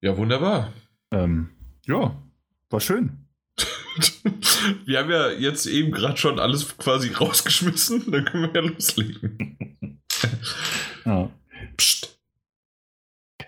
Ja, 0.00 0.16
wunderbar. 0.16 0.72
Ähm, 1.10 1.50
ja, 1.84 2.14
war 2.70 2.80
schön. 2.80 3.26
wir 4.86 5.00
haben 5.00 5.10
ja 5.10 5.30
jetzt 5.30 5.66
eben 5.66 5.90
gerade 5.90 6.16
schon 6.16 6.38
alles 6.38 6.78
quasi 6.78 7.12
rausgeschmissen, 7.12 8.12
dann 8.12 8.24
können 8.24 8.44
wir 8.44 8.62
ja 8.62 8.68
loslegen. 8.68 9.58
ja. 11.04 11.28
Psst. 11.76 12.16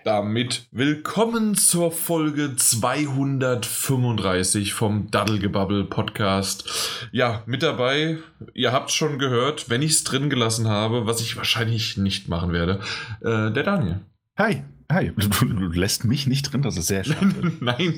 Damit 0.03 0.67
willkommen 0.71 1.55
zur 1.55 1.93
Folge 1.93 2.57
235 2.57 4.73
vom 4.73 5.09
Daddelgebabbel 5.09 5.85
Podcast. 5.85 7.07
Ja, 7.13 7.43
mit 7.45 7.63
dabei, 7.63 8.17
ihr 8.53 8.73
habt 8.73 8.91
schon 8.91 9.19
gehört, 9.19 9.69
wenn 9.69 9.81
ich 9.81 9.91
es 9.91 10.03
drin 10.03 10.29
gelassen 10.29 10.67
habe, 10.67 11.05
was 11.05 11.21
ich 11.21 11.37
wahrscheinlich 11.37 11.95
nicht 11.95 12.27
machen 12.27 12.51
werde, 12.51 12.81
äh, 13.21 13.51
der 13.51 13.63
Daniel. 13.63 14.01
Hi. 14.37 14.65
Hi, 14.91 15.11
du, 15.15 15.45
du, 15.45 15.67
lässt 15.67 16.03
mich 16.05 16.27
nicht 16.27 16.51
drin, 16.51 16.61
das 16.61 16.75
ist 16.77 16.87
sehr 16.87 17.03
schade. 17.05 17.53
Nein, 17.59 17.93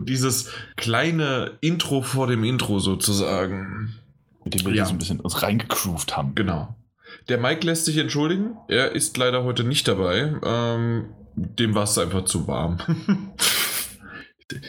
dieses 0.00 0.50
kleine 0.76 1.52
Intro 1.60 2.02
vor 2.02 2.26
dem 2.26 2.44
Intro 2.44 2.78
sozusagen. 2.78 3.94
Mit 4.44 4.54
dem 4.54 4.66
wir 4.66 4.74
ja. 4.74 4.84
so 4.84 4.92
ein 4.92 4.98
bisschen 4.98 5.20
uns 5.20 5.42
reingegroovt 5.42 6.16
haben. 6.16 6.34
Genau. 6.36 6.76
Der 7.28 7.38
Mike 7.38 7.66
lässt 7.66 7.84
sich 7.84 7.96
entschuldigen. 7.98 8.56
Er 8.68 8.92
ist 8.92 9.16
leider 9.16 9.42
heute 9.42 9.64
nicht 9.64 9.88
dabei. 9.88 10.36
Ähm, 10.44 11.06
dem 11.34 11.74
war 11.74 11.82
es 11.82 11.98
einfach 11.98 12.24
zu 12.24 12.46
warm. 12.46 12.78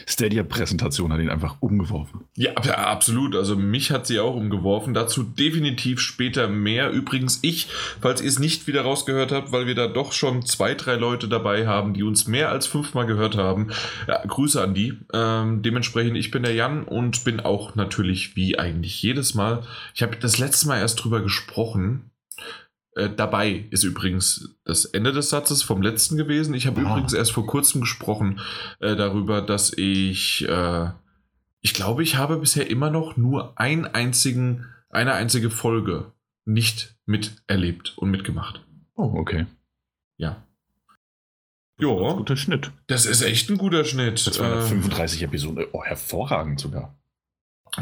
Stadia-Präsentation 0.06 1.12
hat 1.12 1.20
ihn 1.20 1.28
einfach 1.28 1.56
umgeworfen. 1.60 2.24
Ja, 2.36 2.54
absolut. 2.54 3.36
Also 3.36 3.54
mich 3.54 3.90
hat 3.92 4.06
sie 4.06 4.18
auch 4.18 4.34
umgeworfen. 4.34 4.92
Dazu 4.92 5.22
definitiv 5.22 6.00
später 6.00 6.48
mehr. 6.48 6.90
Übrigens 6.90 7.38
ich, 7.42 7.68
falls 8.00 8.20
ihr 8.20 8.28
es 8.28 8.38
nicht 8.38 8.66
wieder 8.66 8.82
rausgehört 8.82 9.30
habt, 9.30 9.52
weil 9.52 9.66
wir 9.66 9.76
da 9.76 9.86
doch 9.86 10.12
schon 10.12 10.44
zwei, 10.44 10.74
drei 10.74 10.96
Leute 10.96 11.28
dabei 11.28 11.66
haben, 11.66 11.94
die 11.94 12.02
uns 12.02 12.26
mehr 12.26 12.50
als 12.50 12.66
fünfmal 12.66 13.06
gehört 13.06 13.36
haben. 13.36 13.68
Ja, 14.08 14.24
Grüße 14.26 14.60
an 14.60 14.74
die. 14.74 14.98
Ähm, 15.12 15.62
dementsprechend, 15.62 16.16
ich 16.16 16.30
bin 16.30 16.42
der 16.42 16.54
Jan 16.54 16.82
und 16.82 17.24
bin 17.24 17.40
auch 17.40 17.76
natürlich 17.76 18.34
wie 18.34 18.58
eigentlich 18.58 19.00
jedes 19.02 19.34
Mal. 19.34 19.62
Ich 19.94 20.02
habe 20.02 20.16
das 20.16 20.38
letzte 20.38 20.66
Mal 20.66 20.80
erst 20.80 21.02
drüber 21.04 21.22
gesprochen. 21.22 22.10
Äh, 22.98 23.10
dabei 23.14 23.66
ist 23.70 23.84
übrigens 23.84 24.56
das 24.64 24.84
Ende 24.84 25.12
des 25.12 25.30
Satzes 25.30 25.62
vom 25.62 25.82
letzten 25.82 26.16
gewesen. 26.16 26.52
Ich 26.54 26.66
habe 26.66 26.80
ah. 26.80 26.90
übrigens 26.90 27.12
erst 27.12 27.30
vor 27.30 27.46
kurzem 27.46 27.80
gesprochen 27.80 28.40
äh, 28.80 28.96
darüber, 28.96 29.40
dass 29.40 29.72
ich, 29.72 30.48
äh, 30.48 30.90
ich 31.60 31.74
glaube, 31.74 32.02
ich 32.02 32.16
habe 32.16 32.38
bisher 32.38 32.68
immer 32.68 32.90
noch 32.90 33.16
nur 33.16 33.58
einen 33.58 33.86
einzigen, 33.86 34.66
eine 34.90 35.12
einzige 35.12 35.48
Folge 35.48 36.12
nicht 36.44 36.96
miterlebt 37.06 37.96
und 37.98 38.10
mitgemacht. 38.10 38.64
Oh, 38.96 39.12
okay. 39.14 39.46
Ja. 40.16 40.42
Jo. 41.78 42.16
Guter 42.16 42.36
Schnitt. 42.36 42.72
Das 42.88 43.06
ist 43.06 43.22
echt 43.22 43.48
ein 43.48 43.58
guter 43.58 43.84
Schnitt. 43.84 44.18
235 44.18 45.22
äh, 45.22 45.24
Episoden. 45.26 45.66
Oh, 45.70 45.84
hervorragend 45.84 46.58
sogar. 46.58 46.97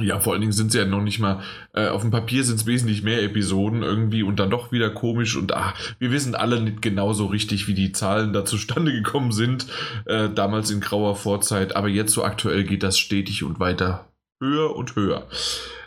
Ja, 0.00 0.20
vor 0.20 0.32
allen 0.32 0.40
Dingen 0.40 0.52
sind 0.52 0.72
sie 0.72 0.78
ja 0.78 0.84
noch 0.84 1.02
nicht 1.02 1.18
mal, 1.18 1.42
äh, 1.72 1.88
auf 1.88 2.02
dem 2.02 2.10
Papier 2.10 2.44
sind 2.44 2.56
es 2.56 2.66
wesentlich 2.66 3.02
mehr 3.02 3.22
Episoden 3.22 3.82
irgendwie 3.82 4.22
und 4.22 4.36
dann 4.36 4.50
doch 4.50 4.72
wieder 4.72 4.90
komisch 4.90 5.36
und 5.36 5.52
ach, 5.52 5.74
wir 5.98 6.10
wissen 6.10 6.34
alle 6.34 6.60
nicht 6.60 6.82
genauso 6.82 7.26
richtig, 7.26 7.68
wie 7.68 7.74
die 7.74 7.92
Zahlen 7.92 8.32
da 8.32 8.44
zustande 8.44 8.92
gekommen 9.02 9.32
sind, 9.32 9.66
äh, 10.06 10.28
damals 10.28 10.70
in 10.70 10.80
grauer 10.80 11.16
Vorzeit, 11.16 11.76
aber 11.76 11.88
jetzt 11.88 12.12
so 12.12 12.24
aktuell 12.24 12.64
geht 12.64 12.82
das 12.82 12.98
stetig 12.98 13.44
und 13.44 13.60
weiter 13.60 14.06
höher 14.40 14.76
und 14.76 14.96
höher. 14.96 15.26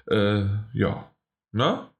Äh, 0.09 0.45
ja. 0.73 1.11
Na? 1.51 1.91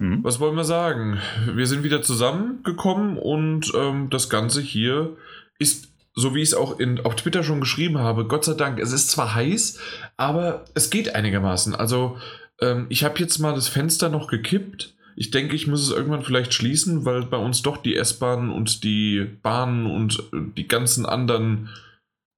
Hm. 0.00 0.22
Was 0.22 0.38
wollen 0.40 0.56
wir 0.56 0.64
sagen? 0.64 1.18
Wir 1.46 1.66
sind 1.66 1.82
wieder 1.82 2.02
zusammengekommen 2.02 3.18
und 3.18 3.72
ähm, 3.74 4.10
das 4.10 4.30
Ganze 4.30 4.60
hier 4.60 5.16
ist 5.58 5.92
so 6.18 6.34
wie 6.34 6.42
ich 6.42 6.48
es 6.48 6.54
auch 6.54 6.80
in, 6.80 7.00
auf 7.04 7.14
Twitter 7.14 7.44
schon 7.44 7.60
geschrieben 7.60 7.98
habe, 7.98 8.26
Gott 8.26 8.44
sei 8.44 8.54
Dank, 8.54 8.80
es 8.80 8.92
ist 8.92 9.10
zwar 9.10 9.36
heiß, 9.36 9.78
aber 10.16 10.64
es 10.74 10.90
geht 10.90 11.14
einigermaßen. 11.14 11.76
Also 11.76 12.16
ähm, 12.60 12.86
ich 12.88 13.04
habe 13.04 13.18
jetzt 13.20 13.38
mal 13.38 13.54
das 13.54 13.68
Fenster 13.68 14.08
noch 14.08 14.26
gekippt. 14.26 14.94
Ich 15.14 15.30
denke, 15.30 15.54
ich 15.54 15.68
muss 15.68 15.82
es 15.82 15.94
irgendwann 15.94 16.22
vielleicht 16.22 16.54
schließen, 16.54 17.04
weil 17.04 17.22
bei 17.22 17.36
uns 17.36 17.62
doch 17.62 17.76
die 17.76 17.94
S-Bahnen 17.94 18.50
und 18.50 18.82
die 18.82 19.26
Bahnen 19.42 19.86
und 19.86 20.18
äh, 20.32 20.38
die 20.56 20.66
ganzen 20.66 21.06
anderen 21.06 21.68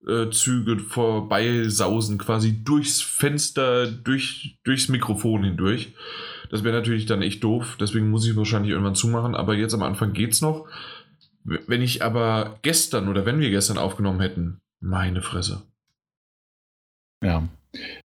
äh, 0.06 0.28
Züge 0.30 0.78
vorbeisausen, 0.78 2.18
quasi 2.18 2.62
durchs 2.62 3.00
Fenster, 3.00 3.86
durch, 3.86 4.58
durchs 4.62 4.88
Mikrofon 4.88 5.44
hindurch. 5.44 5.94
Das 6.50 6.64
wäre 6.64 6.76
natürlich 6.76 7.06
dann 7.06 7.22
echt 7.22 7.44
doof, 7.44 7.76
deswegen 7.80 8.10
muss 8.10 8.26
ich 8.26 8.36
wahrscheinlich 8.36 8.72
irgendwann 8.72 8.94
zumachen, 8.94 9.34
aber 9.34 9.54
jetzt 9.54 9.72
am 9.72 9.82
Anfang 9.82 10.12
geht's 10.12 10.42
noch. 10.42 10.66
Wenn 11.44 11.82
ich 11.82 12.02
aber 12.02 12.58
gestern 12.62 13.08
oder 13.08 13.24
wenn 13.26 13.40
wir 13.40 13.50
gestern 13.50 13.78
aufgenommen 13.78 14.20
hätten, 14.20 14.60
meine 14.80 15.22
Fresse. 15.22 15.62
Ja. 17.22 17.48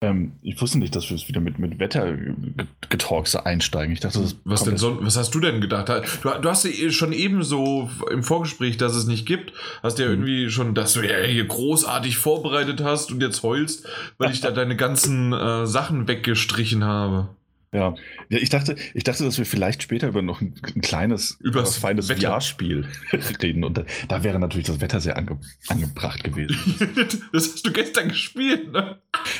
Ähm, 0.04 0.32
ich 0.42 0.60
wusste 0.60 0.78
nicht, 0.78 0.94
dass 0.94 1.08
wir 1.08 1.16
es 1.16 1.28
wieder 1.28 1.40
mit, 1.40 1.58
mit 1.58 1.78
Wettergetalks 1.78 3.36
einsteigen. 3.36 3.92
Ich 3.92 4.00
dachte, 4.00 4.20
das 4.20 4.36
was, 4.44 4.64
denn 4.64 4.76
so, 4.76 5.02
was 5.02 5.16
hast 5.16 5.34
du 5.34 5.40
denn 5.40 5.60
gedacht? 5.60 5.88
Du, 6.22 6.28
du 6.28 6.48
hast 6.48 6.64
ja 6.64 6.90
schon 6.90 7.12
eben 7.12 7.42
so 7.42 7.88
im 8.10 8.22
Vorgespräch, 8.22 8.76
dass 8.76 8.94
es 8.94 9.06
nicht 9.06 9.26
gibt, 9.26 9.52
hast 9.82 9.98
ja 9.98 10.06
mhm. 10.06 10.12
irgendwie 10.12 10.50
schon, 10.50 10.74
dass 10.74 10.92
du 10.94 11.00
ja 11.00 11.18
hier 11.24 11.46
großartig 11.46 12.18
vorbereitet 12.18 12.82
hast 12.82 13.12
und 13.12 13.22
jetzt 13.22 13.42
heulst, 13.42 13.86
weil 14.18 14.32
ich 14.32 14.40
da 14.40 14.50
deine 14.52 14.76
ganzen 14.76 15.32
äh, 15.32 15.66
Sachen 15.66 16.08
weggestrichen 16.08 16.84
habe. 16.84 17.28
Ja. 17.74 17.94
ja, 18.28 18.38
ich 18.38 18.50
dachte, 18.50 18.76
ich 18.94 19.02
dachte, 19.02 19.24
dass 19.24 19.36
wir 19.36 19.44
vielleicht 19.44 19.82
später 19.82 20.06
über 20.06 20.22
noch 20.22 20.40
ein, 20.40 20.54
ein 20.76 20.80
kleines, 20.80 21.38
Übers 21.40 21.76
feines 21.76 22.10
VR-Spiel 22.10 22.86
reden. 23.42 23.64
Und 23.64 23.78
da, 23.78 23.84
da, 24.06 24.22
wäre 24.22 24.38
natürlich 24.38 24.66
das 24.66 24.80
Wetter 24.80 25.00
sehr 25.00 25.16
ange, 25.18 25.40
angebracht 25.66 26.22
gewesen. 26.22 26.56
das 27.32 27.52
hast 27.52 27.66
du 27.66 27.72
gestern 27.72 28.08
gespielt, 28.08 28.70
ne? 28.70 28.98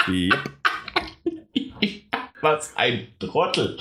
Yep. 0.09 0.35
Was 2.41 2.77
ein 2.77 3.07
Trottel. 3.21 3.79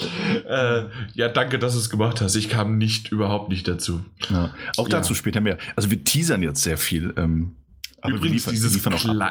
Äh, 0.47 0.83
ja, 1.15 1.27
danke, 1.29 1.59
dass 1.59 1.73
du 1.73 1.79
es 1.79 1.89
gemacht 1.89 2.21
hast. 2.21 2.35
Ich 2.35 2.47
kam 2.47 2.77
nicht, 2.77 3.11
überhaupt 3.11 3.49
nicht 3.49 3.67
dazu. 3.67 4.05
Ja. 4.29 4.53
Auch 4.77 4.87
dazu 4.87 5.13
ja. 5.13 5.17
später 5.17 5.41
mehr. 5.41 5.57
Also 5.75 5.91
wir 5.91 6.01
teasern 6.03 6.43
jetzt 6.43 6.61
sehr 6.61 6.77
viel. 6.77 7.13
Ähm, 7.17 7.55
aber 8.03 8.15
Übrigens, 8.15 8.45
liefern, 8.47 8.53
dieses 8.53 8.73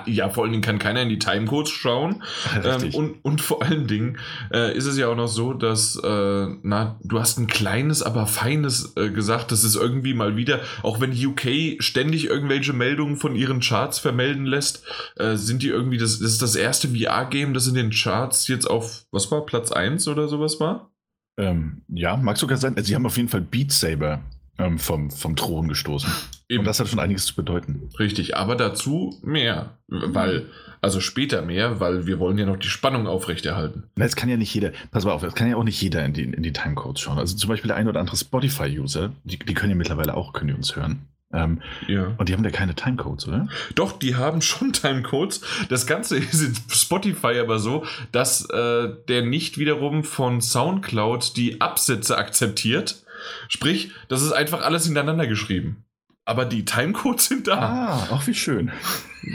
ja, 0.06 0.30
vor 0.30 0.44
allen 0.44 0.52
Dingen 0.52 0.62
kann 0.62 0.78
keiner 0.78 1.02
in 1.02 1.10
die 1.10 1.18
Timecodes 1.18 1.70
schauen. 1.70 2.22
Ähm, 2.64 2.94
und, 2.94 3.24
und 3.24 3.40
vor 3.40 3.62
allen 3.62 3.86
Dingen 3.86 4.18
äh, 4.52 4.76
ist 4.76 4.86
es 4.86 4.96
ja 4.96 5.08
auch 5.08 5.16
noch 5.16 5.26
so, 5.26 5.52
dass, 5.52 5.96
äh, 5.96 6.46
na, 6.62 6.98
du 7.02 7.18
hast 7.18 7.38
ein 7.38 7.46
kleines, 7.46 8.02
aber 8.02 8.26
feines 8.26 8.92
äh, 8.96 9.10
gesagt, 9.10 9.52
das 9.52 9.64
ist 9.64 9.74
irgendwie 9.74 10.14
mal 10.14 10.36
wieder, 10.36 10.60
auch 10.82 11.00
wenn 11.00 11.12
UK 11.12 11.82
ständig 11.82 12.26
irgendwelche 12.26 12.72
Meldungen 12.72 13.16
von 13.16 13.34
ihren 13.34 13.60
Charts 13.60 13.98
vermelden 13.98 14.46
lässt, 14.46 14.84
äh, 15.16 15.36
sind 15.36 15.62
die 15.62 15.68
irgendwie, 15.68 15.98
das, 15.98 16.20
das 16.20 16.32
ist 16.32 16.42
das 16.42 16.54
erste 16.54 16.88
VR-Game, 16.88 17.52
das 17.54 17.66
in 17.66 17.74
den 17.74 17.90
Charts 17.90 18.46
jetzt 18.48 18.68
auf, 18.70 19.06
was 19.10 19.30
war, 19.30 19.44
Platz 19.44 19.72
1 19.72 20.06
oder 20.08 20.28
sowas 20.28 20.60
war? 20.60 20.92
Ähm, 21.36 21.82
ja, 21.88 22.16
mag 22.16 22.36
sogar 22.36 22.58
sein. 22.58 22.76
Also, 22.76 22.86
sie 22.86 22.94
haben 22.94 23.06
auf 23.06 23.16
jeden 23.16 23.28
Fall 23.28 23.40
Beat 23.40 23.72
Saber 23.72 24.22
ähm, 24.62 24.78
vom, 24.78 25.10
vom 25.10 25.36
Thron 25.36 25.68
gestoßen. 25.68 26.10
Eben. 26.48 26.60
Und 26.60 26.66
das 26.66 26.80
hat 26.80 26.88
schon 26.88 26.98
einiges 26.98 27.26
zu 27.26 27.34
bedeuten. 27.34 27.88
Richtig, 27.98 28.36
aber 28.36 28.56
dazu 28.56 29.18
mehr, 29.22 29.78
weil, 29.88 30.46
also 30.80 31.00
später 31.00 31.42
mehr, 31.42 31.80
weil 31.80 32.06
wir 32.06 32.18
wollen 32.18 32.38
ja 32.38 32.46
noch 32.46 32.58
die 32.58 32.68
Spannung 32.68 33.06
aufrechterhalten. 33.06 33.84
Na, 33.96 34.04
jetzt 34.04 34.16
kann 34.16 34.28
ja 34.28 34.36
nicht 34.36 34.54
jeder, 34.54 34.72
pass 34.90 35.04
mal 35.04 35.12
auf, 35.12 35.22
es 35.22 35.34
kann 35.34 35.48
ja 35.48 35.56
auch 35.56 35.64
nicht 35.64 35.80
jeder 35.80 36.04
in 36.04 36.12
die, 36.12 36.24
in 36.24 36.42
die 36.42 36.52
Timecodes 36.52 37.00
schauen. 37.00 37.18
Also 37.18 37.36
zum 37.36 37.48
Beispiel 37.48 37.68
der 37.68 37.76
ein 37.76 37.88
oder 37.88 38.00
andere 38.00 38.16
Spotify-User, 38.16 39.12
die, 39.24 39.38
die 39.38 39.54
können 39.54 39.70
ja 39.70 39.76
mittlerweile 39.76 40.14
auch, 40.14 40.32
können 40.32 40.48
die 40.48 40.54
uns 40.54 40.76
hören. 40.76 41.06
Ähm, 41.34 41.62
ja. 41.88 42.14
Und 42.18 42.28
die 42.28 42.34
haben 42.34 42.44
ja 42.44 42.50
keine 42.50 42.74
Timecodes, 42.74 43.26
oder? 43.26 43.48
Doch, 43.74 43.92
die 43.92 44.16
haben 44.16 44.42
schon 44.42 44.72
Timecodes. 44.72 45.40
Das 45.68 45.86
Ganze 45.86 46.18
ist 46.18 46.42
in 46.42 46.54
Spotify 46.68 47.38
aber 47.40 47.58
so, 47.58 47.84
dass 48.12 48.48
äh, 48.50 48.88
der 49.08 49.22
nicht 49.22 49.58
wiederum 49.58 50.04
von 50.04 50.40
Soundcloud 50.40 51.36
die 51.36 51.60
Absätze 51.60 52.18
akzeptiert 52.18 53.02
Sprich, 53.48 53.92
das 54.08 54.22
ist 54.22 54.32
einfach 54.32 54.62
alles 54.62 54.84
hintereinander 54.84 55.26
geschrieben. 55.26 55.84
Aber 56.24 56.44
die 56.44 56.64
Timecodes 56.64 57.26
sind 57.26 57.48
da. 57.48 57.58
Ah, 57.58 58.14
auch 58.14 58.26
wie 58.26 58.34
schön. 58.34 58.70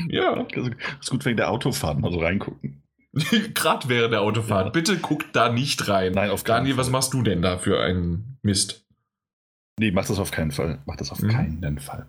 Ja. 0.09 0.45
Das 0.55 0.69
ist 1.01 1.09
gut 1.09 1.25
wegen 1.25 1.37
der 1.37 1.51
Autofahrt 1.51 1.99
mal 1.99 2.11
so 2.11 2.19
reingucken. 2.19 2.81
Gerade 3.53 3.89
während 3.89 4.13
der 4.13 4.21
Autofahrt. 4.21 4.67
Ja. 4.67 4.71
Bitte 4.71 4.97
guck 4.97 5.31
da 5.33 5.49
nicht 5.49 5.87
rein. 5.87 6.13
Nein, 6.13 6.29
auf 6.29 6.43
Daniel, 6.43 6.75
Fall. 6.75 6.85
was 6.85 6.91
machst 6.91 7.13
du 7.13 7.21
denn 7.21 7.41
da 7.41 7.57
für 7.57 7.81
einen 7.81 8.37
Mist? 8.41 8.85
Nee, 9.79 9.91
mach 9.91 10.05
das 10.05 10.19
auf 10.19 10.31
keinen 10.31 10.51
Fall. 10.51 10.79
Mach 10.85 10.95
das 10.95 11.11
auf 11.11 11.19
mhm. 11.19 11.29
keinen 11.29 11.79
Fall. 11.79 12.07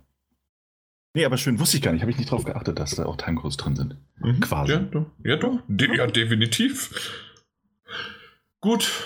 Nee, 1.15 1.25
aber 1.25 1.37
schön, 1.37 1.59
wusste 1.59 1.77
ich 1.77 1.83
gar 1.83 1.93
nicht. 1.93 2.03
Habe 2.03 2.11
ich 2.11 2.19
nicht 2.19 2.31
drauf 2.31 2.45
geachtet, 2.45 2.79
dass 2.79 2.95
da 2.95 3.07
auch 3.07 3.17
Timecodes 3.17 3.57
drin 3.57 3.77
sind. 3.77 3.97
Mhm. 4.19 4.41
Quasi. 4.41 4.73
Ja, 4.73 4.79
doch. 4.79 5.07
Ja, 5.25 5.37
doch. 5.37 5.61
De 5.67 5.97
ja, 5.97 6.07
definitiv. 6.07 7.25
Gut. 8.61 9.05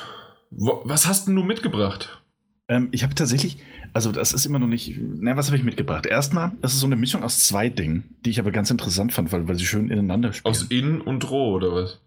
Was 0.50 1.06
hast 1.06 1.26
denn 1.26 1.36
du 1.36 1.42
mitgebracht? 1.42 2.21
Ähm, 2.68 2.88
ich 2.92 3.02
habe 3.02 3.14
tatsächlich, 3.14 3.58
also 3.92 4.12
das 4.12 4.32
ist 4.32 4.46
immer 4.46 4.58
noch 4.58 4.68
nicht, 4.68 4.98
na, 4.98 5.36
was 5.36 5.46
habe 5.46 5.56
ich 5.56 5.64
mitgebracht? 5.64 6.06
Erstmal, 6.06 6.52
das 6.60 6.74
ist 6.74 6.80
so 6.80 6.86
eine 6.86 6.96
Mischung 6.96 7.22
aus 7.22 7.44
zwei 7.44 7.68
Dingen, 7.68 8.14
die 8.24 8.30
ich 8.30 8.38
aber 8.40 8.52
ganz 8.52 8.70
interessant 8.70 9.12
fand, 9.12 9.32
weil, 9.32 9.48
weil 9.48 9.56
sie 9.56 9.66
schön 9.66 9.90
ineinander 9.90 10.32
spielen. 10.32 10.50
Aus 10.50 10.62
In 10.64 11.00
und 11.00 11.28
Roh, 11.30 11.54
oder 11.54 11.74
was? 11.74 12.00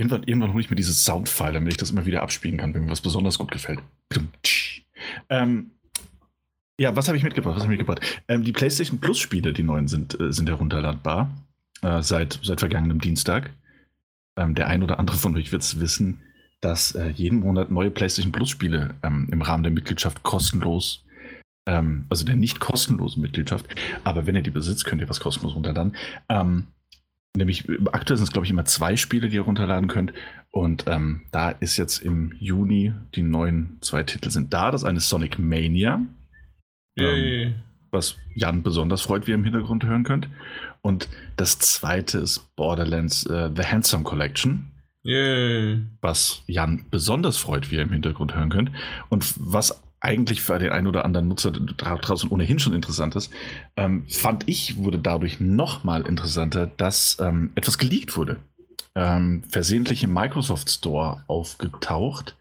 Irgendwann, 0.00 0.22
irgendwann 0.24 0.52
hole 0.52 0.62
ich 0.62 0.70
mir 0.70 0.76
dieses 0.76 1.04
Soundfile, 1.04 1.54
damit 1.54 1.72
ich 1.72 1.76
das 1.76 1.90
immer 1.90 2.06
wieder 2.06 2.22
abspielen 2.22 2.56
kann, 2.56 2.72
wenn 2.72 2.84
mir 2.84 2.90
was 2.90 3.00
besonders 3.00 3.38
gut 3.38 3.50
gefällt. 3.50 3.80
Ähm, 5.28 5.70
Ja, 6.80 6.94
was 6.94 7.08
habe 7.08 7.16
ich 7.16 7.24
mitgebracht? 7.24 7.56
Was 7.56 7.64
habe 7.64 7.72
ich 7.74 7.78
mitgebracht? 7.78 8.22
Ähm, 8.28 8.44
die 8.44 8.52
PlayStation 8.52 9.00
Plus 9.00 9.18
Spiele, 9.18 9.52
die 9.52 9.64
neuen, 9.64 9.88
sind, 9.88 10.18
äh, 10.20 10.32
sind 10.32 10.48
herunterladbar. 10.48 11.30
Äh, 11.82 12.02
seit, 12.02 12.38
seit 12.42 12.60
vergangenem 12.60 13.00
Dienstag. 13.00 13.50
Ähm, 14.36 14.54
der 14.54 14.68
ein 14.68 14.84
oder 14.84 15.00
andere 15.00 15.16
von 15.16 15.36
euch 15.36 15.50
wird 15.50 15.62
es 15.62 15.80
wissen, 15.80 16.20
dass 16.60 16.94
äh, 16.94 17.08
jeden 17.08 17.40
Monat 17.40 17.70
neue 17.70 17.90
PlayStation 17.90 18.32
Plus 18.32 18.50
Spiele 18.50 18.94
ähm, 19.02 19.28
im 19.30 19.42
Rahmen 19.42 19.62
der 19.62 19.72
Mitgliedschaft 19.72 20.22
kostenlos, 20.22 21.04
ähm, 21.66 22.06
also 22.08 22.24
der 22.24 22.36
nicht 22.36 22.60
kostenlosen 22.60 23.22
Mitgliedschaft, 23.22 23.66
aber 24.04 24.26
wenn 24.26 24.34
ihr 24.34 24.42
die 24.42 24.50
besitzt, 24.50 24.84
könnt 24.84 25.00
ihr 25.00 25.08
was 25.08 25.20
kostenlos 25.20 25.54
runterladen. 25.54 25.96
Ähm, 26.28 26.68
nämlich 27.36 27.68
aktuell 27.92 28.16
sind 28.16 28.26
es, 28.26 28.32
glaube 28.32 28.46
ich, 28.46 28.50
immer 28.50 28.64
zwei 28.64 28.96
Spiele, 28.96 29.28
die 29.28 29.36
ihr 29.36 29.42
runterladen 29.42 29.88
könnt. 29.88 30.12
Und 30.50 30.84
ähm, 30.88 31.22
da 31.30 31.50
ist 31.50 31.76
jetzt 31.76 31.98
im 31.98 32.32
Juni 32.38 32.92
die 33.14 33.22
neuen 33.22 33.78
zwei 33.80 34.02
Titel 34.02 34.30
sind 34.30 34.52
da. 34.52 34.70
Das 34.70 34.84
eine 34.84 34.98
ist 34.98 35.08
Sonic 35.08 35.38
Mania. 35.38 36.00
Ähm, 36.98 37.54
was 37.90 38.16
Jan 38.34 38.62
besonders 38.62 39.02
freut, 39.02 39.26
wie 39.26 39.30
ihr 39.32 39.36
im 39.36 39.44
Hintergrund 39.44 39.84
hören 39.84 40.04
könnt. 40.04 40.28
Und 40.82 41.08
das 41.36 41.58
zweite 41.58 42.18
ist 42.18 42.54
Borderlands 42.56 43.26
uh, 43.26 43.50
The 43.54 43.64
Handsome 43.64 44.04
Collection. 44.04 44.70
Yay. 45.08 45.80
Was 46.02 46.42
Jan 46.46 46.84
besonders 46.90 47.38
freut, 47.38 47.70
wie 47.70 47.76
ihr 47.76 47.82
im 47.82 47.92
Hintergrund 47.92 48.34
hören 48.34 48.50
könnt. 48.50 48.72
Und 49.08 49.34
was 49.38 49.82
eigentlich 50.00 50.42
für 50.42 50.58
den 50.58 50.70
einen 50.70 50.86
oder 50.86 51.06
anderen 51.06 51.28
Nutzer 51.28 51.50
draußen 51.50 52.28
ohnehin 52.28 52.58
schon 52.58 52.74
interessant 52.74 53.16
ist, 53.16 53.32
ähm, 53.76 54.04
fand 54.06 54.46
ich, 54.46 54.76
wurde 54.76 54.98
dadurch 54.98 55.40
nochmal 55.40 56.06
interessanter, 56.06 56.66
dass 56.66 57.16
ähm, 57.20 57.52
etwas 57.54 57.78
geleakt 57.78 58.18
wurde. 58.18 58.36
Ähm, 58.94 59.44
versehentlich 59.48 60.04
im 60.04 60.12
Microsoft 60.12 60.68
Store 60.70 61.24
aufgetaucht 61.26 62.36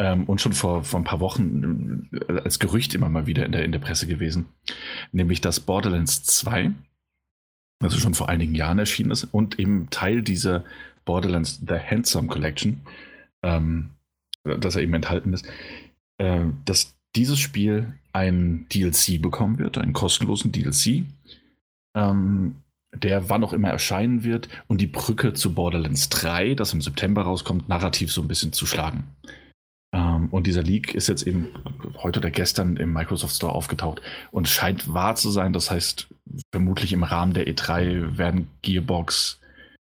ähm, 0.00 0.24
und 0.24 0.40
schon 0.40 0.52
vor, 0.52 0.82
vor 0.82 0.98
ein 0.98 1.04
paar 1.04 1.20
Wochen 1.20 2.08
äh, 2.28 2.40
als 2.40 2.58
Gerücht 2.58 2.94
immer 2.94 3.08
mal 3.08 3.26
wieder 3.26 3.46
in 3.46 3.52
der, 3.52 3.64
in 3.64 3.70
der 3.70 3.78
Presse 3.78 4.08
gewesen, 4.08 4.46
nämlich 5.12 5.40
dass 5.40 5.60
Borderlands 5.60 6.24
2, 6.24 6.72
also 7.84 7.98
schon 7.98 8.14
vor 8.14 8.28
einigen 8.28 8.56
Jahren 8.56 8.80
erschienen 8.80 9.12
ist 9.12 9.24
und 9.24 9.60
eben 9.60 9.90
Teil 9.90 10.22
dieser 10.22 10.64
Borderlands 11.04 11.60
The 11.66 11.78
Handsome 11.78 12.28
Collection, 12.28 12.82
ähm, 13.42 13.90
dass 14.44 14.76
er 14.76 14.82
eben 14.82 14.94
enthalten 14.94 15.32
ist, 15.32 15.46
äh, 16.18 16.44
dass 16.64 16.94
dieses 17.16 17.38
Spiel 17.38 17.94
ein 18.12 18.66
DLC 18.72 19.20
bekommen 19.20 19.58
wird, 19.58 19.78
einen 19.78 19.92
kostenlosen 19.92 20.52
DLC, 20.52 21.04
ähm, 21.96 22.56
der 22.94 23.28
wann 23.28 23.42
auch 23.42 23.52
immer 23.52 23.70
erscheinen 23.70 24.22
wird 24.22 24.48
und 24.68 24.80
die 24.80 24.86
Brücke 24.86 25.32
zu 25.32 25.54
Borderlands 25.54 26.08
3, 26.10 26.54
das 26.54 26.72
im 26.72 26.80
September 26.80 27.22
rauskommt, 27.22 27.68
narrativ 27.68 28.12
so 28.12 28.22
ein 28.22 28.28
bisschen 28.28 28.52
zu 28.52 28.66
schlagen. 28.66 29.04
Ähm, 29.92 30.28
und 30.30 30.46
dieser 30.46 30.62
Leak 30.62 30.94
ist 30.94 31.08
jetzt 31.08 31.26
eben 31.26 31.48
heute 32.02 32.20
oder 32.20 32.30
gestern 32.30 32.76
im 32.76 32.92
Microsoft 32.92 33.36
Store 33.36 33.52
aufgetaucht 33.52 34.00
und 34.30 34.48
scheint 34.48 34.92
wahr 34.92 35.14
zu 35.16 35.30
sein. 35.30 35.52
Das 35.52 35.70
heißt, 35.70 36.08
vermutlich 36.52 36.92
im 36.92 37.04
Rahmen 37.04 37.32
der 37.32 37.46
E3 37.46 38.18
werden 38.18 38.48
Gearbox 38.62 39.40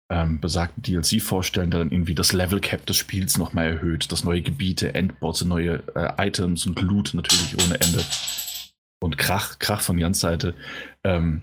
ähm, 0.09 0.39
besagten 0.39 0.83
DLC 0.83 1.21
vorstellen, 1.21 1.69
der 1.69 1.81
dann 1.81 1.91
irgendwie 1.91 2.15
das 2.15 2.31
Level 2.31 2.59
Cap 2.59 2.85
des 2.85 2.97
Spiels 2.97 3.37
nochmal 3.37 3.67
erhöht, 3.67 4.11
das 4.11 4.23
neue 4.23 4.41
Gebiete, 4.41 4.95
Endbots, 4.95 5.43
neue 5.43 5.83
äh, 5.95 6.27
Items 6.27 6.65
und 6.65 6.81
Loot 6.81 7.13
natürlich 7.13 7.55
ohne 7.65 7.79
Ende. 7.79 8.03
Und 8.99 9.17
Krach, 9.17 9.59
Krach 9.59 9.81
von 9.81 9.97
Jans 9.97 10.19
Seite. 10.19 10.55
Ähm, 11.03 11.41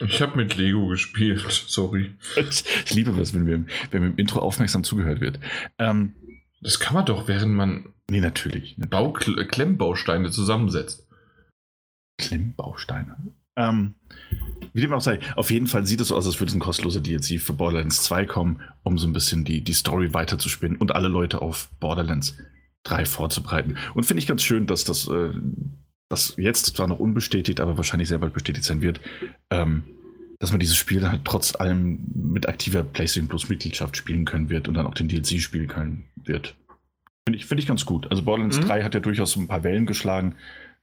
ich 0.00 0.22
habe 0.22 0.36
mit 0.36 0.56
Lego 0.56 0.88
gespielt, 0.88 1.44
sorry. 1.48 2.14
ich 2.36 2.94
liebe 2.94 3.12
das, 3.12 3.34
wenn 3.34 3.44
mir, 3.44 3.64
wenn 3.90 4.02
mir 4.02 4.08
im 4.08 4.16
Intro 4.16 4.40
aufmerksam 4.40 4.84
zugehört 4.84 5.20
wird. 5.20 5.38
Ähm, 5.78 6.14
das 6.60 6.80
kann 6.80 6.94
man 6.94 7.06
doch, 7.06 7.28
während 7.28 7.54
man 7.54 7.92
nee, 8.08 8.20
natürlich, 8.20 8.78
natürlich. 8.78 8.90
Bau 8.90 9.12
Klemmbausteine 9.12 10.30
zusammensetzt. 10.30 11.08
Klemmbausteine. 12.18 13.16
Ähm, 13.56 13.94
wie 14.72 14.80
dem 14.80 14.92
auch 14.92 15.00
sei, 15.00 15.18
auf 15.36 15.50
jeden 15.50 15.66
Fall 15.66 15.86
sieht 15.86 16.00
es 16.00 16.08
so 16.08 16.16
aus, 16.16 16.26
als 16.26 16.40
würde 16.40 16.50
es 16.50 16.54
ein 16.54 16.60
kostenloser 16.60 17.00
DLC 17.00 17.40
für 17.40 17.52
Borderlands 17.52 18.02
2 18.04 18.24
kommen, 18.24 18.60
um 18.82 18.96
so 18.98 19.06
ein 19.06 19.12
bisschen 19.12 19.44
die, 19.44 19.62
die 19.62 19.74
Story 19.74 20.14
weiterzuspinnen 20.14 20.78
und 20.78 20.94
alle 20.94 21.08
Leute 21.08 21.42
auf 21.42 21.68
Borderlands 21.78 22.36
3 22.84 23.04
vorzubereiten. 23.04 23.76
Und 23.94 24.04
finde 24.04 24.20
ich 24.20 24.26
ganz 24.26 24.42
schön, 24.42 24.66
dass 24.66 24.84
das, 24.84 25.08
äh, 25.08 25.30
das 26.08 26.34
jetzt 26.38 26.76
zwar 26.76 26.88
noch 26.88 26.98
unbestätigt, 26.98 27.60
aber 27.60 27.76
wahrscheinlich 27.76 28.08
sehr 28.08 28.18
bald 28.18 28.32
bestätigt 28.32 28.64
sein 28.64 28.80
wird, 28.80 29.00
ähm, 29.50 29.84
dass 30.38 30.50
man 30.50 30.60
dieses 30.60 30.76
Spiel 30.76 31.06
halt 31.06 31.24
trotz 31.24 31.54
allem 31.54 32.00
mit 32.14 32.48
aktiver 32.48 32.82
PlayStation 32.82 33.28
Plus 33.28 33.48
Mitgliedschaft 33.48 33.96
spielen 33.96 34.24
können 34.24 34.48
wird 34.48 34.68
und 34.68 34.74
dann 34.74 34.86
auch 34.86 34.94
den 34.94 35.08
DLC 35.08 35.40
spielen 35.40 35.68
können 35.68 36.06
wird. 36.16 36.56
Finde 37.28 37.38
ich, 37.38 37.46
find 37.46 37.60
ich 37.60 37.66
ganz 37.66 37.84
gut. 37.84 38.10
Also 38.10 38.22
Borderlands 38.24 38.56
mhm. 38.58 38.64
3 38.64 38.82
hat 38.82 38.94
ja 38.94 39.00
durchaus 39.00 39.32
so 39.32 39.40
ein 39.40 39.48
paar 39.48 39.62
Wellen 39.62 39.86
geschlagen, 39.86 40.34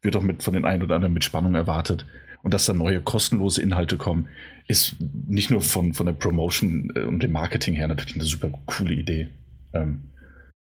wird 0.02 0.16
auch 0.16 0.22
mit 0.22 0.44
von 0.44 0.54
den 0.54 0.64
einen 0.64 0.84
oder 0.84 0.96
anderen 0.96 1.14
mit 1.14 1.26
Spannung 1.26 1.56
erwartet 1.56 2.06
und 2.44 2.54
dass 2.54 2.66
da 2.66 2.74
neue 2.74 3.02
kostenlose 3.02 3.62
Inhalte 3.62 3.98
kommen, 3.98 4.28
ist 4.68 4.96
nicht 5.28 5.50
nur 5.50 5.62
von, 5.62 5.94
von 5.94 6.06
der 6.06 6.14
Promotion 6.14 6.92
äh, 6.96 7.02
und 7.02 7.24
dem 7.24 7.32
Marketing 7.32 7.74
her 7.74 7.88
natürlich 7.88 8.16
eine 8.16 8.24
super 8.24 8.52
coole 8.66 8.94
Idee. 8.94 9.30
Ähm, 9.74 10.04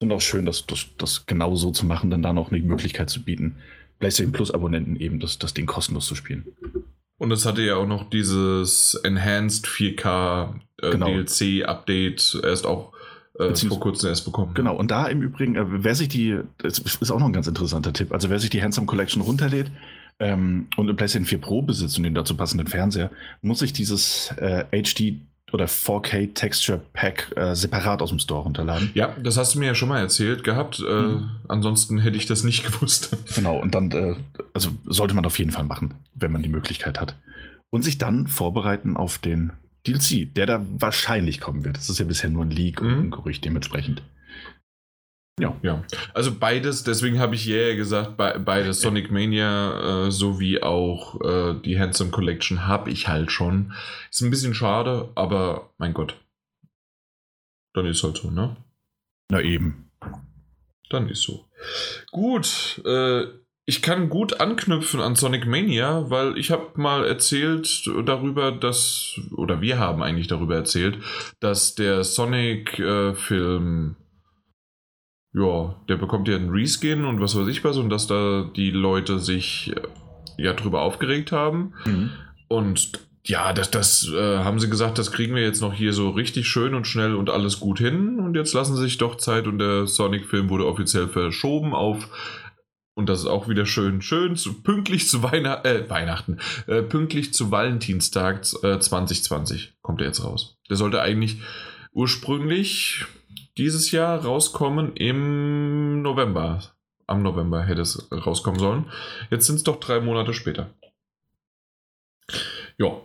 und 0.01 0.13
auch 0.13 0.21
schön, 0.21 0.45
das, 0.45 0.67
das, 0.67 0.87
das 0.99 1.25
genau 1.27 1.55
so 1.57 1.71
zu 1.71 1.87
machen, 1.87 2.11
dann 2.11 2.23
da 2.23 2.33
noch 2.33 2.53
eine 2.53 2.61
Möglichkeit 2.61 3.09
zu 3.09 3.25
bieten, 3.25 3.57
PlayStation 3.99 4.33
Plus 4.33 4.51
Abonnenten 4.51 4.97
eben 4.97 5.21
das, 5.21 5.39
das 5.39 5.55
Ding 5.55 5.67
kostenlos 5.67 6.07
zu 6.07 6.15
spielen. 6.15 6.45
Und 7.19 7.33
es 7.33 7.47
hatte 7.47 7.63
ja 7.63 7.77
auch 7.77 7.87
noch 7.87 8.11
dieses 8.11 8.95
Enhanced 9.03 9.67
4K 9.67 10.61
äh, 10.83 10.91
genau. 10.91 11.07
DLC 11.07 11.67
Update 11.67 12.39
erst 12.45 12.67
auch 12.67 12.93
äh, 13.39 13.55
vor 13.55 13.81
kurzem 13.81 14.11
erst 14.11 14.27
bekommen. 14.27 14.53
Genau, 14.53 14.77
und 14.77 14.91
da 14.91 15.07
im 15.07 15.23
Übrigen, 15.23 15.57
äh, 15.57 15.65
wer 15.67 15.95
sich 15.95 16.09
die, 16.09 16.39
das 16.59 16.79
ist 16.79 17.11
auch 17.11 17.19
noch 17.19 17.27
ein 17.27 17.33
ganz 17.33 17.47
interessanter 17.47 17.95
Tipp, 17.95 18.13
also 18.13 18.29
wer 18.29 18.39
sich 18.39 18.51
die 18.51 18.63
Handsome 18.63 18.87
Collection 18.87 19.23
runterlädt, 19.23 19.71
ähm, 20.19 20.69
und 20.77 20.89
ein 20.89 20.97
PlayStation 20.97 21.27
4 21.27 21.41
Pro 21.41 21.63
besitzt 21.63 21.97
und 21.99 22.05
den 22.05 22.15
dazu 22.15 22.37
passenden 22.37 22.67
Fernseher, 22.67 23.11
muss 23.43 23.63
ich 23.63 23.73
dieses 23.73 24.33
äh, 24.39 24.65
HD 24.71 25.21
oder 25.53 25.67
4K 25.67 26.35
Texture 26.35 26.81
Pack 26.93 27.33
äh, 27.37 27.55
separat 27.55 28.03
aus 28.03 28.11
dem 28.11 28.19
Store 28.19 28.43
runterladen. 28.43 28.91
Ja, 28.95 29.15
das 29.23 29.37
hast 29.37 29.55
du 29.55 29.61
mir 29.61 29.67
ja 29.67 29.75
schon 29.75 29.89
mal 29.89 30.01
erzählt 30.01 30.43
gehabt. 30.43 30.81
Äh, 30.81 31.03
mhm. 31.03 31.31
Ansonsten 31.49 31.99
hätte 31.99 32.17
ich 32.17 32.27
das 32.27 32.43
nicht 32.43 32.65
gewusst. 32.73 33.17
Genau, 33.35 33.59
und 33.59 33.75
dann, 33.75 33.91
äh, 33.93 34.17
also 34.55 34.71
sollte 34.85 35.15
man 35.15 35.25
auf 35.25 35.39
jeden 35.39 35.53
Fall 35.53 35.65
machen, 35.65 35.95
wenn 36.15 36.33
man 36.33 36.43
die 36.43 36.49
Möglichkeit 36.49 37.01
hat. 37.01 37.17
Und 37.71 37.83
sich 37.83 37.99
dann 37.99 38.27
vorbereiten 38.27 38.97
auf 38.97 39.19
den 39.19 39.53
DLC, 39.87 40.35
der 40.35 40.47
da 40.47 40.67
wahrscheinlich 40.79 41.41
kommen 41.41 41.65
wird. 41.65 41.77
Das 41.77 41.89
ist 41.89 41.99
ja 41.99 42.05
bisher 42.05 42.31
nur 42.31 42.45
ein 42.45 42.51
Leak 42.51 42.83
mhm. 42.83 42.89
und 42.89 42.99
ein 42.99 43.11
Gerücht 43.11 43.45
dementsprechend. 43.45 44.03
Ja. 45.38 45.55
ja. 45.62 45.85
Also 46.15 46.35
beides, 46.35 46.83
deswegen 46.83 47.19
habe 47.19 47.35
ich 47.35 47.47
yeah 47.47 47.75
gesagt, 47.75 48.17
be 48.17 48.41
beides 48.43 48.81
Sonic 48.81 49.11
Mania 49.11 50.06
äh, 50.06 50.11
sowie 50.11 50.62
auch 50.62 51.21
äh, 51.21 51.61
die 51.61 51.79
Handsome 51.79 52.11
Collection 52.11 52.67
habe 52.67 52.91
ich 52.91 53.06
halt 53.06 53.31
schon. 53.31 53.75
Ist 54.10 54.22
ein 54.22 54.31
bisschen 54.31 54.55
schade, 54.55 55.10
aber 55.15 55.75
mein 55.77 55.93
Gott. 55.93 56.17
Dann 57.75 57.84
ist 57.84 58.03
halt 58.03 58.17
so, 58.17 58.31
ne? 58.31 58.56
Na 59.31 59.43
eben. 59.43 59.91
Dann 60.89 61.10
ist 61.10 61.22
so. 61.22 61.44
Gut, 62.13 62.81
äh, 62.87 63.25
ich 63.67 63.82
kann 63.82 64.08
gut 64.08 64.41
anknüpfen 64.41 65.01
an 65.01 65.17
Sonic 65.17 65.46
Mania, 65.46 66.08
weil 66.08 66.39
ich 66.39 66.53
habe 66.53 66.70
mal 66.77 67.05
erzählt 67.05 67.91
darüber, 68.06 68.53
dass, 68.53 69.20
oder 69.37 69.60
wir 69.60 69.79
haben 69.79 70.03
eigentlich 70.03 70.29
darüber 70.29 70.55
erzählt, 70.55 70.99
dass 71.41 71.75
der 71.75 72.05
Sonic-Film 72.05 73.96
äh, 73.99 74.06
ja, 75.36 75.74
der 75.88 75.96
bekommt 75.96 76.28
ja 76.28 76.36
einen 76.36 76.50
Reskin 76.50 77.05
und 77.05 77.20
was 77.20 77.36
weiß 77.36 77.46
ich 77.48 77.62
was 77.62 77.76
und 77.76 77.90
dass 77.90 78.06
da 78.06 78.50
die 78.56 78.70
Leute 78.70 79.19
sich 79.19 79.72
äh, 79.76 80.43
ja 80.43 80.55
drüber 80.55 80.81
aufgeregt 80.81 81.31
haben. 81.31 81.74
Mhm. 81.84 82.10
Und 82.48 82.93
ja, 83.24 83.52
das, 83.52 83.70
das 83.70 84.08
äh, 84.12 84.38
haben 84.38 84.60
sie 84.60 84.70
gesagt, 84.70 84.98
das 84.98 85.12
kriegen 85.12 85.34
wir 85.34 85.43
jetzt 85.43 85.60
noch 85.60 85.74
hier 85.74 85.93
so 85.93 86.10
richtig 86.10 86.48
schön 86.48 86.74
und 86.74 86.86
schnell 86.86 87.14
und 87.14 87.28
alles 87.28 87.60
gut 87.60 87.78
hin. 87.78 88.19
Und 88.19 88.34
jetzt 88.34 88.55
lassen 88.55 88.76
sie 88.76 88.82
sich 88.82 88.98
doch 88.98 89.16
Zeit 89.16 89.46
und 89.46 89.58
der 89.58 89.86
Sonic-Film 89.86 90.48
wurde 90.48 90.66
offiziell 90.66 91.08
verschoben 91.08 91.74
auf 91.74 92.08
und 92.96 93.10
das 93.10 93.20
ist 93.20 93.26
auch 93.26 93.46
wieder 93.46 93.66
schön, 93.66 94.00
schön 94.00 94.36
zu, 94.36 94.62
pünktlich 94.62 95.06
zu 95.06 95.22
Weihnacht, 95.22 95.66
äh, 95.66 95.88
Weihnachten, 95.90 96.38
äh, 96.66 96.81
pünktlich 96.81 97.34
zu 97.34 97.50
Valentinstag 97.50 98.40
äh, 98.62 98.78
2020 98.78 99.74
kommt 99.82 100.00
er 100.00 100.06
jetzt 100.06 100.24
raus. 100.24 100.56
Der 100.70 100.78
sollte 100.78 101.02
eigentlich 101.02 101.36
ursprünglich 101.93 103.05
dieses 103.58 103.91
Jahr 103.91 104.25
rauskommen 104.25 104.94
im 104.96 106.03
November. 106.03 106.63
Am 107.06 107.22
November 107.22 107.63
hätte 107.63 107.82
es 107.82 108.10
rauskommen 108.10 108.58
sollen. 108.58 108.86
Jetzt 109.31 109.46
sind 109.46 109.56
es 109.56 109.63
doch 109.63 109.79
drei 109.79 110.01
Monate 110.01 110.34
später. 110.34 110.70
Ja. 112.79 113.01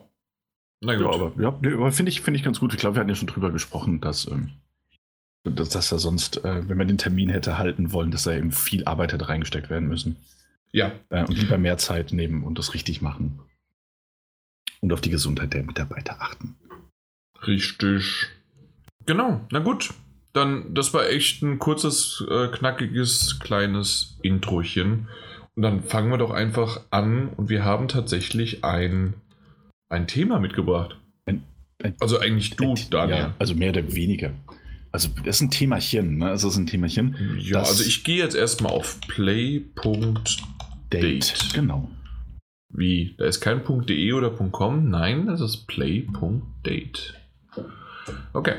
Na 0.82 0.96
gut. 0.96 1.06
Ja, 1.06 1.12
aber, 1.12 1.42
ja, 1.42 1.74
aber 1.74 1.92
finde 1.92 2.10
ich, 2.10 2.22
find 2.22 2.36
ich 2.36 2.44
ganz 2.44 2.60
gut. 2.60 2.74
Ich 2.74 2.80
glaube, 2.80 2.96
wir 2.96 3.02
hatten 3.02 3.10
ja 3.10 3.16
schon 3.16 3.28
drüber 3.28 3.52
gesprochen, 3.52 4.02
dass, 4.02 4.28
ähm, 4.28 4.52
dass, 5.44 5.70
dass 5.70 5.92
er 5.92 6.00
sonst, 6.00 6.44
äh, 6.44 6.68
wenn 6.68 6.78
man 6.78 6.88
den 6.88 6.98
Termin 6.98 7.30
hätte 7.30 7.58
halten 7.58 7.92
wollen, 7.92 8.12
dass 8.12 8.24
da 8.24 8.34
eben 8.34 8.52
viel 8.52 8.86
Arbeit 8.86 9.14
hätte 9.14 9.30
reingesteckt 9.30 9.70
werden 9.70 9.88
müssen. 9.88 10.18
Ja. 10.72 10.92
Äh, 11.10 11.26
und 11.26 11.38
lieber 11.38 11.58
mehr 11.58 11.78
Zeit 11.78 12.12
nehmen 12.12 12.44
und 12.44 12.58
das 12.58 12.74
richtig 12.74 13.02
machen. 13.02 13.40
Und 14.80 14.92
auf 14.92 15.02
die 15.02 15.12
Gesundheit 15.12 15.54
der 15.54 15.64
Mitarbeiter 15.64 16.22
achten. 16.22 16.56
Richtig. 17.46 18.28
Genau. 19.06 19.46
Na 19.52 19.60
gut. 19.60 19.94
Dann, 20.34 20.74
das 20.74 20.94
war 20.94 21.10
echt 21.10 21.42
ein 21.42 21.60
kurzes, 21.60 22.24
äh, 22.30 22.48
knackiges, 22.48 23.40
kleines 23.40 24.18
Introchen. 24.22 25.08
dann 25.56 25.84
fangen 25.84 26.10
wir 26.10 26.18
doch 26.18 26.32
einfach 26.32 26.82
an 26.90 27.28
und 27.36 27.50
wir 27.50 27.66
haben 27.66 27.88
tatsächlich 27.88 28.64
ein, 28.64 29.14
ein 29.90 30.08
Thema 30.08 30.40
mitgebracht. 30.40 30.98
Ein, 31.26 31.44
ein, 31.84 31.96
also 32.00 32.20
eigentlich 32.20 32.56
du, 32.56 32.74
ein, 32.74 32.90
Daniel. 32.90 33.18
Ja, 33.18 33.34
also 33.40 33.56
mehr 33.56 33.72
oder 33.72 33.94
weniger. 33.94 34.32
Also 34.94 35.10
das 35.24 35.38
ist 35.38 35.42
ein 35.42 35.52
Themachen, 35.52 36.18
ne? 36.18 36.30
Also 36.30 36.48
das 36.48 36.56
ist 36.56 36.60
ein 36.62 36.68
Themachen. 36.68 37.16
Ja, 37.40 37.60
also 37.60 37.84
ich 37.84 38.04
gehe 38.04 38.18
jetzt 38.18 38.36
erstmal 38.36 38.72
auf 38.74 39.00
play.date. 39.08 39.74
Genau. 41.54 41.90
Wie? 42.74 43.16
Da 43.18 43.26
ist 43.26 43.42
kein 43.42 43.62
.de 43.66 44.14
oder 44.14 44.30
.com? 44.32 44.90
Nein, 44.90 45.28
das 45.28 45.42
ist 45.42 45.68
play.date. 45.68 47.16
Okay. 48.34 48.56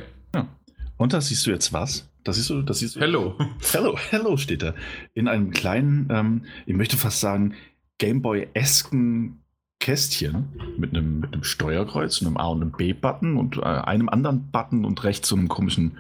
Und 0.97 1.13
da 1.13 1.21
siehst 1.21 1.47
du 1.47 1.51
jetzt 1.51 1.73
was? 1.73 2.09
Das 2.25 2.37
siehst 2.37 2.51
du, 2.51 2.63
das 2.63 2.79
siehst 2.79 2.97
du. 2.97 3.01
Hello. 3.01 3.37
Hello, 3.73 3.99
hello 4.11 4.37
steht 4.37 4.63
da. 4.63 4.75
In 5.15 5.27
einem 5.27 5.51
kleinen, 5.51 6.09
ähm, 6.11 6.45
ich 6.67 6.75
möchte 6.75 6.97
fast 6.97 7.21
sagen, 7.21 7.55
Gameboy-esken 7.99 9.43
Kästchen 9.81 10.49
mit 10.79 10.91
einem, 10.91 11.21
mit 11.21 11.33
einem 11.33 11.43
Steuerkreuz, 11.43 12.23
einem 12.23 12.37
A- 12.37 12.47
und 12.47 12.63
einem 12.63 12.71
B-Button 12.71 13.37
und 13.37 13.57
äh, 13.57 13.63
einem 13.63 14.09
anderen 14.09 14.51
Button 14.53 14.85
und 14.85 15.03
rechts 15.03 15.29
so 15.29 15.35
einem 15.35 15.49
komischen 15.49 15.99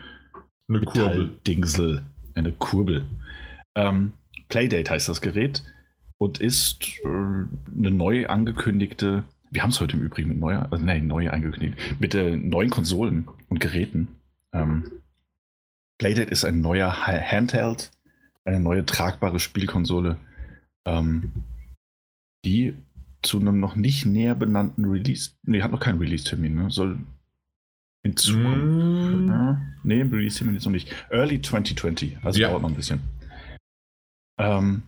eine 0.68 0.80
Kurbel. 0.82 1.30
Dingsel, 1.46 2.02
eine 2.34 2.52
Kurbel. 2.52 3.04
Ähm, 3.74 4.12
Playdate 4.48 4.88
heißt 4.88 5.08
das 5.08 5.20
Gerät 5.20 5.64
und 6.18 6.40
ist 6.40 7.00
äh, 7.04 7.08
eine 7.08 7.90
neu 7.90 8.26
angekündigte, 8.26 9.24
wir 9.50 9.62
haben 9.62 9.70
es 9.70 9.80
heute 9.80 9.96
im 9.96 10.04
Übrigen 10.04 10.28
mit 10.28 10.38
neuer, 10.38 10.68
also 10.70 10.84
nein, 10.84 11.08
neu 11.08 11.28
angekündigt, 11.28 11.76
mit 11.98 12.14
äh, 12.14 12.36
neuen 12.36 12.70
Konsolen 12.70 13.26
und 13.48 13.58
Geräten. 13.58 14.08
Ähm, 14.54 15.02
Playdate 15.98 16.30
ist 16.30 16.44
ein 16.44 16.60
neuer 16.60 17.06
Handheld, 17.06 17.90
eine 18.44 18.60
neue 18.60 18.84
tragbare 18.84 19.38
Spielkonsole, 19.38 20.18
ähm, 20.86 21.32
die 22.44 22.74
zu 23.22 23.38
einem 23.38 23.60
noch 23.60 23.76
nicht 23.76 24.04
näher 24.04 24.34
benannten 24.34 24.84
Release, 24.84 25.32
nee, 25.44 25.62
hat 25.62 25.70
noch 25.70 25.80
keinen 25.80 25.98
Release-Termin, 25.98 26.54
ne? 26.54 26.70
soll 26.70 26.98
hinzukommen. 28.04 29.26
Mm. 29.26 29.28
Ja, 29.28 29.62
nee, 29.84 30.02
Release-Termin 30.02 30.56
ist 30.56 30.64
noch 30.64 30.72
nicht. 30.72 30.92
Early 31.10 31.40
2020, 31.40 32.18
also 32.22 32.40
ja. 32.40 32.48
dauert 32.48 32.62
noch 32.62 32.70
ein 32.70 32.74
bisschen. 32.74 33.00
Ähm, 34.40 34.82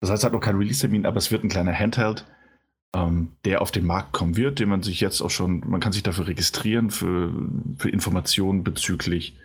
das 0.00 0.10
heißt, 0.10 0.22
es 0.22 0.24
hat 0.24 0.32
noch 0.32 0.40
keinen 0.40 0.58
Release-Termin, 0.58 1.06
aber 1.06 1.18
es 1.18 1.30
wird 1.30 1.44
ein 1.44 1.50
kleiner 1.50 1.72
Handheld, 1.72 2.26
ähm, 2.94 3.32
der 3.44 3.62
auf 3.62 3.70
den 3.70 3.86
Markt 3.86 4.12
kommen 4.12 4.36
wird, 4.36 4.58
den 4.58 4.68
man 4.68 4.82
sich 4.82 5.00
jetzt 5.00 5.20
auch 5.20 5.30
schon, 5.30 5.62
man 5.66 5.80
kann 5.80 5.92
sich 5.92 6.02
dafür 6.02 6.26
registrieren 6.26 6.90
für, 6.90 7.32
für 7.78 7.90
Informationen 7.90 8.64
bezüglich 8.64 9.36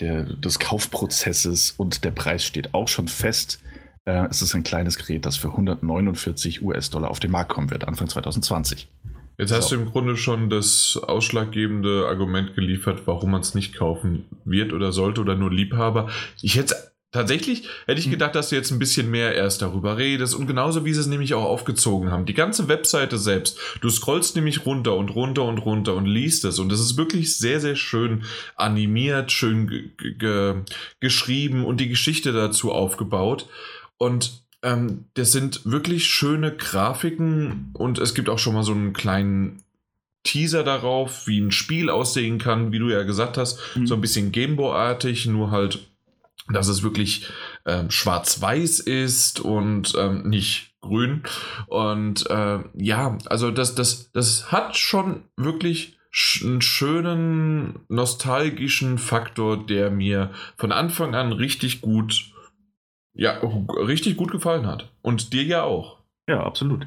der, 0.00 0.24
des 0.24 0.58
Kaufprozesses 0.58 1.72
und 1.72 2.04
der 2.04 2.10
Preis 2.10 2.44
steht 2.44 2.74
auch 2.74 2.88
schon 2.88 3.08
fest. 3.08 3.62
Äh, 4.06 4.26
es 4.30 4.42
ist 4.42 4.54
ein 4.54 4.62
kleines 4.62 4.96
Gerät, 4.98 5.26
das 5.26 5.36
für 5.36 5.48
149 5.48 6.62
US-Dollar 6.62 7.10
auf 7.10 7.20
den 7.20 7.30
Markt 7.30 7.52
kommen 7.52 7.70
wird, 7.70 7.86
Anfang 7.86 8.08
2020. 8.08 8.88
Jetzt 9.38 9.52
hast 9.52 9.68
so. 9.70 9.76
du 9.76 9.82
im 9.82 9.90
Grunde 9.90 10.16
schon 10.16 10.50
das 10.50 11.00
ausschlaggebende 11.02 12.06
Argument 12.06 12.54
geliefert, 12.54 13.02
warum 13.06 13.30
man 13.30 13.40
es 13.40 13.54
nicht 13.54 13.74
kaufen 13.74 14.26
wird 14.44 14.74
oder 14.74 14.92
sollte 14.92 15.22
oder 15.22 15.34
nur 15.34 15.50
Liebhaber. 15.50 16.10
Ich 16.42 16.56
hätte 16.56 16.89
Tatsächlich 17.12 17.64
hätte 17.86 17.98
ich 17.98 18.04
hm. 18.04 18.12
gedacht, 18.12 18.36
dass 18.36 18.50
du 18.50 18.56
jetzt 18.56 18.70
ein 18.70 18.78
bisschen 18.78 19.10
mehr 19.10 19.34
erst 19.34 19.62
darüber 19.62 19.98
redest 19.98 20.34
und 20.34 20.46
genauso 20.46 20.84
wie 20.84 20.94
sie 20.94 21.00
es 21.00 21.06
nämlich 21.06 21.34
auch 21.34 21.44
aufgezogen 21.44 22.12
haben. 22.12 22.24
Die 22.24 22.34
ganze 22.34 22.68
Webseite 22.68 23.18
selbst. 23.18 23.58
Du 23.80 23.90
scrollst 23.90 24.36
nämlich 24.36 24.64
runter 24.64 24.96
und 24.96 25.08
runter 25.08 25.44
und 25.44 25.58
runter 25.58 25.96
und 25.96 26.06
liest 26.06 26.44
es 26.44 26.60
und 26.60 26.70
es 26.70 26.78
ist 26.80 26.96
wirklich 26.96 27.36
sehr, 27.36 27.60
sehr 27.60 27.74
schön 27.74 28.22
animiert, 28.54 29.32
schön 29.32 29.92
geschrieben 31.00 31.64
und 31.64 31.80
die 31.80 31.88
Geschichte 31.88 32.32
dazu 32.32 32.70
aufgebaut. 32.70 33.48
Und 33.98 34.44
ähm, 34.62 35.06
das 35.14 35.32
sind 35.32 35.62
wirklich 35.64 36.06
schöne 36.06 36.54
Grafiken 36.54 37.70
und 37.72 37.98
es 37.98 38.14
gibt 38.14 38.28
auch 38.28 38.38
schon 38.38 38.54
mal 38.54 38.62
so 38.62 38.72
einen 38.72 38.92
kleinen 38.92 39.64
Teaser 40.22 40.62
darauf, 40.62 41.26
wie 41.26 41.40
ein 41.40 41.50
Spiel 41.50 41.90
aussehen 41.90 42.38
kann, 42.38 42.72
wie 42.72 42.78
du 42.78 42.88
ja 42.88 43.02
gesagt 43.02 43.36
hast, 43.36 43.58
mhm. 43.74 43.86
so 43.86 43.94
ein 43.94 44.00
bisschen 44.00 44.32
Gameboy-artig, 44.32 45.26
nur 45.26 45.50
halt 45.50 45.89
dass 46.52 46.68
es 46.68 46.82
wirklich 46.82 47.28
ähm, 47.66 47.90
schwarz-weiß 47.90 48.80
ist 48.80 49.40
und 49.40 49.94
ähm, 49.98 50.28
nicht 50.28 50.74
grün. 50.80 51.22
Und 51.66 52.28
äh, 52.30 52.60
ja, 52.74 53.18
also 53.26 53.50
das, 53.50 53.74
das, 53.74 54.10
das 54.12 54.50
hat 54.50 54.76
schon 54.76 55.24
wirklich 55.36 55.98
einen 56.42 56.60
schönen 56.60 57.80
nostalgischen 57.88 58.98
Faktor, 58.98 59.64
der 59.64 59.90
mir 59.90 60.30
von 60.56 60.72
Anfang 60.72 61.14
an 61.14 61.32
richtig 61.32 61.80
gut, 61.80 62.32
ja, 63.14 63.38
richtig 63.42 64.16
gut 64.16 64.32
gefallen 64.32 64.66
hat. 64.66 64.90
Und 65.02 65.32
dir 65.32 65.44
ja 65.44 65.62
auch. 65.62 65.98
Ja, 66.28 66.42
absolut. 66.42 66.86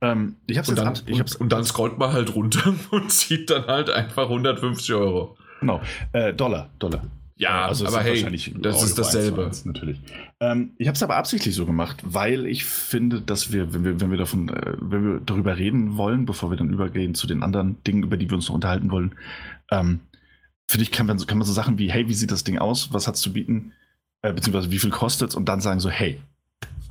Ähm, 0.00 0.36
ich 0.46 0.58
hab's 0.58 0.68
und, 0.68 0.78
dann, 0.78 0.98
ich 1.06 1.20
hab's, 1.20 1.36
und, 1.36 1.42
und 1.42 1.52
dann 1.52 1.64
scrollt 1.64 1.98
man 1.98 2.12
halt 2.12 2.34
runter 2.34 2.74
und 2.90 3.12
sieht 3.12 3.50
dann 3.50 3.66
halt 3.66 3.90
einfach 3.90 4.24
150 4.24 4.94
Euro. 4.94 5.36
Genau. 5.60 5.80
Äh, 6.12 6.34
Dollar, 6.34 6.70
Dollar. 6.78 7.02
Ja, 7.42 7.66
also 7.66 7.88
aber 7.88 8.04
hey, 8.04 8.22
das 8.60 8.84
ist 8.84 8.96
dasselbe. 8.96 9.50
natürlich. 9.64 10.00
Ähm, 10.38 10.74
ich 10.78 10.86
habe 10.86 10.94
es 10.94 11.02
aber 11.02 11.16
absichtlich 11.16 11.56
so 11.56 11.66
gemacht, 11.66 11.98
weil 12.04 12.46
ich 12.46 12.64
finde, 12.64 13.20
dass 13.20 13.50
wir, 13.50 13.74
wenn 13.74 13.84
wir, 13.84 14.00
wenn 14.00 14.12
wir 14.12 14.18
davon, 14.18 14.48
äh, 14.48 14.76
wenn 14.78 15.04
wir 15.04 15.20
darüber 15.26 15.56
reden 15.56 15.96
wollen, 15.96 16.24
bevor 16.24 16.50
wir 16.50 16.56
dann 16.56 16.70
übergehen 16.70 17.16
zu 17.16 17.26
den 17.26 17.42
anderen 17.42 17.82
Dingen, 17.82 18.04
über 18.04 18.16
die 18.16 18.30
wir 18.30 18.36
uns 18.36 18.46
noch 18.46 18.54
unterhalten 18.54 18.92
wollen, 18.92 19.16
ähm, 19.72 19.98
finde 20.70 20.84
ich, 20.84 20.92
kann 20.92 21.06
man, 21.06 21.18
kann 21.26 21.36
man 21.36 21.44
so 21.44 21.52
Sachen 21.52 21.78
wie, 21.78 21.90
hey, 21.90 22.06
wie 22.06 22.14
sieht 22.14 22.30
das 22.30 22.44
Ding 22.44 22.58
aus? 22.58 22.92
Was 22.92 23.08
hat 23.08 23.16
es 23.16 23.20
zu 23.20 23.32
bieten? 23.32 23.72
Äh, 24.22 24.32
beziehungsweise 24.32 24.70
wie 24.70 24.78
viel 24.78 24.90
kostet 24.90 25.30
es? 25.30 25.34
Und 25.34 25.48
dann 25.48 25.60
sagen 25.60 25.80
so, 25.80 25.90
hey, 25.90 26.20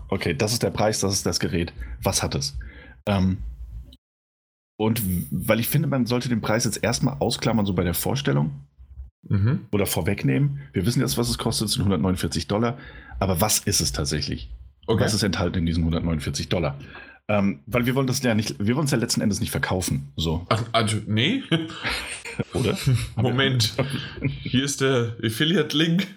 okay, 0.10 0.34
das 0.34 0.52
ist 0.52 0.64
der 0.64 0.72
Preis, 0.72 1.00
das 1.00 1.14
ist 1.14 1.26
das 1.26 1.40
Gerät, 1.40 1.72
was 2.04 2.24
hat 2.24 2.36
es? 2.36 2.58
Ähm, 3.06 3.38
und 4.78 5.02
weil 5.32 5.62
ich 5.62 5.70
finde, 5.70 5.88
man 5.88 6.08
sollte 6.08 6.28
den 6.28 6.42
Preis 6.42 6.66
jetzt 6.66 6.84
erstmal 6.84 7.16
ausklammern, 7.20 7.66
so 7.66 7.74
bei 7.74 7.86
der 7.86 7.94
Vorstellung 7.94 8.52
mhm. 9.24 9.68
oder 9.72 9.86
vorwegnehmen. 9.86 10.62
Wir 10.74 10.86
wissen 10.86 11.02
jetzt, 11.02 11.18
was 11.18 11.30
es 11.30 11.38
kostet, 11.38 11.68
es 11.68 11.74
sind 11.74 11.82
149 11.82 12.48
Dollar. 12.48 12.78
Aber 13.20 13.42
was 13.42 13.60
ist 13.60 13.82
es 13.82 13.92
tatsächlich? 13.92 14.50
Okay. 14.88 15.04
Was 15.04 15.14
ist 15.14 15.24
enthalten 15.24 15.60
in 15.60 15.66
diesen 15.66 15.82
149 15.84 16.50
Dollar? 16.50 16.78
Ähm, 17.28 17.62
weil 17.66 17.86
wir 17.86 17.96
wollen 17.96 18.08
das 18.08 18.22
ja 18.24 18.36
nicht, 18.36 18.56
wir 18.60 18.76
wollen 18.76 18.86
es 18.86 18.92
ja 18.92 18.98
letzten 18.98 19.22
Endes 19.22 19.40
nicht 19.40 19.52
verkaufen. 19.52 20.12
So. 20.16 20.46
Ach, 20.50 20.64
also, 20.72 20.98
nee. 21.06 21.44
Oder? 22.54 22.78
Moment. 23.16 23.74
Hier 24.42 24.66
ist 24.66 24.82
der 24.82 25.16
Affiliate-Link. 25.24 26.08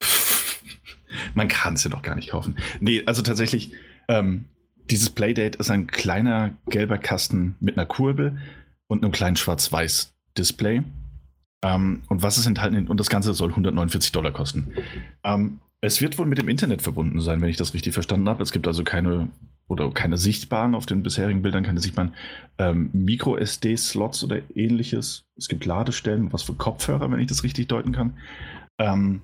Man 1.34 1.48
kann 1.48 1.74
es 1.74 1.84
ja 1.84 1.90
doch 1.90 2.02
gar 2.02 2.16
nicht 2.16 2.30
kaufen. 2.30 2.56
Nee, 2.80 3.02
also 3.06 3.22
tatsächlich, 3.22 3.72
ähm, 4.08 4.46
dieses 4.90 5.10
Playdate 5.10 5.58
ist 5.58 5.70
ein 5.70 5.86
kleiner 5.86 6.56
gelber 6.66 6.98
Kasten 6.98 7.56
mit 7.60 7.76
einer 7.76 7.86
Kurbel 7.86 8.38
und 8.88 9.02
einem 9.02 9.12
kleinen 9.12 9.36
Schwarz-Weiß-Display. 9.36 10.82
Ähm, 11.62 12.02
und 12.08 12.22
was 12.22 12.38
ist 12.38 12.46
enthalten? 12.46 12.88
Und 12.88 13.00
das 13.00 13.08
Ganze 13.08 13.34
soll 13.34 13.50
149 13.50 14.12
Dollar 14.12 14.32
kosten. 14.32 14.74
Ähm, 15.24 15.60
es 15.80 16.00
wird 16.00 16.18
wohl 16.18 16.26
mit 16.26 16.38
dem 16.38 16.48
Internet 16.48 16.82
verbunden 16.82 17.20
sein, 17.20 17.40
wenn 17.40 17.48
ich 17.48 17.56
das 17.56 17.74
richtig 17.74 17.94
verstanden 17.94 18.28
habe. 18.28 18.42
Es 18.42 18.52
gibt 18.52 18.66
also 18.66 18.84
keine 18.84 19.28
oder 19.68 19.90
keine 19.90 20.16
sichtbaren 20.16 20.74
auf 20.74 20.86
den 20.86 21.02
bisherigen 21.02 21.42
Bildern, 21.42 21.64
keine 21.64 21.80
sichtbaren 21.80 22.14
ähm, 22.58 22.90
Micro-SD-Slots 22.92 24.24
oder 24.24 24.40
ähnliches. 24.54 25.24
Es 25.36 25.48
gibt 25.48 25.64
Ladestellen, 25.64 26.32
was 26.32 26.42
für 26.42 26.54
Kopfhörer, 26.54 27.10
wenn 27.10 27.20
ich 27.20 27.26
das 27.26 27.42
richtig 27.42 27.66
deuten 27.68 27.92
kann. 27.92 28.16
Ähm, 28.78 29.22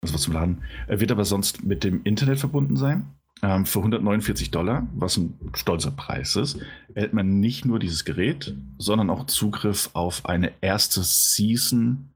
das 0.00 0.14
was 0.14 0.22
zum 0.22 0.34
Laden. 0.34 0.62
Er 0.86 1.00
wird 1.00 1.12
aber 1.12 1.24
sonst 1.24 1.64
mit 1.64 1.84
dem 1.84 2.02
Internet 2.04 2.38
verbunden 2.38 2.76
sein. 2.76 3.06
Ähm, 3.42 3.66
für 3.66 3.80
149 3.80 4.52
Dollar, 4.52 4.86
was 4.94 5.16
ein 5.16 5.38
stolzer 5.54 5.90
Preis 5.90 6.36
ist, 6.36 6.60
erhält 6.94 7.12
man 7.12 7.40
nicht 7.40 7.64
nur 7.64 7.80
dieses 7.80 8.04
Gerät, 8.04 8.54
sondern 8.78 9.10
auch 9.10 9.26
Zugriff 9.26 9.90
auf 9.94 10.26
eine 10.26 10.52
erste 10.60 11.02
Season 11.02 12.10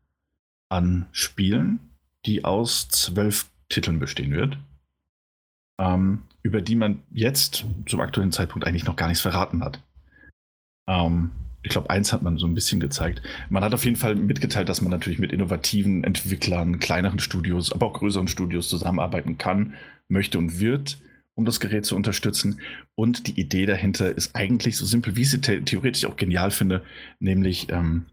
an 0.68 1.06
Spielen, 1.11 1.80
die 2.26 2.45
aus 2.45 2.88
zwölf 2.88 3.47
Titeln 3.68 3.99
bestehen 3.99 4.33
wird, 4.33 4.56
ähm, 5.80 6.23
über 6.42 6.62
die 6.62 6.76
man 6.76 7.02
jetzt 7.11 7.64
zum 7.87 8.00
aktuellen 8.00 8.33
Zeitpunkt 8.33 8.66
eigentlich 8.66 8.85
noch 8.85 8.97
gar 8.97 9.09
nichts 9.09 9.23
verraten 9.23 9.64
hat. 9.64 9.83
Ähm, 10.88 11.33
ich 11.64 11.71
glaube, 11.71 11.90
eins 11.90 12.12
hat 12.12 12.23
man 12.23 12.38
so 12.38 12.47
ein 12.47 12.54
bisschen 12.54 12.78
gezeigt. 12.78 13.21
Man 13.50 13.64
hat 13.64 13.75
auf 13.75 13.85
jeden 13.85 13.97
Fall 13.97 14.14
mitgeteilt, 14.14 14.68
dass 14.68 14.80
man 14.80 14.92
natürlich 14.92 15.18
mit 15.18 15.33
innovativen 15.33 16.04
Entwicklern, 16.04 16.78
kleineren 16.78 17.18
Studios, 17.18 17.73
aber 17.73 17.87
auch 17.87 17.95
größeren 17.95 18.28
Studios 18.28 18.68
zusammenarbeiten 18.68 19.37
kann, 19.37 19.75
möchte 20.09 20.38
und 20.38 20.61
wird 20.61 20.99
um 21.37 21.45
das 21.45 21.61
Gerät 21.61 21.87
zu 21.87 21.95
unterstützen. 21.95 22.61
Und 22.97 23.28
die 23.28 23.38
Idee 23.38 23.66
dahinter 23.66 24.11
ist 24.11 24.35
eigentlich 24.35 24.76
so 24.76 24.85
simpel, 24.85 25.14
wie 25.14 25.23
ich 25.23 25.31
sie 25.31 25.40
theoretisch 25.40 26.05
auch 26.07 26.16
genial 26.16 26.50
finde, 26.50 26.83
nämlich, 27.21 27.71
ähm, 27.71 28.07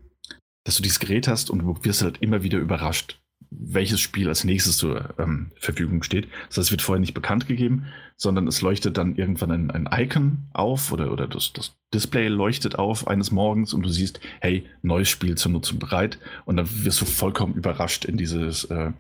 dass 0.66 0.76
du 0.76 0.84
dieses 0.84 1.00
Gerät 1.00 1.28
hast 1.28 1.50
und 1.50 1.60
du 1.60 1.84
wirst 1.84 2.04
halt 2.04 2.20
immer 2.22 2.44
wieder 2.44 2.60
überrascht, 2.60 3.20
welches 3.50 4.02
Spiel 4.02 4.28
als 4.28 4.44
nächstes 4.44 4.78
zur 4.78 5.14
ähm, 5.18 5.52
Verfügung 5.60 6.04
steht. 6.04 6.28
Das 6.48 6.58
heißt, 6.58 6.68
es 6.68 6.72
wird 6.72 6.82
vorher 6.82 7.00
nicht 7.00 7.14
bekannt 7.14 7.48
gegeben, 7.48 7.86
sondern 8.18 8.48
es 8.48 8.62
leuchtet 8.62 8.98
dann 8.98 9.16
irgendwann 9.16 9.52
ein, 9.52 9.72
ein 9.72 9.90
Icon 9.92 10.50
auf 10.54 10.92
oder, 10.92 11.12
oder 11.12 11.28
das, 11.28 11.54
das, 11.54 11.76
Display 11.94 12.28
leuchtet 12.28 12.80
auf 12.80 13.08
eines 13.08 13.30
Morgens 13.30 13.72
und 13.72 13.84
du 13.84 13.90
siehst, 13.90 14.20
hey, 14.42 14.66
neues 14.82 15.10
Spiel 15.10 15.36
zur 15.36 15.52
Nutzung 15.52 15.78
bereit 15.78 16.18
und 16.46 16.58
dann 16.58 16.68
wirst 16.84 17.00
du 17.02 17.06
vollkommen 17.06 17.54
überrascht 17.54 18.06
in 18.06 18.18
dieses, 18.18 18.64
äh, 18.66 18.94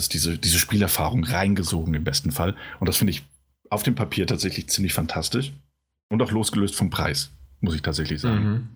das 0.00 0.04
ist 0.06 0.14
diese, 0.14 0.38
diese 0.38 0.58
Spielerfahrung 0.58 1.24
reingesogen 1.24 1.92
im 1.92 2.04
besten 2.04 2.32
Fall. 2.32 2.56
Und 2.78 2.88
das 2.88 2.96
finde 2.96 3.10
ich 3.10 3.22
auf 3.68 3.82
dem 3.82 3.94
Papier 3.94 4.26
tatsächlich 4.26 4.68
ziemlich 4.68 4.94
fantastisch. 4.94 5.52
Und 6.08 6.22
auch 6.22 6.30
losgelöst 6.30 6.74
vom 6.74 6.88
Preis, 6.88 7.30
muss 7.60 7.74
ich 7.74 7.82
tatsächlich 7.82 8.18
sagen. 8.18 8.44
Mhm. 8.44 8.68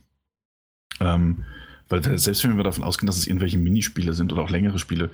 Ähm, 1.01 1.45
weil 1.89 2.19
selbst 2.19 2.45
wenn 2.45 2.59
wir 2.59 2.65
davon 2.65 2.85
ausgehen, 2.85 3.07
dass 3.07 3.17
es 3.17 3.27
irgendwelche 3.27 3.57
Minispiele 3.57 4.13
sind 4.13 4.35
oder 4.35 4.43
auch 4.43 4.51
längere 4.51 4.79
Spiele, 4.79 5.11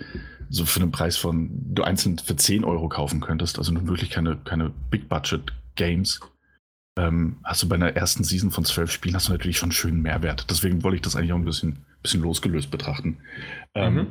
so 0.48 0.64
für 0.64 0.80
einen 0.80 0.90
Preis 0.90 1.16
von, 1.16 1.48
du 1.74 1.84
einzeln 1.84 2.18
für 2.18 2.34
10 2.34 2.64
Euro 2.64 2.88
kaufen 2.88 3.20
könntest, 3.20 3.58
also 3.58 3.72
nun 3.72 3.86
wirklich 3.86 4.10
keine, 4.10 4.36
keine 4.36 4.70
Big-Budget-Games, 4.90 6.20
ähm, 6.98 7.36
hast 7.44 7.62
du 7.62 7.68
bei 7.68 7.76
einer 7.76 7.94
ersten 7.94 8.24
Season 8.24 8.50
von 8.50 8.64
zwölf 8.64 8.90
Spielen 8.90 9.14
hast 9.14 9.28
du 9.28 9.32
natürlich 9.32 9.58
schon 9.58 9.68
einen 9.68 9.74
schönen 9.74 10.02
Mehrwert. 10.02 10.50
Deswegen 10.50 10.82
wollte 10.82 10.96
ich 10.96 11.02
das 11.02 11.14
eigentlich 11.14 11.32
auch 11.32 11.38
ein 11.38 11.44
bisschen, 11.44 11.78
bisschen 12.02 12.22
losgelöst 12.22 12.70
betrachten. 12.70 13.18
Ähm, 13.74 13.94
mhm. 13.94 14.06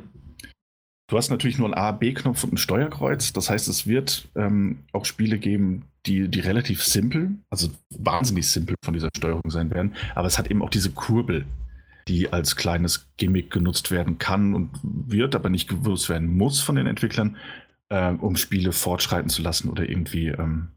Du 1.10 1.16
hast 1.16 1.28
natürlich 1.28 1.58
nur 1.58 1.66
einen 1.66 1.74
A, 1.74 1.90
B-Knopf 1.90 2.44
und 2.44 2.52
ein 2.52 2.56
Steuerkreuz. 2.56 3.32
Das 3.32 3.50
heißt, 3.50 3.66
es 3.66 3.88
wird 3.88 4.28
ähm, 4.36 4.84
auch 4.92 5.04
Spiele 5.04 5.38
geben, 5.38 5.86
die, 6.06 6.28
die 6.28 6.38
relativ 6.38 6.84
simpel, 6.84 7.32
also 7.50 7.68
wahnsinnig 7.90 8.48
simpel 8.48 8.76
von 8.84 8.94
dieser 8.94 9.10
Steuerung 9.16 9.50
sein 9.50 9.70
werden. 9.72 9.94
Aber 10.14 10.28
es 10.28 10.38
hat 10.38 10.48
eben 10.48 10.62
auch 10.62 10.70
diese 10.70 10.92
Kurbel, 10.92 11.46
die 12.06 12.32
als 12.32 12.54
kleines 12.54 13.08
Gimmick 13.16 13.50
genutzt 13.50 13.90
werden 13.90 14.18
kann 14.18 14.54
und 14.54 14.70
wird, 14.82 15.34
aber 15.34 15.50
nicht 15.50 15.68
gewusst 15.68 16.08
werden 16.08 16.28
muss 16.36 16.60
von 16.60 16.76
den 16.76 16.86
Entwicklern, 16.86 17.36
äh, 17.88 18.12
um 18.12 18.36
Spiele 18.36 18.70
fortschreiten 18.70 19.30
zu 19.30 19.42
lassen 19.42 19.68
oder 19.68 19.88
irgendwie 19.88 20.28
ähm, 20.28 20.68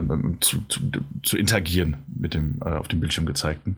ähm, 0.00 0.38
zu, 0.40 0.62
zu, 0.62 0.80
zu, 1.22 1.38
interagieren 1.38 1.98
mit 2.08 2.34
dem 2.34 2.58
äh, 2.60 2.70
auf 2.70 2.88
dem 2.88 2.98
Bildschirm 2.98 3.26
gezeigten. 3.26 3.76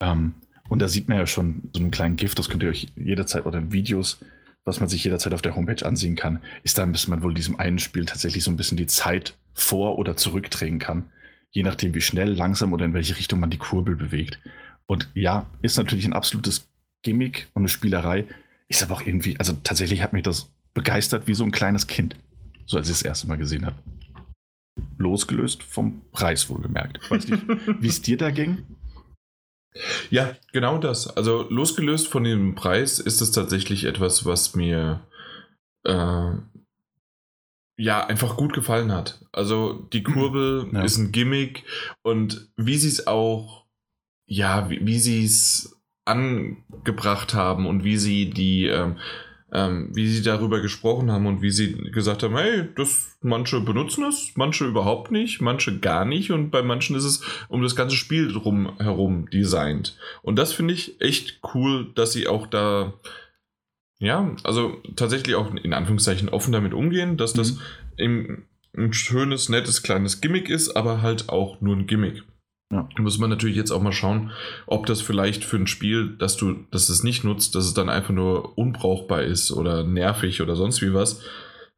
Ähm, 0.00 0.32
und 0.70 0.80
da 0.80 0.88
sieht 0.88 1.06
man 1.06 1.18
ja 1.18 1.26
schon 1.26 1.68
so 1.74 1.82
einen 1.82 1.90
kleinen 1.90 2.16
Gift, 2.16 2.38
das 2.38 2.48
könnt 2.48 2.62
ihr 2.62 2.70
euch 2.70 2.86
jederzeit 2.96 3.44
oder 3.44 3.58
in 3.58 3.70
Videos, 3.70 4.18
was 4.64 4.80
man 4.80 4.88
sich 4.88 5.04
jederzeit 5.04 5.34
auf 5.34 5.42
der 5.42 5.56
Homepage 5.56 5.84
ansehen 5.84 6.16
kann, 6.16 6.40
ist 6.62 6.78
da, 6.78 6.86
bis 6.86 7.08
man 7.08 7.22
wohl 7.22 7.34
diesem 7.34 7.58
einen 7.58 7.78
Spiel 7.78 8.04
tatsächlich 8.04 8.44
so 8.44 8.50
ein 8.50 8.56
bisschen 8.56 8.76
die 8.76 8.86
Zeit 8.86 9.36
vor- 9.52 9.98
oder 9.98 10.16
zurückdrehen 10.16 10.78
kann. 10.78 11.04
Je 11.50 11.62
nachdem, 11.62 11.94
wie 11.94 12.00
schnell, 12.00 12.32
langsam 12.32 12.72
oder 12.72 12.84
in 12.84 12.94
welche 12.94 13.16
Richtung 13.16 13.40
man 13.40 13.50
die 13.50 13.58
Kurbel 13.58 13.94
bewegt. 13.94 14.40
Und 14.86 15.08
ja, 15.14 15.46
ist 15.62 15.76
natürlich 15.76 16.04
ein 16.04 16.12
absolutes 16.12 16.68
Gimmick 17.02 17.48
und 17.54 17.62
eine 17.62 17.68
Spielerei. 17.68 18.24
Ist 18.68 18.82
aber 18.82 18.94
auch 18.94 19.02
irgendwie, 19.02 19.38
also 19.38 19.52
tatsächlich 19.62 20.02
hat 20.02 20.12
mich 20.12 20.22
das 20.22 20.50
begeistert 20.72 21.26
wie 21.26 21.34
so 21.34 21.44
ein 21.44 21.52
kleines 21.52 21.86
Kind. 21.86 22.16
So 22.66 22.78
als 22.78 22.88
ich 22.88 22.94
das 22.94 23.02
erste 23.02 23.28
Mal 23.28 23.36
gesehen 23.36 23.66
habe 23.66 23.76
losgelöst 24.98 25.62
vom 25.62 26.02
Preis 26.12 26.48
wohlgemerkt. 26.48 26.98
Weiß 27.10 27.28
nicht, 27.28 27.42
wie 27.80 27.88
es 27.88 28.02
dir 28.02 28.16
da 28.16 28.30
ging? 28.30 28.58
Ja, 30.10 30.36
genau 30.52 30.78
das. 30.78 31.08
Also 31.16 31.46
losgelöst 31.50 32.08
von 32.08 32.24
dem 32.24 32.54
Preis 32.54 32.98
ist 32.98 33.20
es 33.20 33.32
tatsächlich 33.32 33.84
etwas, 33.84 34.24
was 34.24 34.54
mir 34.54 35.00
äh, 35.84 36.30
ja 37.76 38.06
einfach 38.06 38.36
gut 38.36 38.52
gefallen 38.52 38.92
hat. 38.92 39.24
Also 39.32 39.72
die 39.92 40.02
Kurbel 40.02 40.68
ja. 40.72 40.82
ist 40.82 40.98
ein 40.98 41.12
Gimmick 41.12 41.64
und 42.02 42.48
wie 42.56 42.76
sie 42.76 42.88
es 42.88 43.06
auch, 43.06 43.66
ja, 44.26 44.70
wie, 44.70 44.86
wie 44.86 44.98
sie 44.98 45.24
es 45.24 45.80
angebracht 46.04 47.34
haben 47.34 47.66
und 47.66 47.82
wie 47.82 47.96
sie 47.96 48.30
die 48.30 48.66
ähm, 48.66 48.98
ähm, 49.54 49.90
wie 49.92 50.08
sie 50.08 50.22
darüber 50.22 50.60
gesprochen 50.60 51.12
haben 51.12 51.26
und 51.26 51.40
wie 51.40 51.52
sie 51.52 51.74
gesagt 51.92 52.24
haben, 52.24 52.36
hey, 52.36 52.68
das, 52.74 53.16
manche 53.22 53.60
benutzen 53.60 54.04
es, 54.04 54.32
manche 54.34 54.66
überhaupt 54.66 55.12
nicht, 55.12 55.40
manche 55.40 55.78
gar 55.78 56.04
nicht 56.04 56.32
und 56.32 56.50
bei 56.50 56.62
manchen 56.62 56.96
ist 56.96 57.04
es 57.04 57.22
um 57.48 57.62
das 57.62 57.76
ganze 57.76 57.94
Spiel 57.94 58.32
drum 58.32 58.76
herum 58.78 59.30
designt. 59.30 59.96
Und 60.22 60.36
das 60.40 60.52
finde 60.52 60.74
ich 60.74 61.00
echt 61.00 61.40
cool, 61.54 61.92
dass 61.94 62.12
sie 62.12 62.26
auch 62.26 62.48
da, 62.48 62.94
ja, 64.00 64.34
also 64.42 64.82
tatsächlich 64.96 65.36
auch 65.36 65.54
in 65.54 65.72
Anführungszeichen 65.72 66.28
offen 66.28 66.52
damit 66.52 66.74
umgehen, 66.74 67.16
dass 67.16 67.32
das 67.32 67.56
mhm. 67.96 68.42
ein 68.76 68.92
schönes, 68.92 69.48
nettes, 69.48 69.84
kleines 69.84 70.20
Gimmick 70.20 70.50
ist, 70.50 70.76
aber 70.76 71.00
halt 71.00 71.28
auch 71.28 71.60
nur 71.60 71.76
ein 71.76 71.86
Gimmick. 71.86 72.24
Ja. 72.74 72.88
Muss 72.98 73.18
man 73.18 73.30
natürlich 73.30 73.56
jetzt 73.56 73.70
auch 73.70 73.80
mal 73.80 73.92
schauen, 73.92 74.32
ob 74.66 74.86
das 74.86 75.00
vielleicht 75.00 75.44
für 75.44 75.56
ein 75.56 75.68
Spiel, 75.68 76.16
dass 76.18 76.36
du, 76.36 76.56
dass 76.72 76.88
es 76.88 77.04
nicht 77.04 77.22
nutzt, 77.22 77.54
dass 77.54 77.66
es 77.66 77.74
dann 77.74 77.88
einfach 77.88 78.12
nur 78.12 78.58
unbrauchbar 78.58 79.22
ist 79.22 79.52
oder 79.52 79.84
nervig 79.84 80.42
oder 80.42 80.56
sonst 80.56 80.82
wie 80.82 80.92
was. 80.92 81.20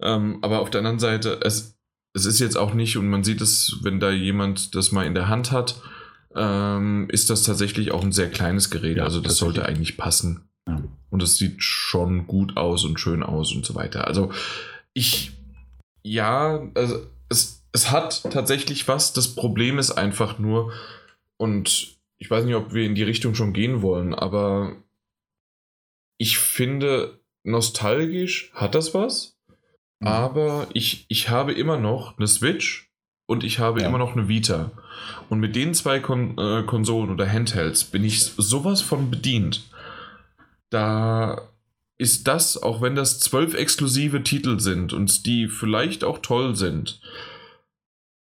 Ähm, 0.00 0.38
aber 0.40 0.60
auf 0.60 0.70
der 0.70 0.78
anderen 0.78 0.98
Seite, 0.98 1.38
es, 1.42 1.78
es 2.14 2.24
ist 2.24 2.38
jetzt 2.38 2.56
auch 2.56 2.72
nicht, 2.72 2.96
und 2.96 3.08
man 3.08 3.24
sieht 3.24 3.42
es, 3.42 3.78
wenn 3.82 4.00
da 4.00 4.10
jemand 4.10 4.74
das 4.74 4.90
mal 4.90 5.04
in 5.04 5.14
der 5.14 5.28
Hand 5.28 5.52
hat, 5.52 5.82
ähm, 6.34 7.08
ist 7.10 7.28
das 7.28 7.42
tatsächlich 7.42 7.92
auch 7.92 8.02
ein 8.02 8.12
sehr 8.12 8.30
kleines 8.30 8.70
Gerät. 8.70 8.96
Ja, 8.96 9.04
also 9.04 9.20
das 9.20 9.36
sollte 9.36 9.66
eigentlich 9.66 9.98
passen. 9.98 10.48
Ja. 10.66 10.82
Und 11.10 11.22
es 11.22 11.36
sieht 11.36 11.62
schon 11.62 12.26
gut 12.26 12.56
aus 12.56 12.86
und 12.86 12.98
schön 12.98 13.22
aus 13.22 13.54
und 13.54 13.66
so 13.66 13.74
weiter. 13.74 14.06
Also 14.06 14.32
ich, 14.94 15.32
ja, 16.02 16.70
also 16.74 17.06
es, 17.28 17.55
es 17.76 17.90
hat 17.90 18.22
tatsächlich 18.32 18.88
was. 18.88 19.12
Das 19.12 19.34
Problem 19.34 19.78
ist 19.78 19.90
einfach 19.90 20.38
nur, 20.38 20.72
und 21.36 21.98
ich 22.16 22.30
weiß 22.30 22.46
nicht, 22.46 22.54
ob 22.54 22.72
wir 22.72 22.86
in 22.86 22.94
die 22.94 23.02
Richtung 23.02 23.34
schon 23.34 23.52
gehen 23.52 23.82
wollen, 23.82 24.14
aber 24.14 24.76
ich 26.16 26.38
finde, 26.38 27.20
nostalgisch 27.44 28.50
hat 28.54 28.74
das 28.74 28.94
was. 28.94 29.36
Mhm. 30.00 30.06
Aber 30.06 30.68
ich, 30.72 31.04
ich 31.08 31.28
habe 31.28 31.52
immer 31.52 31.76
noch 31.76 32.16
eine 32.16 32.26
Switch 32.26 32.90
und 33.26 33.44
ich 33.44 33.58
habe 33.58 33.82
ja. 33.82 33.88
immer 33.88 33.98
noch 33.98 34.16
eine 34.16 34.26
Vita. 34.26 34.70
Und 35.28 35.40
mit 35.40 35.54
den 35.54 35.74
zwei 35.74 36.00
Kon 36.00 36.38
äh, 36.38 36.62
Konsolen 36.62 37.10
oder 37.10 37.30
Handhelds 37.30 37.84
bin 37.84 38.04
ich 38.04 38.22
sowas 38.22 38.80
von 38.80 39.10
bedient. 39.10 39.68
Da 40.70 41.42
ist 41.98 42.26
das, 42.26 42.62
auch 42.62 42.80
wenn 42.80 42.94
das 42.94 43.20
zwölf 43.20 43.52
exklusive 43.52 44.22
Titel 44.22 44.60
sind 44.60 44.94
und 44.94 45.26
die 45.26 45.48
vielleicht 45.48 46.04
auch 46.04 46.20
toll 46.20 46.56
sind, 46.56 47.02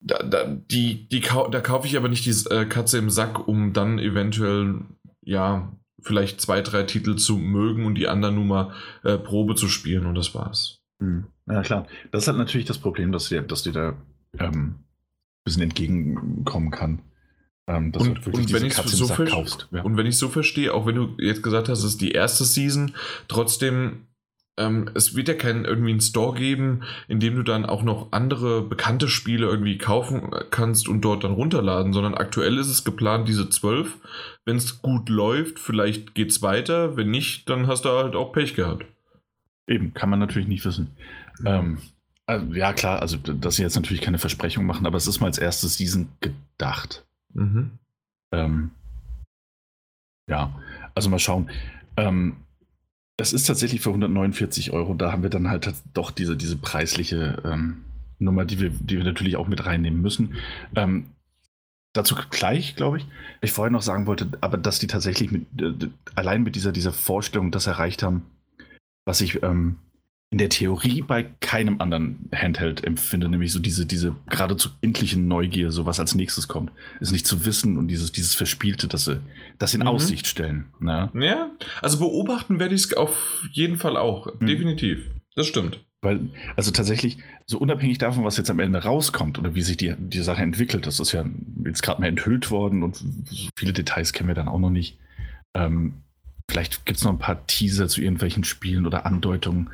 da, 0.02 0.24
da, 0.24 0.46
die, 0.46 1.08
die, 1.08 1.22
da 1.22 1.62
kaufe 1.62 1.88
ich 1.88 1.96
aber 1.96 2.10
nicht 2.10 2.26
die 2.26 2.54
äh, 2.54 2.66
Katze 2.66 2.98
im 2.98 3.10
Sack, 3.10 3.48
um 3.48 3.74
dann 3.74 4.00
eventuell, 4.00 4.82
ja, 5.22 5.72
vielleicht 6.02 6.42
zwei, 6.42 6.62
drei 6.62 6.84
Titel 6.84 7.16
zu 7.16 7.38
mögen 7.38 7.86
und 7.86 7.96
die 7.96 8.08
anderen 8.08 8.36
nur 8.36 8.46
mal 8.46 8.74
äh, 9.04 9.18
Probe 9.18 9.56
zu 9.56 9.68
spielen 9.68 10.06
und 10.08 10.16
das 10.16 10.34
war's. 10.34 10.82
Hm. 11.00 11.26
Ja, 11.48 11.62
klar. 11.62 11.88
Das 12.12 12.24
ist 12.24 12.28
halt 12.28 12.38
natürlich 12.38 12.66
das 12.66 12.80
Problem, 12.80 13.12
dass 13.12 13.30
dir, 13.30 13.42
dass 13.42 13.64
dir 13.64 13.74
da 13.74 13.94
ähm, 14.40 14.52
ein 14.52 14.86
bisschen 15.44 15.64
entgegenkommen 15.64 16.72
kann. 16.72 17.02
Ähm, 17.68 17.92
dass 17.92 18.04
und, 18.04 18.18
du 18.18 18.26
wirklich 18.26 18.48
und 18.48 18.54
wenn 18.54 18.70
Katze 18.70 18.96
so 18.96 19.08
kaufst. 19.08 19.68
Ja. 19.72 19.84
Und 19.84 19.98
wenn 19.98 20.08
ich 20.08 20.18
so 20.18 20.30
verstehe, 20.30 20.74
auch 20.74 20.88
wenn 20.88 20.96
du 20.96 21.16
jetzt 21.20 21.44
gesagt 21.44 21.70
hast, 21.70 21.80
es 21.80 21.86
ist 21.86 22.02
die 22.02 22.12
erste 22.12 22.44
Season, 22.46 22.94
trotzdem 23.28 24.08
ähm, 24.58 24.90
es 24.94 25.16
wird 25.16 25.28
ja 25.28 25.34
keinen 25.34 25.66
irgendwie 25.66 25.92
einen 25.92 26.02
Store 26.02 26.38
geben, 26.38 26.84
in 27.08 27.20
dem 27.20 27.36
du 27.36 27.44
dann 27.44 27.66
auch 27.66 27.84
noch 27.84 28.12
andere 28.12 28.62
bekannte 28.62 29.08
Spiele 29.08 29.48
irgendwie 29.48 29.78
kaufen 29.78 30.32
kannst 30.50 30.88
und 30.88 31.02
dort 31.02 31.24
dann 31.24 31.34
runterladen, 31.34 31.94
sondern 31.94 32.16
aktuell 32.16 32.58
ist 32.58 32.68
es 32.68 32.84
geplant, 32.84 33.28
diese 33.28 33.50
zwölf. 33.50 33.98
Wenn 34.46 34.58
es 34.58 34.82
gut 34.82 35.10
läuft, 35.10 35.60
vielleicht 35.60 36.16
geht 36.16 36.32
es 36.32 36.42
weiter. 36.42 36.98
Wenn 36.98 37.12
nicht, 37.12 37.50
dann 37.50 37.68
hast 37.68 37.86
du 37.86 37.90
halt 37.90 38.16
auch 38.16 38.34
Pech 38.34 38.56
gehabt. 38.56 38.86
Eben, 39.68 39.94
kann 39.94 40.10
man 40.10 40.20
natürlich 40.20 40.48
nicht 40.48 40.66
wissen. 40.66 40.92
Ähm, 41.46 41.78
also, 42.26 42.54
ja, 42.54 42.74
klar, 42.74 43.02
also 43.02 43.18
dass 43.18 43.56
sie 43.56 43.64
jetzt 43.64 43.76
natürlich 43.76 44.02
keine 44.02 44.20
Versprechung 44.20 44.66
machen, 44.66 44.86
aber 44.86 44.98
es 44.98 45.08
ist 45.08 45.22
mal 45.22 45.28
als 45.28 45.38
erste 45.38 45.68
Season 45.68 46.10
gedacht. 46.20 47.06
Mhm. 47.34 47.72
Ähm, 48.34 48.72
ja, 50.28 50.54
also 50.94 51.10
mal 51.10 51.20
schauen. 51.20 51.50
Ähm, 51.98 52.38
das 53.18 53.34
ist 53.34 53.46
tatsächlich 53.46 53.82
für 53.82 53.90
149 53.90 54.72
Euro. 54.72 54.94
Da 54.94 55.12
haben 55.12 55.24
wir 55.24 55.30
dann 55.30 55.50
halt 55.50 55.74
doch 55.94 56.12
diese, 56.12 56.36
diese 56.36 56.58
preisliche 56.58 57.42
ähm, 57.46 57.84
Nummer, 58.20 58.46
die 58.46 58.60
wir, 58.60 58.70
die 58.70 58.98
wir 58.98 59.04
natürlich 59.04 59.36
auch 59.36 59.48
mit 59.48 59.66
reinnehmen 59.66 60.02
müssen. 60.02 60.36
Ähm, 60.76 61.08
dazu 61.94 62.16
gleich, 62.30 62.76
glaube 62.76 62.98
ich. 62.98 63.08
Ich 63.42 63.52
vorher 63.52 63.72
noch 63.72 63.82
sagen 63.82 64.08
wollte, 64.08 64.30
aber 64.42 64.58
dass 64.58 64.80
die 64.80 64.88
tatsächlich 64.88 65.32
mit, 65.32 65.46
äh, 65.62 65.90
allein 66.16 66.44
mit 66.44 66.56
dieser, 66.56 66.72
dieser 66.72 66.94
Vorstellung 66.94 67.52
das 67.52 67.68
erreicht 67.68 68.04
haben, 68.04 68.24
was 69.06 69.22
ich 69.22 69.44
ähm, 69.44 69.78
in 70.32 70.38
der 70.38 70.48
Theorie 70.50 71.02
bei 71.02 71.24
keinem 71.42 71.82
anderen 71.82 72.30
Handheld 72.34 72.86
empfinde, 72.86 73.28
nämlich 73.28 73.52
so 73.52 73.60
diese, 73.60 73.86
diese 73.86 74.16
geradezu 74.30 74.70
endliche 74.80 75.20
Neugier, 75.20 75.72
so 75.72 75.86
was 75.86 76.00
als 76.00 76.16
nächstes 76.16 76.48
kommt. 76.48 76.72
Ist 77.02 77.12
nicht 77.12 77.28
zu 77.28 77.46
wissen 77.46 77.78
und 77.78 77.90
dieses, 77.90 78.14
dieses 78.14 78.34
Verspielte, 78.34 78.88
das 78.88 79.06
sie 79.06 79.20
das 79.60 79.74
in 79.74 79.82
mhm. 79.82 79.88
Aussicht 79.88 80.28
stellen. 80.28 80.68
Ne? 80.80 81.12
Ja, 81.16 81.52
also 81.82 82.00
beobachten 82.00 82.60
werde 82.60 82.74
ich 82.74 82.86
es 82.86 82.94
auf 82.94 83.46
jeden 83.52 83.76
Fall 83.76 83.98
auch. 83.98 84.28
Mhm. 84.40 84.48
Definitiv. 84.48 85.12
Das 85.36 85.48
stimmt. 85.48 85.84
Weil, 86.02 86.30
also 86.56 86.72
tatsächlich, 86.72 87.18
so 87.46 87.60
unabhängig 87.60 87.98
davon, 87.98 88.24
was 88.24 88.38
jetzt 88.38 88.50
am 88.50 88.60
Ende 88.60 88.82
rauskommt 88.82 89.38
oder 89.38 89.54
wie 89.54 89.62
sich 89.62 89.76
die, 89.76 89.94
die 90.00 90.24
Sache 90.24 90.42
entwickelt, 90.42 90.88
das 90.88 91.02
ist 91.02 91.12
ja 91.12 91.26
jetzt 91.66 91.84
gerade 91.84 92.00
mal 92.00 92.08
enthüllt 92.08 92.52
worden 92.52 92.84
und 92.84 93.04
viele 93.58 93.74
Details 93.74 94.14
kennen 94.14 94.30
wir 94.30 94.36
dann 94.36 94.48
auch 94.48 94.60
noch 94.60 94.70
nicht. 94.70 94.98
Ähm, 95.54 96.04
vielleicht 96.50 96.86
gibt 96.86 97.00
es 97.00 97.04
noch 97.04 97.12
ein 97.12 97.20
paar 97.20 97.46
Teaser 97.48 97.90
zu 97.90 98.02
irgendwelchen 98.02 98.46
Spielen 98.46 98.88
oder 98.88 99.06
Andeutungen 99.06 99.70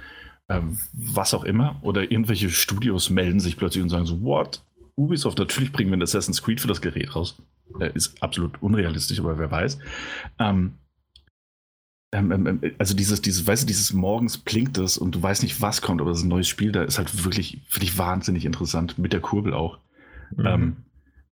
ähm, 0.50 0.78
was 0.94 1.34
auch 1.34 1.44
immer, 1.44 1.78
oder 1.82 2.10
irgendwelche 2.12 2.50
Studios 2.50 3.10
melden 3.10 3.40
sich 3.40 3.58
plötzlich 3.58 3.84
und 3.84 3.90
sagen 3.90 4.06
so, 4.06 4.22
what? 4.22 4.64
Ubisoft, 4.96 5.38
natürlich 5.38 5.72
bringen 5.72 5.92
wir 5.92 5.98
ein 5.98 6.02
Assassin's 6.02 6.42
Creed 6.42 6.60
für 6.60 6.68
das 6.68 6.82
Gerät 6.82 7.16
raus. 7.16 7.38
Äh, 7.80 7.92
ist 7.94 8.22
absolut 8.24 8.62
unrealistisch, 8.62 9.20
aber 9.20 9.38
wer 9.38 9.52
weiß. 9.52 9.78
Ähm, 10.40 10.74
ähm, 12.14 12.32
ähm, 12.32 12.48
ähm, 12.48 12.76
also 12.80 12.96
dieses, 12.96 13.22
dieses, 13.22 13.46
weißt 13.46 13.64
du, 13.64 13.68
dieses 13.68 13.92
morgens 13.94 14.38
blinkt 14.38 14.78
es 14.78 14.98
und 14.98 15.16
du 15.16 15.22
weißt 15.22 15.44
nicht, 15.44 15.62
was 15.62 15.82
kommt, 15.82 16.02
aber 16.02 16.12
es 16.12 16.20
ist 16.20 16.24
ein 16.24 16.30
neues 16.30 16.48
Spiel, 16.48 16.72
da 16.72 16.84
ist 16.84 16.98
halt 16.98 17.26
wirklich, 17.26 17.62
finde 17.68 17.86
ich, 17.86 17.98
wahnsinnig 17.98 18.46
interessant, 18.46 18.98
mit 18.98 19.12
der 19.14 19.20
Kurbel 19.20 19.54
auch. 19.54 19.78
Mhm. 20.36 20.46
Ähm, 20.46 20.78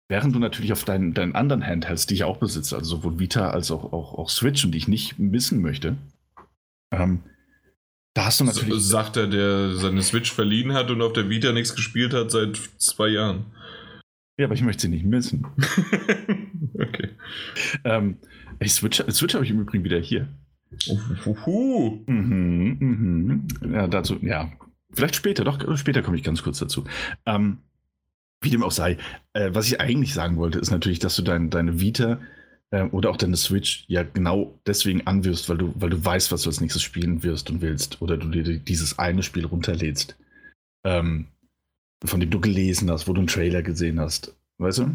während 0.08 0.34
du 0.34 0.38
natürlich 0.38 0.72
auf 0.72 0.84
deinen, 0.84 1.14
deinen 1.14 1.34
anderen 1.34 1.66
Handhelds, 1.66 2.06
die 2.06 2.14
ich 2.14 2.24
auch 2.24 2.36
besitze, 2.36 2.76
also 2.76 2.96
sowohl 2.96 3.18
Vita 3.18 3.50
als 3.50 3.70
auch, 3.70 3.92
auch, 3.92 4.14
auch 4.18 4.28
Switch 4.28 4.64
und 4.64 4.72
die 4.72 4.78
ich 4.78 4.88
nicht 4.88 5.18
missen 5.18 5.62
möchte, 5.62 5.96
ähm, 6.92 7.20
da 8.16 8.24
hast 8.24 8.40
du 8.40 8.44
natürlich. 8.44 8.72
So, 8.72 8.78
sagt 8.78 9.18
er, 9.18 9.26
der 9.26 9.74
seine 9.74 10.02
Switch 10.02 10.32
verliehen 10.32 10.72
hat 10.72 10.90
und 10.90 11.02
auf 11.02 11.12
der 11.12 11.28
Vita 11.28 11.52
nichts 11.52 11.74
gespielt 11.74 12.14
hat 12.14 12.30
seit 12.30 12.56
zwei 12.78 13.08
Jahren. 13.08 13.44
Ja, 14.38 14.46
aber 14.46 14.54
ich 14.54 14.62
möchte 14.62 14.82
sie 14.82 14.88
nicht 14.88 15.04
missen. 15.04 15.46
okay. 16.78 17.10
Ähm, 17.84 18.16
ich 18.58 18.72
Switch, 18.72 19.02
Switch 19.10 19.34
habe 19.34 19.44
ich 19.44 19.50
im 19.50 19.60
Übrigen 19.60 19.84
wieder 19.84 19.98
hier. 19.98 20.28
Uhuhu. 20.88 22.04
Mhm, 22.06 22.76
mhm. 22.80 23.48
Ja, 23.70 23.86
dazu, 23.86 24.16
ja. 24.22 24.50
Vielleicht 24.94 25.16
später, 25.16 25.44
doch, 25.44 25.76
später 25.76 26.00
komme 26.00 26.16
ich 26.16 26.22
ganz 26.22 26.42
kurz 26.42 26.58
dazu. 26.58 26.84
Ähm, 27.26 27.58
wie 28.40 28.48
dem 28.48 28.62
auch 28.62 28.72
sei, 28.72 28.96
äh, 29.34 29.50
was 29.52 29.66
ich 29.66 29.78
eigentlich 29.78 30.14
sagen 30.14 30.38
wollte, 30.38 30.58
ist 30.58 30.70
natürlich, 30.70 31.00
dass 31.00 31.16
du 31.16 31.22
dein, 31.22 31.50
deine 31.50 31.80
Vita 31.80 32.18
äh, 32.76 32.88
oder 32.90 33.10
auch 33.10 33.16
deine 33.16 33.36
Switch 33.36 33.84
ja 33.88 34.02
genau 34.02 34.58
deswegen 34.66 35.06
anwirfst, 35.06 35.48
weil 35.48 35.58
du, 35.58 35.72
weil 35.76 35.90
du 35.90 36.04
weißt, 36.04 36.30
was 36.30 36.42
du 36.42 36.50
als 36.50 36.60
nächstes 36.60 36.82
spielen 36.82 37.22
wirst 37.22 37.50
und 37.50 37.62
willst. 37.62 38.02
Oder 38.02 38.16
du 38.16 38.28
dir 38.28 38.58
dieses 38.58 38.98
eine 38.98 39.22
Spiel 39.22 39.46
runterlädst, 39.46 40.16
ähm, 40.84 41.28
von 42.04 42.20
dem 42.20 42.30
du 42.30 42.40
gelesen 42.40 42.90
hast, 42.90 43.08
wo 43.08 43.14
du 43.14 43.20
einen 43.20 43.28
Trailer 43.28 43.62
gesehen 43.62 43.98
hast. 43.98 44.34
Weißt 44.58 44.78
du? 44.78 44.90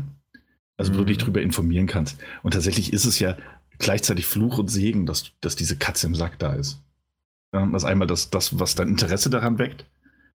Also, 0.77 0.93
wo 0.93 0.99
du 0.99 1.05
dich 1.05 1.17
mhm. 1.17 1.21
darüber 1.21 1.41
informieren 1.41 1.87
kannst. 1.87 2.19
Und 2.43 2.53
tatsächlich 2.53 2.93
ist 2.93 3.05
es 3.05 3.19
ja 3.19 3.37
gleichzeitig 3.79 4.25
Fluch 4.25 4.59
und 4.59 4.67
Segen, 4.67 5.05
dass, 5.05 5.31
dass 5.41 5.55
diese 5.55 5.77
Katze 5.77 6.07
im 6.07 6.15
Sack 6.15 6.37
da 6.37 6.53
ist. 6.53 6.81
Ja, 7.53 7.65
das 7.65 7.83
einmal 7.83 8.07
das, 8.07 8.29
das, 8.29 8.59
was 8.59 8.75
dein 8.75 8.89
Interesse 8.89 9.29
daran 9.29 9.57
weckt. 9.57 9.85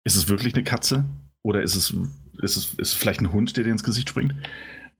Ist 0.05 0.15
es 0.15 0.29
wirklich 0.29 0.53
eine 0.53 0.63
Katze? 0.63 1.05
Oder 1.43 1.61
ist 1.61 1.75
es, 1.75 1.93
ist 2.41 2.57
es, 2.57 2.73
ist 2.73 2.77
es 2.77 2.93
vielleicht 2.93 3.21
ein 3.21 3.33
Hund, 3.33 3.55
der 3.55 3.65
dir 3.65 3.71
ins 3.71 3.83
Gesicht 3.83 4.09
springt? 4.09 4.33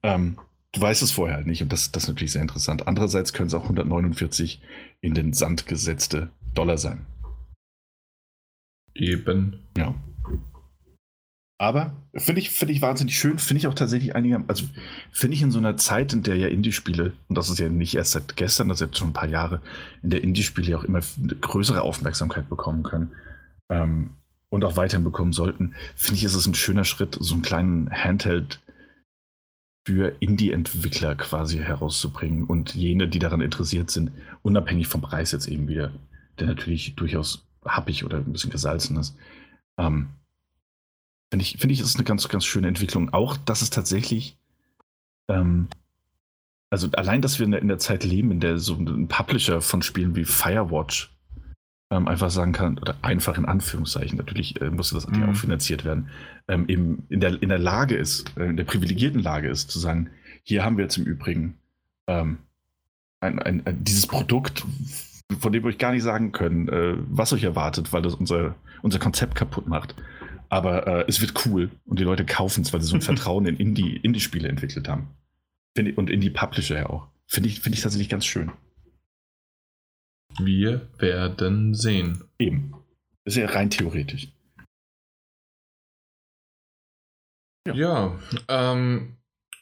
Ähm, 0.02 0.38
du 0.74 0.80
weißt 0.80 1.02
es 1.02 1.12
vorher 1.12 1.36
halt 1.36 1.46
nicht 1.46 1.62
und 1.62 1.72
das, 1.72 1.92
das 1.92 2.04
ist 2.04 2.08
natürlich 2.08 2.32
sehr 2.32 2.42
interessant. 2.42 2.86
Andererseits 2.86 3.32
können 3.32 3.46
es 3.46 3.54
auch 3.54 3.62
149 3.62 4.60
in 5.00 5.14
den 5.14 5.32
Sand 5.32 5.66
gesetzte 5.66 6.30
Dollar 6.52 6.76
sein. 6.76 7.06
Eben. 8.94 9.60
Ja. 9.76 9.94
Aber 11.58 11.94
finde 12.14 12.40
ich, 12.40 12.50
find 12.50 12.70
ich 12.72 12.82
wahnsinnig 12.82 13.16
schön, 13.16 13.38
finde 13.38 13.58
ich 13.58 13.66
auch 13.68 13.74
tatsächlich 13.74 14.14
einige, 14.16 14.42
also 14.48 14.66
finde 15.12 15.36
ich 15.36 15.42
in 15.42 15.52
so 15.52 15.58
einer 15.58 15.76
Zeit, 15.76 16.12
in 16.12 16.22
der 16.22 16.36
ja 16.36 16.48
Indie-Spiele, 16.48 17.12
und 17.28 17.38
das 17.38 17.48
ist 17.48 17.60
ja 17.60 17.68
nicht 17.68 17.94
erst 17.94 18.12
seit 18.12 18.36
gestern, 18.36 18.68
das 18.68 18.80
ist 18.80 18.88
jetzt 18.88 18.98
schon 18.98 19.10
ein 19.10 19.14
paar 19.14 19.28
Jahre, 19.28 19.62
in 20.02 20.10
der 20.10 20.22
Indie-Spiele 20.24 20.72
ja 20.72 20.78
auch 20.78 20.84
immer 20.84 21.00
eine 21.22 21.34
größere 21.36 21.82
Aufmerksamkeit 21.82 22.48
bekommen 22.48 22.82
können 22.82 23.12
ähm, 23.70 24.10
und 24.48 24.64
auch 24.64 24.76
weiterhin 24.76 25.04
bekommen 25.04 25.32
sollten, 25.32 25.74
finde 25.94 26.18
ich, 26.18 26.24
ist 26.24 26.34
es 26.34 26.46
ein 26.46 26.54
schöner 26.54 26.84
Schritt, 26.84 27.16
so 27.20 27.34
einen 27.34 27.42
kleinen 27.42 27.90
Handheld 27.90 28.60
für 29.84 30.16
Indie-Entwickler 30.20 31.14
quasi 31.14 31.58
herauszubringen 31.58 32.44
und 32.44 32.74
jene, 32.74 33.06
die 33.06 33.18
daran 33.18 33.42
interessiert 33.42 33.90
sind, 33.90 34.12
unabhängig 34.42 34.88
vom 34.88 35.02
Preis 35.02 35.32
jetzt 35.32 35.46
eben 35.46 35.68
wieder, 35.68 35.92
der 36.38 36.46
natürlich 36.46 36.94
durchaus 36.94 37.46
happig 37.64 38.04
oder 38.04 38.18
ein 38.18 38.32
bisschen 38.32 38.50
gesalzen 38.50 38.96
ist. 38.96 39.16
Ähm, 39.78 40.08
Finde 41.30 41.42
ich, 41.42 41.56
find 41.58 41.72
ich, 41.72 41.80
ist 41.80 41.96
eine 41.96 42.04
ganz, 42.04 42.28
ganz 42.28 42.44
schöne 42.44 42.68
Entwicklung. 42.68 43.12
Auch, 43.12 43.36
dass 43.36 43.60
es 43.60 43.70
tatsächlich, 43.70 44.38
ähm, 45.28 45.68
also 46.70 46.88
allein, 46.92 47.22
dass 47.22 47.38
wir 47.38 47.44
in 47.44 47.50
der, 47.50 47.60
in 47.60 47.68
der, 47.68 47.78
Zeit 47.78 48.04
leben, 48.04 48.30
in 48.30 48.40
der 48.40 48.58
so 48.58 48.74
ein 48.74 49.08
Publisher 49.08 49.60
von 49.60 49.82
Spielen 49.82 50.14
wie 50.16 50.24
Firewatch 50.24 51.13
ähm, 51.90 52.08
einfach 52.08 52.30
sagen 52.30 52.52
kann, 52.52 52.78
oder 52.78 52.96
einfach 53.02 53.38
in 53.38 53.44
Anführungszeichen, 53.44 54.16
natürlich 54.16 54.60
äh, 54.60 54.70
musste 54.70 54.94
das 54.94 55.06
mhm. 55.06 55.30
auch 55.30 55.36
finanziert 55.36 55.84
werden, 55.84 56.08
ähm, 56.48 56.64
eben 56.68 57.04
in 57.08 57.20
der, 57.20 57.40
in 57.42 57.48
der 57.48 57.58
Lage 57.58 57.96
ist, 57.96 58.36
äh, 58.36 58.46
in 58.46 58.56
der 58.56 58.64
privilegierten 58.64 59.20
Lage 59.22 59.48
ist, 59.48 59.70
zu 59.70 59.78
sagen, 59.78 60.10
hier 60.42 60.64
haben 60.64 60.76
wir 60.76 60.84
jetzt 60.84 60.96
im 60.96 61.04
Übrigen 61.04 61.58
ähm, 62.06 62.38
ein, 63.20 63.38
ein, 63.38 63.66
ein, 63.66 63.84
dieses 63.84 64.06
Produkt, 64.06 64.64
von 65.38 65.52
dem 65.52 65.62
wir 65.62 65.68
euch 65.68 65.78
gar 65.78 65.92
nicht 65.92 66.02
sagen 66.02 66.32
können, 66.32 66.68
äh, 66.68 66.96
was 67.08 67.32
euch 67.32 67.44
erwartet, 67.44 67.92
weil 67.92 68.02
das 68.02 68.14
unser, 68.14 68.54
unser 68.82 68.98
Konzept 68.98 69.34
kaputt 69.34 69.66
macht. 69.66 69.94
Aber 70.48 70.86
äh, 70.86 71.04
es 71.08 71.20
wird 71.20 71.46
cool 71.46 71.70
und 71.86 71.98
die 71.98 72.04
Leute 72.04 72.24
kaufen 72.24 72.62
es, 72.62 72.72
weil 72.72 72.80
sie 72.80 72.86
so 72.86 72.96
ein 72.96 73.02
Vertrauen 73.02 73.46
in 73.46 73.56
Indie, 73.56 73.96
Indie-Spiele 73.96 74.48
entwickelt 74.48 74.88
haben. 74.88 75.08
Und 75.76 76.10
Indie-Publisher 76.10 76.76
ja 76.76 76.86
auch. 76.90 77.08
Finde 77.26 77.48
ich, 77.48 77.60
find 77.60 77.74
ich 77.74 77.82
tatsächlich 77.82 78.08
ganz 78.08 78.26
schön. 78.26 78.52
Wir 80.40 80.88
werden 80.98 81.74
sehen. 81.74 82.24
Eben. 82.38 82.74
Das 83.24 83.36
ist 83.36 83.40
ja 83.40 83.46
rein 83.46 83.70
theoretisch. 83.70 84.28
Ja, 87.66 87.74
ja 87.74 88.18
ähm, 88.48 89.16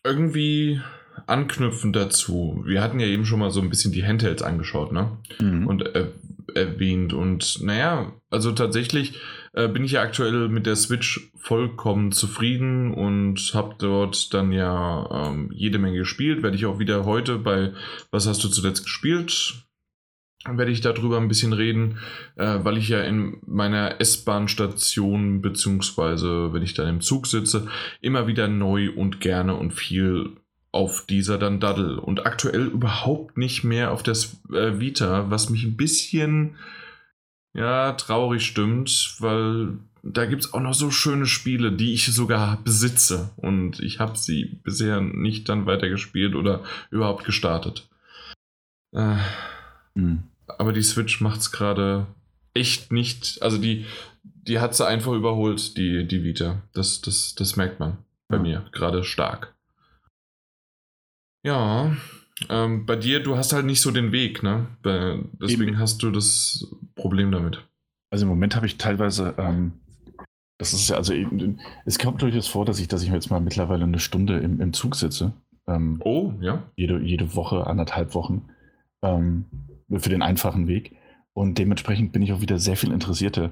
irgendwie 0.04 0.80
anknüpfend 1.26 1.94
dazu. 1.94 2.62
Wir 2.66 2.82
hatten 2.82 3.00
ja 3.00 3.06
eben 3.06 3.24
schon 3.24 3.38
mal 3.38 3.50
so 3.50 3.60
ein 3.60 3.70
bisschen 3.70 3.92
die 3.92 4.04
Handhelds 4.04 4.42
angeschaut, 4.42 4.92
ne? 4.92 5.18
Mhm. 5.40 5.66
Und 5.66 5.82
äh, 5.94 6.08
erwähnt. 6.54 7.12
Und 7.12 7.62
naja, 7.62 8.12
also 8.30 8.52
tatsächlich 8.52 9.20
äh, 9.52 9.68
bin 9.68 9.84
ich 9.84 9.92
ja 9.92 10.02
aktuell 10.02 10.48
mit 10.48 10.66
der 10.66 10.76
Switch 10.76 11.30
vollkommen 11.36 12.12
zufrieden 12.12 12.92
und 12.92 13.52
habe 13.54 13.76
dort 13.78 14.32
dann 14.34 14.52
ja 14.52 15.28
ähm, 15.28 15.50
jede 15.52 15.78
Menge 15.78 15.98
gespielt. 15.98 16.42
Werde 16.42 16.56
ich 16.56 16.66
auch 16.66 16.78
wieder 16.78 17.04
heute 17.04 17.38
bei 17.38 17.72
Was 18.10 18.26
hast 18.26 18.42
du 18.44 18.48
zuletzt 18.48 18.84
gespielt? 18.84 19.66
Werde 20.48 20.72
ich 20.72 20.80
darüber 20.80 21.18
ein 21.18 21.28
bisschen 21.28 21.52
reden, 21.52 21.98
äh, 22.36 22.58
weil 22.62 22.78
ich 22.78 22.88
ja 22.88 23.02
in 23.02 23.38
meiner 23.46 24.00
S-Bahn-Station, 24.00 25.40
beziehungsweise 25.40 26.52
wenn 26.52 26.62
ich 26.62 26.74
dann 26.74 26.88
im 26.88 27.00
Zug 27.00 27.26
sitze, 27.26 27.68
immer 28.00 28.26
wieder 28.26 28.48
neu 28.48 28.90
und 28.90 29.20
gerne 29.20 29.54
und 29.54 29.72
viel 29.72 30.36
auf 30.72 31.04
dieser 31.06 31.38
dann 31.38 31.60
daddel. 31.60 31.98
Und 31.98 32.26
aktuell 32.26 32.64
überhaupt 32.64 33.36
nicht 33.36 33.62
mehr 33.62 33.92
auf 33.92 34.02
der 34.02 34.16
äh, 34.52 34.80
Vita, 34.80 35.30
was 35.30 35.50
mich 35.50 35.64
ein 35.64 35.76
bisschen 35.76 36.56
ja, 37.54 37.92
traurig 37.92 38.44
stimmt, 38.46 39.16
weil 39.20 39.78
da 40.02 40.26
gibt 40.26 40.44
es 40.44 40.54
auch 40.54 40.60
noch 40.60 40.74
so 40.74 40.90
schöne 40.90 41.26
Spiele, 41.26 41.72
die 41.72 41.92
ich 41.92 42.06
sogar 42.06 42.60
besitze. 42.64 43.30
Und 43.36 43.80
ich 43.80 44.00
habe 44.00 44.18
sie 44.18 44.60
bisher 44.64 45.00
nicht 45.00 45.48
dann 45.48 45.66
weitergespielt 45.66 46.34
oder 46.34 46.64
überhaupt 46.90 47.24
gestartet. 47.24 47.88
Äh, 48.92 49.18
mhm. 49.94 50.24
Aber 50.62 50.72
die 50.72 50.82
Switch 50.82 51.20
macht 51.20 51.40
es 51.40 51.50
gerade 51.50 52.06
echt 52.54 52.92
nicht. 52.92 53.42
Also 53.42 53.58
die, 53.58 53.84
die 54.22 54.60
hat 54.60 54.76
sie 54.76 54.86
einfach 54.86 55.10
überholt, 55.10 55.76
die, 55.76 56.06
die 56.06 56.22
Vita. 56.22 56.62
Das, 56.72 57.00
das, 57.00 57.34
das 57.34 57.56
merkt 57.56 57.80
man 57.80 57.98
bei 58.28 58.36
ja. 58.36 58.42
mir 58.44 58.64
gerade 58.70 59.02
stark. 59.02 59.56
Ja, 61.44 61.96
ähm, 62.48 62.86
bei 62.86 62.94
dir, 62.94 63.20
du 63.20 63.36
hast 63.36 63.52
halt 63.52 63.66
nicht 63.66 63.80
so 63.80 63.90
den 63.90 64.12
Weg, 64.12 64.44
ne? 64.44 64.68
Deswegen 64.84 65.62
Eben. 65.70 65.78
hast 65.80 66.00
du 66.04 66.12
das 66.12 66.72
Problem 66.94 67.32
damit. 67.32 67.66
Also 68.10 68.24
im 68.24 68.28
Moment 68.28 68.54
habe 68.54 68.66
ich 68.66 68.78
teilweise, 68.78 69.34
ähm, 69.38 69.72
das 70.58 70.72
ist 70.74 70.88
ja, 70.88 70.94
also 70.96 71.12
es 71.86 71.98
kommt 71.98 72.22
durchaus 72.22 72.46
vor, 72.46 72.64
dass 72.66 72.78
ich, 72.78 72.86
dass 72.86 73.02
ich 73.02 73.10
jetzt 73.10 73.30
mal 73.30 73.40
mittlerweile 73.40 73.82
eine 73.82 73.98
Stunde 73.98 74.38
im, 74.38 74.60
im 74.60 74.72
Zug 74.72 74.94
sitze. 74.94 75.32
Ähm, 75.66 76.00
oh, 76.04 76.34
ja. 76.40 76.62
Jede, 76.76 77.00
jede 77.00 77.34
Woche, 77.34 77.66
anderthalb 77.66 78.14
Wochen. 78.14 78.48
Ähm, 79.02 79.46
für 80.00 80.10
den 80.10 80.22
einfachen 80.22 80.66
Weg. 80.66 80.96
Und 81.34 81.58
dementsprechend 81.58 82.12
bin 82.12 82.22
ich 82.22 82.32
auch 82.32 82.40
wieder 82.40 82.58
sehr 82.58 82.76
viel 82.76 82.92
interessierter 82.92 83.50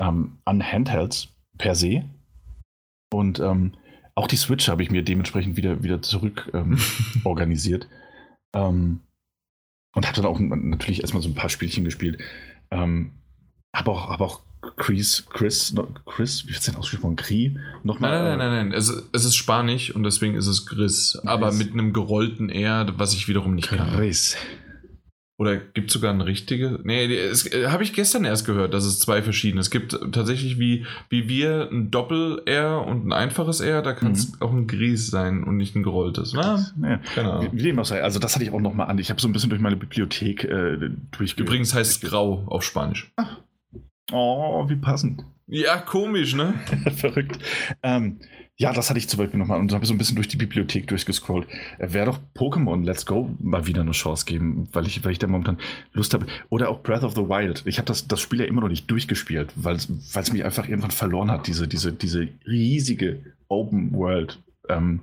ähm, 0.00 0.38
an 0.44 0.62
Handhelds 0.62 1.28
per 1.58 1.74
se. 1.74 2.04
Und 3.12 3.38
ähm, 3.40 3.72
auch 4.14 4.26
die 4.26 4.36
Switch 4.36 4.68
habe 4.68 4.82
ich 4.82 4.90
mir 4.90 5.02
dementsprechend 5.02 5.56
wieder, 5.56 5.82
wieder 5.82 6.02
zurück 6.02 6.50
ähm, 6.54 6.78
organisiert. 7.24 7.88
Ähm, 8.54 9.00
und 9.94 10.06
habe 10.06 10.16
dann 10.16 10.26
auch 10.26 10.40
natürlich 10.40 11.02
erstmal 11.02 11.22
so 11.22 11.28
ein 11.28 11.34
paar 11.34 11.50
Spielchen 11.50 11.84
gespielt. 11.84 12.18
Ähm, 12.70 13.12
habe 13.74 13.92
auch, 13.92 14.08
hab 14.08 14.20
auch 14.20 14.42
Chris, 14.76 15.26
Chris, 15.28 15.74
Chris, 16.06 16.44
wie 16.44 16.48
wird 16.48 16.58
es 16.58 16.64
denn 16.64 16.76
ausgesprochen? 16.76 17.16
Cree? 17.16 17.52
Nochmal? 17.82 18.10
Nein, 18.10 18.24
nein, 18.24 18.38
nein, 18.38 18.50
nein, 18.50 18.68
nein. 18.68 18.78
Es, 18.78 18.88
es 19.12 19.24
ist 19.24 19.36
Spanisch 19.36 19.94
und 19.94 20.02
deswegen 20.02 20.34
ist 20.34 20.46
es 20.46 20.66
Chris. 20.66 21.12
Chris. 21.12 21.26
Aber 21.26 21.52
mit 21.52 21.72
einem 21.72 21.92
gerollten 21.92 22.48
R, 22.48 22.92
was 22.96 23.14
ich 23.14 23.28
wiederum 23.28 23.54
nicht 23.54 23.68
kann. 23.68 23.92
Chris. 23.94 24.36
Oder 25.36 25.56
gibt 25.56 25.88
es 25.88 25.94
sogar 25.94 26.12
eine 26.12 26.26
richtige? 26.26 26.78
Nee, 26.84 27.06
äh, 27.06 27.66
habe 27.66 27.82
ich 27.82 27.92
gestern 27.92 28.24
erst 28.24 28.46
gehört, 28.46 28.72
dass 28.72 28.84
es 28.84 29.00
zwei 29.00 29.20
verschiedene. 29.20 29.60
Es 29.60 29.70
gibt 29.70 29.98
tatsächlich 30.12 30.60
wie, 30.60 30.86
wie 31.08 31.28
wir 31.28 31.68
ein 31.72 31.90
Doppel-R 31.90 32.86
und 32.86 33.08
ein 33.08 33.12
einfaches 33.12 33.60
R, 33.60 33.82
da 33.82 33.94
kann 33.94 34.12
es 34.12 34.30
mhm. 34.30 34.42
auch 34.42 34.52
ein 34.52 34.66
Gries 34.68 35.08
sein 35.08 35.42
und 35.42 35.56
nicht 35.56 35.74
ein 35.74 35.82
gerolltes. 35.82 36.34
Na, 36.34 36.64
ja. 36.80 37.00
Ahnung. 37.16 37.48
Wie, 37.52 37.62
dem 37.62 37.80
auch 37.80 37.84
sei. 37.84 38.02
Also 38.02 38.20
das 38.20 38.36
hatte 38.36 38.44
ich 38.44 38.52
auch 38.52 38.60
nochmal 38.60 38.88
an. 38.88 38.98
Ich 38.98 39.10
habe 39.10 39.20
so 39.20 39.26
ein 39.26 39.32
bisschen 39.32 39.50
durch 39.50 39.60
meine 39.60 39.76
Bibliothek 39.76 40.44
äh, 40.44 40.76
durchgehört. 41.10 41.48
Übrigens 41.48 41.74
heißt 41.74 41.90
es 42.04 42.08
grau 42.08 42.44
auf 42.46 42.62
Spanisch. 42.62 43.12
Ach. 43.16 43.40
Oh, 44.12 44.68
wie 44.68 44.76
passend. 44.76 45.24
Ja, 45.46 45.78
komisch, 45.78 46.34
ne? 46.34 46.54
Verrückt. 46.96 47.38
Ähm, 47.82 48.20
ja, 48.56 48.72
das 48.72 48.88
hatte 48.88 48.98
ich 48.98 49.08
zum 49.08 49.18
Beispiel 49.18 49.38
nochmal 49.38 49.58
und 49.58 49.72
habe 49.72 49.84
so 49.84 49.92
ein 49.92 49.98
bisschen 49.98 50.14
durch 50.14 50.28
die 50.28 50.36
Bibliothek 50.36 50.86
durchgescrollt. 50.86 51.48
Äh, 51.78 51.92
Wäre 51.92 52.06
doch 52.06 52.20
Pokémon 52.36 52.84
Let's 52.84 53.04
Go 53.04 53.34
mal 53.40 53.66
wieder 53.66 53.80
eine 53.80 53.90
Chance 53.90 54.26
geben, 54.26 54.68
weil 54.72 54.86
ich, 54.86 55.04
weil 55.04 55.10
ich 55.12 55.18
da 55.18 55.26
momentan 55.26 55.58
Lust 55.92 56.14
habe. 56.14 56.26
Oder 56.50 56.68
auch 56.68 56.82
Breath 56.82 57.02
of 57.02 57.14
the 57.14 57.28
Wild. 57.28 57.62
Ich 57.66 57.78
habe 57.78 57.86
das, 57.86 58.06
das 58.06 58.20
Spiel 58.20 58.40
ja 58.40 58.46
immer 58.46 58.60
noch 58.60 58.68
nicht 58.68 58.88
durchgespielt, 58.88 59.52
weil 59.56 59.74
es 59.76 60.32
mich 60.32 60.44
einfach 60.44 60.68
irgendwann 60.68 60.92
verloren 60.92 61.32
hat, 61.32 61.48
diese, 61.48 61.66
diese, 61.66 61.92
diese 61.92 62.28
riesige 62.46 63.34
Open 63.48 63.92
World. 63.92 64.40
Ähm, 64.68 65.00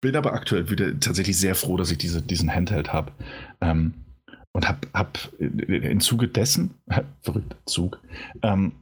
bin 0.00 0.14
aber 0.14 0.32
aktuell 0.32 0.70
wieder 0.70 0.98
tatsächlich 1.00 1.36
sehr 1.36 1.56
froh, 1.56 1.76
dass 1.76 1.90
ich 1.90 1.98
diese, 1.98 2.22
diesen 2.22 2.54
Handheld 2.54 2.92
habe. 2.92 3.12
Ähm, 3.60 3.94
und 4.52 4.68
habe 4.68 4.88
hab 4.94 5.18
im 5.38 6.00
Zuge 6.00 6.28
dessen, 6.28 6.74
verrückt, 7.22 7.56
Zug, 7.66 8.00
ähm, 8.42 8.72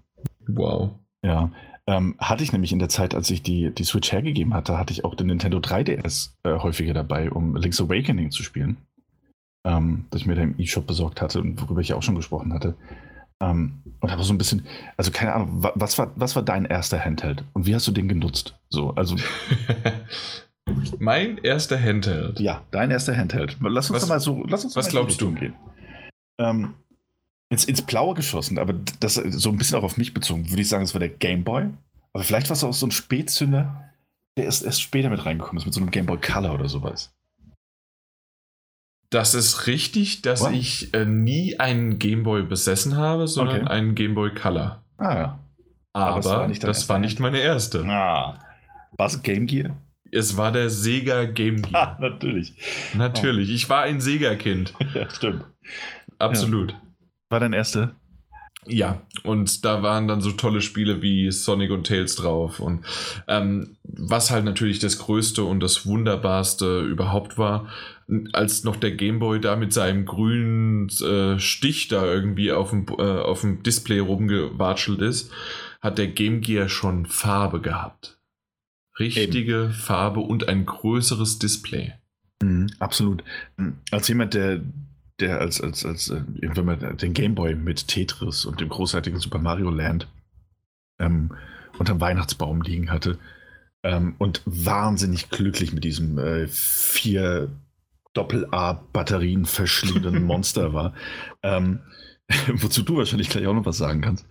wow. 0.47 0.91
Ja, 1.23 1.51
ähm, 1.89 2.17
hatte 2.19 2.45
ich 2.45 2.53
nämlich 2.53 2.71
in 2.71 2.79
der 2.79 2.91
Zeit, 2.91 3.15
als 3.15 3.31
ich 3.31 3.43
die, 3.43 3.71
die 3.71 3.85
Switch 3.85 4.13
hergegeben 4.13 4.53
hatte, 4.53 4.77
hatte 4.77 4.93
ich 4.93 5.07
auch 5.07 5.15
den 5.15 5.29
Nintendo 5.29 5.57
3DS 5.57 6.33
äh, 6.43 6.59
häufiger 6.59 6.93
dabei, 6.93 7.31
um 7.31 7.57
Link's 7.57 7.81
Awakening 7.81 8.31
zu 8.31 8.43
spielen. 8.43 8.77
Ähm, 9.65 10.05
das 10.11 10.21
ich 10.21 10.27
mir 10.27 10.35
da 10.35 10.43
im 10.43 10.55
E-Shop 10.59 10.87
besorgt 10.87 11.23
hatte 11.23 11.41
und 11.41 11.59
worüber 11.63 11.81
ich 11.81 11.89
ja 11.89 11.97
auch 11.97 12.03
schon 12.03 12.15
gesprochen 12.15 12.53
hatte. 12.53 12.75
Ähm, 13.41 13.81
und 14.01 14.13
habe 14.13 14.23
so 14.23 14.35
ein 14.35 14.39
bisschen, 14.39 14.67
also 14.99 15.11
keine 15.11 15.33
Ahnung, 15.33 15.67
was 15.75 15.97
war, 15.97 16.13
was 16.15 16.37
war 16.37 16.43
dein 16.43 16.67
erster 16.67 17.03
Handheld 17.03 17.43
und 17.55 17.65
wie 17.65 17.75
hast 17.75 17.87
du 17.87 17.93
den 17.93 18.07
genutzt? 18.07 18.55
So, 18.69 18.91
also. 18.91 19.17
mein 20.99 21.39
erster 21.39 21.81
Handheld. 21.83 22.39
Ja, 22.39 22.65
dein 22.71 22.91
erster 22.91 23.17
Handheld. 23.17 23.57
Lass 23.63 23.89
uns 23.89 23.97
was, 23.97 24.03
doch 24.03 24.09
mal 24.11 24.21
so, 24.21 24.45
lass 24.47 24.63
uns 24.63 24.77
was 24.77 24.91
glaubst 24.91 25.23
du? 25.23 25.33
Gehen. 25.33 25.55
Ähm, 26.39 26.75
ins, 27.51 27.65
ins 27.65 27.83
Blaue 27.83 28.15
geschossen, 28.15 28.59
aber 28.59 28.75
das 29.01 29.15
so 29.15 29.51
ein 29.51 29.57
bisschen 29.57 29.79
auch 29.79 29.83
auf 29.83 29.97
mich 29.97 30.15
bezogen, 30.15 30.51
würde 30.51 30.63
ich 30.63 30.69
sagen, 30.69 30.85
es 30.85 30.95
war 30.95 31.01
der 31.01 31.09
Game 31.09 31.45
Boy. 31.45 31.69
Aber 32.13 32.25
vielleicht 32.25 32.49
war 32.49 32.55
es 32.55 32.65
auch 32.65 32.73
so 32.73 32.87
ein 32.87 32.91
Spätzünder, 32.91 33.91
der 34.37 34.45
erst, 34.47 34.65
erst 34.65 34.83
später 34.83 35.11
mit 35.11 35.25
reingekommen 35.25 35.59
ist, 35.59 35.67
mit 35.67 35.75
so 35.75 35.81
einem 35.81 35.91
Game 35.91 36.07
Boy 36.07 36.19
Color 36.19 36.55
oder 36.55 36.69
sowas. 36.69 37.15
Das 39.11 39.35
ist 39.35 39.67
richtig, 39.67 40.21
dass 40.21 40.43
What? 40.43 40.53
ich 40.53 40.93
äh, 40.93 41.07
nie 41.07 41.59
einen 41.59 41.99
Game 41.99 42.25
Boy 42.25 42.43
besessen 42.43 42.97
habe, 42.97 43.27
sondern 43.27 43.63
okay. 43.63 43.71
einen 43.71 43.95
Game 43.95 44.15
Boy 44.15 44.35
Color. 44.35 44.83
Ah 44.99 45.15
ja. 45.15 45.39
Aber, 45.95 46.17
Aber 46.17 46.25
war 46.25 46.49
das 46.49 46.89
war 46.89 46.99
nicht 46.99 47.19
meine 47.19 47.39
erste. 47.39 47.85
Ah. 47.85 48.39
War 48.97 49.07
es 49.07 49.23
Game 49.23 49.47
Gear? 49.47 49.77
Es 50.11 50.37
war 50.37 50.53
der 50.53 50.71
Sega 50.71 51.25
Game 51.25 51.63
Gear. 51.63 51.97
Ah, 51.99 52.01
natürlich. 52.01 52.55
Natürlich. 52.95 53.51
Oh. 53.51 53.55
Ich 53.55 53.69
war 53.69 53.83
ein 53.83 54.01
Sega-Kind. 54.01 54.75
ja, 54.95 55.09
stimmt. 55.11 55.45
Absolut. 56.19 56.73
Ja. 56.73 56.81
War 57.31 57.41
dein 57.41 57.53
erster? 57.53 57.95
Ja, 58.67 59.03
und 59.23 59.65
da 59.65 59.83
waren 59.83 60.09
dann 60.09 60.21
so 60.21 60.33
tolle 60.33 60.61
Spiele 60.61 61.01
wie 61.01 61.31
Sonic 61.31 61.71
und 61.71 61.87
Tails 61.87 62.17
drauf. 62.17 62.61
Und 62.61 62.85
ähm, 63.27 63.77
was 63.85 64.31
halt 64.31 64.45
natürlich 64.45 64.79
das 64.79 64.99
Größte 64.99 65.45
und 65.45 65.61
das 65.61 65.87
Wunderbarste 65.87 66.81
überhaupt 66.81 67.39
war, 67.39 67.69
als 68.33 68.65
noch 68.65 68.77
der 68.77 68.93
Gameboy 68.93 69.41
da 69.41 69.57
mit 69.57 69.73
seinem 69.73 70.05
grünen 70.07 70.89
äh, 70.89 71.39
Stich 71.39 71.89
da 71.89 72.05
irgendwie 72.05 72.53
auf 72.53 72.71
dem, 72.71 72.87
äh, 72.99 73.03
auf 73.03 73.43
dem 73.43 73.63
Display 73.63 74.01
rumgewatschelt 74.01 75.01
ist, 75.03 75.31
hat 75.81 75.99
der 75.99 76.09
Game 76.09 76.41
Gear 76.41 76.69
schon 76.69 77.07
Farbe 77.07 77.61
gehabt. 77.61 78.19
Richtige 78.99 79.65
Eben. 79.65 79.73
Farbe 79.73 80.21
und 80.21 80.49
ein 80.49 80.67
größeres 80.67 81.39
Display. 81.39 81.95
Mhm, 82.43 82.69
absolut. 82.79 83.23
Als 83.91 84.09
jemand, 84.09 84.35
der 84.35 84.63
der 85.21 85.41
als, 85.41 85.61
als, 85.61 85.85
als 85.85 86.11
äh, 86.11 86.23
wenn 86.41 86.65
man 86.65 86.97
den 86.97 87.15
Gameboy 87.15 87.55
mit 87.55 87.89
Tetris 87.89 88.45
und 88.45 88.61
dem 88.61 88.69
großartigen 88.69 89.21
Super 89.21 89.39
Mario 89.39 89.71
Land 89.71 90.09
ähm, 90.99 91.31
unterm 91.79 92.01
Weihnachtsbaum 92.01 92.63
liegen 92.63 92.91
hatte 92.91 93.19
ähm, 93.83 94.15
und 94.19 94.43
wahnsinnig 94.45 95.31
glücklich 95.31 95.73
mit 95.73 95.85
diesem 95.85 96.19
äh, 96.19 96.47
vier 96.49 97.51
Doppel-A-Batterien 98.15 99.45
verschlingenden 99.45 100.23
Monster 100.27 100.73
war. 100.73 100.95
Ähm, 101.43 101.81
wozu 102.55 102.83
du 102.83 102.97
wahrscheinlich 102.97 103.31
gleich 103.31 103.47
auch 103.47 103.55
noch 103.55 103.67
was 103.67 103.79
sagen 103.79 104.01
kannst. 104.01 104.27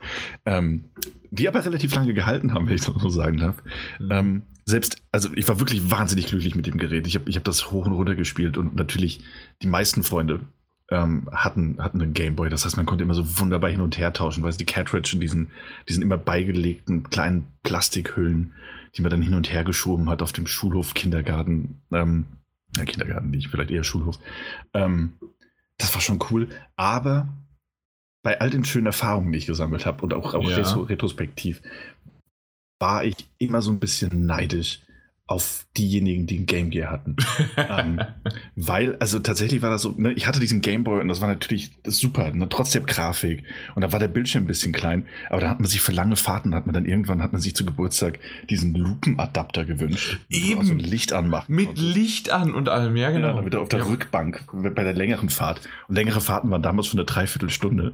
Ähm, 0.45 0.85
die 1.31 1.47
aber 1.47 1.65
relativ 1.65 1.93
lange 1.95 2.13
gehalten 2.13 2.53
haben, 2.53 2.67
wenn 2.67 2.75
ich 2.75 2.85
das 2.85 2.95
so 2.95 3.09
sagen 3.09 3.37
darf. 3.37 3.55
Mhm. 3.99 4.11
Ähm, 4.11 4.41
selbst, 4.65 5.01
also 5.11 5.29
ich 5.33 5.47
war 5.47 5.59
wirklich 5.59 5.89
wahnsinnig 5.89 6.27
glücklich 6.27 6.55
mit 6.55 6.67
dem 6.67 6.77
Gerät. 6.77 7.07
Ich 7.07 7.15
habe 7.15 7.29
ich 7.29 7.37
hab 7.37 7.43
das 7.43 7.71
hoch 7.71 7.85
und 7.85 7.93
runter 7.93 8.15
gespielt 8.15 8.57
und 8.57 8.75
natürlich 8.75 9.21
die 9.61 9.67
meisten 9.67 10.03
Freunde 10.03 10.41
ähm, 10.89 11.27
hatten, 11.31 11.77
hatten 11.79 12.01
einen 12.01 12.13
Gameboy. 12.13 12.49
Das 12.49 12.65
heißt, 12.65 12.77
man 12.77 12.85
konnte 12.85 13.03
immer 13.03 13.13
so 13.13 13.39
wunderbar 13.39 13.69
hin 13.69 13.81
und 13.81 13.97
her 13.97 14.13
tauschen, 14.13 14.43
weil 14.43 14.51
es 14.51 14.57
die 14.57 14.65
Cartridge 14.65 15.11
in 15.13 15.19
diesen, 15.19 15.51
diesen 15.87 16.01
immer 16.01 16.17
beigelegten 16.17 17.09
kleinen 17.09 17.47
Plastikhüllen, 17.63 18.53
die 18.95 19.01
man 19.01 19.11
dann 19.11 19.21
hin 19.21 19.33
und 19.33 19.51
her 19.51 19.63
geschoben 19.63 20.09
hat 20.09 20.21
auf 20.21 20.31
dem 20.31 20.47
Schulhof, 20.47 20.93
Kindergarten, 20.93 21.81
ähm, 21.91 22.25
ja, 22.75 22.85
Kindergarten 22.85 23.29
nicht, 23.29 23.49
vielleicht 23.49 23.71
eher 23.71 23.83
Schulhof. 23.83 24.19
Ähm, 24.73 25.13
das 25.77 25.93
war 25.93 26.01
schon 26.01 26.19
cool, 26.31 26.49
aber 26.75 27.27
bei 28.23 28.39
all 28.39 28.49
den 28.49 28.65
schönen 28.65 28.87
Erfahrungen, 28.87 29.31
die 29.31 29.37
ich 29.37 29.45
gesammelt 29.45 29.85
habe 29.85 30.01
und 30.01 30.13
auch, 30.13 30.33
auch 30.33 30.49
ja. 30.49 30.57
retrospektiv, 30.57 31.61
war 32.79 33.03
ich 33.03 33.15
immer 33.37 33.61
so 33.61 33.71
ein 33.71 33.79
bisschen 33.79 34.25
neidisch 34.25 34.81
auf 35.27 35.65
diejenigen, 35.77 36.25
die 36.25 36.39
ein 36.39 36.45
Game 36.45 36.69
Gear 36.69 36.89
hatten. 36.89 37.17
ähm, 37.57 37.99
weil, 38.55 38.95
also 38.95 39.19
tatsächlich 39.19 39.61
war 39.61 39.69
das 39.69 39.81
so, 39.81 39.93
ne, 39.97 40.13
ich 40.13 40.25
hatte 40.25 40.39
diesen 40.39 40.61
Game 40.61 40.85
Boy 40.85 41.01
und 41.01 41.09
das 41.09 41.19
war 41.19 41.27
natürlich 41.27 41.71
super, 41.85 42.31
ne, 42.31 42.47
trotzdem 42.49 42.85
Grafik. 42.85 43.43
Und 43.75 43.81
da 43.81 43.91
war 43.91 43.99
der 43.99 44.07
Bildschirm 44.07 44.45
ein 44.45 44.47
bisschen 44.47 44.71
klein, 44.71 45.05
aber 45.29 45.41
da 45.41 45.49
hat 45.49 45.59
man 45.59 45.67
sich 45.67 45.81
für 45.81 45.91
lange 45.91 46.15
Fahrten, 46.15 46.55
hat 46.55 46.65
man 46.65 46.73
dann 46.73 46.85
irgendwann, 46.85 47.21
hat 47.21 47.33
man 47.33 47.41
sich 47.41 47.55
zu 47.55 47.65
Geburtstag 47.65 48.19
diesen 48.49 48.73
Lupenadapter 48.73 49.65
gewünscht. 49.65 50.19
Eben. 50.29 50.65
So 50.65 50.73
Licht 50.73 51.11
anmachen. 51.11 51.53
Mit 51.53 51.67
konnte. 51.67 51.81
Licht 51.81 52.31
an 52.31 52.53
und 52.53 52.69
allem, 52.69 52.95
ja 52.95 53.11
genau. 53.11 53.27
Ja, 53.27 53.33
damit 53.33 53.53
er 53.53 53.61
auf 53.61 53.69
der 53.69 53.79
ja. 53.79 53.85
Rückbank 53.85 54.45
bei 54.53 54.83
der 54.83 54.93
längeren 54.93 55.29
Fahrt, 55.29 55.61
und 55.89 55.95
längere 55.95 56.21
Fahrten 56.21 56.49
waren 56.51 56.61
damals 56.61 56.87
schon 56.87 56.99
eine 56.99 57.05
Dreiviertelstunde, 57.05 57.93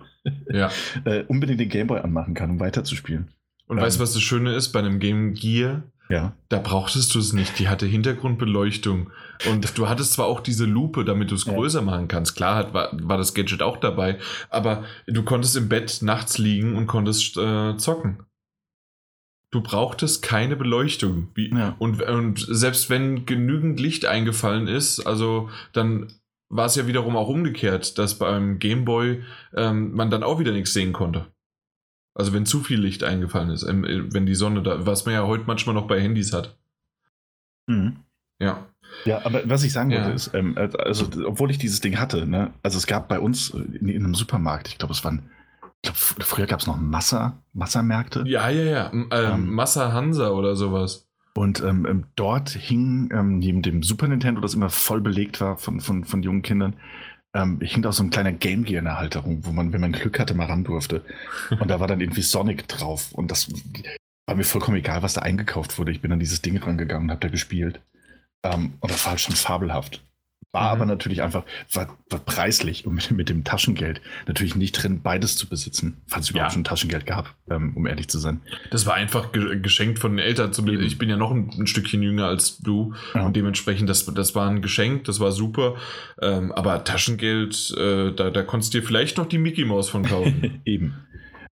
ja. 0.50 0.70
äh, 1.06 1.24
unbedingt 1.24 1.60
den 1.60 1.70
Game 1.70 1.88
Boy 1.88 2.00
anmachen 2.00 2.36
kann, 2.36 2.52
um 2.52 2.60
weiterzuspielen. 2.60 3.30
Und 3.68 3.78
ähm, 3.78 3.84
weißt 3.84 3.98
du, 3.98 4.04
was 4.04 4.14
das 4.14 4.22
Schöne 4.22 4.54
ist 4.54 4.72
bei 4.72 4.80
einem 4.80 5.00
Game 5.00 5.34
Gear? 5.34 5.84
Ja. 6.14 6.38
Da 6.50 6.60
brauchtest 6.60 7.16
du 7.16 7.20
es 7.20 7.34
nicht. 7.34 7.58
Die 7.58 7.70
hatte 7.70 7.88
Hintergrundbeleuchtung. 7.88 9.10
Und 9.50 9.78
du 9.80 9.90
hattest 9.90 10.14
zwar 10.14 10.28
auch 10.28 10.42
diese 10.42 10.66
Lupe, 10.66 11.06
damit 11.06 11.32
du 11.32 11.36
es 11.36 11.46
ja. 11.46 11.54
größer 11.54 11.82
machen 11.82 12.08
kannst. 12.08 12.36
Klar 12.36 12.56
hat, 12.56 12.74
war, 12.76 12.92
war 13.02 13.18
das 13.18 13.34
Gadget 13.34 13.64
auch 13.64 13.78
dabei. 13.78 14.20
Aber 14.52 14.84
du 15.08 15.24
konntest 15.24 15.58
im 15.58 15.70
Bett 15.70 16.00
nachts 16.04 16.38
liegen 16.38 16.76
und 16.76 16.86
konntest 16.86 17.36
äh, 17.38 17.76
zocken. 17.78 18.20
Du 19.50 19.62
brauchtest 19.62 20.22
keine 20.22 20.56
Beleuchtung. 20.56 21.30
Wie, 21.34 21.50
ja. 21.50 21.76
und, 21.80 22.00
und 22.04 22.46
selbst 22.48 22.92
wenn 22.92 23.26
genügend 23.26 23.80
Licht 23.80 24.06
eingefallen 24.06 24.68
ist, 24.68 25.00
also 25.00 25.50
dann 25.74 26.14
war 26.50 26.68
es 26.68 26.76
ja 26.76 26.86
wiederum 26.86 27.16
auch 27.16 27.28
umgekehrt, 27.28 27.98
dass 27.98 28.20
beim 28.20 28.60
Gameboy 28.60 29.24
ähm, 29.56 29.94
man 29.94 30.12
dann 30.12 30.22
auch 30.22 30.38
wieder 30.38 30.52
nichts 30.52 30.74
sehen 30.74 30.94
konnte. 30.94 31.26
Also 32.16 32.34
wenn 32.34 32.46
zu 32.46 32.62
viel 32.62 32.80
Licht 32.80 33.04
eingefallen 33.04 33.50
ist, 33.50 33.64
ähm, 33.64 33.84
äh, 33.86 34.14
wenn 34.14 34.26
die 34.26 34.36
Sonne 34.36 34.62
da, 34.62 34.86
was 34.86 35.06
man 35.06 35.16
ja 35.16 35.26
heute 35.26 35.46
manchmal 35.48 35.76
noch 35.76 35.88
bei 35.88 36.00
Handys 36.00 36.34
hat. 36.34 36.56
Mhm. 37.68 37.98
Ja. 38.40 38.66
Ja, 39.06 39.26
aber 39.26 39.42
was 39.50 39.64
ich 39.64 39.74
sagen 39.74 39.90
wollte 39.90 40.10
ja. 40.10 40.14
ist, 40.14 40.34
ähm, 40.36 40.56
also 40.78 41.08
obwohl 41.26 41.50
ich 41.50 41.58
dieses 41.58 41.82
Ding 41.82 42.00
hatte, 42.00 42.28
ne, 42.28 42.54
also 42.62 42.78
es 42.78 42.86
gab 42.86 43.08
bei 43.08 43.20
uns 43.20 43.50
in, 43.50 43.90
in 43.90 44.04
einem 44.04 44.14
Supermarkt, 44.14 44.68
ich 44.68 44.78
glaube, 44.78 44.94
es 44.94 45.04
waren, 45.04 45.32
ich 45.82 45.92
glaube, 45.92 45.98
früher 45.98 46.46
gab 46.46 46.60
es 46.60 46.68
noch 46.68 46.78
Massa, 46.78 47.42
Massamärkte. 47.54 48.24
Ja, 48.28 48.50
ja, 48.50 48.64
ja, 48.64 48.92
ähm, 48.94 49.08
ähm, 49.12 49.54
Massa 49.54 49.92
Hansa 49.94 50.30
oder 50.30 50.56
sowas. 50.56 51.08
Und 51.36 51.62
ähm, 51.62 51.88
ähm, 51.88 52.04
dort 52.16 52.50
hing 52.50 53.10
ähm, 53.12 53.40
neben 53.40 53.64
dem 53.64 53.82
Super 53.82 54.08
Nintendo, 54.08 54.40
das 54.40 54.54
immer 54.54 54.70
voll 54.70 55.02
belegt 55.02 55.42
war 55.42 55.58
von, 55.58 55.80
von, 55.80 56.04
von 56.04 56.22
jungen 56.22 56.44
Kindern, 56.44 56.76
ähm, 57.34 57.60
hing 57.62 57.86
auch 57.86 57.94
so 57.94 58.04
ein 58.04 58.10
kleiner 58.10 58.32
Game 58.32 58.64
Gear 58.64 58.80
in 58.80 58.86
der 58.86 59.00
Halterung, 59.00 59.46
wo 59.46 59.52
man, 59.52 59.74
wenn 59.74 59.82
man 59.82 59.92
Glück 59.92 60.20
hatte, 60.20 60.34
mal 60.34 60.46
ran 60.46 60.64
durfte. 60.64 61.04
Und 61.60 61.68
da 61.70 61.80
war 61.80 61.88
dann 61.88 62.02
irgendwie 62.02 62.22
Sonic 62.22 62.68
drauf. 62.68 63.12
Und 63.14 63.32
das 63.32 63.50
war 64.28 64.36
mir 64.36 64.44
vollkommen 64.44 64.78
egal, 64.78 65.02
was 65.02 65.14
da 65.14 65.22
eingekauft 65.22 65.78
wurde. 65.78 65.92
Ich 65.92 66.02
bin 66.02 66.12
an 66.12 66.20
dieses 66.20 66.42
Ding 66.42 66.58
rangegangen 66.58 67.08
und 67.08 67.12
habe 67.12 67.22
da 67.22 67.28
gespielt. 67.28 67.82
Ähm, 68.44 68.74
und 68.80 68.92
das 68.92 69.04
war 69.06 69.12
halt 69.12 69.22
schon 69.22 69.36
fabelhaft. 69.36 70.04
War 70.54 70.76
mhm. 70.76 70.82
aber 70.82 70.86
natürlich 70.86 71.24
einfach, 71.24 71.44
war, 71.74 71.98
war 72.12 72.20
preislich 72.20 72.86
und 72.86 72.94
mit, 72.94 73.10
mit, 73.12 73.28
dem 73.28 73.44
Taschengeld 73.44 74.02
natürlich 74.28 74.56
nicht 74.56 74.74
drin, 74.74 75.02
beides 75.02 75.36
zu 75.36 75.50
besitzen, 75.50 76.02
falls 76.06 76.26
es 76.26 76.30
überhaupt 76.30 76.52
ja. 76.52 76.54
schon 76.54 76.64
Taschengeld 76.64 77.08
gab, 77.08 77.34
ähm, 77.50 77.76
um 77.76 77.88
ehrlich 77.88 78.08
zu 78.08 78.20
sein. 78.20 78.42
Das 78.70 78.86
war 78.86 78.94
einfach 78.94 79.32
ge 79.32 79.60
geschenkt 79.60 79.98
von 79.98 80.12
den 80.12 80.20
Eltern. 80.20 80.54
Zum 80.54 80.68
ich 80.68 81.00
bin 81.00 81.10
ja 81.10 81.18
noch 81.18 81.32
ein, 81.32 81.50
ein 81.58 81.66
Stückchen 81.66 82.04
jünger 82.04 82.28
als 82.28 82.60
du 82.60 82.94
ja. 83.16 83.26
und 83.26 83.36
dementsprechend, 83.36 83.90
das, 83.90 84.06
das 84.06 84.36
war 84.36 84.48
ein 84.48 84.62
Geschenk, 84.62 85.06
das 85.06 85.20
war 85.20 85.32
super. 85.32 85.76
Ähm, 86.22 86.52
aber 86.52 86.84
Taschengeld, 86.84 87.76
äh, 87.76 88.14
da, 88.14 88.30
da 88.30 88.44
konntest 88.44 88.76
du 88.76 88.80
dir 88.80 88.86
vielleicht 88.86 89.18
noch 89.18 89.26
die 89.26 89.40
Mickey 89.40 89.66
Maus 89.66 89.90
von 89.90 90.04
kaufen. 90.04 90.62
Eben. 90.66 90.94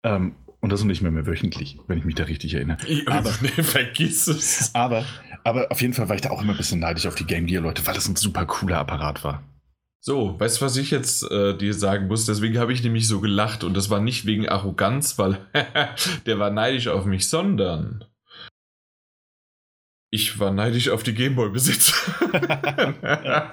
Ähm, 0.05 0.37
und 0.61 0.73
das 0.73 0.83
nicht 0.83 1.03
mehr, 1.03 1.13
mehr 1.13 1.27
wöchentlich, 1.27 1.79
wenn 1.87 1.99
ich 1.99 2.05
mich 2.05 2.15
da 2.15 2.25
richtig 2.25 2.55
erinnere. 2.55 2.79
Aber, 3.07 3.33
nee, 3.41 3.63
vergiss 3.63 4.27
es. 4.27 4.75
Aber, 4.75 5.05
aber 5.47 5.71
auf 5.71 5.81
jeden 5.81 5.95
Fall 5.95 6.09
war 6.09 6.17
ich 6.17 6.23
da 6.23 6.31
auch 6.31 6.43
immer 6.43 6.55
ein 6.55 6.57
bisschen 6.57 6.81
neidisch 6.81 7.07
auf 7.07 7.15
die 7.15 7.25
Game 7.25 7.47
Gear-Leute, 7.47 7.87
weil 7.87 7.95
das 7.95 8.09
ein 8.09 8.17
super 8.17 8.47
cooler 8.47 8.79
Apparat 8.79 9.23
war. 9.23 9.45
So, 10.01 10.39
weißt 10.41 10.61
du, 10.61 10.65
was 10.65 10.77
ich 10.77 10.91
jetzt 10.91 11.23
äh, 11.31 11.57
dir 11.57 11.73
sagen 11.73 12.09
muss? 12.09 12.27
Deswegen 12.27 12.59
habe 12.59 12.73
ich 12.73 12.83
nämlich 12.83 13.07
so 13.07 13.21
gelacht 13.21 13.63
und 13.63 13.77
das 13.77 13.89
war 13.89 14.01
nicht 14.01 14.27
wegen 14.27 14.49
Arroganz, 14.49 15.19
weil 15.19 15.39
der 16.27 16.39
war 16.41 16.51
neidisch 16.51 16.89
auf 16.89 17.05
mich, 17.05 17.29
sondern 17.29 18.05
Ich 20.17 20.41
war 20.41 20.51
neidisch 20.51 20.89
auf 20.89 21.03
die 21.03 21.13
Gameboy-Besitzer. 21.13 21.95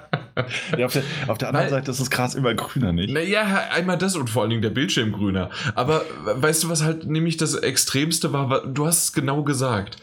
ja, 0.78 0.86
auf, 0.86 0.94
der, 0.94 1.04
auf 1.28 1.38
der 1.38 1.50
anderen 1.50 1.66
Weil, 1.66 1.70
Seite 1.70 1.92
ist 1.92 2.00
das 2.00 2.10
Gras 2.10 2.36
immer 2.36 2.54
grüner, 2.54 2.94
nicht? 2.94 3.14
Naja, 3.14 3.68
einmal 3.70 3.98
das 3.98 4.16
und 4.16 4.30
vor 4.30 4.44
allen 4.44 4.50
Dingen 4.50 4.62
der 4.62 4.70
Bildschirm 4.70 5.12
grüner. 5.12 5.50
Aber 5.76 6.06
weißt 6.24 6.64
du, 6.64 6.70
was 6.70 6.82
halt 6.82 7.06
nämlich 7.06 7.36
das 7.36 7.54
Extremste 7.56 8.32
war? 8.32 8.66
Du 8.66 8.88
hast 8.88 9.04
es 9.04 9.12
genau 9.12 9.44
gesagt. 9.44 9.98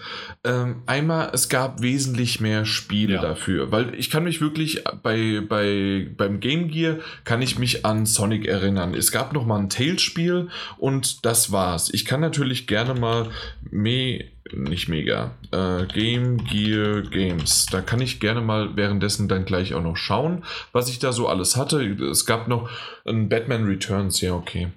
Ähm, 0.45 0.83
einmal, 0.85 1.31
es 1.33 1.49
gab 1.49 1.81
wesentlich 1.81 2.43
mehr 2.43 2.67
Spiele 2.67 3.15
ja. 3.15 3.23
dafür. 3.23 3.73
Weil 3.73 3.95
ich 3.95 4.11
kann 4.11 4.25
mich 4.25 4.43
wirklich 4.43 4.85
bei, 5.03 5.41
bei, 5.41 6.09
beim 6.15 6.41
Game 6.41 6.69
Gear 6.69 6.97
kann 7.25 7.41
ich 7.41 7.59
mich 7.59 7.87
an 7.87 8.05
Sonic 8.05 8.47
erinnern. 8.47 8.93
Es 8.93 9.13
gab 9.13 9.33
noch 9.33 9.47
mal 9.47 9.59
ein 9.59 9.71
Tails-Spiel 9.71 10.49
und 10.77 11.25
das 11.25 11.53
war's. 11.53 11.89
Ich 11.91 12.05
kann 12.05 12.21
natürlich 12.21 12.67
gerne 12.67 12.93
mal 12.93 13.31
me 13.71 14.27
nicht 14.53 14.89
mega. 14.89 15.33
Äh, 15.51 15.87
Game 15.87 16.45
Gear 16.45 17.03
Games. 17.03 17.67
Da 17.71 17.81
kann 17.81 18.01
ich 18.01 18.21
gerne 18.21 18.41
mal 18.41 18.77
währenddessen 18.77 19.29
dann 19.29 19.45
gleich 19.45 19.75
auch 19.75 19.83
noch 19.83 19.97
schauen, 19.97 20.45
was 20.73 20.89
ich 20.89 20.99
da 20.99 21.13
so 21.13 21.29
alles 21.29 21.57
hatte. 21.57 21.83
Es 21.83 22.27
gab 22.27 22.49
noch 22.49 22.71
ein 23.07 23.29
Batman 23.29 23.65
Returns, 23.65 24.21
ja, 24.21 24.35
okay. 24.35 24.69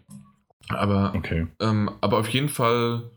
Aber, 0.69 1.13
okay. 1.15 1.47
Ähm, 1.59 1.91
aber 2.01 2.19
auf 2.19 2.29
jeden 2.29 2.49
Fall 2.49 3.11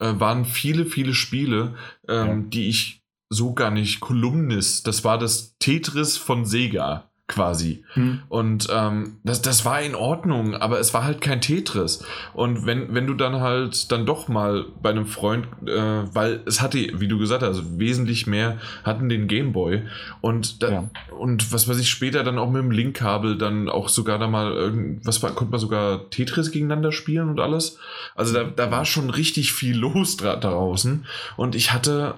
äh, 0.00 0.12
waren 0.14 0.44
viele, 0.44 0.86
viele 0.86 1.14
Spiele, 1.14 1.74
ähm, 2.08 2.26
ja. 2.26 2.36
die 2.48 2.68
ich 2.68 3.02
so 3.30 3.54
gar 3.54 3.70
nicht. 3.70 4.00
Kolumnis, 4.00 4.82
das 4.82 5.04
war 5.04 5.18
das 5.18 5.56
Tetris 5.58 6.16
von 6.16 6.44
Sega 6.44 7.08
quasi. 7.28 7.84
Hm. 7.92 8.22
Und 8.30 8.68
ähm, 8.72 9.18
das, 9.22 9.42
das 9.42 9.66
war 9.66 9.82
in 9.82 9.94
Ordnung, 9.94 10.54
aber 10.54 10.80
es 10.80 10.94
war 10.94 11.04
halt 11.04 11.20
kein 11.20 11.42
Tetris. 11.42 12.02
Und 12.32 12.64
wenn, 12.64 12.94
wenn 12.94 13.06
du 13.06 13.12
dann 13.12 13.40
halt 13.40 13.92
dann 13.92 14.06
doch 14.06 14.28
mal 14.28 14.64
bei 14.82 14.90
einem 14.90 15.04
Freund, 15.06 15.46
äh, 15.66 16.02
weil 16.14 16.40
es 16.46 16.62
hatte, 16.62 16.78
wie 16.94 17.06
du 17.06 17.18
gesagt 17.18 17.42
hast, 17.42 17.78
wesentlich 17.78 18.26
mehr 18.26 18.56
hatten 18.82 19.10
den 19.10 19.28
Gameboy 19.28 19.82
und 20.22 20.62
da, 20.62 20.70
ja. 20.70 20.90
und 21.18 21.52
was 21.52 21.68
weiß 21.68 21.78
ich 21.78 21.90
später 21.90 22.24
dann 22.24 22.38
auch 22.38 22.50
mit 22.50 22.62
dem 22.62 22.70
Linkkabel 22.70 23.36
dann 23.36 23.68
auch 23.68 23.90
sogar 23.90 24.18
da 24.18 24.26
mal 24.26 24.50
irgendwas 24.52 25.20
konnte 25.20 25.50
man 25.50 25.60
sogar 25.60 26.08
Tetris 26.08 26.50
gegeneinander 26.50 26.92
spielen 26.92 27.28
und 27.28 27.40
alles. 27.40 27.78
Also 28.14 28.32
da, 28.32 28.44
da 28.44 28.70
war 28.70 28.86
schon 28.86 29.10
richtig 29.10 29.52
viel 29.52 29.76
los 29.78 30.16
draußen 30.16 31.04
und 31.36 31.54
ich 31.54 31.72
hatte 31.74 32.14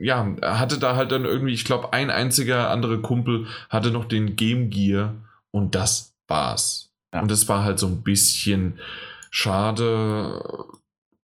ja, 0.00 0.34
er 0.40 0.58
hatte 0.58 0.78
da 0.78 0.96
halt 0.96 1.12
dann 1.12 1.24
irgendwie, 1.24 1.52
ich 1.52 1.64
glaube, 1.64 1.92
ein 1.92 2.10
einziger 2.10 2.70
andere 2.70 3.00
Kumpel 3.00 3.46
hatte 3.68 3.90
noch 3.90 4.06
den 4.06 4.34
Game 4.34 4.70
Gear 4.70 5.14
und 5.50 5.74
das 5.74 6.14
war's. 6.26 6.90
Ja. 7.12 7.20
Und 7.20 7.30
das 7.30 7.48
war 7.48 7.64
halt 7.64 7.78
so 7.78 7.86
ein 7.86 8.02
bisschen 8.02 8.78
schade. 9.30 10.68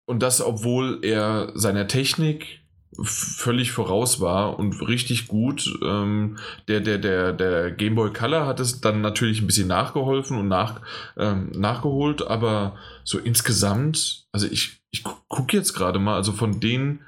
Und 0.05 0.21
das, 0.21 0.41
obwohl 0.41 0.99
er 1.01 1.51
seiner 1.55 1.87
Technik 1.87 2.61
völlig 3.03 3.71
voraus 3.71 4.21
war 4.21 4.57
und 4.57 4.87
richtig 4.87 5.27
gut. 5.27 5.77
Ähm, 5.83 6.37
der, 6.67 6.79
der, 6.79 6.97
der, 6.97 7.33
der 7.33 7.71
Game 7.71 7.95
Boy 7.95 8.11
Color 8.11 8.45
hat 8.45 8.59
es 8.59 8.81
dann 8.81 9.01
natürlich 9.01 9.41
ein 9.41 9.47
bisschen 9.47 9.67
nachgeholfen 9.67 10.37
und 10.37 10.47
nach, 10.47 10.81
ähm, 11.17 11.51
nachgeholt, 11.51 12.25
aber 12.25 12.75
so 13.03 13.19
insgesamt, 13.19 14.27
also 14.31 14.47
ich, 14.47 14.81
ich 14.91 15.03
gucke 15.03 15.55
jetzt 15.55 15.73
gerade 15.73 15.99
mal, 15.99 16.15
also 16.15 16.31
von 16.31 16.59
den 16.59 17.01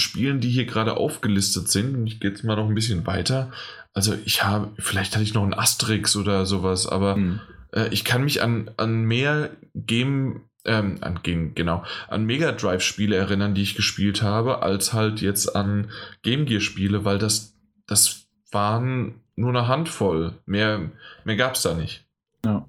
Spielen, 0.00 0.40
die 0.40 0.50
hier 0.50 0.66
gerade 0.66 0.96
aufgelistet 0.96 1.68
sind, 1.68 1.94
und 1.94 2.06
ich 2.06 2.20
gehe 2.20 2.30
jetzt 2.30 2.44
mal 2.44 2.56
noch 2.56 2.68
ein 2.68 2.74
bisschen 2.74 3.06
weiter. 3.06 3.52
Also 3.92 4.14
ich 4.24 4.44
habe, 4.44 4.70
vielleicht 4.78 5.14
hatte 5.14 5.24
ich 5.24 5.34
noch 5.34 5.42
einen 5.42 5.54
Asterix 5.54 6.16
oder 6.16 6.46
sowas, 6.46 6.86
aber 6.86 7.14
hm. 7.14 7.40
äh, 7.72 7.88
ich 7.90 8.04
kann 8.04 8.24
mich 8.24 8.42
an, 8.42 8.70
an 8.76 9.04
mehr 9.04 9.50
Game, 9.74 10.42
ähm, 10.64 10.98
an 11.00 11.20
Game, 11.22 11.54
genau, 11.54 11.84
an 12.08 12.24
Mega 12.24 12.52
Drive-Spiele 12.52 13.16
erinnern, 13.16 13.54
die 13.54 13.62
ich 13.62 13.74
gespielt 13.74 14.22
habe, 14.22 14.62
als 14.62 14.92
halt 14.92 15.20
jetzt 15.20 15.54
an 15.54 15.90
Game 16.22 16.46
Gear-Spiele, 16.46 17.04
weil 17.04 17.18
das, 17.18 17.54
das 17.86 18.26
waren 18.52 19.20
nur 19.36 19.50
eine 19.50 19.68
Handvoll. 19.68 20.34
Mehr, 20.46 20.90
mehr 21.24 21.36
gab 21.36 21.54
es 21.54 21.62
da 21.62 21.74
nicht. 21.74 22.04
Ja. 22.44 22.66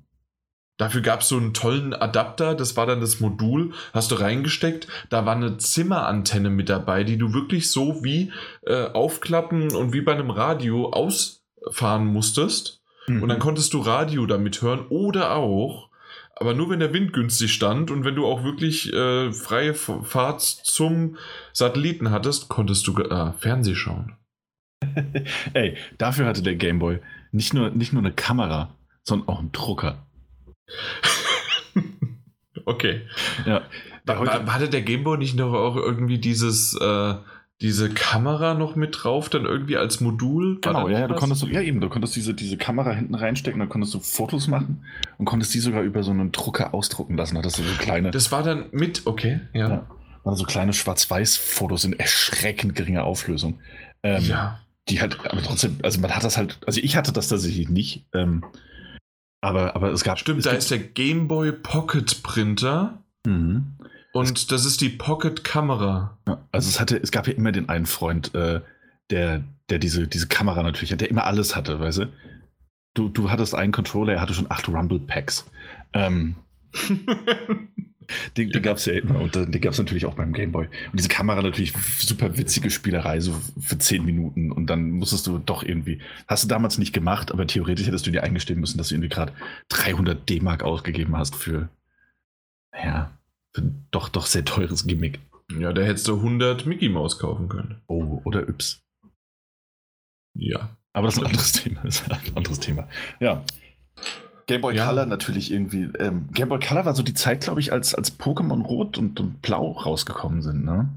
Dafür 0.82 1.02
gab 1.02 1.22
es 1.22 1.28
so 1.28 1.38
einen 1.38 1.54
tollen 1.54 1.94
Adapter, 1.94 2.56
das 2.56 2.76
war 2.76 2.88
dann 2.88 3.02
das 3.02 3.20
Modul, 3.20 3.72
hast 3.94 4.10
du 4.10 4.15
reingesteckt. 4.15 4.88
Da 5.12 5.28
war 5.28 5.36
eine 5.36 5.60
Zimmerantenne 5.60 6.50
mit 6.50 6.70
dabei, 6.70 7.04
die 7.04 7.20
du 7.20 7.36
wirklich 7.36 7.70
so 7.70 8.04
wie 8.04 8.32
äh, 8.65 8.86
aufklappen 8.86 9.76
und 9.76 9.94
wie 9.94 10.02
bei 10.02 10.13
einem 10.13 10.32
Radio 10.32 10.89
ausfahren 10.89 12.08
musstest. 12.08 12.82
Mhm. 13.06 13.22
Und 13.22 13.30
dann 13.30 13.38
konntest 13.38 13.76
du 13.76 13.80
Radio 13.82 14.26
damit 14.26 14.63
hören 14.63 14.88
oder 14.89 15.36
auch, 15.36 15.91
aber 16.36 16.56
nur 16.56 16.72
wenn 16.72 16.80
der 16.80 16.94
Wind 16.94 17.13
günstig 17.13 17.54
stand 17.54 17.91
und 17.91 18.04
wenn 18.04 18.15
du 18.15 18.26
auch 18.26 18.44
wirklich 18.44 18.91
äh, 18.91 19.32
freie 19.34 19.76
Fahrt 19.76 20.41
zum 20.41 21.15
Satelliten 21.54 22.10
hattest, 22.10 22.50
konntest 22.50 22.88
du 22.88 22.98
äh, 22.98 23.34
Fernseh 23.34 23.76
schauen. 23.76 24.17
Ey, 25.54 25.78
dafür 26.00 26.26
hatte 26.26 26.41
der 26.41 26.56
Gameboy 26.56 27.02
nicht 27.32 27.54
nur, 27.54 27.70
nicht 27.70 27.94
nur 27.94 28.02
eine 28.02 28.13
Kamera, 28.13 28.76
sondern 29.04 29.30
auch 29.30 29.39
einen 29.41 29.52
Drucker. 29.52 30.08
okay. 32.65 33.01
Ja. 33.45 33.62
War, 34.05 34.53
hatte 34.53 34.69
der 34.69 34.81
Gameboy 34.81 35.17
nicht 35.17 35.36
noch 35.36 35.53
auch 35.53 35.75
irgendwie 35.75 36.17
dieses, 36.17 36.75
äh, 36.75 37.13
diese 37.62 37.89
Kamera 37.89 38.55
noch 38.55 38.75
mit 38.75 39.03
drauf, 39.03 39.29
dann 39.29 39.45
irgendwie 39.45 39.77
als 39.77 40.01
Modul? 40.01 40.60
Genau, 40.62 40.89
ja, 40.89 41.01
ja, 41.01 41.07
du 41.07 41.15
konntest, 41.15 41.43
ja 41.43 41.62
eben, 41.62 41.79
du 41.79 41.89
konntest 41.89 42.15
diese, 42.15 42.34
diese 42.34 42.57
Kamera 42.57 42.91
hinten 42.91 43.13
reinstecken, 43.13 43.60
dann 43.60 43.69
konntest 43.69 43.93
du 43.93 43.99
Fotos 43.99 44.47
machen 44.47 44.84
und 45.17 45.25
konntest 45.25 45.53
die 45.53 45.60
sogar 45.60 45.84
über 45.84 46.01
so 46.01 46.12
einen 46.12 46.31
Drucker 46.31 46.73
ausdrucken 46.73 47.15
lassen. 47.15 47.38
Hattest 47.38 47.60
du 47.60 47.63
so 47.63 47.75
kleine. 47.77 48.12
Das 48.12 48.31
war 48.31 48.41
dann 48.41 48.65
mit, 48.71 49.03
okay, 49.05 49.41
ja. 49.53 49.69
ja 49.69 49.88
waren 50.23 50.36
so 50.36 50.43
kleine 50.43 50.73
Schwarz-Weiß-Fotos 50.73 51.86
in 51.86 51.93
erschreckend 51.93 52.75
geringer 52.75 53.03
Auflösung. 53.03 53.60
Ähm, 54.03 54.23
ja. 54.23 54.60
Die 54.89 55.01
halt, 55.01 55.17
aber 55.25 55.41
trotzdem, 55.43 55.77
also 55.84 55.99
man 55.99 56.15
hat 56.15 56.23
das 56.23 56.38
halt, 56.38 56.60
also 56.65 56.79
ich 56.81 56.95
hatte 56.95 57.12
das 57.12 57.27
tatsächlich 57.27 57.69
nicht. 57.69 58.05
Ähm, 58.13 58.43
aber, 59.41 59.75
aber 59.75 59.91
es 59.91 60.04
gab. 60.04 60.19
Stimmt, 60.19 60.39
es 60.39 60.45
da 60.45 60.51
ist 60.51 60.71
der 60.71 60.80
Game 60.80 61.27
Boy 61.27 61.51
Pocket 61.51 62.23
Printer. 62.23 63.04
Mhm. 63.25 63.73
Und 64.13 64.38
es, 64.38 64.47
das 64.47 64.65
ist 64.65 64.82
die 64.82 64.89
Pocket 64.89 65.43
Kamera. 65.43 66.17
Also 66.51 66.69
es 66.69 66.80
hatte, 66.80 66.97
es 66.97 67.12
gab 67.12 67.27
ja 67.27 67.34
immer 67.34 67.51
den 67.51 67.69
einen 67.69 67.86
Freund, 67.86 68.34
äh, 68.36 68.62
der, 69.10 69.43
der 69.69 69.80
diese, 69.80 70.08
diese 70.08 70.27
Kamera 70.27 70.63
natürlich 70.63 70.91
hat, 70.91 71.01
der 71.01 71.10
immer 71.10 71.25
alles 71.25 71.56
hatte, 71.56 71.80
weißt 71.80 71.99
du? 71.99 72.06
Du, 72.93 73.08
du 73.10 73.32
hattest 73.32 73.56
einen 73.56 73.71
Controller, 73.71 74.13
er 74.13 74.21
hatte 74.21 74.34
schon 74.34 74.51
acht 74.51 74.67
Rumble 74.67 74.99
Packs. 74.99 75.49
Ähm, 75.93 76.36
Den, 78.38 78.50
den 78.52 78.62
gab 78.62 78.78
es 78.78 78.86
ja 78.86 78.93
immer 78.93 79.19
und 79.19 79.36
den 79.36 79.62
gab 79.62 79.74
es 79.74 79.80
natürlich 79.80 80.06
auch 80.06 80.15
beim 80.15 80.34
Gameboy. 80.34 80.65
Und 80.65 81.00
diese 81.00 81.10
Kamera 81.10 81.41
natürlich 81.41 81.74
super 82.00 82.38
witzige 82.38 82.69
Spielerei, 82.69 83.19
so 83.19 83.34
für 83.60 83.78
10 83.78 84.06
Minuten 84.06 84.52
und 84.52 84.67
dann 84.67 84.91
musstest 84.91 85.28
du 85.28 85.38
doch 85.38 85.63
irgendwie, 85.63 86.02
hast 86.28 86.43
du 86.43 86.47
damals 86.47 86.78
nicht 86.78 86.93
gemacht, 86.93 87.32
aber 87.32 87.47
theoretisch 87.47 87.88
hättest 87.88 88.08
du 88.08 88.12
dir 88.12 88.24
eingestehen 88.24 88.60
müssen, 88.60 88.78
dass 88.78 88.89
du 88.89 88.95
irgendwie 88.95 89.10
gerade 89.10 89.34
300 89.69 90.30
D-Mark 90.30 90.63
ausgegeben 90.63 91.17
hast 91.17 91.36
für, 91.36 91.69
ja, 92.74 93.17
für 93.54 93.63
doch, 93.91 94.10
doch 94.10 94.26
sehr 94.26 94.45
teures 94.45 94.88
Gimmick. 94.88 95.19
Ja, 95.60 95.74
da 95.74 95.82
hättest 95.82 96.08
du 96.08 96.15
100 96.15 96.65
Mickey 96.65 96.89
Mouse 96.89 97.19
kaufen 97.19 97.50
können. 97.50 97.82
Oh, 97.88 98.21
oder 98.24 98.47
Yps. 98.47 98.84
Ja. 100.34 100.78
Aber 100.93 101.08
das 101.08 101.15
ist 101.15 101.21
ein 101.21 101.28
anderes 101.28 101.52
Thema. 101.52 101.82
Das 101.84 102.02
ist 102.02 102.12
ein 102.12 102.38
anderes 102.38 102.60
Thema. 102.60 102.88
Ja. 103.19 103.43
Game 104.51 104.61
Boy 104.61 104.75
ja. 104.75 104.87
Color 104.87 105.05
natürlich 105.05 105.51
irgendwie. 105.51 105.89
Ähm, 105.99 106.27
Game 106.33 106.49
Boy 106.49 106.59
Color 106.59 106.85
war 106.85 106.95
so 106.95 107.03
die 107.03 107.13
Zeit, 107.13 107.41
glaube 107.41 107.59
ich, 107.59 107.71
als, 107.71 107.95
als 107.95 108.19
Pokémon 108.19 108.61
Rot 108.63 108.97
und, 108.97 109.19
und 109.19 109.41
Blau 109.41 109.71
rausgekommen 109.71 110.41
sind, 110.41 110.65
ne? 110.65 110.89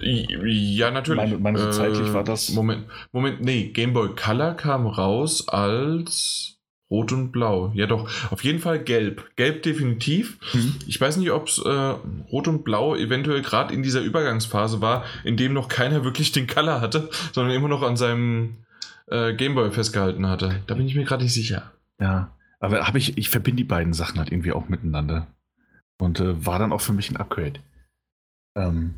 Ja, 0.00 0.90
natürlich. 0.90 1.22
Meine, 1.22 1.38
meine 1.38 1.58
so 1.58 1.70
zeitlich 1.70 2.12
war 2.12 2.24
das. 2.24 2.50
Moment, 2.50 2.86
Moment, 3.12 3.42
nee, 3.42 3.68
Game 3.68 3.92
Boy 3.92 4.10
Color 4.16 4.54
kam 4.54 4.86
raus 4.86 5.46
als 5.48 6.58
Rot 6.90 7.12
und 7.12 7.30
Blau. 7.30 7.70
Ja, 7.74 7.86
doch, 7.86 8.08
auf 8.32 8.42
jeden 8.42 8.58
Fall 8.58 8.80
Gelb. 8.80 9.36
Gelb 9.36 9.62
definitiv. 9.62 10.38
Mhm. 10.52 10.76
Ich 10.88 11.00
weiß 11.00 11.16
nicht, 11.18 11.30
ob 11.30 11.46
es 11.46 11.58
äh, 11.58 11.94
Rot 12.32 12.48
und 12.48 12.64
Blau 12.64 12.96
eventuell 12.96 13.42
gerade 13.42 13.72
in 13.72 13.84
dieser 13.84 14.00
Übergangsphase 14.00 14.80
war, 14.80 15.04
in 15.22 15.36
dem 15.36 15.52
noch 15.52 15.68
keiner 15.68 16.02
wirklich 16.02 16.32
den 16.32 16.48
Color 16.48 16.80
hatte, 16.80 17.08
sondern 17.32 17.54
immer 17.54 17.68
noch 17.68 17.82
an 17.82 17.96
seinem 17.96 18.56
äh, 19.06 19.34
Gameboy 19.34 19.70
festgehalten 19.70 20.26
hatte. 20.26 20.56
Da 20.66 20.74
bin 20.74 20.88
ich 20.88 20.96
mir 20.96 21.04
gerade 21.04 21.22
nicht 21.22 21.34
sicher. 21.34 21.70
Ja, 22.00 22.34
aber 22.58 22.86
habe 22.86 22.98
ich, 22.98 23.16
ich 23.18 23.28
verbinde 23.28 23.58
die 23.58 23.68
beiden 23.68 23.92
Sachen 23.92 24.18
halt 24.18 24.32
irgendwie 24.32 24.52
auch 24.52 24.68
miteinander. 24.68 25.26
Und 25.98 26.20
äh, 26.20 26.46
war 26.46 26.58
dann 26.58 26.72
auch 26.72 26.80
für 26.80 26.92
mich 26.92 27.10
ein 27.10 27.16
Upgrade. 27.16 27.60
Ähm, 28.56 28.94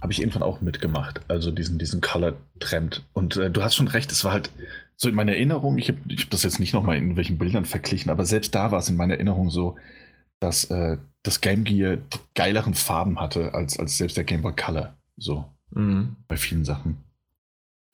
habe 0.00 0.12
ich 0.12 0.20
irgendwann 0.20 0.42
auch 0.42 0.60
mitgemacht. 0.60 1.20
Also 1.28 1.50
diesen, 1.50 1.78
diesen 1.78 2.00
Color-Trend. 2.00 3.04
Und 3.12 3.36
äh, 3.36 3.50
du 3.50 3.62
hast 3.62 3.74
schon 3.74 3.88
recht, 3.88 4.12
es 4.12 4.24
war 4.24 4.32
halt 4.32 4.50
so 4.96 5.08
in 5.08 5.14
meiner 5.14 5.32
Erinnerung, 5.32 5.78
ich 5.78 5.88
habe 5.88 5.98
ich 6.08 6.22
hab 6.22 6.30
das 6.30 6.42
jetzt 6.42 6.60
nicht 6.60 6.74
nochmal 6.74 6.96
in 6.96 7.02
irgendwelchen 7.04 7.38
Bildern 7.38 7.64
verglichen, 7.64 8.10
aber 8.10 8.24
selbst 8.24 8.54
da 8.54 8.70
war 8.72 8.80
es 8.80 8.88
in 8.88 8.96
meiner 8.96 9.14
Erinnerung 9.14 9.50
so, 9.50 9.76
dass 10.40 10.64
äh, 10.64 10.98
das 11.22 11.40
Game 11.40 11.64
Gear 11.64 11.98
geileren 12.34 12.74
Farben 12.74 13.20
hatte 13.20 13.54
als, 13.54 13.78
als 13.78 13.98
selbst 13.98 14.16
der 14.16 14.24
Game 14.24 14.42
Boy 14.42 14.54
Color. 14.54 14.96
So. 15.16 15.44
Mhm. 15.70 16.16
Bei 16.26 16.36
vielen 16.36 16.64
Sachen. 16.64 16.98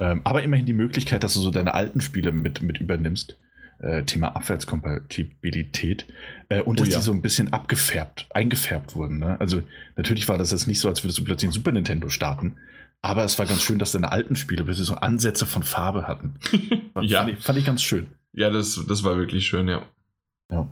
Ähm, 0.01 0.20
aber 0.24 0.42
immerhin 0.42 0.66
die 0.66 0.72
Möglichkeit, 0.72 1.24
dass 1.24 1.34
du 1.34 1.40
so 1.40 1.51
deine 1.51 1.74
alten 1.74 2.01
Spiele 2.01 2.32
mit, 2.32 2.62
mit 2.62 2.78
übernimmst. 2.78 3.38
Äh, 3.81 4.05
Thema 4.05 4.37
Abwärtskompatibilität 4.37 6.07
äh, 6.49 6.62
und 6.62 6.81
oh, 6.81 6.85
dass 6.85 6.93
ja. 6.93 6.99
die 6.99 7.05
so 7.05 7.12
ein 7.12 7.22
bisschen 7.22 7.53
abgefärbt, 7.53 8.27
eingefärbt 8.31 8.95
wurden. 8.95 9.18
Ne? 9.18 9.39
Also 9.41 9.62
natürlich 9.97 10.29
war 10.29 10.39
das 10.39 10.53
jetzt 10.53 10.66
nicht 10.66 10.81
so, 10.81 10.89
als 10.89 11.03
würdest 11.03 11.18
du 11.18 11.25
plötzlich 11.25 11.51
ein 11.51 11.53
Super 11.53 11.72
Nintendo 11.72 12.09
starten, 12.09 12.57
Aber 13.03 13.22
es 13.25 13.39
war 13.39 13.45
ganz 13.45 13.62
schön, 13.62 13.79
dass 13.79 13.93
deine 13.93 14.12
alten 14.12 14.35
Spiele 14.35 14.64
bitte 14.64 14.83
so 14.83 14.95
Ansätze 14.95 15.45
von 15.45 15.62
Farbe 15.62 16.09
hatten. 16.09 16.37
Ja. 17.03 17.22
Fand 17.22 17.33
ich, 17.33 17.45
fand 17.45 17.59
ich 17.59 17.64
ganz 17.66 17.83
schön. 17.83 18.07
Ja, 18.33 18.51
das, 18.51 18.81
das 18.89 19.03
war 19.03 19.16
wirklich 19.18 19.47
schön, 19.47 19.66
ja. 19.66 19.83
Ja. 20.51 20.68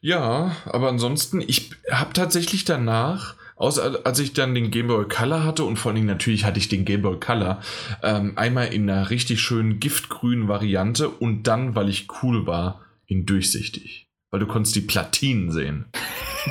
Ja, 0.00 0.56
aber 0.64 0.88
ansonsten, 0.88 1.40
ich 1.40 1.72
habe 1.90 2.12
tatsächlich 2.12 2.64
danach, 2.64 3.34
außer 3.60 4.00
als 4.04 4.18
ich 4.18 4.32
dann 4.32 4.54
den 4.54 4.70
Game 4.70 4.88
Boy 4.88 5.06
Color 5.06 5.44
hatte 5.44 5.64
und 5.64 5.76
vor 5.78 5.92
allem 5.92 6.06
natürlich 6.06 6.44
hatte 6.44 6.58
ich 6.58 6.68
den 6.68 6.84
Game 6.84 7.02
Boy 7.02 7.20
Color 7.20 7.60
ähm, 8.02 8.32
einmal 8.36 8.72
in 8.72 8.88
einer 8.88 9.10
richtig 9.10 9.40
schönen 9.40 9.78
giftgrünen 9.78 10.48
Variante 10.48 11.08
und 11.08 11.44
dann, 11.44 11.74
weil 11.74 11.88
ich 11.88 12.08
cool 12.22 12.46
war, 12.46 12.80
in 13.06 13.26
durchsichtig. 13.26 14.08
Weil 14.30 14.40
du 14.40 14.46
konntest 14.46 14.76
die 14.76 14.80
Platinen 14.80 15.50
sehen. 15.50 15.86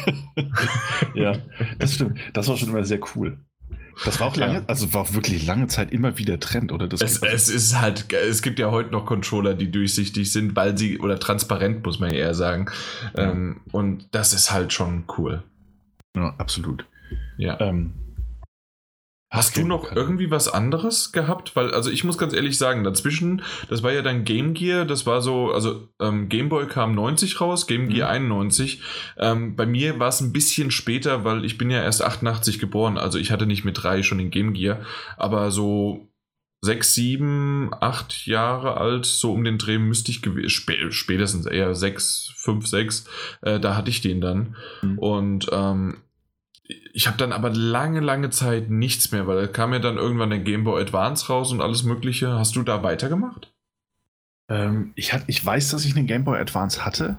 ja, 1.13 1.37
das 1.79 1.95
stimmt. 1.95 2.19
Das 2.33 2.47
war 2.47 2.57
schon 2.57 2.69
immer 2.69 2.83
sehr 2.83 2.99
cool. 3.15 3.39
Das 4.05 4.19
war 4.19 4.27
auch 4.27 4.35
lange, 4.35 4.59
Ja. 4.59 4.63
also 4.67 4.93
war 4.93 5.01
auch 5.01 5.13
wirklich 5.13 5.45
lange 5.45 5.67
Zeit 5.67 5.91
immer 5.91 6.17
wieder 6.17 6.39
Trend, 6.39 6.71
oder? 6.71 6.87
Das 6.87 7.01
Es, 7.01 7.21
es 7.21 7.49
ist 7.49 7.79
halt, 7.79 8.11
es 8.13 8.41
gibt 8.41 8.59
ja 8.59 8.71
heute 8.71 8.91
noch 8.91 9.05
Controller, 9.05 9.53
die 9.55 9.71
durchsichtig 9.71 10.31
sind, 10.31 10.55
weil 10.55 10.77
sie, 10.77 10.99
oder 10.99 11.19
transparent, 11.19 11.85
muss 11.85 11.99
man 11.99 12.11
ja 12.11 12.17
eher 12.19 12.35
sagen. 12.35 12.67
Ja. 13.15 13.31
Ähm, 13.31 13.61
und 13.71 14.07
das 14.11 14.33
ist 14.33 14.51
halt 14.51 14.71
schon 14.73 15.05
cool. 15.17 15.43
ja, 16.15 16.33
absolut. 16.37 16.85
Ja. 17.37 17.59
Ähm, 17.59 17.93
Hast 19.31 19.57
du 19.57 19.63
noch 19.63 19.95
irgendwie 19.95 20.31
was 20.31 20.47
anderes 20.47 21.11
gehabt? 21.11 21.55
Weil, 21.55 21.71
also 21.71 21.91
ich 21.91 22.03
muss 22.03 22.17
ganz 22.17 22.33
ehrlich 22.33 22.57
sagen, 22.57 22.83
dazwischen, 22.83 23.43
das 23.69 23.83
war 23.83 23.93
ja 23.93 24.01
dann 24.01 24.23
Game 24.23 24.55
Gear, 24.55 24.85
das 24.85 25.05
war 25.05 25.21
so, 25.21 25.51
also 25.51 25.87
ähm, 26.01 26.29
Game 26.29 26.49
Boy 26.49 26.65
kam 26.65 26.95
90 26.95 27.39
raus, 27.39 27.67
Game 27.67 27.89
Gear 27.89 28.09
91. 28.09 28.81
Ähm, 29.17 29.55
bei 29.55 29.67
mir 29.67 29.99
war 29.99 30.07
es 30.07 30.19
ein 30.19 30.33
bisschen 30.33 30.71
später, 30.71 31.25
weil 31.25 31.45
ich 31.45 31.59
bin 31.59 31.69
ja 31.69 31.83
erst 31.83 32.03
88 32.03 32.57
geboren, 32.57 32.97
also 32.97 33.19
ich 33.19 33.31
hatte 33.31 33.45
nicht 33.45 33.63
mit 33.63 33.83
drei 33.83 34.01
schon 34.01 34.17
den 34.17 34.31
Game 34.31 34.53
Gear, 34.53 34.79
aber 35.15 35.51
so 35.51 36.07
sechs, 36.61 36.95
sieben, 36.95 37.69
acht 37.79 38.25
Jahre 38.25 38.77
alt, 38.77 39.05
so 39.05 39.31
um 39.31 39.43
den 39.43 39.59
Dreh 39.59 39.77
müsste 39.77 40.09
ich 40.09 40.23
gewesen, 40.23 40.49
spä 40.49 40.91
spätestens 40.91 41.45
eher 41.45 41.75
sechs, 41.75 42.33
fünf, 42.35 42.65
sechs, 42.65 43.05
äh, 43.43 43.59
da 43.59 43.75
hatte 43.75 43.91
ich 43.91 44.01
den 44.01 44.21
dann. 44.21 44.55
Mhm. 44.81 44.97
Und 44.97 45.49
ähm, 45.51 45.97
ich 46.93 47.07
habe 47.07 47.17
dann 47.17 47.31
aber 47.31 47.49
lange, 47.49 47.99
lange 47.99 48.29
Zeit 48.29 48.69
nichts 48.69 49.11
mehr, 49.11 49.25
weil 49.25 49.41
da 49.41 49.47
kam 49.47 49.73
ja 49.73 49.79
dann 49.79 49.97
irgendwann 49.97 50.29
der 50.29 50.39
Game 50.39 50.63
Boy 50.63 50.81
Advance 50.81 51.27
raus 51.27 51.51
und 51.51 51.61
alles 51.61 51.83
Mögliche. 51.83 52.33
Hast 52.33 52.55
du 52.55 52.63
da 52.63 52.83
weitergemacht? 52.83 53.51
Ähm, 54.49 54.93
ich, 54.95 55.13
hat, 55.13 55.23
ich 55.27 55.43
weiß, 55.43 55.69
dass 55.69 55.85
ich 55.85 55.95
einen 55.95 56.07
Game 56.07 56.23
Boy 56.23 56.39
Advance 56.39 56.85
hatte, 56.85 57.17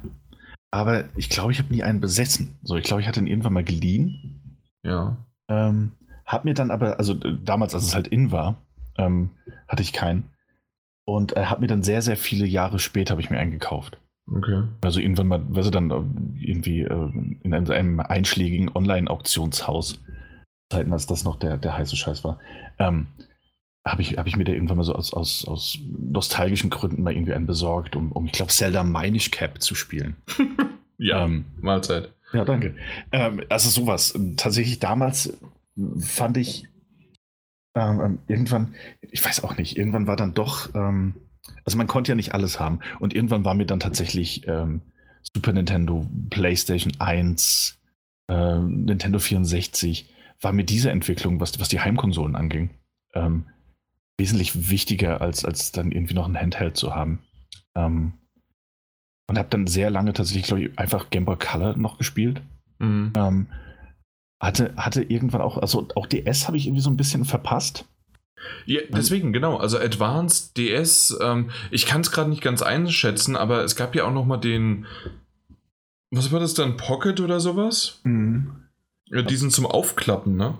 aber 0.70 1.04
ich 1.16 1.28
glaube, 1.28 1.52
ich 1.52 1.58
habe 1.58 1.72
nie 1.72 1.82
einen 1.82 2.00
besessen. 2.00 2.58
So, 2.62 2.76
ich 2.76 2.84
glaube, 2.84 3.02
ich 3.02 3.08
hatte 3.08 3.20
ihn 3.20 3.26
irgendwann 3.26 3.52
mal 3.52 3.64
geliehen. 3.64 4.60
Ja. 4.84 5.16
Ähm, 5.48 5.92
hab 6.24 6.44
mir 6.44 6.54
dann 6.54 6.70
aber, 6.70 6.98
also 6.98 7.14
damals, 7.14 7.74
als 7.74 7.84
es 7.84 7.94
halt 7.94 8.06
in 8.06 8.30
war, 8.30 8.62
ähm, 8.98 9.30
hatte 9.66 9.82
ich 9.82 9.92
keinen. 9.92 10.30
Und 11.04 11.36
äh, 11.36 11.46
hab 11.46 11.60
mir 11.60 11.66
dann 11.66 11.82
sehr, 11.82 12.02
sehr 12.02 12.16
viele 12.16 12.46
Jahre 12.46 12.78
später 12.78 13.12
habe 13.12 13.20
ich 13.20 13.30
mir 13.30 13.38
einen 13.38 13.50
gekauft. 13.50 13.98
Okay. 14.26 14.62
Also 14.80 15.00
irgendwann 15.00 15.28
mal, 15.28 15.42
weißt 15.48 15.68
du, 15.68 15.70
dann 15.70 15.90
äh, 15.90 16.44
irgendwie 16.44 16.82
äh, 16.82 17.12
in 17.42 17.54
einem, 17.54 18.00
einschlägigen 18.00 18.70
Online-Auktionshaus, 18.74 20.00
Zeiten, 20.72 20.92
als 20.92 21.06
das 21.06 21.24
noch 21.24 21.36
der, 21.36 21.56
der 21.56 21.76
heiße 21.76 21.96
Scheiß 21.96 22.22
war, 22.22 22.38
ähm, 22.78 23.08
habe 23.84 24.02
ich, 24.02 24.18
hab 24.18 24.26
ich 24.26 24.36
mir 24.36 24.44
da 24.44 24.52
irgendwann 24.52 24.76
mal 24.76 24.84
so 24.84 24.94
aus, 24.94 25.12
aus, 25.12 25.46
aus 25.48 25.78
nostalgischen 25.98 26.70
Gründen 26.70 27.02
mal 27.02 27.12
irgendwie 27.12 27.32
einen 27.32 27.46
besorgt, 27.46 27.96
um, 27.96 28.12
um 28.12 28.26
ich 28.26 28.32
glaube, 28.32 28.52
Zelda 28.52 28.84
Minish 28.84 29.30
Cap 29.30 29.60
zu 29.60 29.74
spielen. 29.74 30.16
Ja, 31.02 31.24
Ähm, 31.24 31.46
Mahlzeit. 31.62 32.12
ja, 32.34 32.44
danke. 32.44 32.74
Ähm, 33.10 33.42
also 33.48 33.70
sowas. 33.70 34.12
Tatsächlich 34.36 34.80
damals 34.80 35.34
fand 35.98 36.36
ich 36.36 36.68
ähm, 37.74 38.00
ähm, 38.00 38.18
irgendwann, 38.26 38.74
ich 39.00 39.24
weiß 39.24 39.44
auch 39.44 39.56
nicht, 39.56 39.78
irgendwann 39.78 40.06
war 40.06 40.16
dann 40.16 40.34
doch, 40.34 40.74
ähm, 40.74 41.14
also 41.64 41.78
man 41.78 41.86
konnte 41.86 42.12
ja 42.12 42.16
nicht 42.16 42.34
alles 42.34 42.60
haben. 42.60 42.80
Und 42.98 43.14
irgendwann 43.14 43.44
war 43.44 43.54
mir 43.54 43.66
dann 43.66 43.80
tatsächlich 43.80 44.46
ähm, 44.46 44.82
Super 45.22 45.52
Nintendo, 45.52 46.06
PlayStation 46.30 46.92
1, 46.98 47.78
ähm, 48.28 48.84
Nintendo 48.84 49.18
64, 49.18 50.12
war 50.40 50.52
mir 50.52 50.64
diese 50.64 50.90
Entwicklung, 50.90 51.40
was, 51.40 51.58
was 51.60 51.68
die 51.68 51.80
Heimkonsolen 51.80 52.36
anging, 52.36 52.70
ähm, 53.14 53.46
wesentlich 54.18 54.70
wichtiger, 54.70 55.20
als, 55.20 55.44
als 55.44 55.72
dann 55.72 55.92
irgendwie 55.92 56.14
noch 56.14 56.26
ein 56.26 56.38
Handheld 56.38 56.76
zu 56.76 56.94
haben. 56.94 57.20
Ähm, 57.74 58.14
und 59.28 59.38
habe 59.38 59.48
dann 59.48 59.66
sehr 59.66 59.90
lange 59.90 60.12
tatsächlich, 60.12 60.46
glaube 60.46 60.62
ich, 60.62 60.78
einfach 60.78 61.10
Game 61.10 61.24
Boy 61.24 61.36
Color 61.36 61.76
noch 61.76 61.98
gespielt. 61.98 62.42
Mhm. 62.80 63.12
Ähm, 63.16 63.46
hatte, 64.40 64.74
hatte 64.76 65.02
irgendwann 65.02 65.42
auch, 65.42 65.58
also 65.58 65.86
auch 65.94 66.06
DS 66.06 66.48
habe 66.48 66.56
ich 66.56 66.66
irgendwie 66.66 66.82
so 66.82 66.90
ein 66.90 66.96
bisschen 66.96 67.24
verpasst. 67.24 67.84
Ja, 68.66 68.80
deswegen, 68.88 69.32
genau. 69.32 69.56
Also 69.56 69.78
Advanced 69.78 70.56
DS, 70.56 71.18
ähm, 71.20 71.50
ich 71.70 71.86
kann 71.86 72.00
es 72.00 72.10
gerade 72.10 72.30
nicht 72.30 72.42
ganz 72.42 72.62
einschätzen, 72.62 73.36
aber 73.36 73.62
es 73.64 73.76
gab 73.76 73.94
ja 73.94 74.04
auch 74.04 74.12
noch 74.12 74.24
mal 74.26 74.36
den, 74.38 74.86
was 76.10 76.32
war 76.32 76.40
das 76.40 76.54
dann, 76.54 76.76
Pocket 76.76 77.20
oder 77.20 77.40
sowas? 77.40 78.00
Ja, 79.06 79.22
diesen 79.22 79.50
zum 79.50 79.66
Aufklappen, 79.66 80.36
ne? 80.36 80.58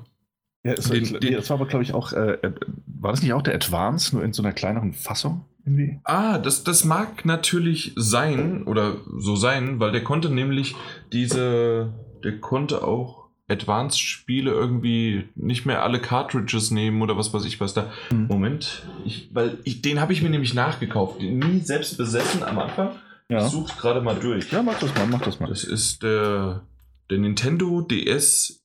Ja, 0.65 0.73
es, 0.75 0.89
Den- 0.91 1.21
den- 1.21 1.35
das 1.35 1.49
war 1.51 1.57
aber, 1.57 1.67
glaube 1.67 1.83
ich, 1.85 1.95
auch, 1.95 2.13
äh, 2.13 2.33
äh, 2.35 2.53
war 2.87 3.13
das 3.13 3.23
nicht 3.23 3.33
auch 3.33 3.43
der 3.43 3.55
Advance, 3.55 4.15
nur 4.15 4.25
in 4.25 4.33
so 4.33 4.43
einer 4.43 4.53
kleineren 4.53 4.93
Fassung 4.93 5.45
irgendwie? 5.65 5.99
Ah, 6.05 6.39
das, 6.39 6.65
das 6.65 6.85
mag 6.85 7.25
natürlich 7.25 7.93
sein 7.97 8.65
oder 8.65 8.97
so 9.19 9.37
sein, 9.37 9.81
weil 9.81 9.93
der 9.93 10.05
konnte 10.05 10.29
nämlich 10.31 10.75
diese, 11.13 11.93
der 12.23 12.39
konnte 12.41 12.85
auch 12.85 13.20
Advanced-Spiele 13.51 14.51
irgendwie 14.51 15.25
nicht 15.35 15.67
mehr 15.67 15.83
alle 15.83 16.01
Cartridges 16.01 16.71
nehmen 16.71 17.03
oder 17.03 17.17
was 17.17 17.35
weiß 17.35 17.45
ich 17.45 17.61
was 17.61 17.75
da. 17.75 17.93
Hm. 18.09 18.27
Moment, 18.29 18.87
ich, 19.05 19.29
weil 19.33 19.59
ich, 19.65 19.83
den 19.83 20.01
habe 20.01 20.13
ich 20.13 20.23
mir 20.23 20.31
nämlich 20.31 20.55
nachgekauft. 20.55 21.21
Den 21.21 21.39
nie 21.39 21.61
selbst 21.61 21.99
besessen 21.99 22.43
am 22.43 22.59
Anfang. 22.59 22.91
Ja. 23.29 23.45
Ich 23.45 23.53
such's 23.53 23.77
gerade 23.77 24.01
mal 24.01 24.17
durch. 24.17 24.51
Ja, 24.51 24.63
mach 24.63 24.79
das 24.79 24.95
mal, 24.95 25.07
mach 25.07 25.23
das 25.23 25.39
mal. 25.39 25.49
Das 25.49 25.65
ist 25.65 26.03
der, 26.03 26.63
der 27.11 27.19
Nintendo 27.19 27.81
DS 27.81 28.65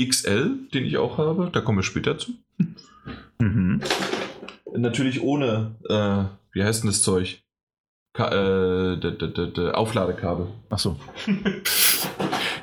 XL, 0.00 0.58
den 0.72 0.84
ich 0.84 0.96
auch 0.96 1.18
habe. 1.18 1.50
Da 1.52 1.60
kommen 1.60 1.78
wir 1.78 1.82
später 1.82 2.18
zu. 2.18 2.32
Mhm. 3.38 3.80
Natürlich 4.76 5.22
ohne, 5.22 5.76
äh, 5.88 6.24
wie 6.52 6.62
heißt 6.62 6.82
denn 6.82 6.90
das 6.90 7.02
Zeug? 7.02 7.42
Ka 8.12 8.30
äh, 8.32 9.70
Aufladekabel. 9.72 10.48
Ach 10.70 10.78
so. 10.78 10.96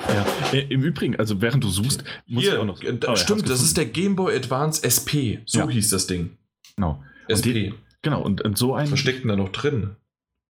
ja, 0.07 0.25
äh, 0.53 0.65
im 0.69 0.83
Übrigen, 0.83 1.15
also 1.17 1.41
während 1.41 1.63
du 1.63 1.69
suchst, 1.69 2.03
muss 2.27 2.43
ich 2.43 2.53
auch 2.53 2.65
noch. 2.65 2.81
äh, 2.81 2.97
Oh, 3.07 3.15
stimmt, 3.15 3.49
das 3.49 3.61
ist 3.61 3.77
der 3.77 3.85
Game 3.85 4.15
Boy 4.15 4.35
Advance 4.35 4.83
SP. 4.83 5.39
So 5.45 5.59
Ja. 5.59 5.69
hieß 5.69 5.89
das 5.89 6.07
Ding. 6.07 6.37
Genau. 6.75 7.03
Und 7.27 7.35
SP. 7.39 7.53
die- 7.53 7.73
Genau, 8.01 8.21
und, 8.21 8.41
und 8.41 8.57
so 8.57 8.73
ein. 8.75 8.91
Was 8.91 8.99
steckt 8.99 9.21
denn 9.23 9.29
da 9.29 9.35
noch 9.37 9.49
drin? 9.53 9.95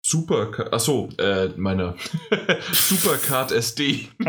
Super, 0.02 0.72
achso, 0.72 1.08
äh, 1.18 1.48
meine 1.56 1.94
Supercard 2.72 3.50
SD. 3.52 4.08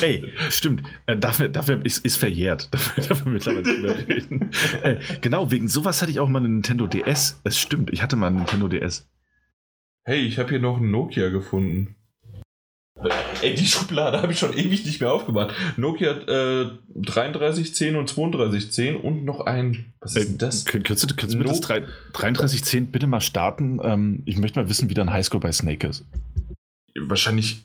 Ey, 0.00 0.32
stimmt. 0.50 0.82
Äh, 1.06 1.16
dafür, 1.18 1.48
dafür 1.48 1.84
ist, 1.84 2.04
ist 2.04 2.16
verjährt. 2.16 2.68
Dafür, 2.72 3.04
dafür 3.04 3.32
mittlerweile 3.32 4.08
reden. 4.08 4.50
Äh, 4.82 4.96
genau, 5.20 5.50
wegen 5.50 5.68
sowas 5.68 6.00
hatte 6.02 6.10
ich 6.10 6.20
auch 6.20 6.28
mal 6.28 6.38
einen 6.38 6.54
Nintendo 6.54 6.86
DS. 6.86 7.40
Es 7.44 7.58
stimmt, 7.58 7.90
ich 7.92 8.02
hatte 8.02 8.16
mal 8.16 8.28
einen 8.28 8.36
Nintendo 8.38 8.68
DS. 8.68 9.08
Hey, 10.04 10.20
ich 10.20 10.38
habe 10.38 10.48
hier 10.50 10.58
noch 10.60 10.78
einen 10.78 10.90
Nokia 10.90 11.28
gefunden. 11.28 11.96
Ey, 13.42 13.54
die 13.54 13.66
Schublade 13.66 14.22
habe 14.22 14.32
ich 14.32 14.38
schon 14.38 14.56
ewig 14.56 14.84
nicht 14.84 15.00
mehr 15.00 15.12
aufgemacht. 15.12 15.54
Nokia 15.76 16.12
äh, 16.12 16.70
3310 16.94 17.96
und 17.96 18.14
3210 18.14 18.96
und 18.96 19.24
noch 19.24 19.40
ein. 19.46 19.92
Was 20.00 20.16
ist 20.16 20.28
denn 20.28 20.38
das? 20.38 20.62
Äh, 20.66 20.70
könnt- 20.70 20.84
Könntest 20.86 21.10
du, 21.10 21.14
könntest 21.16 21.34
du 21.34 21.38
mir 21.38 21.44
das 21.44 21.60
No- 21.60 21.66
3 21.66 21.80
3310 22.12 22.90
bitte 22.90 23.06
mal 23.06 23.20
starten? 23.20 23.80
Ähm, 23.82 24.22
ich 24.26 24.38
möchte 24.38 24.60
mal 24.60 24.68
wissen, 24.68 24.88
wie 24.90 24.94
dein 24.94 25.12
Highscore 25.12 25.40
bei 25.40 25.52
Snake 25.52 25.86
ist. 25.86 26.04
Wahrscheinlich. 26.98 27.64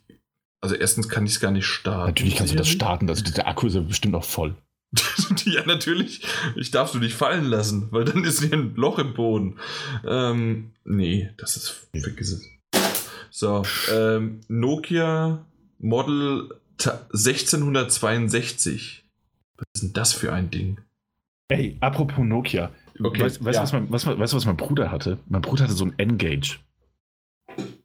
Also, 0.61 0.75
erstens 0.75 1.07
kann 1.09 1.25
ich 1.25 1.33
es 1.33 1.39
gar 1.39 1.51
nicht 1.51 1.65
starten. 1.67 2.07
Natürlich 2.07 2.35
kannst 2.35 2.53
du 2.53 2.57
das 2.57 2.67
starten, 2.67 3.07
also 3.09 3.23
der 3.23 3.47
Akku 3.47 3.67
ist 3.67 3.75
ja 3.75 3.81
bestimmt 3.81 4.15
auch 4.15 4.23
voll. 4.23 4.55
ja, 5.45 5.65
natürlich. 5.65 6.21
Ich 6.55 6.71
darf 6.71 6.91
du 6.93 6.97
nicht 6.99 7.13
fallen 7.13 7.45
lassen, 7.45 7.89
weil 7.91 8.05
dann 8.05 8.23
ist 8.23 8.41
hier 8.41 8.53
ein 8.53 8.73
Loch 8.75 8.97
im 8.99 9.13
Boden. 9.13 9.59
Ähm, 10.07 10.71
nee, 10.85 11.29
das 11.37 11.57
ist. 11.57 11.89
Vergiss 11.93 12.31
es. 12.31 12.45
So, 13.37 13.61
ähm, 13.93 14.39
Nokia 14.47 15.45
Model 15.77 16.49
ta- 16.79 17.05
1662. 17.13 19.03
Was 19.57 19.65
ist 19.75 19.83
denn 19.83 19.93
das 19.93 20.13
für 20.13 20.33
ein 20.33 20.49
Ding? 20.49 20.79
Ey, 21.47 21.77
apropos 21.79 22.25
Nokia. 22.25 22.71
Okay, 22.99 23.21
weißt 23.21 23.45
weißt 23.45 23.55
ja. 23.55 23.61
du, 23.61 23.63
was, 23.63 23.73
mein- 23.73 23.91
was, 23.91 24.07
weißt 24.07 24.33
du, 24.33 24.37
was 24.37 24.45
mein 24.47 24.57
Bruder 24.57 24.89
hatte? 24.89 25.19
Mein 25.27 25.43
Bruder 25.43 25.65
hatte 25.65 25.73
so 25.75 25.85
ein 25.85 25.93
N-Gage. 25.97 26.57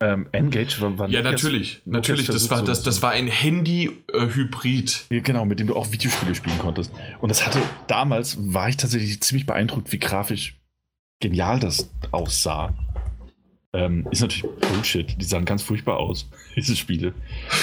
Ähm, 0.00 0.26
N-Gage 0.32 0.80
war, 0.80 0.98
war 0.98 1.10
Ja, 1.10 1.20
natürlich. 1.20 1.82
Nokias 1.84 2.08
Natürlich, 2.08 2.26
das 2.28 2.48
war, 2.48 2.62
das, 2.64 2.82
das 2.82 3.02
war 3.02 3.10
ein 3.10 3.26
Handy-Hybrid. 3.26 5.04
Ja, 5.10 5.20
genau, 5.20 5.44
mit 5.44 5.60
dem 5.60 5.66
du 5.66 5.76
auch 5.76 5.92
Videospiele 5.92 6.34
spielen 6.34 6.58
konntest. 6.60 6.94
Und 7.20 7.28
das 7.28 7.44
hatte, 7.46 7.60
damals 7.88 8.38
war 8.40 8.70
ich 8.70 8.78
tatsächlich 8.78 9.20
ziemlich 9.20 9.44
beeindruckt, 9.44 9.92
wie 9.92 9.98
grafisch 9.98 10.58
genial 11.20 11.60
das 11.60 11.90
aussah. 12.10 12.72
Ähm, 13.74 14.06
ist 14.10 14.20
natürlich 14.20 14.44
Bullshit. 14.60 15.18
Die 15.18 15.24
sahen 15.24 15.46
ganz 15.46 15.62
furchtbar 15.62 15.98
aus, 15.98 16.28
diese 16.56 16.76
Spiele. 16.76 17.14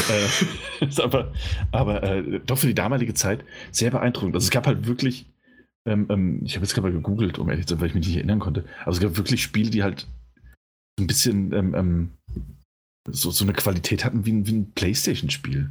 äh, 0.10 0.86
ist 0.86 1.00
aber 1.00 1.34
aber 1.72 2.04
äh, 2.04 2.40
doch 2.46 2.58
für 2.58 2.68
die 2.68 2.74
damalige 2.74 3.14
Zeit 3.14 3.46
sehr 3.72 3.92
beeindruckend. 3.92 4.36
Also 4.36 4.46
es 4.46 4.52
gab 4.52 4.66
halt 4.66 4.88
wirklich, 4.88 5.28
ähm, 5.86 6.08
ähm, 6.10 6.42
ich 6.44 6.56
habe 6.56 6.66
jetzt 6.66 6.74
gerade 6.74 6.88
mal 6.88 6.94
gegoogelt, 6.94 7.38
um 7.38 7.50
ehrlich 7.50 7.68
zu 7.68 7.76
sein, 7.76 7.82
weil 7.82 7.90
ich 7.90 7.96
mich 7.96 8.08
nicht 8.08 8.18
erinnern 8.18 8.40
konnte. 8.40 8.66
Aber 8.82 8.92
es 8.92 9.00
gab 9.00 9.18
wirklich 9.18 9.44
Spiele, 9.44 9.70
die 9.70 9.84
halt 9.84 10.08
ein 11.00 11.08
bisschen 11.08 11.54
ähm, 11.54 11.76
ähm, 11.76 12.10
so, 13.08 13.30
so 13.30 13.46
eine 13.46 13.54
Qualität 13.54 14.04
hatten 14.04 14.26
wie 14.26 14.32
ein, 14.32 14.48
wie 14.48 14.54
ein 14.54 14.72
Playstation-Spiel. 14.72 15.70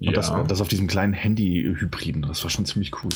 Ja. 0.00 0.08
Und 0.08 0.16
das, 0.16 0.32
das 0.48 0.60
auf 0.60 0.68
diesem 0.68 0.88
kleinen 0.88 1.12
Handy-Hybriden, 1.12 2.22
das 2.22 2.42
war 2.42 2.50
schon 2.50 2.66
ziemlich 2.66 2.92
cool. 3.04 3.10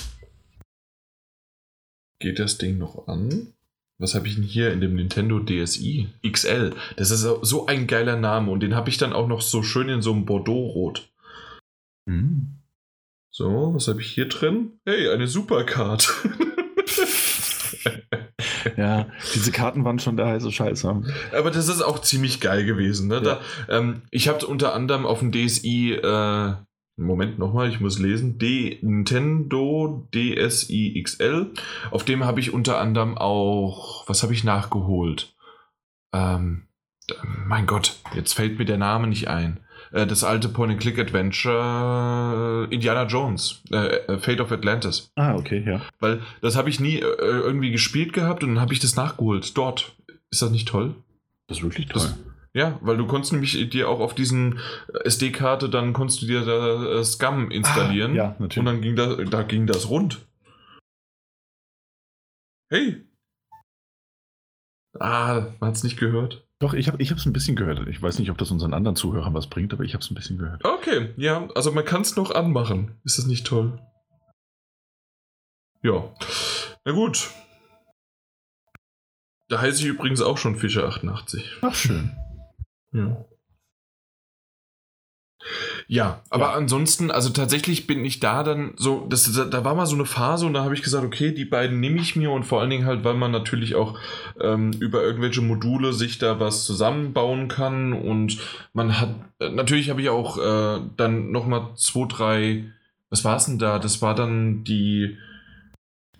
Geht 2.20 2.38
das 2.38 2.58
Ding 2.58 2.78
noch 2.78 3.08
an? 3.08 3.52
Was 3.98 4.14
habe 4.14 4.28
ich 4.28 4.34
denn 4.34 4.44
hier 4.44 4.72
in 4.72 4.80
dem 4.80 4.94
Nintendo 4.94 5.40
DSi? 5.40 6.08
XL. 6.22 6.74
Das 6.96 7.10
ist 7.10 7.22
so 7.22 7.66
ein 7.66 7.86
geiler 7.86 8.16
Name 8.16 8.50
und 8.50 8.60
den 8.60 8.74
habe 8.74 8.90
ich 8.90 8.98
dann 8.98 9.14
auch 9.14 9.26
noch 9.26 9.40
so 9.40 9.62
schön 9.62 9.88
in 9.88 10.02
so 10.02 10.12
einem 10.12 10.26
Bordeaux-Rot. 10.26 11.08
Mhm. 12.06 12.58
So, 13.30 13.72
was 13.74 13.88
habe 13.88 14.00
ich 14.00 14.08
hier 14.08 14.28
drin? 14.28 14.80
Hey, 14.84 15.08
eine 15.08 15.26
Supercard. 15.26 16.12
ja, 18.76 19.08
diese 19.34 19.50
Karten 19.52 19.84
waren 19.84 19.98
schon 19.98 20.16
der 20.16 20.26
heiße 20.26 20.52
Scheiß. 20.52 20.84
Aber 20.84 21.50
das 21.50 21.68
ist 21.68 21.82
auch 21.82 22.00
ziemlich 22.00 22.40
geil 22.40 22.64
gewesen. 22.64 23.08
Ne? 23.08 23.16
Ja. 23.16 23.20
Da, 23.20 23.40
ähm, 23.68 24.02
ich 24.10 24.28
habe 24.28 24.46
unter 24.46 24.74
anderem 24.74 25.06
auf 25.06 25.20
dem 25.20 25.32
DSi 25.32 25.92
äh, 25.92 26.54
Moment 26.96 27.38
nochmal, 27.38 27.68
ich 27.68 27.80
muss 27.80 27.98
lesen. 27.98 28.38
D 28.38 28.78
Nintendo 28.80 30.08
DSi 30.14 30.98
XL. 31.02 31.52
Auf 31.90 32.04
dem 32.04 32.24
habe 32.24 32.40
ich 32.40 32.54
unter 32.54 32.78
anderem 32.78 33.18
auch, 33.18 34.08
was 34.08 34.22
habe 34.22 34.32
ich 34.32 34.44
nachgeholt? 34.44 35.36
Ähm, 36.14 36.68
mein 37.46 37.66
Gott, 37.66 37.96
jetzt 38.14 38.32
fällt 38.32 38.58
mir 38.58 38.64
der 38.64 38.78
Name 38.78 39.08
nicht 39.08 39.28
ein. 39.28 39.60
Äh, 39.92 40.06
das 40.06 40.24
alte 40.24 40.48
Point-and-Click-Adventure 40.48 42.68
äh, 42.70 42.74
Indiana 42.74 43.04
Jones, 43.04 43.62
äh, 43.70 43.76
äh, 43.76 44.18
Fate 44.18 44.40
of 44.40 44.50
Atlantis. 44.50 45.12
Ah, 45.16 45.36
okay, 45.36 45.62
ja. 45.66 45.82
Weil 46.00 46.20
das 46.40 46.56
habe 46.56 46.70
ich 46.70 46.80
nie 46.80 46.96
äh, 46.96 47.16
irgendwie 47.18 47.70
gespielt 47.70 48.12
gehabt 48.12 48.42
und 48.42 48.54
dann 48.54 48.60
habe 48.60 48.72
ich 48.72 48.80
das 48.80 48.96
nachgeholt. 48.96 49.56
Dort. 49.56 49.94
Ist 50.30 50.42
das 50.42 50.50
nicht 50.50 50.68
toll? 50.68 50.94
Das 51.46 51.58
ist 51.58 51.64
wirklich 51.64 51.86
toll. 51.86 52.02
Das, 52.02 52.18
ja, 52.56 52.78
weil 52.80 52.96
du 52.96 53.06
konntest 53.06 53.32
nämlich 53.34 53.68
dir 53.68 53.90
auch 53.90 54.00
auf 54.00 54.14
diesen 54.14 54.60
SD-Karte, 55.04 55.68
dann 55.68 55.92
konntest 55.92 56.22
du 56.22 56.26
dir 56.26 56.46
da 56.46 57.04
Scum 57.04 57.50
installieren. 57.50 58.12
Ah, 58.12 58.14
ja, 58.14 58.36
natürlich. 58.38 58.58
Und 58.58 58.64
dann 58.64 58.80
ging 58.80 58.96
da, 58.96 59.16
da 59.16 59.42
ging 59.42 59.66
das 59.66 59.90
rund. 59.90 60.26
Hey! 62.70 63.04
Ah, 64.98 65.52
man 65.60 65.68
hat 65.68 65.76
es 65.76 65.84
nicht 65.84 65.98
gehört. 65.98 66.48
Doch, 66.58 66.72
ich 66.72 66.88
habe 66.88 67.02
es 67.02 67.26
ein 67.26 67.34
bisschen 67.34 67.56
gehört. 67.56 67.86
Ich 67.88 68.00
weiß 68.00 68.18
nicht, 68.18 68.30
ob 68.30 68.38
das 68.38 68.50
unseren 68.50 68.72
anderen 68.72 68.96
Zuhörern 68.96 69.34
was 69.34 69.48
bringt, 69.48 69.74
aber 69.74 69.84
ich 69.84 69.92
habe 69.92 70.02
es 70.02 70.10
ein 70.10 70.14
bisschen 70.14 70.38
gehört. 70.38 70.64
Okay, 70.64 71.12
ja, 71.18 71.48
also 71.54 71.72
man 71.72 71.84
kann 71.84 72.00
es 72.00 72.16
noch 72.16 72.30
anmachen. 72.30 72.98
Ist 73.04 73.18
das 73.18 73.26
nicht 73.26 73.46
toll? 73.46 73.78
Ja. 75.82 76.14
Na 76.86 76.92
gut. 76.92 77.30
Da 79.48 79.60
heiße 79.60 79.82
ich 79.82 79.88
übrigens 79.88 80.22
auch 80.22 80.38
schon 80.38 80.56
Fischer88. 80.56 81.44
Ach, 81.60 81.74
schön. 81.74 82.16
Ja. 82.92 83.26
Ja, 85.88 86.22
aber 86.30 86.46
ja. 86.46 86.52
ansonsten, 86.54 87.10
also 87.10 87.30
tatsächlich 87.30 87.86
bin 87.86 88.04
ich 88.04 88.18
da 88.18 88.42
dann 88.42 88.72
so, 88.76 89.06
das, 89.08 89.30
da 89.50 89.64
war 89.64 89.74
mal 89.74 89.86
so 89.86 89.94
eine 89.94 90.04
Phase 90.04 90.46
und 90.46 90.54
da 90.54 90.64
habe 90.64 90.74
ich 90.74 90.82
gesagt, 90.82 91.04
okay, 91.04 91.32
die 91.32 91.44
beiden 91.44 91.78
nehme 91.78 92.00
ich 92.00 92.16
mir 92.16 92.30
und 92.30 92.44
vor 92.44 92.60
allen 92.60 92.70
Dingen 92.70 92.86
halt, 92.86 93.04
weil 93.04 93.14
man 93.14 93.30
natürlich 93.30 93.74
auch 93.76 93.98
ähm, 94.40 94.72
über 94.80 95.02
irgendwelche 95.02 95.42
Module 95.42 95.92
sich 95.92 96.18
da 96.18 96.40
was 96.40 96.64
zusammenbauen 96.64 97.48
kann 97.48 97.92
und 97.92 98.38
man 98.72 99.00
hat, 99.00 99.14
äh, 99.38 99.48
natürlich 99.50 99.90
habe 99.90 100.02
ich 100.02 100.08
auch 100.08 100.38
äh, 100.38 100.80
dann 100.96 101.30
nochmal 101.30 101.68
zwei, 101.76 102.06
drei, 102.08 102.64
was 103.10 103.24
war 103.24 103.36
es 103.36 103.46
denn 103.46 103.58
da? 103.58 103.78
Das 103.78 104.02
war 104.02 104.14
dann 104.14 104.64
die, 104.64 105.16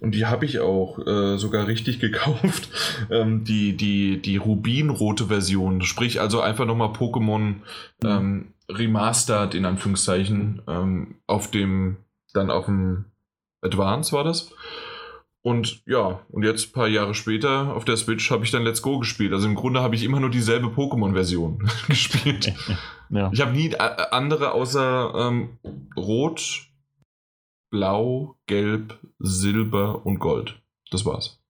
und 0.01 0.15
die 0.15 0.27
habe 0.27 0.45
ich 0.45 0.61
auch 0.61 0.99
äh, 1.07 1.39
sogar 1.39 1.67
richtig 1.67 2.01
gekauft. 2.01 2.69
Ähm, 3.11 3.45
die, 3.45 3.77
die, 3.77 4.21
die 4.21 4.37
Rubinrote 4.37 5.27
Version. 5.27 5.83
Sprich 5.83 6.21
also 6.21 6.41
einfach 6.41 6.67
nochmal 6.67 6.89
Pokémon 6.89 7.41
mhm. 7.41 7.63
ähm, 8.05 8.55
remastered 8.69 9.55
in 9.55 9.65
Anführungszeichen 9.65 10.63
ähm, 10.67 11.17
auf 11.27 11.51
dem, 11.51 11.99
dann 12.33 12.51
auf 12.51 12.67
dem 12.67 13.07
Advance 13.63 14.13
war 14.13 14.25
das. 14.25 14.53
Und 15.43 15.83
ja, 15.87 16.23
und 16.31 16.43
jetzt 16.43 16.69
ein 16.69 16.73
paar 16.73 16.89
Jahre 16.89 17.15
später 17.15 17.73
auf 17.77 17.85
der 17.85 17.97
Switch 17.97 18.33
habe 18.33 18.45
ich 18.45 18.51
dann 18.51 18.65
Let's 18.65 18.83
Go 18.83 18.99
gespielt. 18.99 19.33
Also 19.33 19.47
im 19.47 19.55
Grunde 19.55 19.81
habe 19.81 19.95
ich 19.95 20.03
immer 20.03 20.19
nur 20.19 20.29
dieselbe 20.29 20.67
Pokémon-Version 20.67 21.71
gespielt. 21.87 22.53
ja. 23.11 23.31
Ich 23.33 23.41
habe 23.41 23.53
nie 23.53 23.73
andere 23.77 24.51
außer 24.51 25.15
ähm, 25.17 25.59
Rot, 25.97 26.67
Blau, 27.77 28.39
Gelb, 28.47 28.99
Silber 29.19 30.07
und 30.07 30.19
Gold. 30.19 30.63
Das 30.91 31.05
war's. 31.05 31.43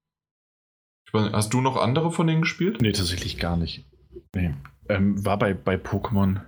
Weiß, 1.12 1.33
hast 1.33 1.55
du 1.55 1.61
noch 1.61 1.77
andere 1.77 2.11
von 2.11 2.27
denen 2.27 2.43
gespielt? 2.43 2.83
Nee, 2.83 2.91
tatsächlich 2.91 3.39
gar 3.39 3.57
nicht. 3.57 3.85
Nee. 4.35 4.55
Ähm, 4.89 5.24
war 5.24 5.39
bei, 5.39 5.55
bei 5.55 5.77
Pokémon 5.77 6.41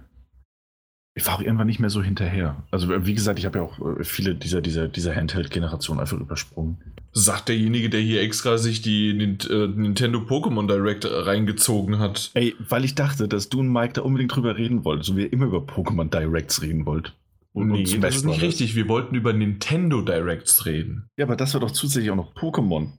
ich 1.19 1.27
war 1.27 1.35
auch 1.35 1.41
irgendwann 1.41 1.67
nicht 1.67 1.81
mehr 1.81 1.91
so 1.91 2.01
hinterher. 2.01 2.63
Also 2.71 3.05
wie 3.05 3.15
gesagt, 3.15 3.41
ich 3.41 3.45
habe 3.45 3.59
ja 3.59 3.65
auch 3.65 3.81
äh, 3.81 4.05
viele 4.05 4.37
dieser, 4.37 4.61
dieser, 4.61 4.87
dieser 4.87 5.17
Handheld-Generation 5.17 5.99
einfach 5.99 6.19
übersprungen. 6.19 6.79
Sagt 7.13 7.49
derjenige, 7.49 7.91
der 7.91 8.01
hier 8.01 8.23
extra 8.23 8.57
sich 8.57 8.83
die 8.83 9.11
äh, 9.11 9.67
Nintendo 9.67 10.21
Pokémon 10.21 10.69
Direct 10.69 11.09
reingezogen 11.11 11.99
hat. 11.99 12.31
Ey, 12.35 12.55
weil 12.69 12.85
ich 12.85 12.95
dachte, 12.95 13.27
dass 13.27 13.49
du 13.49 13.61
und 13.61 13.73
Mike 13.73 13.95
da 13.95 14.03
unbedingt 14.03 14.35
drüber 14.35 14.57
reden 14.57 14.85
wollt, 14.85 15.05
so 15.05 15.17
wie 15.17 15.23
ihr 15.23 15.33
immer 15.33 15.47
über 15.47 15.59
Pokémon 15.59 16.09
Directs 16.09 16.63
reden 16.63 16.87
wollt. 16.87 17.15
Und, 17.59 17.69
nee, 17.69 17.95
und 17.95 18.01
das 18.01 18.17
ist 18.17 18.25
nicht 18.25 18.43
richtig. 18.43 18.75
Wir 18.75 18.89
wollten 18.89 19.15
über 19.15 19.33
Nintendo 19.33 20.03
Directs 20.03 20.67
reden. 20.67 21.09
Ja, 21.17 21.27
aber 21.27 21.37
das 21.37 21.55
war 21.55 21.61
doch 21.61 21.71
zusätzlich 21.71 22.11
auch 22.11 22.17
noch 22.17 22.35
Pokémon. 22.35 22.93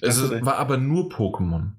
Es 0.00 0.30
war 0.44 0.56
aber 0.56 0.76
nur 0.76 1.08
Pokémon. 1.08 1.72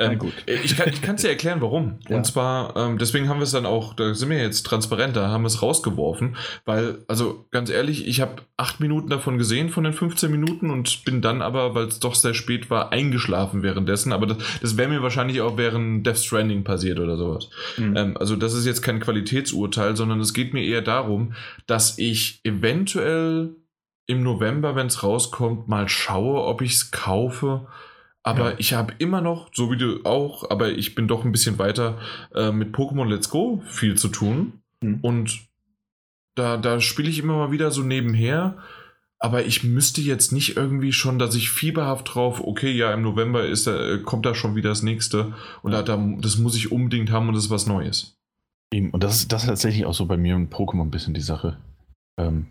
Ähm, 0.00 0.18
gut. 0.18 0.32
Ich 0.46 0.76
kann 0.76 1.14
es 1.14 1.22
dir 1.22 1.28
erklären, 1.28 1.60
warum. 1.60 1.98
Ja. 2.10 2.16
Und 2.16 2.24
zwar, 2.24 2.76
ähm, 2.76 2.98
deswegen 2.98 3.28
haben 3.28 3.38
wir 3.38 3.44
es 3.44 3.52
dann 3.52 3.66
auch, 3.66 3.94
da 3.94 4.14
sind 4.14 4.30
wir 4.30 4.38
jetzt 4.38 4.64
transparenter, 4.64 5.28
haben 5.28 5.42
wir 5.42 5.48
es 5.48 5.62
rausgeworfen, 5.62 6.36
weil, 6.64 7.04
also 7.06 7.46
ganz 7.50 7.70
ehrlich, 7.70 8.06
ich 8.06 8.20
habe 8.20 8.42
acht 8.56 8.80
Minuten 8.80 9.10
davon 9.10 9.38
gesehen, 9.38 9.68
von 9.68 9.84
den 9.84 9.92
15 9.92 10.30
Minuten 10.30 10.70
und 10.70 11.04
bin 11.04 11.20
dann 11.20 11.40
aber, 11.40 11.74
weil 11.74 11.86
es 11.86 12.00
doch 12.00 12.14
sehr 12.14 12.34
spät 12.34 12.68
war, 12.68 12.90
eingeschlafen 12.90 13.62
währenddessen. 13.62 14.12
Aber 14.12 14.26
das, 14.26 14.38
das 14.60 14.76
wäre 14.76 14.88
mir 14.88 15.02
wahrscheinlich 15.02 15.40
auch 15.40 15.56
während 15.56 16.04
Death 16.04 16.18
Stranding 16.18 16.64
passiert 16.64 16.98
oder 16.98 17.16
sowas. 17.16 17.48
Mhm. 17.76 17.96
Ähm, 17.96 18.16
also 18.16 18.34
das 18.34 18.54
ist 18.54 18.66
jetzt 18.66 18.82
kein 18.82 18.98
Qualitätsurteil, 18.98 19.94
sondern 19.94 20.20
es 20.20 20.34
geht 20.34 20.52
mir 20.52 20.64
eher 20.64 20.82
darum, 20.82 21.34
dass 21.66 21.98
ich 21.98 22.40
eventuell 22.44 23.54
im 24.06 24.24
November, 24.24 24.74
wenn 24.74 24.88
es 24.88 25.04
rauskommt, 25.04 25.68
mal 25.68 25.88
schaue, 25.88 26.42
ob 26.42 26.62
ich 26.62 26.72
es 26.72 26.90
kaufe 26.90 27.68
aber 28.22 28.52
ja. 28.52 28.56
ich 28.58 28.74
habe 28.74 28.94
immer 28.98 29.20
noch, 29.20 29.50
so 29.52 29.70
wie 29.70 29.76
du 29.76 30.04
auch, 30.04 30.50
aber 30.50 30.70
ich 30.70 30.94
bin 30.94 31.08
doch 31.08 31.24
ein 31.24 31.32
bisschen 31.32 31.58
weiter 31.58 31.98
äh, 32.34 32.52
mit 32.52 32.74
Pokémon 32.74 33.08
Let's 33.08 33.30
Go 33.30 33.62
viel 33.66 33.96
zu 33.96 34.08
tun. 34.08 34.60
Mhm. 34.82 34.98
Und 35.00 35.40
da, 36.34 36.56
da 36.56 36.80
spiele 36.80 37.08
ich 37.08 37.18
immer 37.18 37.36
mal 37.36 37.50
wieder 37.50 37.70
so 37.70 37.82
nebenher. 37.82 38.58
Aber 39.22 39.44
ich 39.44 39.64
müsste 39.64 40.00
jetzt 40.00 40.32
nicht 40.32 40.56
irgendwie 40.56 40.92
schon, 40.92 41.18
dass 41.18 41.34
ich 41.34 41.50
fieberhaft 41.50 42.14
drauf, 42.14 42.40
okay, 42.42 42.72
ja, 42.72 42.92
im 42.94 43.02
November 43.02 43.44
ist 43.44 43.66
da, 43.66 43.94
äh, 43.94 43.98
kommt 43.98 44.24
da 44.24 44.34
schon 44.34 44.54
wieder 44.54 44.70
das 44.70 44.82
nächste. 44.82 45.34
Und 45.62 45.72
ja. 45.72 45.82
da, 45.82 45.96
das 46.18 46.38
muss 46.38 46.56
ich 46.56 46.72
unbedingt 46.72 47.10
haben 47.10 47.28
und 47.28 47.34
das 47.34 47.44
ist 47.44 47.50
was 47.50 47.66
Neues. 47.66 48.16
Eben, 48.72 48.90
und 48.90 49.02
das 49.02 49.16
ist, 49.16 49.32
das 49.32 49.42
ist 49.42 49.48
tatsächlich 49.48 49.84
auch 49.84 49.94
so 49.94 50.06
bei 50.06 50.16
mir 50.16 50.36
und 50.36 50.52
Pokémon 50.52 50.82
ein 50.82 50.90
bisschen 50.90 51.12
die 51.12 51.20
Sache. 51.20 51.58
Ähm, 52.18 52.46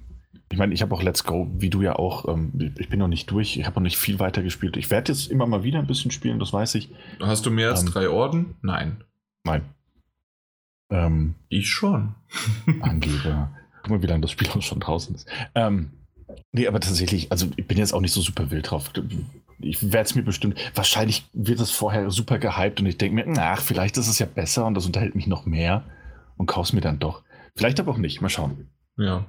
ich 0.51 0.57
meine, 0.57 0.73
ich 0.73 0.81
habe 0.81 0.93
auch 0.95 1.03
Let's 1.03 1.23
Go, 1.23 1.47
wie 1.57 1.69
du 1.69 1.81
ja 1.81 1.95
auch. 1.95 2.27
Ähm, 2.27 2.73
ich 2.77 2.89
bin 2.89 2.99
noch 2.99 3.07
nicht 3.07 3.29
durch, 3.29 3.57
ich 3.57 3.65
habe 3.65 3.75
noch 3.75 3.83
nicht 3.83 3.97
viel 3.97 4.19
weiter 4.19 4.41
gespielt. 4.41 4.77
Ich 4.77 4.89
werde 4.89 5.11
jetzt 5.11 5.27
immer 5.27 5.45
mal 5.45 5.63
wieder 5.63 5.79
ein 5.79 5.87
bisschen 5.87 6.11
spielen, 6.11 6.39
das 6.39 6.53
weiß 6.53 6.75
ich. 6.75 6.89
Hast 7.19 7.45
du 7.45 7.51
mehr 7.51 7.69
als 7.69 7.81
ähm, 7.81 7.89
drei 7.89 8.09
Orden? 8.09 8.55
Nein. 8.61 9.03
Nein. 9.43 9.61
Ähm, 10.89 11.35
ich 11.49 11.69
schon. 11.69 12.15
Angeber. 12.81 13.51
Guck 13.83 13.91
mal, 13.91 14.01
wie 14.01 14.07
lange 14.07 14.21
das 14.21 14.31
Spiel 14.31 14.49
auch 14.49 14.61
schon 14.61 14.79
draußen 14.79 15.13
ist. 15.13 15.29
Ähm, 15.53 15.91
nee, 16.51 16.67
aber 16.67 16.79
tatsächlich, 16.79 17.31
also 17.31 17.47
ich 17.55 17.67
bin 17.67 17.77
jetzt 17.77 17.93
auch 17.93 18.01
nicht 18.01 18.13
so 18.13 18.21
super 18.21 18.49
wild 18.49 18.71
drauf. 18.71 18.91
Ich 19.59 19.83
werde 19.91 20.05
es 20.05 20.15
mir 20.15 20.23
bestimmt, 20.23 20.59
wahrscheinlich 20.73 21.25
wird 21.33 21.59
es 21.59 21.69
vorher 21.69 22.09
super 22.09 22.39
gehypt 22.39 22.79
und 22.79 22.87
ich 22.87 22.97
denke 22.97 23.23
mir, 23.23 23.39
ach, 23.39 23.61
vielleicht 23.61 23.97
ist 23.97 24.07
es 24.07 24.17
ja 24.17 24.25
besser 24.25 24.65
und 24.65 24.73
das 24.73 24.85
unterhält 24.85 25.15
mich 25.15 25.27
noch 25.27 25.45
mehr 25.45 25.83
und 26.37 26.47
kauf's 26.47 26.73
mir 26.73 26.81
dann 26.81 26.97
doch. 26.97 27.21
Vielleicht 27.55 27.79
aber 27.79 27.91
auch 27.91 27.97
nicht, 27.97 28.21
mal 28.21 28.29
schauen. 28.29 28.69
Ja. 28.99 29.25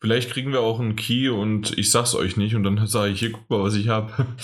Vielleicht 0.00 0.30
kriegen 0.30 0.52
wir 0.52 0.60
auch 0.60 0.80
einen 0.80 0.96
Key 0.96 1.28
und 1.28 1.76
ich 1.76 1.90
sag's 1.90 2.14
euch 2.14 2.36
nicht 2.38 2.54
und 2.54 2.62
dann 2.62 2.86
sage 2.86 3.12
ich, 3.12 3.20
hier, 3.20 3.32
guck 3.32 3.50
mal, 3.50 3.62
was 3.62 3.74
ich 3.74 3.88
habe. 3.88 4.26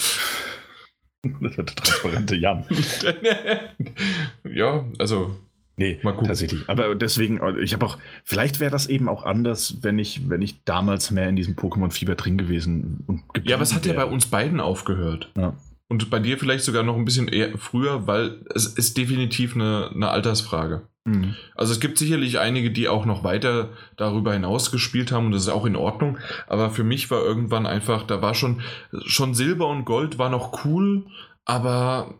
Das 1.40 1.56
wird 1.56 1.70
der 1.70 1.74
transparente 1.74 2.36
Jan. 2.36 2.64
ja, 4.44 4.84
also 5.00 5.34
Nee, 5.78 5.98
Mal 6.02 6.12
gucken. 6.12 6.28
tatsächlich. 6.28 6.62
Aber 6.68 6.94
deswegen, 6.94 7.40
ich 7.60 7.74
habe 7.74 7.84
auch, 7.84 7.98
vielleicht 8.24 8.60
wäre 8.60 8.70
das 8.70 8.86
eben 8.86 9.08
auch 9.08 9.24
anders, 9.24 9.78
wenn 9.82 9.98
ich, 9.98 10.28
wenn 10.30 10.40
ich 10.40 10.64
damals 10.64 11.10
mehr 11.10 11.28
in 11.28 11.36
diesem 11.36 11.54
Pokémon-Fieber 11.54 12.14
drin 12.14 12.38
gewesen 12.38 13.04
und 13.06 13.22
Ja, 13.44 13.60
es 13.60 13.74
hat 13.74 13.84
ja 13.84 13.92
bei 13.92 14.06
uns 14.06 14.26
beiden 14.26 14.60
aufgehört. 14.60 15.30
Ja. 15.36 15.54
Und 15.88 16.08
bei 16.08 16.18
dir 16.18 16.38
vielleicht 16.38 16.64
sogar 16.64 16.82
noch 16.82 16.96
ein 16.96 17.04
bisschen 17.04 17.28
eher 17.28 17.58
früher, 17.58 18.06
weil 18.06 18.40
es 18.54 18.66
ist 18.66 18.96
definitiv 18.96 19.54
eine, 19.54 19.90
eine 19.94 20.08
Altersfrage. 20.08 20.88
Mhm. 21.06 21.36
Also 21.54 21.72
es 21.72 21.80
gibt 21.80 21.98
sicherlich 21.98 22.38
einige, 22.38 22.70
die 22.70 22.88
auch 22.88 23.06
noch 23.06 23.22
weiter 23.24 23.70
darüber 23.96 24.32
hinaus 24.32 24.72
gespielt 24.72 25.12
haben 25.12 25.26
und 25.26 25.32
das 25.32 25.42
ist 25.42 25.48
auch 25.48 25.64
in 25.64 25.76
Ordnung. 25.76 26.18
Aber 26.48 26.70
für 26.70 26.84
mich 26.84 27.10
war 27.10 27.22
irgendwann 27.22 27.64
einfach, 27.64 28.02
da 28.02 28.20
war 28.20 28.34
schon, 28.34 28.60
schon 29.04 29.34
Silber 29.34 29.68
und 29.68 29.84
Gold 29.84 30.18
war 30.18 30.28
noch 30.28 30.64
cool, 30.64 31.06
aber 31.44 32.14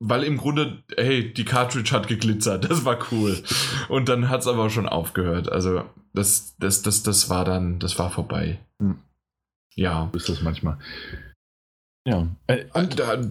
weil 0.00 0.24
im 0.24 0.38
Grunde, 0.38 0.82
hey, 0.96 1.32
die 1.32 1.44
Cartridge 1.44 1.92
hat 1.92 2.08
geglitzert, 2.08 2.64
das 2.70 2.84
war 2.84 2.98
cool. 3.12 3.42
Und 3.88 4.08
dann 4.08 4.30
hat 4.30 4.40
es 4.40 4.46
aber 4.46 4.70
schon 4.70 4.88
aufgehört. 4.88 5.52
Also 5.52 5.84
das, 6.14 6.56
das, 6.58 6.82
das, 6.82 7.02
das 7.02 7.28
war 7.28 7.44
dann, 7.44 7.78
das 7.78 7.98
war 7.98 8.10
vorbei. 8.10 8.58
Hm. 8.80 8.98
Ja. 9.76 10.10
Ist 10.14 10.28
das 10.28 10.42
manchmal. 10.42 10.78
Ja. 12.06 12.26
Äh, 12.46 12.64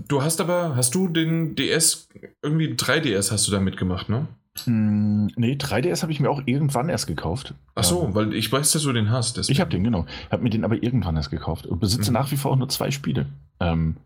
du 0.07 0.22
hast 0.22 0.39
aber, 0.39 0.76
hast 0.76 0.93
du 0.93 1.07
den 1.07 1.55
DS, 1.55 2.07
irgendwie 2.43 2.74
3DS 2.74 3.32
hast 3.32 3.47
du 3.47 3.51
da 3.51 3.59
mitgemacht, 3.59 4.09
ne? 4.09 4.28
Hm, 4.66 5.28
nee, 5.36 5.53
3DS 5.53 6.01
habe 6.01 6.12
ich 6.12 6.20
mir 6.20 6.30
auch 6.30 6.41
irgendwann 6.45 6.89
erst 6.89 7.07
gekauft. 7.07 7.53
Ach 7.76 7.84
so, 7.84 8.05
ähm, 8.05 8.16
weil 8.16 8.34
ich 8.34 8.51
weiß, 8.51 8.72
dass 8.72 8.84
du 8.84 8.93
den 8.93 9.10
hast. 9.10 9.38
Deswegen. 9.38 9.53
Ich 9.53 9.62
habe 9.62 9.72
den, 9.72 9.84
genau. 9.84 10.05
Habe 10.32 10.43
mir 10.43 10.49
den 10.49 10.64
aber 10.64 10.82
irgendwann 10.82 11.16
erst 11.16 11.32
gekauft 11.32 11.66
und 11.66 11.80
besitze 11.80 12.12
mhm. 12.12 12.16
nach 12.16 12.32
wie 12.32 12.38
vor 12.38 12.51
auch 12.51 12.55
nur 12.55 12.70
zwei 12.70 12.91
Spiele. 12.91 13.28
Ähm, 13.60 13.97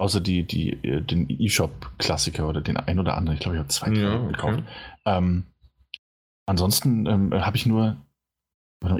außer 0.00 0.20
die, 0.20 0.44
die, 0.44 0.72
äh, 0.82 1.02
den 1.02 1.28
eShop-Klassiker 1.28 2.48
oder 2.48 2.60
den 2.60 2.76
ein 2.76 2.98
oder 2.98 3.16
anderen. 3.16 3.34
Ich 3.34 3.40
glaube, 3.40 3.56
ich 3.56 3.60
habe 3.60 3.68
zwei 3.68 3.92
ja, 3.92 4.20
okay. 4.20 4.32
gekauft. 4.32 4.62
Ähm, 5.04 5.44
ansonsten 6.46 7.06
ähm, 7.06 7.34
habe 7.34 7.56
ich 7.56 7.66
nur. 7.66 7.96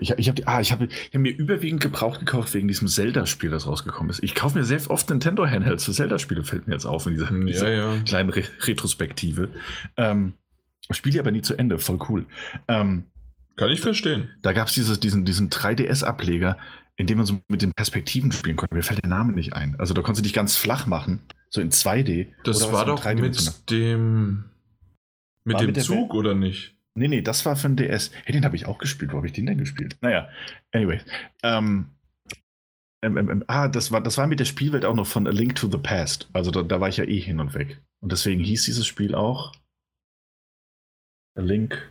Ich, 0.01 0.11
ich 0.11 0.29
habe 0.29 0.43
ah, 0.47 0.61
ich 0.61 0.73
hab, 0.73 0.83
ich 0.83 1.15
hab 1.15 1.21
mir 1.23 1.35
überwiegend 1.35 1.81
gebraucht 1.81 2.21
gekauft 2.21 2.53
wegen 2.53 2.69
diesem 2.69 2.87
Zelda-Spiel, 2.87 3.49
das 3.49 3.67
rausgekommen 3.67 4.11
ist. 4.11 4.23
Ich 4.23 4.35
kaufe 4.35 4.59
mir 4.59 4.65
sehr 4.65 4.79
oft 4.91 5.09
Nintendo-Handhelds 5.09 5.87
für 5.87 5.93
Zelda-Spiele, 5.93 6.45
fällt 6.45 6.69
mir 6.69 6.75
jetzt 6.75 6.85
auf 6.85 7.07
in 7.07 7.15
dieser, 7.15 7.33
ja, 7.33 7.45
dieser 7.47 7.73
ja. 7.73 7.97
kleinen 8.05 8.29
Re 8.29 8.43
Retrospektive. 8.61 9.49
Ähm, 9.97 10.35
Spiele 10.95 11.21
aber 11.21 11.31
nie 11.31 11.43
zu 11.43 11.57
Ende, 11.57 11.79
voll 11.79 11.99
cool. 12.09 12.27
Ähm, 12.69 13.05
Kann 13.57 13.71
ich 13.71 13.81
verstehen. 13.81 14.31
Da 14.43 14.53
gab 14.53 14.69
es 14.69 14.75
diesen, 14.75 15.25
diesen 15.25 15.51
3DS-Ableger, 15.51 16.57
in 16.97 17.07
dem 17.07 17.19
man 17.19 17.27
so 17.27 17.41
mit 17.49 17.63
den 17.63 17.73
Perspektiven 17.73 18.33
spielen 18.33 18.57
konnte. 18.57 18.75
Mir 18.75 18.83
fällt 18.83 19.03
der 19.03 19.11
Name 19.11 19.33
nicht 19.33 19.55
ein. 19.55 19.77
Also 19.79 19.95
da 19.95 20.03
konntest 20.03 20.21
du 20.21 20.25
dich 20.25 20.35
ganz 20.35 20.57
flach 20.57 20.87
machen, 20.87 21.21
so 21.49 21.61
in 21.61 21.71
2D. 21.71 22.29
Das 22.45 22.73
war 22.73 22.85
doch 22.85 23.05
mit 23.15 23.71
dem 23.71 24.45
mit 25.45 25.55
war 25.55 25.61
dem 25.63 25.73
mit 25.73 25.83
Zug, 25.83 26.15
oder 26.15 26.35
nicht? 26.35 26.77
Nee, 26.95 27.09
nee, 27.09 27.23
das 27.23 27.47
war 27.47 27.57
für 27.57 27.69
ein 27.69 27.77
DS. 27.77 28.11
Hey, 28.25 28.33
den 28.33 28.45
habe 28.45 28.57
ich 28.57 28.67
auch 28.67 28.79
gespielt. 28.79 29.13
Wo 29.13 29.17
habe 29.17 29.27
ich 29.27 29.33
den 29.33 29.47
denn 29.47 29.59
gespielt? 29.59 29.97
Naja, 30.01 30.29
anyway. 30.73 31.01
Ähm, 31.43 31.87
ähm, 33.03 33.17
ähm, 33.17 33.31
ähm, 33.31 33.45
ah, 33.47 33.69
das 33.69 33.91
war, 33.91 34.03
das 34.03 34.19
war 34.19 34.27
mit 34.27 34.41
der 34.41 34.45
Spielwelt 34.45 34.85
auch 34.85 34.95
noch 34.95 35.07
von 35.07 35.27
A 35.27 35.31
Link 35.31 35.55
to 35.55 35.71
the 35.71 35.79
Past. 35.79 36.29
Also 36.33 36.51
da, 36.51 36.63
da 36.63 36.81
war 36.81 36.89
ich 36.89 36.99
ja 36.99 37.05
eh 37.05 37.19
hin 37.19 37.41
und 37.41 37.55
weg. 37.55 37.81
Und 38.01 38.13
deswegen 38.13 38.45
hieß 38.45 38.65
dieses 38.65 38.87
Spiel 38.87 39.15
auch 39.15 39.53
Link. 41.35 41.91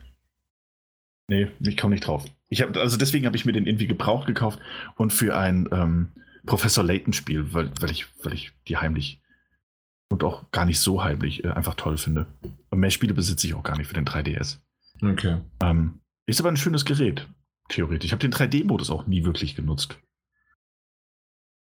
Nee, 1.27 1.47
ich 1.59 1.77
komme 1.77 1.93
nicht 1.93 2.07
drauf. 2.07 2.25
Ich 2.49 2.61
hab, 2.61 2.75
also 2.75 2.97
deswegen 2.97 3.25
habe 3.25 3.35
ich 3.35 3.45
mir 3.45 3.51
den 3.51 3.67
irgendwie 3.67 3.87
gebraucht 3.87 4.25
gekauft 4.25 4.59
und 4.95 5.13
für 5.13 5.37
ein 5.37 5.69
ähm, 5.71 6.09
Professor 6.45 6.83
Layton-Spiel, 6.83 7.53
weil, 7.53 7.71
weil, 7.79 7.91
ich, 7.91 8.07
weil 8.23 8.33
ich 8.33 8.51
die 8.67 8.77
heimlich 8.77 9.21
und 10.09 10.23
auch 10.23 10.49
gar 10.51 10.65
nicht 10.65 10.79
so 10.79 11.03
heimlich 11.03 11.43
äh, 11.43 11.49
einfach 11.49 11.75
toll 11.75 11.97
finde. 11.97 12.25
Und 12.69 12.79
mehr 12.79 12.89
Spiele 12.89 13.13
besitze 13.13 13.45
ich 13.45 13.53
auch 13.53 13.63
gar 13.63 13.77
nicht 13.77 13.87
für 13.87 13.93
den 13.93 14.05
3DS. 14.05 14.57
Okay. 15.01 15.37
Ähm, 15.61 16.01
ist 16.25 16.39
aber 16.39 16.49
ein 16.49 16.57
schönes 16.57 16.85
Gerät, 16.85 17.27
theoretisch. 17.69 18.07
Ich 18.07 18.11
habe 18.11 18.27
den 18.27 18.33
3D-Modus 18.33 18.89
auch 18.89 19.05
nie 19.05 19.23
wirklich 19.23 19.55
genutzt. 19.55 19.99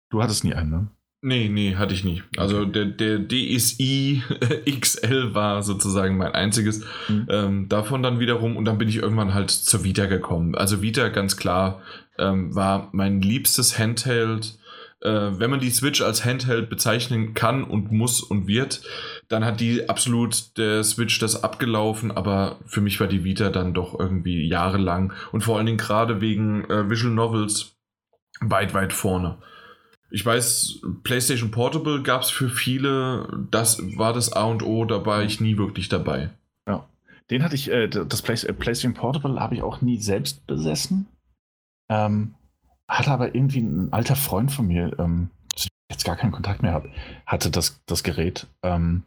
Du 0.09 0.21
hattest 0.21 0.43
nie 0.43 0.53
einen, 0.53 0.69
ne? 0.69 0.91
Nee, 1.25 1.49
nee, 1.49 1.75
hatte 1.75 1.95
ich 1.95 2.03
nicht. 2.03 2.21
Also 2.37 2.65
der, 2.65 2.85
der 2.85 3.17
DSi 3.17 4.21
XL 4.79 5.33
war 5.33 5.63
sozusagen 5.63 6.17
mein 6.17 6.33
einziges. 6.33 6.81
Mhm. 7.07 7.27
Ähm, 7.31 7.67
davon 7.67 8.03
dann 8.03 8.19
wiederum 8.19 8.55
und 8.55 8.65
dann 8.65 8.77
bin 8.77 8.87
ich 8.87 8.97
irgendwann 8.97 9.33
halt 9.33 9.49
zur 9.49 9.83
Vita 9.83 10.05
gekommen. 10.05 10.53
Also 10.53 10.83
Vita 10.83 11.07
ganz 11.07 11.35
klar 11.35 11.81
ähm, 12.19 12.53
war 12.53 12.89
mein 12.91 13.23
liebstes 13.23 13.79
Handheld. 13.79 14.59
Äh, 15.01 15.09
wenn 15.09 15.49
man 15.49 15.59
die 15.59 15.71
Switch 15.71 16.03
als 16.03 16.23
Handheld 16.23 16.69
bezeichnen 16.69 17.33
kann 17.33 17.63
und 17.63 17.91
muss 17.91 18.21
und 18.21 18.45
wird, 18.45 18.83
dann 19.27 19.43
hat 19.45 19.59
die 19.59 19.89
absolut 19.89 20.55
der 20.59 20.83
Switch 20.83 21.17
das 21.17 21.43
abgelaufen, 21.43 22.11
aber 22.11 22.59
für 22.67 22.81
mich 22.81 22.99
war 22.99 23.07
die 23.07 23.23
Vita 23.23 23.49
dann 23.49 23.73
doch 23.73 23.99
irgendwie 23.99 24.47
jahrelang 24.47 25.11
und 25.31 25.41
vor 25.41 25.57
allen 25.57 25.65
Dingen 25.65 25.79
gerade 25.79 26.21
wegen 26.21 26.65
äh, 26.65 26.87
Visual 26.87 27.15
Novels 27.15 27.77
weit, 28.41 28.75
weit 28.75 28.93
vorne. 28.93 29.39
Ich 30.15 30.25
weiß, 30.25 30.79
PlayStation 31.03 31.51
Portable 31.51 32.01
gab 32.01 32.21
es 32.21 32.29
für 32.29 32.47
viele, 32.47 33.27
das 33.51 33.81
war 33.97 34.13
das 34.13 34.31
A 34.31 34.45
und 34.45 34.63
O, 34.63 34.85
da 34.85 35.05
war 35.05 35.23
ich 35.23 35.41
nie 35.41 35.57
wirklich 35.57 35.89
dabei. 35.89 36.29
Ja. 36.65 36.87
Den 37.29 37.43
hatte 37.43 37.55
ich, 37.55 37.69
äh, 37.69 37.89
das 37.89 38.21
Play 38.21 38.35
äh, 38.35 38.53
PlayStation 38.53 38.93
Portable 38.93 39.37
habe 39.41 39.55
ich 39.55 39.61
auch 39.61 39.81
nie 39.81 39.97
selbst 39.97 40.47
besessen. 40.47 41.07
Ähm, 41.89 42.33
hatte 42.87 43.11
aber 43.11 43.35
irgendwie 43.35 43.59
ein 43.59 43.91
alter 43.91 44.15
Freund 44.15 44.53
von 44.53 44.67
mir, 44.67 44.97
ähm, 44.99 45.31
jetzt 45.91 46.05
gar 46.05 46.15
keinen 46.15 46.31
Kontakt 46.31 46.61
mehr 46.61 46.71
habe, 46.71 46.89
hatte 47.25 47.51
das, 47.51 47.81
das 47.85 48.01
Gerät. 48.01 48.47
Ähm, 48.63 49.03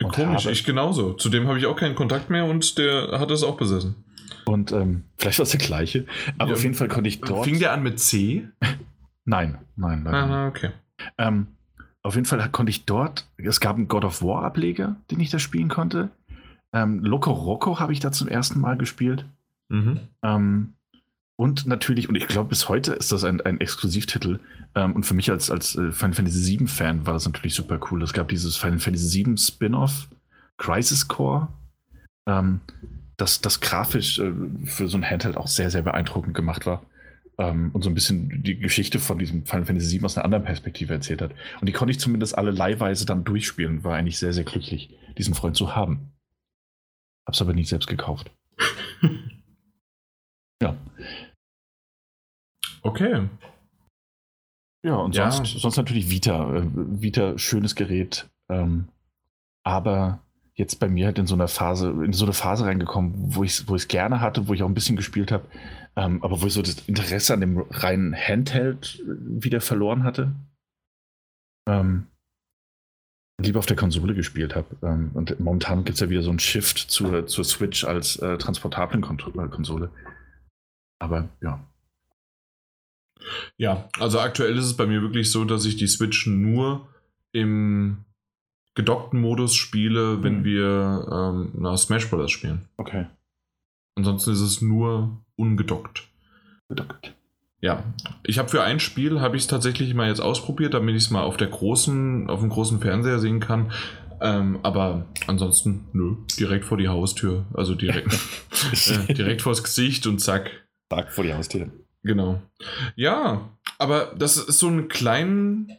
Komisch, 0.00 0.46
habe, 0.46 0.52
ich 0.52 0.64
genauso. 0.64 1.12
Zudem 1.12 1.46
habe 1.46 1.60
ich 1.60 1.66
auch 1.66 1.76
keinen 1.76 1.94
Kontakt 1.94 2.28
mehr 2.28 2.46
und 2.46 2.76
der 2.76 3.20
hat 3.20 3.30
es 3.30 3.44
auch 3.44 3.56
besessen. 3.56 4.04
Und 4.46 4.72
ähm, 4.72 5.04
vielleicht 5.16 5.38
war 5.38 5.44
es 5.44 5.50
der 5.50 5.60
gleiche, 5.60 6.06
aber 6.38 6.50
ja. 6.50 6.56
auf 6.56 6.62
jeden 6.64 6.74
Fall 6.74 6.88
konnte 6.88 7.06
ich 7.06 7.20
dort. 7.20 7.44
Fing 7.44 7.60
der 7.60 7.72
an 7.72 7.84
mit 7.84 8.00
C? 8.00 8.48
Nein, 9.30 9.58
nein, 9.76 10.02
nein. 10.02 10.14
Aha, 10.14 10.48
okay. 10.48 10.70
Ähm, 11.16 11.46
auf 12.02 12.16
jeden 12.16 12.26
Fall 12.26 12.46
konnte 12.50 12.70
ich 12.70 12.84
dort, 12.84 13.28
es 13.36 13.60
gab 13.60 13.76
einen 13.76 13.86
God 13.86 14.04
of 14.04 14.22
War 14.22 14.42
Ableger, 14.42 14.96
den 15.10 15.20
ich 15.20 15.30
da 15.30 15.38
spielen 15.38 15.68
konnte. 15.68 16.10
Ähm, 16.72 17.04
Loco 17.04 17.30
Rocco 17.30 17.78
habe 17.78 17.92
ich 17.92 18.00
da 18.00 18.10
zum 18.10 18.26
ersten 18.26 18.60
Mal 18.60 18.76
gespielt. 18.76 19.24
Mhm. 19.68 20.00
Ähm, 20.24 20.72
und 21.36 21.64
natürlich, 21.66 22.08
und 22.08 22.16
ich 22.16 22.26
glaube, 22.26 22.48
bis 22.48 22.68
heute 22.68 22.92
ist 22.92 23.12
das 23.12 23.22
ein, 23.22 23.40
ein 23.40 23.60
Exklusivtitel. 23.60 24.40
Ähm, 24.74 24.96
und 24.96 25.06
für 25.06 25.14
mich 25.14 25.30
als, 25.30 25.48
als 25.48 25.76
äh, 25.76 25.92
Final 25.92 26.14
Fantasy 26.14 26.58
VII-Fan 26.58 27.06
war 27.06 27.14
das 27.14 27.24
natürlich 27.24 27.54
super 27.54 27.78
cool. 27.90 28.02
Es 28.02 28.12
gab 28.12 28.28
dieses 28.28 28.56
Final 28.56 28.80
Fantasy 28.80 29.24
VII 29.24 29.38
Spin-off, 29.38 30.08
Crisis 30.56 31.06
Core, 31.06 31.46
ähm, 32.26 32.60
das, 33.16 33.40
das 33.40 33.60
grafisch 33.60 34.18
äh, 34.18 34.32
für 34.64 34.88
so 34.88 34.98
ein 34.98 35.08
Handheld 35.08 35.36
auch 35.36 35.46
sehr, 35.46 35.70
sehr 35.70 35.82
beeindruckend 35.82 36.34
gemacht 36.34 36.66
war 36.66 36.82
ähm, 37.40 37.70
und 37.72 37.82
so 37.82 37.88
ein 37.90 37.94
bisschen 37.94 38.42
die 38.42 38.58
Geschichte 38.58 38.98
von 38.98 39.18
diesem 39.18 39.46
Final 39.46 39.64
Fantasy 39.64 39.96
VII 39.96 40.04
aus 40.04 40.16
einer 40.16 40.26
anderen 40.26 40.44
Perspektive 40.44 40.92
erzählt 40.92 41.22
hat. 41.22 41.34
Und 41.60 41.68
die 41.68 41.72
konnte 41.72 41.90
ich 41.90 41.98
zumindest 41.98 42.36
alle 42.36 42.50
leihweise 42.50 43.06
dann 43.06 43.24
durchspielen, 43.24 43.82
war 43.82 43.96
eigentlich 43.96 44.18
sehr, 44.18 44.34
sehr 44.34 44.44
glücklich, 44.44 44.94
diesen 45.16 45.34
Freund 45.34 45.56
zu 45.56 45.74
haben. 45.74 46.12
Hab's 47.26 47.40
aber 47.40 47.54
nicht 47.54 47.68
selbst 47.68 47.86
gekauft. 47.86 48.30
ja. 50.62 50.76
Okay. 52.82 53.28
Ja, 54.82 54.96
und 54.96 55.14
ja. 55.14 55.30
Sonst, 55.30 55.60
sonst 55.60 55.76
natürlich 55.76 56.10
Vita. 56.10 56.56
Äh, 56.56 56.66
Vita, 56.74 57.38
schönes 57.38 57.74
Gerät. 57.74 58.28
Ähm, 58.50 58.88
aber 59.64 60.22
jetzt 60.54 60.78
bei 60.78 60.88
mir 60.88 61.06
halt 61.06 61.18
in 61.18 61.26
so 61.26 61.34
einer 61.34 61.48
Phase, 61.48 61.90
in 61.90 62.12
so 62.12 62.24
eine 62.26 62.34
Phase 62.34 62.66
reingekommen, 62.66 63.14
wo 63.34 63.44
ich 63.44 63.52
es 63.52 63.68
wo 63.68 63.76
gerne 63.88 64.20
hatte, 64.20 64.46
wo 64.46 64.54
ich 64.54 64.62
auch 64.62 64.68
ein 64.68 64.74
bisschen 64.74 64.96
gespielt 64.96 65.32
habe, 65.32 65.46
ähm, 65.96 66.22
aber 66.22 66.40
wo 66.40 66.46
ich 66.46 66.52
so 66.52 66.62
das 66.62 66.86
Interesse 66.86 67.34
an 67.34 67.40
dem 67.40 67.58
reinen 67.58 68.14
Handheld 68.14 69.02
wieder 69.06 69.60
verloren 69.60 70.04
hatte. 70.04 70.34
Ähm, 71.68 72.06
lieber 73.40 73.58
auf 73.58 73.66
der 73.66 73.76
Konsole 73.76 74.14
gespielt 74.14 74.54
habe. 74.54 74.76
Ähm, 74.82 75.10
und 75.14 75.38
momentan 75.40 75.84
gibt 75.84 75.94
es 75.94 76.00
ja 76.00 76.10
wieder 76.10 76.22
so 76.22 76.30
einen 76.30 76.38
Shift 76.38 76.78
zur, 76.78 77.26
zur 77.26 77.44
Switch 77.44 77.84
als 77.84 78.16
äh, 78.16 78.38
transportablen 78.38 79.02
Kon 79.02 79.18
äh, 79.18 79.48
Konsole. 79.48 79.90
Aber 80.98 81.28
ja. 81.40 81.66
Ja, 83.56 83.88
also 83.98 84.20
aktuell 84.20 84.56
ist 84.56 84.64
es 84.64 84.76
bei 84.76 84.86
mir 84.86 85.02
wirklich 85.02 85.30
so, 85.30 85.44
dass 85.44 85.64
ich 85.64 85.76
die 85.76 85.86
Switch 85.86 86.26
nur 86.26 86.88
im 87.32 88.04
gedockten 88.74 89.20
Modus 89.20 89.54
spiele, 89.54 90.22
wenn 90.22 90.38
hm. 90.38 90.44
wir 90.44 91.08
ähm, 91.12 91.52
na, 91.54 91.76
Smash 91.76 92.08
Bros. 92.08 92.30
spielen. 92.30 92.68
Okay. 92.76 93.06
Ansonsten 93.96 94.32
ist 94.32 94.40
es 94.40 94.62
nur 94.62 95.22
ungedockt. 95.40 96.08
Gedockt. 96.68 97.14
Ja, 97.62 97.84
ich 98.22 98.38
habe 98.38 98.48
für 98.48 98.62
ein 98.62 98.80
Spiel 98.80 99.20
habe 99.20 99.36
ich 99.36 99.42
es 99.42 99.48
tatsächlich 99.48 99.92
mal 99.94 100.08
jetzt 100.08 100.20
ausprobiert, 100.20 100.72
damit 100.72 100.96
ich 100.96 101.04
es 101.04 101.10
mal 101.10 101.22
auf 101.22 101.36
der 101.36 101.48
großen, 101.48 102.30
auf 102.30 102.40
dem 102.40 102.48
großen 102.48 102.80
Fernseher 102.80 103.18
sehen 103.18 103.40
kann. 103.40 103.72
Ähm, 104.22 104.60
aber 104.62 105.06
ansonsten, 105.26 105.86
nö, 105.92 106.16
direkt 106.38 106.64
vor 106.64 106.78
die 106.78 106.88
Haustür. 106.88 107.46
Also 107.54 107.74
direkt, 107.74 108.12
äh, 109.08 109.12
direkt 109.12 109.42
vors 109.42 109.62
Gesicht 109.62 110.06
und 110.06 110.20
zack. 110.20 110.50
Zack 110.90 111.12
vor 111.12 111.24
die 111.24 111.34
Haustür. 111.34 111.70
Genau. 112.02 112.40
Ja, 112.96 113.50
aber 113.78 114.14
das 114.16 114.36
ist 114.36 114.58
so 114.58 114.68
ein 114.68 114.88
klein, 114.88 115.70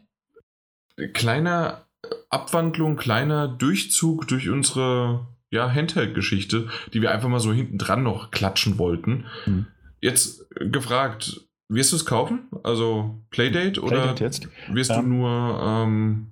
kleiner 1.14 1.86
Abwandlung, 2.30 2.95
kleiner 2.95 3.47
Durchzug 3.47 4.28
durch 4.28 4.49
unsere 4.49 5.28
ja, 5.52 5.70
Handheld-Geschichte, 5.70 6.70
die 6.93 7.02
wir 7.02 7.12
einfach 7.12 7.30
mal 7.30 7.39
so 7.39 7.54
hinten 7.54 7.78
dran 7.78 8.04
noch 8.04 8.32
klatschen 8.32 8.78
wollten. 8.78 9.26
Mhm. 9.45 9.68
Jetzt 9.99 10.49
gefragt, 10.56 11.41
wirst 11.70 11.91
du 11.91 11.97
es 11.97 12.06
kaufen? 12.06 12.47
Also 12.64 13.24
Playdate 13.30 13.82
oder 13.82 13.97
Playdate 13.97 14.24
jetzt? 14.24 14.47
wirst 14.70 14.89
du 14.89 14.95
ähm, 14.95 15.10
nur 15.10 15.62
ähm, 15.62 16.32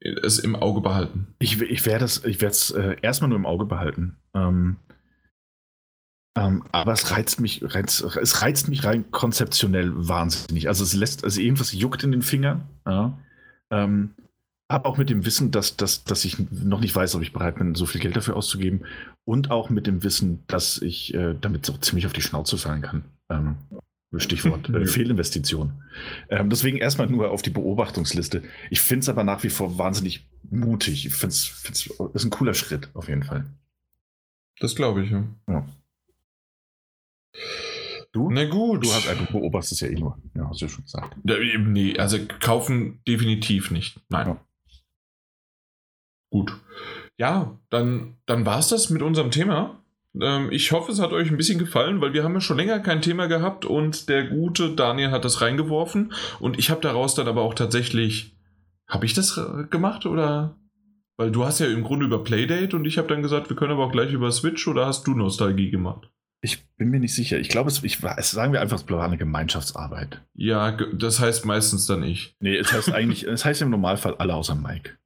es 0.00 0.38
im 0.38 0.56
Auge 0.56 0.80
behalten? 0.80 1.34
Ich, 1.38 1.60
ich 1.60 1.84
werde 1.84 2.04
es 2.04 2.24
ich 2.24 2.40
äh, 2.42 2.96
erstmal 3.02 3.28
nur 3.28 3.38
im 3.38 3.46
Auge 3.46 3.66
behalten. 3.66 4.16
Ähm, 4.34 4.76
ähm, 6.36 6.64
aber 6.72 6.92
es 6.92 7.10
reizt 7.10 7.40
mich, 7.40 7.62
reizt, 7.62 8.02
es 8.02 8.42
reizt 8.42 8.68
mich 8.68 8.84
rein 8.84 9.10
konzeptionell 9.10 9.92
wahnsinnig. 9.94 10.68
Also 10.68 10.84
es 10.84 10.94
lässt, 10.94 11.24
also 11.24 11.40
irgendwas 11.40 11.72
juckt 11.72 12.02
in 12.02 12.12
den 12.12 12.22
Fingern. 12.22 12.68
Ja. 12.86 13.18
Ähm, 13.70 14.14
habe 14.70 14.88
auch 14.88 14.96
mit 14.96 15.10
dem 15.10 15.24
Wissen, 15.24 15.50
dass, 15.50 15.76
dass, 15.76 16.04
dass 16.04 16.24
ich 16.24 16.38
noch 16.50 16.80
nicht 16.80 16.94
weiß, 16.94 17.14
ob 17.14 17.22
ich 17.22 17.32
bereit 17.32 17.56
bin, 17.56 17.74
so 17.74 17.86
viel 17.86 18.00
Geld 18.00 18.16
dafür 18.16 18.36
auszugeben. 18.36 18.84
Und 19.24 19.50
auch 19.50 19.70
mit 19.70 19.86
dem 19.86 20.02
Wissen, 20.02 20.42
dass 20.46 20.80
ich 20.80 21.14
äh, 21.14 21.34
damit 21.40 21.66
so 21.66 21.74
ziemlich 21.76 22.06
auf 22.06 22.12
die 22.12 22.22
Schnauze 22.22 22.56
fallen 22.58 22.82
kann. 22.82 23.04
Ähm, 23.30 23.56
Stichwort 24.16 24.68
äh, 24.70 24.86
Fehlinvestition. 24.86 25.72
Ähm, 26.28 26.50
deswegen 26.50 26.78
erstmal 26.78 27.08
nur 27.08 27.30
auf 27.30 27.42
die 27.42 27.50
Beobachtungsliste. 27.50 28.42
Ich 28.70 28.80
finde 28.80 29.00
es 29.00 29.08
aber 29.08 29.24
nach 29.24 29.42
wie 29.42 29.50
vor 29.50 29.78
wahnsinnig 29.78 30.26
mutig. 30.50 31.06
Ich 31.06 31.14
finde 31.14 31.34
es 31.34 31.90
ist 32.14 32.24
ein 32.24 32.30
cooler 32.30 32.54
Schritt, 32.54 32.88
auf 32.94 33.08
jeden 33.08 33.24
Fall. 33.24 33.44
Das 34.60 34.74
glaube 34.74 35.04
ich, 35.04 35.10
ja. 35.10 35.24
ja. 35.48 35.66
Du? 38.12 38.30
Na 38.30 38.44
gut. 38.44 38.84
Du, 38.84 38.92
hast, 38.92 39.08
du 39.08 39.32
beobachtest 39.32 39.80
ja 39.80 39.88
eh 39.88 39.96
nur. 39.96 40.16
Ja, 40.34 40.48
hast 40.48 40.60
du 40.60 40.66
ja 40.66 40.70
schon 40.70 40.84
gesagt. 40.84 41.16
Ja, 41.24 41.36
nee, 41.58 41.98
also 41.98 42.18
kaufen 42.38 43.00
definitiv 43.06 43.72
nicht. 43.72 44.00
Nein. 44.08 44.28
Ja. 44.28 44.40
Gut. 46.34 46.52
Ja, 47.16 47.60
dann, 47.70 48.16
dann 48.26 48.44
war 48.44 48.58
es 48.58 48.66
das 48.66 48.90
mit 48.90 49.02
unserem 49.02 49.30
Thema. 49.30 49.78
Ähm, 50.20 50.48
ich 50.50 50.72
hoffe, 50.72 50.90
es 50.90 50.98
hat 50.98 51.12
euch 51.12 51.30
ein 51.30 51.36
bisschen 51.36 51.60
gefallen, 51.60 52.00
weil 52.00 52.12
wir 52.12 52.24
haben 52.24 52.34
ja 52.34 52.40
schon 52.40 52.56
länger 52.56 52.80
kein 52.80 53.02
Thema 53.02 53.28
gehabt 53.28 53.64
und 53.64 54.08
der 54.08 54.24
gute 54.24 54.74
Daniel 54.74 55.12
hat 55.12 55.24
das 55.24 55.40
reingeworfen 55.40 56.12
und 56.40 56.58
ich 56.58 56.70
habe 56.70 56.80
daraus 56.80 57.14
dann 57.14 57.28
aber 57.28 57.42
auch 57.42 57.54
tatsächlich. 57.54 58.36
Habe 58.88 59.06
ich 59.06 59.14
das 59.14 59.40
gemacht 59.70 60.06
oder? 60.06 60.56
Weil 61.16 61.30
du 61.30 61.44
hast 61.44 61.60
ja 61.60 61.66
im 61.66 61.84
Grunde 61.84 62.06
über 62.06 62.24
Playdate 62.24 62.74
und 62.74 62.84
ich 62.84 62.98
habe 62.98 63.06
dann 63.06 63.22
gesagt, 63.22 63.48
wir 63.48 63.54
können 63.54 63.70
aber 63.70 63.84
auch 63.84 63.92
gleich 63.92 64.12
über 64.12 64.32
Switch 64.32 64.66
oder 64.66 64.86
hast 64.86 65.06
du 65.06 65.14
Nostalgie 65.14 65.70
gemacht? 65.70 66.10
Ich 66.40 66.66
bin 66.76 66.90
mir 66.90 66.98
nicht 66.98 67.14
sicher. 67.14 67.38
Ich 67.38 67.48
glaube, 67.48 67.70
es, 67.70 67.84
ich, 67.84 67.98
sagen 67.98 68.52
wir 68.52 68.60
einfach, 68.60 68.78
es 68.78 68.90
war 68.90 69.04
eine 69.04 69.18
Gemeinschaftsarbeit. 69.18 70.20
Ja, 70.34 70.72
das 70.72 71.20
heißt 71.20 71.46
meistens 71.46 71.86
dann 71.86 72.02
ich. 72.02 72.34
Nee, 72.40 72.56
es 72.56 72.72
heißt 72.72 72.92
eigentlich, 72.92 73.22
es 73.22 73.44
heißt 73.44 73.62
im 73.62 73.70
Normalfall 73.70 74.16
alle 74.16 74.34
außer 74.34 74.56
Mike. 74.56 74.98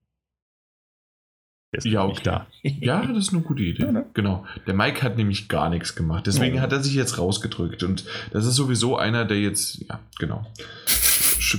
Ja, 1.84 2.04
okay. 2.04 2.20
Da. 2.24 2.46
ja, 2.62 3.04
das 3.04 3.26
ist 3.26 3.32
eine 3.32 3.42
gute 3.42 3.62
Idee. 3.62 3.82
Ja, 3.86 3.92
ne? 3.92 4.06
Genau. 4.14 4.46
Der 4.66 4.74
Mike 4.74 5.02
hat 5.02 5.16
nämlich 5.16 5.48
gar 5.48 5.68
nichts 5.68 5.94
gemacht. 5.94 6.26
Deswegen 6.26 6.56
ja. 6.56 6.62
hat 6.62 6.72
er 6.72 6.82
sich 6.82 6.94
jetzt 6.94 7.18
rausgedrückt. 7.18 7.82
Und 7.82 8.04
das 8.32 8.46
ist 8.46 8.56
sowieso 8.56 8.96
einer, 8.96 9.24
der 9.24 9.40
jetzt, 9.40 9.84
ja, 9.88 10.00
genau. 10.18 10.46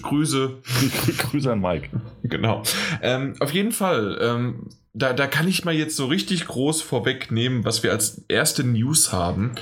Grüße. 0.02 0.58
Grüße 1.18 1.52
an 1.52 1.62
Mike. 1.62 1.90
Genau. 2.24 2.64
Ähm, 3.02 3.36
auf 3.40 3.54
jeden 3.54 3.72
Fall, 3.72 4.20
ähm, 4.22 4.68
da, 4.94 5.14
da 5.14 5.28
kann 5.28 5.48
ich 5.48 5.66
mal 5.66 5.74
jetzt 5.74 5.96
so 5.96 6.06
richtig 6.06 6.46
groß 6.48 6.82
vorwegnehmen, 6.82 7.64
was 7.64 7.84
wir 7.84 7.92
als 7.92 8.26
erste 8.28 8.64
News 8.64 9.12
haben 9.12 9.54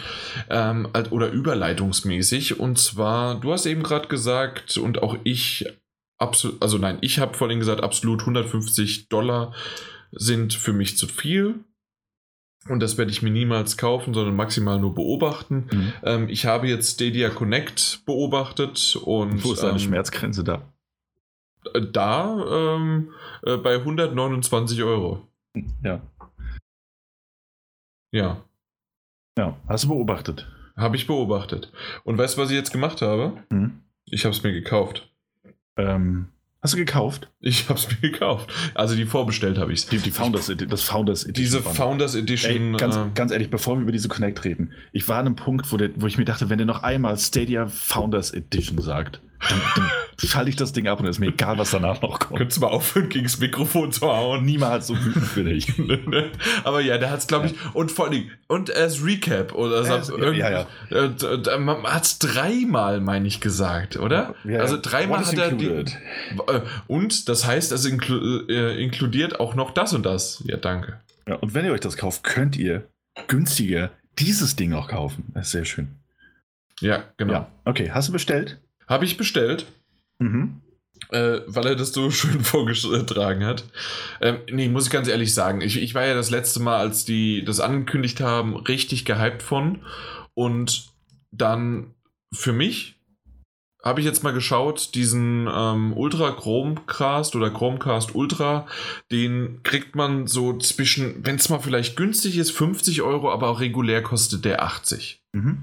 ähm, 0.49 0.87
oder 1.11 1.29
überleitungsmäßig. 1.29 2.59
Und 2.59 2.79
zwar, 2.79 3.39
du 3.39 3.51
hast 3.51 3.65
eben 3.65 3.83
gerade 3.83 4.07
gesagt 4.07 4.77
und 4.77 5.01
auch 5.03 5.17
ich, 5.23 5.65
absolut, 6.17 6.61
also 6.61 6.77
nein, 6.77 6.97
ich 7.01 7.19
habe 7.19 7.37
vorhin 7.37 7.59
gesagt, 7.59 7.81
absolut 7.81 8.21
150 8.21 9.09
Dollar 9.09 9.53
sind 10.12 10.53
für 10.53 10.74
mich 10.74 10.97
zu 10.97 11.08
viel. 11.08 11.64
Und 12.70 12.82
das 12.82 12.97
werde 12.97 13.12
ich 13.12 13.22
mir 13.22 13.30
niemals 13.30 13.78
kaufen, 13.78 14.14
sondern 14.14 14.36
maximal 14.36 14.80
nur 14.80 14.93
beobachten. 14.93 15.68
Mhm. 15.72 15.93
Ähm, 16.03 16.30
ich 16.30 16.45
habe 16.45 16.68
jetzt 16.68 16.95
Stadia 16.95 17.30
Connect 17.30 18.01
beobachtet 18.05 18.97
und. 19.03 19.43
Wo 19.43 19.53
ist 19.53 19.64
deine 19.64 19.74
ähm, 19.74 19.80
Schmerzgrenze 19.80 20.43
da? 20.43 20.62
Da 21.91 22.76
ähm, 22.76 23.12
äh, 23.43 23.58
bei 23.58 23.76
129 23.76 24.84
Euro. 24.84 25.28
Ja. 25.84 26.01
Ja. 28.12 28.43
Ja, 29.38 29.55
hast 29.68 29.84
du 29.84 29.89
beobachtet? 29.89 30.47
Habe 30.76 30.95
ich 30.95 31.08
beobachtet. 31.08 31.72
Und 32.03 32.18
weißt 32.18 32.38
du, 32.38 32.41
was 32.41 32.49
ich 32.49 32.55
jetzt 32.55 32.72
gemacht 32.72 33.01
habe? 33.01 33.43
Mhm. 33.49 33.82
Ich 34.05 34.26
habe 34.26 34.36
es 34.36 34.43
mir 34.43 34.51
gekauft. 34.51 35.10
Ähm, 35.76 36.30
Hast 36.62 36.74
du 36.74 36.78
gekauft? 36.78 37.32
Ich 37.39 37.70
habe 37.70 37.80
es 37.80 37.88
mir 37.89 38.12
gekauft. 38.12 38.51
Also 38.74 38.95
die 38.95 39.05
vorbestellt 39.05 39.58
habe 39.58 39.72
ich 39.72 39.86
Die, 39.88 39.99
die 39.99 40.12
Founders, 40.12 40.51
das 40.68 40.82
Founders 40.84 41.24
Edition. 41.24 41.62
Diese 41.62 41.62
Founders 41.62 42.16
Edition. 42.16 42.74
Ey, 42.74 42.78
ganz, 42.78 42.95
äh, 42.95 43.05
ganz 43.14 43.32
ehrlich, 43.32 43.49
bevor 43.49 43.76
wir 43.76 43.84
über 43.84 43.91
diese 43.91 44.08
Connect 44.08 44.43
reden, 44.43 44.74
ich 44.91 45.08
war 45.08 45.20
an 45.20 45.28
einem 45.28 45.36
Punkt, 45.36 45.72
wo, 45.72 45.78
der, 45.78 45.91
wo 45.95 46.08
ich 46.08 46.18
mir 46.18 46.26
dachte, 46.26 46.49
wenn 46.49 46.58
der 46.58 46.66
noch 46.66 46.84
einmal 46.84 47.18
Stadia 47.18 47.68
Founders 47.68 48.34
Edition 48.34 48.82
sagt, 48.82 49.22
dann, 49.39 49.61
dann 49.75 49.91
schalte 50.23 50.49
ich 50.49 50.55
das 50.55 50.73
Ding 50.73 50.88
ab 50.88 50.99
und 50.99 51.05
es 51.05 51.17
ist 51.17 51.19
mir 51.19 51.27
egal, 51.27 51.57
was 51.57 51.71
danach 51.71 52.01
noch 52.01 52.19
kommt. 52.19 52.38
Könntest 52.38 52.57
du 52.57 52.61
mal 52.61 52.71
aufhören, 52.71 53.09
gegen 53.09 53.25
das 53.25 53.39
Mikrofon 53.39 53.91
zu 53.91 54.07
hauen? 54.07 54.43
Niemals 54.45 54.88
so 54.88 54.95
wütend 54.97 55.35
bin 55.35 55.47
ich. 55.47 55.73
Aber 56.63 56.81
ja, 56.81 56.97
der 56.97 57.11
hat 57.11 57.19
es, 57.19 57.27
glaube 57.27 57.47
ich, 57.47 57.53
und 57.73 57.91
vor 57.91 58.07
allem, 58.07 58.29
und 58.47 58.73
als 58.75 59.03
Recap, 59.03 59.53
oder 59.53 60.03
so, 60.03 60.17
ja, 60.17 60.31
ja, 60.31 60.67
ja. 60.89 61.05
Äh, 61.05 61.59
man 61.59 61.83
hat 61.83 62.03
es 62.03 62.19
dreimal, 62.19 62.99
meine 62.99 63.27
ich, 63.27 63.41
gesagt, 63.41 63.97
oder? 63.97 64.35
Ja, 64.43 64.59
also 64.59 64.77
dreimal 64.81 65.25
hat 65.25 65.38
er 65.38 65.51
die, 65.51 65.67
äh, 65.67 65.85
Und 66.88 67.29
das 67.29 67.45
heißt, 67.45 67.71
es 67.71 67.85
inklu 67.85 68.47
äh, 68.47 68.81
inkludiert 68.83 69.39
auch 69.39 69.55
noch 69.55 69.71
das 69.71 69.93
und 69.93 70.05
das. 70.05 70.43
Ja, 70.45 70.57
danke. 70.57 70.99
Ja, 71.27 71.35
und 71.35 71.53
wenn 71.53 71.65
ihr 71.65 71.73
euch 71.73 71.81
das 71.81 71.97
kauft, 71.97 72.23
könnt 72.23 72.55
ihr 72.57 72.88
günstiger 73.27 73.91
dieses 74.17 74.55
Ding 74.55 74.73
auch 74.73 74.88
kaufen. 74.88 75.25
Das 75.33 75.47
ist 75.47 75.51
sehr 75.51 75.65
schön. 75.65 75.89
Ja, 76.79 77.03
genau. 77.17 77.33
Ja, 77.33 77.51
okay, 77.65 77.91
hast 77.91 78.07
du 78.07 78.13
bestellt? 78.13 78.59
Habe 78.88 79.05
ich 79.05 79.17
bestellt. 79.17 79.65
Mhm. 80.19 80.61
Äh, 81.09 81.41
weil 81.45 81.67
er 81.67 81.75
das 81.75 81.93
so 81.93 82.09
schön 82.11 82.43
vorgetragen 82.43 83.45
hat. 83.45 83.63
Ähm, 84.21 84.39
nee, 84.51 84.67
muss 84.67 84.85
ich 84.85 84.91
ganz 84.91 85.07
ehrlich 85.07 85.33
sagen. 85.33 85.61
Ich, 85.61 85.81
ich 85.81 85.93
war 85.93 86.05
ja 86.05 86.15
das 86.15 86.29
letzte 86.29 86.61
Mal, 86.61 86.77
als 86.77 87.05
die 87.05 87.45
das 87.45 87.59
angekündigt 87.59 88.19
haben, 88.19 88.55
richtig 88.55 89.05
gehypt 89.05 89.43
von. 89.43 89.83
Und 90.33 90.91
dann 91.31 91.93
für 92.33 92.53
mich 92.53 92.97
habe 93.83 94.01
ich 94.01 94.05
jetzt 94.05 94.23
mal 94.23 94.33
geschaut, 94.33 94.95
diesen 94.95 95.47
ähm, 95.49 95.93
Ultra 95.95 96.31
Chromecast 96.31 97.35
oder 97.35 97.49
Chromecast 97.51 98.15
Ultra, 98.15 98.67
den 99.11 99.61
kriegt 99.63 99.95
man 99.95 100.27
so 100.27 100.57
zwischen, 100.57 101.25
wenn 101.25 101.38
es 101.38 101.47
mal 101.49 101.59
vielleicht 101.59 101.95
günstig 101.95 102.38
ist, 102.38 102.51
50 102.51 103.01
Euro, 103.01 103.31
aber 103.31 103.49
auch 103.49 103.59
regulär 103.61 104.03
kostet 104.03 104.45
der 104.45 104.63
80. 104.63 105.21
Mhm. 105.31 105.61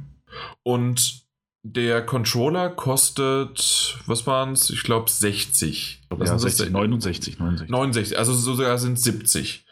Und 0.62 1.23
der 1.66 2.04
Controller 2.04 2.68
kostet, 2.68 3.98
was 4.04 4.26
waren 4.26 4.52
es? 4.52 4.68
Ich 4.68 4.82
glaube 4.82 5.10
60. 5.10 6.02
Was 6.10 6.28
ja, 6.28 6.38
60, 6.38 6.70
69, 6.70 7.38
69. 7.38 7.70
69, 7.70 8.18
also 8.18 8.34
sogar 8.34 8.76
sind 8.76 9.00
70. 9.00 9.64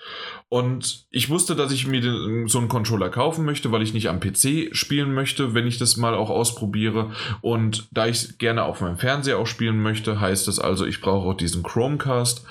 Und 0.49 1.07
ich 1.11 1.29
wusste, 1.29 1.55
dass 1.55 1.71
ich 1.71 1.87
mir 1.87 2.01
den, 2.01 2.49
so 2.49 2.59
einen 2.59 2.69
Controller 2.69 3.11
kaufen 3.11 3.45
möchte, 3.45 3.73
weil 3.73 3.83
ich 3.83 3.93
nicht 3.93 4.09
am 4.09 4.21
PC 4.21 4.75
spielen 4.75 5.13
möchte, 5.13 5.53
wenn 5.53 5.67
ich 5.67 5.77
das 5.77 5.99
mal 5.99 6.15
auch 6.15 6.31
ausprobiere. 6.31 7.13
Und 7.43 7.89
da 7.91 8.07
ich 8.07 8.39
gerne 8.39 8.65
auf 8.65 8.81
meinem 8.81 8.97
Fernseher 8.97 9.39
auch 9.39 9.47
spielen 9.47 9.83
möchte, 9.83 10.19
heißt 10.19 10.49
das 10.49 10.59
also, 10.59 10.87
ich 10.87 11.03
brauche 11.03 11.29
auch 11.29 11.35
diesen 11.35 11.63
Chromecast. 11.63 12.45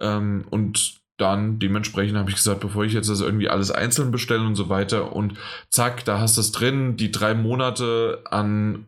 Ähm, 0.00 0.44
und 0.50 0.98
dann 1.18 1.58
dementsprechend 1.58 2.16
habe 2.16 2.30
ich 2.30 2.36
gesagt, 2.36 2.60
bevor 2.60 2.84
ich 2.84 2.92
jetzt 2.92 3.10
das 3.10 3.20
irgendwie 3.20 3.48
alles 3.48 3.70
einzeln 3.70 4.10
bestelle 4.10 4.46
und 4.46 4.54
so 4.54 4.68
weiter 4.68 5.12
und 5.12 5.34
zack, 5.68 6.04
da 6.04 6.20
hast 6.20 6.36
du 6.36 6.40
es 6.40 6.52
drin, 6.52 6.96
die 6.96 7.10
drei 7.10 7.34
Monate 7.34 8.22
an, 8.30 8.86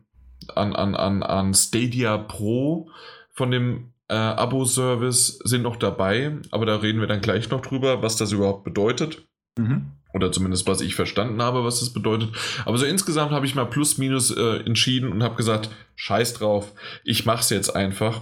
an, 0.55 0.75
an, 0.75 0.95
an, 0.95 1.23
an 1.23 1.53
Stadia 1.53 2.17
Pro 2.17 2.89
von 3.29 3.51
dem 3.51 3.93
äh, 4.07 4.13
Abo-Service 4.15 5.39
sind 5.43 5.63
noch 5.63 5.77
dabei, 5.77 6.37
aber 6.51 6.65
da 6.65 6.75
reden 6.77 6.99
wir 6.99 7.07
dann 7.07 7.21
gleich 7.21 7.49
noch 7.49 7.61
drüber, 7.61 8.01
was 8.01 8.17
das 8.17 8.31
überhaupt 8.31 8.63
bedeutet. 8.63 9.25
Mhm. 9.57 9.91
Oder 10.13 10.31
zumindest, 10.31 10.67
was 10.67 10.81
ich 10.81 10.95
verstanden 10.95 11.41
habe, 11.41 11.63
was 11.63 11.79
das 11.79 11.93
bedeutet. 11.93 12.31
Aber 12.65 12.77
so 12.77 12.85
insgesamt 12.85 13.31
habe 13.31 13.45
ich 13.45 13.55
mal 13.55 13.65
plus 13.65 13.97
minus 13.97 14.29
äh, 14.29 14.57
entschieden 14.65 15.09
und 15.11 15.23
habe 15.23 15.35
gesagt, 15.35 15.69
scheiß 15.95 16.33
drauf, 16.33 16.73
ich 17.05 17.25
mache 17.25 17.39
es 17.39 17.49
jetzt 17.49 17.73
einfach. 17.75 18.21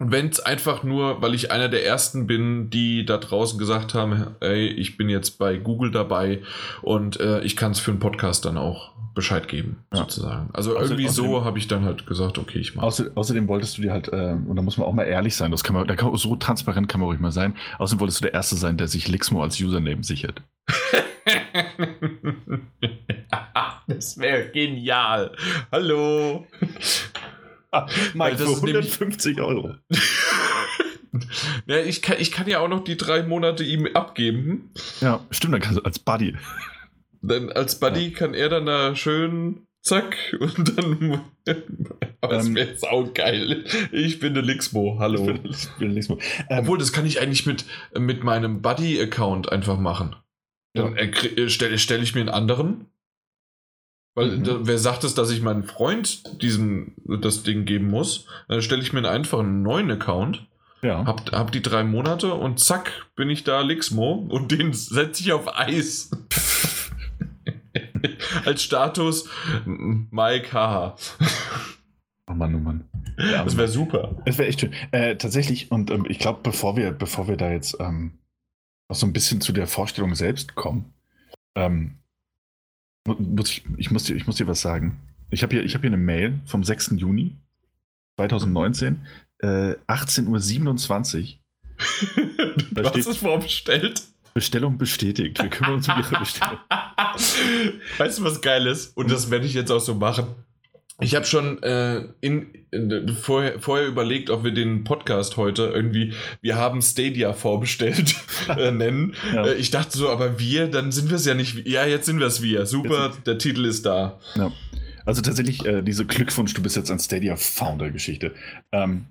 Und 0.00 0.12
wenn 0.12 0.28
es 0.28 0.40
einfach 0.40 0.82
nur, 0.82 1.20
weil 1.20 1.34
ich 1.34 1.52
einer 1.52 1.68
der 1.68 1.84
ersten 1.84 2.26
bin, 2.26 2.70
die 2.70 3.04
da 3.04 3.18
draußen 3.18 3.58
gesagt 3.58 3.92
haben, 3.92 4.28
ey, 4.40 4.66
ich 4.66 4.96
bin 4.96 5.10
jetzt 5.10 5.32
bei 5.32 5.58
Google 5.58 5.90
dabei 5.90 6.40
und 6.80 7.20
äh, 7.20 7.42
ich 7.42 7.54
kann 7.54 7.72
es 7.72 7.80
für 7.80 7.90
einen 7.90 8.00
Podcast 8.00 8.46
dann 8.46 8.56
auch 8.56 8.92
Bescheid 9.14 9.46
geben, 9.46 9.84
ja. 9.92 9.98
sozusagen. 9.98 10.48
Also 10.54 10.70
außer, 10.70 10.92
irgendwie 10.92 11.06
außerdem, 11.06 11.30
so 11.30 11.44
habe 11.44 11.58
ich 11.58 11.68
dann 11.68 11.84
halt 11.84 12.06
gesagt, 12.06 12.38
okay, 12.38 12.60
ich 12.60 12.74
mache. 12.74 12.86
Außer, 12.86 13.10
außerdem 13.14 13.46
wolltest 13.46 13.76
du 13.76 13.82
dir 13.82 13.92
halt, 13.92 14.08
äh, 14.08 14.36
und 14.46 14.56
da 14.56 14.62
muss 14.62 14.78
man 14.78 14.86
auch 14.86 14.94
mal 14.94 15.04
ehrlich 15.04 15.36
sein, 15.36 15.50
das 15.50 15.62
kann 15.62 15.76
man, 15.76 15.86
da 15.86 15.94
kann, 15.96 16.16
so 16.16 16.34
transparent 16.34 16.88
kann 16.88 17.00
man 17.00 17.10
ruhig 17.10 17.20
mal 17.20 17.30
sein. 17.30 17.54
Außerdem 17.78 18.00
wolltest 18.00 18.20
du 18.20 18.22
der 18.22 18.32
Erste 18.32 18.56
sein, 18.56 18.78
der 18.78 18.88
sich 18.88 19.06
Lixmo 19.06 19.42
als 19.42 19.60
Username 19.60 20.02
sichert. 20.02 20.40
das 23.86 24.16
wäre 24.16 24.48
genial. 24.48 25.32
Hallo. 25.70 26.46
Mike, 28.14 28.38
für 28.38 28.56
150 28.56 29.40
Euro. 29.40 29.76
ja, 31.66 31.78
ich, 31.78 32.02
kann, 32.02 32.16
ich 32.18 32.30
kann 32.30 32.48
ja 32.48 32.60
auch 32.60 32.68
noch 32.68 32.84
die 32.84 32.96
drei 32.96 33.22
Monate 33.22 33.64
ihm 33.64 33.86
abgeben. 33.94 34.70
Ja, 35.00 35.24
stimmt, 35.30 35.54
dann 35.54 35.60
kannst 35.60 35.78
du 35.78 35.82
als 35.82 35.98
Buddy. 35.98 36.36
Dann 37.22 37.50
als 37.50 37.78
Buddy 37.78 38.08
ja. 38.08 38.18
kann 38.18 38.34
er 38.34 38.48
dann 38.48 38.66
da 38.66 38.96
schön 38.96 39.66
zack 39.82 40.16
und 40.38 40.76
dann. 40.76 41.20
Aber 42.20 42.36
es 42.36 42.46
ähm, 42.46 42.54
wäre 42.54 42.76
saugeil. 42.76 43.64
Ich 43.92 44.18
bin 44.20 44.34
der 44.34 44.42
Lixmo, 44.42 44.98
hallo. 44.98 45.20
Ich 45.20 45.42
bin, 45.42 45.50
ich 45.50 45.68
bin 45.78 45.90
Lixmo. 45.92 46.18
Ähm, 46.48 46.60
Obwohl, 46.60 46.78
das 46.78 46.92
kann 46.92 47.06
ich 47.06 47.20
eigentlich 47.20 47.46
mit, 47.46 47.64
mit 47.98 48.24
meinem 48.24 48.62
Buddy-Account 48.62 49.50
einfach 49.50 49.78
machen. 49.78 50.16
Dann 50.74 50.96
ja. 50.96 51.02
Äh, 51.02 51.48
stelle 51.48 51.78
stell 51.78 52.02
ich 52.02 52.14
mir 52.14 52.20
einen 52.20 52.28
anderen. 52.28 52.86
Weil 54.14 54.38
mhm. 54.38 54.44
da, 54.44 54.58
wer 54.62 54.78
sagt 54.78 55.04
es, 55.04 55.14
dass 55.14 55.30
ich 55.30 55.42
meinem 55.42 55.64
Freund 55.64 56.42
diesem, 56.42 56.94
das 57.20 57.42
Ding 57.42 57.64
geben 57.64 57.88
muss? 57.88 58.26
Dann 58.48 58.62
stelle 58.62 58.82
ich 58.82 58.92
mir 58.92 59.08
einfach 59.08 59.38
einen 59.40 59.62
neuen 59.62 59.90
Account. 59.90 60.46
Ja. 60.82 61.04
Hab, 61.04 61.30
hab 61.32 61.52
die 61.52 61.62
drei 61.62 61.84
Monate 61.84 62.34
und 62.34 62.58
zack, 62.58 63.06
bin 63.14 63.28
ich 63.28 63.44
da 63.44 63.60
Lixmo 63.60 64.12
und 64.12 64.50
den 64.50 64.72
setze 64.72 65.22
ich 65.22 65.32
auf 65.32 65.54
Eis. 65.58 66.10
Als 68.44 68.62
Status 68.62 69.28
Mike 69.66 70.52
Haha. 70.52 70.96
Oh 72.26 72.32
Mann, 72.32 72.54
oh 72.54 72.58
Mann. 72.58 72.88
Ja, 73.18 73.44
das 73.44 73.56
wäre 73.56 73.68
super. 73.68 74.16
Das 74.24 74.38
wäre 74.38 74.48
echt 74.48 74.60
schön. 74.60 74.72
Äh, 74.92 75.16
tatsächlich, 75.16 75.70
und 75.70 75.90
ähm, 75.90 76.06
ich 76.08 76.18
glaube, 76.18 76.40
bevor 76.42 76.76
wir, 76.76 76.92
bevor 76.92 77.28
wir 77.28 77.36
da 77.36 77.50
jetzt 77.50 77.76
ähm, 77.80 78.18
noch 78.88 78.96
so 78.96 79.06
ein 79.06 79.12
bisschen 79.12 79.40
zu 79.40 79.52
der 79.52 79.66
Vorstellung 79.66 80.14
selbst 80.14 80.54
kommen, 80.54 80.94
ähm, 81.54 81.99
muss 83.06 83.50
ich, 83.50 83.64
ich, 83.76 83.90
muss 83.90 84.04
dir, 84.04 84.14
ich 84.14 84.26
muss 84.26 84.36
dir 84.36 84.46
was 84.46 84.60
sagen. 84.60 85.00
Ich 85.30 85.42
habe 85.42 85.56
hier, 85.56 85.66
hab 85.66 85.80
hier 85.80 85.90
eine 85.90 85.96
Mail 85.96 86.40
vom 86.44 86.64
6. 86.64 86.94
Juni 86.96 87.36
2019, 88.16 89.06
äh, 89.38 89.46
18.27 89.86 91.18
Uhr. 91.18 92.54
du 92.72 92.84
hast 92.84 93.06
es 93.06 93.16
vorbestellt. 93.16 94.02
Bestellung 94.34 94.78
bestätigt. 94.78 95.42
Wir 95.42 95.48
kümmern 95.48 95.74
uns 95.74 95.88
um 95.88 95.98
Ihre 95.98 96.18
Bestellung. 96.18 96.58
Weißt 97.98 98.18
du, 98.18 98.24
was 98.24 98.40
geil 98.40 98.66
ist? 98.66 98.96
Und 98.96 99.10
das 99.10 99.30
werde 99.30 99.46
ich 99.46 99.54
jetzt 99.54 99.70
auch 99.70 99.80
so 99.80 99.94
machen. 99.94 100.26
Ich 101.00 101.14
habe 101.14 101.24
schon 101.24 101.62
äh, 101.62 102.00
in, 102.20 102.52
in, 102.52 102.59
vorher, 103.20 103.58
vorher 103.60 103.86
überlegt, 103.86 104.30
ob 104.30 104.44
wir 104.44 104.52
den 104.52 104.84
Podcast 104.84 105.36
heute 105.36 105.64
irgendwie, 105.64 106.14
wir 106.40 106.56
haben 106.56 106.82
Stadia 106.82 107.32
vorbestellt, 107.32 108.14
äh, 108.48 108.70
nennen. 108.70 109.14
Ja. 109.34 109.46
Äh, 109.46 109.54
ich 109.54 109.70
dachte 109.70 109.96
so, 109.96 110.08
aber 110.08 110.38
wir, 110.38 110.68
dann 110.68 110.92
sind 110.92 111.10
wir 111.10 111.16
es 111.16 111.26
ja 111.26 111.34
nicht. 111.34 111.66
Ja, 111.66 111.84
jetzt 111.84 112.06
sind 112.06 112.20
wir 112.20 112.26
es 112.26 112.42
wir. 112.42 112.66
Super, 112.66 113.12
der 113.26 113.38
Titel 113.38 113.64
ist 113.64 113.86
da. 113.86 114.20
Ja. 114.36 114.52
Also 115.04 115.22
tatsächlich, 115.22 115.64
äh, 115.64 115.82
diese 115.82 116.04
Glückwunsch, 116.06 116.54
du 116.54 116.62
bist 116.62 116.76
jetzt 116.76 116.90
ein 116.90 116.98
Stadia-Founder-Geschichte. 116.98 118.32
Ähm, 118.70 119.06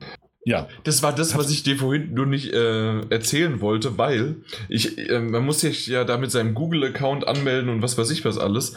ja. 0.45 0.67
Das 0.83 1.03
war 1.03 1.13
das, 1.13 1.35
was 1.37 1.51
ich 1.51 1.63
dir 1.63 1.77
vorhin 1.77 2.13
nur 2.13 2.25
nicht 2.25 2.53
äh, 2.53 3.01
erzählen 3.09 3.59
wollte, 3.59 3.97
weil 3.97 4.37
ich, 4.69 5.09
äh, 5.09 5.19
man 5.19 5.45
muss 5.45 5.59
sich 5.59 5.87
ja 5.87 6.05
da 6.05 6.17
mit 6.17 6.31
seinem 6.31 6.53
Google-Account 6.53 7.27
anmelden 7.27 7.69
und 7.69 7.81
was 7.81 7.97
weiß 7.97 8.09
ich 8.11 8.23
was 8.23 8.37
alles. 8.37 8.75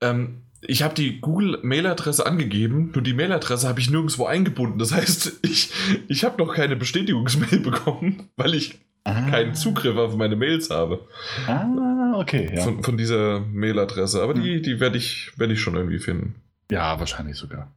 Ähm, 0.00 0.42
ich 0.62 0.82
habe 0.82 0.94
die 0.94 1.20
Google-Mail-Adresse 1.20 2.26
angegeben, 2.26 2.90
nur 2.94 3.02
die 3.02 3.14
Mail-Adresse 3.14 3.68
habe 3.68 3.80
ich 3.80 3.90
nirgendwo 3.90 4.26
eingebunden. 4.26 4.78
Das 4.78 4.92
heißt, 4.92 5.40
ich, 5.42 5.70
ich 6.08 6.24
habe 6.24 6.42
noch 6.42 6.54
keine 6.54 6.76
Bestätigungsmail 6.76 7.60
bekommen, 7.62 8.28
weil 8.36 8.54
ich 8.54 8.78
ah. 9.04 9.30
keinen 9.30 9.54
Zugriff 9.54 9.96
auf 9.96 10.16
meine 10.16 10.36
Mails 10.36 10.70
habe. 10.70 11.06
Ah, 11.46 12.12
okay. 12.16 12.52
Ja. 12.54 12.62
Von, 12.62 12.82
von 12.82 12.96
dieser 12.96 13.40
Mail-Adresse. 13.40 14.22
Aber 14.22 14.34
hm. 14.34 14.42
die, 14.42 14.62
die 14.62 14.80
werde 14.80 14.98
ich, 14.98 15.32
werd 15.36 15.50
ich 15.50 15.60
schon 15.60 15.76
irgendwie 15.76 15.98
finden. 15.98 16.34
Ja, 16.70 16.98
wahrscheinlich 16.98 17.36
sogar. 17.36 17.74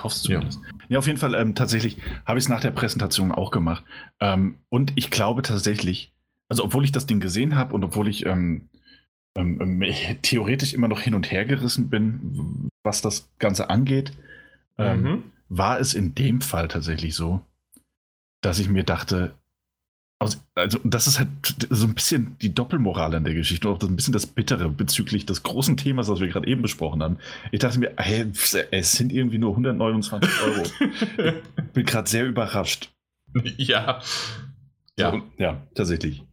Hoffst 0.00 0.24
du 0.24 0.28
zumindest. 0.28 0.60
Ja. 0.62 0.84
ja, 0.88 0.98
auf 0.98 1.06
jeden 1.06 1.18
Fall, 1.18 1.34
ähm, 1.34 1.54
tatsächlich 1.54 1.98
habe 2.24 2.38
ich 2.38 2.44
es 2.44 2.48
nach 2.48 2.60
der 2.60 2.70
Präsentation 2.70 3.32
auch 3.32 3.50
gemacht. 3.50 3.84
Ähm, 4.20 4.58
und 4.68 4.92
ich 4.94 5.10
glaube 5.10 5.42
tatsächlich, 5.42 6.14
also 6.48 6.64
obwohl 6.64 6.84
ich 6.84 6.92
das 6.92 7.06
Ding 7.06 7.20
gesehen 7.20 7.56
habe 7.56 7.74
und 7.74 7.84
obwohl 7.84 8.08
ich 8.08 8.24
ähm, 8.24 8.68
ähm, 9.38 9.80
ähm 9.82 9.94
theoretisch 10.22 10.74
immer 10.74 10.88
noch 10.88 11.00
hin 11.00 11.14
und 11.14 11.30
her 11.30 11.44
gerissen 11.44 11.88
bin, 11.88 12.70
was 12.82 13.00
das 13.00 13.28
Ganze 13.38 13.70
angeht, 13.70 14.12
ähm, 14.78 15.02
mhm. 15.02 15.22
war 15.48 15.80
es 15.80 15.94
in 15.94 16.14
dem 16.14 16.40
Fall 16.40 16.68
tatsächlich 16.68 17.14
so, 17.14 17.40
dass 18.40 18.58
ich 18.58 18.68
mir 18.68 18.84
dachte, 18.84 19.34
also, 20.20 20.38
das 20.82 21.06
ist 21.06 21.20
halt 21.20 21.28
so 21.70 21.86
ein 21.86 21.94
bisschen 21.94 22.36
die 22.42 22.52
Doppelmoral 22.52 23.14
an 23.14 23.22
der 23.22 23.34
Geschichte, 23.34 23.68
auch 23.68 23.80
ein 23.80 23.94
bisschen 23.94 24.12
das 24.12 24.26
Bittere 24.26 24.68
bezüglich 24.68 25.26
des 25.26 25.44
großen 25.44 25.76
Themas, 25.76 26.08
was 26.08 26.18
wir 26.18 26.26
gerade 26.26 26.48
eben 26.48 26.60
besprochen 26.60 27.04
haben. 27.04 27.18
Ich 27.52 27.60
dachte 27.60 27.78
mir, 27.78 27.92
hey, 27.96 28.26
es 28.72 28.92
sind 28.92 29.12
irgendwie 29.12 29.38
nur 29.38 29.50
129 29.50 30.30
Euro. 30.42 30.62
ich 30.64 31.64
bin 31.72 31.86
gerade 31.86 32.08
sehr 32.08 32.26
überrascht. 32.26 32.90
Ja. 33.56 34.00
Ja, 34.98 35.12
so, 35.12 35.22
ja 35.38 35.62
tatsächlich. 35.74 36.24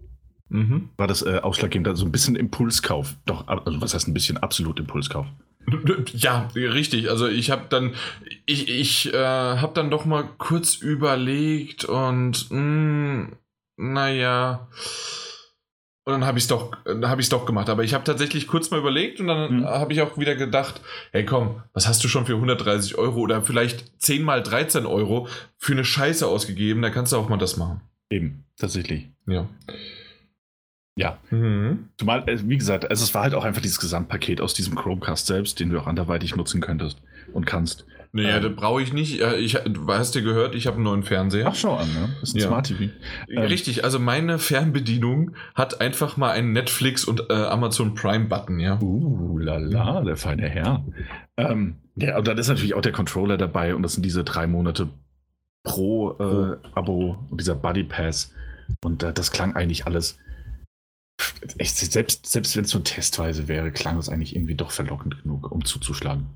Mhm. 0.50 0.89
War 0.98 1.08
das 1.08 1.22
äh, 1.22 1.39
ausschlaggebend, 1.41 1.88
also 1.88 2.06
ein 2.06 2.12
bisschen 2.12 2.36
Impulskauf. 2.36 3.16
Doch, 3.26 3.48
also 3.48 3.82
was 3.82 3.93
heißt 3.93 4.08
ein 4.08 4.14
bisschen 4.14 4.38
absolut 4.38 4.80
Impulskauf? 4.80 5.26
Ja, 6.14 6.48
richtig. 6.54 7.10
Also 7.10 7.28
ich 7.28 7.50
habe 7.50 7.66
dann, 7.70 7.96
ich, 8.46 8.70
ich 8.70 9.14
äh, 9.14 9.18
habe 9.18 9.74
dann 9.74 9.89
doch 9.89 10.06
mal 10.06 10.24
kurz 10.38 10.76
überlegt 10.76 11.86
und 11.86 12.52
mh, 12.52 12.60
mm, 12.60 13.38
naja. 13.78 14.68
Und 16.08 16.14
dann 16.14 16.26
habe 16.26 16.38
ich 16.38 16.43
es 16.43 16.48
doch, 16.48 16.72
hab 16.86 17.20
doch 17.30 17.46
gemacht. 17.48 17.68
Aber 17.68 17.84
ich 17.84 17.96
habe 17.96 18.04
tatsächlich 18.04 18.48
kurz 18.48 18.70
mal 18.70 18.80
überlegt 18.80 19.20
und 19.20 19.28
dann 19.28 19.62
mhm. 19.62 19.66
habe 19.66 19.91
ich 19.91 20.02
auch 20.02 20.20
wieder 20.20 20.36
gedacht, 20.36 20.82
hey 21.12 21.26
komm, 21.26 21.64
was 21.74 21.88
hast 21.88 22.04
du 22.04 22.08
schon 22.08 22.28
für 22.28 22.36
130 22.36 22.96
Euro 23.00 23.22
oder 23.22 23.41
vielleicht 23.41 24.00
10 24.02 24.22
mal 24.22 24.43
13 24.43 24.86
Euro 24.86 25.28
für 25.58 25.74
eine 25.74 25.84
Scheiße 25.84 26.28
ausgegeben? 26.28 26.84
Da 26.84 26.91
kannst 26.91 27.12
du 27.12 27.18
auch 27.18 27.28
mal 27.28 27.38
das 27.38 27.58
machen. 27.58 27.82
Eben, 28.12 28.46
tatsächlich. 28.56 29.10
Ja. 29.26 29.50
Ja. 30.96 31.18
Mhm. 31.30 31.89
Zumal, 31.98 32.28
äh, 32.28 32.39
wie 32.46 32.58
gesagt, 32.58 32.89
also 32.89 33.04
es 33.04 33.14
war 33.14 33.24
halt 33.24 33.34
auch 33.34 33.43
einfach 33.43 33.62
dieses 33.62 33.80
Gesamtpaket 33.80 34.39
aus 34.39 34.54
diesem 34.54 34.76
Chromecast 34.76 35.28
selbst, 35.28 35.60
den 35.60 35.70
du 35.70 35.80
auch 35.80 35.88
anderweitig 35.88 36.36
nutzen 36.36 36.62
könntest 36.62 37.02
und 37.34 37.46
kannst. 37.46 37.86
Naja, 38.14 38.38
ähm, 38.38 38.43
das 38.43 38.56
brauche 38.56 38.82
ich 38.82 38.93
nicht. 38.93 39.20
Ich, 39.20 39.54
du 39.66 39.88
hast 39.89 40.16
ja 40.16 40.22
gehört, 40.22 40.56
ich 40.56 40.68
habe 40.68 40.76
einen 40.76 40.86
neuen 40.86 41.04
Fernseher. 41.04 41.48
Ach, 41.50 41.56
schau 41.56 41.76
an, 41.76 41.88
ne? 41.93 42.16
Das 42.22 42.30
ist 42.30 42.36
ein 42.36 42.39
ja. 42.39 42.48
Smart 42.48 42.68
TV. 42.68 42.93
Ähm, 43.30 43.39
Richtig, 43.39 43.84
also 43.84 44.00
meine 44.00 44.39
Fernbedienung 44.39 45.32
hat 45.54 45.82
einfach 45.82 46.16
mal 46.16 46.32
einen 46.32 46.54
Netflix 46.54 47.04
und 47.04 47.30
äh, 47.30 47.34
Amazon 47.34 47.93
Prime 47.93 48.26
Button, 48.26 48.62
ja. 48.62 48.80
Uh, 48.82 49.38
lala, 49.38 50.02
der 50.02 50.16
feine 50.16 50.48
Herr. 50.48 50.86
Ähm, 51.36 51.76
ja, 51.98 52.18
und 52.18 52.26
dann 52.26 52.38
ist 52.38 52.48
natürlich 52.48 52.74
auch 52.74 52.82
der 52.82 52.93
Controller 52.93 53.36
dabei 53.36 53.76
und 53.76 53.84
das 53.84 53.93
sind 53.93 54.04
diese 54.06 54.24
drei 54.24 54.48
Monate 54.48 54.88
pro 55.64 56.12
äh, 56.12 56.58
Abo 56.74 57.18
und 57.30 57.41
dieser 57.41 57.56
Buddy 57.56 57.84
Pass. 57.84 58.34
Und 58.82 59.04
äh, 59.04 59.12
das 59.12 59.32
klang 59.34 59.58
eigentlich 59.58 59.88
alles. 59.88 60.18
Echt, 61.57 61.78
selbst 61.78 62.26
selbst 62.26 62.57
wenn 62.57 62.66
es 62.66 62.72
so 62.72 62.80
testweise 62.80 63.47
wäre, 63.47 63.72
klang 63.72 63.97
es 63.97 64.09
eigentlich 64.09 64.36
irgendwie 64.36 64.55
doch 64.55 64.72
verlockend 64.72 65.22
genug, 65.24 65.51
um 65.51 65.63
zuzuschlagen. 65.63 66.28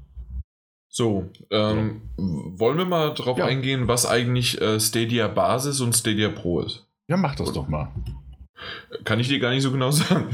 So, 0.88 1.30
ähm, 1.52 2.02
ja. 2.18 2.24
wollen 2.60 2.78
wir 2.78 2.86
mal 2.86 3.14
drauf 3.14 3.38
ja. 3.38 3.46
eingehen, 3.46 3.88
was 3.88 4.06
eigentlich 4.06 4.60
äh, 4.60 4.80
Stadia 4.80 5.28
Basis 5.28 5.82
und 5.82 5.96
Stadia 5.96 6.30
Pro 6.30 6.62
ist? 6.62 6.88
Ja, 7.08 7.18
mach 7.18 7.36
das 7.36 7.54
doch 7.54 7.68
mal. 7.68 7.92
Kann 9.04 9.20
ich 9.20 9.28
dir 9.28 9.40
gar 9.40 9.52
nicht 9.52 9.64
so 9.64 9.72
genau 9.72 9.92
sagen. 9.92 10.30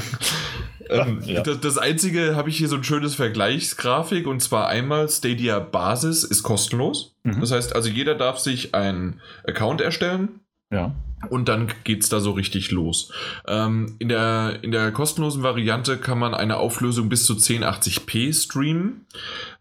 ähm, 0.90 1.22
ja. 1.26 1.42
das, 1.42 1.60
das, 1.60 1.78
einzige 1.78 2.36
habe 2.36 2.50
ich 2.50 2.58
hier 2.58 2.70
so 2.70 2.78
ein 2.78 2.84
schönes 2.84 3.16
Vergleichsgrafik 3.16 4.28
und 4.28 4.42
zwar 4.42 4.68
einmal 4.68 5.10
Stadia 5.10 5.60
Basis 5.60 6.24
ist 6.24 6.44
kostenlos. 6.44 7.16
Mhm. 7.24 7.42
Das 7.42 7.52
heißt 7.52 7.76
also, 7.76 7.90
jeder 7.90 8.16
darf 8.16 8.40
sich 8.40 8.74
einen 8.74 9.22
Account 9.46 9.82
erstellen. 9.82 10.40
Ja. 10.72 10.96
Und 11.30 11.48
dann 11.48 11.72
geht 11.84 12.04
es 12.04 12.10
da 12.10 12.20
so 12.20 12.32
richtig 12.32 12.72
los. 12.72 13.12
Ähm, 13.48 13.96
in, 14.00 14.10
der, 14.10 14.60
in 14.62 14.72
der 14.72 14.92
kostenlosen 14.92 15.44
Variante 15.44 15.98
kann 15.98 16.20
man 16.20 16.34
eine 16.34 16.58
Auflösung 16.58 17.10
bis 17.10 17.26
zu 17.26 17.34
1080p 17.34 18.34
streamen. 18.34 19.08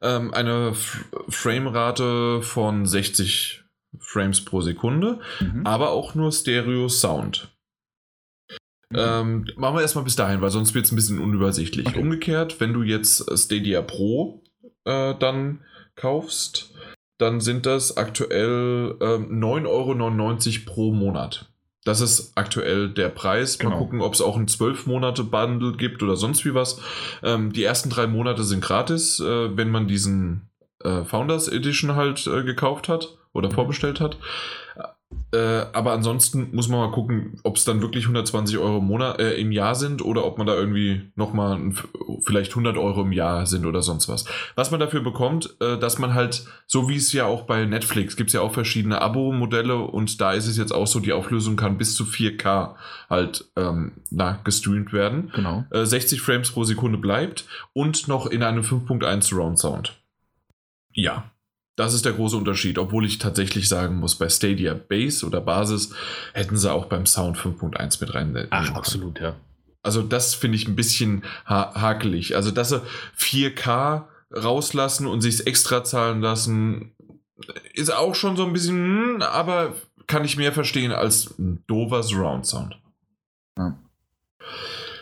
Ähm, 0.03 0.35
eine 0.35 0.71
F 0.71 1.05
Framerate 1.29 2.43
von 2.43 2.87
60 2.87 3.65
Frames 4.01 4.45
pro 4.45 4.61
Sekunde, 4.61 5.21
mhm. 5.41 5.65
aber 5.65 5.91
auch 5.91 6.15
nur 6.15 6.33
Stereo 6.33 6.89
Sound. 6.89 7.55
Mhm. 8.91 8.99
Ähm, 8.99 9.47
machen 9.57 9.77
wir 9.77 9.83
erstmal 9.83 10.05
bis 10.05 10.17
dahin, 10.17 10.41
weil 10.41 10.51
sonst 10.51 10.75
wird 10.75 10.87
es 10.87 10.93
ein 10.93 10.97
bisschen 10.97 11.21
unübersichtlich. 11.21 11.87
Okay. 11.87 12.01
Umgekehrt, 12.01 12.61
wenn 12.61 12.73
du 12.73 12.83
jetzt 12.83 13.25
Stadia 13.39 13.83
Pro 13.83 14.43
äh, 14.85 15.15
dann 15.15 15.61
kaufst, 15.97 16.74
dann 17.19 17.41
sind 17.41 17.67
das 17.67 17.97
aktuell 17.97 18.97
ähm, 19.01 19.41
9,99 19.41 19.67
Euro 19.69 20.75
pro 20.75 20.93
Monat. 20.93 21.51
Das 21.85 22.01
ist 22.01 22.33
aktuell 22.35 22.89
der 22.89 23.11
Preis. 23.11 23.59
Mal 23.59 23.69
genau. 23.69 23.79
gucken, 23.79 24.01
ob 24.01 24.15
es 24.15 24.23
auch 24.23 24.37
ein 24.37 24.47
12-Monate-Bundle 24.47 25.77
gibt 25.77 26.03
oder 26.03 26.17
sonst 26.17 26.45
wie 26.45 26.55
was. 26.55 26.81
Ähm, 27.23 27.53
die 27.53 27.63
ersten 27.63 27.91
drei 27.91 28.07
Monate 28.07 28.43
sind 28.43 28.63
gratis, 28.63 29.21
äh, 29.21 29.57
wenn 29.57 29.71
man 29.71 29.87
diesen 29.87 30.49
äh, 30.83 31.05
Founders 31.05 31.49
Edition 31.49 31.95
halt 31.95 32.27
äh, 32.27 32.43
gekauft 32.43 32.89
hat 32.89 33.19
oder 33.35 33.51
mhm. 33.51 33.55
vorbestellt 33.55 34.01
hat. 34.01 34.17
Äh, 35.35 35.67
aber 35.73 35.93
ansonsten 35.93 36.49
muss 36.53 36.69
man 36.69 36.79
mal 36.81 36.93
gucken, 36.93 37.41
ob 37.43 37.57
es 37.57 37.65
dann 37.65 37.81
wirklich 37.83 38.05
120 38.05 38.57
Euro 38.59 38.79
im, 38.79 38.85
Monat, 38.85 39.21
äh, 39.21 39.35
im 39.35 39.51
Jahr 39.51 39.75
sind 39.75 40.05
oder 40.05 40.25
ob 40.25 40.39
man 40.39 40.47
da 40.47 40.55
irgendwie 40.55 41.11
nochmal 41.17 41.61
vielleicht 42.25 42.53
100 42.53 42.77
Euro 42.77 43.03
im 43.03 43.13
Jahr 43.13 43.45
sind 43.47 43.67
oder 43.67 43.83
sonst 43.83 44.09
was. 44.09 44.25
Was 44.55 44.71
man 44.71 44.79
dafür 44.79 45.01
bekommt, 45.01 45.57
äh, 45.61 45.77
dass 45.77 45.99
man 45.99 46.15
halt, 46.15 46.45
so 46.67 46.89
wie 46.89 46.97
es 46.97 47.13
ja 47.13 47.27
auch 47.27 47.43
bei 47.43 47.65
Netflix, 47.65 48.17
gibt 48.17 48.29
es 48.29 48.35
ja 48.35 48.43
auch 48.43 48.53
verschiedene 48.53 49.01
Abo-Modelle 49.01 49.79
und 49.79 50.21
da 50.21 50.33
ist 50.33 50.47
es 50.47 50.57
jetzt 50.57 50.73
auch 50.73 50.87
so, 50.87 51.01
die 51.01 51.13
Auflösung 51.13 51.57
kann 51.57 51.79
bis 51.79 51.95
zu 51.95 52.05
4K 52.05 52.77
halt 53.11 53.47
ähm, 53.57 53.93
na, 54.11 54.39
gestreamt 54.45 54.93
werden. 54.93 55.33
Genau. 55.35 55.65
60 55.73 56.19
äh, 56.19 56.23
Frames 56.23 56.51
pro 56.53 56.63
Sekunde 56.65 56.99
bleibt 56.99 57.47
und 57.73 58.07
noch 58.07 58.27
in 58.27 58.43
einem 58.43 58.63
5.1 58.63 59.23
Surround 59.23 59.59
Sound. 59.59 59.97
Ja, 60.93 61.25
das 61.77 61.95
ist 61.95 62.05
der 62.05 62.13
große 62.13 62.37
Unterschied, 62.37 62.79
obwohl 62.79 63.05
ich 63.05 63.19
tatsächlich 63.19 63.69
sagen 63.69 63.97
muss, 63.97 64.17
bei 64.17 64.29
Stadia 64.29 64.75
Base 64.75 65.27
oder 65.27 65.41
Basis 65.41 65.93
hätten 66.33 66.57
sie 66.57 66.73
auch 66.73 66.87
beim 66.87 67.07
Sound 67.07 67.37
5.1 67.37 68.01
mit 68.01 68.15
rein. 68.15 68.47
Ach, 68.51 68.75
absolut, 68.75 69.21
ja. 69.21 69.35
Also 69.83 70.03
das 70.03 70.35
finde 70.35 70.57
ich 70.57 70.69
ein 70.69 70.77
bisschen 70.77 71.25
ha 71.47 71.75
hakelig. 71.75 72.37
Also 72.37 72.51
dass 72.51 72.71
sie 72.71 72.83
4K 73.19 74.05
rauslassen 74.35 75.07
und 75.07 75.21
sich 75.21 75.47
extra 75.47 75.85
zahlen 75.85 76.21
lassen, 76.21 76.93
ist 77.75 77.93
auch 77.93 78.15
schon 78.15 78.37
so 78.37 78.45
ein 78.45 78.53
bisschen, 78.53 78.77
hm, 78.77 79.23
aber 79.23 79.75
kann 80.07 80.25
ich 80.25 80.37
mehr 80.37 80.53
verstehen 80.53 80.93
als 80.93 81.39
ein 81.39 81.65
dover 81.67 82.03
Surround 82.03 82.47
Sound. 82.47 82.79
Ja. 83.59 83.79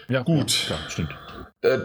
Ja, 0.08 0.22
gut. 0.22 0.68
Ja, 0.68 0.78
stimmt. 0.88 1.14
Äh, 1.62 1.78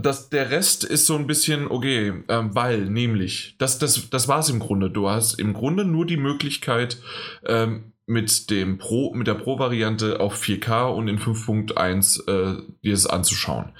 das, 0.00 0.30
der 0.30 0.50
Rest 0.50 0.84
ist 0.84 1.06
so 1.06 1.16
ein 1.16 1.26
bisschen 1.26 1.70
okay, 1.70 2.24
ähm, 2.28 2.54
weil 2.54 2.86
nämlich, 2.86 3.56
das, 3.58 3.78
das, 3.78 4.08
das 4.08 4.28
war 4.28 4.38
es 4.38 4.48
im 4.48 4.60
Grunde. 4.60 4.90
Du 4.90 5.10
hast 5.10 5.34
im 5.34 5.52
Grunde 5.52 5.84
nur 5.84 6.06
die 6.06 6.16
Möglichkeit, 6.16 6.98
ähm, 7.44 7.92
mit, 8.06 8.50
dem 8.50 8.78
Pro, 8.78 9.14
mit 9.14 9.26
der 9.26 9.34
Pro-Variante 9.34 10.20
auf 10.20 10.40
4K 10.42 10.88
und 10.88 11.08
in 11.08 11.18
5.1 11.18 12.28
äh, 12.28 12.62
dir 12.82 12.92
es 12.92 13.06
anzuschauen. 13.06 13.72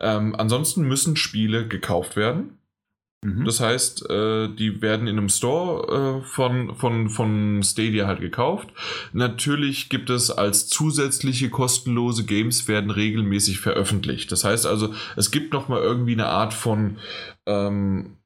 Ähm, 0.00 0.34
ansonsten 0.36 0.82
müssen 0.82 1.16
Spiele 1.16 1.68
gekauft 1.68 2.16
werden. 2.16 2.57
Mhm. 3.24 3.44
Das 3.44 3.60
heißt, 3.60 4.08
äh, 4.10 4.48
die 4.48 4.80
werden 4.80 5.08
in 5.08 5.18
einem 5.18 5.28
Store 5.28 6.20
äh, 6.22 6.24
von, 6.24 6.76
von, 6.76 7.08
von 7.08 7.62
Stadia 7.62 8.06
halt 8.06 8.20
gekauft. 8.20 8.68
Natürlich 9.12 9.88
gibt 9.88 10.10
es 10.10 10.30
als 10.30 10.68
zusätzliche 10.68 11.50
kostenlose 11.50 12.24
Games 12.24 12.68
werden 12.68 12.90
regelmäßig 12.90 13.60
veröffentlicht. 13.60 14.30
Das 14.30 14.44
heißt 14.44 14.66
also, 14.66 14.94
es 15.16 15.30
gibt 15.30 15.52
noch 15.52 15.68
mal 15.68 15.80
irgendwie 15.80 16.12
eine 16.12 16.26
Art 16.26 16.54
von 16.54 16.98
ähm, 17.46 18.18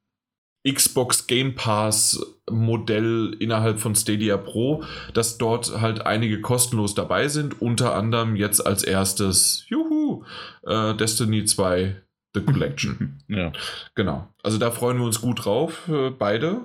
Xbox 0.70 1.26
Game 1.26 1.55
Pass 1.55 2.20
Modell 2.51 3.34
innerhalb 3.40 3.80
von 3.80 3.95
Stadia 3.95 4.36
Pro, 4.36 4.84
dass 5.14 5.38
dort 5.38 5.80
halt 5.80 6.07
einige 6.07 6.40
kostenlos 6.40 6.95
dabei 6.95 7.28
sind. 7.28 7.62
Unter 7.62 7.95
anderem 7.95 8.36
jetzt 8.36 8.64
als 8.64 8.84
erstes, 8.84 9.64
juhu, 9.68 10.24
äh, 10.64 10.95
Destiny 10.95 11.45
2 11.45 12.03
The 12.35 12.41
Collection. 12.41 13.22
ja. 13.28 13.53
Genau. 13.95 14.28
Also 14.43 14.59
da 14.59 14.70
freuen 14.70 14.99
wir 14.99 15.05
uns 15.05 15.20
gut 15.20 15.45
drauf, 15.45 15.89
äh, 15.89 16.11
beide, 16.11 16.62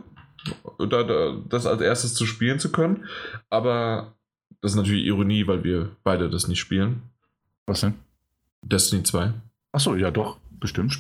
da, 0.80 1.04
da, 1.04 1.38
das 1.48 1.66
als 1.66 1.82
erstes 1.82 2.14
zu 2.14 2.26
spielen 2.26 2.60
zu 2.60 2.72
können. 2.72 3.06
Aber 3.50 4.16
das 4.62 4.72
ist 4.72 4.78
natürlich 4.78 5.06
Ironie, 5.06 5.48
weil 5.48 5.64
wir 5.64 5.96
beide 6.04 6.30
das 6.30 6.48
nicht 6.48 6.60
spielen. 6.60 7.02
Was 7.66 7.82
denn? 7.82 7.96
Destiny 8.62 9.04
2. 9.04 9.34
Achso, 9.72 9.96
ja 9.96 10.12
doch, 10.12 10.40
bestimmt. 10.52 11.00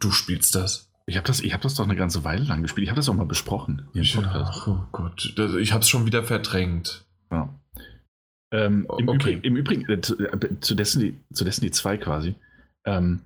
Du 0.00 0.10
spielst 0.10 0.54
das. 0.54 0.90
Ich 1.06 1.16
habe 1.16 1.26
das, 1.26 1.40
hab 1.42 1.60
das 1.62 1.74
doch 1.74 1.84
eine 1.84 1.96
ganze 1.96 2.22
Weile 2.24 2.44
lang 2.44 2.62
gespielt. 2.62 2.84
Ich 2.84 2.90
habe 2.90 2.98
das 2.98 3.08
auch 3.08 3.14
mal 3.14 3.26
besprochen. 3.26 3.88
Ja, 3.92 4.50
oh 4.66 4.78
Gott, 4.92 5.34
ich 5.58 5.72
habe 5.72 5.82
es 5.82 5.88
schon 5.88 6.06
wieder 6.06 6.22
verdrängt. 6.22 7.04
Ja. 7.30 7.48
Ähm, 8.52 8.86
im, 8.98 9.08
okay. 9.08 9.34
Übrigen, 9.34 9.42
Im 9.42 9.56
Übrigen, 9.56 9.90
äh, 9.90 10.00
zu, 10.00 10.18
äh, 10.18 10.60
zu, 10.60 10.74
Destiny, 10.74 11.14
zu 11.32 11.44
Destiny 11.44 11.70
2 11.70 11.96
quasi. 11.96 12.34
Ähm, 12.84 13.22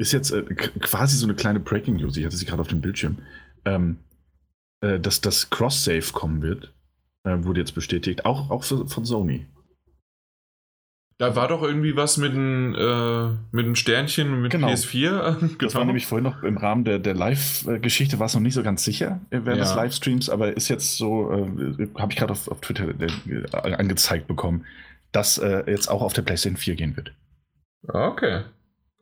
ist 0.00 0.12
jetzt 0.12 0.32
äh, 0.32 0.42
quasi 0.42 1.16
so 1.16 1.26
eine 1.26 1.34
kleine 1.34 1.60
Breaking 1.60 1.96
News. 1.96 2.16
Ich 2.16 2.24
hatte 2.24 2.36
sie 2.36 2.46
gerade 2.46 2.62
auf 2.62 2.68
dem 2.68 2.80
Bildschirm. 2.80 3.18
Ähm, 3.64 3.98
äh, 4.80 4.98
dass 4.98 5.20
das 5.20 5.50
Cross-Save 5.50 6.12
kommen 6.12 6.40
wird, 6.40 6.72
äh, 7.24 7.36
wurde 7.40 7.60
jetzt 7.60 7.74
bestätigt. 7.74 8.24
Auch, 8.24 8.50
auch 8.50 8.64
für, 8.64 8.86
von 8.88 9.04
Sony. 9.04 9.46
Da 11.18 11.36
war 11.36 11.48
doch 11.48 11.62
irgendwie 11.62 11.96
was 11.96 12.16
mit 12.16 12.32
einem, 12.32 12.74
äh, 12.74 13.28
mit 13.54 13.66
einem 13.66 13.74
Sternchen 13.74 14.40
mit 14.40 14.52
genau. 14.52 14.68
PS4. 14.68 15.58
das 15.62 15.74
war 15.74 15.84
nämlich 15.84 16.06
vorhin 16.06 16.24
noch 16.24 16.42
im 16.42 16.56
Rahmen 16.56 16.84
der, 16.84 16.98
der 16.98 17.12
Live-Geschichte, 17.12 18.18
war 18.18 18.26
es 18.26 18.32
noch 18.32 18.40
nicht 18.40 18.54
so 18.54 18.62
ganz 18.62 18.84
sicher 18.84 19.20
während 19.28 19.58
ja. 19.58 19.64
des 19.64 19.74
Livestreams, 19.74 20.30
aber 20.30 20.56
ist 20.56 20.68
jetzt 20.68 20.96
so, 20.96 21.30
äh, 21.30 21.88
habe 21.98 22.12
ich 22.12 22.18
gerade 22.18 22.32
auf, 22.32 22.48
auf 22.48 22.62
Twitter 22.62 22.88
äh, 22.98 23.74
angezeigt 23.74 24.28
bekommen, 24.28 24.64
dass 25.12 25.36
äh, 25.36 25.70
jetzt 25.70 25.90
auch 25.90 26.00
auf 26.00 26.14
der 26.14 26.22
PlayStation 26.22 26.56
4 26.56 26.74
gehen 26.76 26.96
wird. 26.96 27.12
Okay. 27.86 28.44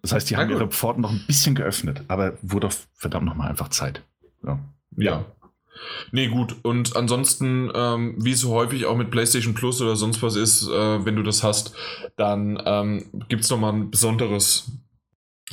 Das 0.02 0.12
heißt, 0.12 0.30
die 0.30 0.34
Na 0.34 0.40
haben 0.40 0.48
gut. 0.48 0.58
ihre 0.58 0.70
Pforten 0.70 1.02
noch 1.02 1.10
ein 1.10 1.24
bisschen 1.26 1.54
geöffnet, 1.54 2.02
aber 2.08 2.38
wurde 2.42 2.68
verdammt 2.94 3.26
nochmal 3.26 3.48
einfach 3.48 3.68
Zeit. 3.68 4.02
Ja. 4.44 4.58
ja. 4.96 5.24
Nee, 6.12 6.28
gut. 6.28 6.56
Und 6.62 6.96
ansonsten, 6.96 7.70
ähm, 7.74 8.14
wie 8.18 8.32
es 8.32 8.40
so 8.40 8.52
häufig 8.52 8.86
auch 8.86 8.96
mit 8.96 9.10
PlayStation 9.10 9.54
Plus 9.54 9.80
oder 9.80 9.96
sonst 9.96 10.22
was 10.22 10.36
ist, 10.36 10.68
äh, 10.68 11.04
wenn 11.04 11.16
du 11.16 11.22
das 11.22 11.42
hast, 11.42 11.74
dann 12.16 12.60
ähm, 12.64 13.04
gibt 13.28 13.44
es 13.44 13.50
nochmal 13.50 13.72
ein 13.72 13.90
besonderes 13.90 14.72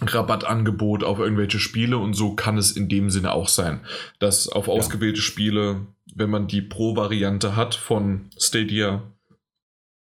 Rabattangebot 0.01 1.03
auf 1.03 1.19
irgendwelche 1.19 1.59
Spiele 1.59 1.97
und 1.97 2.15
so 2.15 2.35
kann 2.35 2.57
es 2.57 2.71
in 2.71 2.89
dem 2.89 3.09
Sinne 3.09 3.31
auch 3.31 3.47
sein, 3.47 3.79
dass 4.19 4.49
auf 4.49 4.67
ausgewählte 4.67 5.19
ja. 5.19 5.23
Spiele, 5.23 5.87
wenn 6.13 6.29
man 6.29 6.47
die 6.47 6.61
Pro-Variante 6.61 7.55
hat 7.55 7.75
von 7.75 8.29
Stadia, 8.37 9.03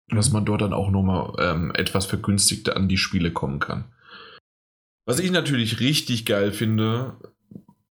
mhm. 0.09 0.15
dass 0.15 0.31
man 0.31 0.45
dort 0.45 0.61
dann 0.61 0.73
auch 0.73 0.89
nochmal 0.89 1.33
ähm, 1.39 1.71
etwas 1.75 2.05
vergünstigter 2.05 2.75
an 2.75 2.87
die 2.87 2.97
Spiele 2.97 3.31
kommen 3.31 3.59
kann. 3.59 3.85
Was 5.07 5.19
ich 5.19 5.31
natürlich 5.31 5.79
richtig 5.79 6.25
geil 6.25 6.51
finde, 6.51 7.15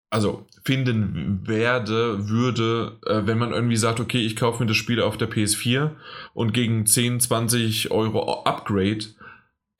also 0.08 0.46
finden 0.64 1.46
werde, 1.46 2.30
würde, 2.30 2.98
äh, 3.06 3.26
wenn 3.26 3.36
man 3.36 3.52
irgendwie 3.52 3.76
sagt, 3.76 4.00
okay, 4.00 4.24
ich 4.24 4.34
kaufe 4.34 4.62
mir 4.62 4.66
das 4.66 4.78
Spiel 4.78 5.00
auf 5.00 5.18
der 5.18 5.30
PS4 5.30 5.90
und 6.32 6.54
gegen 6.54 6.86
10, 6.86 7.20
20 7.20 7.90
Euro 7.90 8.44
Upgrade 8.44 9.04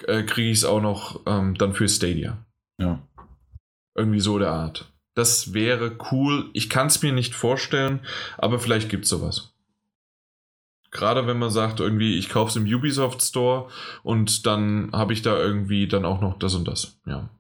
äh, 0.07 0.25
kriege 0.25 0.51
ich 0.51 0.59
es 0.59 0.65
auch 0.67 0.83
noch 0.83 1.23
ähm, 1.25 1.55
dann 1.55 1.73
für 1.73 1.89
Stadia. 1.89 2.45
Ja. 2.79 3.03
Irgendwie 3.97 4.21
so 4.21 4.39
der 4.39 4.51
Art. 4.51 4.93
Das 5.15 5.55
wäre 5.55 5.97
cool. 6.11 6.51
Ich 6.53 6.69
kann 6.69 6.89
es 6.89 7.01
mir 7.03 7.13
nicht 7.13 7.35
vorstellen, 7.35 8.01
aber 8.37 8.59
vielleicht 8.59 8.91
gibt 8.91 9.05
es 9.05 9.11
sowas. 9.11 9.52
Gerade 10.93 11.27
wenn 11.27 11.39
man 11.39 11.51
sagt, 11.51 11.81
irgendwie, 11.81 12.19
ich 12.19 12.29
kaufe 12.29 12.51
es 12.51 12.57
im 12.57 12.65
Ubisoft 12.73 13.23
Store 13.23 13.69
und 14.03 14.47
dann 14.47 14.91
habe 14.93 15.15
ich 15.15 15.23
da 15.23 15.37
irgendwie 15.37 15.89
dann 15.89 16.05
auch 16.05 16.21
noch 16.21 16.39
das 16.39 16.55
und 16.55 16.69
das. 16.69 17.01
Ja. 17.07 17.31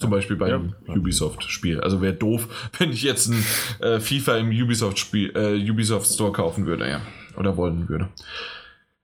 Zum 0.00 0.10
Beispiel 0.10 0.36
beim 0.36 0.74
ja, 0.86 0.94
Ubisoft-Spiel. 0.94 1.80
Also 1.80 2.02
wäre 2.02 2.14
doof, 2.14 2.70
wenn 2.78 2.90
ich 2.90 3.02
jetzt 3.04 3.28
ein 3.28 3.44
äh, 3.80 4.00
FIFA 4.00 4.38
im 4.38 4.48
Ubisoft-Spiel, 4.50 5.32
äh, 5.36 5.70
Ubisoft 5.70 6.12
Store 6.12 6.32
kaufen 6.32 6.66
würde, 6.66 6.90
ja. 6.90 7.00
Oder 7.36 7.56
wollen 7.56 7.88
würde. 7.88 8.08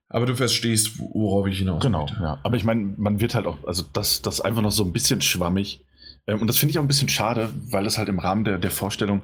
Aber 0.08 0.26
du 0.26 0.34
verstehst, 0.34 0.98
worauf 0.98 1.46
ich 1.46 1.58
hinaus 1.58 1.80
Genau, 1.80 2.02
möchte. 2.02 2.20
ja. 2.20 2.38
Aber 2.42 2.56
ich 2.56 2.64
meine, 2.64 2.94
man 2.96 3.20
wird 3.20 3.36
halt 3.36 3.46
auch, 3.46 3.58
also 3.64 3.84
das, 3.92 4.20
das 4.20 4.40
einfach 4.40 4.62
noch 4.62 4.72
so 4.72 4.84
ein 4.84 4.92
bisschen 4.92 5.20
schwammig. 5.20 5.84
Ähm, 6.26 6.40
und 6.40 6.48
das 6.48 6.58
finde 6.58 6.72
ich 6.72 6.78
auch 6.78 6.82
ein 6.82 6.88
bisschen 6.88 7.08
schade, 7.08 7.50
weil 7.70 7.86
es 7.86 7.96
halt 7.96 8.08
im 8.08 8.18
Rahmen 8.18 8.42
der, 8.42 8.58
der 8.58 8.72
Vorstellung 8.72 9.22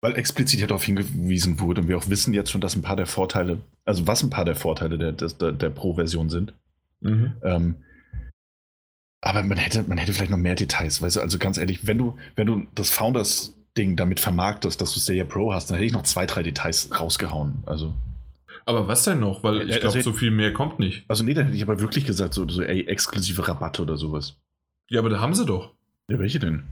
weil 0.00 0.16
explizit 0.16 0.60
ja 0.60 0.66
darauf 0.66 0.84
hingewiesen 0.84 1.60
wurde 1.60 1.80
und 1.80 1.88
wir 1.88 1.98
auch 1.98 2.08
wissen 2.08 2.34
jetzt 2.34 2.50
schon, 2.50 2.60
dass 2.60 2.76
ein 2.76 2.82
paar 2.82 2.96
der 2.96 3.06
Vorteile, 3.06 3.58
also 3.84 4.06
was 4.06 4.22
ein 4.22 4.30
paar 4.30 4.44
der 4.44 4.56
Vorteile 4.56 4.98
der, 4.98 5.12
der, 5.12 5.52
der 5.52 5.70
Pro-Version 5.70 6.30
sind. 6.30 6.54
Mhm. 7.00 7.32
Ähm, 7.42 7.76
aber 9.20 9.42
man 9.42 9.58
hätte, 9.58 9.82
man 9.82 9.98
hätte 9.98 10.12
vielleicht 10.12 10.30
noch 10.30 10.38
mehr 10.38 10.54
Details, 10.54 11.02
weißt 11.02 11.16
du, 11.16 11.20
also 11.20 11.38
ganz 11.38 11.58
ehrlich, 11.58 11.86
wenn 11.86 11.98
du, 11.98 12.16
wenn 12.36 12.46
du 12.46 12.66
das 12.74 12.90
Founders-Ding 12.90 13.96
damit 13.96 14.20
vermarktest, 14.20 14.80
dass 14.80 14.94
du 14.94 15.00
Stadia 15.00 15.24
Pro 15.24 15.52
hast, 15.52 15.70
dann 15.70 15.76
hätte 15.76 15.86
ich 15.86 15.92
noch 15.92 16.04
zwei, 16.04 16.26
drei 16.26 16.44
Details 16.44 16.88
rausgehauen. 16.98 17.64
Also. 17.66 17.94
Aber 18.64 18.86
was 18.86 19.02
denn 19.04 19.18
noch? 19.18 19.42
Weil 19.42 19.62
ich 19.62 19.80
glaube, 19.80 19.96
also, 19.96 20.12
so 20.12 20.16
viel 20.16 20.30
mehr 20.30 20.52
kommt 20.52 20.78
nicht. 20.78 21.04
Also 21.08 21.24
nee, 21.24 21.34
dann 21.34 21.46
hätte 21.46 21.56
ich 21.56 21.62
aber 21.62 21.80
wirklich 21.80 22.04
gesagt, 22.04 22.34
so, 22.34 22.48
so 22.48 22.62
ey, 22.62 22.86
exklusive 22.86 23.48
Rabatte 23.48 23.82
oder 23.82 23.96
sowas. 23.96 24.36
Ja, 24.88 25.00
aber 25.00 25.08
da 25.08 25.20
haben 25.20 25.34
sie 25.34 25.44
doch. 25.44 25.74
Ja, 26.08 26.18
welche 26.18 26.38
denn? 26.38 26.64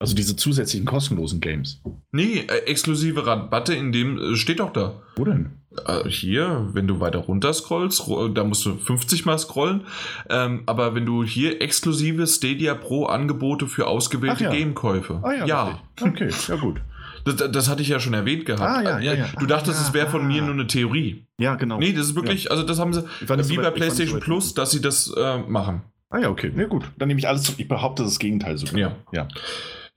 Also 0.00 0.14
diese 0.14 0.36
zusätzlichen 0.36 0.86
kostenlosen 0.86 1.40
Games. 1.40 1.80
Nee, 2.12 2.44
äh, 2.48 2.66
exklusive 2.66 3.26
Rabatte 3.26 3.74
in 3.74 3.90
dem 3.90 4.18
äh, 4.18 4.36
steht 4.36 4.60
doch 4.60 4.72
da. 4.72 5.02
Wo 5.16 5.24
denn? 5.24 5.50
Äh, 5.86 6.08
hier, 6.08 6.68
wenn 6.72 6.86
du 6.86 7.00
weiter 7.00 7.18
runter 7.18 7.52
scrollst, 7.52 8.04
da 8.34 8.44
musst 8.44 8.64
du 8.64 8.76
50 8.76 9.26
mal 9.26 9.38
scrollen. 9.38 9.82
Ähm, 10.30 10.62
aber 10.66 10.94
wenn 10.94 11.04
du 11.04 11.24
hier 11.24 11.60
exklusive 11.60 12.26
Stadia 12.28 12.74
Pro 12.74 13.06
Angebote 13.06 13.66
für 13.66 13.88
ausgewählte 13.88 14.44
ja. 14.44 14.52
Gamekäufe. 14.52 15.20
Ah 15.22 15.32
ja. 15.32 15.46
ja. 15.46 15.80
Okay, 16.00 16.30
ja 16.48 16.56
gut. 16.56 16.80
Das, 17.24 17.50
das, 17.50 17.68
hatte 17.68 17.82
ich 17.82 17.88
ja 17.88 18.00
schon 18.00 18.14
erwähnt 18.14 18.46
gehabt. 18.46 18.62
Ah, 18.62 18.80
ja, 18.80 18.98
ja, 19.00 19.12
ja. 19.12 19.26
Du 19.38 19.44
dachtest, 19.44 19.78
es 19.82 19.92
wäre 19.92 20.08
von 20.08 20.26
mir 20.26 20.40
nur 20.40 20.54
eine 20.54 20.66
Theorie. 20.66 21.26
Ja, 21.38 21.56
genau. 21.56 21.78
Nee, 21.78 21.92
das 21.92 22.06
ist 22.06 22.14
wirklich, 22.14 22.50
also 22.50 22.62
das 22.62 22.78
haben 22.78 22.94
sie, 22.94 23.04
wie 23.20 23.56
bei 23.56 23.70
PlayStation 23.70 24.20
Plus, 24.20 24.54
dass 24.54 24.70
sie 24.70 24.80
das 24.80 25.12
äh, 25.14 25.38
machen. 25.38 25.82
Ah 26.10 26.18
ja, 26.20 26.30
okay. 26.30 26.50
Na 26.54 26.64
gut. 26.64 26.84
Dann 26.96 27.08
nehme 27.08 27.20
ich 27.20 27.28
alles 27.28 27.42
zurück. 27.42 27.60
Ich 27.60 27.68
behaupte 27.68 28.02
das 28.02 28.18
Gegenteil 28.18 28.56
sogar. 28.56 28.78
Ja. 28.78 28.96
ja. 29.12 29.28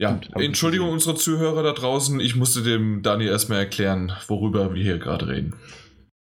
Ja, 0.02 0.20
Entschuldigung 0.34 0.89
unsere 0.89 1.16
Zuhörer 1.16 1.62
da 1.62 1.74
draußen, 1.74 2.20
ich 2.20 2.36
musste 2.36 2.64
dem 2.64 3.04
Dani 3.04 3.26
erstmal 3.26 3.60
erklären, 3.60 4.12
worüber 4.28 4.74
wir 4.74 4.82
hier 4.82 4.97
gerade 4.97 5.28
reden. 5.28 5.54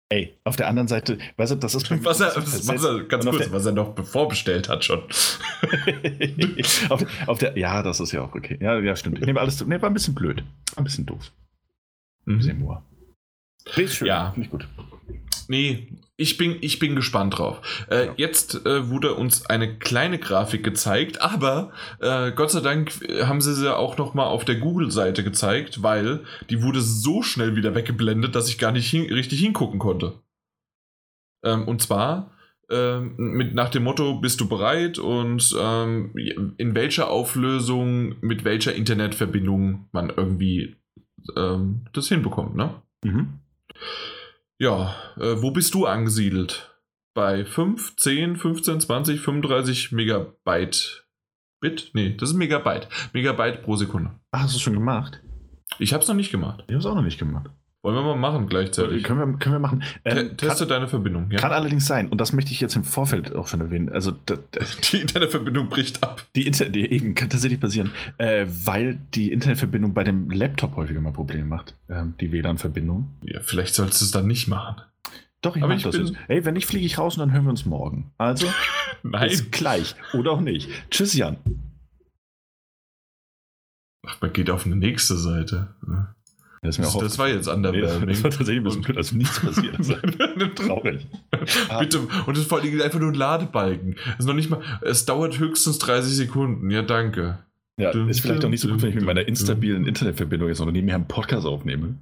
Ey, 0.10 0.38
auf 0.44 0.58
der 0.58 0.68
anderen 0.68 0.90
Seite, 0.90 1.18
weißt 1.38 1.54
du, 1.54 1.56
das 1.56 1.76
ist 1.76 1.90
was 2.04 2.20
er, 2.20 2.36
was 2.36 2.84
er, 2.84 3.04
ganz 3.06 3.26
kurz, 3.26 3.50
was 3.54 3.66
er 3.66 3.72
noch 3.72 3.96
vorbestellt 4.06 4.68
hat 4.68 4.84
schon. 4.84 5.04
auf, 6.90 7.06
auf, 7.26 7.38
der, 7.38 7.58
ja, 7.58 7.82
das 7.82 8.02
ist 8.02 8.12
ja 8.12 8.22
auch 8.22 8.36
okay. 8.36 8.58
Ja, 8.60 8.78
ja 8.80 8.98
stimmt. 8.98 9.20
Ich 9.20 9.26
nehme 9.26 9.40
alles, 9.40 9.66
nee, 9.66 9.82
war 9.82 9.90
ein 9.90 9.94
bisschen 9.94 10.16
blöd, 10.16 10.44
ein 10.76 10.84
bisschen 10.84 11.06
doof. 11.06 11.32
Ein 12.28 12.40
bisschen. 12.40 12.68
Nee, 13.78 13.84
ist 13.84 13.96
schön. 13.96 14.08
Ja, 14.08 14.32
finde 14.32 14.46
ich 14.46 14.52
gut. 14.52 14.68
Nee, 15.48 15.88
ich 16.20 16.38
bin, 16.38 16.58
ich 16.62 16.80
bin 16.80 16.96
gespannt 16.96 17.38
drauf. 17.38 17.62
Äh, 17.90 18.08
ja. 18.08 18.14
Jetzt 18.18 18.66
äh, 18.66 18.90
wurde 18.90 19.16
uns 19.16 19.46
eine 19.46 19.78
kleine 19.78 20.20
Grafik 20.20 20.64
gezeigt, 20.64 21.22
aber 21.22 21.72
äh, 22.00 22.32
Gott 22.32 22.52
sei 22.52 22.60
Dank 22.60 22.92
haben 23.24 23.42
sie 23.42 23.56
sie 23.56 23.74
auch 23.76 23.98
noch 23.98 24.14
mal 24.14 24.26
auf 24.26 24.44
der 24.44 24.56
Google-Seite 24.56 25.24
gezeigt, 25.24 25.82
weil 25.82 26.26
die 26.50 26.62
wurde 26.62 26.82
so 26.82 27.24
schnell 27.24 27.56
wieder 27.56 27.74
weggeblendet, 27.74 28.36
dass 28.36 28.50
ich 28.50 28.58
gar 28.58 28.72
nicht 28.72 28.90
hin 28.90 29.12
richtig 29.12 29.40
hingucken 29.40 29.80
konnte. 29.80 30.14
Ähm, 31.44 31.68
und 31.68 31.82
zwar 31.82 32.32
ähm, 32.70 33.16
mit 33.18 33.56
nach 33.56 33.70
dem 33.70 33.84
Motto, 33.84 34.20
bist 34.20 34.42
du 34.42 34.50
bereit 34.50 35.00
und 35.00 35.56
ähm, 35.60 36.14
in 36.58 36.76
welcher 36.76 37.10
Auflösung, 37.10 38.16
mit 38.22 38.44
welcher 38.44 38.76
Internetverbindung 38.76 39.88
man 39.92 40.10
irgendwie 40.10 40.76
ähm, 41.38 41.86
das 41.94 42.10
hinbekommt, 42.10 42.56
ne? 42.56 42.76
Mhm. 43.04 43.40
Ja, 44.62 44.94
äh, 45.16 45.42
wo 45.42 45.52
bist 45.52 45.74
du 45.74 45.86
angesiedelt? 45.86 46.76
Bei 47.16 47.46
5, 47.46 47.96
10, 47.96 48.36
15, 48.36 48.82
20, 48.82 49.22
35 49.22 49.94
Megabyte 49.94 51.08
Bit? 51.62 51.92
Nee, 51.94 52.16
das 52.18 52.32
ist 52.32 52.36
Megabyte. 52.36 52.90
Megabyte 53.14 53.64
pro 53.64 53.78
Sekunde. 53.78 54.20
Ach, 54.32 54.44
hast 54.44 54.54
du 54.54 54.58
es 54.58 54.62
schon 54.62 54.74
gemacht? 54.74 55.22
Ich 55.80 55.94
habe 55.94 56.04
es 56.04 56.10
noch 56.10 56.16
nicht 56.16 56.32
gemacht. 56.32 56.66
Ich 56.68 56.74
habe 56.74 56.80
es 56.80 56.86
auch 56.86 56.96
noch 56.96 57.04
nicht 57.04 57.20
gemacht. 57.20 57.52
Wollen 57.82 57.96
wir 57.96 58.04
mal 58.04 58.16
machen 58.18 58.48
gleichzeitig? 58.48 59.04
Können 59.04 59.20
wir, 59.20 59.40
können 59.40 59.56
wir 59.56 59.60
machen. 59.60 59.84
Ähm, 60.04 60.36
Teste 60.36 60.64
kann, 60.64 60.68
deine 60.68 60.88
Verbindung. 60.90 61.32
Ja. 61.32 61.40
Kann 61.40 61.54
allerdings 61.54 61.86
sein, 61.86 62.10
und 62.10 62.20
das 62.20 62.34
möchte 62.34 62.52
ich 62.52 62.60
jetzt 62.60 62.76
im 62.76 62.84
Vorfeld 62.84 63.34
auch 63.34 63.48
schon 63.48 63.62
erwähnen. 63.62 63.88
Also, 63.88 64.12
die 64.92 64.98
Internetverbindung 64.98 65.70
bricht 65.70 66.04
ab. 66.04 66.26
Die 66.36 66.46
Internet, 66.46 66.76
eben, 66.76 67.16
kann 67.16 67.30
tatsächlich 67.30 67.62
passieren, 67.62 67.92
äh, 68.18 68.46
weil 68.48 69.00
die 69.14 69.32
Internetverbindung 69.32 69.94
bei 69.94 70.04
dem 70.04 70.30
Laptop 70.30 70.76
häufiger 70.76 71.00
mal 71.00 71.14
Probleme 71.14 71.46
macht. 71.46 71.74
Äh, 71.88 72.04
die 72.20 72.34
WLAN-Verbindung. 72.34 73.08
Ja, 73.24 73.40
vielleicht 73.42 73.74
sollst 73.76 74.02
du 74.02 74.06
es 74.06 74.12
dann 74.12 74.28
nicht 74.28 74.50
machen. 74.50 74.82
Doch, 75.42 75.56
ich 75.56 75.62
mache 75.62 75.82
das 75.82 75.96
bin... 75.96 76.08
jetzt. 76.08 76.18
Ey, 76.28 76.44
wenn 76.44 76.56
nicht, 76.56 76.66
fliege 76.66 76.86
ich 76.86 76.98
raus 76.98 77.16
und 77.16 77.22
dann 77.22 77.32
hören 77.32 77.46
wir 77.46 77.52
uns 77.52 77.66
morgen. 77.66 78.12
Also, 78.18 78.48
Nein. 79.04 79.30
Bis 79.30 79.52
gleich. 79.52 79.96
Oder 80.14 80.32
auch 80.32 80.42
nicht. 80.42 80.70
Tschüss, 80.92 81.14
Jan. 81.14 81.38
Ach, 84.06 84.20
man 84.22 84.34
geht 84.34 84.50
auf 84.50 84.66
eine 84.66 84.76
nächste 84.76 85.16
Seite. 85.16 85.76
Das, 86.62 86.76
das, 86.78 86.98
das 86.98 87.18
war 87.18 87.30
jetzt 87.30 87.48
Underwhelming. 87.48 88.02
Nee, 88.02 88.06
das 88.08 88.24
war 88.24 88.32
tatsächlich 88.32 88.58
ein 88.58 88.64
bisschen 88.64 88.82
blöd, 88.82 88.98
also 88.98 89.16
nichts 89.16 89.40
passiert. 89.40 89.76
Traurig. 90.56 91.08
Bitte, 91.80 92.00
und 92.00 92.28
das 92.28 92.40
ist 92.40 92.50
vor 92.50 92.60
allem 92.60 92.82
einfach 92.82 93.00
nur 93.00 93.12
ein 93.12 93.16
Ladebalken. 93.16 93.96
ist 94.18 94.26
noch 94.26 94.34
nicht 94.34 94.50
mal, 94.50 94.62
es 94.82 95.06
dauert 95.06 95.40
höchstens 95.40 95.80
30 95.80 96.14
Sekunden. 96.14 96.70
Ja, 96.70 96.82
danke. 96.82 97.40
Ja, 97.78 97.92
ist 97.92 98.20
vielleicht 98.20 98.44
auch 98.44 98.50
nicht 98.50 98.60
so 98.60 98.68
gut, 98.68 98.82
wenn 98.82 98.90
ich 98.90 98.96
mit 98.96 99.06
meiner 99.06 99.26
instabilen 99.26 99.88
Internetverbindung 99.88 100.50
jetzt 100.50 100.60
noch 100.60 100.70
nebenher 100.70 100.96
einen 100.96 101.08
Podcast 101.08 101.48
aufnehme. 101.48 101.96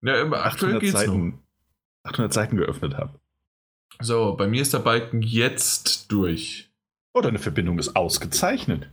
Ja, 0.00 0.22
immer 0.22 0.42
aktuell 0.42 0.78
geht's 0.78 0.92
Seiten, 0.92 1.28
noch. 2.04 2.10
800 2.10 2.32
Seiten 2.32 2.56
geöffnet 2.56 2.96
habe. 2.96 3.20
So, 4.00 4.34
bei 4.36 4.46
mir 4.46 4.62
ist 4.62 4.72
der 4.72 4.78
Balken 4.78 5.20
jetzt 5.20 6.10
durch. 6.10 6.70
Oh, 7.12 7.20
deine 7.20 7.38
Verbindung 7.38 7.78
ist 7.78 7.94
ausgezeichnet. 7.94 8.88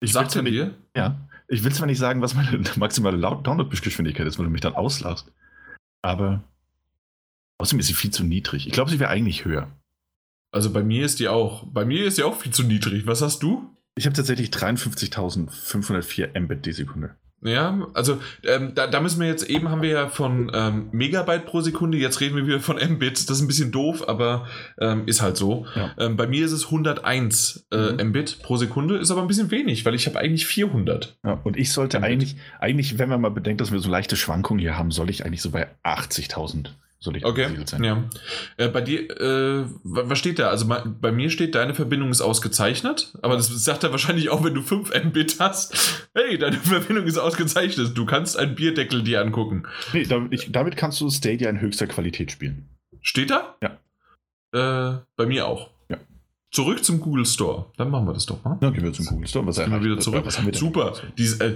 Ich 0.00 0.12
Sagt 0.12 0.36
er 0.36 0.42
dir? 0.42 0.74
Ja. 0.94 1.16
Ich 1.52 1.64
will 1.64 1.72
zwar 1.72 1.86
nicht 1.86 1.98
sagen, 1.98 2.22
was 2.22 2.32
meine 2.34 2.64
maximale 2.76 3.18
Download-Geschwindigkeit 3.18 4.26
ist, 4.26 4.38
weil 4.38 4.46
du 4.46 4.50
mich 4.50 4.62
dann 4.62 4.74
auslachst. 4.74 5.30
Aber 6.00 6.42
außerdem 7.58 7.80
ist 7.80 7.88
sie 7.88 7.94
viel 7.94 8.10
zu 8.10 8.24
niedrig. 8.24 8.66
Ich 8.66 8.72
glaube, 8.72 8.90
sie 8.90 8.98
wäre 8.98 9.10
eigentlich 9.10 9.44
höher. 9.44 9.70
Also 10.50 10.72
bei 10.72 10.82
mir 10.82 11.04
ist 11.04 11.20
die 11.20 11.28
auch. 11.28 11.66
Bei 11.66 11.84
mir 11.84 12.06
ist 12.06 12.16
sie 12.16 12.22
auch 12.22 12.36
viel 12.36 12.52
zu 12.52 12.62
niedrig. 12.62 13.06
Was 13.06 13.20
hast 13.20 13.42
du? 13.42 13.76
Ich 13.96 14.06
habe 14.06 14.16
tatsächlich 14.16 14.48
53.504 14.48 16.40
Mbit 16.40 16.64
die 16.64 16.72
Sekunde. 16.72 17.16
Ja, 17.44 17.88
also 17.94 18.18
ähm, 18.44 18.72
da, 18.74 18.86
da, 18.86 19.00
müssen 19.00 19.20
wir 19.20 19.26
jetzt, 19.26 19.48
eben 19.50 19.68
haben 19.68 19.82
wir 19.82 19.90
ja 19.90 20.08
von 20.08 20.50
ähm, 20.54 20.88
Megabyte 20.92 21.44
pro 21.44 21.60
Sekunde, 21.60 21.98
jetzt 21.98 22.20
reden 22.20 22.36
wir 22.36 22.46
wieder 22.46 22.60
von 22.60 22.76
Mbit. 22.76 23.28
Das 23.28 23.36
ist 23.36 23.42
ein 23.42 23.48
bisschen 23.48 23.72
doof, 23.72 24.08
aber 24.08 24.46
ähm, 24.78 25.06
ist 25.06 25.22
halt 25.22 25.36
so. 25.36 25.66
Ja. 25.74 25.90
Ähm, 25.98 26.16
bei 26.16 26.28
mir 26.28 26.44
ist 26.44 26.52
es 26.52 26.66
101 26.66 27.66
äh, 27.72 27.76
mhm. 27.76 28.10
Mbit 28.10 28.42
pro 28.42 28.56
Sekunde, 28.56 28.96
ist 28.96 29.10
aber 29.10 29.22
ein 29.22 29.28
bisschen 29.28 29.50
wenig, 29.50 29.84
weil 29.84 29.94
ich 29.94 30.06
habe 30.06 30.20
eigentlich 30.20 30.46
400. 30.46 31.16
Ja, 31.24 31.40
und 31.42 31.56
ich 31.56 31.72
sollte 31.72 31.98
Mbit. 31.98 32.10
eigentlich, 32.10 32.36
eigentlich, 32.60 32.98
wenn 32.98 33.08
man 33.08 33.20
mal 33.20 33.30
bedenkt, 33.30 33.60
dass 33.60 33.72
wir 33.72 33.80
so 33.80 33.90
leichte 33.90 34.16
Schwankungen 34.16 34.60
hier 34.60 34.78
haben, 34.78 34.92
soll 34.92 35.10
ich 35.10 35.24
eigentlich 35.24 35.42
so 35.42 35.50
bei 35.50 35.66
80.000 35.84 36.68
soll 37.02 37.16
ich 37.16 37.24
okay. 37.24 37.48
sein. 37.66 37.82
Ja. 37.82 38.04
Äh, 38.56 38.68
bei 38.68 38.80
dir, 38.80 39.10
äh, 39.20 39.64
was 39.82 40.18
steht 40.18 40.38
da? 40.38 40.50
Also 40.50 40.66
bei 40.66 41.10
mir 41.10 41.30
steht, 41.30 41.54
deine 41.56 41.74
Verbindung 41.74 42.10
ist 42.10 42.20
ausgezeichnet, 42.20 43.12
aber 43.22 43.34
das 43.36 43.48
sagt 43.48 43.82
er 43.82 43.90
wahrscheinlich 43.90 44.30
auch, 44.30 44.44
wenn 44.44 44.54
du 44.54 44.62
5 44.62 44.92
Mbit 45.06 45.36
hast. 45.40 46.08
Hey, 46.14 46.38
deine 46.38 46.56
Verbindung 46.62 47.06
ist 47.06 47.18
ausgezeichnet. 47.18 47.98
Du 47.98 48.06
kannst 48.06 48.38
einen 48.38 48.54
Bierdeckel 48.54 49.02
dir 49.02 49.20
angucken. 49.20 49.64
Nee, 49.92 50.04
damit, 50.04 50.32
ich, 50.32 50.52
damit 50.52 50.76
kannst 50.76 51.00
du 51.00 51.10
Stadia 51.10 51.50
in 51.50 51.60
höchster 51.60 51.88
Qualität 51.88 52.30
spielen. 52.30 52.68
Steht 53.00 53.30
da? 53.30 53.56
Ja. 53.60 53.78
Äh, 54.54 55.00
bei 55.16 55.26
mir 55.26 55.48
auch. 55.48 55.71
Zurück 56.52 56.84
zum 56.84 57.00
Google 57.00 57.24
Store. 57.24 57.64
Dann 57.78 57.90
machen 57.90 58.06
wir 58.06 58.12
das 58.12 58.26
doch 58.26 58.44
mal. 58.44 58.58
Dann 58.60 58.74
gehen 58.74 58.84
wir 58.84 58.92
zum 58.92 59.06
Google 59.06 59.26
Store. 59.26 59.46
Was 59.46 59.56
gehen 59.56 59.70
wir 59.70 59.82
wieder 59.82 59.98
zurück. 59.98 60.26
Wir 60.26 60.54
Super. 60.54 60.92
Dies, 61.16 61.40
äh, 61.40 61.54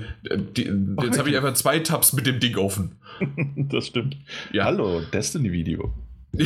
die, 0.56 0.72
jetzt 1.02 1.18
habe 1.18 1.28
ich 1.28 1.36
einfach 1.36 1.52
zwei 1.52 1.80
Tabs 1.80 2.14
mit 2.14 2.26
dem 2.26 2.40
Ding 2.40 2.56
offen. 2.56 2.96
das 3.56 3.88
stimmt. 3.88 4.16
Ja. 4.52 4.64
Hallo, 4.64 5.02
Destiny-Video. 5.12 5.92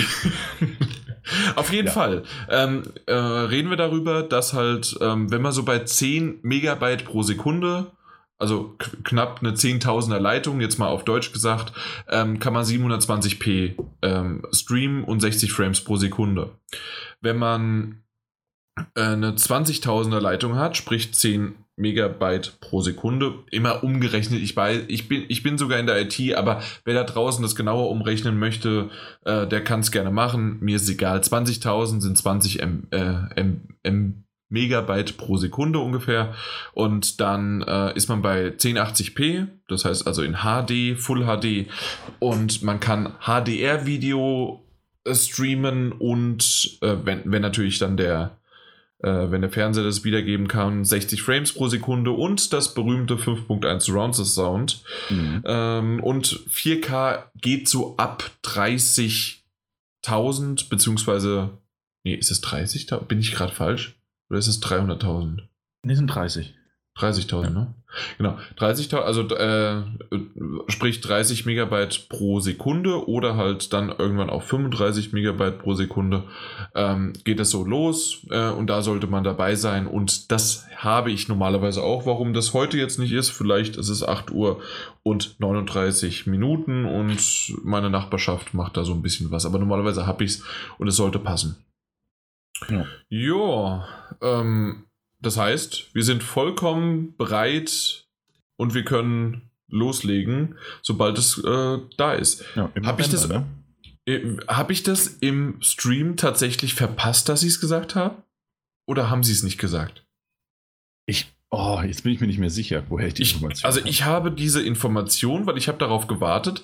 Auf 1.55 1.73
jeden 1.73 1.87
ja. 1.87 1.93
Fall 1.93 2.25
ähm, 2.49 2.83
äh, 3.07 3.15
reden 3.15 3.71
wir 3.71 3.77
darüber, 3.77 4.25
dass 4.25 4.53
halt, 4.53 4.97
ähm, 5.01 5.31
wenn 5.31 5.43
man 5.43 5.53
so 5.53 5.63
bei 5.63 5.79
10 5.79 6.41
Megabyte 6.43 7.05
pro 7.05 7.23
Sekunde, 7.23 7.93
also 8.37 8.77
knapp 9.05 9.41
eine 9.43 9.53
10.000er 9.53 10.19
Leitung, 10.19 10.61
jetzt 10.61 10.79
mal 10.79 10.89
auf 10.89 11.05
Deutsch 11.05 11.33
gesagt, 11.33 11.73
ähm, 12.09 12.41
kann 12.41 12.53
man 12.53 12.65
720p 12.65 13.77
ähm, 14.03 14.43
streamen 14.51 15.05
und 15.05 15.21
60 15.21 15.53
Frames 15.53 15.83
pro 15.83 15.95
Sekunde. 15.97 16.51
Wenn 17.21 17.37
man 17.37 18.03
eine 18.95 19.33
20.000er 19.33 20.21
Leitung 20.21 20.57
hat, 20.57 20.77
sprich 20.77 21.15
10 21.15 21.55
Megabyte 21.77 22.61
pro 22.61 22.83
Sekunde, 22.83 23.35
immer 23.51 23.83
umgerechnet. 23.83 24.41
Ich, 24.43 24.55
weiß, 24.55 24.83
ich, 24.89 25.09
bin, 25.09 25.25
ich 25.29 25.43
bin 25.43 25.59
sogar 25.59 25.79
in 25.79 25.87
der 25.87 26.01
IT, 26.01 26.35
aber 26.35 26.63
wer 26.85 26.95
da 26.95 27.05
draußen 27.05 27.43
das 27.43 27.57
genauer 27.57 27.91
umrechnen 27.91 28.39
möchte, 28.39 28.91
äh, 29.25 29.47
der 29.47 29.65
kann 29.65 29.81
es 29.81 29.91
gerne 29.91 30.11
machen. 30.11 30.59
Mir 30.61 30.77
ist 30.77 30.89
egal. 30.89 31.21
20.000 31.21 32.01
sind 32.01 32.19
20 32.19 32.61
M, 32.61 32.87
äh, 32.91 33.15
M, 33.37 33.63
M 33.83 34.25
Megabyte 34.51 35.17
pro 35.17 35.37
Sekunde 35.37 35.79
ungefähr. 35.79 36.35
Und 36.73 37.21
dann 37.21 37.63
äh, 37.63 37.95
ist 37.95 38.09
man 38.09 38.21
bei 38.21 38.49
1080p, 38.49 39.47
das 39.69 39.85
heißt 39.85 40.07
also 40.07 40.23
in 40.23 40.39
HD, 40.43 40.99
Full 41.01 41.25
HD. 41.25 41.71
Und 42.19 42.63
man 42.63 42.81
kann 42.81 43.15
HDR-Video 43.21 44.67
äh, 45.05 45.15
streamen 45.15 45.93
und 45.93 46.79
äh, 46.83 46.97
wenn, 47.05 47.23
wenn 47.25 47.43
natürlich 47.43 47.79
dann 47.79 47.97
der 47.97 48.40
äh, 49.03 49.31
wenn 49.31 49.41
der 49.41 49.51
Fernseher 49.51 49.85
das 49.85 50.05
wiedergeben 50.05 50.49
kann, 50.49 50.85
60 50.85 51.23
Frames 51.23 51.53
pro 51.53 51.69
Sekunde 51.69 52.11
und 52.13 52.53
das 52.53 52.75
berühmte 52.75 53.15
5.1 53.15 53.81
Surround 53.81 54.15
Sound. 54.15 54.83
Mhm. 55.09 55.43
Ähm, 55.45 56.03
und 56.03 56.41
4K 56.51 57.25
geht 57.41 57.69
so 57.69 57.97
ab 57.97 58.31
30.000, 58.45 60.69
beziehungsweise, 60.69 61.51
nee, 62.05 62.15
ist 62.15 62.31
es 62.31 62.43
30.000? 62.43 63.07
Bin 63.07 63.21
ich 63.21 63.33
gerade 63.33 63.53
falsch? 63.53 63.97
Oder 64.29 64.39
ist 64.39 64.49
es 64.49 64.63
300.000? 64.63 65.45
Nee, 65.85 65.95
sind 65.95 66.09
30. 66.09 66.55
30.000, 66.97 67.43
ja. 67.43 67.51
ne? 67.51 67.75
Genau, 68.19 68.39
30.000, 68.59 68.97
also 68.97 69.23
äh, 69.35 69.83
sprich 70.69 71.01
30 71.01 71.47
Megabyte 71.47 72.09
pro 72.09 72.41
Sekunde 72.41 73.09
oder 73.09 73.37
halt 73.37 73.73
dann 73.73 73.89
irgendwann 73.89 74.31
auf 74.31 74.45
35 74.45 75.13
Megabyte 75.13 75.59
pro 75.59 75.75
Sekunde 75.75 76.25
ähm, 76.75 77.13
geht 77.25 77.41
es 77.41 77.51
so 77.51 77.65
los 77.65 78.27
äh, 78.31 78.51
und 78.51 78.69
da 78.69 78.83
sollte 78.83 79.07
man 79.07 79.25
dabei 79.25 79.55
sein 79.55 79.87
und 79.87 80.31
das 80.31 80.67
habe 80.77 81.11
ich 81.11 81.29
normalerweise 81.29 81.83
auch. 81.83 82.07
Warum 82.07 82.33
das 82.33 82.55
heute 82.55 82.79
jetzt 82.79 82.99
nicht 82.99 83.13
ist, 83.13 83.31
vielleicht 83.31 83.77
ist 83.77 83.89
es 83.89 84.07
8 84.07 84.31
Uhr 84.31 84.61
und 85.03 85.41
39 85.41 86.27
Minuten 86.27 86.85
und 86.85 87.55
meine 87.65 87.91
Nachbarschaft 87.91 88.55
macht 88.55 88.77
da 88.77 88.85
so 88.85 88.95
ein 88.95 89.03
bisschen 89.03 89.31
was, 89.31 89.47
aber 89.47 89.59
normalerweise 89.59 90.07
habe 90.07 90.25
ich 90.25 90.31
es 90.31 90.45
und 90.79 90.89
es 90.89 90.97
sollte 90.97 91.19
passen. 91.19 91.57
Ja, 92.69 92.87
jo, 93.09 93.83
ähm, 94.21 94.85
das 95.21 95.37
heißt, 95.37 95.95
wir 95.95 96.05
sind 96.05 96.23
vollkommen 96.23 97.17
bereit 97.17 98.07
und 98.57 98.75
wir 98.75 98.85
können 98.85 99.51
loslegen, 99.69 100.57
sobald 100.83 101.19
es 101.19 101.39
äh, 101.45 101.79
da 101.97 102.13
ist. 102.13 102.45
Ja, 102.57 102.71
Habe 102.85 103.03
ich, 103.03 103.09
das, 103.09 103.29
ne? 103.29 103.47
äh, 104.07 104.37
hab 104.49 104.71
ich 104.71 104.83
das 104.83 105.07
im 105.07 105.61
Stream 105.61 106.17
tatsächlich 106.17 106.75
verpasst, 106.75 107.29
dass 107.29 107.41
sie 107.41 107.49
es 107.49 107.61
gesagt 107.61 107.95
haben? 107.95 108.23
Oder 108.87 109.11
haben 109.11 109.23
sie 109.23 109.33
es 109.33 109.43
nicht 109.43 109.59
gesagt? 109.59 110.05
Ich 111.07 111.33
Oh, 111.53 111.81
jetzt 111.85 112.05
bin 112.05 112.13
ich 112.13 112.21
mir 112.21 112.29
nicht 112.29 112.39
mehr 112.39 112.51
sicher, 112.51 112.85
woher 112.89 113.09
ich 113.09 113.15
die 113.15 113.23
ich, 113.23 113.35
Information 113.35 113.67
Also 113.67 113.81
ich 113.85 114.05
habe 114.05 114.31
diese 114.31 114.63
Information, 114.63 115.47
weil 115.47 115.59
ich 115.59 115.67
habe 115.67 115.79
darauf 115.79 116.07
gewartet. 116.07 116.63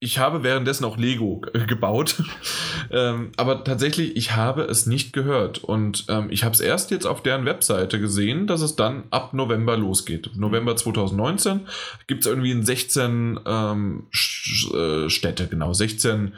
Ich 0.00 0.18
habe 0.18 0.44
währenddessen 0.44 0.84
auch 0.84 0.96
Lego 0.96 1.42
äh, 1.54 1.66
gebaut. 1.66 2.22
ähm, 2.90 3.32
aber 3.36 3.64
tatsächlich, 3.64 4.16
ich 4.16 4.36
habe 4.36 4.62
es 4.62 4.86
nicht 4.86 5.12
gehört. 5.12 5.64
Und 5.64 6.06
ähm, 6.08 6.28
ich 6.30 6.44
habe 6.44 6.54
es 6.54 6.60
erst 6.60 6.90
jetzt 6.90 7.06
auf 7.06 7.22
deren 7.22 7.44
Webseite 7.44 7.98
gesehen, 8.00 8.46
dass 8.46 8.60
es 8.60 8.76
dann 8.76 9.04
ab 9.10 9.34
November 9.34 9.76
losgeht. 9.76 10.30
November 10.36 10.76
2019 10.76 11.66
gibt 12.06 12.20
es 12.20 12.26
irgendwie 12.26 12.52
in 12.52 12.64
16 12.64 13.40
ähm, 13.44 14.06
äh, 14.12 15.08
Städte, 15.08 15.48
genau, 15.48 15.72
16 15.72 16.32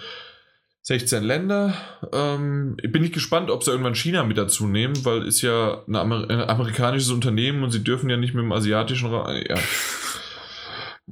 16 0.82 1.22
Länder. 1.22 1.74
Ähm, 2.12 2.76
bin 2.76 3.04
ich 3.04 3.12
gespannt, 3.12 3.50
ob 3.50 3.62
sie 3.62 3.70
irgendwann 3.70 3.94
China 3.94 4.24
mit 4.24 4.38
dazu 4.38 4.66
nehmen, 4.66 5.04
weil 5.04 5.26
ist 5.26 5.42
ja 5.42 5.82
ein, 5.86 5.94
Amer 5.94 6.28
ein 6.28 6.48
amerikanisches 6.48 7.10
Unternehmen 7.10 7.62
und 7.62 7.70
sie 7.70 7.84
dürfen 7.84 8.10
ja 8.10 8.16
nicht 8.16 8.34
mit 8.34 8.42
dem 8.42 8.52
asiatischen 8.52 9.08
Raum. 9.08 9.28
Ja. 9.48 9.56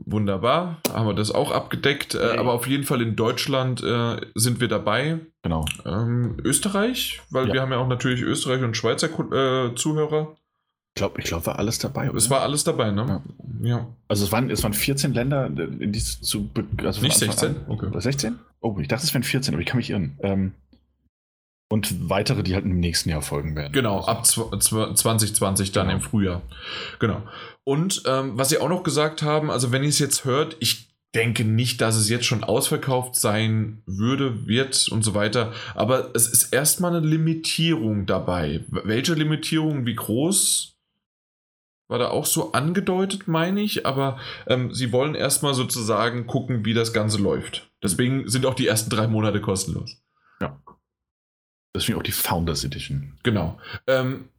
Wunderbar, 0.07 0.79
haben 0.93 1.07
wir 1.07 1.15
das 1.15 1.31
auch 1.31 1.51
abgedeckt. 1.51 2.15
Äh, 2.15 2.37
aber 2.39 2.53
auf 2.53 2.67
jeden 2.67 2.85
Fall 2.85 3.03
in 3.03 3.17
Deutschland 3.17 3.83
äh, 3.83 4.21
sind 4.35 4.61
wir 4.61 4.69
dabei. 4.69 5.19
Genau. 5.43 5.65
Ähm, 5.85 6.37
Österreich, 6.45 7.21
weil 7.31 7.49
Ja. 7.49 7.55
wir 7.55 7.61
haben 7.63 7.73
ja 7.73 7.79
auch 7.79 7.89
natürlich 7.89 8.23
Österreich 8.23 8.63
und 8.63 8.77
Schweizer 8.77 9.09
äh, 9.09 9.75
Zuhörer. 9.75 10.37
Ich 10.95 11.01
glaube, 11.01 11.21
ich 11.21 11.27
glaub, 11.27 11.47
war 11.47 11.59
alles 11.59 11.79
dabei. 11.79 12.07
Es 12.07 12.27
oder? 12.27 12.31
war 12.37 12.41
alles 12.43 12.65
dabei, 12.65 12.91
ne? 12.91 13.23
Ja. 13.63 13.87
also 14.09 14.25
es 14.25 14.33
waren, 14.33 14.51
es 14.51 14.63
waren 14.65 14.73
14 14.73 15.13
Länder, 15.15 15.47
in 15.47 15.93
die 15.93 15.99
es 15.99 16.21
zu. 16.21 16.49
Also 16.85 17.01
Nicht 17.03 17.15
Anfang 17.23 17.31
16? 17.39 17.49
An. 17.57 17.65
Okay. 17.69 17.87
Oder 17.87 18.01
16? 18.01 18.39
Oh, 18.61 18.77
ich 18.81 18.89
dachte, 18.89 19.05
es 19.05 19.15
wären 19.15 19.23
14, 19.23 19.55
aber 19.55 19.61
ich 19.61 19.67
kann 19.69 19.77
mich 19.77 19.91
irren. 19.91 20.17
Ähm, 20.23 20.53
und 21.71 22.09
weitere, 22.09 22.43
die 22.43 22.55
halt 22.55 22.65
im 22.65 22.81
nächsten 22.81 23.11
Jahr 23.11 23.21
folgen 23.23 23.55
werden. 23.55 23.73
Genau, 23.73 24.01
ab 24.01 24.23
zw- 24.25 24.51
zw- 24.55 24.95
2020 24.95 25.71
dann 25.73 25.87
Genau. 25.89 25.99
im 25.99 26.03
Frühjahr. 26.03 26.43
Genau. 26.99 27.23
Und 27.69 28.05
ähm, 28.07 28.39
was 28.39 28.49
Sie 28.49 28.57
auch 28.57 28.71
noch 28.71 28.83
gesagt 28.83 29.21
haben, 29.21 29.51
also 29.51 29.73
wenn 29.73 29.83
ihr 29.83 29.91
es 29.91 29.99
jetzt 29.99 30.25
hört, 30.25 30.57
ich 30.59 30.89
denke 31.15 31.45
nicht, 31.45 31.83
dass 31.83 31.97
es 31.97 32.09
jetzt 32.09 32.25
schon 32.25 32.43
ausverkauft 32.43 33.15
sein 33.15 33.83
würde, 33.85 34.47
wird 34.47 34.89
und 34.89 35.03
so 35.03 35.13
weiter. 35.13 35.53
Aber 35.75 36.13
es 36.15 36.29
ist 36.29 36.55
erstmal 36.55 36.97
eine 36.97 37.07
Limitierung 37.07 38.07
dabei. 38.07 38.65
Welche 38.69 39.13
Limitierung, 39.13 39.85
wie 39.85 39.97
groß? 39.97 40.79
War 41.89 41.99
da 41.99 42.09
auch 42.09 42.25
so 42.25 42.53
angedeutet, 42.53 43.29
meine 43.29 43.61
ich, 43.61 43.85
aber 43.85 44.19
ähm, 44.47 44.73
sie 44.73 44.91
wollen 44.91 45.15
erstmal 45.15 45.53
sozusagen 45.53 46.27
gucken, 46.27 46.65
wie 46.65 46.73
das 46.73 46.95
Ganze 46.95 47.19
läuft. 47.19 47.71
Deswegen 47.83 48.31
sind 48.31 48.47
auch 48.47 48.55
die 48.55 48.67
ersten 48.67 48.89
drei 48.89 49.09
Monate 49.09 49.43
kostenlos. 49.43 50.03
Deswegen 51.75 51.99
auch 51.99 52.03
die 52.03 52.13
Founders 52.13 52.65
Edition. 52.65 53.19
Genau. 53.23 53.61
Ähm, 53.87 54.31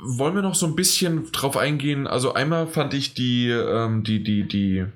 wollen 0.00 0.34
wir 0.34 0.42
noch 0.42 0.54
so 0.54 0.66
ein 0.66 0.76
bisschen 0.76 1.30
drauf 1.32 1.56
eingehen? 1.56 2.06
Also 2.06 2.34
einmal 2.34 2.66
fand 2.66 2.94
ich 2.94 3.14
die, 3.14 3.48
ähm, 3.48 4.04
die, 4.04 4.22
die, 4.22 4.46
die, 4.46 4.86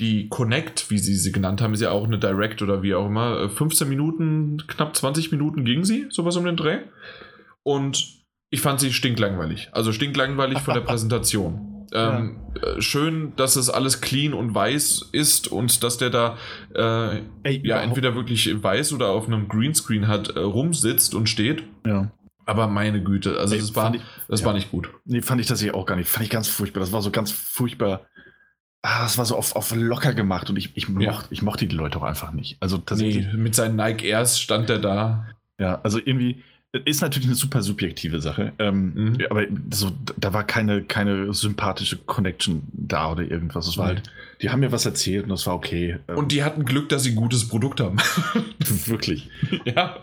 die 0.00 0.28
Connect, 0.28 0.90
wie 0.90 0.98
sie 0.98 1.14
sie 1.14 1.32
genannt 1.32 1.62
haben, 1.62 1.74
ist 1.74 1.82
ja 1.82 1.90
auch 1.90 2.04
eine 2.04 2.18
Direct 2.18 2.62
oder 2.62 2.82
wie 2.82 2.94
auch 2.94 3.06
immer. 3.06 3.40
Äh, 3.42 3.48
15 3.48 3.88
Minuten, 3.88 4.62
knapp 4.66 4.96
20 4.96 5.30
Minuten 5.30 5.64
ging 5.64 5.84
sie, 5.84 6.06
sowas 6.10 6.36
um 6.36 6.44
den 6.44 6.56
Dreh. 6.56 6.78
Und 7.62 8.16
ich 8.50 8.60
fand 8.60 8.80
sie 8.80 8.92
stinklangweilig. 8.92 9.68
Also 9.72 9.92
stinklangweilig 9.92 10.60
von 10.60 10.74
der 10.74 10.80
Präsentation. 10.82 11.86
Ähm, 11.92 12.40
äh, 12.60 12.80
schön, 12.80 13.32
dass 13.36 13.54
es 13.54 13.70
alles 13.70 14.00
clean 14.00 14.34
und 14.34 14.54
weiß 14.54 15.10
ist 15.12 15.48
und 15.48 15.84
dass 15.84 15.98
der 15.98 16.10
da 16.10 16.36
äh, 16.74 17.20
Ey, 17.44 17.60
ja 17.64 17.80
entweder 17.80 18.16
wirklich 18.16 18.60
weiß 18.60 18.92
oder 18.92 19.10
auf 19.10 19.28
einem 19.28 19.46
Greenscreen 19.46 20.08
hat 20.08 20.30
äh, 20.30 20.40
rumsitzt 20.40 21.14
und 21.14 21.28
steht. 21.28 21.62
Ja. 21.86 22.10
Aber 22.46 22.68
meine 22.68 23.02
Güte, 23.02 23.38
also 23.38 23.54
Ey, 23.54 23.60
das, 23.60 23.74
war, 23.74 23.94
ich- 23.94 24.00
das 24.28 24.40
ja. 24.40 24.46
war 24.46 24.54
nicht 24.54 24.70
gut. 24.70 24.88
Nee, 25.04 25.20
fand 25.20 25.40
ich 25.40 25.46
das 25.48 25.60
hier 25.60 25.74
auch 25.74 25.84
gar 25.84 25.96
nicht. 25.96 26.08
Fand 26.08 26.24
ich 26.24 26.30
ganz 26.30 26.48
furchtbar. 26.48 26.80
Das 26.80 26.92
war 26.92 27.02
so 27.02 27.10
ganz 27.10 27.30
furchtbar. 27.32 28.06
Ah, 28.82 29.02
das 29.02 29.18
war 29.18 29.24
so 29.26 29.36
auf, 29.36 29.56
auf 29.56 29.74
locker 29.74 30.14
gemacht 30.14 30.48
und 30.48 30.56
ich, 30.56 30.76
ich, 30.76 30.86
Ja. 30.88 31.10
mochte, 31.12 31.26
ich 31.30 31.42
mochte 31.42 31.66
die 31.66 31.74
Leute 31.74 31.98
auch 31.98 32.04
einfach 32.04 32.30
nicht. 32.32 32.56
Also. 32.60 32.80
Nee, 32.94 33.26
mit 33.34 33.54
seinen 33.56 33.74
Nike 33.76 34.04
Airs 34.06 34.40
stand 34.40 34.70
er 34.70 34.78
da. 34.78 35.26
Ja, 35.58 35.80
also 35.82 35.98
irgendwie 35.98 36.42
ist 36.84 37.00
natürlich 37.00 37.26
eine 37.26 37.34
super 37.36 37.62
subjektive 37.62 38.20
Sache. 38.20 38.52
Ähm, 38.58 38.92
Mhm. 38.94 39.18
aber 39.30 39.44
so, 39.72 39.90
da 40.18 40.32
war 40.34 40.44
keine, 40.44 40.84
keine 40.84 41.32
sympathische 41.32 41.96
Connection 41.96 42.62
da 42.72 43.10
oder 43.10 43.22
irgendwas. 43.24 43.66
Es 43.66 43.76
war 43.78 43.86
Nee. 43.88 43.94
halt, 43.94 44.10
die 44.42 44.50
haben 44.50 44.60
mir 44.60 44.70
was 44.72 44.84
erzählt 44.86 45.24
und 45.24 45.30
das 45.30 45.46
war 45.46 45.54
okay. 45.54 45.98
Ähm, 46.06 46.16
Und 46.18 46.30
die 46.32 46.44
hatten 46.44 46.64
Glück, 46.66 46.90
dass 46.90 47.02
sie 47.02 47.10
ein 47.10 47.16
gutes 47.16 47.48
Produkt 47.48 47.80
haben. 47.80 47.96
wirklich. 48.86 49.30
ja. 49.64 49.96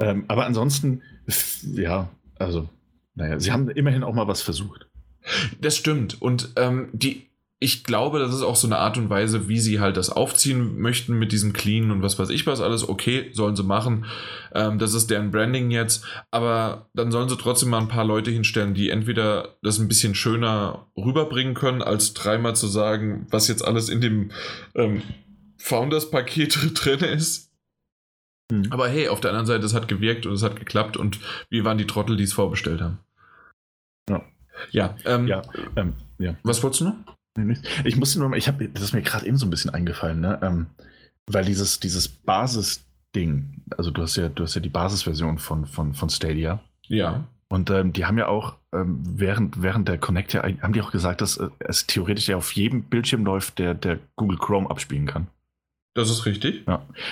Ähm, 0.00 0.24
aber 0.28 0.46
ansonsten, 0.46 1.00
ja, 1.62 2.08
also, 2.38 2.68
naja, 3.14 3.38
sie 3.38 3.52
haben 3.52 3.68
immerhin 3.68 4.02
auch 4.02 4.14
mal 4.14 4.28
was 4.28 4.42
versucht. 4.42 4.86
Das 5.60 5.76
stimmt. 5.76 6.20
Und 6.20 6.50
ähm, 6.56 6.88
die, 6.92 7.28
ich 7.64 7.82
glaube, 7.84 8.18
das 8.18 8.34
ist 8.34 8.42
auch 8.42 8.56
so 8.56 8.66
eine 8.66 8.76
Art 8.76 8.98
und 8.98 9.08
Weise, 9.08 9.48
wie 9.48 9.58
sie 9.58 9.80
halt 9.80 9.96
das 9.96 10.10
aufziehen 10.10 10.78
möchten 10.78 11.18
mit 11.18 11.32
diesem 11.32 11.54
Clean 11.54 11.90
und 11.90 12.02
was 12.02 12.18
weiß 12.18 12.28
ich 12.28 12.46
was 12.46 12.60
alles. 12.60 12.86
Okay, 12.86 13.30
sollen 13.32 13.56
sie 13.56 13.62
machen. 13.62 14.04
Ähm, 14.54 14.78
das 14.78 14.92
ist 14.92 15.08
deren 15.08 15.30
Branding 15.30 15.70
jetzt. 15.70 16.04
Aber 16.30 16.90
dann 16.92 17.10
sollen 17.10 17.28
sie 17.28 17.38
trotzdem 17.38 17.70
mal 17.70 17.80
ein 17.80 17.88
paar 17.88 18.04
Leute 18.04 18.30
hinstellen, 18.30 18.74
die 18.74 18.90
entweder 18.90 19.56
das 19.62 19.78
ein 19.78 19.88
bisschen 19.88 20.14
schöner 20.14 20.88
rüberbringen 20.96 21.54
können, 21.54 21.80
als 21.80 22.12
dreimal 22.12 22.54
zu 22.54 22.66
sagen, 22.66 23.26
was 23.30 23.48
jetzt 23.48 23.64
alles 23.64 23.88
in 23.88 24.02
dem 24.02 24.30
ähm, 24.74 25.00
Founders-Paket 25.56 26.58
drin 26.74 27.00
ist. 27.00 27.50
Mhm. 28.50 28.66
Aber 28.70 28.88
hey, 28.88 29.08
auf 29.08 29.20
der 29.20 29.30
anderen 29.30 29.46
Seite, 29.46 29.64
es 29.64 29.74
hat 29.74 29.88
gewirkt 29.88 30.26
und 30.26 30.34
es 30.34 30.42
hat 30.42 30.56
geklappt 30.56 30.96
und 30.96 31.18
wir 31.50 31.64
waren 31.64 31.78
die 31.78 31.86
Trottel, 31.86 32.16
die 32.16 32.24
es 32.24 32.32
vorbestellt 32.32 32.80
haben. 32.80 32.98
Ja. 34.08 34.22
Ja, 34.70 34.96
ähm, 35.04 35.26
Ja, 35.26 35.42
ähm, 35.76 35.94
ja. 36.18 36.36
was 36.42 36.62
wolltest 36.62 36.82
du 36.82 36.84
noch? 36.86 36.96
Ich 37.84 37.96
musste 37.96 38.20
nur 38.20 38.28
mal, 38.28 38.36
ich 38.36 38.46
habe, 38.46 38.68
das 38.68 38.84
ist 38.84 38.92
mir 38.92 39.02
gerade 39.02 39.26
eben 39.26 39.36
so 39.36 39.46
ein 39.46 39.50
bisschen 39.50 39.70
eingefallen, 39.70 40.20
ne? 40.20 40.38
Ähm, 40.42 40.66
weil 41.26 41.44
dieses, 41.44 41.80
dieses 41.80 42.08
Basis-Ding, 42.08 43.62
also 43.76 43.90
du 43.90 44.02
hast 44.02 44.16
ja, 44.16 44.28
du 44.28 44.44
hast 44.44 44.54
ja 44.54 44.60
die 44.60 44.68
Basisversion 44.68 45.38
von, 45.38 45.66
von, 45.66 45.94
von 45.94 46.10
Stadia. 46.10 46.60
Ja. 46.86 47.26
Und 47.48 47.70
ähm, 47.70 47.92
die 47.92 48.04
haben 48.04 48.18
ja 48.18 48.28
auch 48.28 48.56
ähm, 48.72 49.02
während, 49.04 49.62
während 49.62 49.88
der 49.88 49.98
Connect 49.98 50.32
ja, 50.32 50.42
haben 50.42 50.72
die 50.72 50.82
auch 50.82 50.92
gesagt, 50.92 51.20
dass 51.20 51.36
äh, 51.36 51.48
es 51.60 51.86
theoretisch 51.86 52.28
ja 52.28 52.36
auf 52.36 52.52
jedem 52.52 52.84
Bildschirm 52.84 53.24
läuft, 53.24 53.58
der, 53.58 53.74
der 53.74 53.98
Google 54.16 54.38
Chrome 54.38 54.70
abspielen 54.70 55.06
kann. 55.06 55.28
Das 55.94 56.10
ist 56.10 56.26
richtig. 56.26 56.64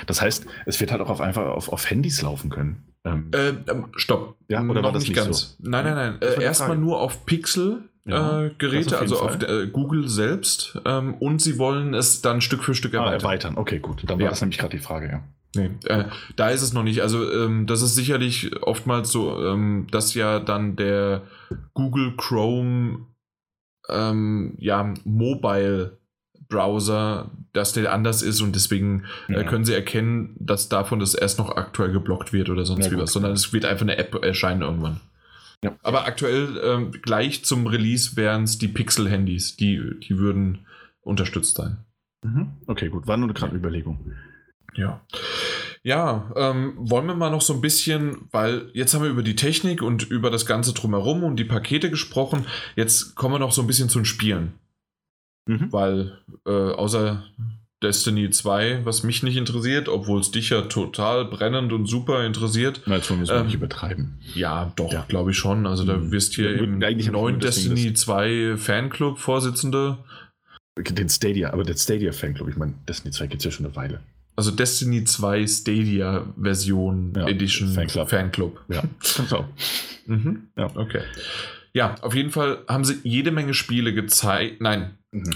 Das 0.06 0.20
heißt, 0.20 0.46
es 0.66 0.80
wird 0.80 0.90
halt 0.90 1.00
auch 1.00 1.09
auf 1.10 1.20
einfach 1.20 1.44
auf, 1.44 1.68
auf 1.68 1.88
Handys 1.88 2.20
laufen 2.22 2.50
können. 2.50 2.82
Ähm, 3.04 3.30
Äh, 3.32 3.48
ähm, 3.70 3.86
stopp. 3.96 4.36
Ja, 4.48 4.60
oder 4.62 4.74
Noch 4.74 4.82
war 4.84 4.92
das 4.92 5.06
nicht 5.09 5.18
so? 5.20 5.46
Nein, 5.60 5.84
nein, 5.84 5.94
nein. 5.94 6.18
Äh, 6.20 6.42
Erstmal 6.42 6.76
nur 6.76 7.00
auf 7.00 7.24
Pixel. 7.26 7.88
Ja, 8.04 8.42
äh, 8.42 8.50
Geräte, 8.59 8.96
auf 8.96 9.02
also 9.02 9.20
auf 9.20 9.30
Fall. 9.30 9.38
der, 9.38 9.48
äh, 9.48 9.66
Google 9.68 10.09
selbst. 10.09 10.76
Ähm, 10.84 11.14
und 11.14 11.40
sie 11.40 11.59
wollen 11.59 11.94
es 11.94 12.20
dann 12.20 12.40
Stück 12.40 12.64
für 12.64 12.74
Stück 12.74 12.94
ah, 12.94 12.98
erweitern. 12.98 13.20
erweitern. 13.20 13.56
Okay, 13.59 13.78
gut. 13.78 14.02
Dann 14.04 14.18
war 14.18 14.24
Ja. 14.24 14.30
das 14.30 14.40
nämlich 14.40 14.59
gerade 14.59 14.76
die 14.76 14.82
Frage, 14.82 15.09
ja. 15.09 15.22
Nee, 15.54 15.70
äh, 15.84 16.06
da 16.34 16.48
ist 16.48 16.62
es 16.62 16.72
noch 16.72 16.82
nicht. 16.82 17.02
Also 17.02 17.30
ähm, 17.30 17.66
das 17.66 17.82
ist 17.82 17.94
sicherlich 17.94 18.62
oftmals 18.62 19.12
so, 19.12 19.44
ähm, 19.46 19.86
dass 19.90 20.14
ja 20.14 20.40
dann 20.40 20.74
der 20.76 21.22
Google 21.74 22.14
Chrome 22.16 23.06
ähm, 23.88 24.54
ja, 24.59 24.94
Mobile 25.04 25.98
Browser, 26.52 27.30
dass 27.52 27.72
der 27.72 27.92
anders 27.92 28.22
ist 28.22 28.40
und 28.40 28.54
deswegen 28.54 29.04
äh, 29.28 29.34
Ja. 29.34 29.42
können 29.44 29.64
sie 29.64 29.74
erkennen, 29.74 30.36
dass 30.38 30.68
davon 30.68 31.00
das 31.00 31.14
erst 31.14 31.38
noch 31.38 31.50
aktuell 31.56 31.92
geblockt 31.92 32.32
wird 32.32 32.50
oder 32.50 32.64
sonst 32.64 32.86
Ja, 32.86 32.92
wie 32.92 32.98
was, 32.98 33.12
sondern 33.12 33.32
es 33.32 33.52
wird 33.52 33.64
einfach 33.64 33.82
eine 33.82 33.96
App 33.96 34.14
erscheinen 34.22 34.62
irgendwann. 34.62 35.00
Ja. 35.64 35.76
Aber 35.82 36.06
aktuell 36.06 36.60
ähm, 36.64 36.90
gleich 36.90 37.44
zum 37.44 37.66
Release 37.66 38.16
wären 38.16 38.44
es 38.44 38.58
die 38.58 38.68
Pixel-Handys, 38.68 39.56
die, 39.56 39.80
die 40.00 40.18
würden 40.18 40.66
unterstützt 41.02 41.56
sein. 41.56 41.78
Mhm. 42.24 42.48
Okay, 42.66 42.88
gut. 42.88 43.06
War 43.06 43.16
nur 43.16 43.26
eine 43.28 43.34
gerade 43.34 43.56
Überlegung. 43.56 44.12
Ja. 44.74 45.00
Ja, 45.84 46.30
ähm, 46.36 46.74
wollen 46.76 47.06
wir 47.06 47.14
mal 47.16 47.30
noch 47.30 47.42
so 47.42 47.52
ein 47.54 47.60
bisschen, 47.60 48.28
weil 48.30 48.70
jetzt 48.72 48.94
haben 48.94 49.02
wir 49.02 49.10
über 49.10 49.24
die 49.24 49.34
Technik 49.34 49.82
und 49.82 50.04
über 50.08 50.30
das 50.30 50.46
Ganze 50.46 50.72
drumherum 50.74 51.24
und 51.24 51.36
die 51.36 51.44
Pakete 51.44 51.90
gesprochen. 51.90 52.46
Jetzt 52.76 53.16
kommen 53.16 53.34
wir 53.34 53.38
noch 53.40 53.52
so 53.52 53.62
ein 53.62 53.66
bisschen 53.66 53.88
zu 53.88 53.98
den 53.98 54.04
Spielen. 54.04 54.52
Mhm. 55.47 55.73
Weil 55.73 56.19
äh, 56.47 56.51
außer 56.51 57.24
Destiny 57.82 58.31
2, 58.31 58.85
was 58.85 59.02
mich 59.02 59.24
nicht 59.24 59.36
interessiert, 59.36 59.89
obwohl 59.89 60.20
es 60.20 60.31
dich 60.31 60.51
ja 60.51 60.62
total 60.62 61.24
brennend 61.24 61.73
und 61.73 61.86
super 61.86 62.24
interessiert. 62.24 62.81
Na, 62.86 62.94
jetzt 62.97 63.10
wollen 63.10 63.20
wir 63.20 63.24
es 63.24 63.31
Ähm, 63.31 63.47
nicht 63.47 63.56
übertreiben. 63.56 64.20
Ja, 64.35 64.73
doch, 64.77 64.93
Ja. 64.93 65.05
glaube 65.09 65.32
ich 65.32 65.36
schon. 65.39 65.66
Also 65.66 65.85
da 65.85 65.97
Mhm. 65.97 66.12
wirst 66.12 66.35
hier 66.35 66.52
Ja, 66.56 66.62
im 66.62 66.81
eigentlich 66.82 67.10
neuen 67.10 67.40
Destiny 67.40 67.93
2 67.94 68.56
Fanclub 68.56 69.19
Vorsitzende. 69.19 69.98
Den 70.78 71.09
Stadia, 71.09 71.52
aber 71.52 71.64
der 71.64 71.74
Stadia 71.77 72.12
Fanclub, 72.12 72.48
ich 72.48 72.56
meine, 72.56 72.74
Destiny 72.89 73.12
2 73.12 73.27
gibt 73.27 73.40
es 73.40 73.44
ja 73.44 73.51
schon 73.51 73.66
eine 73.66 73.74
Weile. 73.77 74.01
Also 74.36 74.51
Destiny 74.52 75.05
2 75.05 75.47
Stadia 75.47 76.24
Version 76.40 77.12
Ja, 77.16 77.27
Edition 77.27 77.69
Fanclub. 77.69 78.09
Fanclub. 78.09 78.60
Ja, 78.69 78.82
du 79.28 79.36
auch. 79.36 79.44
Mhm. 80.06 80.48
Ja. 80.56 80.70
Okay. 80.74 81.02
Ja, 81.74 81.94
auf 82.03 82.15
jeden 82.15 82.31
Fall 82.31 82.65
haben 82.69 82.85
sie 82.85 83.01
jede 83.03 83.31
Menge 83.31 83.55
Spiele 83.55 83.94
gezeigt. 83.94 84.61
Nein, 84.61 84.99
Mhm. 85.12 85.35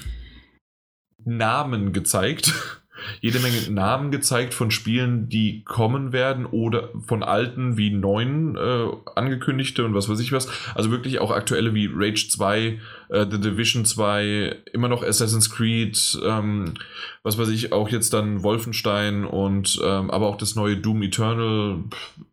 Namen 1.25 1.93
gezeigt. 1.93 2.55
jede 3.21 3.41
Menge 3.41 3.71
Namen 3.71 4.11
gezeigt 4.11 4.55
von 4.55 4.71
Spielen, 4.71 5.29
die 5.29 5.65
kommen 5.65 6.13
werden 6.13 6.47
oder 6.47 6.91
von 7.07 7.23
alten 7.23 7.77
wie 7.77 7.91
neuen 7.91 8.57
äh, 8.57 8.89
angekündigte 9.15 9.85
und 9.85 9.95
was 9.95 10.09
weiß 10.09 10.21
ich 10.21 10.33
was. 10.33 10.49
Also 10.75 10.91
wirklich 10.91 11.19
auch 11.19 11.31
aktuelle 11.31 11.75
wie 11.75 11.91
Rage 11.93 12.29
2, 12.31 12.81
äh, 13.09 13.27
The 13.31 13.41
Division 13.41 13.85
2, 13.85 14.57
immer 14.73 14.89
noch 14.89 15.03
Assassin's 15.03 15.51
Creed, 15.51 16.19
ähm, 16.25 16.75
was 17.23 17.39
weiß 17.39 17.49
ich, 17.49 17.73
auch 17.73 17.89
jetzt 17.89 18.13
dann 18.13 18.43
Wolfenstein 18.43 19.25
und 19.25 19.81
ähm, 19.83 20.11
aber 20.11 20.27
auch 20.27 20.37
das 20.37 20.55
neue 20.55 20.77
Doom 20.77 21.03
Eternal, 21.03 21.85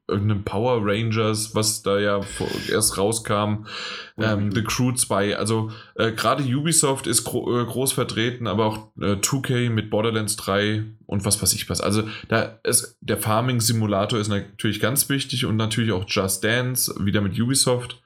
irgendeinem 0.08 0.44
Power 0.44 0.82
Rangers, 0.84 1.56
was 1.56 1.82
da 1.82 2.00
ja 2.00 2.22
erst 2.70 2.98
rauskam, 2.98 3.66
ähm, 4.18 4.52
The 4.52 4.64
Crew 4.64 4.92
2. 4.92 5.38
Also 5.38 5.72
äh, 5.96 6.12
gerade 6.12 6.44
Ubisoft 6.44 7.08
ist 7.08 7.24
gro 7.24 7.62
äh, 7.62 7.66
groß 7.66 7.94
vertreten, 7.94 8.48
aber 8.48 8.66
auch 8.66 8.78
äh, 9.00 9.16
2K 9.16 9.70
mit 9.70 9.90
Borderlands 9.90 10.36
3 10.36 10.84
und 11.06 11.26
was 11.26 11.42
weiß 11.42 11.54
ich 11.54 11.70
was. 11.70 11.80
Also 11.80 12.04
da 12.28 12.60
ist 12.64 12.98
der 13.02 13.18
Farming 13.18 13.62
Simulator 13.62 14.20
ist 14.20 14.28
natürlich 14.28 14.80
ganz 14.80 15.10
wichtig 15.10 15.46
und 15.46 15.56
natürlich 15.56 15.92
auch 15.92 16.06
Just 16.08 16.44
Dance 16.44 16.94
wieder 17.00 17.22
mit 17.22 17.40
Ubisoft. 17.40 18.02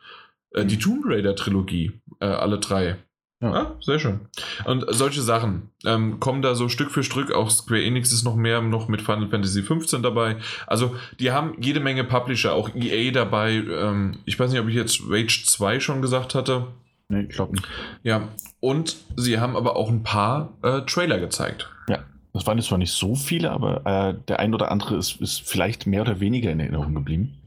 Äh, 0.52 0.66
die 0.66 0.76
mhm. 0.76 0.82
Tomb 0.82 1.06
Raider 1.06 1.36
Trilogie, 1.36 1.94
äh, 2.20 2.26
alle 2.26 2.60
drei. 2.60 2.98
Ja. 3.40 3.54
Ah, 3.54 3.76
sehr 3.82 4.00
schön. 4.00 4.22
Und 4.66 4.86
solche 4.88 5.22
Sachen 5.22 5.70
ähm, 5.86 6.20
kommen 6.20 6.42
da 6.42 6.56
so 6.56 6.70
Stück 6.70 6.90
für 6.90 7.04
Stück. 7.04 7.32
Auch 7.32 7.52
Square 7.52 7.84
Enix 7.84 8.12
ist 8.12 8.24
noch 8.24 8.36
mehr 8.36 8.62
noch 8.62 8.88
mit 8.88 9.02
Final 9.02 9.30
Fantasy 9.30 9.62
15 9.62 10.02
dabei. 10.02 10.38
Also 10.66 10.96
die 11.20 11.32
haben 11.32 11.56
jede 11.60 11.80
Menge 11.80 12.04
Publisher, 12.04 12.54
auch 12.54 12.74
EA 12.74 13.12
dabei. 13.12 13.52
Ähm, 13.52 14.18
ich 14.26 14.40
weiß 14.40 14.52
nicht, 14.52 14.60
ob 14.60 14.68
ich 14.68 14.76
jetzt 14.76 15.02
Rage 15.08 15.44
2 15.46 15.80
schon 15.80 16.02
gesagt 16.02 16.34
hatte. 16.34 16.68
Nee, 17.10 17.28
ich 17.30 17.36
glaube 17.36 17.54
nicht. 17.54 17.68
Ja, 18.02 18.28
und 18.60 18.98
sie 19.16 19.40
haben 19.40 19.56
aber 19.56 19.76
auch 19.76 19.90
ein 19.90 20.02
paar 20.02 20.58
äh, 20.64 20.82
Trailer 20.82 21.20
gezeigt. 21.20 21.70
Ja, 21.88 22.00
das 22.34 22.48
waren 22.48 22.58
jetzt 22.58 22.68
zwar 22.68 22.80
nicht 22.80 22.92
so 22.92 23.16
viele, 23.16 23.52
aber 23.52 23.86
äh, 23.86 24.16
der 24.28 24.40
ein 24.40 24.56
oder 24.56 24.72
andere 24.72 24.98
ist, 24.98 25.22
ist 25.22 25.42
vielleicht 25.48 25.86
mehr 25.86 26.02
oder 26.02 26.20
weniger 26.20 26.52
in 26.52 26.60
Erinnerung 26.60 26.96
geblieben. 26.96 27.38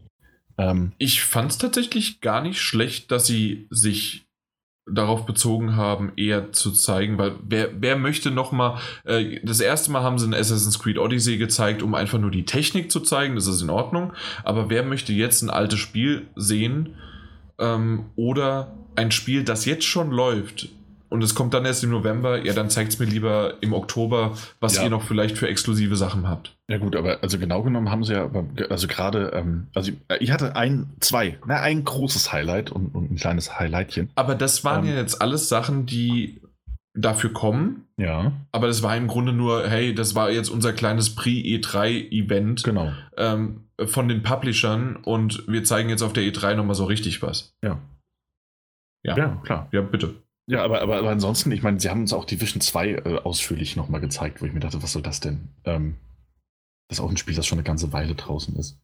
Ähm, 0.57 0.93
ich 0.99 1.23
fand 1.23 1.51
es 1.51 1.59
tatsächlich 1.59 2.21
gar 2.21 2.43
nicht 2.43 2.61
schlecht, 2.61 3.11
dass 3.11 3.27
sie 3.27 3.67
sich 3.71 4.30
darauf 4.86 5.27
bezogen 5.27 5.77
haben, 5.77 6.12
eher 6.16 6.52
zu 6.52 6.73
zeigen, 6.73 7.19
weil 7.19 7.35
wer, 7.47 7.70
wer 7.81 7.97
möchte 7.97 8.31
nochmal, 8.31 8.78
äh, 9.05 9.39
das 9.44 9.61
erste 9.61 9.90
Mal 9.90 10.02
haben 10.02 10.19
sie 10.19 10.27
in 10.27 10.35
Assassin's 10.35 10.78
Creed 10.78 10.98
Odyssey 10.98 11.36
gezeigt, 11.36 11.82
um 11.82 11.94
einfach 11.94 12.19
nur 12.19 12.31
die 12.31 12.44
Technik 12.44 12.90
zu 12.90 13.01
zeigen, 13.01 13.35
das 13.35 13.47
ist 13.47 13.62
in 13.62 13.70
Ordnung, 13.70 14.12
aber 14.43 14.70
wer 14.70 14.82
möchte 14.82 15.12
jetzt 15.12 15.43
ein 15.43 15.51
altes 15.51 15.78
Spiel 15.78 16.27
sehen 16.35 16.97
ähm, 17.59 18.07
oder 18.16 18.74
ein 18.97 19.11
Spiel, 19.11 19.44
das 19.44 19.65
jetzt 19.65 19.85
schon 19.85 20.11
läuft, 20.11 20.69
und 21.11 21.23
es 21.23 21.35
kommt 21.35 21.53
dann 21.55 21.65
erst 21.65 21.85
im 21.85 21.91
November, 21.91 22.45
ja, 22.45 22.55
dann 22.55 22.70
zeigt 22.70 22.93
es 22.93 22.99
mir 22.99 23.05
lieber 23.05 23.55
im 23.61 23.73
Oktober, 23.73 24.37
was 24.61 24.77
ja. 24.77 24.85
ihr 24.85 24.91
noch 24.91 25.03
vielleicht 25.03 25.37
für 25.37 25.49
exklusive 25.49 25.97
Sachen 25.97 26.28
habt. 26.28 26.57
Ja 26.69 26.78
gut, 26.78 26.97
aber 26.97 27.23
also 27.23 27.39
genau 27.39 27.62
genommen 27.62 27.91
haben 27.91 28.05
sie 28.05 28.15
ja, 28.15 28.31
also 28.70 28.87
gerade, 28.87 29.32
ähm, 29.35 29.66
also 29.74 29.93
ich 30.20 30.32
hatte 30.32 30.57
ein, 30.57 30.91
zwei, 31.01 31.39
na, 31.47 31.61
ein 31.61 31.85
großes 31.85 32.32
Highlight 32.32 32.70
und, 32.70 32.95
und 32.95 33.11
ein 33.11 33.16
kleines 33.16 33.59
Highlightchen. 33.59 34.11
Aber 34.15 34.35
das 34.35 34.65
waren 34.65 34.85
ähm, 34.85 34.93
ja 34.93 35.01
jetzt 35.01 35.20
alles 35.20 35.49
Sachen, 35.49 35.85
die 35.85 36.41
dafür 36.95 37.32
kommen. 37.32 37.87
Ja. 37.97 38.32
Aber 38.53 38.66
das 38.66 38.82
war 38.82 38.97
im 38.97 39.07
Grunde 39.07 39.32
nur, 39.32 39.69
hey, 39.69 39.95
das 39.95 40.15
war 40.15 40.31
jetzt 40.31 40.49
unser 40.49 40.73
kleines 40.73 41.15
Pre-E3-Event. 41.15 42.65
Genau. 42.65 42.93
Ähm, 43.16 43.65
von 43.85 44.09
den 44.09 44.23
Publishern 44.23 44.97
und 44.97 45.45
wir 45.49 45.65
zeigen 45.65 45.89
jetzt 45.89 46.03
auf 46.03 46.12
der 46.12 46.24
E3 46.24 46.55
nochmal 46.55 46.74
so 46.74 46.85
richtig 46.85 47.23
was. 47.23 47.55
Ja. 47.65 47.78
Ja, 49.03 49.16
ja 49.16 49.41
klar. 49.43 49.69
Ja, 49.73 49.81
bitte. 49.81 50.15
Ja, 50.47 50.65
aber, 50.65 50.81
aber, 50.81 50.99
aber 50.99 51.11
ansonsten, 51.11 51.53
ich 51.53 51.62
meine, 51.62 51.79
sie 51.79 51.91
haben 51.91 52.01
uns 52.01 52.12
auch 52.12 52.25
Division 52.25 52.61
2 52.61 52.89
äh, 52.89 53.19
ausführlich 53.23 53.77
nochmal 53.77 54.01
gezeigt, 54.01 54.43
wo 54.43 54.47
ich 54.47 54.53
mir 54.53 54.61
dachte, 54.61 54.83
was 54.83 54.93
soll 54.93 55.03
das 55.03 55.21
denn? 55.21 55.49
Ähm, 55.65 55.97
das 56.89 56.99
ist 56.99 57.05
auch 57.05 57.11
ein 57.11 57.17
Spiel, 57.17 57.37
das 57.37 57.47
schon 57.47 57.59
eine 57.59 57.67
ganze 57.67 57.93
Weile 57.93 58.15
draußen 58.15 58.57
ist. 58.57 58.81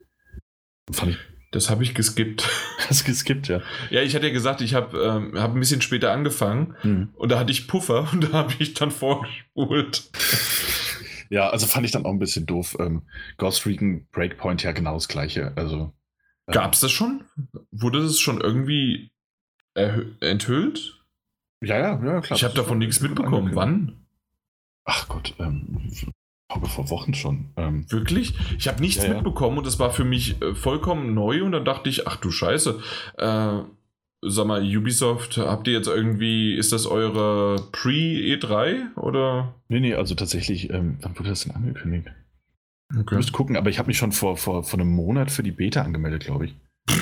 Fand 0.92 1.12
ich 1.12 1.18
das 1.56 1.70
habe 1.70 1.82
ich 1.82 1.94
geskippt. 1.94 2.48
Das 2.88 3.02
geskippt, 3.02 3.48
ja. 3.48 3.62
Ja, 3.90 4.02
ich 4.02 4.14
hatte 4.14 4.28
ja 4.28 4.32
gesagt, 4.32 4.60
ich 4.60 4.74
habe 4.74 4.96
ähm, 4.96 5.40
hab 5.40 5.52
ein 5.52 5.58
bisschen 5.58 5.82
später 5.82 6.12
angefangen 6.12 6.76
mhm. 6.84 7.08
und 7.14 7.32
da 7.32 7.38
hatte 7.40 7.50
ich 7.50 7.66
Puffer 7.66 8.08
und 8.12 8.22
da 8.22 8.32
habe 8.32 8.54
ich 8.60 8.74
dann 8.74 8.90
vorgespult. 8.90 10.10
Ja, 11.28 11.50
also 11.50 11.66
fand 11.66 11.84
ich 11.84 11.90
dann 11.90 12.06
auch 12.06 12.12
ein 12.12 12.20
bisschen 12.20 12.46
doof. 12.46 12.76
Ähm, 12.78 13.02
Ghost 13.36 13.66
Recon 13.66 14.06
Breakpoint 14.12 14.62
ja 14.62 14.70
genau 14.70 14.94
das 14.94 15.08
gleiche. 15.08 15.52
Also, 15.56 15.92
ähm, 16.46 16.52
Gab 16.52 16.72
es 16.72 16.78
das 16.78 16.92
schon? 16.92 17.24
Wurde 17.72 18.00
das 18.00 18.20
schon 18.20 18.40
irgendwie 18.40 19.10
enthüllt? 20.20 20.95
Ja, 21.62 21.78
ja, 21.78 22.04
ja, 22.04 22.20
klar. 22.20 22.36
Ich 22.36 22.44
habe 22.44 22.54
davon 22.54 22.78
nichts 22.78 23.00
mitbekommen. 23.00 23.54
Wann? 23.54 24.06
Ach 24.84 25.08
Gott, 25.08 25.34
ähm, 25.38 25.80
ich 25.90 26.06
glaube 26.48 26.68
vor 26.68 26.90
Wochen 26.90 27.14
schon. 27.14 27.50
Ähm, 27.56 27.90
Wirklich? 27.90 28.34
Ich 28.58 28.68
habe 28.68 28.80
nichts 28.80 29.02
ja, 29.02 29.14
mitbekommen 29.14 29.58
und 29.58 29.66
das 29.66 29.78
war 29.78 29.90
für 29.90 30.04
mich 30.04 30.40
äh, 30.42 30.54
vollkommen 30.54 31.14
neu 31.14 31.42
und 31.42 31.52
dann 31.52 31.64
dachte 31.64 31.88
ich, 31.88 32.06
ach 32.06 32.16
du 32.16 32.30
Scheiße. 32.30 32.80
Äh, 33.18 33.58
sag 34.22 34.46
mal, 34.46 34.62
Ubisoft, 34.62 35.38
habt 35.38 35.66
ihr 35.68 35.74
jetzt 35.74 35.88
irgendwie, 35.88 36.54
ist 36.54 36.72
das 36.72 36.86
eure 36.86 37.56
Pre-E3 37.72 38.96
oder? 38.96 39.54
Nee, 39.68 39.80
nee, 39.80 39.94
also 39.94 40.14
tatsächlich, 40.14 40.70
ähm, 40.70 40.98
wann 41.00 41.18
wurde 41.18 41.30
das 41.30 41.44
denn 41.44 41.54
angekündigt? 41.54 42.08
Okay. 42.92 43.02
Ich 43.02 43.16
müsste 43.16 43.32
gucken, 43.32 43.56
aber 43.56 43.70
ich 43.70 43.78
habe 43.78 43.88
mich 43.88 43.98
schon 43.98 44.12
vor, 44.12 44.36
vor, 44.36 44.62
vor 44.62 44.78
einem 44.78 44.90
Monat 44.90 45.30
für 45.30 45.42
die 45.42 45.50
Beta 45.50 45.82
angemeldet, 45.82 46.24
glaube 46.24 46.46
ich. 46.46 46.54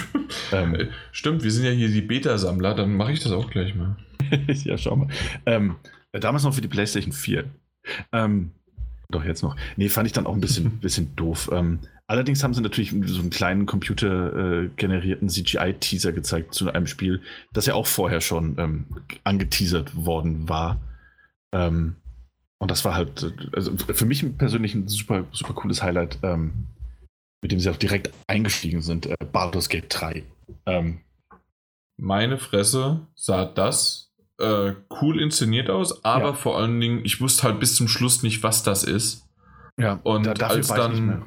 ähm, 0.52 0.88
Stimmt, 1.12 1.42
wir 1.42 1.50
sind 1.50 1.64
ja 1.64 1.70
hier 1.70 1.88
die 1.88 2.00
Beta-Sammler, 2.00 2.74
dann 2.74 2.96
mache 2.96 3.12
ich 3.12 3.20
das 3.20 3.32
auch 3.32 3.50
gleich 3.50 3.74
mal. 3.74 3.96
ja, 4.64 4.78
schau 4.78 4.96
mal. 4.96 5.08
Ähm, 5.46 5.76
damals 6.12 6.44
noch 6.44 6.54
für 6.54 6.60
die 6.60 6.68
PlayStation 6.68 7.12
4. 7.12 7.44
Ähm, 8.12 8.52
doch, 9.10 9.24
jetzt 9.24 9.42
noch. 9.42 9.56
Nee, 9.76 9.88
fand 9.88 10.06
ich 10.06 10.12
dann 10.12 10.26
auch 10.26 10.34
ein 10.34 10.40
bisschen, 10.40 10.78
bisschen 10.80 11.14
doof. 11.16 11.50
Ähm, 11.52 11.80
allerdings 12.06 12.42
haben 12.42 12.54
sie 12.54 12.62
natürlich 12.62 12.90
so 12.90 13.20
einen 13.20 13.30
kleinen 13.30 13.66
computergenerierten 13.66 15.28
äh, 15.28 15.30
CGI-Teaser 15.30 16.12
gezeigt 16.12 16.54
zu 16.54 16.70
einem 16.72 16.86
Spiel, 16.86 17.22
das 17.52 17.66
ja 17.66 17.74
auch 17.74 17.86
vorher 17.86 18.20
schon 18.20 18.56
ähm, 18.58 18.86
angeteasert 19.24 19.94
worden 19.96 20.48
war. 20.48 20.80
Ähm, 21.52 21.96
und 22.58 22.70
das 22.70 22.84
war 22.84 22.94
halt, 22.94 23.32
also 23.52 23.76
für 23.76 24.06
mich 24.06 24.24
persönlich 24.38 24.74
ein 24.74 24.88
super, 24.88 25.26
super 25.32 25.54
cooles 25.54 25.82
Highlight, 25.82 26.18
ähm, 26.22 26.68
mit 27.42 27.52
dem 27.52 27.60
sie 27.60 27.68
auch 27.68 27.76
direkt 27.76 28.10
eingestiegen 28.26 28.80
sind. 28.80 29.06
Äh, 29.06 29.16
Baldur's 29.32 29.68
Gate 29.68 29.86
3. 29.88 30.24
Ähm, 30.66 31.00
Meine 31.98 32.38
Fresse 32.38 33.06
sah 33.14 33.44
das 33.44 34.03
äh, 34.38 34.72
cool 35.00 35.20
inszeniert 35.20 35.70
aus, 35.70 36.04
aber 36.04 36.26
ja. 36.26 36.32
vor 36.32 36.58
allen 36.58 36.80
Dingen, 36.80 37.04
ich 37.04 37.20
wusste 37.20 37.44
halt 37.44 37.60
bis 37.60 37.76
zum 37.76 37.88
Schluss 37.88 38.22
nicht, 38.22 38.42
was 38.42 38.62
das 38.62 38.84
ist. 38.84 39.28
Ja, 39.78 40.00
und 40.02 40.26
da, 40.26 40.46
als 40.46 40.68
dann. 40.68 41.24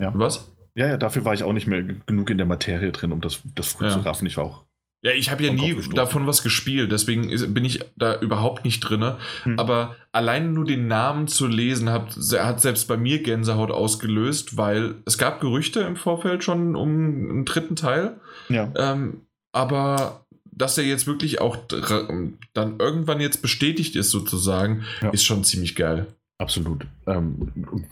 Ja. 0.00 0.12
Was? 0.14 0.50
Ja, 0.74 0.86
ja, 0.86 0.96
dafür 0.96 1.24
war 1.24 1.34
ich 1.34 1.44
auch 1.44 1.52
nicht 1.52 1.66
mehr 1.66 1.82
genug 1.82 2.30
in 2.30 2.38
der 2.38 2.46
Materie 2.46 2.92
drin, 2.92 3.12
um 3.12 3.20
das, 3.20 3.40
das 3.54 3.68
früh 3.68 3.86
ja. 3.86 3.90
zu 3.90 4.00
raffen. 4.00 4.26
Ich 4.26 4.36
war 4.36 4.44
auch. 4.44 4.64
Ja, 5.02 5.12
ich 5.12 5.30
habe 5.30 5.42
ja 5.42 5.52
nie 5.52 5.74
davon 5.94 6.26
was 6.26 6.42
gespielt, 6.42 6.92
deswegen 6.92 7.30
bin 7.54 7.64
ich 7.64 7.80
da 7.96 8.20
überhaupt 8.20 8.66
nicht 8.66 8.80
drin. 8.80 9.14
Hm. 9.44 9.58
Aber 9.58 9.96
allein 10.12 10.52
nur 10.52 10.66
den 10.66 10.88
Namen 10.88 11.26
zu 11.26 11.46
lesen 11.46 11.88
hat, 11.88 12.14
hat 12.38 12.60
selbst 12.60 12.86
bei 12.86 12.98
mir 12.98 13.22
Gänsehaut 13.22 13.70
ausgelöst, 13.70 14.58
weil 14.58 14.96
es 15.06 15.16
gab 15.16 15.40
Gerüchte 15.40 15.80
im 15.80 15.96
Vorfeld 15.96 16.44
schon 16.44 16.76
um 16.76 16.90
einen 16.90 17.44
dritten 17.46 17.76
Teil. 17.76 18.20
Ja. 18.50 18.70
Ähm, 18.76 19.22
aber 19.52 20.26
dass 20.60 20.76
er 20.78 20.84
jetzt 20.84 21.06
wirklich 21.06 21.40
auch 21.40 21.56
dann 21.66 22.76
irgendwann 22.78 23.20
jetzt 23.20 23.42
bestätigt 23.42 23.96
ist, 23.96 24.10
sozusagen, 24.10 24.84
ja. 25.00 25.10
ist 25.10 25.24
schon 25.24 25.44
ziemlich 25.44 25.74
geil. 25.74 26.06
Absolut. 26.38 26.86
Ähm, 27.06 27.86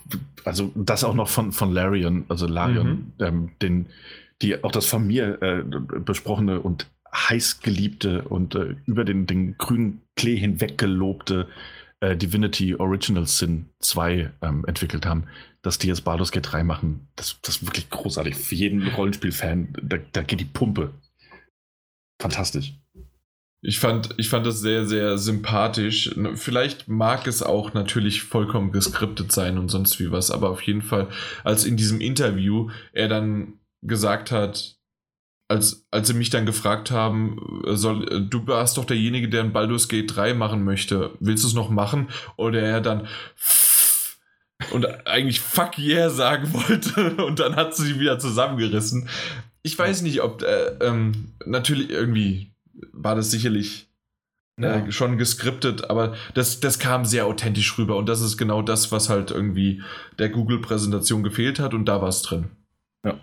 also 0.45 0.73
das 0.75 1.05
auch 1.05 1.15
noch 1.15 1.29
von, 1.29 1.53
von 1.53 1.73
Larian, 1.73 2.25
also 2.29 2.47
Larian, 2.47 2.89
mhm. 2.89 3.13
ähm, 3.19 3.51
den, 3.61 3.87
die 4.41 4.63
auch 4.65 4.73
das 4.73 4.87
von 4.87 5.07
mir 5.07 5.43
äh, 5.43 5.63
besprochene 6.01 6.61
und 6.61 6.87
heiß 7.15 7.61
geliebte 7.61 8.23
und 8.23 8.55
äh, 8.55 8.77
über 8.87 9.05
den, 9.05 9.27
den 9.27 9.57
grünen 9.59 10.03
Klee 10.17 10.37
hinweg 10.37 10.79
gelobte 10.79 11.49
äh, 12.01 12.17
Divinity 12.17 12.75
Original 12.75 13.27
Sin 13.27 13.67
2 13.81 14.31
ähm, 14.43 14.65
entwickelt 14.67 15.05
haben, 15.05 15.25
dass 15.63 15.79
die 15.79 15.89
jetzt 15.89 16.05
Baldur's 16.05 16.33
Gate 16.33 16.51
3 16.51 16.65
machen, 16.65 17.09
das, 17.17 17.39
das 17.43 17.57
ist 17.57 17.67
wirklich 17.67 17.91
großartig. 17.91 18.37
Für 18.37 18.55
jeden 18.55 18.87
Rollenspiel-Fan, 18.89 19.75
da, 19.83 19.99
da 20.13 20.23
geht 20.23 20.41
die 20.41 20.45
Pumpe 20.45 20.95
fantastisch. 22.19 22.75
Ich 23.61 23.81
fand, 23.81 24.15
ich 24.19 24.29
fand 24.29 24.47
das 24.47 24.61
sehr, 24.61 24.87
sehr 24.87 25.19
sympathisch. 25.19 26.15
Vielleicht 26.35 26.87
mag 26.87 27.27
es 27.27 27.43
auch 27.43 27.75
natürlich 27.75 28.23
vollkommen 28.23 28.71
geskriptet 28.71 29.33
sein 29.33 29.59
und 29.59 29.69
sonst 29.69 29.99
wie 29.99 30.13
was, 30.13 30.31
aber 30.31 30.51
auf 30.51 30.63
jeden 30.63 30.83
Fall, 30.83 31.09
als 31.43 31.65
in 31.65 31.77
diesem 31.77 32.01
Interview 32.01 32.71
er 32.93 33.09
dann 33.09 33.55
gesagt 33.83 34.31
hat, 34.31 34.77
als, 35.49 35.87
als 35.91 36.09
sie 36.09 36.15
mich 36.15 36.31
dann 36.31 36.47
gefragt 36.47 36.91
haben, 36.91 37.41
soll, 37.67 38.29
du 38.29 38.47
warst 38.47 38.77
doch 38.77 38.85
derjenige, 38.85 39.29
der 39.29 39.43
ein 39.43 39.53
Baldur's 39.53 39.89
Gate 39.89 40.15
3 40.15 40.35
machen 40.35 40.63
möchte. 40.63 41.17
Willst 41.21 41.43
du 41.43 41.49
es 41.49 41.55
noch 41.55 41.71
machen? 41.71 42.09
Oder 42.37 42.61
er 42.61 42.81
dann 42.81 43.09
und 44.73 45.07
eigentlich 45.07 45.41
fuck 45.41 45.79
yeah 45.79 46.11
sagen 46.11 46.53
wollte 46.53 47.25
und 47.25 47.39
dann 47.41 47.57
hat 47.57 47.75
sie 47.75 47.87
sie 47.87 48.01
wieder 48.01 48.19
zusammengerissen. 48.19 49.09
Ich 49.69 49.79
weiß 49.79 50.01
nicht, 50.01 50.23
ob 50.23 50.43
äh, 50.43 50.79
ähm, 50.81 51.35
natürlich 51.45 51.91
irgendwie 51.91 52.55
war 52.91 53.15
das 53.15 53.31
sicherlich 53.31 53.91
ja. 54.59 54.77
äh, 54.77 54.93
schon 54.93 55.19
geskriptet, 55.19 55.91
aber 55.91 56.15
das, 56.33 56.61
das 56.61 56.79
kam 56.79 57.05
sehr 57.05 57.27
authentisch 57.27 57.77
rüber 57.77 57.97
und 57.97 58.09
das 58.09 58.23
ist 58.23 58.39
genau 58.39 58.63
das, 58.63 58.93
was 58.93 59.11
halt 59.11 59.31
irgendwie 59.31 59.83
der 60.19 60.31
Google-Präsentation 60.31 61.23
gefehlt 61.23 61.61
hat 61.61 61.75
und 61.75 61.85
da 61.85 62.01
war 62.01 62.09
es 62.09 62.23
drin. 62.23 62.47
Ja. 63.05 63.21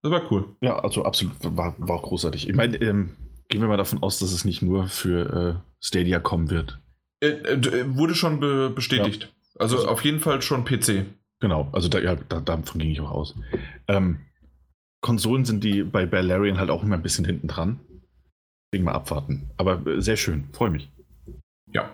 Das 0.00 0.10
war 0.10 0.32
cool. 0.32 0.56
Ja, 0.62 0.78
also 0.78 1.04
absolut, 1.04 1.34
war, 1.42 1.74
war 1.76 1.96
auch 1.96 2.04
großartig. 2.04 2.48
Ich 2.48 2.56
meine, 2.56 2.78
ähm, 2.78 3.10
gehen 3.50 3.60
wir 3.60 3.68
mal 3.68 3.76
davon 3.76 4.02
aus, 4.02 4.20
dass 4.20 4.32
es 4.32 4.46
nicht 4.46 4.62
nur 4.62 4.86
für 4.88 5.60
äh, 5.60 5.84
Stadia 5.84 6.18
kommen 6.18 6.48
wird. 6.48 6.80
Äh, 7.20 7.26
äh, 7.26 7.94
wurde 7.94 8.14
schon 8.14 8.40
be 8.40 8.70
bestätigt. 8.70 9.24
Ja. 9.24 9.28
Also, 9.60 9.76
also, 9.76 9.88
auf 9.88 10.02
jeden 10.02 10.20
Fall 10.20 10.40
schon 10.40 10.64
PC. 10.64 11.04
Genau, 11.40 11.68
also 11.72 11.90
da, 11.90 11.98
ja, 11.98 12.16
da, 12.16 12.40
davon 12.40 12.80
ging 12.80 12.90
ich 12.90 13.02
auch 13.02 13.10
aus. 13.10 13.34
Ähm, 13.86 14.20
Konsolen 15.02 15.44
sind 15.44 15.64
die 15.64 15.82
bei 15.82 16.06
Balearian 16.06 16.58
halt 16.58 16.70
auch 16.70 16.82
immer 16.82 16.96
ein 16.96 17.02
bisschen 17.02 17.24
hinten 17.24 17.48
dran. 17.48 17.80
Deswegen 18.72 18.84
mal 18.84 18.92
abwarten. 18.92 19.50
Aber 19.58 19.86
äh, 19.86 20.00
sehr 20.00 20.16
schön, 20.16 20.48
freue 20.52 20.70
mich. 20.70 20.90
Ja. 21.72 21.90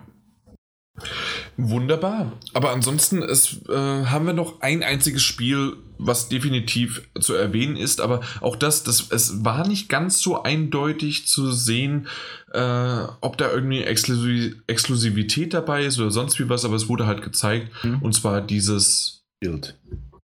Wunderbar. 1.56 2.32
Aber 2.55 2.70
ansonsten 2.70 3.22
es, 3.22 3.66
äh, 3.68 3.74
haben 3.74 4.26
wir 4.26 4.32
noch 4.32 4.60
ein 4.60 4.82
einziges 4.82 5.22
Spiel, 5.22 5.76
was 5.97 6.28
definitiv 6.28 7.09
zu 7.18 7.35
erwähnen 7.35 7.76
ist. 7.76 8.01
Aber 8.01 8.20
auch 8.40 8.55
das, 8.55 8.85
das 8.85 9.10
es 9.10 9.44
war 9.44 9.66
nicht 9.66 9.89
ganz 9.89 10.20
so 10.20 10.43
eindeutig 10.43 11.26
zu 11.26 11.51
sehen, 11.51 12.06
äh, 12.52 13.02
ob 13.20 13.39
da 13.39 13.51
irgendwie 13.51 13.82
Exklusiv 13.82 14.56
Exklusivität 14.66 15.55
dabei 15.55 15.85
ist 15.85 15.98
oder 15.98 16.10
sonst 16.10 16.39
wie 16.39 16.48
was. 16.48 16.64
Aber 16.64 16.76
es 16.76 16.89
wurde 16.89 17.06
halt 17.06 17.22
gezeigt. 17.22 17.72
Mhm. 17.85 18.02
Und 18.02 18.12
zwar 18.12 18.40
dieses 18.40 19.24
Guild. 19.43 19.76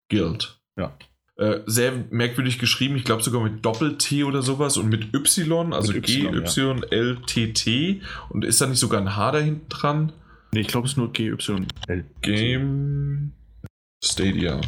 Guild. 0.10 0.60
Ja. 0.80 0.96
Äh, 1.40 1.64
sehr 1.68 1.94
merkwürdig 2.10 2.60
geschrieben, 2.60 2.98
ich 2.98 3.06
glaube 3.06 3.24
sogar 3.24 3.42
mit 3.42 3.64
Doppel-T 3.64 4.26
oder 4.26 4.42
sowas 4.42 4.76
und 4.76 4.90
mit 4.90 5.14
Y, 5.14 5.72
also 5.72 5.94
G-Y-L-T-T. 5.94 6.42
Und 8.28 8.44
ist 8.44 8.60
da 8.60 8.68
nicht 8.68 8.80
sogar 8.80 9.00
ein 9.00 9.16
H 9.16 9.32
da 9.32 9.40
hinten 9.40 9.70
dran? 9.70 10.12
Nee, 10.52 10.60
ich 10.60 10.68
glaube 10.68 10.86
es 10.86 10.92
ist 10.92 10.98
nur 10.98 11.14
G-Y-L. 11.14 12.06
Game 12.22 13.32
Stadia. 14.04 14.60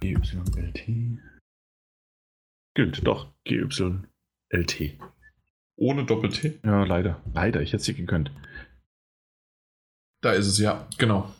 G-Y-L-T. 0.00 1.18
Gilt, 2.76 3.04
doch. 3.04 3.32
G-Y-L-T. 3.42 4.98
Ohne 5.76 6.04
Doppel-T? 6.04 6.60
Ja, 6.64 6.84
leider. 6.84 7.20
Leider, 7.34 7.62
ich 7.62 7.70
hätte 7.70 7.78
es 7.78 7.84
dir 7.86 7.94
gegönnt. 7.94 8.30
Da 10.20 10.34
ist 10.34 10.46
es, 10.46 10.60
ja, 10.60 10.86
genau. 10.98 11.34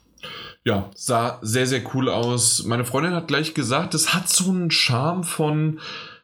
Ja, 0.65 0.91
sah 0.95 1.39
sehr, 1.43 1.67
sehr 1.67 1.83
cool 1.95 2.09
aus. 2.09 2.65
Meine 2.65 2.85
Freundin 2.85 3.13
hat 3.13 3.29
gleich 3.29 3.53
gesagt, 3.53 3.95
es 3.95 4.15
hat 4.15 4.29
so 4.29 4.51
einen 4.51 4.71
Charme 4.71 5.23
von, 5.23 5.79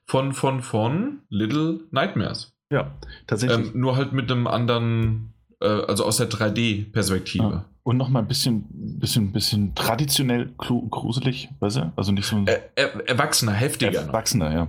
von, 0.06 0.32
von, 0.32 0.62
von 0.62 1.20
Little 1.28 1.80
Nightmares. 1.90 2.54
Ja, 2.72 2.92
tatsächlich. 3.26 3.74
Ähm, 3.74 3.80
nur 3.80 3.96
halt 3.96 4.12
mit 4.12 4.30
einem 4.30 4.46
anderen, 4.46 5.34
äh, 5.60 5.66
also 5.66 6.06
aus 6.06 6.16
der 6.16 6.30
3D-Perspektive. 6.30 7.44
Ja. 7.44 7.64
Und 7.82 7.96
nochmal 7.96 8.22
ein 8.22 8.28
bisschen, 8.28 8.66
bisschen, 8.70 9.32
bisschen 9.32 9.74
traditionell 9.74 10.52
gruselig, 10.56 11.48
weißt 11.60 11.76
du? 11.76 11.92
Also 11.96 12.12
nicht 12.12 12.26
so 12.26 12.36
ein. 12.36 12.46
Er, 12.46 12.70
er, 12.76 13.08
erwachsener, 13.08 13.52
heftiger. 13.52 14.00
Erwachsener, 14.00 14.52
ja. 14.52 14.68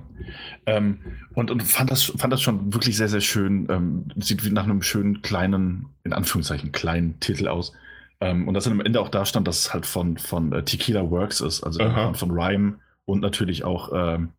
Ähm, 0.65 0.99
und 1.34 1.52
und 1.52 1.61
fand, 1.64 1.91
das, 1.91 2.03
fand 2.03 2.34
das 2.34 2.41
schon 2.41 2.73
wirklich 2.73 2.98
sehr, 2.98 3.10
sehr 3.10 3.22
schön. 3.22 3.68
Ähm, 3.69 4.06
sieht 4.18 4.43
wie 4.43 4.49
nach 4.49 4.64
einem 4.64 4.81
schönen 4.81 5.22
kleinen, 5.22 5.88
in 6.03 6.14
Anführungszeichen, 6.14 6.72
kleinen 6.72 7.19
Titel 7.19 7.48
aus. 7.48 7.73
Ähm, 8.22 8.48
und 8.48 8.53
dass 8.53 8.65
dann 8.65 8.73
am 8.73 8.81
Ende 8.81 9.02
auch 9.02 9.10
da 9.10 9.26
stand, 9.26 9.48
dass 9.48 9.60
es 9.60 9.73
halt 9.73 9.85
von, 9.85 10.18
von 10.18 10.53
äh, 10.53 10.64
Tequila 10.64 11.10
Works 11.10 11.41
ist, 11.41 11.64
also 11.64 11.81
Aha. 11.81 12.14
von 12.14 12.31
Rhyme 12.31 12.80
und 13.06 13.19
natürlich 13.19 13.64
auch 13.64 13.91
ähm, 13.93 14.30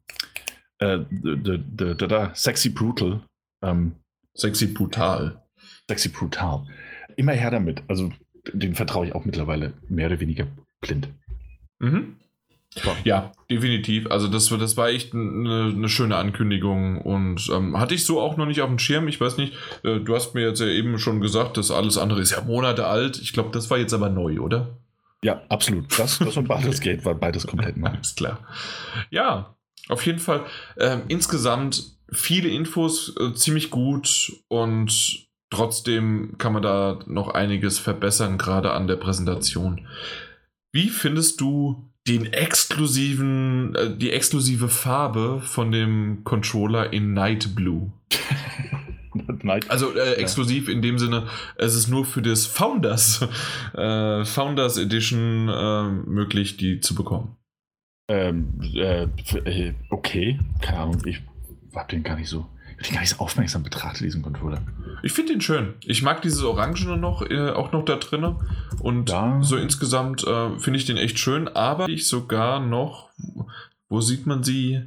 äh, 0.78 1.00
d, 1.10 1.58
d, 1.58 1.94
d, 1.94 2.28
Sexy 2.34 2.70
Brutal. 2.70 3.20
Ähm, 3.62 3.96
Sexy 4.34 4.68
Brutal. 4.68 5.42
Sexy 5.88 6.08
Brutal. 6.08 6.64
Immer 7.16 7.32
her 7.32 7.50
damit. 7.50 7.82
Also 7.88 8.12
den 8.52 8.74
vertraue 8.74 9.06
ich 9.06 9.14
auch 9.14 9.24
mittlerweile 9.24 9.74
mehr 9.88 10.06
oder 10.06 10.20
weniger 10.20 10.46
blind. 10.80 11.08
Mhm. 11.80 12.16
Ja, 13.04 13.32
definitiv. 13.50 14.10
Also 14.10 14.28
das, 14.28 14.48
das 14.48 14.76
war 14.76 14.88
echt 14.88 15.14
eine, 15.14 15.72
eine 15.74 15.88
schöne 15.88 16.16
Ankündigung 16.16 17.00
und 17.02 17.48
ähm, 17.52 17.78
hatte 17.78 17.94
ich 17.94 18.04
so 18.04 18.20
auch 18.20 18.36
noch 18.36 18.46
nicht 18.46 18.62
auf 18.62 18.68
dem 18.68 18.78
Schirm. 18.78 19.08
Ich 19.08 19.20
weiß 19.20 19.36
nicht, 19.36 19.54
äh, 19.84 20.00
du 20.00 20.14
hast 20.14 20.34
mir 20.34 20.48
jetzt 20.48 20.60
ja 20.60 20.66
eben 20.66 20.98
schon 20.98 21.20
gesagt, 21.20 21.56
dass 21.56 21.70
alles 21.70 21.98
andere 21.98 22.20
ist 22.20 22.30
ja 22.30 22.40
Monate 22.42 22.86
alt. 22.86 23.20
Ich 23.20 23.32
glaube, 23.32 23.50
das 23.52 23.68
war 23.70 23.78
jetzt 23.78 23.92
aber 23.92 24.08
neu, 24.08 24.40
oder? 24.40 24.78
Ja, 25.22 25.42
absolut. 25.48 25.98
Das, 25.98 26.18
das 26.18 26.36
und 26.36 26.48
Baldur's 26.48 26.80
Gate 26.80 27.04
war 27.04 27.14
beides 27.14 27.46
komplett 27.46 27.76
neu. 27.76 27.90
Alles 27.90 28.14
klar. 28.14 28.40
Ja, 29.10 29.54
auf 29.88 30.04
jeden 30.06 30.18
Fall. 30.18 30.44
Ähm, 30.78 31.02
insgesamt 31.08 31.96
viele 32.10 32.48
Infos, 32.48 33.14
äh, 33.20 33.34
ziemlich 33.34 33.70
gut 33.70 34.32
und 34.48 35.26
trotzdem 35.50 36.36
kann 36.38 36.54
man 36.54 36.62
da 36.62 37.00
noch 37.06 37.28
einiges 37.28 37.78
verbessern, 37.78 38.38
gerade 38.38 38.72
an 38.72 38.86
der 38.86 38.96
Präsentation. 38.96 39.86
Wie 40.72 40.88
findest 40.88 41.40
du 41.40 41.91
den 42.08 42.32
exklusiven, 42.32 43.74
äh, 43.74 43.96
die 43.96 44.12
exklusive 44.12 44.68
Farbe 44.68 45.40
von 45.40 45.70
dem 45.70 46.24
Controller 46.24 46.92
in 46.92 47.12
Night 47.12 47.54
Blue. 47.54 47.92
Night, 49.42 49.70
also 49.70 49.94
äh, 49.94 50.14
exklusiv 50.14 50.68
ja. 50.68 50.74
in 50.74 50.82
dem 50.82 50.98
Sinne, 50.98 51.28
es 51.56 51.74
ist 51.74 51.88
nur 51.88 52.04
für 52.04 52.22
das 52.22 52.46
Founders, 52.46 53.22
äh, 53.74 54.24
Founders 54.24 54.78
Edition 54.78 55.48
äh, 55.48 55.88
möglich, 56.08 56.56
die 56.56 56.80
zu 56.80 56.94
bekommen. 56.94 57.36
Ähm, 58.08 58.60
äh, 58.74 59.04
äh, 59.44 59.74
okay, 59.90 60.38
keine 60.60 60.78
Ahnung, 60.78 61.02
ich 61.06 61.22
hab 61.74 61.88
den 61.88 62.02
gar 62.02 62.16
nicht 62.16 62.28
so 62.28 62.46
ich 62.82 62.92
gar 62.92 63.00
nicht 63.00 63.10
so 63.10 63.18
aufmerksam 63.18 63.62
betrachte, 63.62 64.04
diesen 64.04 64.22
Controller. 64.22 64.62
Ich 65.02 65.12
finde 65.12 65.32
ihn 65.32 65.40
schön. 65.40 65.74
Ich 65.84 66.02
mag 66.02 66.22
dieses 66.22 66.42
Orangene 66.42 66.96
noch, 66.96 67.22
äh, 67.22 67.50
auch 67.50 67.72
noch 67.72 67.84
da 67.84 67.96
drin. 67.96 68.36
Und 68.80 69.10
ja. 69.10 69.40
so 69.42 69.56
insgesamt 69.56 70.24
äh, 70.24 70.58
finde 70.58 70.78
ich 70.78 70.84
den 70.84 70.96
echt 70.96 71.18
schön. 71.18 71.48
Aber 71.48 71.88
ich 71.88 72.08
sogar 72.08 72.60
noch, 72.60 73.10
wo 73.88 74.00
sieht 74.00 74.26
man 74.26 74.42
sie? 74.42 74.82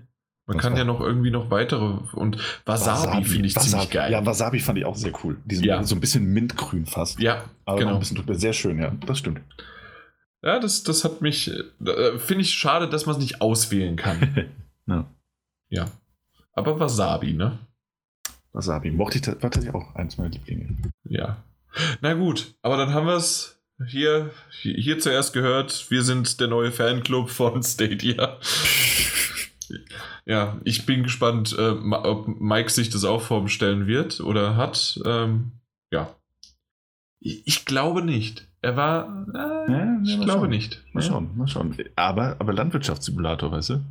Man 0.48 0.58
Was 0.58 0.64
kann 0.64 0.78
ja 0.78 0.84
noch 0.84 1.02
irgendwie 1.02 1.32
noch 1.32 1.50
weitere. 1.50 1.98
Und 2.14 2.38
Wasabi, 2.66 3.08
Wasabi 3.08 3.26
finde 3.26 3.48
ich 3.48 3.56
Wasabi. 3.56 3.70
ziemlich 3.72 3.90
geil. 3.90 4.12
Ja, 4.12 4.26
Wasabi 4.26 4.60
fand 4.60 4.78
ich 4.78 4.86
auch 4.86 4.96
sehr 4.96 5.12
cool. 5.24 5.38
Diesen, 5.46 5.66
ja. 5.66 5.84
So 5.84 5.96
ein 5.96 6.02
bisschen 6.02 6.26
mintgrün 6.26 6.86
fast. 6.86 7.20
Ja, 7.20 7.46
aber 7.66 7.80
genau. 7.80 7.94
ein 7.94 8.00
bisschen 8.00 8.24
sehr 8.36 8.54
schön, 8.54 8.80
ja. 8.80 8.92
Das 9.06 9.18
stimmt. 9.20 9.42
Ja, 10.44 10.60
das, 10.60 10.84
das 10.84 11.04
hat 11.04 11.22
mich. 11.22 11.50
Äh, 11.50 12.20
finde 12.20 12.44
ich 12.44 12.54
schade, 12.54 12.88
dass 12.88 13.08
man 13.08 13.16
es 13.16 13.22
nicht 13.22 13.42
auswählen 13.42 13.96
kann. 13.96 14.50
ja. 14.88 15.10
ja. 15.70 15.86
Aber 16.54 16.80
Wasabi, 16.80 17.34
ne? 17.34 17.58
Wasabi. 18.56 18.92
Mochte 18.92 19.20
ich 19.20 19.28
war 19.28 19.40
tatsächlich 19.40 19.74
auch 19.74 19.94
eins 19.96 20.18
meiner 20.18 20.30
Lieblinge. 20.30 20.78
Ja. 21.04 21.44
Na 22.02 22.14
gut, 22.14 22.56
aber 22.62 22.78
dann 22.78 22.94
haben 22.94 23.08
wir 23.08 23.16
es 23.16 23.62
hier, 23.86 24.32
hier 24.62 25.00
zuerst 25.00 25.34
gehört. 25.34 25.92
Wir 25.92 26.04
sind 26.04 26.40
der 26.40 26.48
neue 26.48 26.72
Fanclub 26.72 27.30
von 27.30 27.62
Stadia. 27.62 28.40
ja, 30.26 30.58
ich 30.64 30.86
bin 30.86 31.04
gespannt, 31.04 31.54
äh, 31.58 31.72
ob 31.72 32.28
Mike 32.40 32.70
sich 32.70 32.90
das 32.90 33.04
auch 33.04 33.22
vorbestellen 33.22 33.88
wird 33.88 34.22
oder 34.22 34.56
hat. 34.56 35.00
Ähm, 35.06 35.52
ja. 35.92 36.16
Ich, 37.20 37.46
ich, 37.46 37.66
glaube 37.66 38.02
nicht. 38.02 38.48
Er 38.62 38.78
war. 38.78 39.28
Äh, 39.34 39.72
ja, 39.72 40.00
ich 40.02 40.16
glaube 40.22 40.32
schauen. 40.32 40.50
nicht. 40.50 40.82
Mal 40.94 41.02
schauen, 41.02 41.32
mal 41.36 41.48
schauen. 41.48 41.76
Aber, 41.98 42.38
aber 42.40 42.54
Landwirtschaftssimulator, 42.54 43.52
weißt 43.52 43.72
du? 43.72 43.82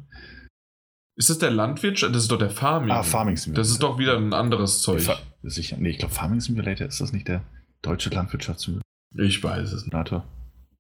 Ist 1.17 1.31
das 1.31 1.39
der 1.39 1.51
Landwirtschaft? 1.51 2.15
Das 2.15 2.23
ist 2.23 2.31
doch 2.31 2.39
der 2.39 2.51
Farming. 2.51 2.91
Ah, 2.91 3.03
Farming 3.03 3.37
Simulator. 3.37 3.63
Das 3.63 3.71
ist 3.71 3.83
doch 3.83 3.99
wieder 3.99 4.17
ein 4.17 4.33
anderes 4.33 4.83
Zeug. 4.83 5.03
Fa 5.03 5.19
sicher. 5.43 5.77
Nee, 5.79 5.91
ich 5.91 5.99
glaube, 5.99 6.15
Farming 6.15 6.41
Simulator 6.41 6.87
ist 6.87 7.01
das 7.01 7.13
nicht 7.13 7.29
der 7.29 7.43
deutsche 7.83 8.11
Landwirtschaftssimulator? 8.11 8.83
Ich 9.17 9.43
weiß 9.43 9.73
es 9.73 9.85
nicht. 9.85 10.23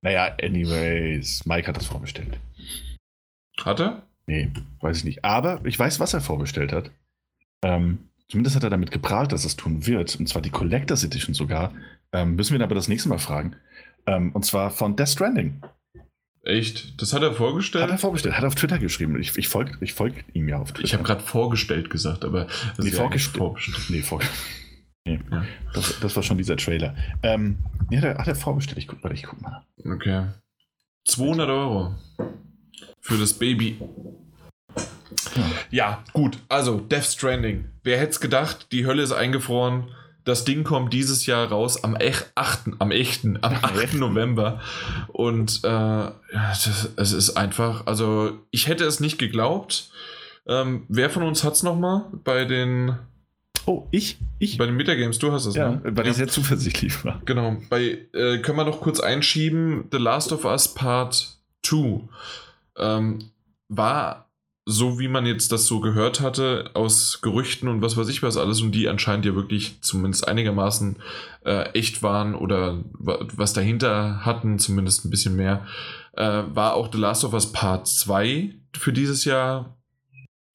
Naja, 0.02 0.36
anyways, 0.42 1.46
Mike 1.46 1.68
hat 1.68 1.76
das 1.76 1.86
vorbestellt. 1.86 2.38
Hat 3.62 3.80
er? 3.80 4.02
Nee, 4.26 4.50
weiß 4.80 4.98
ich 4.98 5.04
nicht. 5.04 5.24
Aber 5.24 5.64
ich 5.64 5.78
weiß, 5.78 6.00
was 6.00 6.14
er 6.14 6.20
vorbestellt 6.20 6.72
hat. 6.72 6.90
Ähm, 7.62 8.08
zumindest 8.28 8.56
hat 8.56 8.64
er 8.64 8.70
damit 8.70 8.90
geprahlt, 8.90 9.32
dass 9.32 9.44
es 9.44 9.56
tun 9.56 9.86
wird. 9.86 10.16
Und 10.16 10.28
zwar 10.28 10.42
die 10.42 10.50
Collectors 10.50 11.04
Edition 11.04 11.34
sogar. 11.34 11.72
Ähm, 12.12 12.34
müssen 12.34 12.52
wir 12.52 12.58
ihn 12.58 12.64
aber 12.64 12.74
das 12.74 12.88
nächste 12.88 13.08
Mal 13.08 13.18
fragen. 13.18 13.56
Ähm, 14.06 14.32
und 14.32 14.44
zwar 14.44 14.70
von 14.70 14.96
Death 14.96 15.10
Stranding. 15.10 15.62
Echt? 16.44 17.00
Das 17.00 17.14
hat 17.14 17.22
er 17.22 17.32
vorgestellt? 17.32 17.84
Hat 17.84 17.90
er 17.90 17.98
vorgestellt, 17.98 18.36
hat 18.36 18.44
er 18.44 18.48
auf 18.48 18.54
Twitter 18.54 18.78
geschrieben. 18.78 19.18
Ich, 19.18 19.36
ich 19.38 19.48
folge 19.48 19.78
ich 19.80 19.94
folg 19.94 20.24
ihm 20.34 20.46
ja 20.46 20.58
auf 20.58 20.72
Twitter. 20.72 20.84
Ich 20.84 20.92
habe 20.92 21.02
gerade 21.02 21.22
vorgestellt 21.22 21.88
gesagt, 21.88 22.22
aber 22.24 22.44
das 22.44 22.78
nee, 22.78 22.90
ist 22.90 22.96
vorgestellt. 22.96 23.36
vorgestellt. 23.38 23.90
Nee, 23.90 24.02
vorgestellt. 24.02 24.38
Nee, 25.06 25.20
ja. 25.30 25.44
das, 25.74 26.00
das, 26.00 26.16
war 26.16 26.22
schon 26.22 26.38
dieser 26.38 26.56
Trailer. 26.56 26.96
Ähm, 27.22 27.58
nee, 27.90 27.98
hat 27.98 28.04
er, 28.04 28.16
hat 28.16 28.26
er 28.26 28.34
vorbestellt. 28.34 28.78
Ich 28.78 28.88
guck 28.88 29.04
mal, 29.04 29.12
ich 29.12 29.22
guck 29.22 29.38
mal. 29.42 29.62
Okay. 29.84 30.28
200 31.06 31.46
Euro 31.50 31.94
für 33.02 33.18
das 33.18 33.34
Baby. 33.34 33.78
Ja. 35.36 35.50
ja, 35.70 36.04
gut. 36.14 36.38
Also, 36.48 36.80
Death 36.80 37.04
Stranding. 37.04 37.66
Wer 37.82 37.98
hätte 37.98 38.12
es 38.12 38.20
gedacht, 38.20 38.68
die 38.72 38.86
Hölle 38.86 39.02
ist 39.02 39.12
eingefroren. 39.12 39.88
Das 40.24 40.44
Ding 40.44 40.64
kommt 40.64 40.92
dieses 40.92 41.26
Jahr 41.26 41.48
raus 41.48 41.84
am, 41.84 41.96
ech, 41.96 42.24
8., 42.34 42.72
am 42.78 42.90
echten, 42.90 43.38
am 43.42 43.54
8. 43.60 43.94
November. 43.94 44.60
Und 45.08 45.60
äh, 45.64 45.68
ja, 45.68 46.12
das, 46.32 46.90
es 46.96 47.12
ist 47.12 47.36
einfach, 47.36 47.86
also 47.86 48.32
ich 48.50 48.68
hätte 48.68 48.84
es 48.84 49.00
nicht 49.00 49.18
geglaubt. 49.18 49.90
Ähm, 50.46 50.84
wer 50.88 51.10
von 51.10 51.22
uns 51.22 51.44
hat 51.44 51.54
es 51.54 51.62
nochmal 51.62 52.06
bei 52.24 52.44
den 52.44 52.96
Oh, 53.66 53.86
ich? 53.90 54.18
Ich? 54.38 54.58
Bei 54.58 54.66
den 54.66 54.76
Metagames, 54.76 55.18
du 55.18 55.32
hast 55.32 55.46
es, 55.46 55.54
ja, 55.54 55.70
ne? 55.70 55.80
weil 55.84 56.06
ich 56.08 56.16
sehr 56.16 56.28
zuversichtlich 56.28 57.02
war. 57.04 57.22
Genau. 57.24 57.56
Bei, 57.70 57.98
äh, 58.12 58.38
können 58.38 58.58
wir 58.58 58.64
noch 58.64 58.80
kurz 58.80 59.00
einschieben, 59.00 59.84
The 59.90 59.98
Last 59.98 60.32
of 60.32 60.44
Us 60.44 60.74
Part 60.74 61.38
2 61.62 62.00
ähm, 62.76 63.30
war 63.68 64.23
so, 64.66 64.98
wie 64.98 65.08
man 65.08 65.26
jetzt 65.26 65.52
das 65.52 65.66
so 65.66 65.80
gehört 65.80 66.20
hatte, 66.20 66.70
aus 66.72 67.20
Gerüchten 67.20 67.68
und 67.68 67.82
was 67.82 67.96
weiß 67.96 68.08
ich 68.08 68.22
was 68.22 68.38
alles, 68.38 68.62
und 68.62 68.72
die 68.72 68.88
anscheinend 68.88 69.26
ja 69.26 69.34
wirklich 69.34 69.82
zumindest 69.82 70.26
einigermaßen 70.26 70.96
äh, 71.44 71.70
echt 71.72 72.02
waren 72.02 72.34
oder 72.34 72.82
was 72.94 73.52
dahinter 73.52 74.24
hatten, 74.24 74.58
zumindest 74.58 75.04
ein 75.04 75.10
bisschen 75.10 75.36
mehr, 75.36 75.66
äh, 76.12 76.42
war 76.48 76.74
auch 76.74 76.90
The 76.90 76.98
Last 76.98 77.24
of 77.24 77.34
Us 77.34 77.52
Part 77.52 77.88
2 77.88 78.54
für 78.74 78.92
dieses 78.92 79.26
Jahr 79.26 79.76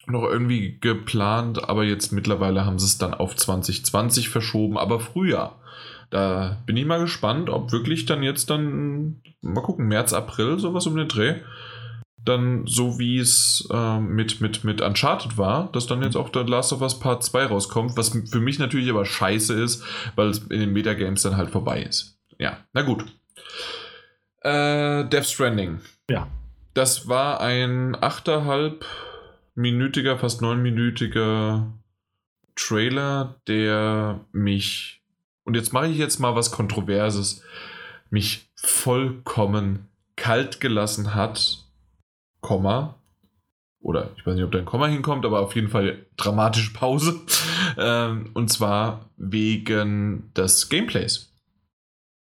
noch 0.08 0.24
irgendwie 0.24 0.80
geplant, 0.80 1.70
aber 1.70 1.84
jetzt 1.84 2.12
mittlerweile 2.12 2.66
haben 2.66 2.80
sie 2.80 2.88
es 2.88 2.98
dann 2.98 3.14
auf 3.14 3.36
2020 3.36 4.30
verschoben, 4.30 4.78
aber 4.78 5.00
früher. 5.00 5.56
Da 6.10 6.58
bin 6.66 6.76
ich 6.76 6.86
mal 6.88 7.00
gespannt, 7.00 7.52
ob 7.52 7.72
wirklich 7.72 8.06
dann 8.06 8.24
jetzt 8.24 8.50
dann, 8.50 9.22
mal 9.42 9.62
gucken, 9.62 9.88
März, 9.88 10.14
April, 10.14 10.58
sowas 10.58 10.88
um 10.88 10.96
den 10.96 11.08
Dreh, 11.08 11.36
dann 12.26 12.66
so 12.68 13.00
wie 13.00 13.18
es 13.18 13.68
äh, 13.72 14.00
mit, 14.00 14.42
mit, 14.42 14.64
mit 14.64 14.82
Uncharted 14.82 15.38
war, 15.38 15.72
dass 15.72 15.88
dann 15.88 16.04
jetzt 16.04 16.16
auch 16.16 16.30
der 16.30 16.46
Last 16.46 16.74
of 16.74 16.82
Us 16.82 17.00
Part 17.00 17.24
2 17.24 17.46
rauskommt, 17.46 17.98
was 17.98 18.10
für 18.10 18.40
mich 18.40 18.60
natürlich 18.60 18.90
aber 18.90 19.06
scheiße 19.06 19.54
ist, 19.54 19.84
weil 20.16 20.30
es 20.30 20.40
in 20.40 20.60
den 20.60 20.74
Metagames 20.74 21.24
dann 21.24 21.38
halt 21.38 21.50
vorbei 21.50 21.82
ist. 21.84 22.20
Ja, 22.38 22.58
na 22.74 22.82
gut. 22.82 23.06
Äh, 24.42 25.06
Death 25.06 25.26
Stranding. 25.26 25.80
Ja. 26.10 26.28
Das 26.74 27.08
war 27.08 27.42
ein 27.42 27.96
8,5 27.96 28.76
minütiger, 29.56 30.18
fast 30.18 30.42
neunminütiger 30.42 31.74
Trailer, 32.56 33.42
der 33.48 34.20
mich, 34.32 35.02
und 35.44 35.56
jetzt 35.56 35.74
mache 35.74 35.88
ich 35.88 35.98
jetzt 35.98 36.20
mal 36.20 36.36
was 36.36 36.52
Kontroverses, 36.52 37.44
mich 38.10 38.50
vollkommen 38.56 39.88
kalt 40.16 40.60
gelassen 40.60 41.16
hat, 41.16 41.69
Komma, 42.42 42.96
oder 43.82 44.12
ich 44.18 44.26
weiß 44.26 44.36
nicht, 44.36 44.44
ob 44.44 44.52
da 44.52 44.60
ein 44.60 44.66
Komma 44.66 44.88
hinkommt, 44.88 45.26
aber 45.26 45.40
auf 45.40 45.56
jeden 45.56 45.70
Fall 45.70 46.06
dramatische 46.18 46.74
Pause. 46.74 47.20
Ähm, 47.78 48.32
und 48.34 48.52
zwar 48.52 49.10
wegen 49.16 50.34
des 50.36 50.70
Gameplays. 50.70 51.32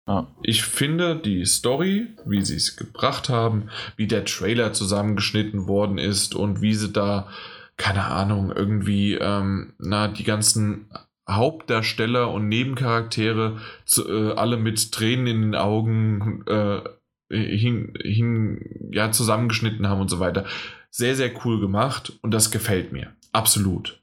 Ah. 0.06 0.26
Ich 0.42 0.64
finde 0.64 1.16
die 1.16 1.46
Story, 1.46 2.08
wie 2.26 2.44
sie 2.44 2.56
es 2.56 2.76
gebracht 2.76 3.28
haben, 3.28 3.70
wie 3.96 4.08
der 4.08 4.24
Trailer 4.24 4.72
zusammengeschnitten 4.72 5.66
worden 5.66 5.98
ist 5.98 6.34
und 6.34 6.60
wie 6.60 6.74
sie 6.74 6.92
da, 6.92 7.28
keine 7.76 8.06
Ahnung, 8.06 8.52
irgendwie, 8.54 9.14
ähm, 9.14 9.72
na, 9.78 10.08
die 10.08 10.24
ganzen 10.24 10.90
Hauptdarsteller 11.28 12.30
und 12.30 12.48
Nebencharaktere 12.48 13.58
zu, 13.84 14.08
äh, 14.08 14.32
alle 14.32 14.56
mit 14.56 14.92
Tränen 14.92 15.26
in 15.28 15.42
den 15.42 15.54
Augen 15.54 16.44
äh, 16.48 16.82
hin, 17.30 17.94
hin, 18.02 18.90
ja, 18.92 19.12
zusammengeschnitten 19.12 19.88
haben 19.88 20.00
und 20.00 20.10
so 20.10 20.20
weiter. 20.20 20.44
Sehr, 20.90 21.14
sehr 21.14 21.30
cool 21.44 21.60
gemacht 21.60 22.12
und 22.22 22.32
das 22.32 22.50
gefällt 22.50 22.92
mir. 22.92 23.12
Absolut 23.32 24.00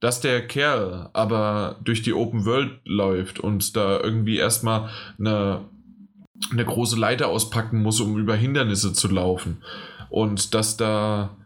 dass 0.00 0.20
der 0.20 0.46
Kerl 0.46 1.08
aber 1.12 1.80
durch 1.82 2.02
die 2.02 2.12
Open 2.12 2.44
World 2.44 2.80
läuft 2.84 3.40
und 3.40 3.76
da 3.76 3.98
irgendwie 4.00 4.36
erstmal 4.36 4.90
eine, 5.18 5.64
eine 6.50 6.64
große 6.64 6.98
Leiter 6.98 7.28
auspacken 7.28 7.82
muss, 7.82 8.00
um 8.00 8.18
über 8.18 8.36
Hindernisse 8.36 8.92
zu 8.92 9.08
laufen. 9.08 9.62
Und 10.10 10.54
dass 10.54 10.76
da 10.76 11.36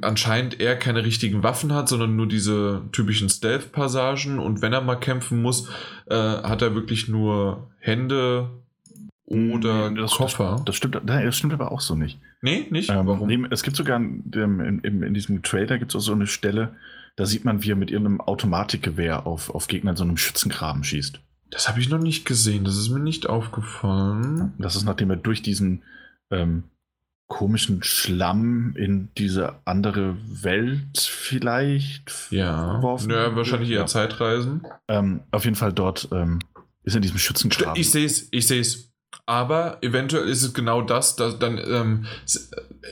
anscheinend 0.00 0.58
er 0.58 0.76
keine 0.76 1.04
richtigen 1.04 1.42
Waffen 1.42 1.74
hat, 1.74 1.88
sondern 1.88 2.16
nur 2.16 2.26
diese 2.26 2.82
typischen 2.92 3.28
Stealth-Passagen. 3.28 4.38
Und 4.38 4.62
wenn 4.62 4.72
er 4.72 4.80
mal 4.80 4.96
kämpfen 4.96 5.42
muss, 5.42 5.68
äh, 6.06 6.14
hat 6.14 6.62
er 6.62 6.74
wirklich 6.74 7.08
nur 7.08 7.70
Hände 7.78 8.48
oder 9.28 9.90
das, 9.90 10.12
Koffer. 10.12 10.54
Das, 10.56 10.64
das, 10.64 10.76
stimmt, 10.76 11.00
das 11.04 11.36
stimmt 11.36 11.52
aber 11.52 11.70
auch 11.70 11.80
so 11.80 11.94
nicht. 11.94 12.18
Nee, 12.40 12.66
nicht? 12.70 12.90
Ähm, 12.90 13.06
Warum? 13.06 13.28
Nee, 13.28 13.38
es 13.50 13.62
gibt 13.62 13.76
sogar 13.76 13.98
in, 13.98 14.80
in, 14.82 15.02
in 15.02 15.14
diesem 15.14 15.42
Trailer 15.42 15.78
gibt 15.78 15.92
es 15.92 15.96
auch 15.96 16.04
so 16.04 16.12
eine 16.12 16.26
Stelle, 16.26 16.74
da 17.16 17.26
sieht 17.26 17.44
man, 17.44 17.62
wie 17.62 17.72
er 17.72 17.76
mit 17.76 17.90
irgendeinem 17.90 18.20
Automatikgewehr 18.20 19.26
auf, 19.26 19.50
auf 19.54 19.66
Gegner 19.66 19.90
in 19.90 19.96
so 19.96 20.04
einem 20.04 20.16
Schützengraben 20.16 20.84
schießt. 20.84 21.20
Das 21.50 21.68
habe 21.68 21.80
ich 21.80 21.88
noch 21.88 21.98
nicht 21.98 22.24
gesehen, 22.24 22.64
das 22.64 22.76
ist 22.76 22.90
mir 22.90 23.00
nicht 23.00 23.28
aufgefallen. 23.28 24.52
Das 24.58 24.76
ist, 24.76 24.84
nachdem 24.84 25.10
er 25.10 25.16
durch 25.16 25.42
diesen 25.42 25.82
ähm, 26.30 26.64
komischen 27.26 27.82
Schlamm 27.82 28.74
in 28.76 29.08
diese 29.18 29.56
andere 29.64 30.16
Welt 30.26 30.98
vielleicht 30.98 32.28
ja. 32.30 32.72
verworfen 32.72 33.10
Ja, 33.10 33.36
wahrscheinlich 33.36 33.70
eher 33.70 33.80
ja. 33.80 33.86
Zeitreisen. 33.86 34.62
Ähm, 34.88 35.20
auf 35.30 35.44
jeden 35.44 35.56
Fall 35.56 35.72
dort 35.72 36.08
ähm, 36.12 36.38
ist 36.84 36.94
er 36.94 36.98
in 36.98 37.02
diesem 37.02 37.18
Schützengraben. 37.18 37.78
Ich 37.78 37.90
sehe 37.90 38.06
es, 38.06 38.28
ich 38.30 38.46
sehe 38.46 38.60
es. 38.60 38.87
Aber 39.26 39.78
eventuell 39.82 40.26
ist 40.28 40.42
es 40.42 40.54
genau 40.54 40.82
das, 40.82 41.16
dass 41.16 41.38
dann, 41.38 41.58
ähm, 41.58 42.06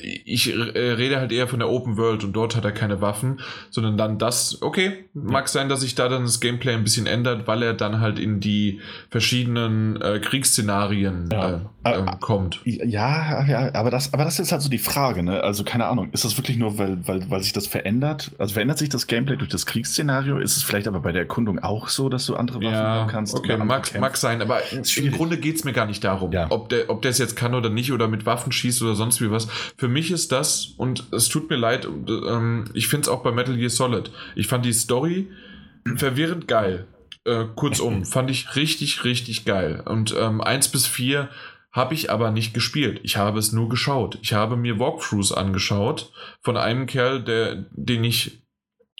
ich 0.02 0.52
äh, 0.52 0.78
rede 0.78 1.16
halt 1.18 1.32
eher 1.32 1.48
von 1.48 1.60
der 1.60 1.70
Open 1.70 1.96
World 1.96 2.24
und 2.24 2.32
dort 2.32 2.56
hat 2.56 2.64
er 2.64 2.72
keine 2.72 3.00
Waffen, 3.00 3.40
sondern 3.70 3.96
dann 3.96 4.18
das, 4.18 4.60
okay, 4.62 5.04
mag 5.14 5.48
sein, 5.48 5.68
dass 5.68 5.80
sich 5.80 5.94
da 5.94 6.08
dann 6.08 6.24
das 6.24 6.40
Gameplay 6.40 6.74
ein 6.74 6.84
bisschen 6.84 7.06
ändert, 7.06 7.46
weil 7.46 7.62
er 7.62 7.74
dann 7.74 8.00
halt 8.00 8.18
in 8.18 8.40
die 8.40 8.80
verschiedenen 9.10 10.00
äh, 10.00 10.18
Kriegsszenarien 10.18 11.28
ja. 11.32 11.60
äh, 11.84 11.98
äh, 11.98 12.04
kommt. 12.20 12.60
Ja, 12.64 13.44
ja, 13.46 13.74
aber 13.74 13.90
das, 13.90 14.12
aber 14.12 14.24
das 14.24 14.38
ist 14.38 14.52
halt 14.52 14.62
so 14.62 14.68
die 14.68 14.78
Frage, 14.78 15.22
ne? 15.22 15.42
Also 15.42 15.64
keine 15.64 15.86
Ahnung, 15.86 16.10
ist 16.12 16.24
das 16.24 16.36
wirklich 16.36 16.56
nur, 16.56 16.78
weil, 16.78 17.06
weil, 17.06 17.30
weil 17.30 17.42
sich 17.42 17.52
das 17.52 17.66
verändert? 17.66 18.32
Also 18.38 18.54
verändert 18.54 18.78
sich 18.78 18.88
das 18.88 19.06
Gameplay 19.06 19.36
durch 19.36 19.50
das 19.50 19.66
Kriegsszenario? 19.66 20.38
Ist 20.38 20.56
es 20.56 20.62
vielleicht 20.62 20.88
aber 20.88 21.00
bei 21.00 21.12
der 21.12 21.22
Erkundung 21.22 21.58
auch 21.58 21.88
so, 21.88 22.08
dass 22.08 22.26
du 22.26 22.36
andere 22.36 22.58
Waffen 22.58 22.72
ja, 22.72 22.84
haben 22.84 23.10
kannst? 23.10 23.34
Okay, 23.34 23.56
mag, 23.56 23.98
mag 23.98 24.16
sein, 24.16 24.42
aber 24.42 24.60
im 24.72 25.12
Grunde 25.12 25.38
geht 25.38 25.56
es 25.56 25.64
mir 25.64 25.72
gar 25.72 25.86
nicht 25.86 26.02
darum, 26.02 26.05
ja. 26.06 26.46
ob 26.50 26.68
der 26.68 26.90
ob 26.90 27.04
es 27.04 27.18
jetzt 27.18 27.36
kann 27.36 27.54
oder 27.54 27.70
nicht 27.70 27.92
oder 27.92 28.08
mit 28.08 28.26
Waffen 28.26 28.52
schießt 28.52 28.82
oder 28.82 28.94
sonst 28.94 29.20
wie 29.20 29.30
was. 29.30 29.48
Für 29.76 29.88
mich 29.88 30.10
ist 30.10 30.32
das, 30.32 30.74
und 30.76 31.04
es 31.12 31.28
tut 31.28 31.50
mir 31.50 31.56
leid, 31.56 31.86
ähm, 31.86 32.64
ich 32.74 32.88
finde 32.88 33.02
es 33.02 33.08
auch 33.08 33.22
bei 33.22 33.32
Metal 33.32 33.56
Gear 33.56 33.70
Solid. 33.70 34.10
Ich 34.34 34.46
fand 34.46 34.64
die 34.64 34.72
Story 34.72 35.28
verwirrend 35.96 36.48
geil. 36.48 36.86
Äh, 37.24 37.44
kurzum, 37.54 38.04
fand 38.04 38.30
ich 38.30 38.56
richtig, 38.56 39.04
richtig 39.04 39.44
geil. 39.44 39.82
Und 39.84 40.14
ähm, 40.18 40.40
1 40.40 40.68
bis 40.68 40.86
4 40.86 41.28
habe 41.72 41.94
ich 41.94 42.10
aber 42.10 42.30
nicht 42.30 42.54
gespielt. 42.54 43.00
Ich 43.02 43.18
habe 43.18 43.38
es 43.38 43.52
nur 43.52 43.68
geschaut. 43.68 44.18
Ich 44.22 44.32
habe 44.32 44.56
mir 44.56 44.78
Walkthroughs 44.78 45.32
angeschaut 45.32 46.10
von 46.40 46.56
einem 46.56 46.86
Kerl, 46.86 47.22
der, 47.22 47.66
den 47.72 48.02
ich 48.02 48.42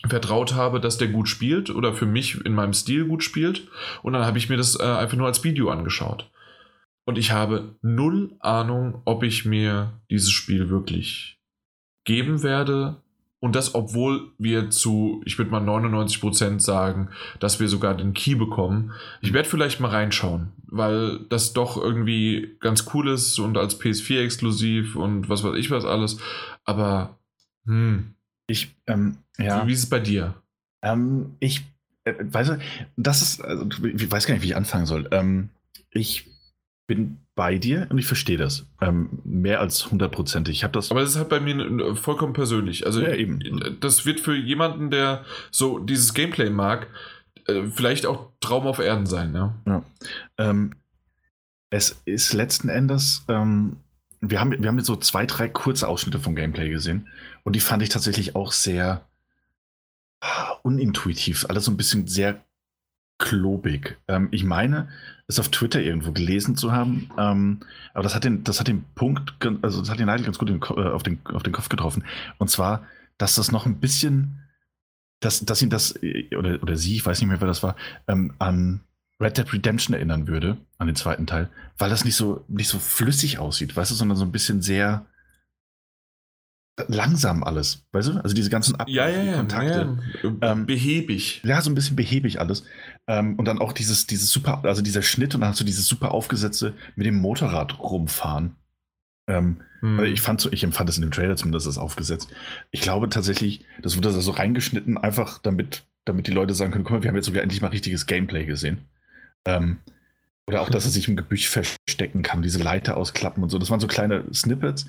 vertraut 0.07 0.55
habe, 0.55 0.78
dass 0.78 0.99
der 0.99 1.09
gut 1.09 1.28
spielt 1.28 1.70
oder 1.70 1.95
für 1.95 2.07
mich 2.07 2.45
in 2.45 2.55
meinem 2.55 2.74
Stil 2.74 3.07
gut 3.07 3.24
spielt. 3.24 3.69
Und 4.03 4.12
dann 4.12 4.27
habe 4.27 4.39
ich 4.39 4.49
mir 4.49 4.59
das 4.59 4.78
äh, 4.78 4.83
einfach 4.83 5.16
nur 5.16 5.27
als 5.27 5.43
Video 5.43 5.70
angeschaut. 5.70 6.31
Und 7.07 7.19
ich 7.19 7.31
habe 7.31 7.77
null 7.83 8.35
Ahnung, 8.41 9.01
ob 9.05 9.23
ich 9.23 9.45
mir 9.45 9.93
dieses 10.11 10.33
Spiel 10.33 10.69
wirklich 10.69 11.39
geben 12.05 12.43
werde. 12.43 12.97
Und 13.39 13.55
das, 13.55 13.77
obwohl 13.77 14.33
wir 14.39 14.70
zu, 14.70 15.23
ich 15.24 15.39
würde 15.39 15.53
mal 15.53 15.62
99% 15.62 16.59
sagen, 16.59 17.11
dass 17.39 17.61
wir 17.61 17.69
sogar 17.69 17.95
den 17.95 18.12
Key 18.12 18.35
bekommen. 18.35 18.93
Ich 19.20 19.33
werde 19.33 19.49
vielleicht 19.49 19.78
mal 19.78 19.91
reinschauen, 19.91 20.49
weil 20.66 21.20
das 21.28 21.53
doch 21.53 21.77
irgendwie 21.77 22.57
ganz 22.59 22.87
cool 22.93 23.09
ist 23.09 23.39
und 23.39 23.57
als 23.57 23.81
PS4 23.81 24.24
exklusiv 24.24 24.97
und 24.97 25.28
was 25.28 25.45
weiß 25.45 25.55
ich 25.57 25.70
was 25.70 25.85
alles. 25.85 26.19
Aber, 26.65 27.19
hm. 27.66 28.15
Ich, 28.49 28.77
ähm, 28.87 29.19
ja. 29.39 29.66
Wie 29.66 29.73
ist 29.73 29.81
es 29.81 29.89
bei 29.89 30.01
dir? 30.01 30.35
Ähm, 30.83 31.37
ich, 31.41 31.65
äh, 32.05 32.15
weiß, 32.19 32.59
das 32.97 33.23
ist, 33.23 33.41
also, 33.43 33.66
ich 33.85 34.11
weiß 34.11 34.27
gar 34.27 34.35
nicht, 34.35 34.43
wie 34.43 34.49
ich 34.49 34.57
anfangen 34.57 34.87
soll. 34.87 35.09
Ähm, 35.11 35.51
ich 35.91 36.28
bin 36.86 37.18
bei 37.34 37.58
dir 37.58 37.86
und 37.90 37.98
ich 37.98 38.06
verstehe 38.06 38.38
das. 38.38 38.66
Ähm, 38.80 39.18
mehr 39.24 39.60
als 39.60 39.90
hundertprozentig. 39.90 40.56
Ich 40.56 40.64
habe 40.64 40.72
das. 40.72 40.90
Aber 40.90 41.00
das 41.00 41.10
ist 41.10 41.16
halt 41.16 41.28
bei 41.28 41.40
mir 41.40 41.96
vollkommen 41.96 42.32
persönlich. 42.32 42.86
Also, 42.86 43.00
ja, 43.00 43.12
eben. 43.14 43.40
das 43.80 44.06
wird 44.06 44.20
für 44.20 44.34
jemanden, 44.34 44.90
der 44.90 45.24
so 45.50 45.78
dieses 45.78 46.14
Gameplay 46.14 46.50
mag, 46.50 46.88
äh, 47.46 47.64
vielleicht 47.64 48.06
auch 48.06 48.30
Traum 48.40 48.66
auf 48.66 48.78
Erden 48.78 49.06
sein. 49.06 49.34
Ja. 49.34 49.54
ja. 49.66 49.82
Ähm, 50.38 50.74
es 51.70 52.00
ist 52.04 52.32
letzten 52.32 52.68
Endes. 52.68 53.24
Ähm, 53.28 53.76
wir 54.20 54.40
haben, 54.40 54.50
wir 54.50 54.68
haben 54.68 54.78
jetzt 54.78 54.86
so 54.86 54.96
zwei, 54.96 55.26
drei 55.26 55.48
kurze 55.48 55.88
Ausschnitte 55.88 56.18
vom 56.18 56.34
Gameplay 56.34 56.70
gesehen 56.70 57.08
und 57.44 57.54
die 57.54 57.60
fand 57.60 57.82
ich 57.82 57.90
tatsächlich 57.90 58.34
auch 58.34 58.52
sehr 58.52 59.04
ah, 60.20 60.52
unintuitiv. 60.62 61.46
Alles 61.48 61.64
so 61.64 61.70
ein 61.70 61.76
bisschen 61.76 62.06
sehr 62.06 62.42
klobig. 63.18 63.98
Ähm, 64.08 64.28
ich 64.30 64.44
meine, 64.44 64.88
es 65.28 65.40
auf 65.40 65.48
Twitter 65.48 65.81
irgendwo 65.81 66.12
gelesen 66.12 66.57
zu 66.57 66.73
haben, 66.73 67.11
ähm, 67.19 67.61
aber 67.94 68.05
das 68.05 68.15
hat 68.15 68.24
den, 68.24 68.44
das 68.44 68.61
hat 68.61 68.69
den 68.69 68.85
Punkt, 68.94 69.35
also 69.62 69.81
das 69.81 69.90
hat 69.90 69.98
den 69.98 70.07
Nagel 70.07 70.24
ganz 70.24 70.39
gut 70.39 70.51
äh, 70.51 70.82
auf, 70.82 71.03
den, 71.03 71.19
auf 71.24 71.43
den 71.43 71.53
Kopf 71.53 71.69
getroffen. 71.69 72.05
Und 72.39 72.48
zwar, 72.48 72.86
dass 73.19 73.35
das 73.35 73.51
noch 73.51 73.66
ein 73.66 73.81
bisschen, 73.81 74.40
dass, 75.20 75.44
dass 75.44 75.62
ihn 75.62 75.70
das, 75.70 76.01
äh, 76.03 76.35
oder, 76.36 76.62
oder 76.62 76.77
sie, 76.77 76.97
ich 76.97 77.05
weiß 77.05 77.20
nicht 77.20 77.28
mehr, 77.28 77.40
wer 77.40 77.48
das 77.48 77.62
war, 77.62 77.74
ähm, 78.07 78.35
an 78.39 78.81
Red 79.19 79.39
Dead 79.39 79.53
Redemption 79.53 79.94
erinnern 79.94 80.28
würde, 80.28 80.59
an 80.78 80.86
den 80.86 80.97
zweiten 80.97 81.27
Teil, 81.27 81.48
weil 81.78 81.90
das 81.90 82.05
nicht 82.05 82.16
so, 82.16 82.44
nicht 82.48 82.69
so 82.69 82.78
flüssig 82.78 83.39
aussieht, 83.39 83.74
weißt 83.74 83.90
du, 83.90 83.94
sondern 83.94 84.19
so 84.19 84.24
ein 84.24 84.32
bisschen 84.32 84.62
sehr, 84.62 85.07
langsam 86.89 87.43
alles, 87.43 87.86
weißt 87.93 88.09
du? 88.09 88.12
Also 88.23 88.35
diese 88.35 88.51
ganzen 88.51 88.77
Ab 88.77 88.89
ja, 88.89 89.09
ja, 89.09 89.36
Kontakte. 89.36 89.98
Ja, 90.23 90.53
ähm, 90.53 90.66
behäbig. 90.66 91.40
Ja, 91.44 91.61
so 91.62 91.70
ein 91.70 91.74
bisschen 91.74 91.97
behäbig 91.97 92.40
alles. 92.40 92.65
Ähm, 93.07 93.36
und 93.36 93.47
dann 93.47 93.59
auch 93.59 93.73
dieses, 93.73 94.07
dieses 94.07 94.31
super, 94.31 94.62
also 94.65 94.82
dieser 94.82 95.03
Schnitt 95.03 95.35
und 95.35 95.40
dann 95.40 95.51
hast 95.51 95.61
du 95.61 95.65
dieses 95.65 95.86
super 95.86 96.12
aufgesetzte 96.12 96.74
mit 96.94 97.07
dem 97.07 97.16
Motorrad 97.16 97.78
rumfahren. 97.78 98.57
Ähm, 99.27 99.62
hm. 99.81 100.05
Ich 100.05 100.20
fand 100.20 100.40
so, 100.40 100.53
ich 100.53 100.65
empfand 100.65 100.89
es 100.90 100.97
in 100.97 101.03
dem 101.03 101.11
Trailer 101.11 101.36
zumindest 101.36 101.66
das 101.66 101.78
aufgesetzt. 101.78 102.28
Ich 102.70 102.82
glaube 102.82 103.09
tatsächlich, 103.09 103.65
das 103.82 103.97
wurde 103.97 104.12
da 104.12 104.20
so 104.20 104.31
reingeschnitten, 104.31 104.98
einfach 104.98 105.39
damit, 105.39 105.85
damit 106.05 106.27
die 106.27 106.32
Leute 106.32 106.55
sagen 106.55 106.73
können, 106.73 106.85
guck 106.85 106.93
mal, 106.93 107.03
wir 107.03 107.09
haben 107.09 107.16
jetzt 107.16 107.27
sogar 107.27 107.43
endlich 107.43 107.62
mal 107.62 107.69
richtiges 107.69 108.07
Gameplay 108.07 108.44
gesehen. 108.44 108.78
Ähm, 109.47 109.78
oder 110.47 110.61
auch, 110.61 110.70
dass 110.70 110.85
er 110.85 110.90
sich 110.90 111.09
im 111.09 111.16
Gebüsch 111.16 111.48
verstecken 111.48 112.23
kann, 112.23 112.43
diese 112.43 112.62
Leiter 112.62 112.97
ausklappen 112.97 113.43
und 113.43 113.48
so. 113.48 113.59
Das 113.59 113.70
waren 113.70 113.81
so 113.81 113.89
kleine 113.89 114.24
Snippets. 114.32 114.86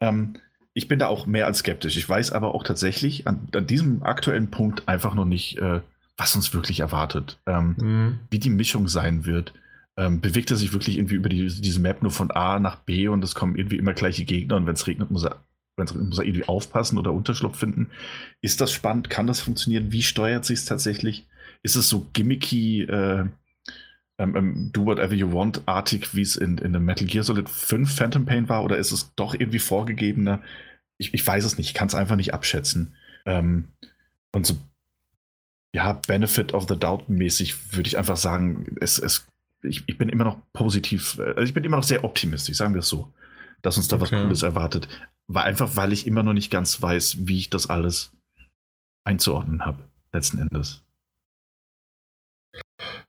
Ähm, 0.00 0.34
ich 0.80 0.88
bin 0.88 0.98
da 0.98 1.08
auch 1.08 1.26
mehr 1.26 1.44
als 1.44 1.58
skeptisch. 1.58 1.98
Ich 1.98 2.08
weiß 2.08 2.32
aber 2.32 2.54
auch 2.54 2.64
tatsächlich 2.64 3.26
an, 3.26 3.48
an 3.54 3.66
diesem 3.66 4.02
aktuellen 4.02 4.50
Punkt 4.50 4.88
einfach 4.88 5.14
noch 5.14 5.26
nicht, 5.26 5.58
äh, 5.58 5.82
was 6.16 6.34
uns 6.34 6.54
wirklich 6.54 6.80
erwartet. 6.80 7.38
Ähm, 7.44 7.74
mhm. 7.76 8.18
Wie 8.30 8.38
die 8.38 8.48
Mischung 8.48 8.88
sein 8.88 9.26
wird. 9.26 9.52
Ähm, 9.98 10.22
bewegt 10.22 10.50
er 10.50 10.56
sich 10.56 10.72
wirklich 10.72 10.96
irgendwie 10.96 11.16
über 11.16 11.28
die, 11.28 11.48
diese 11.48 11.80
Map 11.80 12.00
nur 12.00 12.12
von 12.12 12.30
A 12.30 12.58
nach 12.58 12.76
B 12.76 13.08
und 13.08 13.22
es 13.22 13.34
kommen 13.34 13.56
irgendwie 13.56 13.76
immer 13.76 13.92
gleiche 13.92 14.24
Gegner 14.24 14.56
und 14.56 14.66
wenn 14.66 14.72
es 14.72 14.86
regnet, 14.86 15.10
muss 15.10 15.24
er, 15.24 15.36
muss 15.76 16.18
er 16.18 16.24
irgendwie 16.24 16.48
aufpassen 16.48 16.96
oder 16.96 17.12
Unterschlupf 17.12 17.58
finden. 17.58 17.90
Ist 18.40 18.62
das 18.62 18.72
spannend? 18.72 19.10
Kann 19.10 19.26
das 19.26 19.40
funktionieren? 19.40 19.92
Wie 19.92 20.02
steuert 20.02 20.46
sich 20.46 20.60
es 20.60 20.64
tatsächlich? 20.64 21.26
Ist 21.62 21.76
es 21.76 21.90
so 21.90 22.06
gimmicky, 22.14 22.84
äh, 22.84 23.26
ähm, 24.20 24.36
ähm, 24.36 24.70
Do 24.72 24.86
Whatever 24.86 25.14
You 25.14 25.32
Want-artig, 25.32 26.14
wie 26.14 26.22
es 26.22 26.36
in, 26.36 26.56
in 26.58 26.72
dem 26.72 26.86
Metal 26.86 27.06
Gear 27.06 27.24
Solid 27.24 27.50
5 27.50 27.94
Phantom 27.94 28.24
Pain 28.24 28.48
war, 28.48 28.64
oder 28.64 28.78
ist 28.78 28.92
es 28.92 29.12
doch 29.16 29.34
irgendwie 29.34 29.58
vorgegebener? 29.58 30.40
Ich, 31.00 31.14
ich 31.14 31.26
weiß 31.26 31.44
es 31.44 31.56
nicht, 31.56 31.68
ich 31.68 31.74
kann 31.74 31.88
es 31.88 31.94
einfach 31.94 32.16
nicht 32.16 32.34
abschätzen. 32.34 32.94
Ähm, 33.24 33.68
und 34.32 34.46
so, 34.46 34.58
ja, 35.72 35.94
Benefit 35.94 36.52
of 36.52 36.66
the 36.68 36.78
Doubt 36.78 37.08
mäßig 37.08 37.74
würde 37.74 37.88
ich 37.88 37.96
einfach 37.96 38.18
sagen, 38.18 38.76
es, 38.80 38.98
es, 38.98 39.26
ich, 39.62 39.82
ich 39.86 39.96
bin 39.96 40.10
immer 40.10 40.24
noch 40.24 40.38
positiv, 40.52 41.18
also 41.18 41.40
ich 41.40 41.54
bin 41.54 41.64
immer 41.64 41.78
noch 41.78 41.84
sehr 41.84 42.04
optimistisch, 42.04 42.56
sagen 42.56 42.74
wir 42.74 42.80
es 42.80 42.88
so, 42.88 43.10
dass 43.62 43.78
uns 43.78 43.88
da 43.88 43.96
okay. 43.96 44.02
was 44.02 44.10
Cooles 44.10 44.42
erwartet. 44.42 44.88
War 45.26 45.44
einfach, 45.44 45.76
weil 45.76 45.92
ich 45.92 46.06
immer 46.06 46.22
noch 46.22 46.34
nicht 46.34 46.50
ganz 46.50 46.82
weiß, 46.82 47.26
wie 47.26 47.38
ich 47.38 47.50
das 47.50 47.70
alles 47.70 48.12
einzuordnen 49.04 49.64
habe, 49.64 49.84
letzten 50.12 50.38
Endes. 50.38 50.82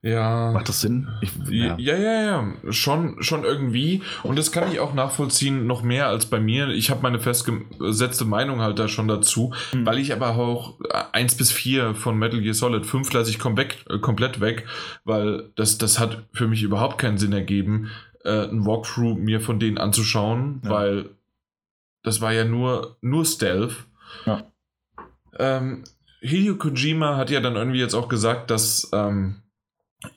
Ja. 0.02 0.52
Macht 0.52 0.69
das 0.69 0.81
Sinn? 0.81 1.07
Ich, 1.22 1.31
ja. 1.49 1.76
ja, 1.77 1.95
ja, 1.95 2.22
ja, 2.23 2.53
schon, 2.72 3.22
schon 3.22 3.43
irgendwie. 3.43 4.02
Und 4.23 4.38
das 4.38 4.52
kann 4.52 4.72
ich 4.72 4.80
auch 4.80 4.93
nachvollziehen, 4.93 5.68
noch 5.68 5.84
mehr 5.84 6.07
als 6.07 6.26
bei 6.26 6.39
mir. 6.39 6.69
Ich 6.69 6.89
habe 6.89 7.02
meine 7.03 7.19
festgesetzte 7.19 8.26
Meinung 8.26 8.61
halt 8.61 8.80
da 8.80 8.88
schon 8.88 9.07
dazu, 9.07 9.53
mhm. 9.73 9.85
weil 9.85 9.99
ich 9.99 10.14
aber 10.14 10.35
auch 10.35 10.76
1 11.11 11.35
bis 11.35 11.52
4 11.52 11.93
von 11.93 12.18
Metal 12.18 12.41
Gear 12.41 12.53
Solid 12.53 12.85
5 12.85 13.14
lasse 13.14 13.30
ich 13.30 13.39
komplett, 13.39 13.85
äh, 13.89 13.99
komplett 13.99 14.41
weg, 14.41 14.65
weil 15.03 15.49
das, 15.56 15.77
das 15.77 15.99
hat 15.99 16.23
für 16.34 16.48
mich 16.48 16.64
überhaupt 16.64 16.98
keinen 16.98 17.18
Sinn 17.18 17.34
ergeben, 17.34 17.91
äh, 18.23 18.45
ein 18.45 18.65
Walkthrough 18.65 19.18
mir 19.18 19.41
von 19.41 19.60
denen 19.60 19.77
anzuschauen, 19.77 20.61
ja. 20.64 20.69
weil 20.69 21.10
das 22.03 22.22
war 22.22 22.34
ja 22.34 22.45
nur, 22.45 22.98
nur 23.02 23.26
Stealth. 23.26 23.76
Ja. 24.26 24.43
Ähm, 25.38 25.84
Hideo 26.22 26.56
Kojima 26.56 27.18
hat 27.18 27.30
ja 27.30 27.41
dann 27.41 27.56
irgendwie 27.56 27.80
jetzt 27.80 27.95
auch 27.95 28.07
gesagt, 28.07 28.52
dass 28.52 28.89
ähm, 28.93 29.40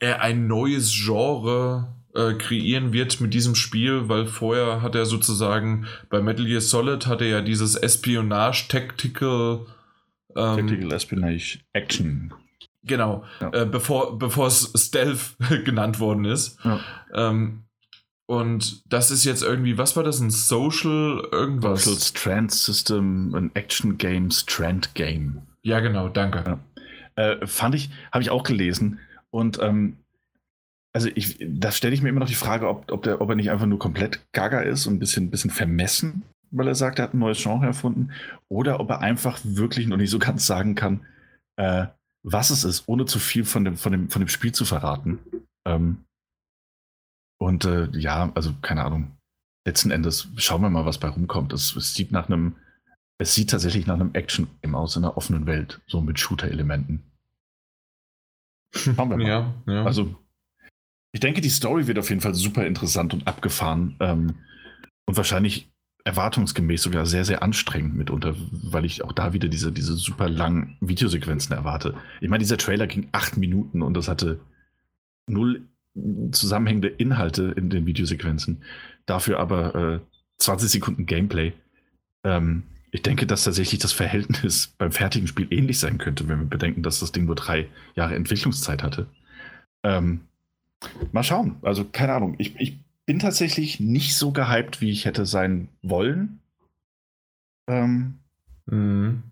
er 0.00 0.20
ein 0.20 0.46
neues 0.46 0.92
Genre 0.92 1.94
äh, 2.14 2.34
kreieren 2.34 2.92
wird 2.92 3.20
mit 3.20 3.34
diesem 3.34 3.54
Spiel, 3.54 4.08
weil 4.08 4.26
vorher 4.26 4.82
hat 4.82 4.94
er 4.94 5.06
sozusagen 5.06 5.86
bei 6.10 6.20
Metal 6.20 6.46
Gear 6.46 6.60
Solid 6.60 7.06
hat 7.06 7.20
er 7.20 7.28
ja 7.28 7.40
dieses 7.40 7.74
Espionage 7.74 8.66
Tactical 8.68 9.66
ähm, 10.36 10.56
Tactical 10.56 10.92
Espionage 10.92 11.58
Action. 11.72 12.32
Genau, 12.84 13.24
ja. 13.40 13.52
äh, 13.52 13.66
bevor, 13.66 14.18
bevor 14.18 14.46
es 14.46 14.72
Stealth 14.76 15.36
genannt 15.64 16.00
worden 16.00 16.24
ist. 16.24 16.58
Ja. 16.64 16.80
Ähm, 17.14 17.64
und 18.26 18.82
das 18.90 19.10
ist 19.10 19.24
jetzt 19.24 19.42
irgendwie, 19.42 19.76
was 19.76 19.96
war 19.96 20.02
das? 20.02 20.20
Ein 20.20 20.30
Social 20.30 21.26
irgendwas? 21.30 21.84
Social 21.84 22.00
Strand 22.00 22.52
System, 22.52 23.34
ein 23.34 23.50
Action 23.54 23.98
Game, 23.98 24.30
Strand 24.30 24.94
Game. 24.94 25.42
Ja, 25.62 25.80
genau, 25.80 26.08
danke. 26.08 26.44
Ja. 26.46 27.22
Äh, 27.22 27.46
fand 27.46 27.74
ich, 27.74 27.90
habe 28.12 28.22
ich 28.22 28.30
auch 28.30 28.42
gelesen. 28.42 28.98
Und 29.34 29.60
ähm, 29.60 29.96
also 30.94 31.08
ich, 31.12 31.38
da 31.40 31.72
stelle 31.72 31.92
ich 31.92 32.02
mir 32.02 32.08
immer 32.10 32.20
noch 32.20 32.28
die 32.28 32.36
Frage, 32.36 32.68
ob, 32.68 32.92
ob, 32.92 33.02
der, 33.02 33.20
ob 33.20 33.28
er 33.30 33.34
nicht 33.34 33.50
einfach 33.50 33.66
nur 33.66 33.80
komplett 33.80 34.20
gaga 34.32 34.60
ist 34.60 34.86
und 34.86 34.94
ein 34.94 34.98
bisschen, 35.00 35.28
bisschen 35.28 35.50
vermessen, 35.50 36.22
weil 36.52 36.68
er 36.68 36.76
sagt, 36.76 37.00
er 37.00 37.06
hat 37.06 37.14
ein 37.14 37.18
neues 37.18 37.42
Genre 37.42 37.66
erfunden, 37.66 38.12
oder 38.48 38.78
ob 38.78 38.90
er 38.90 39.00
einfach 39.00 39.40
wirklich 39.42 39.88
noch 39.88 39.96
nicht 39.96 40.10
so 40.10 40.20
ganz 40.20 40.46
sagen 40.46 40.76
kann, 40.76 41.04
äh, 41.56 41.86
was 42.22 42.50
es 42.50 42.62
ist, 42.62 42.84
ohne 42.86 43.06
zu 43.06 43.18
viel 43.18 43.44
von 43.44 43.64
dem, 43.64 43.76
von 43.76 43.90
dem, 43.90 44.08
von 44.08 44.22
dem 44.22 44.28
Spiel 44.28 44.52
zu 44.52 44.64
verraten. 44.64 45.18
Ähm, 45.66 46.04
und 47.40 47.64
äh, 47.64 47.88
ja, 47.90 48.30
also 48.36 48.54
keine 48.62 48.84
Ahnung. 48.84 49.16
Letzten 49.66 49.90
Endes 49.90 50.28
schauen 50.36 50.62
wir 50.62 50.70
mal, 50.70 50.86
was 50.86 50.98
bei 50.98 51.08
rumkommt. 51.08 51.52
Es, 51.52 51.74
es 51.74 51.92
sieht 51.94 52.12
nach 52.12 52.28
einem, 52.28 52.54
es 53.18 53.34
sieht 53.34 53.50
tatsächlich 53.50 53.88
nach 53.88 53.94
einem 53.94 54.14
Action-Game 54.14 54.76
aus 54.76 54.94
in 54.94 55.04
einer 55.04 55.16
offenen 55.16 55.46
Welt, 55.46 55.80
so 55.88 56.00
mit 56.00 56.20
Shooter-Elementen. 56.20 57.02
Schauen 58.74 59.10
wir 59.10 59.16
mal. 59.16 59.26
Ja, 59.26 59.54
ja. 59.66 59.84
Also, 59.84 60.14
ich 61.12 61.20
denke, 61.20 61.40
die 61.40 61.50
Story 61.50 61.86
wird 61.86 61.98
auf 61.98 62.08
jeden 62.08 62.20
Fall 62.20 62.34
super 62.34 62.66
interessant 62.66 63.14
und 63.14 63.26
abgefahren. 63.26 63.96
Ähm, 64.00 64.34
und 65.06 65.16
wahrscheinlich 65.16 65.70
erwartungsgemäß 66.04 66.82
sogar 66.82 67.06
sehr, 67.06 67.24
sehr 67.24 67.42
anstrengend 67.42 67.96
mitunter, 67.96 68.34
weil 68.50 68.84
ich 68.84 69.02
auch 69.04 69.12
da 69.12 69.32
wieder 69.32 69.48
diese, 69.48 69.72
diese 69.72 69.94
super 69.94 70.28
langen 70.28 70.76
Videosequenzen 70.80 71.54
erwarte. 71.54 71.94
Ich 72.20 72.28
meine, 72.28 72.40
dieser 72.40 72.58
Trailer 72.58 72.86
ging 72.86 73.08
acht 73.12 73.36
Minuten 73.36 73.82
und 73.82 73.94
das 73.94 74.08
hatte 74.08 74.40
null 75.26 75.62
zusammenhängende 76.32 76.88
Inhalte 76.88 77.54
in 77.56 77.70
den 77.70 77.86
Videosequenzen. 77.86 78.62
Dafür 79.06 79.38
aber 79.38 79.74
äh, 79.74 80.00
20 80.38 80.68
Sekunden 80.68 81.06
Gameplay. 81.06 81.52
Ähm, 82.24 82.64
ich 82.94 83.02
denke, 83.02 83.26
dass 83.26 83.42
tatsächlich 83.42 83.80
das 83.80 83.92
Verhältnis 83.92 84.68
beim 84.78 84.92
fertigen 84.92 85.26
Spiel 85.26 85.48
ähnlich 85.50 85.80
sein 85.80 85.98
könnte, 85.98 86.28
wenn 86.28 86.38
wir 86.38 86.46
bedenken, 86.46 86.84
dass 86.84 87.00
das 87.00 87.10
Ding 87.10 87.24
nur 87.24 87.34
drei 87.34 87.66
Jahre 87.96 88.14
Entwicklungszeit 88.14 88.84
hatte. 88.84 89.08
Ähm, 89.82 90.20
mal 91.10 91.24
schauen. 91.24 91.56
Also, 91.62 91.84
keine 91.84 92.12
Ahnung. 92.12 92.36
Ich, 92.38 92.54
ich 92.60 92.78
bin 93.04 93.18
tatsächlich 93.18 93.80
nicht 93.80 94.16
so 94.16 94.30
gehypt, 94.30 94.80
wie 94.80 94.92
ich 94.92 95.06
hätte 95.06 95.26
sein 95.26 95.68
wollen. 95.82 96.38
Ähm, 97.66 98.20
mhm. 98.66 99.24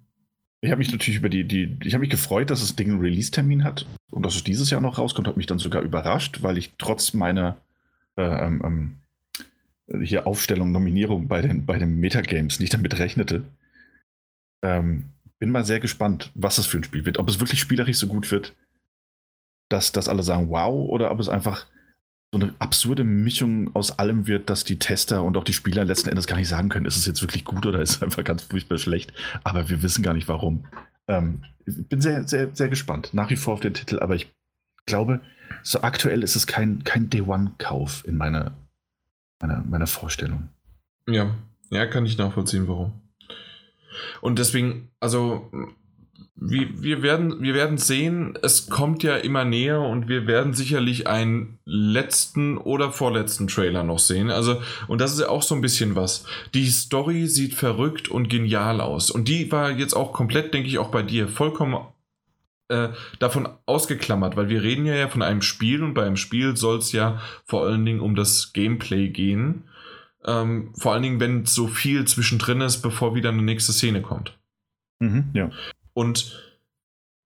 Ich 0.61 0.73
habe 0.73 0.81
mich 0.81 0.91
natürlich 0.91 1.19
über 1.19 1.29
die, 1.29 1.45
die 1.45 1.79
ich 1.85 1.95
habe 1.95 2.01
mich 2.01 2.11
gefreut, 2.11 2.51
dass 2.51 2.61
das 2.61 2.75
Ding 2.75 2.91
einen 2.91 3.01
Release-Termin 3.01 3.63
hat 3.63 3.87
und 4.11 4.27
dass 4.27 4.35
es 4.35 4.43
dieses 4.43 4.71
Jahr 4.71 4.81
noch 4.81 4.99
rauskommt, 4.99 5.29
hat 5.29 5.37
mich 5.37 5.47
dann 5.47 5.61
sogar 5.61 5.83
überrascht, 5.83 6.43
weil 6.43 6.59
ich 6.59 6.73
trotz 6.79 7.15
meiner 7.15 7.59
äh, 8.17 8.23
ähm, 8.23 8.63
ähm 8.65 8.97
hier 10.03 10.27
Aufstellung, 10.27 10.73
Nominierung 10.73 11.29
bei 11.29 11.43
den, 11.43 11.67
bei 11.67 11.79
den 11.79 11.97
Metagames 11.99 12.61
nicht 12.61 12.73
damit 12.73 12.99
rechnete. 12.99 13.45
Ähm, 14.65 15.11
bin 15.39 15.51
mal 15.51 15.65
sehr 15.65 15.81
gespannt, 15.81 16.31
was 16.35 16.57
das 16.57 16.67
für 16.67 16.79
ein 16.79 16.85
Spiel 16.85 17.05
wird. 17.05 17.19
Ob 17.19 17.29
es 17.29 17.41
wirklich 17.41 17.61
spielerisch 17.61 17.99
so 17.99 18.07
gut 18.07 18.31
wird, 18.31 18.55
dass, 19.69 19.93
dass 19.93 20.09
alle 20.09 20.23
sagen, 20.23 20.51
wow, 20.51 20.89
oder 20.89 21.11
ob 21.11 21.19
es 21.19 21.29
einfach 21.29 21.67
so 22.35 22.41
eine 22.41 22.55
absurde 22.59 23.05
Mischung 23.05 23.75
aus 23.75 23.99
allem 23.99 24.27
wird, 24.27 24.49
dass 24.49 24.65
die 24.65 24.79
Tester 24.79 25.23
und 25.23 25.37
auch 25.37 25.45
die 25.45 25.53
Spieler 25.53 25.85
letzten 25.85 26.09
Endes 26.09 26.27
gar 26.27 26.37
nicht 26.37 26.49
sagen 26.49 26.69
können, 26.69 26.87
ist 26.87 26.97
es 26.97 27.07
jetzt 27.07 27.23
wirklich 27.23 27.45
gut 27.45 27.67
oder 27.67 27.81
ist 27.83 27.97
es 27.97 28.03
einfach 28.03 28.25
ganz 28.25 28.43
furchtbar 28.43 28.79
schlecht. 28.79 29.13
Aber 29.45 29.69
wir 29.69 29.83
wissen 29.83 30.03
gar 30.03 30.15
nicht 30.15 30.29
warum. 30.29 30.67
Ähm, 31.09 31.45
bin 31.67 32.01
sehr, 32.01 32.27
sehr, 32.27 32.55
sehr 32.55 32.69
gespannt. 32.69 33.13
Nach 33.13 33.29
wie 33.31 33.37
vor 33.37 33.55
auf 33.55 33.61
den 33.61 33.75
Titel, 33.75 33.99
aber 33.99 34.15
ich 34.15 34.33
glaube, 34.87 35.21
so 35.63 35.83
aktuell 35.83 36.23
ist 36.23 36.37
es 36.37 36.47
kein, 36.47 36.85
kein 36.85 37.11
Day-One-Kauf 37.11 38.07
in 38.07 38.17
meiner 38.17 38.53
meiner, 39.43 39.63
meiner 39.69 39.87
Vorstellung. 39.87 40.49
Ja, 41.09 41.35
ja, 41.71 41.87
kann 41.87 42.07
ich 42.07 42.17
nachvollziehen, 42.17 42.69
warum. 42.69 42.93
Und 44.21 44.39
deswegen, 44.39 44.91
also 45.01 45.51
wir, 46.35 46.83
wir, 46.83 47.03
werden, 47.03 47.43
wir 47.43 47.55
werden 47.55 47.79
sehen, 47.79 48.39
es 48.43 48.69
kommt 48.69 49.03
ja 49.03 49.17
immer 49.17 49.45
näher 49.45 49.81
und 49.81 50.09
wir 50.09 50.27
werden 50.27 50.55
sicherlich 50.55 51.07
einen 51.07 51.59
letzten 51.65 52.57
oder 52.57 52.91
vorletzten 52.91 53.49
Trailer 53.49 53.83
noch 53.83 53.99
sehen. 53.99 54.31
Also, 54.31 54.61
und 54.89 55.01
das 55.01 55.13
ist 55.13 55.21
ja 55.21 55.29
auch 55.29 55.43
so 55.43 55.55
ein 55.55 55.61
bisschen 55.61 55.95
was. 55.95 56.25
Die 56.55 56.67
Story 56.67 57.27
sieht 57.27 57.55
verrückt 57.55 58.09
und 58.09 58.29
genial 58.29 58.81
aus. 58.81 59.11
Und 59.11 59.29
die 59.29 59.53
war 59.53 59.71
jetzt 59.71 59.95
auch 59.95 60.13
komplett, 60.13 60.55
denke 60.55 60.69
ich, 60.69 60.79
auch 60.79 60.91
bei 60.91 61.03
dir 61.03 61.29
vollkommen 61.29 61.77
äh, 62.73 62.89
davon 63.19 63.49
ausgeklammert, 63.67 64.37
weil 64.37 64.49
wir 64.49 64.63
reden 64.63 64.87
ja 64.87 65.09
von 65.09 65.23
einem 65.23 65.43
Spiel 65.43 65.83
und 65.83 65.95
bei 65.95 66.05
einem 66.05 66.17
Spiel 66.17 66.57
soll 66.57 66.79
es 66.79 66.93
ja 66.93 67.21
vor 67.45 67.67
allen 67.67 67.85
Dingen 67.85 68.01
um 68.01 68.15
das 68.15 68.53
Gameplay 68.53 69.09
gehen. 69.09 69.65
Ähm, 70.25 70.73
vor 70.79 70.93
allen 70.93 71.03
Dingen, 71.03 71.21
wenn 71.21 71.45
so 71.45 71.67
viel 71.67 72.07
zwischendrin 72.07 72.61
ist, 72.61 72.81
bevor 72.81 73.15
wieder 73.15 73.29
eine 73.29 73.43
nächste 73.43 73.73
Szene 73.73 74.01
kommt. 74.01 74.39
Mhm, 75.01 75.31
ja. 75.35 75.51
Und 75.93 76.52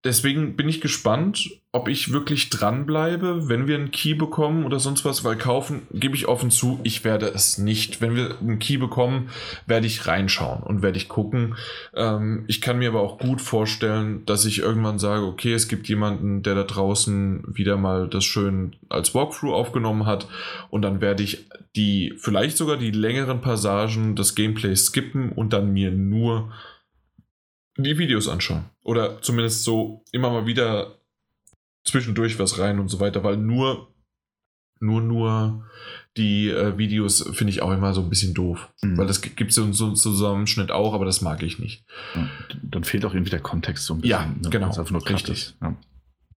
deswegen 0.07 0.57
bin 0.57 0.69
ich 0.69 0.81
gespannt, 0.81 1.51
ob 1.73 1.89
ich 1.89 2.11
wirklich 2.11 2.49
dranbleibe, 2.49 3.49
wenn 3.49 3.66
wir 3.66 3.74
einen 3.74 3.91
Key 3.91 4.15
bekommen 4.15 4.65
oder 4.65 4.81
sonst 4.81 5.05
was, 5.05 5.24
weil 5.24 5.37
kaufen, 5.37 5.83
gebe 5.93 6.16
ich 6.16 6.27
offen 6.27 6.51
zu, 6.51 6.81
ich 6.85 7.05
werde 7.05 7.27
es 7.27 7.59
nicht. 7.59 8.01
Wenn 8.01 8.15
wir 8.15 8.39
einen 8.41 8.59
Key 8.59 8.78
bekommen, 8.78 9.28
werde 9.66 9.87
ich 9.87 10.07
reinschauen 10.07 10.62
und 10.62 10.81
werde 10.81 10.97
ich 10.97 11.09
gucken. 11.09 11.57
Ähm, 11.95 12.45
ich 12.47 12.62
kann 12.62 12.78
mir 12.78 12.89
aber 12.89 13.03
auch 13.03 13.19
gut 13.19 13.43
vorstellen, 13.43 14.24
dass 14.24 14.47
ich 14.47 14.61
irgendwann 14.61 14.99
sage, 14.99 15.27
okay, 15.27 15.53
es 15.53 15.69
gibt 15.69 15.89
jemanden, 15.89 16.43
der 16.43 16.55
da 16.55 16.62
draußen 16.62 17.45
wieder 17.47 17.77
mal 17.77 18.09
das 18.09 18.24
schön 18.24 18.77
als 18.89 19.15
Walkthrough 19.15 19.53
aufgenommen 19.53 20.07
hat 20.07 20.28
und 20.70 20.81
dann 20.83 21.03
werde 21.03 21.23
ich 21.23 21.47
die, 21.74 22.15
vielleicht 22.16 22.57
sogar 22.57 22.78
die 22.78 22.91
längeren 22.91 23.43
Passagen 23.43 24.16
des 24.16 24.35
Gameplays 24.35 24.87
skippen 24.87 25.31
und 25.31 25.53
dann 25.53 25.74
mir 25.74 25.91
nur 25.91 26.53
die 27.77 27.99
Videos 27.99 28.28
anschauen. 28.28 28.65
Oder 28.87 29.21
zumindest 29.21 29.65
so 29.65 30.05
immer 30.13 30.31
mal 30.31 30.47
wieder 30.47 31.01
zwischendurch 31.85 32.39
was 32.39 32.61
rein 32.61 32.79
und 32.79 32.89
so 32.89 33.01
weiter, 33.01 33.25
weil 33.25 33.37
nur, 33.37 33.93
nur, 34.79 35.01
nur 35.01 35.69
die 36.17 36.51
äh, 36.51 36.79
Videos 36.79 37.29
finde 37.33 37.53
ich 37.53 37.63
auch 37.63 37.73
immer 37.73 37.95
so 37.95 38.01
ein 38.01 38.09
bisschen 38.09 38.33
doof. 38.33 38.69
Mhm. 38.83 38.97
Weil 38.97 39.09
das 39.09 39.23
gibt 39.23 39.51
es 39.51 39.57
so, 39.57 39.73
so 39.73 39.87
einen 39.87 39.97
Zusammenschnitt 39.97 40.71
auch, 40.71 40.95
aber 40.95 41.05
das 41.05 41.21
mag 41.21 41.43
ich 41.43 41.59
nicht. 41.59 41.85
Ja, 42.15 42.29
dann 42.63 42.85
fehlt 42.85 43.05
auch 43.05 43.13
irgendwie 43.13 43.31
der 43.31 43.41
Kontext 43.41 43.87
so 43.87 43.95
ein 43.95 44.03
bisschen. 44.03 44.11
Ja, 44.21 44.27
ne? 44.27 44.51
genau. 44.51 44.69
Einfach 44.69 44.89
nur 44.89 45.09
richtig. 45.09 45.57
Ja. 45.61 45.77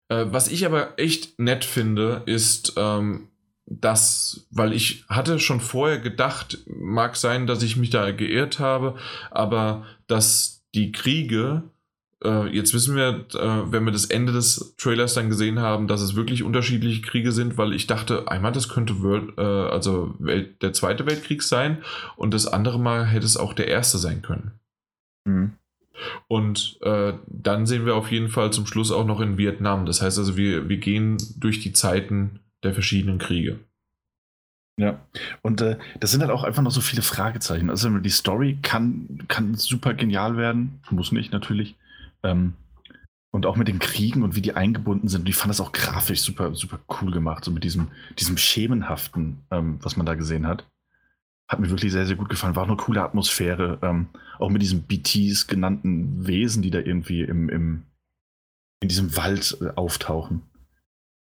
Äh, 0.09 0.33
was 0.33 0.47
ich 0.47 0.65
aber 0.65 0.97
echt 0.97 1.37
nett 1.37 1.63
finde, 1.63 2.23
ist, 2.25 2.73
ähm, 2.77 3.27
dass, 3.67 4.47
weil 4.49 4.73
ich 4.73 5.05
hatte 5.07 5.37
schon 5.37 5.61
vorher 5.61 5.99
gedacht, 5.99 6.57
mag 6.65 7.15
sein, 7.15 7.45
dass 7.45 7.61
ich 7.61 7.77
mich 7.77 7.91
da 7.91 8.09
geirrt 8.09 8.57
habe, 8.57 8.95
aber 9.29 9.85
dass 10.07 10.65
die 10.73 10.91
Kriege 10.91 11.69
äh, 12.23 12.47
jetzt 12.47 12.73
wissen 12.73 12.95
wir, 12.95 13.25
äh, 13.33 13.71
wenn 13.71 13.85
wir 13.85 13.91
das 13.91 14.05
Ende 14.05 14.33
des 14.33 14.75
Trailers 14.77 15.13
dann 15.13 15.29
gesehen 15.29 15.59
haben, 15.59 15.87
dass 15.87 16.01
es 16.01 16.15
wirklich 16.15 16.43
unterschiedliche 16.43 17.01
Kriege 17.01 17.31
sind, 17.31 17.57
weil 17.57 17.73
ich 17.73 17.87
dachte, 17.87 18.29
einmal 18.29 18.51
das 18.51 18.69
könnte 18.69 19.01
World, 19.01 19.37
äh, 19.37 19.41
also 19.41 20.15
Welt, 20.19 20.61
der 20.61 20.73
Zweite 20.73 21.05
Weltkrieg 21.05 21.43
sein 21.43 21.79
und 22.17 22.33
das 22.33 22.45
andere 22.45 22.79
Mal 22.79 23.05
hätte 23.05 23.25
es 23.25 23.37
auch 23.37 23.53
der 23.53 23.67
Erste 23.67 23.97
sein 23.97 24.21
können. 24.21 24.51
Mhm. 25.25 25.53
Und 26.27 26.77
äh, 26.81 27.13
dann 27.27 27.65
sehen 27.65 27.85
wir 27.85 27.95
auf 27.95 28.11
jeden 28.11 28.29
Fall 28.29 28.51
zum 28.51 28.65
Schluss 28.65 28.91
auch 28.91 29.05
noch 29.05 29.19
in 29.19 29.37
Vietnam. 29.37 29.85
Das 29.85 30.01
heißt 30.01 30.17
also, 30.17 30.37
wir, 30.37 30.69
wir 30.69 30.77
gehen 30.77 31.17
durch 31.37 31.59
die 31.59 31.73
Zeiten 31.73 32.39
der 32.63 32.73
verschiedenen 32.73 33.17
Kriege. 33.17 33.59
Ja, 34.77 34.97
und 35.41 35.59
äh, 35.59 35.77
das 35.99 36.11
sind 36.11 36.21
halt 36.21 36.31
auch 36.31 36.45
einfach 36.45 36.61
noch 36.61 36.71
so 36.71 36.79
viele 36.79 37.01
Fragezeichen. 37.01 37.69
Also 37.69 37.89
die 37.97 38.09
Story 38.09 38.57
kann, 38.61 39.25
kann 39.27 39.55
super 39.55 39.93
genial 39.93 40.37
werden, 40.37 40.79
muss 40.89 41.11
nicht 41.11 41.33
natürlich. 41.33 41.75
Ähm, 42.23 42.53
und 43.31 43.45
auch 43.45 43.55
mit 43.55 43.67
den 43.67 43.79
Kriegen 43.79 44.23
und 44.23 44.35
wie 44.35 44.41
die 44.41 44.53
eingebunden 44.53 45.07
sind. 45.07 45.21
Und 45.21 45.29
ich 45.29 45.35
fand 45.35 45.49
das 45.49 45.61
auch 45.61 45.71
grafisch 45.71 46.21
super, 46.21 46.55
super 46.55 46.79
cool 47.01 47.11
gemacht, 47.11 47.45
so 47.45 47.51
mit 47.51 47.63
diesem, 47.63 47.89
diesem 48.17 48.37
Schemenhaften, 48.37 49.43
ähm, 49.51 49.77
was 49.81 49.97
man 49.97 50.05
da 50.05 50.15
gesehen 50.15 50.47
hat. 50.47 50.65
Hat 51.47 51.59
mir 51.59 51.69
wirklich 51.69 51.91
sehr, 51.91 52.05
sehr 52.05 52.15
gut 52.15 52.29
gefallen. 52.29 52.55
War 52.55 52.63
auch 52.63 52.67
eine 52.67 52.77
coole 52.77 53.03
Atmosphäre. 53.03 53.79
Ähm, 53.81 54.07
auch 54.39 54.49
mit 54.49 54.61
diesen 54.61 54.83
BTs 54.83 55.47
genannten 55.47 56.25
Wesen, 56.25 56.61
die 56.61 56.71
da 56.71 56.79
irgendwie 56.79 57.21
im, 57.21 57.49
im, 57.49 57.83
in 58.81 58.89
diesem 58.89 59.15
Wald 59.15 59.57
äh, 59.61 59.69
auftauchen. 59.75 60.41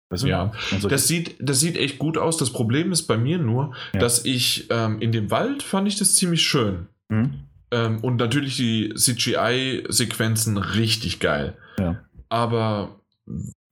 Weißt 0.09 0.23
du? 0.23 0.29
Ja, 0.29 0.53
das 0.89 1.09
sieht, 1.09 1.35
das 1.41 1.59
sieht 1.59 1.77
echt 1.77 1.99
gut 1.99 2.17
aus. 2.17 2.37
Das 2.37 2.53
Problem 2.53 2.93
ist 2.93 3.05
bei 3.05 3.17
mir 3.17 3.39
nur, 3.39 3.75
ja. 3.93 4.01
dass 4.01 4.25
ich 4.25 4.69
ähm, 4.71 5.01
in 5.01 5.11
dem 5.11 5.33
Wald 5.33 5.65
fand 5.65 5.89
ich 5.89 5.97
das 5.97 6.15
ziemlich 6.15 6.43
schön. 6.43 6.87
Mhm. 7.09 7.46
Ähm, 7.71 7.99
und 8.01 8.17
natürlich 8.17 8.57
die 8.57 8.95
CGI-Sequenzen 8.95 10.57
richtig 10.57 11.21
geil. 11.21 11.57
Ja. 11.79 12.05
Aber 12.29 13.01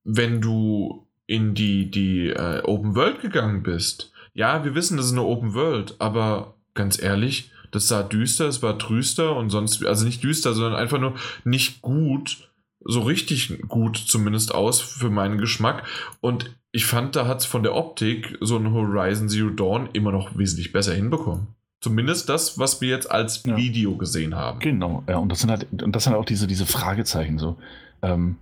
wenn 0.04 0.40
du 0.40 1.06
in 1.26 1.54
die, 1.54 1.90
die 1.90 2.28
äh, 2.28 2.62
Open 2.62 2.94
World 2.94 3.20
gegangen 3.20 3.62
bist, 3.62 4.12
ja, 4.34 4.64
wir 4.64 4.74
wissen, 4.74 4.96
das 4.96 5.06
ist 5.06 5.12
eine 5.12 5.22
Open 5.22 5.54
World, 5.54 5.94
aber 5.98 6.54
ganz 6.74 7.00
ehrlich, 7.00 7.50
das 7.70 7.88
sah 7.88 8.02
düster, 8.02 8.46
es 8.46 8.62
war 8.62 8.78
trüster 8.78 9.36
und 9.36 9.50
sonst, 9.50 9.84
also 9.84 10.04
nicht 10.04 10.22
düster, 10.22 10.54
sondern 10.54 10.74
einfach 10.80 10.98
nur 10.98 11.14
nicht 11.44 11.82
gut, 11.82 12.48
so 12.84 13.00
richtig 13.00 13.62
gut 13.68 13.96
zumindest 13.96 14.54
aus 14.54 14.80
für 14.80 15.10
meinen 15.10 15.38
Geschmack. 15.38 15.84
Und 16.20 16.54
ich 16.70 16.86
fand, 16.86 17.16
da 17.16 17.26
hat 17.26 17.40
es 17.40 17.46
von 17.46 17.62
der 17.62 17.74
Optik 17.74 18.36
so 18.40 18.56
ein 18.56 18.72
Horizon 18.72 19.28
Zero 19.28 19.50
Dawn 19.50 19.88
immer 19.92 20.12
noch 20.12 20.36
wesentlich 20.36 20.72
besser 20.72 20.94
hinbekommen. 20.94 21.48
Zumindest 21.84 22.30
das, 22.30 22.58
was 22.58 22.80
wir 22.80 22.88
jetzt 22.88 23.10
als 23.10 23.42
ja. 23.44 23.58
Video 23.58 23.94
gesehen 23.98 24.34
haben. 24.34 24.58
Genau, 24.58 25.04
ja, 25.06 25.18
und 25.18 25.28
das 25.28 25.40
sind 25.40 25.50
halt, 25.50 25.66
und 25.70 25.94
das 25.94 26.04
sind 26.04 26.14
auch 26.14 26.24
diese, 26.24 26.46
diese 26.46 26.64
Fragezeichen 26.64 27.38
so. 27.38 27.58
Ähm, 28.00 28.36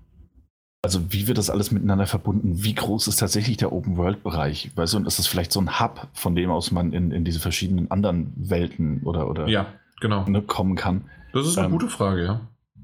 also 0.80 1.12
wie 1.12 1.26
wird 1.26 1.38
das 1.38 1.50
alles 1.50 1.72
miteinander 1.72 2.06
verbunden? 2.06 2.62
Wie 2.62 2.72
groß 2.72 3.08
ist 3.08 3.16
tatsächlich 3.16 3.56
der 3.56 3.72
Open-World-Bereich? 3.72 4.70
Weißt 4.76 4.92
du, 4.92 4.98
und 4.98 5.08
ist 5.08 5.18
das 5.18 5.26
vielleicht 5.26 5.50
so 5.50 5.60
ein 5.60 5.80
Hub, 5.80 6.06
von 6.12 6.36
dem 6.36 6.50
aus 6.50 6.70
man 6.70 6.92
in, 6.92 7.10
in 7.10 7.24
diese 7.24 7.40
verschiedenen 7.40 7.90
anderen 7.90 8.32
Welten 8.36 9.02
oder, 9.02 9.28
oder 9.28 9.48
ja, 9.48 9.66
genau. 10.00 10.24
Ne, 10.28 10.40
kommen 10.42 10.76
kann? 10.76 11.10
Das 11.32 11.44
ist 11.44 11.58
eine 11.58 11.66
ähm, 11.66 11.72
gute 11.72 11.88
Frage, 11.88 12.24
ja. 12.24 12.40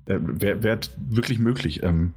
Äh, 0.07 0.19
Wäre 0.21 0.65
wär 0.65 0.81
wirklich 0.97 1.39
möglich. 1.39 1.85
Ähm, 1.85 2.15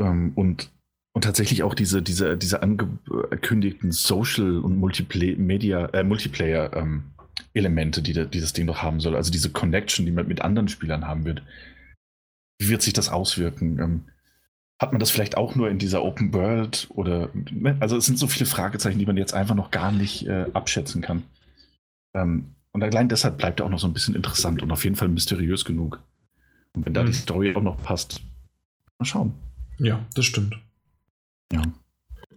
ähm, 0.00 0.32
und, 0.36 0.70
und 1.12 1.24
tatsächlich 1.24 1.64
auch 1.64 1.74
diese, 1.74 2.00
diese, 2.00 2.38
diese 2.38 2.62
angekündigten 2.62 3.92
Social- 3.92 4.56
und 4.56 4.78
Multiplayer, 4.78 5.92
äh, 5.92 6.02
Multiplayer 6.02 6.74
ähm, 6.74 7.12
Elemente, 7.54 8.02
die, 8.02 8.12
die 8.12 8.40
das 8.40 8.52
Ding 8.52 8.66
doch 8.66 8.82
haben 8.82 9.00
soll. 9.00 9.16
Also 9.16 9.30
diese 9.30 9.50
Connection, 9.50 10.06
die 10.06 10.12
man 10.12 10.28
mit 10.28 10.42
anderen 10.42 10.68
Spielern 10.68 11.06
haben 11.06 11.24
wird. 11.24 11.42
Wie 12.58 12.68
wird 12.68 12.82
sich 12.82 12.92
das 12.92 13.08
auswirken? 13.08 13.78
Ähm, 13.78 14.04
hat 14.80 14.92
man 14.92 15.00
das 15.00 15.10
vielleicht 15.10 15.36
auch 15.36 15.54
nur 15.54 15.70
in 15.70 15.78
dieser 15.78 16.02
Open 16.02 16.32
World 16.32 16.88
oder 16.90 17.30
ne? 17.32 17.76
also 17.80 17.96
es 17.96 18.06
sind 18.06 18.18
so 18.18 18.26
viele 18.26 18.46
Fragezeichen, 18.46 18.98
die 18.98 19.06
man 19.06 19.16
jetzt 19.16 19.32
einfach 19.32 19.54
noch 19.54 19.70
gar 19.70 19.92
nicht 19.92 20.26
äh, 20.26 20.46
abschätzen 20.52 21.02
kann. 21.02 21.22
Ähm, 22.14 22.54
und 22.72 22.82
allein 22.82 23.08
deshalb 23.08 23.38
bleibt 23.38 23.60
er 23.60 23.66
auch 23.66 23.70
noch 23.70 23.78
so 23.78 23.86
ein 23.86 23.92
bisschen 23.92 24.14
interessant 24.14 24.62
und 24.62 24.70
auf 24.72 24.84
jeden 24.84 24.96
Fall 24.96 25.08
mysteriös 25.08 25.64
genug. 25.64 26.02
Und 26.72 26.86
wenn 26.86 26.94
da 26.94 27.02
mhm. 27.02 27.06
die 27.06 27.12
Story 27.12 27.54
auch 27.54 27.62
noch 27.62 27.80
passt, 27.82 28.22
mal 28.98 29.04
schauen. 29.04 29.34
Ja, 29.78 30.04
das 30.14 30.24
stimmt. 30.24 30.58
Ja. 31.52 31.62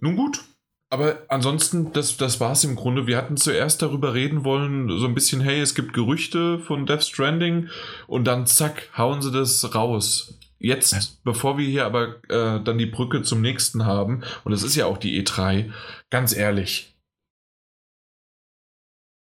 Nun 0.02 0.16
gut, 0.16 0.44
aber 0.90 1.24
ansonsten, 1.30 1.92
das, 1.94 2.18
das 2.18 2.40
war 2.40 2.52
es 2.52 2.64
im 2.64 2.76
Grunde. 2.76 3.08
Wir 3.08 3.18
hatten 3.18 3.38
zuerst 3.38 3.82
darüber 3.82 4.14
reden 4.14 4.46
wollen, 4.46 4.90
so 5.00 5.06
ein 5.08 5.16
bisschen, 5.16 5.42
hey, 5.42 5.60
es 5.60 5.76
gibt 5.76 5.94
Gerüchte 5.94 6.60
von 6.60 6.86
Death 6.86 7.04
Stranding 7.04 7.70
und 8.08 8.26
dann 8.26 8.46
zack, 8.46 8.90
hauen 8.98 9.22
sie 9.22 9.32
das 9.32 9.74
raus. 9.76 10.40
Jetzt, 10.58 10.94
ja. 10.94 11.00
bevor 11.24 11.58
wir 11.58 11.68
hier 11.68 11.86
aber 11.86 12.24
äh, 12.30 12.64
dann 12.64 12.78
die 12.78 12.86
Brücke 12.86 13.24
zum 13.24 13.42
nächsten 13.42 13.86
haben, 13.86 14.24
und 14.44 14.52
das 14.52 14.64
ist 14.64 14.76
ja 14.76 14.86
auch 14.86 14.98
die 14.98 15.22
E3, 15.22 15.72
ganz 16.10 16.36
ehrlich, 16.36 16.96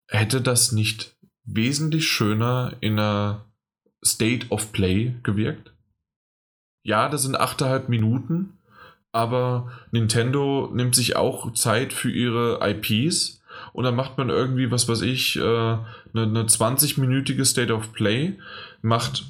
hätte 0.08 0.40
das 0.40 0.72
nicht 0.72 1.16
wesentlich 1.44 2.08
schöner 2.08 2.76
in 2.80 2.94
einer 2.98 3.44
State 4.04 4.48
of 4.50 4.72
Play 4.72 5.14
gewirkt? 5.22 5.72
Ja, 6.82 7.08
das 7.08 7.22
sind 7.22 7.38
8,5 7.38 7.88
Minuten, 7.88 8.57
aber 9.12 9.70
Nintendo 9.90 10.70
nimmt 10.72 10.94
sich 10.94 11.16
auch 11.16 11.52
Zeit 11.54 11.92
für 11.92 12.10
ihre 12.10 12.60
IPs 12.62 13.42
und 13.72 13.84
dann 13.84 13.96
macht 13.96 14.18
man 14.18 14.28
irgendwie, 14.28 14.70
was 14.70 14.88
weiß 14.88 15.02
ich, 15.02 15.36
äh, 15.36 15.40
eine, 15.40 15.82
eine 16.14 16.42
20-minütige 16.44 17.44
State 17.44 17.72
of 17.72 17.92
Play, 17.92 18.38
macht, 18.82 19.24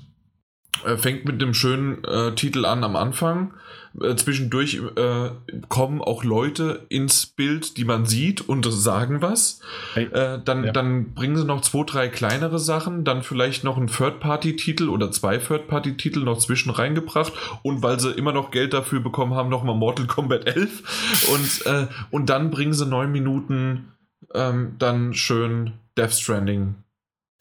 äh, 0.85 0.97
fängt 0.97 1.25
mit 1.25 1.43
einem 1.43 1.55
schönen 1.55 2.05
äh, 2.05 2.35
Titel 2.35 2.65
an 2.65 2.85
am 2.85 2.97
Anfang, 2.97 3.55
äh, 4.01 4.15
zwischendurch 4.17 4.81
äh, 4.97 5.31
kommen 5.69 6.01
auch 6.01 6.25
Leute 6.25 6.87
ins 6.89 7.27
Bild, 7.27 7.77
die 7.77 7.85
man 7.85 8.07
sieht 8.07 8.49
und 8.49 8.65
sagen 8.71 9.23
was. 9.23 9.61
Äh, 9.95 10.39
dann, 10.45 10.65
ja. 10.65 10.73
dann 10.73 11.15
bringen 11.15 11.37
sie 11.37 11.45
noch 11.45 11.61
zwei, 11.61 11.85
drei 11.85 12.09
kleinere 12.09 12.59
Sachen, 12.59 13.05
dann 13.05 13.23
vielleicht 13.23 13.65
noch 13.65 13.77
einen 13.77 13.89
Third-Party-Titel 13.89 14.89
oder 14.89 15.11
zwei 15.11 15.39
Third-Party-Titel 15.39 16.21
noch 16.21 16.39
zwischen 16.39 16.71
reingebracht 16.71 17.33
und 17.63 17.83
weil 17.83 18.01
sie 18.01 18.11
immer 18.11 18.33
noch 18.33 18.51
Geld 18.51 18.73
dafür 18.73 19.01
bekommen 19.01 19.35
haben, 19.35 19.49
nochmal 19.49 19.77
Mortal 19.77 20.07
Kombat 20.07 20.47
11 20.47 21.27
und, 21.33 21.67
äh, 21.67 21.87
und 22.11 22.31
dann 22.31 22.51
bringen 22.51 22.73
sie 22.73 22.87
neun 22.87 23.13
Minuten 23.13 23.93
ähm, 24.35 24.77
dann 24.79 25.15
schön 25.15 25.73
Death 25.97 26.13
Stranding 26.13 26.75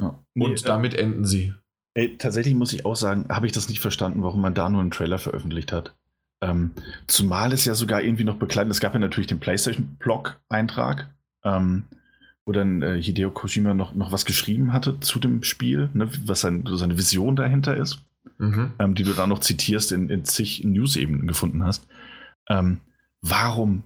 ja. 0.02 0.18
nee, 0.34 0.46
und 0.46 0.62
äh, 0.62 0.66
damit 0.66 0.94
enden 0.94 1.26
sie. 1.26 1.54
Ey, 1.94 2.18
tatsächlich 2.18 2.54
muss 2.54 2.74
ich 2.74 2.86
auch 2.86 2.96
sagen, 2.96 3.26
habe 3.30 3.48
ich 3.48 3.52
das 3.52 3.70
nicht 3.70 3.80
verstanden, 3.80 4.24
warum 4.24 4.42
man 4.42 4.54
da 4.54 4.70
nur 4.70 4.82
einen 4.82 4.92
Trailer 4.92 5.18
veröffentlicht 5.18 5.72
hat. 5.72 5.96
Ähm, 6.42 6.72
zumal 7.08 7.52
es 7.52 7.66
ja 7.66 7.74
sogar 7.74 8.02
irgendwie 8.02 8.24
noch 8.24 8.38
begleitet, 8.38 8.72
es 8.72 8.80
gab 8.80 8.94
ja 8.94 9.00
natürlich 9.00 9.28
den 9.28 9.40
PlayStation-Blog-Eintrag, 9.40 11.10
ähm, 11.44 11.86
wo 12.46 12.52
dann 12.52 12.82
äh, 12.82 13.02
Hideo 13.02 13.32
Kojima 13.32 13.74
noch, 13.74 13.96
noch 13.96 14.12
was 14.12 14.26
geschrieben 14.26 14.72
hatte 14.72 15.00
zu 15.00 15.20
dem 15.20 15.44
Spiel, 15.44 15.90
ne, 15.94 16.10
was 16.26 16.42
sein, 16.42 16.64
seine 16.66 16.98
Vision 16.98 17.36
dahinter 17.36 17.76
ist, 17.76 18.04
mhm. 18.38 18.72
ähm, 18.80 18.94
die 18.94 19.04
du 19.04 19.14
da 19.14 19.26
noch 19.26 19.40
zitierst 19.40 19.92
in, 19.92 20.10
in 20.10 20.26
zig 20.26 20.64
News-Ebenen 20.64 21.28
gefunden 21.28 21.64
hast. 21.64 21.88
Ähm, 22.50 22.82
warum, 23.22 23.84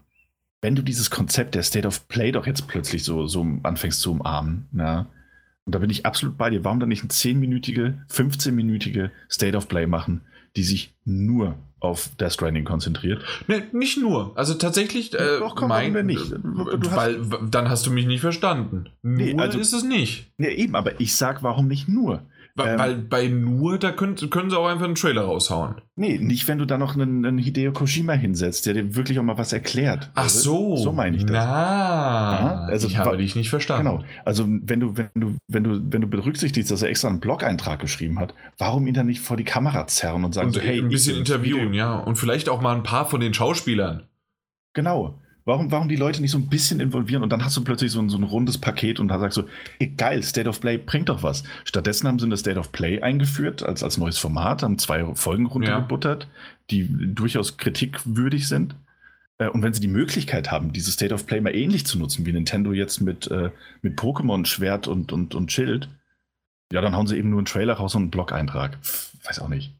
wenn 0.61 0.75
du 0.75 0.81
dieses 0.81 1.09
Konzept 1.09 1.55
der 1.55 1.63
State 1.63 1.87
of 1.87 2.07
Play 2.09 2.33
doch 2.33 2.45
jetzt 2.45 2.67
plötzlich 2.67 3.03
so, 3.03 3.27
so 3.27 3.45
anfängst 3.63 4.01
zu 4.01 4.11
umarmen, 4.11 4.67
na, 4.71 5.07
und 5.65 5.75
da 5.75 5.79
bin 5.79 5.89
ich 5.89 6.05
absolut 6.05 6.37
bei 6.37 6.49
dir, 6.49 6.63
warum 6.63 6.79
dann 6.79 6.89
nicht 6.89 7.01
eine 7.01 7.11
10-minütige, 7.11 8.05
15-minütige 8.09 9.11
State 9.29 9.55
of 9.55 9.67
Play 9.67 9.85
machen? 9.85 10.21
Die 10.55 10.63
sich 10.63 10.93
nur 11.05 11.55
auf 11.79 12.09
Death 12.19 12.33
Stranding 12.33 12.63
konzentriert. 12.63 13.23
Ne, 13.47 13.63
nicht 13.71 13.97
nur. 13.97 14.37
Also 14.37 14.53
tatsächlich, 14.53 15.13
äh, 15.15 15.39
Doch, 15.39 15.55
komm, 15.55 15.69
warum 15.69 15.93
denn 15.93 16.05
nicht? 16.05 16.31
äh, 16.31 16.35
Du 16.37 16.95
weil, 16.95 17.21
dann 17.49 17.69
hast 17.69 17.87
du 17.87 17.91
mich 17.91 18.05
nicht 18.05 18.21
verstanden. 18.21 18.89
Nee, 19.01 19.33
nur 19.33 19.41
also- 19.41 19.57
ist 19.59 19.73
es 19.73 19.83
nicht. 19.83 20.31
Ja, 20.37 20.49
eben, 20.49 20.75
aber 20.75 20.99
ich 21.01 21.15
sag, 21.15 21.41
warum 21.41 21.67
nicht 21.67 21.87
nur? 21.87 22.21
Weil, 22.55 22.73
Ähm. 22.73 22.79
weil 22.79 22.95
bei 22.95 23.27
nur, 23.27 23.77
da 23.77 23.91
können, 23.91 24.15
können 24.29 24.49
sie 24.49 24.57
auch 24.57 24.67
einfach 24.67 24.85
einen 24.85 24.95
Trailer 24.95 25.23
raushauen. 25.23 25.75
Nee, 25.95 26.17
nicht, 26.17 26.47
wenn 26.47 26.57
du 26.57 26.65
da 26.65 26.77
noch 26.77 26.95
einen, 26.95 27.25
einen 27.25 27.37
Hideo 27.37 27.71
Kojima 27.71 28.13
hinsetzt, 28.13 28.65
der 28.65 28.73
dir 28.73 28.95
wirklich 28.95 29.19
auch 29.19 29.23
mal 29.23 29.37
was 29.37 29.53
erklärt. 29.53 30.11
Ach 30.15 30.29
so. 30.29 30.75
So 30.75 30.91
meine 30.91 31.15
ich 31.15 31.25
das. 31.25 31.31
Na, 31.31 32.65
also 32.65 32.87
ich 32.87 32.97
habe 32.97 33.17
dich 33.17 33.35
nicht 33.35 33.49
verstanden. 33.49 33.87
Genau. 33.87 34.03
Also 34.25 34.45
wenn 34.47 34.79
du, 34.79 34.97
wenn 34.97 35.09
du, 35.15 35.37
wenn 35.47 35.63
du, 35.63 35.81
wenn 35.91 36.01
du 36.01 36.07
berücksichtigst, 36.07 36.71
dass 36.71 36.81
er 36.81 36.89
extra 36.89 37.07
einen 37.07 37.19
Blog-Eintrag 37.19 37.79
geschrieben 37.79 38.19
hat, 38.19 38.33
warum 38.57 38.87
ihn 38.87 38.93
dann 38.93 39.07
nicht 39.07 39.21
vor 39.21 39.37
die 39.37 39.43
Kamera 39.43 39.87
zerren 39.87 40.25
und 40.25 40.33
sagen 40.33 40.47
Und 40.47 40.53
so, 40.53 40.61
hey, 40.61 40.79
ein 40.79 40.89
bisschen 40.89 41.17
interviewen, 41.17 41.73
ja. 41.73 41.97
Und 41.99 42.17
vielleicht 42.17 42.49
auch 42.49 42.61
mal 42.61 42.75
ein 42.75 42.83
paar 42.83 43.05
von 43.05 43.21
den 43.21 43.33
Schauspielern. 43.33 44.03
Genau. 44.73 45.20
Warum, 45.43 45.71
warum 45.71 45.89
die 45.89 45.95
Leute 45.95 46.21
nicht 46.21 46.31
so 46.31 46.37
ein 46.37 46.49
bisschen 46.49 46.79
involvieren 46.79 47.23
und 47.23 47.29
dann 47.31 47.43
hast 47.43 47.57
du 47.57 47.63
plötzlich 47.63 47.91
so 47.91 47.99
ein, 47.99 48.09
so 48.09 48.17
ein 48.17 48.23
rundes 48.23 48.59
Paket 48.59 48.99
und 48.99 49.07
da 49.07 49.17
sagst 49.17 49.37
du, 49.37 49.43
ey, 49.79 49.87
geil, 49.87 50.21
State 50.21 50.47
of 50.47 50.61
Play 50.61 50.77
bringt 50.77 51.09
doch 51.09 51.23
was. 51.23 51.43
Stattdessen 51.65 52.07
haben 52.07 52.19
sie 52.19 52.25
eine 52.25 52.37
State 52.37 52.59
of 52.59 52.71
Play 52.71 53.01
eingeführt 53.01 53.63
als, 53.63 53.81
als 53.83 53.97
neues 53.97 54.19
Format, 54.19 54.61
haben 54.61 54.77
zwei 54.77 55.03
Folgen 55.15 55.47
runtergebuttert, 55.47 56.27
die 56.69 56.87
durchaus 57.15 57.57
kritikwürdig 57.57 58.47
sind. 58.47 58.75
Äh, 59.39 59.47
Und 59.47 59.63
wenn 59.63 59.73
sie 59.73 59.81
die 59.81 59.87
Möglichkeit 59.87 60.51
haben, 60.51 60.73
diese 60.73 60.91
State 60.91 61.13
of 61.13 61.25
Play 61.25 61.41
mal 61.41 61.55
ähnlich 61.55 61.87
zu 61.87 61.97
nutzen, 61.97 62.25
wie 62.27 62.33
Nintendo 62.33 62.71
jetzt 62.71 63.01
mit, 63.01 63.29
äh, 63.31 63.49
mit 63.81 63.97
Pokémon 63.99 64.45
Schwert 64.45 64.87
und, 64.87 65.11
und, 65.11 65.33
und 65.33 65.51
Schild, 65.51 65.89
ja, 66.71 66.81
dann 66.81 66.95
hauen 66.95 67.07
sie 67.07 67.17
eben 67.17 67.31
nur 67.31 67.39
einen 67.39 67.45
Trailer 67.47 67.73
raus 67.73 67.95
und 67.95 68.03
einen 68.03 68.11
Blog-Eintrag. 68.11 68.77
Weiß 69.23 69.39
auch 69.39 69.49
nicht. 69.49 69.73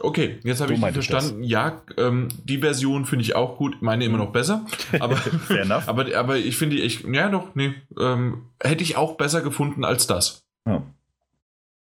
Okay, 0.00 0.38
jetzt 0.44 0.60
habe 0.60 0.74
ich 0.74 0.80
verstanden. 0.80 1.42
Ja, 1.42 1.82
ähm, 1.96 2.28
die 2.44 2.58
Version 2.58 3.04
finde 3.06 3.22
ich 3.24 3.34
auch 3.34 3.56
gut. 3.56 3.80
Meine 3.82 4.04
immer 4.04 4.18
noch 4.18 4.32
besser. 4.32 4.66
Aber, 5.00 5.16
Fair 5.46 5.62
enough. 5.62 5.88
aber, 5.88 6.06
aber 6.16 6.36
ich 6.36 6.56
finde, 6.56 6.76
ich, 6.76 7.02
ja 7.04 7.28
doch, 7.28 7.54
nee, 7.54 7.74
ähm, 7.98 8.42
hätte 8.62 8.82
ich 8.82 8.96
auch 8.96 9.16
besser 9.16 9.42
gefunden 9.42 9.84
als 9.84 10.06
das. 10.06 10.44
Ja. 10.66 10.82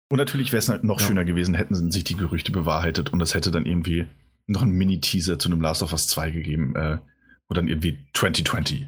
Und 0.09 0.17
natürlich 0.17 0.51
wäre 0.53 0.59
es 0.59 0.69
halt 0.69 0.83
noch 0.83 1.01
Ja. 1.01 1.07
schöner 1.07 1.25
gewesen, 1.25 1.53
hätten 1.53 1.91
sich 1.91 2.03
die 2.05 2.15
Gerüchte 2.15 2.51
bewahrheitet 2.51 3.11
und 3.11 3.21
es 3.21 3.33
hätte 3.33 3.51
dann 3.51 3.65
irgendwie 3.65 4.05
noch 4.45 4.61
einen 4.61 4.71
Mini-Teaser 4.71 5.37
zu 5.39 5.49
einem 5.49 5.59
Last 5.59 5.83
of 5.83 5.91
Us 5.91 6.07
2 6.07 6.31
gegeben, 6.31 6.75
äh, 6.75 6.99
wo 7.49 7.53
dann 7.53 7.67
irgendwie 7.67 7.97
2020 8.13 8.87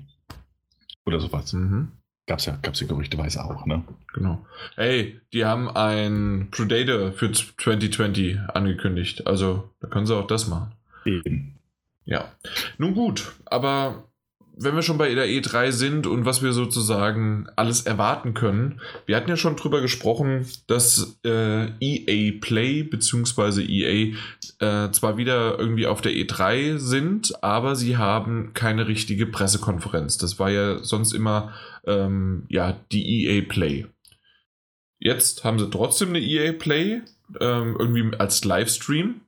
oder 1.05 1.19
sowas. 1.19 1.51
Mhm. 1.53 1.89
Gab's 2.29 2.45
ja, 2.45 2.59
gab's 2.61 2.79
ja 2.79 2.85
gerüchteweise 2.85 3.43
auch, 3.43 3.65
ne? 3.65 3.83
Genau. 4.13 4.45
Hey, 4.75 5.19
die 5.33 5.45
haben 5.45 5.67
ein 5.67 6.49
Predator 6.51 7.11
für 7.11 7.31
2020 7.31 8.37
angekündigt. 8.53 9.25
Also, 9.25 9.71
da 9.79 9.87
können 9.87 10.05
sie 10.05 10.15
auch 10.15 10.27
das 10.27 10.47
machen. 10.47 10.73
Eben. 11.05 11.55
Ja. 12.05 12.31
Nun 12.77 12.93
gut, 12.93 13.31
aber 13.45 14.03
wenn 14.55 14.75
wir 14.75 14.83
schon 14.83 14.99
bei 14.99 15.11
der 15.15 15.25
E3 15.25 15.71
sind 15.71 16.05
und 16.05 16.25
was 16.25 16.43
wir 16.43 16.51
sozusagen 16.51 17.47
alles 17.55 17.81
erwarten 17.81 18.35
können, 18.35 18.79
wir 19.07 19.15
hatten 19.15 19.29
ja 19.29 19.37
schon 19.37 19.55
drüber 19.55 19.81
gesprochen, 19.81 20.45
dass 20.67 21.19
äh, 21.25 21.69
EA 21.79 22.33
Play 22.41 22.83
bzw. 22.83 23.63
EA 23.63 24.15
äh, 24.59 24.91
zwar 24.91 25.17
wieder 25.17 25.57
irgendwie 25.57 25.87
auf 25.87 26.01
der 26.01 26.11
E3 26.11 26.77
sind, 26.77 27.41
aber 27.41 27.75
sie 27.75 27.97
haben 27.97 28.51
keine 28.53 28.87
richtige 28.87 29.25
Pressekonferenz. 29.25 30.19
Das 30.19 30.37
war 30.37 30.51
ja 30.51 30.83
sonst 30.83 31.13
immer 31.13 31.53
ähm, 31.85 32.45
ja, 32.49 32.73
die 32.91 33.25
EA 33.25 33.43
Play. 33.47 33.85
Jetzt 34.99 35.43
haben 35.43 35.59
sie 35.59 35.69
trotzdem 35.69 36.09
eine 36.09 36.19
EA 36.19 36.53
Play, 36.53 37.01
ähm, 37.39 37.75
irgendwie 37.79 38.17
als 38.17 38.43
Livestream. 38.43 39.21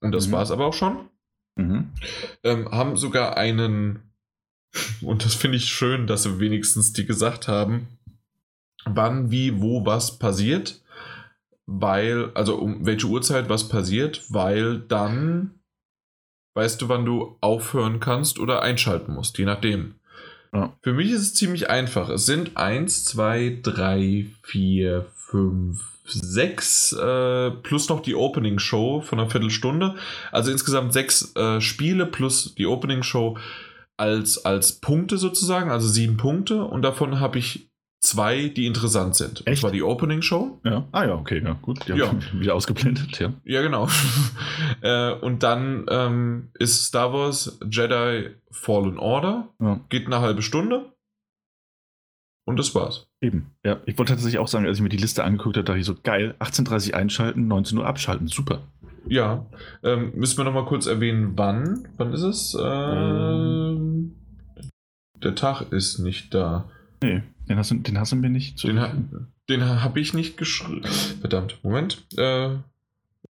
Und 0.00 0.12
das 0.12 0.28
Mhm. 0.28 0.32
war 0.32 0.42
es 0.42 0.50
aber 0.50 0.66
auch 0.66 0.74
schon 0.74 1.08
Mhm. 1.56 1.90
ähm, 2.42 2.70
haben 2.70 2.96
sogar 2.96 3.36
einen, 3.36 4.12
und 5.02 5.24
das 5.24 5.34
finde 5.34 5.56
ich 5.58 5.66
schön, 5.66 6.06
dass 6.06 6.22
sie 6.22 6.38
wenigstens 6.40 6.92
die 6.92 7.04
gesagt 7.04 7.48
haben, 7.48 7.88
wann, 8.86 9.30
wie, 9.30 9.60
wo, 9.60 9.84
was 9.84 10.18
passiert, 10.18 10.80
weil, 11.66 12.30
also 12.34 12.56
um 12.56 12.86
welche 12.86 13.06
Uhrzeit 13.06 13.48
was 13.48 13.68
passiert, 13.68 14.24
weil 14.32 14.78
dann 14.80 15.60
weißt 16.54 16.82
du, 16.82 16.88
wann 16.88 17.04
du 17.04 17.36
aufhören 17.40 18.00
kannst 18.00 18.38
oder 18.38 18.62
einschalten 18.62 19.14
musst, 19.14 19.38
je 19.38 19.44
nachdem. 19.44 19.94
Ja. 20.52 20.76
Für 20.82 20.92
mich 20.92 21.10
ist 21.10 21.20
es 21.20 21.34
ziemlich 21.34 21.70
einfach. 21.70 22.08
Es 22.08 22.26
sind 22.26 22.56
1, 22.56 23.04
2, 23.04 23.60
3, 23.62 24.26
4, 24.42 25.06
5, 25.14 25.80
6 26.06 26.92
äh, 26.92 27.50
plus 27.50 27.88
noch 27.88 28.00
die 28.00 28.16
Opening 28.16 28.58
Show 28.58 29.00
von 29.00 29.20
einer 29.20 29.30
Viertelstunde. 29.30 29.94
Also 30.32 30.50
insgesamt 30.50 30.92
sechs 30.92 31.34
äh, 31.36 31.60
Spiele 31.60 32.06
plus 32.06 32.54
die 32.56 32.66
Opening 32.66 33.02
Show 33.02 33.38
als, 33.96 34.44
als 34.44 34.80
Punkte 34.80 35.18
sozusagen, 35.18 35.70
also 35.70 35.86
sieben 35.86 36.16
Punkte. 36.16 36.64
Und 36.64 36.82
davon 36.82 37.20
habe 37.20 37.38
ich 37.38 37.69
zwei, 38.10 38.48
die 38.48 38.66
interessant 38.66 39.14
sind. 39.16 39.40
Und 39.40 39.46
Echt? 39.46 39.60
zwar 39.60 39.70
die 39.70 39.82
Opening 39.82 40.22
Show. 40.22 40.60
Ja. 40.64 40.86
Ah 40.92 41.04
ja, 41.04 41.14
okay, 41.14 41.42
ja, 41.44 41.52
gut. 41.62 41.86
Die 41.88 41.92
Ja. 41.92 42.08
haben 42.08 42.20
wieder 42.34 42.54
ausgeblendet, 42.54 43.18
ja. 43.18 43.32
Ja, 43.44 43.62
genau. 43.62 43.88
äh, 44.82 45.12
und 45.12 45.42
dann 45.42 45.86
ähm, 45.88 46.48
ist 46.58 46.84
Star 46.86 47.12
Wars 47.12 47.58
Jedi 47.70 48.30
Fallen 48.50 48.98
Order. 48.98 49.48
ja. 49.60 49.80
Geht 49.88 50.06
eine 50.06 50.20
halbe 50.20 50.42
Stunde. 50.42 50.92
Und 52.46 52.58
das 52.58 52.74
war's. 52.74 53.06
Eben. 53.20 53.52
Ja, 53.64 53.80
ich 53.86 53.96
wollte 53.98 54.12
tatsächlich 54.12 54.38
auch 54.40 54.48
sagen, 54.48 54.66
als 54.66 54.78
ich 54.78 54.82
mir 54.82 54.88
die 54.88 54.96
Liste 54.96 55.22
angeguckt 55.22 55.56
habe, 55.56 55.64
dachte 55.64 55.78
ich 55.78 55.86
so, 55.86 55.94
geil, 56.02 56.34
18.30 56.40 56.90
Uhr 56.90 56.96
einschalten, 56.96 57.46
19 57.46 57.78
Uhr 57.78 57.86
abschalten, 57.86 58.26
super. 58.26 58.62
Ja. 59.06 59.46
Ähm, 59.84 60.12
müssen 60.16 60.36
wir 60.38 60.44
nochmal 60.44 60.64
kurz 60.64 60.86
erwähnen, 60.86 61.32
wann? 61.36 61.86
Wann 61.96 62.12
ist 62.12 62.22
es? 62.22 62.56
Ähm, 62.60 64.16
der 65.22 65.34
Tag 65.34 65.70
ist 65.72 65.98
nicht 66.00 66.34
da. 66.34 66.68
Nee, 67.02 67.22
den 67.50 67.58
hast 67.58 67.72
du, 67.72 67.74
den 67.74 67.98
hast 67.98 68.12
du 68.12 68.16
mir 68.16 68.30
nicht 68.30 68.62
Den, 68.62 68.80
ha 68.80 68.94
den 69.48 69.64
habe 69.64 69.98
ich 69.98 70.14
nicht 70.14 70.36
geschrieben. 70.36 70.88
Verdammt, 71.20 71.58
Moment. 71.64 72.06
Äh, 72.16 72.54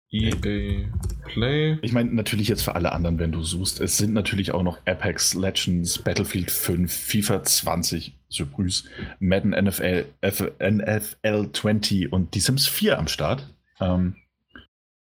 EA 0.09 0.87
Play. 1.25 1.77
Ich 1.83 1.91
meine, 1.91 2.11
natürlich 2.13 2.47
jetzt 2.47 2.63
für 2.63 2.73
alle 2.73 2.93
anderen, 2.93 3.19
wenn 3.19 3.31
du 3.31 3.43
suchst, 3.43 3.79
es 3.79 3.97
sind 3.97 4.13
natürlich 4.13 4.53
auch 4.53 4.63
noch 4.63 4.79
Apex 4.87 5.35
Legends, 5.35 5.99
Battlefield 5.99 6.49
5, 6.49 6.91
FIFA 6.91 7.43
20, 7.43 8.15
Surprise, 8.29 8.85
Madden 9.19 9.51
NFL, 9.51 10.05
F 10.21 10.51
NFL 10.59 11.51
20 11.53 12.11
und 12.11 12.33
die 12.33 12.39
Sims 12.39 12.67
4 12.67 12.97
am 12.97 13.07
Start. 13.07 13.53
Ähm, 13.79 14.15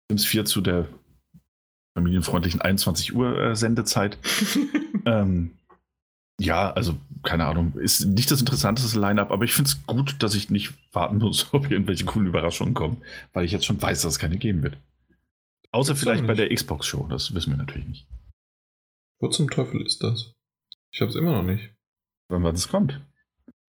Sims 0.08 0.24
4 0.24 0.44
zu 0.44 0.60
der 0.60 0.86
familienfreundlichen 1.94 2.60
21 2.60 3.12
Uhr 3.12 3.36
äh, 3.36 3.56
Sendezeit. 3.56 4.18
ähm, 5.04 5.50
ja, 6.40 6.72
also 6.72 6.96
keine 7.22 7.46
Ahnung, 7.46 7.74
ist 7.74 8.06
nicht 8.06 8.30
das 8.30 8.40
interessanteste 8.40 8.98
Line-up, 8.98 9.30
aber 9.30 9.44
ich 9.44 9.52
finde 9.52 9.68
es 9.68 9.86
gut, 9.86 10.22
dass 10.22 10.34
ich 10.34 10.48
nicht 10.48 10.72
warten 10.92 11.18
muss, 11.18 11.48
ob 11.52 11.70
irgendwelche 11.70 12.04
coolen 12.04 12.26
Überraschungen 12.26 12.74
kommen, 12.74 13.02
weil 13.32 13.44
ich 13.44 13.52
jetzt 13.52 13.66
schon 13.66 13.80
weiß, 13.80 14.02
dass 14.02 14.14
es 14.14 14.18
keine 14.18 14.38
geben 14.38 14.62
wird. 14.62 14.78
Außer 15.70 15.94
So 15.94 16.00
vielleicht 16.00 16.26
bei 16.26 16.34
der 16.34 16.52
Xbox-Show, 16.52 17.06
das 17.08 17.34
wissen 17.34 17.50
wir 17.52 17.58
natürlich 17.58 17.86
nicht. 17.86 18.06
Wo 19.20 19.28
zum 19.28 19.50
Teufel 19.50 19.82
ist 19.82 20.02
das? 20.02 20.34
Ich 20.92 21.00
habe 21.00 21.10
es 21.10 21.16
immer 21.16 21.32
noch 21.32 21.42
nicht. 21.42 21.70
Wann 22.28 22.42
wann 22.42 22.54
das 22.54 22.68
kommt. 22.68 23.00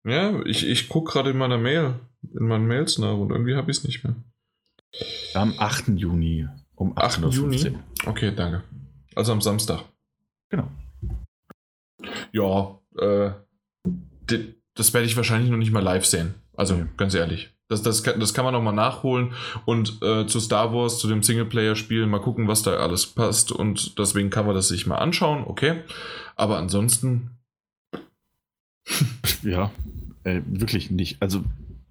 Ja, 0.04 0.40
ich, 0.46 0.66
ich 0.66 0.88
gucke 0.88 1.12
gerade 1.12 1.30
in 1.30 1.38
meiner 1.38 1.58
Mail, 1.58 2.00
in 2.22 2.46
meinen 2.46 2.66
Mails 2.66 2.98
nach 2.98 3.16
und 3.16 3.30
irgendwie 3.30 3.56
habe 3.56 3.70
ich 3.70 3.78
es 3.78 3.84
nicht 3.84 4.04
mehr. 4.04 4.14
Am 5.34 5.54
8. 5.58 5.88
Juni 5.88 6.48
um 6.76 6.96
8. 6.96 7.18
18.15 7.18 7.30
Juni? 7.32 7.70
Uhr. 7.70 7.80
Okay, 8.06 8.32
danke. 8.34 8.62
Also 9.14 9.32
am 9.32 9.40
Samstag. 9.40 9.84
Genau. 10.48 10.70
Ja, 12.32 12.78
äh, 12.98 13.30
das 14.74 14.94
werde 14.94 15.06
ich 15.06 15.16
wahrscheinlich 15.16 15.50
noch 15.50 15.58
nicht 15.58 15.72
mal 15.72 15.82
live 15.82 16.06
sehen. 16.06 16.34
Also 16.56 16.74
Ja. 16.74 16.86
ganz 16.96 17.14
ehrlich. 17.14 17.50
Das, 17.68 17.82
das, 17.82 18.02
kann, 18.02 18.18
das 18.18 18.34
kann 18.34 18.44
man 18.44 18.52
noch 18.52 18.62
mal 18.62 18.72
nachholen 18.72 19.32
und 19.64 20.02
äh, 20.02 20.26
zu 20.26 20.40
Star 20.40 20.74
Wars, 20.74 20.98
zu 20.98 21.06
dem 21.06 21.22
Singleplayer-Spiel, 21.22 22.06
mal 22.06 22.18
gucken, 22.20 22.48
was 22.48 22.62
da 22.62 22.72
alles 22.72 23.06
passt. 23.06 23.52
Und 23.52 23.96
deswegen 23.98 24.30
kann 24.30 24.44
man 24.46 24.56
das 24.56 24.66
sich 24.68 24.86
mal 24.88 24.98
anschauen, 24.98 25.44
okay. 25.46 25.82
Aber 26.34 26.58
ansonsten, 26.58 27.30
Ja, 29.42 29.70
äh, 30.24 30.40
wirklich 30.46 30.90
nicht. 30.90 31.20
Also 31.22 31.44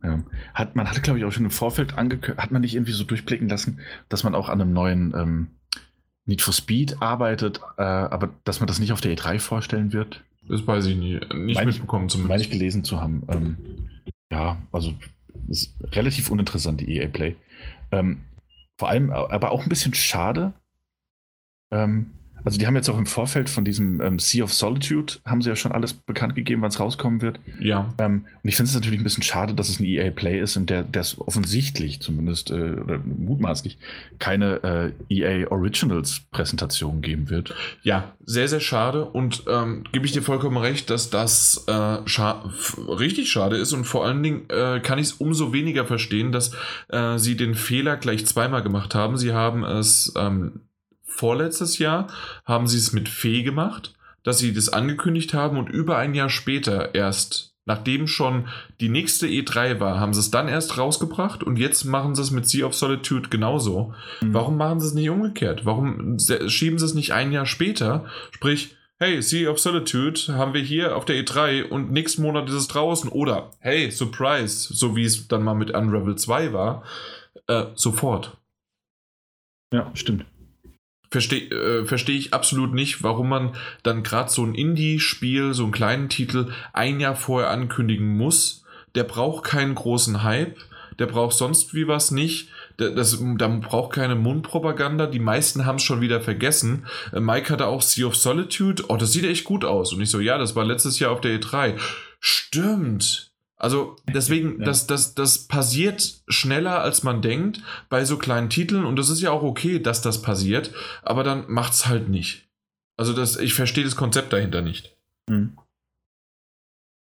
ja. 0.04 0.20
hat 0.54 0.76
man 0.76 0.90
hatte, 0.90 1.02
glaube 1.02 1.20
ich, 1.20 1.26
auch 1.26 1.32
schon 1.32 1.46
im 1.46 1.52
Vorfeld 1.52 1.98
angekündigt, 1.98 2.42
hat 2.42 2.52
man 2.52 2.62
nicht 2.62 2.76
irgendwie 2.76 2.92
so 2.92 3.04
durchblicken 3.04 3.50
lassen, 3.50 3.80
dass 4.10 4.24
man 4.24 4.36
auch 4.36 4.50
an 4.50 4.62
einem 4.62 4.74
neuen 4.74 5.14
ähm, 5.16 5.48
Need 6.26 6.42
for 6.42 6.54
Speed 6.54 7.02
arbeitet, 7.02 7.62
äh, 7.78 7.82
aber 7.84 8.30
dass 8.44 8.60
man 8.60 8.68
das 8.68 8.80
nicht 8.80 8.92
auf 8.94 9.02
der 9.02 9.16
E3 9.16 9.40
vorstellen 9.40 9.94
wird, 9.94 10.24
das 10.50 10.66
weiß 10.68 10.86
ich 10.88 10.98
nie, 10.98 11.14
nicht 11.14 11.32
Meine 11.34 11.70
ich- 11.70 11.78
mitbekommen 11.78 12.04
meine 12.04 12.10
zumindest. 12.10 12.46
ich 12.46 12.52
gelesen 12.52 12.84
zu 12.84 13.00
haben. 13.02 13.24
Ähm, 13.30 13.58
ja, 14.32 14.62
also 14.72 14.94
ist 15.48 15.76
relativ 15.96 16.30
uninteressant, 16.32 16.82
die 16.82 16.96
EA 16.98 17.08
Play. 17.08 17.36
Ähm, 17.92 18.22
vor 18.78 18.90
allem, 18.90 19.10
aber 19.12 19.52
auch 19.52 19.64
ein 19.64 19.70
bisschen 19.70 19.94
schade. 19.94 20.54
Ähm, 21.72 22.12
Also 22.44 22.58
die 22.58 22.68
haben 22.68 22.76
jetzt 22.76 22.90
auch 22.90 22.98
im 22.98 23.06
Vorfeld 23.06 23.50
von 23.50 23.66
diesem 23.66 24.02
ähm, 24.02 24.20
Sea 24.20 24.44
of 24.44 24.54
Solitude, 24.54 25.14
haben 25.26 25.42
sie 25.42 25.50
ja 25.50 25.56
schon 25.56 25.72
alles 25.72 25.94
bekannt 25.94 26.36
gegeben, 26.36 26.62
wann 26.62 26.70
es 26.70 26.80
rauskommen 26.80 27.22
wird. 27.22 27.40
Ja. 27.60 27.94
Ähm, 27.98 28.26
und 28.44 28.50
ich 28.50 28.56
finde 28.56 28.70
es 28.70 28.76
natürlich 28.76 29.00
ein 29.00 29.04
bisschen 29.04 29.24
schade, 29.24 29.54
dass 29.54 29.70
es 29.70 29.80
ein 29.80 29.86
EA 29.86 30.12
Play 30.12 30.40
ist, 30.40 30.56
in 30.56 30.66
der 30.66 30.86
es 30.94 31.20
offensichtlich 31.20 32.02
zumindest 32.02 32.52
äh, 32.52 32.74
oder 32.74 33.00
mutmaßlich 33.00 33.78
keine 34.20 34.94
äh, 35.10 35.14
EA 35.14 35.50
Originals 35.52 36.22
Präsentation 36.32 37.02
geben 37.02 37.30
wird. 37.30 37.54
Ja, 37.84 38.14
sehr, 38.26 38.48
sehr 38.48 38.60
schade. 38.60 39.06
Und 39.06 39.44
ähm, 39.48 39.84
gebe 39.92 40.06
ich 40.06 40.12
dir 40.12 40.22
vollkommen 40.22 40.58
recht, 40.58 40.90
dass 40.90 41.10
das 41.10 41.66
äh, 41.68 41.98
scha 42.06 42.52
richtig 42.88 43.32
schade 43.32 43.58
ist. 43.58 43.74
Und 43.74 43.86
vor 43.86 44.06
allen 44.06 44.24
Dingen 44.24 44.50
äh, 44.50 44.80
kann 44.82 45.00
ich 45.00 45.08
es 45.08 45.14
umso 45.14 45.54
weniger 45.54 45.86
verstehen, 45.86 46.32
dass 46.32 46.52
äh, 46.90 47.18
sie 47.18 47.36
den 47.36 47.56
Fehler 47.56 47.98
gleich 47.98 48.26
zweimal 48.26 48.62
gemacht 48.62 48.96
haben. 48.96 49.18
Sie 49.18 49.34
haben 49.34 49.64
es 49.64 50.14
ähm, 50.18 50.62
vorletztes 51.10 51.78
Jahr 51.80 52.08
haben 52.46 52.68
sie 52.68 52.78
es 52.78 52.94
mit 52.94 53.10
Fee 53.10 53.44
gemacht, 53.44 53.94
dass 54.24 54.40
sie 54.40 54.54
das 54.54 54.70
angekündigt 54.70 55.34
haben 55.34 55.58
und 55.58 55.70
über 55.70 55.98
ein 55.98 56.14
Jahr 56.14 56.30
später 56.30 56.94
erst, 56.96 57.54
nachdem 57.66 58.08
schon 58.08 58.48
die 58.80 58.90
nächste 58.90 59.28
E3 59.28 59.80
war, 59.80 60.00
haben 60.00 60.14
sie 60.14 60.20
es 60.20 60.32
dann 60.32 60.48
erst 60.48 60.78
rausgebracht 60.78 61.44
und 61.44 61.58
jetzt 61.58 61.84
machen 61.86 62.16
sie 62.16 62.22
es 62.22 62.32
mit 62.32 62.48
Sea 62.48 62.66
of 62.66 62.76
Solitude 62.76 63.30
genauso. 63.30 63.94
Mhm. 64.22 64.34
Warum 64.34 64.58
machen 64.58 64.80
sie 64.80 64.88
es 64.88 64.94
nicht 64.94 65.10
umgekehrt? 65.10 65.66
Warum 65.66 66.18
schieben 66.48 66.80
sie 66.80 66.86
es 66.86 66.94
nicht 66.94 67.14
ein 67.14 67.32
Jahr 67.32 67.46
später? 67.46 68.06
Sprich, 68.32 68.76
hey, 69.00 69.22
Sea 69.22 69.50
of 69.50 69.60
Solitude 69.60 70.20
haben 70.30 70.54
wir 70.54 70.62
hier 70.62 70.96
auf 70.96 71.06
der 71.06 71.16
E3 71.24 71.64
und 71.64 71.92
nächsten 71.92 72.22
Monat 72.22 72.50
ist 72.50 72.56
es 72.56 72.68
draußen. 72.68 73.10
Oder, 73.10 73.52
hey, 73.60 73.90
Surprise, 73.92 74.74
so 74.74 74.96
wie 74.96 75.06
es 75.06 75.28
dann 75.28 75.44
mal 75.44 75.56
mit 75.56 75.72
Unravel 75.72 76.16
2 76.16 76.54
war, 76.54 76.84
äh, 77.48 77.66
sofort. 77.76 78.38
Ja, 79.74 79.90
stimmt. 79.94 80.26
Verstehe 81.12 81.50
äh, 81.50 81.86
versteh 81.86 82.16
ich 82.16 82.34
absolut 82.34 82.74
nicht, 82.74 83.02
warum 83.02 83.30
man 83.30 83.56
dann 83.82 84.04
gerade 84.04 84.30
so 84.30 84.44
ein 84.44 84.54
Indie-Spiel, 84.54 85.54
so 85.54 85.64
einen 85.64 85.72
kleinen 85.72 86.10
Titel, 86.10 86.52
ein 86.72 87.00
Jahr 87.00 87.16
vorher 87.16 87.50
ankündigen 87.50 88.16
muss. 88.16 88.64
Der 88.96 89.04
braucht 89.04 89.44
keinen 89.44 89.76
großen 89.76 90.24
Hype, 90.24 90.58
der 91.00 91.08
braucht 91.08 91.36
sonst 91.36 91.74
wie 91.74 91.88
was 91.88 92.12
nicht. 92.12 92.50
Der, 92.78 92.92
das, 92.92 93.18
da 93.38 93.48
braucht 93.48 93.94
keine 93.94 94.16
Mundpropaganda. 94.16 95.08
Die 95.08 95.20
meisten 95.20 95.66
haben 95.66 95.78
es 95.78 95.84
schon 95.84 96.02
wieder 96.02 96.22
vergessen. 96.22 96.86
Äh, 97.12 97.20
Mike 97.22 97.52
hatte 97.52 97.68
auch 97.68 97.82
Sea 97.82 98.06
of 98.06 98.16
Solitude. 98.16 98.84
Oh, 98.90 98.98
das 98.98 99.12
sieht 99.12 99.26
echt 99.26 99.46
gut 99.46 99.66
aus. 99.66 99.94
Und 99.94 100.02
ich 100.02 100.10
so, 100.10 100.20
ja, 100.20 100.38
das 100.38 100.56
war 100.56 100.66
letztes 100.66 101.00
Jahr 101.00 101.12
auf 101.12 101.22
der 101.22 101.40
E3. 101.40 101.80
Stimmt. 102.20 103.29
Also 103.60 103.98
deswegen, 104.08 104.60
ja. 104.60 104.66
das, 104.66 104.88
das, 104.88 105.16
das 105.16 105.48
passiert 105.48 106.22
schneller, 106.30 106.82
als 106.82 107.04
man 107.04 107.22
denkt 107.22 107.62
bei 107.90 108.06
so 108.06 108.18
kleinen 108.18 108.50
Titeln 108.50 108.86
und 108.86 108.96
das 108.96 109.10
ist 109.10 109.22
ja 109.22 109.32
auch 109.32 109.44
okay, 109.44 109.80
dass 109.80 110.02
das 110.02 110.22
passiert, 110.22 110.74
aber 111.04 111.26
dann 111.26 111.44
macht 111.50 111.74
es 111.74 111.86
halt 111.86 112.08
nicht. 112.08 112.48
Also 112.96 113.12
das, 113.14 113.38
ich 113.38 113.54
verstehe 113.54 113.84
das 113.84 113.98
Konzept 113.98 114.32
dahinter 114.32 114.62
nicht. 114.62 114.96
Mhm. 115.28 115.58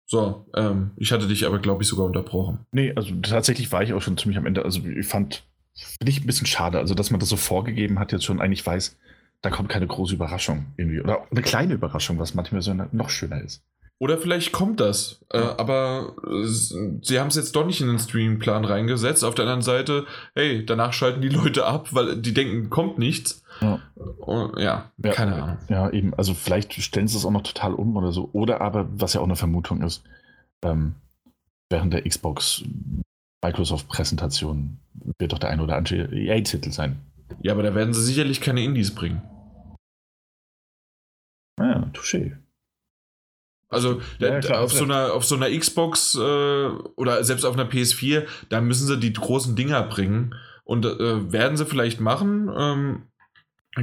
So, 0.06 0.46
ähm, 0.54 0.92
ich 0.96 1.10
hatte 1.10 1.26
dich 1.26 1.44
aber, 1.44 1.58
glaube 1.58 1.82
ich, 1.82 1.88
sogar 1.88 2.06
unterbrochen. 2.06 2.60
Nee, 2.70 2.92
also 2.94 3.12
tatsächlich 3.22 3.72
war 3.72 3.82
ich 3.82 3.92
auch 3.92 4.02
schon 4.02 4.16
ziemlich 4.16 4.38
am 4.38 4.46
Ende. 4.46 4.64
Also 4.64 4.80
ich 4.84 5.06
fand, 5.06 5.42
finde 5.74 6.10
ich 6.10 6.20
ein 6.20 6.26
bisschen 6.26 6.46
schade, 6.46 6.78
also 6.78 6.94
dass 6.94 7.10
man 7.10 7.18
das 7.18 7.30
so 7.30 7.36
vorgegeben 7.36 7.98
hat, 7.98 8.12
jetzt 8.12 8.24
schon 8.24 8.40
eigentlich 8.40 8.64
weiß, 8.64 8.96
da 9.42 9.50
kommt 9.50 9.70
keine 9.70 9.88
große 9.88 10.14
Überraschung 10.14 10.66
irgendwie. 10.76 11.00
Oder 11.00 11.26
eine 11.30 11.42
kleine 11.42 11.74
Überraschung, 11.74 12.18
was 12.20 12.34
manchmal 12.34 12.62
so 12.62 12.74
noch 12.92 13.10
schöner 13.10 13.40
ist. 13.40 13.64
Oder 14.04 14.18
vielleicht 14.18 14.52
kommt 14.52 14.80
das. 14.80 15.24
Äh, 15.30 15.38
aber 15.38 16.14
äh, 16.26 16.44
sie 16.44 17.18
haben 17.18 17.28
es 17.28 17.36
jetzt 17.36 17.56
doch 17.56 17.64
nicht 17.64 17.80
in 17.80 17.86
den 17.86 17.98
Streamplan 17.98 18.66
reingesetzt. 18.66 19.24
Auf 19.24 19.34
der 19.34 19.46
anderen 19.46 19.62
Seite, 19.62 20.04
hey, 20.34 20.62
danach 20.66 20.92
schalten 20.92 21.22
die 21.22 21.30
Leute 21.30 21.64
ab, 21.64 21.88
weil 21.92 22.20
die 22.20 22.34
denken, 22.34 22.68
kommt 22.68 22.98
nichts. 22.98 23.42
Ja, 23.62 23.80
Und, 24.18 24.58
ja, 24.58 24.90
ja 25.02 25.12
keine 25.12 25.42
Ahnung. 25.42 25.56
Ja, 25.70 25.88
eben. 25.88 26.12
Also 26.12 26.34
vielleicht 26.34 26.74
stellen 26.74 27.08
sie 27.08 27.16
es 27.16 27.24
auch 27.24 27.30
noch 27.30 27.44
total 27.44 27.72
um 27.72 27.96
oder 27.96 28.12
so. 28.12 28.28
Oder 28.34 28.60
aber, 28.60 28.86
was 28.92 29.14
ja 29.14 29.22
auch 29.22 29.24
eine 29.24 29.36
Vermutung 29.36 29.80
ist, 29.80 30.04
ähm, 30.60 30.96
während 31.70 31.94
der 31.94 32.06
Xbox 32.06 32.62
Microsoft-Präsentation 33.42 34.80
wird 35.18 35.32
doch 35.32 35.38
der 35.38 35.48
ein 35.48 35.60
oder 35.60 35.76
andere 35.76 36.14
EA-Titel 36.14 36.72
sein. 36.72 36.98
Ja, 37.40 37.52
aber 37.52 37.62
da 37.62 37.74
werden 37.74 37.94
sie 37.94 38.04
sicherlich 38.04 38.42
keine 38.42 38.62
Indies 38.62 38.94
bringen. 38.94 39.22
Ah 41.58 41.64
ja, 41.64 41.90
touché. 41.94 42.36
Also 43.68 44.00
ja, 44.18 44.40
klar, 44.40 44.60
auf, 44.60 44.72
so 44.72 44.84
einer, 44.84 45.12
auf 45.12 45.24
so 45.24 45.34
einer 45.34 45.50
Xbox 45.50 46.14
äh, 46.14 46.68
oder 46.96 47.24
selbst 47.24 47.44
auf 47.44 47.54
einer 47.54 47.68
PS4, 47.68 48.24
da 48.48 48.60
müssen 48.60 48.86
sie 48.86 48.98
die 48.98 49.12
großen 49.12 49.56
Dinger 49.56 49.82
bringen. 49.82 50.34
Und 50.64 50.86
äh, 50.86 51.32
werden 51.32 51.58
sie 51.58 51.66
vielleicht 51.66 52.00
machen. 52.00 52.50
Ähm, 52.56 53.02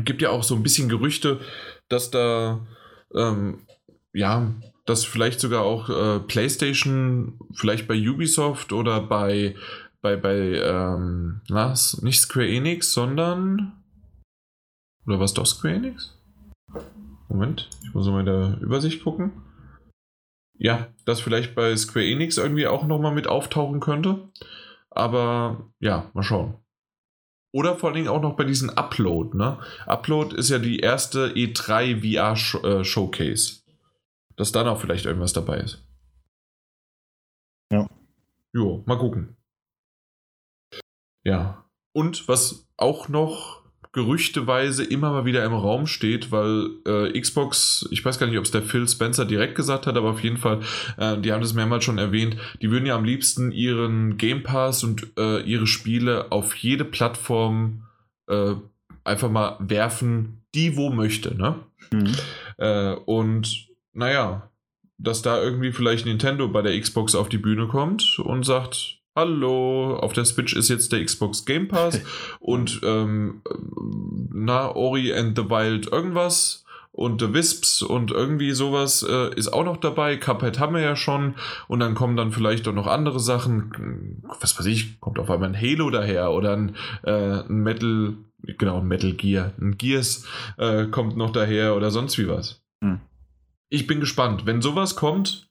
gibt 0.03 0.21
ja 0.21 0.29
auch 0.29 0.43
so 0.43 0.55
ein 0.55 0.63
bisschen 0.63 0.89
Gerüchte, 0.89 1.39
dass 1.89 2.09
da 2.09 2.65
ähm, 3.13 3.67
ja, 4.13 4.51
dass 4.85 5.05
vielleicht 5.05 5.39
sogar 5.39 5.61
auch 5.61 5.89
äh, 5.89 6.19
PlayStation, 6.19 7.39
vielleicht 7.53 7.87
bei 7.87 7.95
Ubisoft 7.95 8.73
oder 8.73 9.01
bei 9.01 9.55
bei, 10.01 10.15
bei 10.15 10.37
ähm, 10.37 11.41
na, 11.49 11.75
nicht 12.01 12.21
Square 12.21 12.47
Enix, 12.47 12.93
sondern 12.93 13.73
oder 15.05 15.19
was 15.19 15.35
doch 15.35 15.45
Square 15.45 15.75
Enix? 15.75 16.17
Moment, 17.29 17.69
ich 17.83 17.93
muss 17.93 18.07
mal 18.07 18.21
in 18.21 18.25
der 18.25 18.57
Übersicht 18.61 19.03
gucken 19.03 19.31
ja, 20.61 20.93
das 21.05 21.21
vielleicht 21.21 21.55
bei 21.55 21.75
Square 21.75 22.05
Enix 22.05 22.37
irgendwie 22.37 22.67
auch 22.67 22.85
nochmal 22.85 23.15
mit 23.15 23.25
auftauchen 23.25 23.79
könnte. 23.79 24.29
Aber 24.91 25.71
ja, 25.79 26.11
mal 26.13 26.21
schauen. 26.21 26.55
Oder 27.51 27.75
vor 27.77 27.89
allen 27.89 27.95
Dingen 27.95 28.07
auch 28.09 28.21
noch 28.21 28.35
bei 28.35 28.43
diesem 28.43 28.69
Upload. 28.69 29.35
Ne? 29.35 29.59
Upload 29.87 30.35
ist 30.35 30.49
ja 30.49 30.59
die 30.59 30.79
erste 30.79 31.29
E3 31.29 32.01
VR 32.01 32.63
äh, 32.63 32.83
Showcase. 32.83 33.63
Dass 34.35 34.51
da 34.51 34.63
noch 34.63 34.79
vielleicht 34.79 35.05
irgendwas 35.05 35.33
dabei 35.33 35.57
ist. 35.57 35.83
Ja. 37.71 37.89
Jo, 38.53 38.83
mal 38.85 38.99
gucken. 38.99 39.35
Ja. 41.23 41.65
Und 41.91 42.27
was 42.27 42.67
auch 42.77 43.09
noch 43.09 43.60
gerüchteweise 43.93 44.83
immer 44.83 45.11
mal 45.11 45.25
wieder 45.25 45.43
im 45.43 45.53
Raum 45.53 45.85
steht, 45.85 46.31
weil 46.31 46.69
äh, 46.85 47.19
Xbox, 47.19 47.87
ich 47.91 48.03
weiß 48.03 48.19
gar 48.19 48.27
nicht, 48.27 48.37
ob 48.37 48.45
es 48.45 48.51
der 48.51 48.61
Phil 48.61 48.87
Spencer 48.87 49.25
direkt 49.25 49.55
gesagt 49.55 49.85
hat, 49.85 49.97
aber 49.97 50.11
auf 50.11 50.23
jeden 50.23 50.37
Fall, 50.37 50.61
äh, 50.97 51.17
die 51.17 51.33
haben 51.33 51.41
das 51.41 51.53
mehrmals 51.53 51.83
schon 51.83 51.97
erwähnt, 51.97 52.37
die 52.61 52.71
würden 52.71 52.85
ja 52.85 52.95
am 52.95 53.03
liebsten 53.03 53.51
ihren 53.51 54.17
Game 54.17 54.43
Pass 54.43 54.83
und 54.83 55.07
äh, 55.17 55.41
ihre 55.41 55.67
Spiele 55.67 56.31
auf 56.31 56.55
jede 56.55 56.85
Plattform 56.85 57.83
äh, 58.27 58.53
einfach 59.03 59.29
mal 59.29 59.57
werfen, 59.59 60.43
die 60.55 60.77
wo 60.77 60.89
möchte, 60.89 61.35
ne? 61.35 61.55
Mhm. 61.91 62.15
Äh, 62.57 62.93
und 62.93 63.67
naja, 63.93 64.49
dass 64.97 65.21
da 65.21 65.41
irgendwie 65.41 65.73
vielleicht 65.73 66.05
Nintendo 66.05 66.47
bei 66.47 66.61
der 66.61 66.79
Xbox 66.79 67.15
auf 67.15 67.27
die 67.27 67.39
Bühne 67.39 67.67
kommt 67.67 68.19
und 68.19 68.45
sagt, 68.45 69.00
Hallo, 69.13 69.97
auf 69.97 70.13
der 70.13 70.23
Switch 70.23 70.55
ist 70.55 70.69
jetzt 70.69 70.93
der 70.93 71.03
Xbox 71.03 71.43
Game 71.43 71.67
Pass 71.67 71.99
und 72.39 72.79
ähm, 72.83 73.41
na, 74.31 74.73
Ori 74.73 75.13
and 75.13 75.37
the 75.37 75.49
Wild 75.49 75.91
irgendwas 75.91 76.63
und 76.93 77.19
The 77.19 77.33
Wisps 77.33 77.81
und 77.81 78.11
irgendwie 78.11 78.53
sowas 78.53 79.03
äh, 79.03 79.35
ist 79.35 79.51
auch 79.51 79.65
noch 79.65 79.77
dabei. 79.77 80.15
Cuphead 80.15 80.59
haben 80.59 80.75
wir 80.75 80.81
ja 80.81 80.95
schon 80.95 81.35
und 81.67 81.81
dann 81.81 81.93
kommen 81.93 82.15
dann 82.15 82.31
vielleicht 82.31 82.67
auch 82.69 82.73
noch 82.73 82.87
andere 82.87 83.19
Sachen. 83.19 84.23
Was 84.39 84.57
weiß 84.57 84.65
ich, 84.67 85.01
kommt 85.01 85.19
auf 85.19 85.29
einmal 85.29 85.49
ein 85.49 85.59
Halo 85.59 85.89
daher 85.89 86.31
oder 86.31 86.55
ein, 86.55 86.77
äh, 87.03 87.41
ein 87.41 87.63
Metal, 87.63 88.15
genau, 88.43 88.79
ein 88.79 88.87
Metal 88.87 89.11
Gear, 89.11 89.51
ein 89.59 89.77
Gears 89.77 90.25
äh, 90.57 90.85
kommt 90.85 91.17
noch 91.17 91.31
daher 91.31 91.75
oder 91.75 91.91
sonst 91.91 92.17
wie 92.17 92.29
was. 92.29 92.61
Hm. 92.81 93.01
Ich 93.67 93.87
bin 93.87 93.99
gespannt. 93.99 94.45
Wenn 94.45 94.61
sowas 94.61 94.95
kommt, 94.95 95.50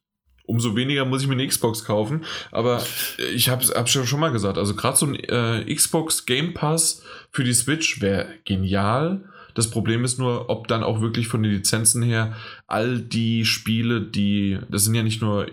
umso 0.50 0.74
weniger 0.74 1.04
muss 1.04 1.22
ich 1.22 1.28
mir 1.28 1.34
eine 1.34 1.46
Xbox 1.46 1.84
kaufen. 1.84 2.24
Aber 2.50 2.84
ich 3.32 3.48
habe 3.48 3.62
es 3.62 3.90
schon 3.90 4.20
mal 4.20 4.32
gesagt, 4.32 4.58
also 4.58 4.74
gerade 4.74 4.96
so 4.96 5.06
ein 5.06 5.14
äh, 5.14 5.72
Xbox 5.72 6.26
Game 6.26 6.54
Pass 6.54 7.02
für 7.30 7.44
die 7.44 7.54
Switch 7.54 8.00
wäre 8.00 8.26
genial. 8.44 9.24
Das 9.54 9.70
Problem 9.70 10.04
ist 10.04 10.18
nur, 10.18 10.50
ob 10.50 10.66
dann 10.66 10.82
auch 10.82 11.00
wirklich 11.00 11.28
von 11.28 11.44
den 11.44 11.52
Lizenzen 11.52 12.02
her 12.02 12.36
all 12.66 12.98
die 12.98 13.44
Spiele, 13.44 14.00
die, 14.00 14.58
das 14.68 14.84
sind 14.84 14.94
ja 14.94 15.04
nicht 15.04 15.22
nur 15.22 15.46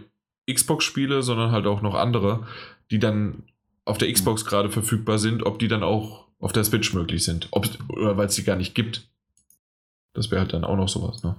Xbox-Spiele, 0.52 1.22
sondern 1.22 1.52
halt 1.52 1.68
auch 1.68 1.84
noch 1.84 1.94
andere, 1.94 2.48
die 2.90 3.00
dann 3.00 3.44
auf 3.86 4.00
der 4.00 4.12
Xbox 4.12 4.46
gerade 4.46 4.72
verfügbar 4.72 5.20
sind, 5.20 5.46
ob 5.46 5.60
die 5.60 5.68
dann 5.68 5.84
auch 5.84 6.26
auf 6.40 6.54
der 6.54 6.64
Switch 6.64 6.94
möglich 6.94 7.24
sind. 7.24 7.50
Ob, 7.52 7.68
oder 7.90 8.18
weil 8.18 8.28
es 8.28 8.36
sie 8.36 8.44
gar 8.44 8.56
nicht 8.56 8.74
gibt. 8.74 9.08
Das 10.14 10.32
wäre 10.32 10.42
halt 10.42 10.54
dann 10.54 10.64
auch 10.64 10.76
noch 10.76 10.90
sowas, 10.90 11.22
ne? 11.22 11.36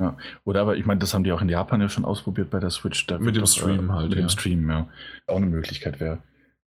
Ja. 0.00 0.16
Oder 0.44 0.62
aber, 0.62 0.76
ich 0.76 0.86
meine, 0.86 1.00
das 1.00 1.12
haben 1.12 1.24
die 1.24 1.32
auch 1.32 1.42
in 1.42 1.48
Japan 1.48 1.80
ja 1.80 1.88
schon 1.88 2.04
ausprobiert 2.04 2.50
bei 2.50 2.60
der 2.60 2.70
Switch. 2.70 3.06
Da 3.06 3.18
mit 3.18 3.34
dem 3.34 3.42
doch, 3.42 3.50
Stream 3.50 3.90
äh, 3.90 3.92
halt. 3.92 4.10
Mit 4.10 4.18
ja. 4.18 4.24
dem 4.24 4.28
Stream, 4.28 4.70
ja. 4.70 4.88
Auch 5.26 5.36
eine 5.36 5.46
Möglichkeit 5.46 5.98
wäre. 6.00 6.18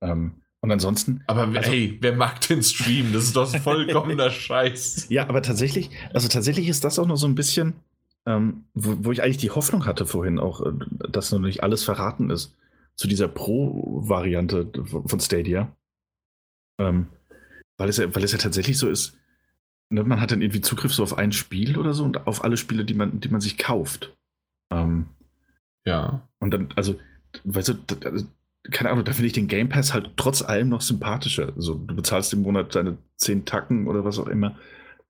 Ähm, 0.01 0.32
und 0.61 0.70
ansonsten. 0.70 1.23
Aber 1.27 1.43
also, 1.43 1.70
hey, 1.70 1.97
wer 2.01 2.15
mag 2.15 2.40
den 2.43 2.62
Stream? 2.62 3.12
Das 3.12 3.24
ist 3.24 3.36
doch 3.36 3.55
vollkommener 3.57 4.31
Scheiß. 4.31 5.07
Ja, 5.09 5.28
aber 5.28 5.43
tatsächlich, 5.43 5.90
also 6.12 6.28
tatsächlich 6.28 6.69
ist 6.69 6.85
das 6.85 6.98
auch 6.98 7.07
noch 7.07 7.16
so 7.16 7.27
ein 7.27 7.35
bisschen, 7.35 7.74
ähm, 8.27 8.65
wo, 8.74 8.97
wo, 9.05 9.12
ich 9.12 9.23
eigentlich 9.23 9.39
die 9.39 9.51
Hoffnung 9.51 9.86
hatte 9.86 10.07
vorhin 10.07 10.39
auch, 10.39 10.61
äh, 10.66 10.73
dass 11.09 11.32
noch 11.32 11.39
nicht 11.39 11.62
alles 11.62 11.85
verraten 11.85 12.31
ist 12.31 12.57
zu 12.97 13.09
dieser 13.09 13.28
Pro-Variante 13.28 14.70
von 15.07 15.20
Stadia. 15.20 15.74
Ähm, 16.78 17.07
weil, 17.78 17.89
es 17.89 17.97
ja, 17.97 18.15
weil 18.15 18.24
es 18.24 18.32
ja 18.32 18.39
tatsächlich 18.39 18.77
so 18.77 18.90
ist, 18.90 19.16
ne, 19.91 20.05
man 20.05 20.21
hat 20.21 20.31
dann 20.31 20.43
irgendwie 20.43 20.61
Zugriff 20.61 20.95
so 20.95 21.03
auf 21.03 21.19
ein 21.19 21.33
Spiel 21.33 21.77
oder 21.77 21.93
so 21.93 22.05
und 22.05 22.27
auf 22.27 22.45
alle 22.45 22.57
Spiele, 22.57 22.85
die 22.85 22.95
man, 22.95 23.21
die 23.21 23.29
man 23.29 23.41
sich 23.41 23.59
kauft. 23.59 24.17
Ähm, 24.73 25.07
ja. 25.85 26.27
Und 26.39 26.53
dann, 26.53 26.69
also, 26.77 26.99
weißt 27.45 27.69
du, 27.69 27.75
also, 28.05 28.27
keine 28.71 28.91
Ahnung, 28.91 29.05
da 29.05 29.12
finde 29.12 29.27
ich 29.27 29.33
den 29.33 29.49
Game 29.49 29.69
Pass 29.69 29.93
halt 29.93 30.12
trotz 30.17 30.43
allem 30.43 30.69
noch 30.69 30.81
sympathischer. 30.81 31.53
Also, 31.57 31.75
du 31.75 31.95
bezahlst 31.95 32.33
im 32.33 32.43
Monat 32.43 32.75
deine 32.75 32.99
10 33.17 33.45
Tacken 33.45 33.87
oder 33.89 34.05
was 34.05 34.19
auch 34.19 34.29
immer 34.29 34.57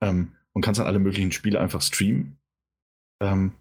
ähm, 0.00 0.32
und 0.52 0.62
kannst 0.62 0.80
dann 0.80 0.86
alle 0.86 0.98
möglichen 0.98 1.32
Spiele 1.32 1.60
einfach 1.60 1.82
streamen. 1.82 2.36
Ähm, 3.20 3.52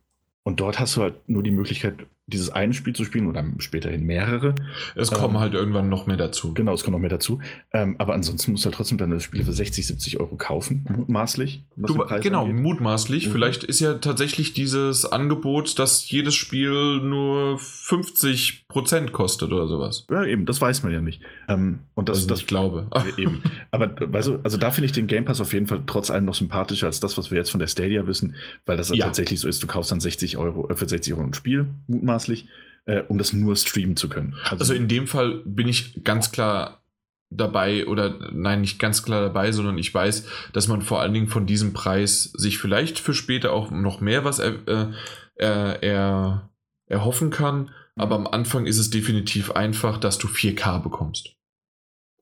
und 0.44 0.60
dort 0.60 0.80
hast 0.80 0.96
du 0.96 1.02
halt 1.02 1.28
nur 1.28 1.44
die 1.44 1.52
Möglichkeit, 1.52 2.08
dieses 2.30 2.50
eine 2.50 2.74
Spiel 2.74 2.94
zu 2.94 3.06
spielen 3.06 3.28
oder 3.28 3.44
späterhin 3.58 4.06
mehrere. 4.06 4.56
Es 4.96 5.12
kommen 5.12 5.36
ähm, 5.36 5.42
halt 5.42 5.54
irgendwann 5.54 5.90
noch 5.90 6.08
mehr 6.08 6.18
dazu. 6.18 6.54
Genau, 6.54 6.74
es 6.74 6.84
kommt 6.84 6.94
noch 6.94 7.02
mehr 7.02 7.10
dazu. 7.10 7.40
Ähm, 7.74 7.96
aber 7.98 8.14
ansonsten 8.14 8.52
musst 8.52 8.64
du 8.64 8.68
halt 8.68 8.76
trotzdem 8.76 8.98
deine 8.98 9.20
Spiele 9.20 9.44
für 9.44 9.54
60, 9.54 9.88
70 9.88 10.20
Euro 10.20 10.36
kaufen, 10.36 10.86
mutmaßlich. 10.90 11.64
Du, 11.76 12.06
genau, 12.22 12.46
angeht. 12.46 12.62
mutmaßlich. 12.62 13.28
Mhm. 13.28 13.32
Vielleicht 13.32 13.64
ist 13.64 13.80
ja 13.80 13.96
tatsächlich 13.96 14.54
dieses 14.54 15.06
Angebot, 15.06 15.80
dass 15.80 16.10
jedes 16.10 16.36
Spiel 16.36 17.02
nur 17.02 17.58
50 17.60 18.68
Prozent 18.68 19.12
kostet 19.12 19.52
oder 19.52 19.68
sowas. 19.68 20.06
Ja, 20.10 20.24
eben, 20.24 20.46
das 20.46 20.62
weiß 20.62 20.84
man 20.84 20.94
ja 20.94 21.02
nicht. 21.02 21.22
Ähm, 21.48 21.80
und 21.96 22.10
das, 22.10 22.18
also 22.18 22.28
das 22.28 22.42
ich 22.42 22.48
glaube. 22.48 22.88
Eben. 23.18 23.42
Aber 23.72 23.94
weißt 24.00 24.30
also 24.44 24.58
da 24.58 24.72
finde 24.72 24.86
ich 24.86 24.92
den 24.92 25.08
Game 25.08 25.26
Pass 25.26 25.42
auf 25.42 25.54
jeden 25.54 25.68
Fall 25.68 25.82
trotz 25.86 26.12
allem 26.12 26.26
noch 26.26 26.36
sympathischer 26.36 26.88
als 26.88 27.00
das, 27.00 27.18
was 27.18 27.32
wir 27.32 27.38
jetzt 27.38 27.50
von 27.50 27.60
der 27.60 27.68
Stadia 27.68 28.06
wissen, 28.08 28.36
weil 28.66 28.78
das 28.78 28.90
ja. 28.90 29.06
tatsächlich 29.06 29.40
so 29.40 29.48
ist, 29.48 29.62
du 29.64 29.68
kaufst 29.68 29.92
dann 29.92 30.00
60 30.00 30.38
Euro, 30.38 30.70
äh, 30.70 30.76
für 30.76 30.88
60 30.88 31.14
Euro 31.14 31.24
ein 31.24 31.34
Spiel, 31.34 31.68
mutmaßlich 31.88 32.19
mutmaßlich, 32.20 32.48
äh, 32.86 33.02
um 33.08 33.18
das 33.18 33.34
nur 33.34 33.56
streamen 33.56 33.96
zu 33.96 34.10
können. 34.10 34.36
Also, 34.44 34.58
also 34.58 34.74
in 34.74 34.88
dem 34.88 35.08
Fall 35.08 35.42
bin 35.46 35.68
ich 35.68 36.04
ganz 36.04 36.32
klar 36.32 36.84
dabei 37.32 37.86
oder 37.86 38.32
nein, 38.32 38.62
nicht 38.62 38.80
ganz 38.80 39.04
klar 39.04 39.22
dabei, 39.22 39.52
sondern 39.52 39.78
ich 39.78 39.94
weiß, 39.94 40.26
dass 40.54 40.68
man 40.68 40.82
vor 40.82 41.02
allen 41.02 41.14
Dingen 41.14 41.28
von 41.28 41.46
diesem 41.46 41.74
Preis 41.74 42.24
sich 42.24 42.58
vielleicht 42.58 42.98
für 42.98 43.14
später 43.14 43.54
auch 43.54 43.70
noch 43.70 44.02
mehr 44.02 44.26
was 44.26 44.40
er, 44.40 44.68
äh, 44.68 44.88
er, 45.36 45.84
er, 45.84 46.50
erhoffen 46.88 47.30
kann. 47.30 47.70
Aber 47.96 48.16
am 48.16 48.26
Anfang 48.26 48.66
ist 48.66 48.80
es 48.80 48.90
definitiv 48.90 49.52
einfach, 49.52 50.00
dass 50.00 50.18
du 50.18 50.28
4K 50.28 50.82
bekommst. 50.82 51.36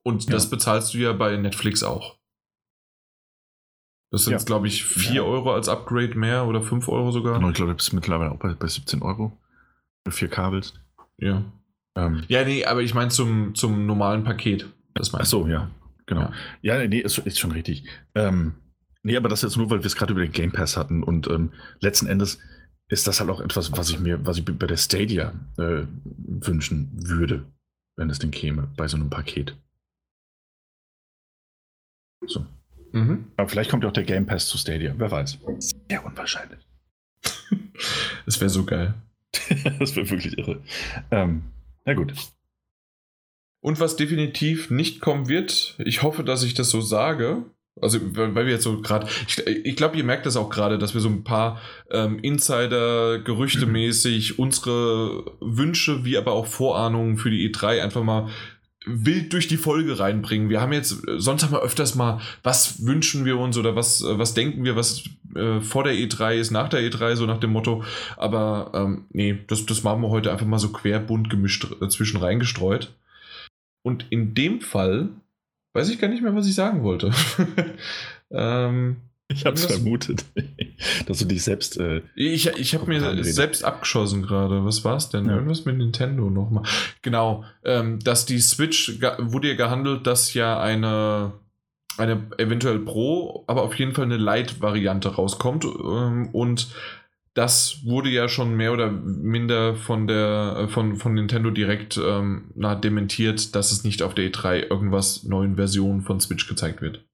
Und 0.02 0.24
ja. 0.24 0.32
das 0.32 0.50
bezahlst 0.50 0.92
du 0.92 0.98
ja 0.98 1.14
bei 1.14 1.36
Netflix 1.36 1.82
auch. 1.82 2.18
Das 4.10 4.24
sind, 4.24 4.32
ja. 4.32 4.38
glaube 4.38 4.66
ich, 4.66 4.84
4 4.84 5.12
ja. 5.14 5.22
Euro 5.22 5.54
als 5.54 5.68
Upgrade 5.68 6.18
mehr 6.18 6.46
oder 6.46 6.60
5 6.60 6.86
Euro 6.88 7.12
sogar. 7.12 7.34
Genau, 7.34 7.48
ich 7.48 7.54
glaube, 7.54 7.72
du 7.72 7.76
bist 7.76 7.94
mittlerweile 7.94 8.32
auch 8.32 8.38
bei, 8.38 8.52
bei 8.52 8.66
17 8.66 9.00
Euro 9.00 9.38
vier 10.12 10.28
Kabels. 10.28 10.74
Ja. 11.18 11.44
Ähm, 11.96 12.22
ja, 12.28 12.44
nee, 12.44 12.64
aber 12.64 12.82
ich 12.82 12.94
meine 12.94 13.10
zum, 13.10 13.54
zum 13.54 13.86
normalen 13.86 14.24
Paket. 14.24 14.68
Das 14.94 15.12
Ach 15.14 15.24
so, 15.24 15.46
ja, 15.46 15.70
genau. 16.06 16.30
Ja, 16.62 16.80
ja 16.80 16.88
nee, 16.88 17.00
ist, 17.00 17.18
ist 17.18 17.38
schon 17.38 17.52
richtig. 17.52 17.84
Ähm, 18.14 18.54
nee, 19.02 19.16
aber 19.16 19.28
das 19.28 19.42
jetzt 19.42 19.56
nur, 19.56 19.70
weil 19.70 19.80
wir 19.80 19.86
es 19.86 19.96
gerade 19.96 20.12
über 20.12 20.22
den 20.22 20.32
Game 20.32 20.52
Pass 20.52 20.76
hatten 20.76 21.02
und 21.02 21.28
ähm, 21.28 21.52
letzten 21.80 22.06
Endes 22.06 22.38
ist 22.88 23.06
das 23.06 23.20
halt 23.20 23.30
auch 23.30 23.40
etwas, 23.40 23.72
was 23.72 23.90
ich 23.90 24.00
mir, 24.00 24.24
was 24.24 24.38
ich 24.38 24.44
bei 24.44 24.66
der 24.66 24.76
Stadia 24.76 25.32
äh, 25.58 25.82
wünschen 26.06 26.90
würde, 26.94 27.44
wenn 27.96 28.10
es 28.10 28.18
denn 28.18 28.30
käme, 28.30 28.68
bei 28.76 28.88
so 28.88 28.96
einem 28.96 29.10
Paket. 29.10 29.56
So. 32.26 32.46
Mhm. 32.92 33.32
Aber 33.36 33.48
vielleicht 33.48 33.70
kommt 33.70 33.84
ja 33.84 33.90
auch 33.90 33.94
der 33.94 34.04
Game 34.04 34.26
Pass 34.26 34.48
zu 34.48 34.56
Stadia, 34.56 34.94
wer 34.96 35.10
weiß. 35.10 35.38
Sehr 35.58 36.04
unwahrscheinlich. 36.04 36.66
das 38.26 38.40
wäre 38.40 38.48
so 38.48 38.64
geil. 38.64 38.94
das 39.78 39.96
wäre 39.96 40.10
wirklich 40.10 40.36
irre. 40.38 40.62
Ähm, 41.10 41.44
na 41.84 41.94
gut. 41.94 42.12
Und 43.60 43.80
was 43.80 43.96
definitiv 43.96 44.70
nicht 44.70 45.00
kommen 45.00 45.28
wird, 45.28 45.76
ich 45.78 46.02
hoffe, 46.02 46.22
dass 46.22 46.44
ich 46.44 46.54
das 46.54 46.70
so 46.70 46.80
sage, 46.80 47.44
also 47.80 47.98
weil 48.16 48.34
wir 48.34 48.52
jetzt 48.52 48.64
so 48.64 48.80
gerade, 48.80 49.08
ich, 49.26 49.38
ich 49.46 49.76
glaube, 49.76 49.96
ihr 49.96 50.04
merkt 50.04 50.26
das 50.26 50.36
auch 50.36 50.50
gerade, 50.50 50.78
dass 50.78 50.94
wir 50.94 51.00
so 51.00 51.08
ein 51.08 51.24
paar 51.24 51.60
ähm, 51.90 52.18
Insider-Gerüchte 52.20 53.66
mäßig 53.66 54.38
unsere 54.38 55.36
Wünsche 55.40 56.04
wie 56.04 56.16
aber 56.16 56.32
auch 56.32 56.46
Vorahnungen 56.46 57.16
für 57.16 57.30
die 57.30 57.52
E3 57.52 57.80
einfach 57.82 58.02
mal 58.02 58.28
wild 58.88 59.32
durch 59.32 59.48
die 59.48 59.56
Folge 59.56 59.98
reinbringen. 59.98 60.48
Wir 60.48 60.60
haben 60.60 60.72
jetzt, 60.72 61.02
sonst 61.16 61.44
haben 61.44 61.52
wir 61.52 61.62
öfters 61.62 61.94
mal, 61.94 62.20
was 62.42 62.84
wünschen 62.84 63.24
wir 63.24 63.38
uns 63.38 63.56
oder 63.58 63.76
was, 63.76 64.02
was 64.04 64.34
denken 64.34 64.64
wir, 64.64 64.76
was 64.76 65.04
äh, 65.34 65.60
vor 65.60 65.84
der 65.84 65.94
E3 65.94 66.34
ist, 66.34 66.50
nach 66.50 66.68
der 66.68 66.80
E3, 66.80 67.16
so 67.16 67.26
nach 67.26 67.38
dem 67.38 67.50
Motto. 67.50 67.84
Aber 68.16 68.72
ähm, 68.74 69.06
nee, 69.10 69.38
das, 69.46 69.66
das 69.66 69.82
machen 69.82 70.02
wir 70.02 70.08
heute 70.08 70.32
einfach 70.32 70.46
mal 70.46 70.58
so 70.58 70.70
querbunt 70.70 71.30
gemischt 71.30 71.66
äh, 71.80 71.88
zwischen 71.88 72.20
reingestreut. 72.20 72.94
Und 73.82 74.06
in 74.10 74.34
dem 74.34 74.60
Fall 74.60 75.10
weiß 75.74 75.88
ich 75.90 75.98
gar 75.98 76.08
nicht 76.08 76.22
mehr, 76.22 76.34
was 76.34 76.48
ich 76.48 76.54
sagen 76.54 76.82
wollte. 76.82 77.12
ähm, 78.30 78.96
ich 79.28 79.44
habe 79.44 79.56
es 79.56 79.66
vermutet, 79.66 80.24
dass 81.06 81.18
du 81.18 81.26
dich 81.26 81.42
selbst. 81.42 81.78
Äh, 81.78 82.02
ich 82.14 82.46
ich 82.46 82.74
habe 82.74 82.86
mir 82.86 83.02
redest. 83.02 83.34
selbst 83.34 83.64
abgeschossen 83.64 84.22
gerade. 84.22 84.64
Was 84.64 84.84
war 84.84 84.96
es 84.96 85.10
denn? 85.10 85.26
Ja. 85.26 85.34
Irgendwas 85.34 85.64
mit 85.64 85.76
Nintendo 85.76 86.30
nochmal. 86.30 86.64
Genau, 87.02 87.44
ähm, 87.64 87.98
dass 88.00 88.26
die 88.26 88.40
Switch 88.40 89.00
wurde 89.18 89.48
ja 89.48 89.54
gehandelt, 89.54 90.06
dass 90.06 90.34
ja 90.34 90.58
eine 90.60 91.32
eine 91.98 92.30
eventuell 92.38 92.78
Pro, 92.78 93.44
aber 93.48 93.62
auf 93.62 93.74
jeden 93.74 93.92
Fall 93.92 94.04
eine 94.04 94.16
Light-Variante 94.16 95.16
rauskommt. 95.16 95.64
Ähm, 95.64 96.28
und 96.32 96.68
das 97.34 97.84
wurde 97.84 98.08
ja 98.08 98.28
schon 98.28 98.54
mehr 98.56 98.72
oder 98.72 98.90
minder 98.90 99.76
von 99.76 100.06
der 100.06 100.56
äh, 100.58 100.68
von, 100.68 100.96
von 100.96 101.14
Nintendo 101.14 101.50
direkt 101.50 102.00
ähm, 102.02 102.50
na, 102.54 102.74
dementiert, 102.74 103.54
dass 103.54 103.72
es 103.72 103.84
nicht 103.84 104.02
auf 104.02 104.14
der 104.14 104.30
E3 104.30 104.70
irgendwas 104.70 105.24
neuen 105.24 105.56
Versionen 105.56 106.02
von 106.02 106.20
Switch 106.20 106.48
gezeigt 106.48 106.82
wird. 106.82 107.07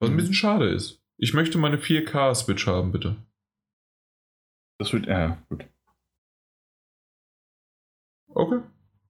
Was 0.00 0.08
ein 0.08 0.12
mhm. 0.12 0.16
bisschen 0.18 0.34
schade 0.34 0.68
ist. 0.68 1.02
Ich 1.18 1.32
möchte 1.32 1.58
meine 1.58 1.78
4K-Switch 1.78 2.66
haben, 2.66 2.92
bitte. 2.92 3.16
Das 4.78 4.92
wird, 4.92 5.06
äh, 5.06 5.34
gut. 5.48 5.64
Okay. 8.28 8.60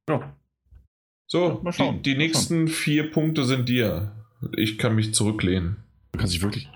Ja. 0.08 0.36
So, 1.28 1.60
mal 1.64 1.72
schauen. 1.72 2.02
Die, 2.02 2.12
die 2.12 2.16
nächsten 2.16 2.68
schauen. 2.68 2.76
vier 2.76 3.10
Punkte 3.10 3.44
sind 3.44 3.68
dir. 3.68 4.12
Ich 4.56 4.78
kann 4.78 4.94
mich 4.94 5.14
zurücklehnen. 5.14 5.78
Du 6.12 6.20
kannst 6.20 6.34
dich 6.34 6.42
wirklich. 6.42 6.68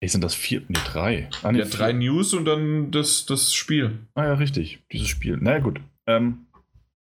Ey, 0.00 0.08
sind 0.08 0.22
das 0.22 0.34
vier? 0.34 0.62
Nee, 0.68 0.78
drei. 0.86 1.28
Ah, 1.42 1.52
nee, 1.52 1.58
ja, 1.58 1.64
drei 1.66 1.92
News 1.92 2.32
und 2.32 2.44
dann 2.44 2.90
das, 2.90 3.26
das 3.26 3.52
Spiel. 3.52 3.98
Ah 4.14 4.24
ja, 4.24 4.34
richtig. 4.34 4.82
Dieses 4.92 5.08
Spiel. 5.08 5.36
Na 5.36 5.50
naja, 5.50 5.58
gut. 5.58 5.80
Ähm, 6.06 6.46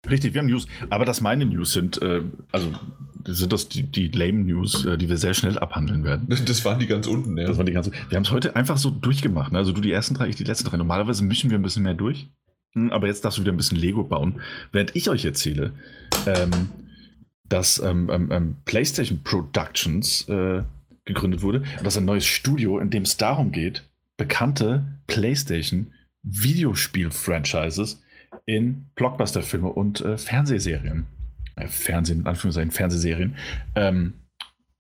richtig, 0.09 0.35
wir 0.35 0.41
haben 0.41 0.49
News. 0.49 0.67
Aber 0.91 1.05
dass 1.05 1.21
meine 1.21 1.47
News 1.47 1.73
sind, 1.73 2.01
äh, 2.03 2.23
also 2.53 2.73
sind 3.27 3.53
das 3.53 3.69
die, 3.69 3.83
die 3.83 4.09
lame 4.09 4.45
News, 4.45 4.85
äh, 4.85 4.97
die 4.97 5.09
wir 5.09 5.17
sehr 5.17 5.35
schnell 5.35 5.59
abhandeln 5.59 6.05
werden. 6.05 6.29
Das 6.47 6.65
waren 6.65 6.79
die 6.79 6.87
ganz 6.87 7.07
unten, 7.07 7.37
ja. 7.37 7.47
Das 7.47 7.57
waren 7.57 7.67
die 7.67 7.73
ganz 7.73 7.91
Wir 8.09 8.17
haben 8.17 8.25
es 8.25 8.31
heute 8.31 8.57
einfach 8.57 8.79
so 8.79 8.91
durchgemacht. 8.91 9.53
Ne? 9.53 9.59
Also 9.59 9.73
du 9.73 9.81
die 9.81 9.93
ersten 9.93 10.15
drei, 10.15 10.29
ich 10.29 10.37
die 10.37 10.45
letzten 10.45 10.69
drei. 10.69 10.77
Normalerweise 10.77 11.25
mischen 11.25 11.51
wir 11.51 11.59
ein 11.59 11.63
bisschen 11.63 11.83
mehr 11.83 11.95
durch. 11.95 12.29
Hm, 12.75 12.91
aber 12.91 13.07
jetzt 13.07 13.25
darfst 13.25 13.39
du 13.39 13.43
wieder 13.43 13.53
ein 13.53 13.57
bisschen 13.57 13.79
Lego 13.79 14.05
bauen. 14.05 14.41
Während 14.73 14.95
ich 14.97 15.11
euch 15.11 15.25
erzähle, 15.25 15.73
ähm, 16.27 16.71
dass 17.49 17.79
ähm, 17.79 18.11
ähm, 18.13 18.29
ähm 18.31 18.57
PlayStation 18.65 19.23
Productions 19.23 20.29
äh, 20.29 20.63
gegründet 21.05 21.41
wurde 21.43 21.61
und 21.61 21.85
das 21.85 21.95
ist 21.95 21.99
ein 21.99 22.05
neues 22.05 22.27
Studio, 22.27 22.79
in 22.79 22.91
dem 22.91 23.05
es 23.05 23.17
darum 23.17 23.51
geht, 23.51 23.89
bekannte 24.19 24.85
PlayStation 25.07 25.93
Videospiel-Franchises 26.23 28.03
in 28.49 28.87
Blockbuster-Filme 28.95 29.69
und 29.69 30.01
äh, 30.01 30.17
Fernsehserien, 30.17 31.07
äh, 31.57 31.69
Fernsehen, 31.69 32.21
in 32.21 32.27
Anführungszeichen 32.27 32.71
Fernsehserien, 32.71 33.37
ähm, 33.75 34.15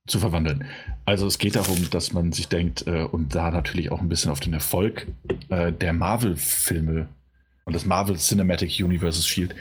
zu 0.07 0.19
verwandeln. 0.19 0.65
Also 1.05 1.27
es 1.27 1.37
geht 1.37 1.55
darum, 1.55 1.91
dass 1.91 2.15
man 2.15 2.33
sich 2.33 2.49
denkt 2.49 2.87
äh, 2.87 3.03
und 3.03 3.35
da 3.35 3.51
natürlich 3.51 3.93
auch 3.93 4.01
ein 4.01 4.09
bisschen 4.09 4.31
auf 4.31 4.41
den 4.41 4.55
Erfolg 4.55 5.07
äh, 5.51 5.71
der 5.71 5.93
Marvel-Filme 5.93 7.09
und 7.67 7.75
das 7.75 7.85
Marvel 7.85 8.17
Cinematic 8.17 8.81
Universe 8.83 9.23
Shield, 9.23 9.55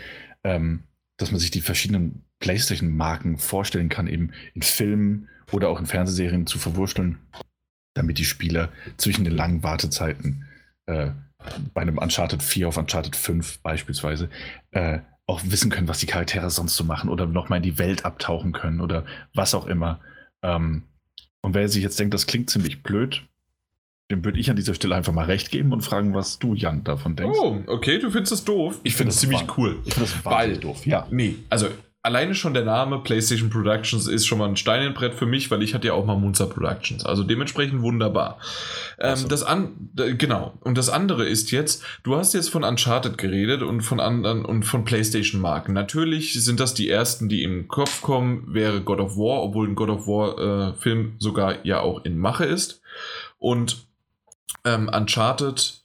ähm, 0.46 0.84
dass 1.18 1.32
man 1.32 1.42
sich 1.42 1.52
die 1.52 1.60
verschiedenen 1.60 2.24
PlayStation-Marken 2.40 3.38
vorstellen 3.38 3.90
kann, 3.90 4.08
eben 4.08 4.32
in 4.54 4.62
Filmen 4.62 5.28
oder 5.52 5.68
auch 5.68 5.82
in 5.82 5.86
Fernsehserien 5.86 6.48
zu 6.48 6.60
verwursteln, 6.60 7.18
damit 7.94 8.20
die 8.20 8.26
Spieler 8.26 8.70
zwischen 8.96 9.26
den 9.26 9.36
langen 9.36 9.64
Wartezeiten 9.64 10.46
äh, 10.86 11.10
bei 11.74 11.82
einem 11.82 11.98
Uncharted 11.98 12.42
4 12.42 12.68
auf 12.68 12.78
Uncharted 12.78 13.16
5 13.16 13.60
beispielsweise 13.60 14.30
äh, 14.72 15.00
auch 15.28 15.42
wissen 15.44 15.70
können, 15.70 15.88
was 15.88 16.00
die 16.00 16.06
Charaktere 16.06 16.50
sonst 16.50 16.76
so 16.76 16.84
machen 16.84 17.10
oder 17.10 17.26
nochmal 17.26 17.58
in 17.58 17.64
die 17.64 17.78
Welt 17.78 18.06
abtauchen 18.06 18.54
können 18.54 18.82
oder 18.82 19.06
was 19.34 19.54
auch 19.54 19.68
immer. 19.68 20.00
Ähm, 20.42 20.84
und 21.42 21.54
wer 21.54 21.68
sich 21.70 21.84
jetzt 21.84 22.00
denkt, 22.00 22.14
das 22.14 22.28
klingt 22.28 22.50
ziemlich 22.50 22.82
blöd, 22.82 23.24
dem 24.10 24.24
würde 24.24 24.40
ich 24.40 24.50
an 24.50 24.56
dieser 24.56 24.74
Stelle 24.74 24.96
einfach 24.96 25.14
mal 25.14 25.26
recht 25.26 25.52
geben 25.52 25.74
und 25.74 25.82
fragen, 25.82 26.14
was 26.14 26.40
du, 26.40 26.54
Jan, 26.54 26.84
davon 26.84 27.16
denkst. 27.18 27.38
Oh, 27.42 27.60
okay, 27.68 28.00
du 28.00 28.10
findest 28.10 28.32
das 28.32 28.46
doof. 28.46 28.80
Ich, 28.84 28.96
finde 28.96 29.12
es 29.12 29.20
ziemlich 29.20 29.44
cool. 29.58 29.80
Ich 29.86 29.94
finde 29.94 30.10
das 30.10 30.26
wahnsinnig 30.26 30.62
doof, 30.62 30.86
ja. 30.86 31.08
Nee, 31.12 31.36
also 31.50 31.68
alleine 32.02 32.36
schon 32.36 32.54
der 32.54 32.64
Name 32.64 33.00
PlayStation 33.00 33.50
Productions 33.50 34.08
ist 34.08 34.26
schon 34.26 34.38
mal 34.38 34.48
ein 34.48 34.56
Stein 34.56 34.86
im 34.86 34.94
Brett 34.94 35.14
für 35.14 35.26
mich, 35.26 35.52
weil 35.52 35.62
ich 35.62 35.74
hatte 35.74 35.88
ja 35.88 35.94
auch 35.94 36.06
mal 36.06 36.16
Munzer 36.16 36.48
Productions. 36.48 37.06
Also 37.06 37.24
dementsprechend 37.24 37.82
wunderbar. 37.82 38.40
Ähm, 39.00 39.10
Also. 39.10 39.28
das 39.28 39.44
an, 39.44 39.90
genau. 40.18 40.58
Und 40.62 40.78
das 40.78 40.90
andere 40.90 41.26
ist 41.26 41.52
jetzt, 41.52 41.84
du 42.04 42.16
hast 42.16 42.34
jetzt 42.34 42.50
von 42.50 42.64
Uncharted 42.64 43.18
geredet 43.18 43.62
und 43.62 43.82
von 43.82 44.00
anderen 44.00 44.46
und 44.46 44.64
von 44.64 44.86
PlayStation 44.86 45.42
Marken. 45.42 45.74
Natürlich 45.74 46.34
sind 46.44 46.60
das 46.60 46.74
die 46.74 46.90
ersten, 46.90 47.30
die 47.30 47.44
im 47.44 47.68
Kopf 47.68 48.02
kommen, 48.02 48.54
wäre 48.54 48.82
God 48.82 49.00
of 49.00 49.18
War, 49.18 49.44
obwohl 49.44 49.68
ein 49.68 49.76
God 49.76 49.90
of 49.90 50.08
War 50.08 50.70
äh, 50.70 50.74
Film 50.76 51.16
sogar 51.20 51.66
ja 51.66 51.82
auch 51.82 52.06
in 52.06 52.18
Mache 52.18 52.46
ist. 52.46 52.82
Und 53.38 53.88
ähm, 54.64 54.90
Uncharted 54.94 55.82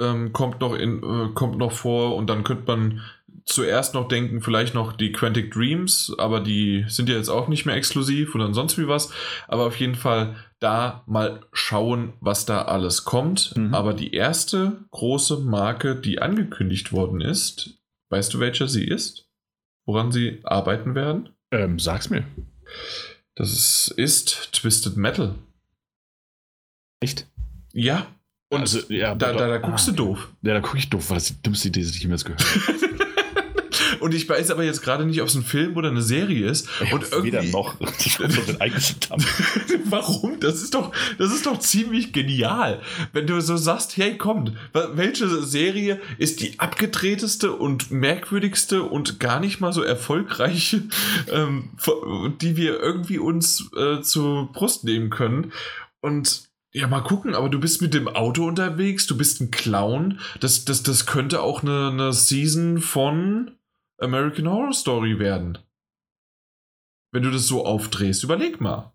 ähm, 0.00 0.32
kommt 0.32 0.60
noch 0.60 0.74
in, 0.74 1.02
äh, 1.02 1.32
kommt 1.34 1.58
noch 1.58 1.72
vor 1.72 2.16
und 2.16 2.28
dann 2.28 2.44
könnte 2.44 2.64
man 2.66 3.02
zuerst 3.46 3.94
noch 3.94 4.08
denken, 4.08 4.40
vielleicht 4.40 4.74
noch 4.74 4.92
die 4.92 5.12
Quantic 5.12 5.52
Dreams, 5.52 6.12
aber 6.18 6.40
die 6.40 6.84
sind 6.88 7.08
ja 7.08 7.16
jetzt 7.16 7.28
auch 7.28 7.48
nicht 7.48 7.66
mehr 7.66 7.76
exklusiv 7.76 8.34
oder 8.34 8.52
sonst 8.54 8.78
wie 8.78 8.88
was. 8.88 9.12
Aber 9.48 9.66
auf 9.66 9.78
jeden 9.78 9.94
Fall 9.94 10.36
da 10.60 11.04
mal 11.06 11.40
schauen, 11.52 12.14
was 12.20 12.46
da 12.46 12.62
alles 12.62 13.04
kommt. 13.04 13.54
Mhm. 13.56 13.74
Aber 13.74 13.92
die 13.92 14.14
erste 14.14 14.84
große 14.90 15.40
Marke, 15.40 15.96
die 15.96 16.20
angekündigt 16.20 16.92
worden 16.92 17.20
ist, 17.20 17.78
weißt 18.10 18.32
du, 18.32 18.40
welcher 18.40 18.68
sie 18.68 18.84
ist? 18.84 19.28
Woran 19.86 20.10
sie 20.10 20.40
arbeiten 20.44 20.94
werden? 20.94 21.28
Ähm, 21.50 21.78
sag's 21.78 22.08
mir. 22.08 22.24
Das 23.34 23.52
ist, 23.52 23.92
ist 23.96 24.52
Twisted 24.52 24.96
Metal. 24.96 25.34
Echt? 27.00 27.26
Ja. 27.72 28.06
Und 28.48 28.60
Also, 28.60 28.80
ja, 28.88 29.14
da, 29.14 29.32
da, 29.32 29.48
da 29.48 29.58
guckst 29.58 29.88
ah. 29.88 29.90
du 29.90 29.96
doof. 29.96 30.32
Ja, 30.42 30.54
da 30.54 30.60
gucke 30.60 30.78
ich 30.78 30.88
doof, 30.88 31.10
weil 31.10 31.16
das 31.16 31.30
ist 31.30 31.38
die 31.38 31.42
dümmste 31.42 31.68
Idee, 31.68 31.80
die 31.80 31.88
ich 31.88 32.00
jemals 32.00 32.24
gehört 32.24 32.42
habe. 32.42 32.93
Und 34.00 34.14
ich 34.14 34.28
weiß 34.28 34.50
aber 34.50 34.64
jetzt 34.64 34.82
gerade 34.82 35.04
nicht, 35.04 35.20
ob 35.20 35.28
es 35.28 35.34
ein 35.34 35.44
Film 35.44 35.76
oder 35.76 35.88
eine 35.88 36.02
Serie 36.02 36.48
ist. 36.48 36.68
Und 36.92 37.02
Weder 37.24 37.38
irgendwie. 37.40 37.52
noch. 37.52 37.76
Ich. 37.98 38.18
Warum? 39.84 40.40
Das 40.40 40.62
ist 40.62 40.74
doch, 40.74 40.92
das 41.18 41.32
ist 41.32 41.46
doch 41.46 41.58
ziemlich 41.58 42.12
genial. 42.12 42.80
Wenn 43.12 43.26
du 43.26 43.40
so 43.40 43.56
sagst, 43.56 43.96
hey, 43.96 44.16
komm, 44.16 44.56
welche 44.72 45.28
Serie 45.42 46.00
ist 46.18 46.40
die 46.40 46.58
abgedrehteste 46.58 47.52
und 47.52 47.90
merkwürdigste 47.90 48.82
und 48.82 49.20
gar 49.20 49.40
nicht 49.40 49.60
mal 49.60 49.72
so 49.72 49.82
erfolgreiche, 49.82 50.82
ähm, 51.32 51.70
die 52.40 52.56
wir 52.56 52.80
irgendwie 52.80 53.18
uns 53.18 53.70
äh, 53.76 54.00
zur 54.02 54.52
Brust 54.52 54.84
nehmen 54.84 55.10
können? 55.10 55.52
Und 56.00 56.48
ja, 56.76 56.88
mal 56.88 57.02
gucken, 57.02 57.36
aber 57.36 57.48
du 57.48 57.60
bist 57.60 57.80
mit 57.82 57.94
dem 57.94 58.08
Auto 58.08 58.44
unterwegs, 58.44 59.06
du 59.06 59.16
bist 59.16 59.40
ein 59.40 59.52
Clown. 59.52 60.18
Das, 60.40 60.64
das, 60.64 60.82
das 60.82 61.06
könnte 61.06 61.40
auch 61.40 61.62
eine, 61.62 61.90
eine 61.92 62.12
Season 62.12 62.78
von 62.78 63.52
American 63.98 64.48
Horror 64.48 64.72
Story 64.72 65.18
werden. 65.18 65.58
Wenn 67.12 67.22
du 67.22 67.30
das 67.30 67.46
so 67.46 67.64
aufdrehst, 67.64 68.24
überleg 68.24 68.60
mal. 68.60 68.92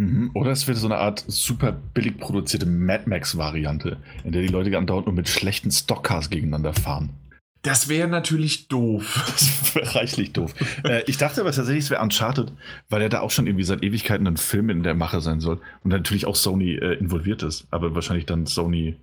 Mhm. 0.00 0.30
Oder 0.34 0.52
es 0.52 0.66
wird 0.66 0.78
so 0.78 0.86
eine 0.86 0.96
Art 0.96 1.24
super 1.26 1.72
billig 1.72 2.18
produzierte 2.18 2.66
Mad 2.66 3.08
Max-Variante, 3.08 3.98
in 4.24 4.32
der 4.32 4.42
die 4.42 4.48
Leute 4.48 4.76
andauernd 4.78 5.06
nur 5.06 5.14
mit 5.14 5.28
schlechten 5.28 5.70
Stockcars 5.70 6.30
gegeneinander 6.30 6.72
fahren. 6.72 7.10
Das 7.62 7.88
wäre 7.88 8.08
natürlich 8.08 8.68
doof. 8.68 9.26
Das 9.70 9.74
wäre 9.74 9.94
reichlich 9.94 10.32
doof. 10.32 10.54
äh, 10.84 11.02
ich 11.06 11.18
dachte 11.18 11.42
aber 11.42 11.52
tatsächlich, 11.52 11.84
es 11.84 11.90
wäre 11.90 12.02
Uncharted, 12.02 12.52
weil 12.88 13.02
er 13.02 13.08
da 13.08 13.20
auch 13.20 13.30
schon 13.30 13.46
irgendwie 13.46 13.64
seit 13.64 13.84
Ewigkeiten 13.84 14.26
ein 14.26 14.36
Film 14.36 14.70
in 14.70 14.82
der 14.82 14.94
Mache 14.94 15.20
sein 15.20 15.40
soll 15.40 15.60
und 15.84 15.90
natürlich 15.90 16.26
auch 16.26 16.34
Sony 16.34 16.74
äh, 16.74 16.94
involviert 16.94 17.42
ist, 17.42 17.68
aber 17.70 17.94
wahrscheinlich 17.94 18.26
dann 18.26 18.46
Sony 18.46 18.96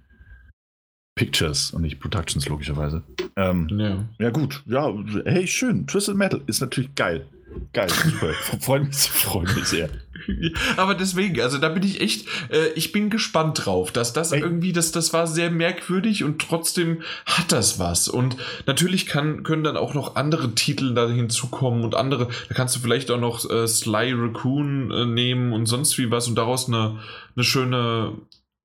Pictures 1.18 1.72
und 1.72 1.81
nicht 1.81 1.99
Productions 1.99 2.48
logischerweise. 2.48 3.03
Ähm, 3.35 3.68
Ja. 3.72 4.06
ja 4.19 4.30
gut, 4.30 4.64
ja, 4.65 4.94
hey 5.26 5.45
schön, 5.48 5.85
Twisted 5.88 6.15
Metal 6.15 6.41
ist 6.48 6.61
natürlich 6.61 6.95
geil. 6.95 7.26
Geil, 7.73 7.89
super. 7.89 8.34
Freut 8.61 8.84
mich, 8.85 8.98
freut 8.98 9.56
mich 9.56 9.65
sehr. 9.65 9.89
Aber 10.77 10.94
deswegen, 10.95 11.41
also 11.41 11.57
da 11.57 11.69
bin 11.69 11.81
ich 11.84 12.02
echt, 12.02 12.27
äh, 12.52 12.68
ich 12.76 12.91
bin 12.91 13.10
gespannt 13.10 13.65
drauf, 13.65 13.91
dass 13.91 14.14
das 14.14 14.31
Ey. 14.31 14.41
irgendwie, 14.41 14.73
das, 14.73 14.91
das 14.91 15.14
war 15.14 15.27
sehr 15.27 15.49
merkwürdig 15.49 16.23
und 16.23 16.39
trotzdem 16.39 17.02
hat 17.26 17.52
das 17.52 17.80
was. 17.80 18.07
Und 18.10 18.35
natürlich 18.65 19.06
kann, 19.07 19.44
können 19.44 19.64
dann 19.64 19.77
auch 19.77 19.94
noch 19.94 20.15
andere 20.15 20.53
Titel 20.53 20.94
da 20.94 21.07
hinzukommen 21.10 21.84
und 21.84 21.95
andere, 21.95 22.27
da 22.49 22.53
kannst 22.56 22.76
du 22.76 22.80
vielleicht 22.80 23.10
auch 23.11 23.19
noch 23.19 23.49
äh, 23.49 23.68
Sly 23.68 24.14
Raccoon 24.14 24.91
äh, 24.91 25.06
nehmen 25.06 25.53
und 25.53 25.65
sonst 25.65 25.98
wie 25.98 26.11
was 26.11 26.27
und 26.27 26.35
daraus 26.35 26.68
eine, 26.68 26.99
eine 27.35 27.44
schöne, 27.44 28.14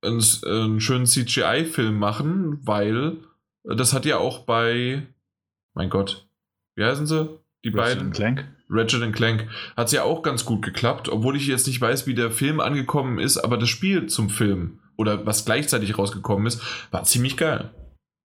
einen, 0.02 0.22
einen 0.44 0.80
schönen 0.80 1.06
CGI-Film 1.06 1.98
machen, 1.98 2.58
weil 2.66 3.18
äh, 3.64 3.76
das 3.76 3.92
hat 3.92 4.04
ja 4.04 4.18
auch 4.18 4.40
bei, 4.40 5.06
mein 5.74 5.90
Gott, 5.90 6.28
wie 6.76 6.84
heißen 6.84 7.06
sie? 7.06 7.38
Die 7.64 7.70
beiden? 7.70 8.10
Clank. 8.12 8.48
Ratchet 8.68 9.12
Clank 9.12 9.48
hat 9.76 9.88
es 9.88 9.92
ja 9.92 10.02
auch 10.02 10.22
ganz 10.22 10.44
gut 10.46 10.62
geklappt, 10.62 11.08
obwohl 11.10 11.36
ich 11.36 11.46
jetzt 11.46 11.66
nicht 11.66 11.80
weiß, 11.80 12.06
wie 12.06 12.14
der 12.14 12.30
Film 12.30 12.58
angekommen 12.58 13.18
ist, 13.18 13.36
aber 13.38 13.58
das 13.58 13.68
Spiel 13.68 14.06
zum 14.06 14.30
Film 14.30 14.80
oder 14.96 15.26
was 15.26 15.44
gleichzeitig 15.44 15.98
rausgekommen 15.98 16.46
ist, 16.46 16.62
war 16.90 17.04
ziemlich 17.04 17.36
geil. 17.36 17.70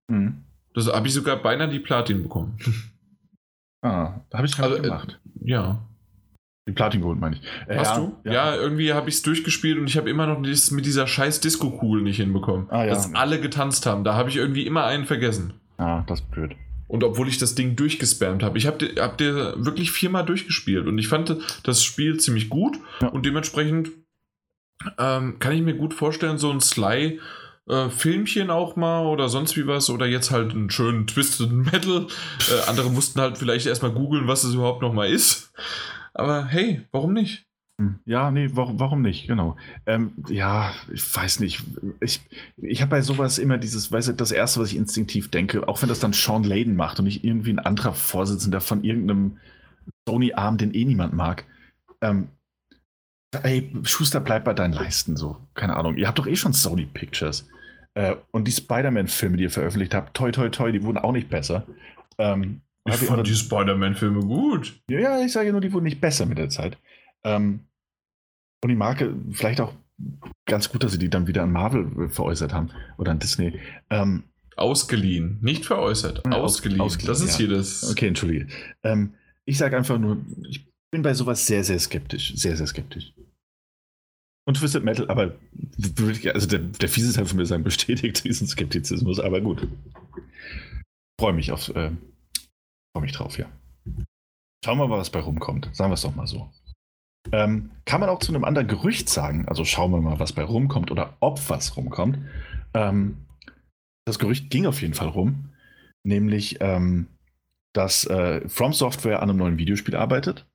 Mhm. 0.08 0.44
Das 0.74 0.86
habe 0.92 1.06
ich 1.06 1.14
sogar 1.14 1.36
beinahe 1.36 1.68
die 1.68 1.80
Platin 1.80 2.22
bekommen. 2.22 2.58
Ah, 3.80 4.22
habe 4.34 4.44
ich 4.44 4.56
gar 4.56 4.66
Also, 4.66 4.78
äh, 4.78 4.82
gemacht. 4.82 5.20
ja. 5.40 5.86
Die 6.68 6.74
Platin 6.74 7.00
geholt, 7.00 7.18
meine 7.18 7.36
ich. 7.36 7.42
Äh, 7.66 7.78
Hast 7.78 7.96
ja, 7.96 7.96
du? 7.96 8.16
Ja, 8.24 8.54
irgendwie 8.54 8.92
habe 8.92 9.08
ich 9.08 9.14
es 9.16 9.22
durchgespielt 9.22 9.78
und 9.78 9.88
ich 9.88 9.96
habe 9.96 10.10
immer 10.10 10.26
noch 10.26 10.42
das 10.42 10.70
mit 10.70 10.84
dieser 10.84 11.06
scheiß 11.06 11.40
Disco-Kugel 11.40 12.02
nicht 12.02 12.18
hinbekommen. 12.18 12.66
Ah, 12.68 12.84
ja. 12.84 12.90
Dass 12.90 13.14
alle 13.14 13.40
getanzt 13.40 13.86
haben. 13.86 14.04
Da 14.04 14.14
habe 14.14 14.28
ich 14.28 14.36
irgendwie 14.36 14.66
immer 14.66 14.84
einen 14.84 15.06
vergessen. 15.06 15.54
Ah, 15.78 16.04
das 16.06 16.20
ist 16.20 16.30
blöd. 16.30 16.54
Und 16.86 17.04
obwohl 17.04 17.26
ich 17.26 17.38
das 17.38 17.54
Ding 17.54 17.74
durchgespammt 17.74 18.42
habe. 18.42 18.58
Ich 18.58 18.66
habe 18.66 18.86
hab 18.98 19.16
dir 19.16 19.54
wirklich 19.56 19.90
viermal 19.92 20.26
durchgespielt 20.26 20.86
und 20.86 20.98
ich 20.98 21.08
fand 21.08 21.36
das 21.62 21.82
Spiel 21.82 22.18
ziemlich 22.20 22.50
gut 22.50 22.78
Ja. 23.00 23.08
und 23.08 23.24
dementsprechend 23.24 23.90
ähm, 24.98 25.38
kann 25.38 25.54
ich 25.54 25.62
mir 25.62 25.74
gut 25.74 25.94
vorstellen, 25.94 26.36
so 26.36 26.50
ein 26.50 26.60
Sly. 26.60 27.18
Äh, 27.68 27.90
Filmchen 27.90 28.50
auch 28.50 28.76
mal 28.76 29.04
oder 29.06 29.28
sonst 29.28 29.56
wie 29.56 29.66
was 29.66 29.90
oder 29.90 30.06
jetzt 30.06 30.30
halt 30.30 30.52
einen 30.52 30.70
schönen 30.70 31.06
Twisted 31.06 31.50
Metal. 31.50 32.06
Äh, 32.50 32.68
andere 32.68 32.90
mussten 32.90 33.20
halt 33.20 33.38
vielleicht 33.38 33.66
erstmal 33.66 33.92
googeln, 33.92 34.26
was 34.26 34.44
es 34.44 34.54
überhaupt 34.54 34.82
noch 34.82 34.92
mal 34.92 35.08
ist. 35.08 35.52
Aber 36.18 36.46
hey, 36.46 36.82
warum 36.90 37.12
nicht? 37.12 37.46
Hm. 37.80 38.00
Ja, 38.04 38.30
nee, 38.32 38.50
warum, 38.52 38.80
warum 38.80 39.02
nicht? 39.02 39.28
Genau. 39.28 39.56
Ähm, 39.86 40.12
ja, 40.28 40.72
ich 40.92 41.16
weiß 41.16 41.38
nicht. 41.40 41.62
Ich, 42.00 42.20
ich 42.56 42.82
habe 42.82 42.90
bei 42.90 43.02
sowas 43.02 43.38
immer 43.38 43.56
dieses, 43.56 43.92
weißt 43.92 44.08
du, 44.08 44.12
das 44.12 44.32
Erste, 44.32 44.60
was 44.60 44.72
ich 44.72 44.76
instinktiv 44.76 45.30
denke, 45.30 45.68
auch 45.68 45.80
wenn 45.80 45.88
das 45.88 46.00
dann 46.00 46.12
Sean 46.12 46.42
Layden 46.42 46.74
macht 46.74 46.98
und 46.98 47.04
nicht 47.04 47.24
irgendwie 47.24 47.52
ein 47.52 47.60
anderer 47.60 47.94
Vorsitzender 47.94 48.60
von 48.60 48.82
irgendeinem 48.82 49.38
Sony-Arm, 50.08 50.58
den 50.58 50.74
eh 50.74 50.84
niemand 50.84 51.14
mag. 51.14 51.44
Ähm, 52.00 52.28
ey, 53.44 53.72
Schuster, 53.84 54.18
bleib 54.18 54.44
bei 54.44 54.54
deinen 54.54 54.72
Leisten, 54.72 55.16
so. 55.16 55.36
Keine 55.54 55.76
Ahnung. 55.76 55.96
Ihr 55.96 56.08
habt 56.08 56.18
doch 56.18 56.26
eh 56.26 56.36
schon 56.36 56.52
Sony 56.52 56.86
Pictures. 56.86 57.46
Äh, 57.94 58.16
und 58.32 58.48
die 58.48 58.52
Spider-Man-Filme, 58.52 59.36
die 59.36 59.44
ihr 59.44 59.50
veröffentlicht 59.50 59.94
habt, 59.94 60.16
toi, 60.16 60.32
toi, 60.32 60.48
toi, 60.48 60.72
die 60.72 60.82
wurden 60.82 60.98
auch 60.98 61.12
nicht 61.12 61.28
besser. 61.28 61.64
Ähm, 62.18 62.62
Ich 62.94 63.02
ihr- 63.02 63.08
fand 63.08 63.26
die 63.26 63.34
Spider-Man-Filme 63.34 64.20
gut. 64.20 64.80
ja, 64.90 65.00
ja, 65.00 65.24
ich 65.24 65.32
sage 65.32 65.52
nur, 65.52 65.60
die 65.60 65.72
wurden 65.72 65.84
nicht 65.84 66.00
besser 66.00 66.26
mit 66.26 66.38
der 66.38 66.48
Zeit. 66.48 66.78
Ähm, 67.24 67.60
und 68.62 68.68
die 68.70 68.76
Marke, 68.76 69.14
vielleicht 69.32 69.60
auch 69.60 69.72
ganz 70.46 70.68
gut, 70.70 70.82
dass 70.84 70.92
sie 70.92 70.98
die 70.98 71.10
dann 71.10 71.26
wieder 71.26 71.42
an 71.42 71.52
Marvel 71.52 72.08
veräußert 72.08 72.52
haben 72.52 72.70
oder 72.98 73.10
an 73.12 73.18
Disney. 73.18 73.58
Ähm, 73.90 74.24
Ausgeliehen, 74.56 75.38
nicht 75.40 75.64
veräußert. 75.66 76.22
Ja, 76.26 76.32
aus- 76.32 76.54
ausgeliehen. 76.54 76.80
ausgeliehen, 76.80 77.08
Das 77.12 77.20
ist 77.20 77.38
ja. 77.38 77.46
hier 77.46 77.56
das. 77.56 77.90
okay, 77.90 78.08
entschuldige. 78.08 78.48
Ähm, 78.82 79.14
ich 79.44 79.56
sage 79.58 79.76
einfach 79.76 79.98
nur, 79.98 80.18
ich 80.48 80.66
bin 80.90 81.02
bei 81.02 81.14
sowas 81.14 81.46
sehr, 81.46 81.62
sehr 81.64 81.78
skeptisch. 81.78 82.34
Sehr, 82.34 82.56
sehr 82.56 82.66
skeptisch. 82.66 83.12
Und 84.46 84.56
Twisted 84.56 84.82
Metal, 84.82 85.08
aber 85.10 85.34
also 86.32 86.48
der, 86.48 86.58
der 86.60 86.88
fiese 86.88 87.12
Teil 87.12 87.26
von 87.26 87.36
mir 87.36 87.46
sagen, 87.46 87.62
bestätigt 87.64 88.24
diesen 88.24 88.46
Skeptizismus, 88.48 89.20
aber 89.20 89.40
gut. 89.40 89.68
Freue 91.20 91.34
mich 91.34 91.52
auf, 91.52 91.68
äh, 91.76 91.90
freue 92.98 93.02
mich 93.02 93.12
drauf, 93.12 93.38
ja. 93.38 93.46
Schauen 94.64 94.78
wir 94.78 94.88
mal, 94.88 94.98
was 94.98 95.10
bei 95.10 95.20
rumkommt. 95.20 95.70
Sagen 95.72 95.90
wir 95.90 95.94
es 95.94 96.02
doch 96.02 96.16
mal 96.16 96.26
so. 96.26 96.50
Ähm, 97.30 97.70
kann 97.84 98.00
man 98.00 98.08
auch 98.08 98.18
zu 98.18 98.32
einem 98.32 98.44
anderen 98.44 98.66
Gerücht 98.66 99.08
sagen, 99.08 99.46
also 99.46 99.64
schauen 99.64 99.92
wir 99.92 100.00
mal, 100.00 100.18
was 100.18 100.32
bei 100.32 100.42
rumkommt 100.42 100.90
oder 100.90 101.16
ob 101.20 101.48
was 101.48 101.76
rumkommt. 101.76 102.18
Ähm, 102.74 103.18
das 104.04 104.18
Gerücht 104.18 104.50
ging 104.50 104.66
auf 104.66 104.82
jeden 104.82 104.94
Fall 104.94 105.08
rum, 105.08 105.50
nämlich, 106.02 106.56
ähm, 106.60 107.06
dass 107.72 108.04
äh, 108.06 108.48
From 108.48 108.72
Software 108.72 109.22
an 109.22 109.30
einem 109.30 109.38
neuen 109.38 109.58
Videospiel 109.58 109.94
arbeitet, 109.94 110.46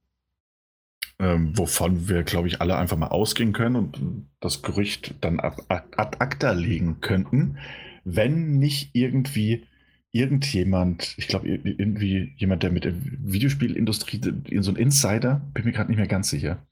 ähm, 1.20 1.58
wovon 1.58 2.10
wir, 2.10 2.24
glaube 2.24 2.50
ich, 2.50 2.60
alle 2.60 2.76
einfach 2.76 2.98
mal 2.98 3.08
ausgehen 3.08 3.54
können 3.54 3.76
und 3.76 4.28
das 4.42 4.64
Gerücht 4.64 5.16
dann 5.22 5.40
ad 5.40 5.62
ad 5.70 6.18
acta 6.20 6.52
legen 6.52 7.00
könnten, 7.00 7.58
wenn 8.04 8.58
nicht 8.58 8.90
irgendwie 8.94 9.66
irgendjemand, 10.14 11.16
ich 11.18 11.28
glaube, 11.28 11.48
irgendwie 11.48 12.34
jemand, 12.38 12.64
der 12.64 12.72
mit 12.72 12.86
der 12.86 12.94
Videospielindustrie, 12.96 14.22
so 14.62 14.72
ein 14.72 14.78
Insider, 14.78 15.42
bin 15.54 15.66
mir 15.66 15.72
gerade 15.72 15.90
nicht 15.90 15.98
mehr 15.98 16.08
ganz 16.08 16.30
sicher, 16.30 16.66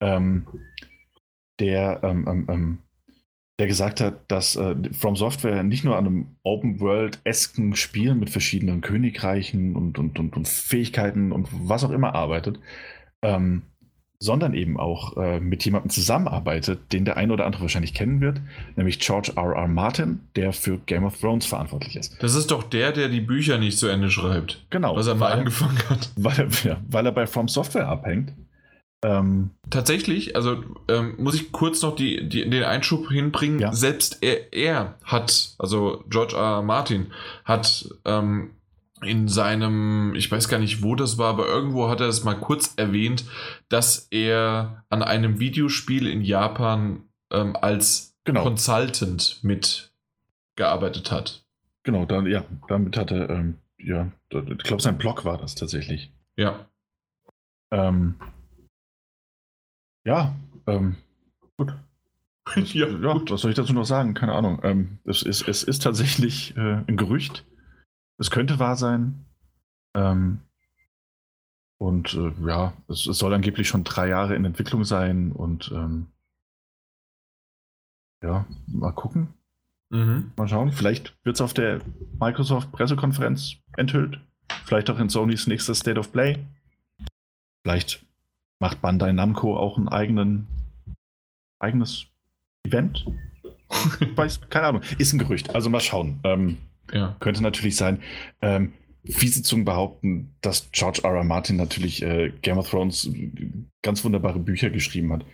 ähm, 0.00 0.46
der, 1.60 2.00
ähm, 2.02 2.26
ähm, 2.28 2.46
ähm, 2.48 2.78
der 3.60 3.68
gesagt 3.68 4.00
hat, 4.00 4.30
dass 4.30 4.56
äh, 4.56 4.74
From 4.92 5.14
Software 5.14 5.62
nicht 5.62 5.84
nur 5.84 5.96
an 5.96 6.06
einem 6.06 6.36
Open-World-esken 6.42 7.76
Spiel 7.76 8.14
mit 8.14 8.30
verschiedenen 8.30 8.80
Königreichen 8.80 9.76
und, 9.76 9.98
und, 9.98 10.18
und, 10.18 10.36
und, 10.36 10.48
Fähigkeiten 10.48 11.30
und 11.30 11.48
was 11.52 11.84
auch 11.84 11.90
immer 11.90 12.14
arbeitet, 12.14 12.58
ähm, 13.22 13.62
sondern 14.22 14.52
eben 14.52 14.78
auch 14.78 15.16
äh, 15.16 15.40
mit 15.40 15.64
jemandem 15.64 15.90
zusammenarbeitet, 15.90 16.92
den 16.92 17.06
der 17.06 17.16
ein 17.16 17.30
oder 17.30 17.46
andere 17.46 17.62
wahrscheinlich 17.62 17.94
kennen 17.94 18.20
wird, 18.20 18.40
nämlich 18.76 19.00
George 19.00 19.32
R. 19.34 19.54
R. 19.56 19.66
Martin, 19.66 20.20
der 20.36 20.52
für 20.52 20.78
Game 20.78 21.04
of 21.04 21.18
Thrones 21.18 21.46
verantwortlich 21.46 21.96
ist. 21.96 22.22
Das 22.22 22.34
ist 22.34 22.50
doch 22.50 22.62
der, 22.62 22.92
der 22.92 23.08
die 23.08 23.22
Bücher 23.22 23.56
nicht 23.56 23.78
zu 23.78 23.88
Ende 23.88 24.10
schreibt. 24.10 24.66
Genau. 24.68 24.94
Was 24.94 25.06
er 25.06 25.14
mal 25.14 25.32
angefangen 25.32 25.78
hat. 25.88 26.10
Weil 26.16 26.38
er, 26.38 26.48
ja, 26.64 26.76
weil 26.88 27.06
er 27.06 27.12
bei 27.12 27.26
From 27.26 27.48
Software 27.48 27.88
abhängt. 27.88 28.34
Ähm, 29.02 29.50
Tatsächlich, 29.70 30.36
also 30.36 30.62
ähm, 30.88 31.14
muss 31.16 31.34
ich 31.34 31.52
kurz 31.52 31.80
noch 31.80 31.96
die, 31.96 32.28
die, 32.28 32.48
den 32.48 32.62
Einschub 32.64 33.08
hinbringen. 33.08 33.58
Ja. 33.58 33.72
Selbst 33.72 34.18
er, 34.20 34.52
er, 34.52 34.96
hat, 35.02 35.54
also 35.58 36.04
George 36.10 36.36
R. 36.36 36.56
R. 36.56 36.62
Martin, 36.62 37.06
hat 37.44 37.88
ähm, 38.04 38.50
in 39.02 39.28
seinem, 39.28 40.14
ich 40.14 40.30
weiß 40.30 40.48
gar 40.48 40.58
nicht, 40.58 40.82
wo 40.82 40.94
das 40.94 41.18
war, 41.18 41.30
aber 41.30 41.46
irgendwo 41.46 41.88
hat 41.88 42.00
er 42.00 42.08
es 42.08 42.24
mal 42.24 42.34
kurz 42.34 42.74
erwähnt, 42.76 43.24
dass 43.68 44.08
er 44.10 44.84
an 44.88 45.02
einem 45.02 45.40
Videospiel 45.40 46.06
in 46.06 46.22
Japan 46.22 47.04
ähm, 47.32 47.56
als 47.56 48.16
genau. 48.24 48.42
Consultant 48.42 49.40
mitgearbeitet 49.42 51.10
hat. 51.10 51.44
Genau, 51.82 52.04
dann, 52.04 52.26
ja, 52.26 52.44
damit 52.68 52.96
hat 52.96 53.10
er, 53.10 53.30
ähm, 53.30 53.58
ja, 53.78 54.10
ich 54.30 54.58
glaube, 54.58 54.82
sein 54.82 54.98
Blog 54.98 55.24
war 55.24 55.38
das 55.38 55.54
tatsächlich. 55.54 56.12
Ja. 56.36 56.66
Ähm, 57.70 58.16
ja, 60.04 60.34
ähm, 60.66 60.96
gut. 61.56 61.74
ja, 62.56 62.86
ja 62.86 63.12
gut. 63.12 63.30
was 63.30 63.40
soll 63.40 63.50
ich 63.50 63.56
dazu 63.56 63.72
noch 63.72 63.84
sagen? 63.84 64.14
Keine 64.14 64.32
Ahnung. 64.32 64.60
Ähm, 64.62 64.98
es, 65.04 65.22
ist, 65.22 65.46
es 65.48 65.62
ist 65.62 65.82
tatsächlich 65.82 66.56
äh, 66.56 66.82
ein 66.86 66.96
Gerücht. 66.96 67.44
Es 68.20 68.30
könnte 68.30 68.58
wahr 68.58 68.76
sein. 68.76 69.24
Ähm, 69.94 70.40
und 71.78 72.12
äh, 72.12 72.32
ja, 72.46 72.74
es, 72.86 73.06
es, 73.06 73.18
soll 73.18 73.32
angeblich 73.32 73.66
schon 73.66 73.82
drei 73.82 74.08
Jahre 74.08 74.36
in 74.36 74.44
Entwicklung 74.44 74.84
sein 74.84 75.32
und 75.32 75.72
ähm, 75.74 76.06
ja, 78.22 78.44
mal 78.66 78.92
gucken. 78.92 79.28
Mhm. 79.88 80.32
Mal 80.36 80.48
schauen. 80.48 80.70
Vielleicht 80.70 81.16
wird 81.24 81.36
es 81.36 81.40
auf 81.40 81.54
der 81.54 81.80
Microsoft-Pressekonferenz 82.20 83.56
enthüllt. 83.78 84.20
Vielleicht 84.66 84.90
auch 84.90 84.98
in 84.98 85.08
Sonys 85.08 85.46
nächster 85.46 85.74
State 85.74 85.98
of 85.98 86.12
Play. 86.12 86.38
Vielleicht 87.62 88.04
macht 88.58 88.82
Bandai 88.82 89.12
Namco 89.12 89.56
auch 89.56 89.78
ein 89.78 89.88
eigenen, 89.88 90.46
eigenes 91.58 92.04
Event. 92.64 93.06
Weiß, 94.14 94.42
keine 94.50 94.66
Ahnung. 94.66 94.82
Ist 94.98 95.14
ein 95.14 95.18
Gerücht. 95.18 95.54
Also 95.54 95.70
mal 95.70 95.80
schauen. 95.80 96.20
Ähm, 96.24 96.58
ja. 96.92 97.16
Könnte 97.20 97.42
natürlich 97.42 97.76
sein. 97.76 98.00
Ähm, 98.42 98.72
fiese 99.04 99.42
Zungen 99.42 99.64
behaupten, 99.64 100.34
dass 100.40 100.70
George 100.72 101.00
R. 101.04 101.14
R. 101.14 101.24
Martin 101.24 101.56
natürlich 101.56 102.02
äh, 102.02 102.32
Game 102.42 102.58
of 102.58 102.68
Thrones 102.68 103.10
ganz 103.82 104.04
wunderbare 104.04 104.38
Bücher 104.38 104.70
geschrieben 104.70 105.12
hat. 105.12 105.24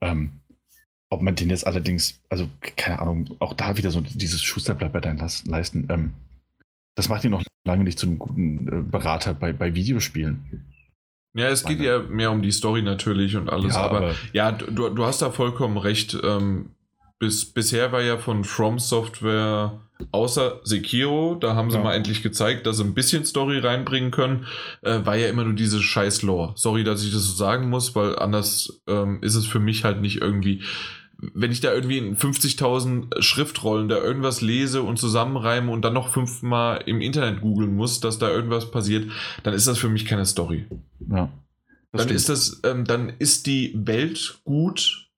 Ähm, 0.00 0.40
ob 1.10 1.22
man 1.22 1.34
den 1.34 1.50
jetzt 1.50 1.66
allerdings, 1.66 2.22
also 2.28 2.48
keine 2.76 3.00
Ahnung, 3.00 3.36
auch 3.40 3.52
da 3.54 3.76
wieder 3.76 3.90
so 3.90 4.00
dieses 4.00 4.42
Schuster 4.42 4.74
bleibt 4.74 4.92
bei 4.92 5.00
deinen 5.00 5.18
Leisten. 5.46 5.88
Ähm, 5.90 6.12
das 6.94 7.08
macht 7.08 7.24
ihn 7.24 7.32
noch 7.32 7.42
lange 7.64 7.84
nicht 7.84 7.98
zu 7.98 8.06
einem 8.06 8.18
guten 8.18 8.68
äh, 8.68 8.82
Berater 8.82 9.34
bei, 9.34 9.52
bei 9.52 9.74
Videospielen. 9.74 10.66
Ja, 11.34 11.48
es 11.48 11.64
geht 11.64 11.80
ja 11.80 12.00
mehr 12.00 12.32
um 12.32 12.42
die 12.42 12.50
Story 12.50 12.82
natürlich 12.82 13.36
und 13.36 13.48
alles, 13.48 13.74
ja, 13.74 13.82
aber, 13.82 13.96
aber, 13.98 14.14
ja, 14.32 14.50
du, 14.50 14.88
du 14.88 15.04
hast 15.04 15.22
da 15.22 15.30
vollkommen 15.30 15.76
recht. 15.76 16.18
Ähm, 16.24 16.70
bis, 17.20 17.44
bisher 17.44 17.92
war 17.92 18.02
ja 18.02 18.18
von 18.18 18.42
From 18.44 18.80
Software 18.80 19.78
außer 20.10 20.60
Sekiro, 20.64 21.36
da 21.38 21.54
haben 21.54 21.70
sie 21.70 21.76
ja. 21.76 21.82
mal 21.82 21.94
endlich 21.94 22.22
gezeigt, 22.22 22.66
dass 22.66 22.78
sie 22.78 22.84
ein 22.84 22.94
bisschen 22.94 23.26
Story 23.26 23.58
reinbringen 23.58 24.10
können, 24.10 24.46
äh, 24.80 25.04
war 25.04 25.16
ja 25.16 25.28
immer 25.28 25.44
nur 25.44 25.52
diese 25.52 25.82
scheiß 25.82 26.22
Lore. 26.22 26.54
Sorry, 26.56 26.82
dass 26.82 27.04
ich 27.04 27.12
das 27.12 27.24
so 27.24 27.34
sagen 27.34 27.68
muss, 27.68 27.94
weil 27.94 28.18
anders 28.18 28.82
ähm, 28.88 29.22
ist 29.22 29.34
es 29.34 29.46
für 29.46 29.60
mich 29.60 29.84
halt 29.84 30.00
nicht 30.00 30.20
irgendwie 30.20 30.64
wenn 31.34 31.52
ich 31.52 31.60
da 31.60 31.70
irgendwie 31.74 31.98
in 31.98 32.16
50.000 32.16 33.20
Schriftrollen 33.20 33.90
da 33.90 33.98
irgendwas 33.98 34.40
lese 34.40 34.82
und 34.82 34.98
zusammenreime 34.98 35.70
und 35.70 35.82
dann 35.82 35.92
noch 35.92 36.08
fünfmal 36.08 36.82
im 36.86 37.02
Internet 37.02 37.42
googeln 37.42 37.76
muss, 37.76 38.00
dass 38.00 38.18
da 38.18 38.30
irgendwas 38.30 38.70
passiert, 38.70 39.12
dann 39.42 39.52
ist 39.52 39.66
das 39.66 39.76
für 39.76 39.90
mich 39.90 40.06
keine 40.06 40.24
Story. 40.24 40.64
Ja. 41.10 41.30
Dann 41.92 42.00
stimmt. 42.04 42.12
ist 42.12 42.30
das, 42.30 42.62
ähm, 42.64 42.86
dann 42.86 43.12
ist 43.18 43.46
die 43.46 43.74
Welt 43.76 44.40
gut, 44.44 45.10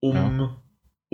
um 0.00 0.16
ja 0.16 0.56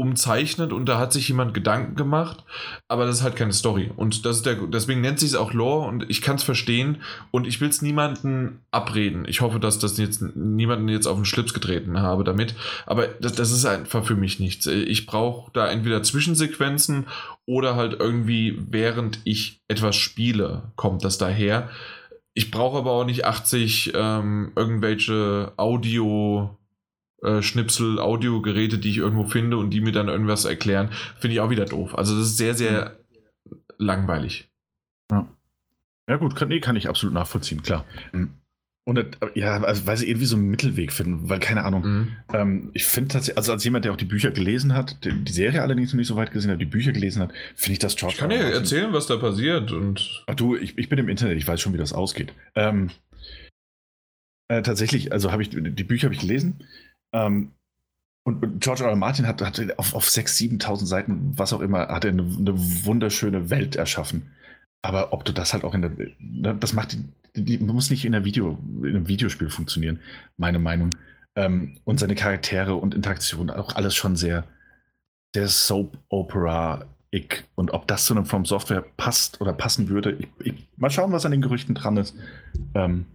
umzeichnet 0.01 0.73
und 0.73 0.87
da 0.87 0.99
hat 0.99 1.13
sich 1.13 1.29
jemand 1.29 1.53
Gedanken 1.53 1.95
gemacht, 1.95 2.43
aber 2.89 3.05
das 3.05 3.17
ist 3.17 3.23
halt 3.23 3.37
keine 3.37 3.53
Story. 3.53 3.91
Und 3.95 4.25
das 4.25 4.39
ist 4.39 4.47
der, 4.47 4.55
deswegen 4.55 5.03
nennt 5.03 5.21
sich 5.21 5.31
es 5.31 5.35
auch 5.35 5.53
Lore 5.53 5.87
und 5.89 6.09
ich 6.09 6.23
kann 6.23 6.37
es 6.37 6.43
verstehen 6.43 7.03
und 7.31 7.47
ich 7.47 7.61
will 7.61 7.69
es 7.69 7.83
niemanden 7.83 8.63
abreden. 8.71 9.27
Ich 9.29 9.43
hoffe, 9.43 9.61
dass 9.61 9.79
das 9.79 9.99
jetzt 9.99 10.23
niemanden 10.35 10.89
jetzt 10.89 11.07
auf 11.07 11.17
den 11.17 11.27
Schlips 11.27 11.53
getreten 11.53 12.01
habe 12.01 12.25
damit, 12.25 12.55
aber 12.87 13.09
das, 13.09 13.35
das 13.35 13.51
ist 13.51 13.67
einfach 13.67 14.03
für 14.03 14.17
mich 14.17 14.41
nichts. 14.41 14.67
Ich 14.67 15.05
brauche 15.05 15.51
da 15.53 15.69
entweder 15.69 16.03
Zwischensequenzen 16.03 17.07
oder 17.45 17.77
halt 17.77 18.01
irgendwie, 18.01 18.59
während 18.71 19.21
ich 19.25 19.61
etwas 19.69 19.97
spiele, 19.97 20.73
kommt 20.77 21.05
das 21.05 21.19
daher. 21.19 21.69
Ich 22.33 22.51
brauche 22.51 22.79
aber 22.79 22.93
auch 22.93 23.05
nicht 23.05 23.27
80 23.27 23.93
ähm, 23.95 24.53
irgendwelche 24.57 25.53
Audio- 25.59 26.57
äh, 27.23 27.43
Schnipsel, 27.43 27.99
Audiogeräte, 27.99 28.79
die 28.79 28.91
ich 28.91 28.99
irgendwo 28.99 29.25
finde 29.25 29.57
und 29.59 29.71
die 29.71 29.81
mir 29.81 29.93
dann 29.93 30.09
irgendwas 30.09 30.45
erklären, 30.45 30.91
finde 31.19 31.35
ich 31.35 31.41
auch 31.41 31.51
wieder 31.51 31.67
doof. 31.67 31.97
Also 31.97 32.17
das 32.17 32.27
ist 32.27 32.37
sehr, 32.37 32.55
sehr 32.55 32.97
mhm. 33.45 33.57
langweilig. 33.79 34.51
Ja. 35.11 35.29
Ja 36.09 36.17
gut, 36.17 36.35
kann, 36.35 36.49
nee, 36.49 36.61
kann 36.61 36.77
ich 36.77 36.89
absolut 36.89 37.15
nachvollziehen, 37.15 37.63
klar. 37.63 37.85
Mhm. 38.13 38.31
Und 38.85 39.19
ja, 39.35 39.63
also 39.63 39.87
weil 39.87 39.97
sie 39.97 40.09
irgendwie 40.09 40.27
so 40.27 40.37
einen 40.37 40.49
Mittelweg 40.49 40.91
finden, 40.93 41.29
weil 41.29 41.39
keine 41.39 41.65
Ahnung. 41.65 41.83
Mhm. 41.85 42.09
Ähm, 42.33 42.71
ich 42.73 42.87
finde 42.87 43.13
tatsächlich, 43.13 43.37
also 43.37 43.53
als 43.53 43.63
jemand, 43.63 43.85
der 43.85 43.93
auch 43.93 43.97
die 43.97 44.07
Bücher 44.07 44.31
gelesen 44.31 44.75
hat, 44.75 45.05
die, 45.05 45.13
die, 45.13 45.33
Serie 45.33 45.63
allerdings 45.63 45.93
noch 45.93 45.99
nicht 45.99 46.09
so 46.09 46.17
weit 46.17 46.33
gesehen 46.33 46.51
hat, 46.51 46.61
die 46.61 46.65
Bücher 46.65 46.91
gelesen 46.91 47.23
hat, 47.23 47.33
finde 47.55 47.75
ich 47.75 47.79
das 47.79 47.95
George. 47.95 48.15
Ich 48.15 48.21
kann 48.21 48.31
dir 48.31 48.39
erzählen, 48.39 48.93
was 48.93 49.07
da 49.07 49.17
passiert 49.19 49.71
und. 49.71 50.25
Ach 50.27 50.35
du, 50.35 50.57
ich, 50.57 50.77
ich 50.79 50.89
bin 50.89 50.99
im 50.99 51.09
Internet, 51.09 51.37
ich 51.37 51.47
weiß 51.47 51.61
schon, 51.61 51.75
wie 51.75 51.79
das 51.79 51.93
ausgeht. 51.93 52.33
Ähm, 52.57 52.91
äh, 54.49 54.63
tatsächlich, 54.63 55.13
also 55.13 55.31
habe 55.31 55.43
ich 55.43 55.51
die 55.51 55.85
Bücher 55.85 56.07
habe 56.07 56.15
ich 56.15 56.21
gelesen 56.21 56.65
ähm, 57.13 57.53
und 58.25 58.61
George 58.61 58.85
R. 58.85 58.91
R. 58.91 58.97
Martin 58.97 59.27
hat, 59.27 59.41
hat 59.41 59.79
auf, 59.79 59.95
auf 59.95 60.07
6.000, 60.07 60.61
7.000 60.61 60.87
Seiten, 60.87 61.33
was 61.39 61.53
auch 61.53 61.61
immer, 61.61 61.89
hat 61.89 62.05
er 62.05 62.11
eine, 62.11 62.23
eine, 62.23 62.53
wunderschöne 62.85 63.51
Welt 63.51 63.77
erschaffen. 63.77 64.31
Aber 64.83 65.13
ob 65.13 65.25
du 65.25 65.33
das 65.33 65.53
halt 65.53 65.65
auch 65.65 65.75
in 65.75 65.83
der, 65.83 65.91
ne, 66.19 66.55
das 66.59 66.73
macht, 66.73 66.97
die, 67.37 67.45
die 67.45 67.59
muss 67.59 67.91
nicht 67.91 68.05
in, 68.05 68.13
der 68.13 68.25
Video, 68.25 68.59
in 68.83 68.89
einem 68.89 69.09
Videospiel 69.09 69.51
funktionieren, 69.51 70.01
meine 70.37 70.59
Meinung. 70.59 70.91
Ähm, 71.37 71.79
und 71.85 71.99
seine 71.99 72.15
Charaktere 72.15 72.75
und 72.75 72.95
Interaktionen, 72.95 73.51
auch 73.51 73.75
alles 73.75 73.95
schon 73.95 74.17
sehr, 74.17 74.45
sehr 75.35 75.49
Soap-Opera-ig. 75.49 77.45
Und 77.55 77.73
ob 77.73 77.87
das 77.87 78.05
zu 78.05 78.15
einem 78.15 78.27
From 78.27 78.45
Software 78.45 78.85
passt 78.97 79.41
oder 79.41 79.53
passen 79.53 79.89
würde, 79.89 80.13
ich, 80.13 80.29
ich, 80.41 80.69
mal 80.77 80.91
schauen, 80.91 81.13
was 81.13 81.25
an 81.25 81.33
den 81.33 81.43
Gerüchten 81.43 81.75
dran 81.75 81.97
ist. 81.97 82.17
Ähm, 82.75 83.07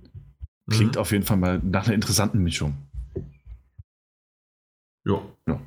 klingt 0.70 0.96
mhm. 0.96 1.02
auf 1.02 1.12
jeden 1.12 1.26
Fall 1.26 1.38
mal 1.38 1.60
nach 1.64 1.86
einer 1.86 1.94
interessanten 1.94 2.42
Mischung. 2.42 2.76
Ja. 5.06 5.22
ja. 5.48 5.62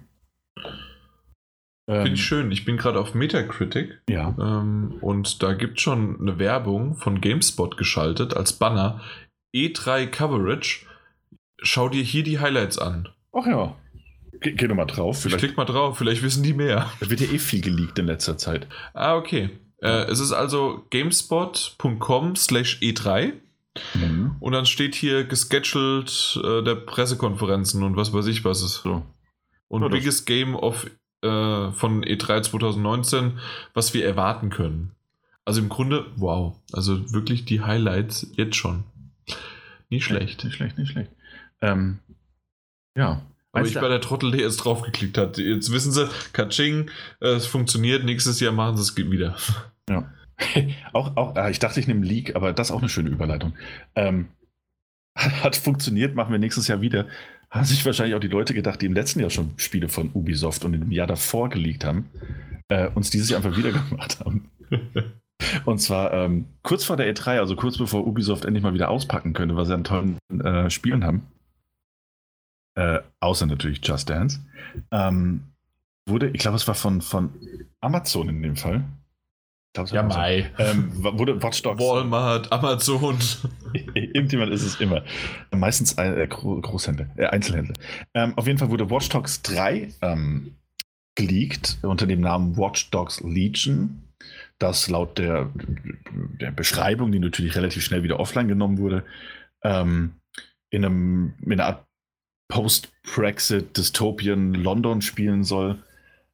Finde 1.88 2.08
ich 2.08 2.10
ähm, 2.10 2.16
schön. 2.16 2.52
Ich 2.52 2.64
bin 2.66 2.76
gerade 2.76 3.00
auf 3.00 3.14
Metacritic. 3.14 4.02
Ja. 4.10 4.34
Ähm, 4.38 4.98
und 5.00 5.42
da 5.42 5.54
gibt 5.54 5.78
es 5.78 5.82
schon 5.82 6.20
eine 6.20 6.38
Werbung 6.38 6.96
von 6.96 7.20
GameSpot 7.20 7.78
geschaltet 7.78 8.36
als 8.36 8.52
Banner. 8.52 9.00
E3 9.54 10.06
Coverage. 10.06 10.84
Schau 11.62 11.88
dir 11.88 12.02
hier 12.02 12.22
die 12.22 12.40
Highlights 12.40 12.78
an. 12.78 13.08
Ach 13.32 13.46
ja. 13.46 13.74
Geh, 14.40 14.52
geh 14.52 14.68
doch 14.68 14.74
mal 14.74 14.84
drauf. 14.84 15.22
Vielleicht. 15.22 15.42
Ich 15.42 15.48
klick 15.48 15.56
mal 15.56 15.64
drauf, 15.64 15.96
vielleicht 15.96 16.22
wissen 16.22 16.42
die 16.42 16.52
mehr. 16.52 16.92
Da 17.00 17.08
wird 17.08 17.20
ja 17.20 17.26
eh 17.32 17.38
viel 17.38 17.62
geleakt 17.62 17.98
in 17.98 18.06
letzter 18.06 18.36
Zeit. 18.36 18.66
Ah, 18.92 19.16
okay. 19.16 19.50
Äh, 19.80 20.04
es 20.10 20.20
ist 20.20 20.32
also 20.32 20.84
gamespot.com 20.90 22.36
slash 22.36 22.78
E3. 22.82 23.32
Mhm. 23.94 24.36
Und 24.40 24.52
dann 24.52 24.66
steht 24.66 24.94
hier 24.94 25.24
gescheduled 25.24 26.40
äh, 26.44 26.62
der 26.62 26.74
Pressekonferenzen 26.74 27.82
und 27.82 27.96
was 27.96 28.12
weiß 28.12 28.26
ich, 28.26 28.44
was 28.44 28.62
ist 28.62 28.82
so. 28.82 29.02
Und 29.68 29.82
ja, 29.82 29.88
Biggest 29.88 30.26
Game 30.26 30.54
of 30.54 30.86
äh, 31.22 31.70
von 31.72 32.04
E3 32.04 32.42
2019, 32.42 33.38
was 33.74 33.94
wir 33.94 34.04
erwarten 34.04 34.50
können. 34.50 34.92
Also 35.44 35.60
im 35.60 35.68
Grunde, 35.68 36.06
wow. 36.16 36.56
Also 36.72 37.12
wirklich 37.12 37.44
die 37.44 37.62
Highlights 37.62 38.32
jetzt 38.34 38.56
schon. 38.56 38.84
Nicht 39.88 40.04
schlecht. 40.04 40.44
Nicht 40.44 40.56
schlecht, 40.56 40.78
nicht 40.78 40.90
schlecht. 40.90 41.10
Ähm, 41.60 42.00
ja. 42.96 43.22
Aber 43.52 43.66
ich 43.66 43.74
bei 43.74 43.88
der 43.88 44.00
Trottel 44.00 44.34
jetzt 44.38 44.58
draufgeklickt 44.58 45.16
hat. 45.16 45.38
Jetzt 45.38 45.72
wissen 45.72 45.90
sie, 45.90 46.08
Kaching, 46.32 46.90
äh, 47.20 47.28
es 47.28 47.46
funktioniert, 47.46 48.04
nächstes 48.04 48.40
Jahr 48.40 48.52
machen 48.52 48.76
sie 48.76 48.82
es 48.82 48.96
wieder. 49.10 49.36
Ja. 49.88 50.12
auch, 50.92 51.16
auch, 51.16 51.34
ah, 51.34 51.48
ich 51.50 51.58
dachte, 51.58 51.80
ich 51.80 51.88
nehme 51.88 52.04
Leak, 52.04 52.36
aber 52.36 52.52
das 52.52 52.68
ist 52.68 52.74
auch 52.74 52.80
eine 52.80 52.88
schöne 52.88 53.10
Überleitung. 53.10 53.54
Ähm, 53.94 54.28
hat 55.16 55.56
funktioniert, 55.56 56.14
machen 56.14 56.30
wir 56.30 56.38
nächstes 56.38 56.68
Jahr 56.68 56.80
wieder. 56.80 57.06
Haben 57.50 57.64
sich 57.64 57.84
wahrscheinlich 57.84 58.14
auch 58.14 58.20
die 58.20 58.28
Leute 58.28 58.54
gedacht, 58.54 58.80
die 58.82 58.86
im 58.86 58.92
letzten 58.92 59.20
Jahr 59.20 59.30
schon 59.30 59.52
Spiele 59.56 59.88
von 59.88 60.10
Ubisoft 60.12 60.64
und 60.64 60.74
im 60.74 60.90
Jahr 60.90 61.06
davor 61.06 61.48
geleakt 61.48 61.84
haben, 61.84 62.10
äh, 62.68 62.88
uns 62.88 63.10
dieses 63.10 63.30
Jahr 63.30 63.42
einfach 63.42 63.56
wieder 63.56 63.72
gemacht 63.72 64.20
haben. 64.20 64.50
Und 65.64 65.78
zwar 65.78 66.12
ähm, 66.12 66.46
kurz 66.62 66.84
vor 66.84 66.96
der 66.96 67.14
E3, 67.14 67.38
also 67.38 67.54
kurz 67.54 67.78
bevor 67.78 68.06
Ubisoft 68.06 68.44
endlich 68.44 68.62
mal 68.62 68.74
wieder 68.74 68.90
auspacken 68.90 69.34
könnte, 69.34 69.56
was 69.56 69.68
sie 69.68 69.74
an 69.74 69.84
tollen 69.84 70.18
äh, 70.40 70.68
Spielen 70.68 71.04
haben. 71.04 71.28
Äh, 72.74 73.00
außer 73.20 73.46
natürlich 73.46 73.80
Just 73.82 74.10
Dance. 74.10 74.40
Ähm, 74.90 75.44
wurde, 76.06 76.30
ich 76.30 76.40
glaube, 76.40 76.56
es 76.56 76.66
war 76.66 76.74
von, 76.74 77.00
von 77.00 77.30
Amazon 77.80 78.28
in 78.28 78.42
dem 78.42 78.56
Fall. 78.56 78.84
Glaub, 79.74 79.88
ja, 79.90 80.02
Mai. 80.02 80.50
Ähm, 80.58 80.90
wurde 80.96 81.40
Watch 81.42 81.62
Dogs. 81.62 81.80
Walmart, 81.80 82.50
Amazon. 82.50 83.18
Irgendjemand 84.18 84.52
ist 84.52 84.64
es 84.64 84.80
immer. 84.80 85.04
Meistens 85.50 85.94
äh, 85.94 86.26
Großhändler, 86.28 87.08
äh, 87.16 87.26
Einzelhändler. 87.26 87.74
Ähm, 88.14 88.34
auf 88.36 88.46
jeden 88.46 88.58
Fall 88.58 88.70
wurde 88.70 88.90
Watch 88.90 89.08
Dogs 89.08 89.42
3 89.42 89.88
ähm, 90.02 90.56
geleakt 91.14 91.78
unter 91.82 92.06
dem 92.06 92.20
Namen 92.20 92.56
Watch 92.56 92.90
Dogs 92.90 93.20
Legion 93.20 94.02
das 94.58 94.88
laut 94.88 95.18
der, 95.18 95.50
der 96.40 96.50
Beschreibung, 96.50 97.12
die 97.12 97.20
natürlich 97.20 97.56
relativ 97.56 97.84
schnell 97.84 98.02
wieder 98.02 98.20
offline 98.20 98.48
genommen 98.48 98.78
wurde, 98.78 99.04
ähm, 99.62 100.14
in, 100.70 100.84
einem, 100.84 101.34
in 101.44 101.52
einer 101.52 101.66
Art 101.66 101.86
Post-Brexit 102.48 103.76
Dystopian 103.76 104.54
London 104.54 105.00
spielen 105.02 105.44
soll. 105.44 105.82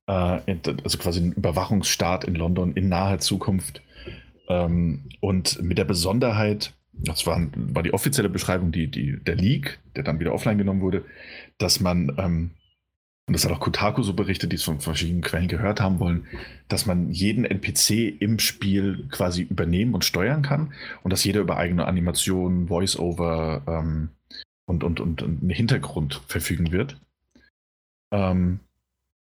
Äh, 0.07 0.41
also 0.83 0.99
quasi 0.99 1.21
ein 1.21 1.33
Überwachungsstaat 1.33 2.25
in 2.25 2.35
London 2.35 2.73
in 2.75 2.89
naher 2.89 3.19
Zukunft. 3.19 3.83
Ähm, 4.49 5.09
und 5.21 5.63
mit 5.63 5.79
der 5.79 5.85
Besonderheit, 5.85 6.73
das 6.99 7.27
war, 7.27 7.41
war 7.55 7.83
die 7.83 7.93
offizielle 7.93 8.29
Beschreibung, 8.29 8.73
die, 8.73 8.89
die, 8.89 9.19
der 9.23 9.37
Leak, 9.37 9.79
der 9.97 10.05
dann 10.05 10.21
wieder 10.21 10.33
offline 10.33 10.59
genommen 10.59 10.81
wurde, 10.81 11.05
dass 11.59 11.81
man 11.81 12.15
ähm, 12.19 12.51
und 13.27 13.33
das 13.33 13.45
hat 13.45 13.53
auch 13.53 13.61
Kotaku 13.61 14.03
so 14.03 14.13
berichtet, 14.13 14.53
die 14.53 14.57
es 14.57 14.65
von 14.65 14.81
verschiedenen 14.81 15.23
Quellen 15.23 15.49
gehört 15.49 15.81
haben 15.81 15.99
wollen, 15.99 16.27
dass 16.69 16.85
man 16.85 17.11
jeden 17.11 17.47
NPC 17.47 18.21
im 18.21 18.39
Spiel 18.39 19.09
quasi 19.11 19.43
übernehmen 19.43 19.95
und 19.95 20.05
steuern 20.05 20.43
kann 20.43 20.75
und 21.03 21.11
dass 21.11 21.25
jeder 21.25 21.41
über 21.41 21.57
eigene 21.57 21.87
Animationen, 21.87 22.69
Voice-Over 22.69 23.63
ähm, 23.67 24.11
und, 24.67 24.85
und, 24.85 25.01
und, 25.01 25.23
und 25.23 25.41
einen 25.41 25.51
Hintergrund 25.51 26.21
verfügen 26.27 26.71
wird. 26.71 27.01
Ähm, 28.13 28.61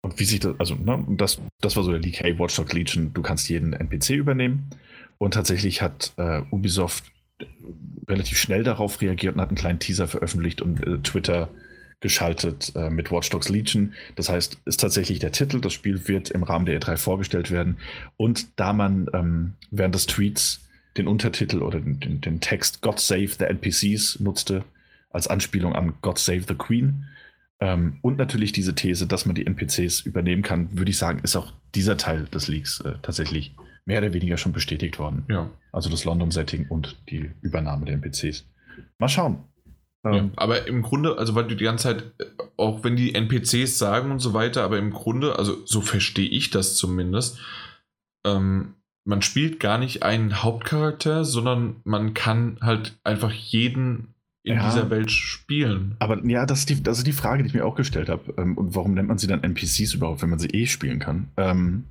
und 0.01 0.18
wie 0.18 0.24
sich 0.24 0.40
das, 0.40 0.59
also, 0.59 0.74
ne, 0.74 1.05
das, 1.10 1.43
das 1.60 1.76
war 1.76 1.84
so 1.84 1.90
der 1.90 2.01
Leak, 2.01 2.20
hey, 2.20 2.39
Watch 2.39 2.56
Dogs 2.56 2.72
Legion, 2.72 3.12
du 3.12 3.20
kannst 3.20 3.48
jeden 3.51 3.74
NPC 3.74 4.10
übernehmen. 4.10 4.70
Und 5.18 5.34
tatsächlich 5.34 5.82
hat 5.82 6.14
äh, 6.16 6.40
Ubisoft 6.51 7.12
relativ 8.09 8.39
schnell 8.39 8.64
darauf 8.64 9.01
reagiert 9.01 9.35
und 9.35 9.40
hat 9.40 9.48
einen 9.48 9.59
kleinen 9.59 9.78
Teaser 9.78 10.09
veröffentlicht 10.09 10.62
und 10.62 10.86
äh, 10.86 10.98
Twitter 10.98 11.48
geschaltet 12.01 12.73
äh, 12.74 12.90
mit 12.90 13.10
Watch 13.10 13.31
Dogs 13.31 13.48
Legion. 13.48 13.94
Das 14.16 14.28
heißt, 14.28 14.59
ist 14.64 14.81
tatsächlich 14.81 15.20
der 15.20 15.32
Titel. 15.32 15.60
Das 15.60 15.73
Spiel 15.73 16.09
wird 16.09 16.31
im 16.31 16.43
Rahmen 16.43 16.66
der 16.66 16.81
E3 16.81 16.97
vorgestellt 16.97 17.51
werden. 17.51 17.77
Und 18.16 18.59
da 18.59 18.73
man 18.73 19.06
ähm, 19.14 19.55
während 19.70 19.94
des 19.94 20.06
Tweets 20.06 20.69
den 20.97 21.06
Untertitel 21.06 21.62
oder 21.62 21.81
den, 21.81 22.20
den, 22.20 22.40
Text 22.40 22.82
God 22.82 22.98
Save 23.01 23.28
the 23.39 23.44
NPCs 23.44 24.20
nutzte, 24.20 24.64
als 25.10 25.28
Anspielung 25.28 25.74
an 25.74 25.94
God 26.02 26.19
Save 26.19 26.43
the 26.48 26.55
Queen, 26.55 27.06
ähm, 27.62 27.98
und 28.02 28.19
natürlich 28.19 28.51
diese 28.51 28.74
These, 28.74 29.06
dass 29.06 29.24
man 29.24 29.36
die 29.36 29.47
NPCs 29.47 30.01
übernehmen 30.01 30.43
kann, 30.43 30.77
würde 30.77 30.90
ich 30.90 30.98
sagen, 30.98 31.20
ist 31.23 31.36
auch 31.36 31.52
dieser 31.77 31.97
Teil 31.97 32.24
des 32.24 32.48
Leaks 32.48 32.81
äh, 32.81 32.94
tatsächlich 33.02 33.55
mehr 33.84 33.98
oder 33.98 34.12
weniger 34.12 34.36
schon 34.36 34.52
bestätigt 34.52 34.98
worden. 34.98 35.24
Ja. 35.28 35.50
Also 35.72 35.90
das 35.90 36.04
London-Setting 36.04 36.68
und 36.68 36.96
die 37.09 37.30
Übernahme 37.40 37.86
der 37.86 37.94
NPCs. 37.94 38.46
Mal 38.98 39.09
schauen. 39.09 39.44
Ja, 40.04 40.14
ähm, 40.14 40.32
aber 40.36 40.66
im 40.66 40.82
Grunde, 40.82 41.18
also 41.18 41.34
weil 41.34 41.46
du 41.46 41.54
die 41.54 41.64
ganze 41.64 41.84
Zeit, 41.84 42.04
auch 42.56 42.82
wenn 42.84 42.96
die 42.96 43.14
NPCs 43.14 43.78
sagen 43.78 44.10
und 44.10 44.18
so 44.18 44.34
weiter, 44.34 44.64
aber 44.64 44.78
im 44.78 44.90
Grunde, 44.90 45.38
also 45.38 45.64
so 45.64 45.80
verstehe 45.80 46.28
ich 46.28 46.50
das 46.50 46.76
zumindest, 46.76 47.40
ähm, 48.26 48.74
man 49.04 49.22
spielt 49.22 49.60
gar 49.60 49.78
nicht 49.78 50.02
einen 50.02 50.42
Hauptcharakter, 50.42 51.24
sondern 51.24 51.76
man 51.84 52.14
kann 52.14 52.59
halt 52.60 52.98
einfach 53.04 53.32
jeden 53.32 54.14
in 54.44 54.56
ja, 54.56 54.68
dieser 54.68 54.90
Welt 54.90 55.10
spielen. 55.10 55.96
Aber 56.00 56.24
ja, 56.26 56.46
das 56.46 56.60
ist, 56.60 56.70
die, 56.70 56.82
das 56.82 56.98
ist 56.98 57.06
die 57.06 57.12
Frage, 57.12 57.42
die 57.42 57.48
ich 57.48 57.54
mir 57.54 57.64
auch 57.64 57.76
gestellt 57.76 58.09
habe. 58.09 58.34
Ähm, 58.36 58.59
und 58.59 58.74
warum 58.74 58.94
nennt 58.94 59.09
man 59.09 59.18
sie 59.18 59.28
dann 59.28 59.44
NPCs 59.44 59.94
überhaupt, 59.94 60.22
wenn 60.22 60.30
man 60.30 60.40
sie 60.40 60.48
eh 60.48 60.66
spielen 60.66 60.98
kann? 60.98 61.28
Ähm, 61.36 61.84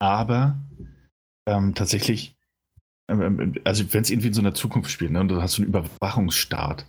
aber 0.00 0.56
ähm, 1.46 1.74
tatsächlich, 1.74 2.36
ähm, 3.08 3.22
ähm, 3.22 3.54
also 3.64 3.84
wenn 3.92 4.02
es 4.02 4.10
irgendwie 4.10 4.28
in 4.28 4.34
so 4.34 4.40
einer 4.40 4.54
Zukunft 4.54 4.90
spielt, 4.90 5.12
ne, 5.12 5.20
und 5.20 5.28
du 5.28 5.40
hast 5.40 5.52
so 5.52 5.62
einen 5.62 5.68
Überwachungsstaat, 5.68 6.86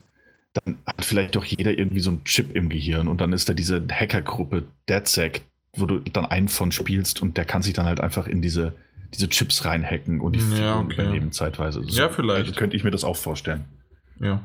dann 0.54 0.78
hat 0.86 1.06
vielleicht 1.06 1.36
doch 1.36 1.46
jeder 1.46 1.78
irgendwie 1.78 2.00
so 2.00 2.10
einen 2.10 2.24
Chip 2.24 2.56
im 2.56 2.70
Gehirn 2.70 3.08
und 3.08 3.22
dann 3.22 3.34
ist 3.34 3.48
da 3.48 3.54
diese 3.54 3.86
Hackergruppe 3.90 4.64
DeadSec, 4.90 5.44
wo 5.74 5.86
du 5.86 6.00
dann 6.00 6.26
einen 6.26 6.48
von 6.48 6.72
spielst 6.72 7.22
und 7.22 7.38
der 7.38 7.46
kann 7.46 7.62
sich 7.62 7.74
dann 7.74 7.86
halt 7.86 8.00
einfach 8.02 8.28
in 8.28 8.42
diese, 8.42 8.74
diese 9.14 9.30
Chips 9.30 9.66
reinhacken 9.66 10.20
und 10.20 10.36
die 10.36 10.60
ja, 10.60 10.80
okay. 10.80 10.94
übernehmen 10.94 11.32
zeitweise. 11.32 11.84
So, 11.84 12.02
ja, 12.02 12.10
vielleicht. 12.10 12.48
Also 12.48 12.60
könnte 12.60 12.76
ich 12.76 12.84
mir 12.84 12.92
das 12.92 13.04
auch 13.04 13.16
vorstellen. 13.16 13.66
Ja. 14.20 14.42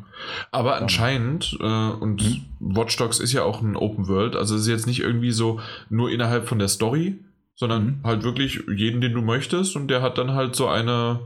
Aber 0.50 0.76
anscheinend, 0.76 1.56
äh, 1.60 1.64
und 1.64 2.20
hm? 2.20 2.42
Watch 2.60 2.96
Dogs 2.98 3.18
ist 3.18 3.32
ja 3.32 3.42
auch 3.42 3.62
ein 3.62 3.76
Open 3.76 4.06
World, 4.06 4.36
also 4.36 4.54
es 4.54 4.62
ist 4.62 4.68
jetzt 4.68 4.86
nicht 4.86 5.00
irgendwie 5.00 5.32
so 5.32 5.60
nur 5.88 6.10
innerhalb 6.10 6.46
von 6.46 6.58
der 6.58 6.68
Story, 6.68 7.18
sondern 7.54 7.86
hm? 7.86 8.00
halt 8.04 8.22
wirklich 8.22 8.62
jeden, 8.74 9.00
den 9.00 9.12
du 9.12 9.22
möchtest 9.22 9.76
und 9.76 9.88
der 9.88 10.02
hat 10.02 10.18
dann 10.18 10.32
halt 10.32 10.56
so 10.56 10.68
eine, 10.68 11.20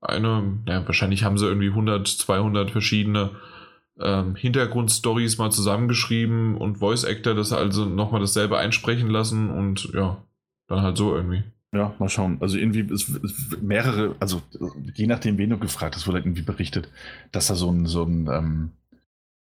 eine, 0.00 0.58
ja, 0.66 0.86
wahrscheinlich 0.86 1.24
haben 1.24 1.38
sie 1.38 1.46
irgendwie 1.46 1.68
100, 1.68 2.06
200 2.06 2.70
verschiedene 2.70 3.30
ähm, 4.00 4.34
Hintergrundstories 4.36 5.38
mal 5.38 5.50
zusammengeschrieben 5.50 6.56
und 6.56 6.78
Voice 6.78 7.04
Actor 7.04 7.34
das 7.34 7.52
also 7.52 7.84
nochmal 7.84 8.20
dasselbe 8.20 8.58
einsprechen 8.58 9.08
lassen 9.08 9.50
und 9.50 9.90
ja, 9.94 10.22
dann 10.68 10.82
halt 10.82 10.96
so 10.96 11.14
irgendwie. 11.14 11.44
Ja, 11.72 11.94
mal 11.98 12.08
schauen. 12.08 12.38
Also 12.40 12.56
irgendwie 12.56 12.80
ist, 12.80 13.08
ist 13.08 13.62
mehrere, 13.62 14.14
also 14.20 14.40
je 14.94 15.06
nachdem, 15.06 15.36
wen 15.36 15.50
du 15.50 15.58
gefragt 15.58 15.94
hast, 15.94 16.06
wurde 16.06 16.16
halt 16.16 16.26
irgendwie 16.26 16.42
berichtet, 16.42 16.88
dass 17.32 17.48
da 17.48 17.54
so 17.54 17.70
ein, 17.70 17.86
so 17.86 18.04
ein, 18.04 18.28
ähm, 18.28 18.70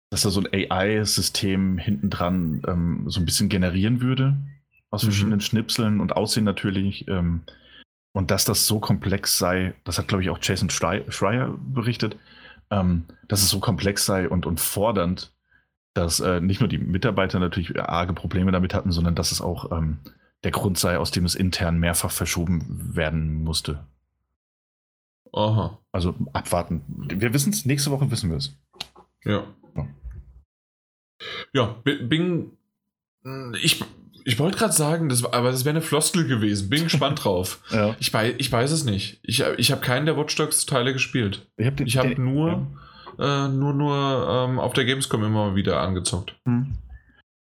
dass 0.10 0.22
da 0.22 0.30
so 0.30 0.42
ein 0.42 0.48
AI-System 0.54 1.78
hinten 1.78 2.10
dran 2.10 2.62
ähm, 2.68 3.06
so 3.08 3.20
ein 3.20 3.26
bisschen 3.26 3.50
generieren 3.50 4.00
würde 4.00 4.38
aus 4.94 5.04
mhm. 5.04 5.08
verschiedenen 5.08 5.42
Schnipseln 5.42 6.00
und 6.00 6.16
Aussehen 6.16 6.44
natürlich. 6.44 7.08
Ähm, 7.08 7.42
und 8.14 8.30
dass 8.30 8.46
das 8.46 8.68
so 8.68 8.80
komplex 8.80 9.40
sei, 9.40 9.74
das 9.84 9.98
hat, 9.98 10.08
glaube 10.08 10.24
ich, 10.24 10.30
auch 10.30 10.38
Jason 10.40 10.70
Schreier 10.70 11.58
berichtet, 11.58 12.18
ähm, 12.70 13.06
dass 13.28 13.42
es 13.42 13.50
so 13.50 13.60
komplex 13.60 14.06
sei 14.06 14.30
und, 14.30 14.46
und 14.46 14.60
fordernd, 14.60 15.34
dass 15.96 16.20
äh, 16.20 16.40
nicht 16.42 16.60
nur 16.60 16.70
die 16.70 16.78
Mitarbeiter 16.78 17.40
natürlich 17.40 17.80
arge 17.80 18.14
Probleme 18.14 18.52
damit 18.52 18.76
hatten, 18.76 18.92
sondern 18.92 19.16
dass 19.16 19.32
es 19.32 19.42
auch 19.42 19.72
ähm, 19.72 19.98
der 20.44 20.52
Grund 20.52 20.78
sei, 20.78 21.00
aus 21.00 21.10
dem 21.10 21.26
es 21.26 21.34
intern 21.34 21.80
mehrfach 21.80 22.12
verschoben 22.12 22.96
werden 22.96 23.44
musste. 23.44 23.84
Aha. 25.32 25.80
Also 25.92 26.14
abwarten. 26.34 26.84
Wir 26.88 27.34
wissen 27.34 27.52
es, 27.52 27.66
nächste 27.66 27.90
Woche 27.90 28.12
wissen 28.12 28.30
wir 28.30 28.38
es. 28.38 28.56
Ja. 29.24 29.44
ja. 29.76 29.88
Ja, 31.52 31.76
Bing. 31.84 32.52
Ich, 33.62 33.84
ich 34.26 34.40
wollte 34.40 34.58
gerade 34.58 34.74
sagen, 34.74 35.10
das, 35.10 35.24
aber 35.26 35.52
das 35.52 35.66
wäre 35.66 35.76
eine 35.76 35.82
Floskel 35.82 36.28
gewesen. 36.28 36.70
Bin 36.70 36.84
gespannt 36.84 37.20
drauf. 37.24 37.60
ja. 37.72 37.96
ich, 38.00 38.14
weiß, 38.14 38.36
ich 38.38 38.52
weiß 38.52 38.72
es 38.72 38.84
nicht. 38.84 39.20
Ich, 39.24 39.44
ich 39.58 39.72
habe 39.72 39.82
keinen 39.82 40.06
der 40.06 40.18
Watch 40.18 40.36
Dogs 40.36 40.66
Teile 40.66 40.94
gespielt. 40.94 41.46
Ich 41.58 41.66
habe 41.68 41.86
hab 41.86 42.18
nur, 42.18 42.68
ja. 43.18 43.46
äh, 43.46 43.50
nur, 43.50 43.74
nur 43.74 44.48
ähm, 44.48 44.60
auf 44.60 44.74
der 44.74 44.86
Gamescom 44.86 45.24
immer 45.24 45.56
wieder 45.56 45.82
angezockt. 45.82 46.36
Hm. 46.46 46.74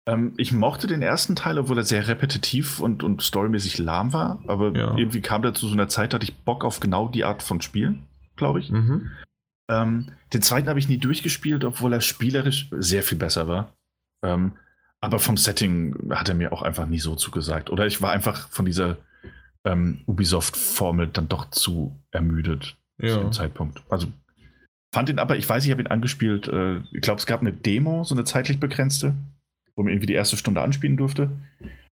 Ähm, 0.08 0.34
ich 0.36 0.52
mochte 0.52 0.86
den 0.86 1.02
ersten 1.02 1.36
Teil, 1.36 1.58
obwohl 1.58 1.78
er 1.78 1.84
sehr 1.84 2.06
repetitiv 2.08 2.80
und, 2.80 3.02
und 3.02 3.22
storymäßig 3.22 3.78
lahm 3.78 4.12
war. 4.12 4.40
Aber 4.46 4.76
ja. 4.76 4.96
irgendwie 4.96 5.20
kam 5.20 5.42
der 5.42 5.54
zu 5.54 5.66
so 5.66 5.74
einer 5.74 5.88
Zeit, 5.88 6.12
da 6.12 6.16
hatte 6.16 6.24
ich 6.24 6.36
Bock 6.36 6.64
auf 6.64 6.80
genau 6.80 7.08
die 7.08 7.24
Art 7.24 7.42
von 7.42 7.60
Spielen, 7.60 8.06
glaube 8.36 8.60
ich. 8.60 8.70
Mhm. 8.70 9.10
Ähm, 9.68 10.12
den 10.32 10.42
zweiten 10.42 10.68
habe 10.68 10.78
ich 10.78 10.88
nie 10.88 10.98
durchgespielt, 10.98 11.64
obwohl 11.64 11.92
er 11.92 12.00
spielerisch 12.00 12.68
sehr 12.70 13.02
viel 13.02 13.18
besser 13.18 13.48
war. 13.48 13.72
Ähm, 14.24 14.52
aber 15.00 15.18
vom 15.18 15.36
Setting 15.36 16.10
hat 16.10 16.28
er 16.28 16.34
mir 16.34 16.52
auch 16.52 16.62
einfach 16.62 16.86
nie 16.86 16.98
so 16.98 17.14
zugesagt. 17.14 17.70
Oder 17.70 17.86
ich 17.86 18.02
war 18.02 18.12
einfach 18.12 18.48
von 18.48 18.64
dieser 18.64 18.96
ähm, 19.64 20.02
Ubisoft-Formel 20.06 21.08
dann 21.08 21.28
doch 21.28 21.50
zu 21.50 21.96
ermüdet 22.10 22.76
ja. 22.98 23.14
zu 23.14 23.20
dem 23.20 23.32
Zeitpunkt. 23.32 23.82
Also 23.88 24.08
fand 24.94 25.08
ihn 25.08 25.18
aber, 25.18 25.36
ich 25.36 25.48
weiß, 25.48 25.64
ich 25.64 25.70
habe 25.70 25.82
ihn 25.82 25.88
angespielt. 25.88 26.48
Äh, 26.48 26.78
ich 26.92 27.02
glaube, 27.02 27.18
es 27.18 27.26
gab 27.26 27.40
eine 27.40 27.52
Demo, 27.52 28.04
so 28.04 28.14
eine 28.14 28.24
zeitlich 28.24 28.58
begrenzte, 28.58 29.14
wo 29.74 29.82
man 29.82 29.92
irgendwie 29.92 30.06
die 30.06 30.14
erste 30.14 30.36
Stunde 30.36 30.62
anspielen 30.62 30.96
durfte. 30.96 31.30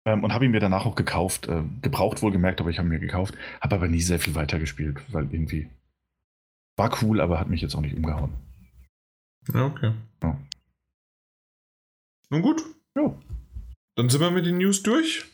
Ähm, 0.06 0.24
und 0.24 0.34
habe 0.34 0.45
ihn 0.45 0.52
mir 0.52 0.60
danach 0.60 0.86
auch 0.86 0.95
gekauft. 0.95 1.48
Äh, 1.48 1.64
gebraucht 1.82 2.22
wohl 2.22 2.32
gemerkt, 2.32 2.61
aber 2.61 2.69
ich 2.69 2.80
habe 2.80 2.88
ihn 2.88 2.91
mir 2.91 2.99
gekauft. 2.99 3.36
Habe 3.61 3.76
aber 3.76 3.88
nie 3.88 4.02
sehr 4.02 4.19
viel 4.19 4.36
weitergespielt, 4.36 4.99
weil 5.14 5.32
irgendwie 5.32 5.69
war 6.78 6.95
cool, 7.02 7.22
aber 7.22 7.40
hat 7.40 7.49
mich 7.49 7.61
jetzt 7.61 7.76
auch 7.76 7.82
nicht 7.82 7.95
umgehauen. 7.95 8.34
Ja, 9.53 9.65
okay. 9.65 9.94
Ja. 10.24 10.38
Nun 12.30 12.41
gut, 12.41 12.61
ja. 12.98 13.15
Dann 13.95 14.10
sind 14.10 14.22
wir 14.22 14.32
mit 14.32 14.45
den 14.45 14.57
News 14.57 14.84
durch. 14.84 15.26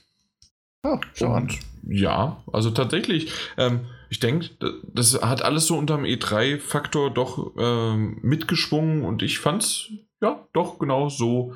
Ja, 0.86 1.00
schon. 1.14 1.50
Ja, 1.88 2.44
also 2.52 2.72
tatsächlich. 2.72 3.32
Ähm, 3.58 3.82
ich 4.10 4.20
denke, 4.20 4.50
das 4.94 5.22
hat 5.22 5.42
alles 5.42 5.68
so 5.68 5.78
unter 5.78 5.96
dem 5.96 6.06
E3-Faktor 6.06 7.12
doch 7.12 7.54
ähm, 7.58 8.20
mitgeschwungen 8.22 9.04
und 9.04 9.22
ich 9.22 9.40
fand's 9.40 9.90
ja, 10.22 10.48
doch, 10.54 10.80
genau 10.80 11.10
so 11.10 11.54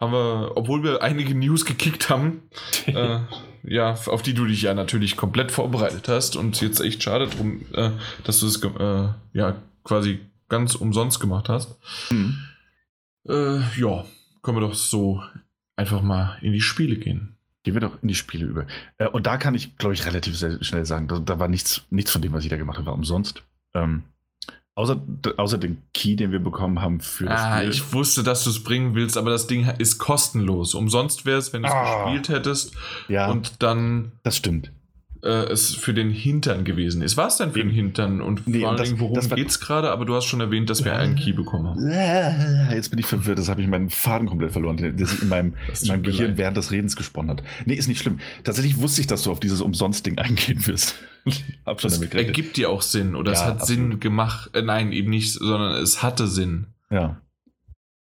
haben 0.00 0.12
wir, 0.12 0.52
obwohl 0.56 0.82
wir 0.82 1.02
einige 1.02 1.34
News 1.34 1.64
gekickt 1.64 2.08
haben, 2.08 2.42
äh, 2.86 3.20
ja, 3.64 3.96
auf 4.06 4.22
die 4.22 4.34
du 4.34 4.46
dich 4.46 4.62
ja 4.62 4.74
natürlich 4.74 5.16
komplett 5.16 5.52
vorbereitet 5.52 6.08
hast 6.08 6.36
und 6.36 6.60
jetzt 6.60 6.80
echt 6.80 7.02
schade 7.02 7.28
drum, 7.28 7.62
äh, 7.74 7.90
dass 8.24 8.40
du 8.40 8.46
es 8.46 8.62
äh, 8.62 9.08
ja 9.32 9.56
quasi 9.84 10.20
ganz 10.48 10.74
umsonst 10.74 11.20
gemacht 11.20 11.48
hast. 11.48 11.76
Mhm. 12.10 12.38
Ja, 13.30 14.06
können 14.42 14.56
wir 14.56 14.60
doch 14.62 14.72
so 14.72 15.22
einfach 15.78 16.02
mal 16.02 16.38
in 16.42 16.52
die 16.52 16.60
Spiele 16.60 16.96
gehen. 16.96 17.36
Gehen 17.62 17.74
wir 17.74 17.80
doch 17.80 18.02
in 18.02 18.08
die 18.08 18.14
Spiele 18.14 18.46
über. 18.46 18.66
Äh, 18.98 19.08
und 19.08 19.26
da 19.26 19.36
kann 19.36 19.54
ich, 19.54 19.76
glaube 19.76 19.94
ich, 19.94 20.06
relativ 20.06 20.36
schnell 20.36 20.84
sagen, 20.86 21.08
da, 21.08 21.18
da, 21.18 21.38
war 21.38 21.48
nichts, 21.48 21.82
nichts 21.90 22.10
von 22.10 22.22
dem, 22.22 22.32
was 22.32 22.44
ich 22.44 22.50
da 22.50 22.56
gemacht 22.56 22.78
habe, 22.78 22.86
war 22.86 22.94
umsonst. 22.94 23.42
Ähm, 23.74 24.04
Außer, 24.74 24.96
außer 25.38 25.58
den 25.58 25.82
Key, 25.92 26.14
den 26.14 26.30
wir 26.30 26.38
bekommen 26.38 26.80
haben 26.80 27.00
für 27.00 27.24
das 27.24 27.40
ah, 27.40 27.58
Spiel. 27.58 27.70
Ich 27.70 27.92
wusste, 27.92 28.22
dass 28.22 28.44
du 28.44 28.50
es 28.50 28.62
bringen 28.62 28.94
willst, 28.94 29.16
aber 29.16 29.28
das 29.28 29.48
Ding 29.48 29.68
ist 29.78 29.98
kostenlos. 29.98 30.76
Umsonst 30.76 31.26
wäre 31.26 31.38
es, 31.38 31.52
wenn 31.52 31.62
du 31.62 31.68
es 31.68 31.74
ah. 31.74 32.04
gespielt 32.04 32.28
hättest. 32.28 32.76
Ja. 33.08 33.28
Und 33.28 33.60
dann. 33.60 34.12
Das 34.22 34.36
stimmt 34.36 34.70
äh, 35.22 35.50
es 35.50 35.74
für 35.74 35.94
den 35.94 36.10
Hintern 36.10 36.64
gewesen 36.64 37.02
ist. 37.02 37.16
War 37.16 37.28
es 37.28 37.36
denn 37.36 37.52
für 37.52 37.60
den 37.60 37.70
Hintern? 37.70 38.20
Und 38.20 38.46
nee, 38.46 38.60
vor 38.60 38.70
allen 38.70 38.82
Dingen, 38.82 39.00
worum 39.00 39.28
geht 39.30 39.48
es 39.48 39.60
gerade? 39.60 39.90
Aber 39.90 40.04
du 40.04 40.14
hast 40.14 40.26
schon 40.26 40.40
erwähnt, 40.40 40.70
dass 40.70 40.84
wir 40.84 40.96
einen 40.96 41.16
Key 41.16 41.32
bekommen 41.32 41.68
haben. 41.68 42.70
Jetzt 42.72 42.90
bin 42.90 42.98
ich 42.98 43.06
verwirrt, 43.06 43.38
das 43.38 43.48
habe 43.48 43.60
ich 43.60 43.68
meinen 43.68 43.90
Faden 43.90 44.28
komplett 44.28 44.52
verloren, 44.52 44.76
der 44.76 45.06
sich 45.06 45.22
in 45.22 45.28
meinem, 45.28 45.54
in 45.80 45.88
meinem 45.88 46.02
Gehirn 46.02 46.36
während 46.36 46.56
des 46.56 46.70
Redens 46.70 46.96
gesponnen 46.96 47.30
hat. 47.30 47.42
Nee, 47.64 47.74
ist 47.74 47.88
nicht 47.88 48.00
schlimm. 48.00 48.20
Tatsächlich 48.44 48.80
wusste 48.80 49.00
ich, 49.00 49.06
dass 49.06 49.22
du 49.22 49.32
auf 49.32 49.40
dieses 49.40 49.60
Umsonst-Ding 49.60 50.18
eingehen 50.18 50.66
wirst. 50.66 50.94
hab 51.66 51.80
schon 51.80 51.90
das 51.90 52.00
damit 52.00 52.14
ergibt 52.14 52.56
dir 52.56 52.70
auch 52.70 52.82
Sinn 52.82 53.14
oder 53.14 53.32
ja, 53.32 53.38
es 53.38 53.44
hat 53.44 53.60
absolut. 53.60 53.90
Sinn 53.90 54.00
gemacht. 54.00 54.50
Äh, 54.54 54.62
nein, 54.62 54.92
eben 54.92 55.10
nicht, 55.10 55.32
sondern 55.32 55.82
es 55.82 56.02
hatte 56.02 56.26
Sinn. 56.26 56.68
Ja. 56.90 57.20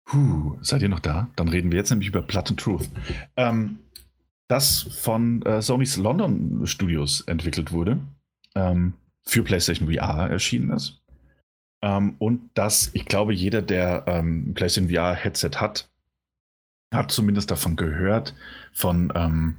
Puh, 0.06 0.58
seid 0.62 0.82
ihr 0.82 0.90
noch 0.90 1.02
da? 1.02 1.30
Dann 1.36 1.50
reden 1.50 1.72
wir 1.72 1.78
jetzt 1.78 1.90
nämlich 1.90 2.08
über 2.08 2.20
and 2.20 2.60
Truth. 2.60 2.90
Ähm, 3.36 3.80
das 4.48 4.84
von 5.02 5.41
äh, 5.44 5.61
Sony's 5.61 5.98
London 5.98 6.65
Studios 6.65 7.22
entwickelt 7.22 7.72
wurde, 7.72 7.99
ähm, 8.56 8.94
für 9.26 9.44
PlayStation 9.44 9.91
VR 9.91 10.30
erschienen 10.30 10.72
ist. 10.72 11.02
Ähm, 11.82 12.15
und 12.19 12.49
dass 12.53 12.90
ich 12.94 13.06
glaube, 13.06 13.34
jeder, 13.34 13.61
der 13.61 14.06
ähm, 14.07 14.53
PlayStation 14.53 14.90
VR 14.90 15.14
Headset 15.14 15.52
hat, 15.57 15.90
hat 16.94 17.11
zumindest 17.11 17.52
davon 17.52 17.76
gehört, 17.76 18.34
von 18.74 19.11
ähm, 19.15 19.57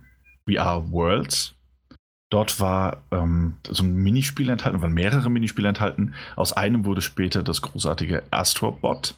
VR 0.48 0.90
Worlds. 0.90 1.55
Dort 2.31 2.60
war 2.60 3.05
ähm, 3.10 3.56
so 3.69 3.82
ein 3.82 3.94
Minispiel 3.94 4.51
enthalten, 4.51 4.82
waren 4.82 4.93
mehrere 4.93 5.31
Minispiele 5.31 5.69
enthalten. 5.69 6.15
Aus 6.36 6.52
einem 6.52 6.85
wurde 6.85 7.01
später 7.01 7.43
das 7.43 7.62
großartige 7.62 8.23
Astrobot. 8.31 9.15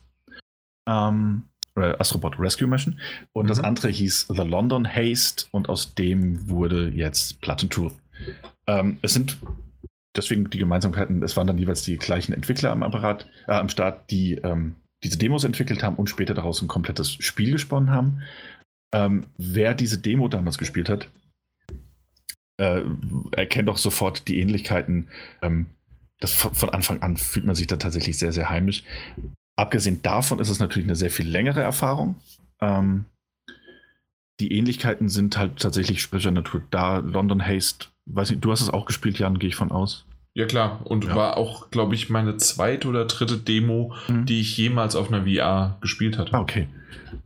Ähm, 0.89 1.45
äh, 1.77 1.95
Astrobot 1.99 2.39
Rescue 2.39 2.69
Mission. 2.69 3.01
Und 3.33 3.45
mhm. 3.45 3.49
das 3.49 3.61
andere 3.61 3.89
hieß 3.89 4.29
The 4.29 4.43
London 4.43 4.87
Haste 4.87 5.47
und 5.51 5.69
aus 5.69 5.95
dem 5.95 6.49
wurde 6.49 6.89
jetzt 6.89 7.41
Platten 7.41 7.71
Truth. 7.71 7.95
Ähm, 8.67 8.99
es 9.03 9.15
sind 9.15 9.39
deswegen 10.17 10.51
die 10.51 10.59
Gemeinsamkeiten, 10.59 11.23
es 11.23 11.37
waren 11.37 11.47
dann 11.47 11.59
jeweils 11.59 11.83
die 11.83 11.97
gleichen 11.97 12.33
Entwickler 12.33 12.73
am 12.73 12.83
Apparat, 12.83 13.29
äh, 13.47 13.53
am 13.53 13.69
Start, 13.69 14.11
die 14.11 14.35
ähm, 14.35 14.77
diese 15.03 15.19
Demos 15.19 15.45
entwickelt 15.45 15.83
haben 15.83 15.97
und 15.97 16.11
später 16.11 16.35
daraus 16.35 16.61
ein 16.61 16.69
komplettes 16.69 17.13
Spiel 17.13 17.53
gesponnen 17.53 17.91
haben. 17.91 18.23
Ähm, 18.93 19.27
wer 19.39 19.75
diese 19.75 19.99
Demo 19.99 20.29
damals 20.29 20.59
gespielt 20.59 20.89
hat, 20.89 21.09
äh, 22.59 22.83
erkennt 23.33 23.69
auch 23.69 23.79
sofort 23.79 24.29
die 24.29 24.41
Ähnlichkeiten. 24.41 25.09
Ähm, 25.43 25.67
das 26.19 26.35
von 26.35 26.69
Anfang 26.69 27.01
an 27.01 27.17
fühlt 27.17 27.47
man 27.47 27.55
sich 27.55 27.67
da 27.67 27.77
tatsächlich 27.77 28.19
sehr, 28.19 28.33
sehr 28.33 28.51
heimisch. 28.51 28.85
Abgesehen 29.61 30.01
davon 30.01 30.39
ist 30.39 30.49
es 30.49 30.59
natürlich 30.59 30.87
eine 30.87 30.97
sehr 30.97 31.11
viel 31.11 31.29
längere 31.29 31.61
Erfahrung. 31.61 32.15
Ähm, 32.63 33.05
die 34.41 34.57
Ähnlichkeiten 34.57 35.11
sind 35.11 35.37
halt 35.37 35.59
tatsächlich 35.59 36.01
Sprecher 36.01 36.31
Natur 36.31 36.63
da. 36.71 37.01
London 37.01 37.47
Haste, 37.47 37.89
weiß 38.07 38.31
nicht, 38.31 38.43
du 38.43 38.51
hast 38.53 38.63
es 38.63 38.71
auch 38.71 38.87
gespielt, 38.87 39.19
Jan, 39.19 39.39
gehe 39.39 39.51
ich 39.51 39.57
von 39.57 39.71
aus. 39.71 40.07
Ja, 40.33 40.47
klar. 40.47 40.81
Und 40.87 41.05
ja. 41.05 41.15
war 41.15 41.37
auch, 41.37 41.71
glaube 41.71 41.95
ich, 41.95 42.09
meine 42.09 42.39
zweite 42.39 42.89
oder 42.89 43.05
dritte 43.05 43.37
Demo, 43.37 43.93
mhm. 44.09 44.25
die 44.25 44.41
ich 44.41 44.57
jemals 44.57 44.97
auf 44.97 45.13
einer 45.13 45.27
VR 45.27 45.77
gespielt 45.83 46.17
hatte. 46.17 46.33
Ah, 46.33 46.41
okay. 46.41 46.67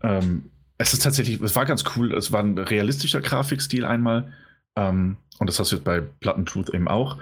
Ähm, 0.02 0.50
es 0.76 0.92
ist 0.92 1.04
tatsächlich, 1.04 1.40
es 1.40 1.54
war 1.54 1.66
ganz 1.66 1.84
cool. 1.94 2.12
Es 2.14 2.32
war 2.32 2.42
ein 2.42 2.58
realistischer 2.58 3.20
Grafikstil 3.20 3.84
einmal. 3.84 4.32
Ähm, 4.76 5.16
und 5.38 5.48
das 5.48 5.58
hast 5.58 5.72
du 5.72 5.76
jetzt 5.76 5.84
bei 5.84 6.00
Platten 6.00 6.46
Truth 6.46 6.70
eben 6.70 6.88
auch. 6.88 7.18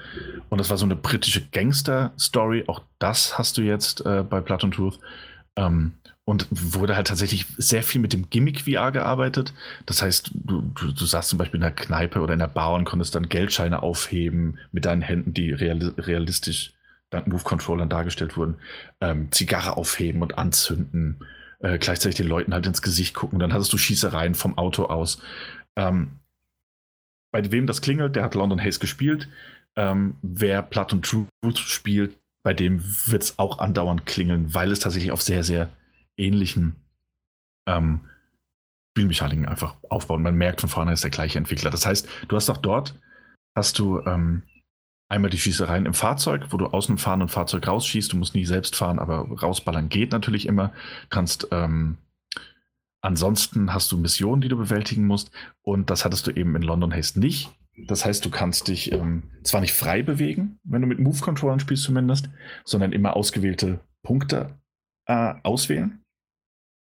Und 0.49 0.59
das 0.59 0.71
war 0.71 0.77
so 0.77 0.85
eine 0.85 0.97
britische 0.97 1.47
Gangster-Story. 1.49 2.65
Auch 2.67 2.83
das 2.99 3.39
hast 3.39 3.57
du 3.57 3.63
jetzt 3.63 4.05
äh, 4.05 4.23
bei 4.23 4.41
Platten 4.41 4.71
Truth. 4.71 4.99
Ähm, 5.57 5.95
und 6.25 6.47
wurde 6.51 6.95
halt 6.95 7.09
tatsächlich 7.09 7.47
sehr 7.59 7.83
viel 7.83 8.01
mit 8.01 8.13
dem 8.13 8.31
Gimmick 8.31 8.63
VR 8.63 8.93
gearbeitet. 8.93 9.53
Das 9.87 10.03
heißt, 10.03 10.31
du, 10.35 10.63
du, 10.63 10.93
du 10.93 11.05
saßt 11.05 11.29
zum 11.29 11.39
Beispiel 11.39 11.59
in 11.59 11.65
einer 11.65 11.75
Kneipe 11.75 12.21
oder 12.21 12.35
in 12.35 12.41
einer 12.41 12.53
Bar 12.53 12.75
und 12.75 12.85
konntest 12.85 13.15
dann 13.15 13.29
Geldscheine 13.29 13.83
aufheben 13.83 14.59
mit 14.71 14.85
deinen 14.85 15.03
Händen, 15.03 15.35
die 15.35 15.53
real, 15.53 15.79
realistisch 15.99 16.75
dank 17.11 17.27
Move-Controllern 17.27 17.89
dargestellt 17.89 18.37
wurden. 18.37 18.57
Ähm, 19.01 19.33
Zigarre 19.33 19.77
aufheben 19.77 20.23
und 20.23 20.39
anzünden. 20.39 21.19
Äh, 21.59 21.79
gleichzeitig 21.79 22.17
den 22.17 22.29
Leuten 22.29 22.55
halt 22.55 22.67
ins 22.67 22.83
Gesicht 22.83 23.15
gucken. 23.15 23.41
Dann 23.41 23.53
hattest 23.53 23.73
du 23.73 23.79
Schießereien 23.79 24.35
vom 24.35 24.57
Auto 24.57 24.85
aus. 24.85 25.21
Ähm, 25.75 26.21
bei 27.33 27.51
wem 27.51 27.67
das 27.67 27.81
klingelt, 27.81 28.15
der 28.15 28.23
hat 28.23 28.35
London 28.35 28.63
Haze 28.63 28.79
gespielt. 28.79 29.29
Ähm, 29.75 30.17
wer 30.23 30.63
Platon 30.63 31.03
Truth 31.03 31.59
spielt, 31.59 32.19
bei 32.45 32.55
dem 32.55 32.83
wird 33.07 33.23
es 33.23 33.39
auch 33.39 33.59
andauernd 33.59 34.07
klingeln, 34.07 34.55
weil 34.55 34.71
es 34.71 34.81
tatsächlich 34.81 35.13
auf 35.13 35.23
sehr, 35.23 35.43
sehr 35.43 35.71
ähnlichen 36.17 36.77
ähm, 37.67 38.01
Spielmechaniken 38.93 39.49
einfach 39.49 39.77
aufbaut. 39.89 40.21
Man 40.21 40.37
merkt 40.37 40.61
von 40.61 40.69
vorne 40.69 40.93
ist 40.93 41.05
der 41.05 41.11
gleiche 41.11 41.39
Entwickler. 41.39 41.71
Das 41.71 41.87
heißt, 41.87 42.07
du 42.29 42.37
hast 42.37 42.51
auch 42.51 42.59
dort, 42.59 42.95
hast 43.57 43.79
du 43.79 44.01
ähm, 44.01 44.43
einmal 45.09 45.31
die 45.31 45.39
Schießereien 45.39 45.87
im 45.87 45.95
Fahrzeug, 45.95 46.49
wo 46.51 46.59
du 46.59 46.67
aus 46.67 46.87
dem 46.89 46.99
fahrenden 46.99 47.29
Fahrzeug 47.29 47.67
rausschießt. 47.67 48.13
Du 48.13 48.17
musst 48.19 48.35
nie 48.35 48.45
selbst 48.45 48.77
fahren, 48.77 48.99
aber 48.99 49.29
rausballern 49.41 49.89
geht 49.89 50.13
natürlich 50.13 50.47
immer. 50.47 50.73
Kannst 51.09 51.49
ähm, 51.53 51.97
Ansonsten 53.03 53.75
hast 53.75 53.91
du 53.93 53.99
Missionen, 53.99 54.41
die 54.41 54.49
du 54.49 54.57
bewältigen 54.57 55.07
musst. 55.07 55.31
Und 55.61 55.91
das 55.91 56.05
hattest 56.05 56.27
du 56.27 56.31
eben 56.31 56.57
in 56.57 56.63
London 56.63 56.95
Haste 56.95 57.21
nicht. 57.21 57.51
Das 57.87 58.05
heißt, 58.05 58.25
du 58.25 58.31
kannst 58.31 58.69
dich 58.69 58.93
ähm, 58.93 59.25
zwar 59.43 59.61
nicht 59.61 59.73
frei 59.73 60.03
bewegen, 60.03 60.61
wenn 60.65 60.83
du 60.83 60.87
mit 60.87 61.01
Move-Controllern 61.01 61.59
spielst 61.59 61.85
zumindest, 61.85 62.31
sondern 62.65 62.93
immer 62.93 63.17
ausgewählte 63.17 63.81
Punkte 64.03 64.59
äh, 65.07 65.35
auswählen. 65.43 66.05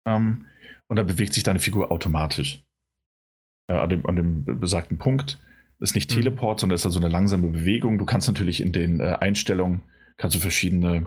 Ähm, 0.07 0.47
und 0.89 0.97
dann 0.97 1.07
bewegt 1.07 1.35
sich 1.35 1.45
deine 1.45 1.61
Figur 1.61 1.93
automatisch. 1.93 2.65
Äh, 3.69 3.75
an, 3.75 3.89
dem, 3.89 4.07
an, 4.07 4.17
dem, 4.17 4.45
besagten 4.45 4.99
Punkt. 4.99 5.39
Ist 5.79 5.95
nicht 5.95 6.11
mhm. 6.11 6.17
Teleport, 6.17 6.61
sondern 6.61 6.75
ist 6.75 6.87
also 6.87 6.99
eine 6.99 7.09
langsame 7.09 7.49
Bewegung. 7.49 7.99
Du 7.99 8.05
kannst 8.05 8.27
natürlich 8.27 8.61
in 8.61 8.73
den 8.73 9.01
äh, 9.01 9.17
Einstellungen 9.21 9.83
kannst 10.17 10.37
du 10.37 10.41
verschiedene 10.41 11.07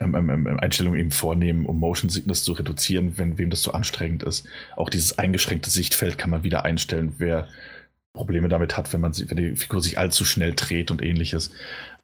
ähm, 0.00 0.14
ähm, 0.14 0.46
ähm, 0.46 0.60
Einstellungen 0.60 1.00
eben 1.00 1.10
vornehmen, 1.10 1.66
um 1.66 1.80
Motion 1.80 2.08
Sickness 2.08 2.44
zu 2.44 2.52
reduzieren, 2.52 3.18
wenn 3.18 3.36
wem 3.36 3.50
das 3.50 3.62
zu 3.62 3.74
anstrengend 3.74 4.22
ist. 4.22 4.46
Auch 4.76 4.90
dieses 4.90 5.18
eingeschränkte 5.18 5.70
Sichtfeld 5.70 6.18
kann 6.18 6.30
man 6.30 6.44
wieder 6.44 6.64
einstellen, 6.64 7.14
wer 7.18 7.48
Probleme 8.12 8.48
damit 8.48 8.76
hat, 8.76 8.92
wenn 8.92 9.00
man 9.00 9.12
wenn 9.16 9.36
die 9.36 9.56
Figur 9.56 9.80
sich 9.80 9.98
allzu 9.98 10.24
schnell 10.24 10.54
dreht 10.54 10.90
und 10.90 11.02
ähnliches. 11.02 11.50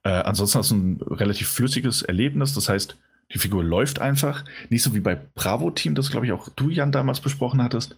Äh, 0.03 0.11
ansonsten 0.11 0.59
hast 0.59 0.71
du 0.73 0.77
ein 0.77 1.01
relativ 1.03 1.49
flüssiges 1.49 2.03
Erlebnis, 2.03 2.53
das 2.53 2.69
heißt, 2.69 2.97
die 3.33 3.39
Figur 3.39 3.65
läuft 3.65 4.01
einfach. 4.01 4.45
Nicht 4.71 4.83
so 4.83 4.95
wie 4.95 5.01
bei 5.01 5.19
Bravo 5.35 5.71
Team, 5.71 5.95
das 5.95 6.11
glaube 6.11 6.27
ich 6.27 6.33
auch 6.33 6.49
du, 6.57 6.71
Jan, 6.71 6.93
damals 6.93 7.21
besprochen 7.21 7.63
hattest, 7.63 7.97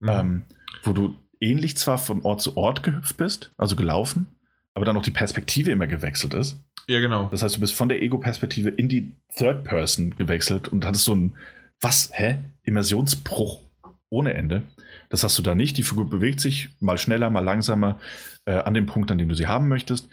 mhm. 0.00 0.08
ähm, 0.08 0.42
wo 0.82 0.92
du 0.92 1.16
ähnlich 1.40 1.76
zwar 1.76 1.98
von 1.98 2.22
Ort 2.22 2.40
zu 2.40 2.56
Ort 2.56 2.82
gehüpft 2.82 3.16
bist, 3.16 3.52
also 3.56 3.76
gelaufen, 3.76 4.26
aber 4.74 4.84
dann 4.84 4.96
auch 4.96 5.02
die 5.02 5.10
Perspektive 5.10 5.70
immer 5.70 5.86
gewechselt 5.86 6.34
ist. 6.34 6.58
Ja, 6.88 7.00
genau. 7.00 7.28
Das 7.30 7.42
heißt, 7.42 7.56
du 7.56 7.60
bist 7.60 7.74
von 7.74 7.88
der 7.88 8.00
Ego-Perspektive 8.02 8.70
in 8.70 8.88
die 8.88 9.12
Third 9.34 9.64
Person 9.64 10.14
gewechselt 10.16 10.68
und 10.68 10.84
hattest 10.86 11.04
so 11.04 11.12
einen, 11.12 11.36
was, 11.80 12.10
hä? 12.12 12.38
Immersionsbruch 12.62 13.60
ohne 14.08 14.34
Ende. 14.34 14.62
Das 15.08 15.24
hast 15.24 15.38
du 15.38 15.42
da 15.42 15.54
nicht. 15.54 15.76
Die 15.78 15.82
Figur 15.82 16.08
bewegt 16.08 16.40
sich 16.40 16.70
mal 16.80 16.98
schneller, 16.98 17.30
mal 17.30 17.44
langsamer 17.44 17.98
äh, 18.44 18.54
an 18.54 18.74
dem 18.74 18.86
Punkt, 18.86 19.10
an 19.10 19.18
dem 19.18 19.28
du 19.28 19.34
sie 19.34 19.46
haben 19.46 19.68
möchtest. 19.68 20.08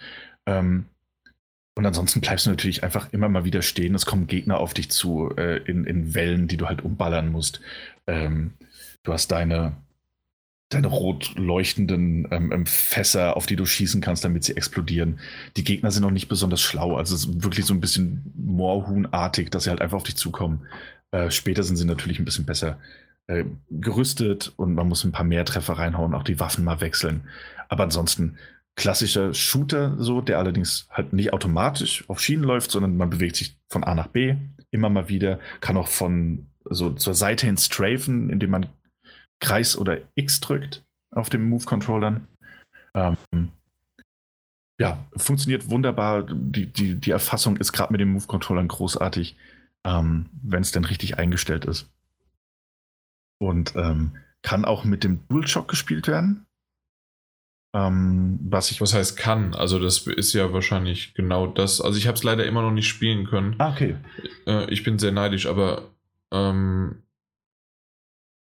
Ähm, 0.46 0.86
und 1.76 1.86
ansonsten 1.86 2.22
bleibst 2.22 2.46
du 2.46 2.52
natürlich 2.52 2.84
einfach 2.84 3.12
immer 3.14 3.30
mal 3.30 3.46
wieder 3.46 3.62
stehen. 3.62 3.96
Es 3.96 4.06
kommen 4.06 4.28
Gegner 4.28 4.60
auf 4.60 4.74
dich 4.74 4.92
zu 4.92 5.32
äh, 5.38 5.58
in, 5.64 5.86
in 5.86 6.14
Wellen, 6.14 6.48
die 6.48 6.58
du 6.58 6.68
halt 6.68 6.84
umballern 6.84 7.32
musst. 7.32 7.62
Ähm, 8.08 8.54
du 9.04 9.14
hast 9.14 9.32
deine, 9.32 9.74
deine 10.74 10.88
rot 10.88 11.34
leuchtenden 11.36 12.28
ähm, 12.32 12.52
ähm, 12.52 12.66
Fässer, 12.66 13.38
auf 13.38 13.46
die 13.46 13.56
du 13.56 13.66
schießen 13.66 14.02
kannst, 14.02 14.24
damit 14.24 14.44
sie 14.44 14.58
explodieren. 14.58 15.20
Die 15.58 15.64
Gegner 15.64 15.92
sind 15.92 16.04
auch 16.04 16.12
nicht 16.12 16.28
besonders 16.28 16.62
schlau, 16.62 16.98
also 16.98 17.16
es 17.16 17.26
ist 17.26 17.44
wirklich 17.44 17.66
so 17.66 17.74
ein 17.74 17.82
bisschen 17.82 18.34
Moorhuhnartig, 18.36 19.50
dass 19.50 19.64
sie 19.64 19.70
halt 19.70 19.82
einfach 19.82 19.98
auf 19.98 20.04
dich 20.04 20.16
zukommen. 20.16 20.68
Äh, 21.12 21.32
später 21.32 21.64
sind 21.64 21.78
sie 21.78 21.86
natürlich 21.86 22.20
ein 22.20 22.26
bisschen 22.26 22.46
besser 22.46 22.78
äh, 23.28 23.46
gerüstet 23.70 24.54
und 24.58 24.74
man 24.74 24.88
muss 24.88 25.04
ein 25.04 25.12
paar 25.12 25.26
mehr 25.26 25.46
Treffer 25.46 25.74
reinhauen, 25.74 26.14
auch 26.14 26.24
die 26.24 26.40
Waffen 26.40 26.64
mal 26.64 26.82
wechseln. 26.82 27.22
Aber 27.70 27.84
ansonsten 27.84 28.38
klassischer 28.76 29.34
Shooter, 29.34 29.96
so, 29.98 30.22
der 30.22 30.40
allerdings 30.40 30.88
halt 30.90 31.14
nicht 31.14 31.34
automatisch 31.34 32.04
auf 32.10 32.20
Schienen 32.20 32.44
läuft, 32.44 32.72
sondern 32.72 32.98
man 32.98 33.10
bewegt 33.10 33.36
sich 33.36 33.58
von 33.70 33.84
A 33.84 33.94
nach 33.96 34.08
B 34.08 34.36
immer 34.72 34.90
mal 34.90 35.10
wieder, 35.10 35.40
kann 35.62 35.78
auch 35.78 35.88
von 35.88 36.48
so 36.66 36.90
zur 36.90 37.14
Seite 37.14 37.46
hin 37.46 37.58
strafen, 37.58 38.30
indem 38.30 38.50
man 38.50 38.66
Kreis 39.44 39.78
oder 39.78 40.00
X 40.16 40.40
drückt 40.40 40.84
auf 41.12 41.30
dem 41.30 41.48
Move-Controllern. 41.50 42.28
Ähm, 42.96 43.18
ja, 44.80 45.06
funktioniert 45.16 45.70
wunderbar. 45.70 46.24
Die, 46.24 46.66
die, 46.66 46.96
die 46.96 47.12
Erfassung 47.12 47.58
ist 47.58 47.74
gerade 47.74 47.92
mit 47.92 48.02
den 48.02 48.12
Move-Controllern 48.12 48.68
großartig, 48.68 49.36
ähm, 49.84 50.30
wenn 50.42 50.62
es 50.62 50.72
denn 50.72 50.86
richtig 50.86 51.20
eingestellt 51.20 51.66
ist. 51.66 51.90
Und 53.40 53.76
ähm, 53.76 54.18
kann 54.42 54.66
auch 54.66 54.84
mit 54.86 55.04
dem 55.04 55.28
DualShock 55.28 55.68
gespielt 55.68 56.08
werden. 56.08 56.46
Ähm, 57.76 58.40
was 58.44 58.72
ich. 58.72 58.82
Was 58.82 58.94
heißt 58.94 59.18
kann? 59.18 59.54
Also, 59.56 59.80
das 59.80 60.08
ist 60.08 60.34
ja 60.34 60.54
wahrscheinlich 60.54 61.14
genau 61.14 61.48
das. 61.48 61.82
Also, 61.82 61.98
ich 61.98 62.08
habe 62.08 62.16
es 62.16 62.24
leider 62.24 62.46
immer 62.46 62.62
noch 62.62 62.72
nicht 62.72 62.88
spielen 62.88 63.26
können. 63.26 63.56
Ah, 63.58 63.72
okay. 63.72 63.98
Äh, 64.46 64.72
ich 64.72 64.84
bin 64.84 65.00
sehr 65.00 65.12
neidisch, 65.12 65.48
aber 65.48 65.90
ähm, 66.32 67.03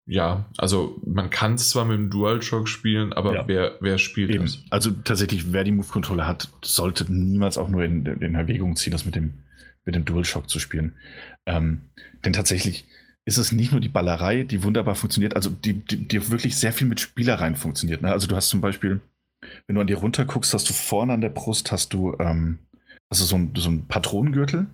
ja, 0.07 0.45
also 0.57 1.01
man 1.05 1.29
kann 1.31 1.55
es 1.55 1.69
zwar 1.69 1.85
mit 1.85 1.97
dem 1.97 2.09
DualShock 2.11 2.67
spielen, 2.67 3.11
aber 3.13 3.33
ja. 3.33 3.47
wer, 3.47 3.77
wer 3.81 3.97
spielt 3.97 4.29
Eben. 4.29 4.45
das? 4.45 4.59
Also 4.69 4.91
tatsächlich, 4.91 5.51
wer 5.51 5.63
die 5.63 5.71
Move-Controller 5.71 6.27
hat, 6.27 6.49
sollte 6.63 7.11
niemals 7.11 7.57
auch 7.57 7.69
nur 7.69 7.83
in, 7.83 8.05
in 8.05 8.35
Erwägung 8.35 8.75
ziehen, 8.75 8.91
das 8.91 9.05
mit 9.05 9.15
dem, 9.15 9.33
mit 9.83 9.95
dem 9.95 10.05
DualShock 10.05 10.47
zu 10.47 10.59
spielen. 10.59 10.93
Ähm, 11.47 11.81
denn 12.23 12.33
tatsächlich 12.33 12.85
ist 13.25 13.37
es 13.37 13.51
nicht 13.51 13.71
nur 13.71 13.81
die 13.81 13.89
Ballerei, 13.89 14.43
die 14.43 14.63
wunderbar 14.63 14.93
funktioniert, 14.93 15.35
also 15.35 15.49
die, 15.49 15.73
die, 15.73 16.07
die 16.07 16.29
wirklich 16.29 16.55
sehr 16.55 16.71
viel 16.71 16.87
mit 16.87 16.99
Spielereien 16.99 17.55
funktioniert. 17.55 18.03
Ne? 18.03 18.11
Also 18.11 18.27
du 18.27 18.35
hast 18.35 18.49
zum 18.49 18.61
Beispiel, 18.61 19.01
wenn 19.65 19.75
du 19.75 19.81
an 19.81 19.87
dir 19.87 19.97
runter 19.97 20.25
guckst, 20.25 20.53
hast 20.53 20.69
du 20.69 20.73
vorne 20.73 21.13
an 21.13 21.21
der 21.21 21.29
Brust 21.29 21.71
hast 21.71 21.93
du 21.93 22.15
ähm, 22.19 22.59
also 23.09 23.25
so 23.25 23.35
ein, 23.37 23.53
so 23.55 23.69
ein 23.69 23.87
Patronengürtel 23.87 24.67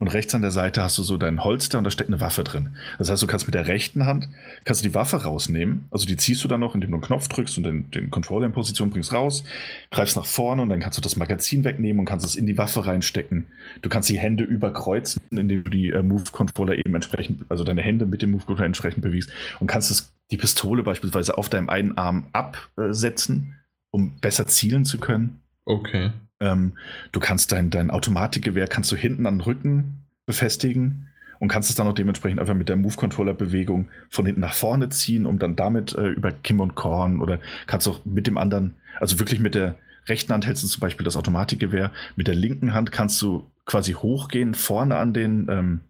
und 0.00 0.08
rechts 0.08 0.34
an 0.34 0.42
der 0.42 0.52
Seite 0.52 0.82
hast 0.82 0.96
du 0.96 1.02
so 1.02 1.16
dein 1.16 1.42
Holster 1.42 1.78
und 1.78 1.84
da 1.84 1.90
steckt 1.90 2.08
eine 2.08 2.20
Waffe 2.20 2.44
drin. 2.44 2.76
Das 2.98 3.10
heißt, 3.10 3.20
du 3.20 3.26
kannst 3.26 3.46
mit 3.46 3.54
der 3.54 3.66
rechten 3.66 4.06
Hand 4.06 4.28
kannst 4.64 4.82
du 4.84 4.88
die 4.88 4.94
Waffe 4.94 5.24
rausnehmen. 5.24 5.86
Also 5.90 6.06
die 6.06 6.16
ziehst 6.16 6.44
du 6.44 6.48
dann 6.48 6.60
noch, 6.60 6.74
indem 6.74 6.90
du 6.90 6.96
einen 6.96 7.04
Knopf 7.04 7.26
drückst 7.26 7.58
und 7.58 7.64
den, 7.64 7.90
den 7.90 8.10
Controller 8.10 8.46
in 8.46 8.52
Position 8.52 8.90
bringst 8.90 9.12
raus, 9.12 9.42
greifst 9.90 10.16
nach 10.16 10.26
vorne 10.26 10.62
und 10.62 10.68
dann 10.68 10.78
kannst 10.78 10.98
du 10.98 11.02
das 11.02 11.16
Magazin 11.16 11.64
wegnehmen 11.64 11.98
und 11.98 12.04
kannst 12.06 12.24
es 12.24 12.36
in 12.36 12.46
die 12.46 12.56
Waffe 12.56 12.86
reinstecken. 12.86 13.48
Du 13.82 13.88
kannst 13.88 14.08
die 14.08 14.18
Hände 14.18 14.44
überkreuzen, 14.44 15.20
indem 15.30 15.64
du 15.64 15.70
die 15.70 15.90
äh, 15.90 16.02
Move-Controller 16.02 16.78
eben 16.78 16.94
entsprechend, 16.94 17.44
also 17.48 17.64
deine 17.64 17.82
Hände 17.82 18.06
mit 18.06 18.22
dem 18.22 18.30
Move-Controller 18.30 18.66
entsprechend 18.66 19.02
bewegst 19.02 19.30
und 19.58 19.66
kannst 19.66 19.90
es, 19.90 20.12
die 20.30 20.36
Pistole 20.36 20.82
beispielsweise 20.82 21.38
auf 21.38 21.48
deinem 21.48 21.70
einen 21.70 21.96
Arm 21.96 22.26
absetzen, 22.32 23.56
um 23.90 24.20
besser 24.20 24.46
zielen 24.46 24.84
zu 24.84 24.98
können. 24.98 25.40
Okay. 25.64 26.12
Ähm, 26.40 26.74
du 27.12 27.20
kannst 27.20 27.52
dein, 27.52 27.70
dein 27.70 27.90
Automatikgewehr 27.90 28.68
kannst 28.68 28.92
du 28.92 28.96
hinten 28.96 29.26
an 29.26 29.36
den 29.36 29.40
Rücken 29.42 30.04
befestigen 30.26 31.08
und 31.38 31.48
kannst 31.48 31.70
es 31.70 31.76
dann 31.76 31.86
auch 31.86 31.94
dementsprechend 31.94 32.40
einfach 32.40 32.54
mit 32.54 32.68
der 32.68 32.76
Move-Controller-Bewegung 32.76 33.88
von 34.08 34.26
hinten 34.26 34.40
nach 34.40 34.54
vorne 34.54 34.88
ziehen, 34.88 35.26
um 35.26 35.38
dann 35.38 35.56
damit 35.56 35.94
äh, 35.94 36.08
über 36.08 36.32
Kim 36.32 36.60
und 36.60 36.74
Korn 36.74 37.20
oder 37.20 37.40
kannst 37.66 37.88
auch 37.88 38.04
mit 38.04 38.26
dem 38.26 38.38
anderen, 38.38 38.74
also 39.00 39.18
wirklich 39.18 39.40
mit 39.40 39.54
der 39.54 39.76
rechten 40.06 40.32
Hand 40.32 40.46
hältst 40.46 40.64
du 40.64 40.68
zum 40.68 40.80
Beispiel 40.80 41.04
das 41.04 41.16
Automatikgewehr, 41.16 41.92
mit 42.16 42.26
der 42.26 42.34
linken 42.34 42.74
Hand 42.74 42.92
kannst 42.92 43.20
du 43.22 43.46
quasi 43.66 43.92
hochgehen, 43.92 44.54
vorne 44.54 44.96
an 44.96 45.12
den, 45.12 45.48
ähm, 45.50 45.80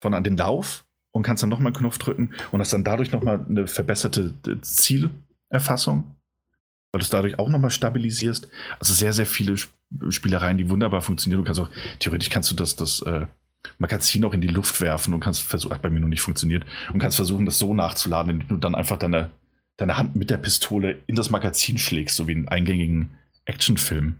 vorne 0.00 0.16
an 0.16 0.24
den 0.24 0.36
Lauf 0.36 0.84
und 1.12 1.22
kannst 1.22 1.42
dann 1.42 1.50
nochmal 1.50 1.68
einen 1.68 1.76
Knopf 1.76 1.98
drücken 1.98 2.30
und 2.50 2.60
hast 2.60 2.72
dann 2.72 2.84
dadurch 2.84 3.12
nochmal 3.12 3.44
eine 3.48 3.66
verbesserte 3.66 4.34
äh, 4.46 4.60
Zielerfassung 4.62 6.15
weil 6.96 7.00
du 7.00 7.04
es 7.04 7.10
dadurch 7.10 7.38
auch 7.38 7.50
nochmal 7.50 7.70
stabilisierst. 7.70 8.48
Also 8.78 8.94
sehr, 8.94 9.12
sehr 9.12 9.26
viele 9.26 9.56
Spielereien, 10.08 10.56
die 10.56 10.70
wunderbar 10.70 11.02
funktionieren. 11.02 11.42
Du 11.42 11.44
kannst 11.44 11.60
auch, 11.60 11.68
theoretisch 11.98 12.30
kannst 12.30 12.50
du 12.50 12.54
das, 12.54 12.74
das 12.74 13.02
äh, 13.02 13.26
Magazin 13.76 14.24
auch 14.24 14.32
in 14.32 14.40
die 14.40 14.48
Luft 14.48 14.80
werfen 14.80 15.12
und 15.12 15.20
kannst 15.20 15.42
versuchen, 15.42 15.74
hat 15.74 15.82
bei 15.82 15.90
mir 15.90 16.00
noch 16.00 16.08
nicht 16.08 16.22
funktioniert, 16.22 16.64
und 16.90 16.98
kannst 16.98 17.16
versuchen, 17.16 17.44
das 17.44 17.58
so 17.58 17.74
nachzuladen, 17.74 18.30
indem 18.30 18.48
du 18.48 18.56
dann 18.56 18.74
einfach 18.74 18.96
deine, 18.96 19.30
deine 19.76 19.98
Hand 19.98 20.16
mit 20.16 20.30
der 20.30 20.38
Pistole 20.38 20.96
in 21.06 21.16
das 21.16 21.28
Magazin 21.28 21.76
schlägst, 21.76 22.16
so 22.16 22.26
wie 22.28 22.32
in 22.32 22.48
eingängigen 22.48 23.10
Actionfilm. 23.44 24.16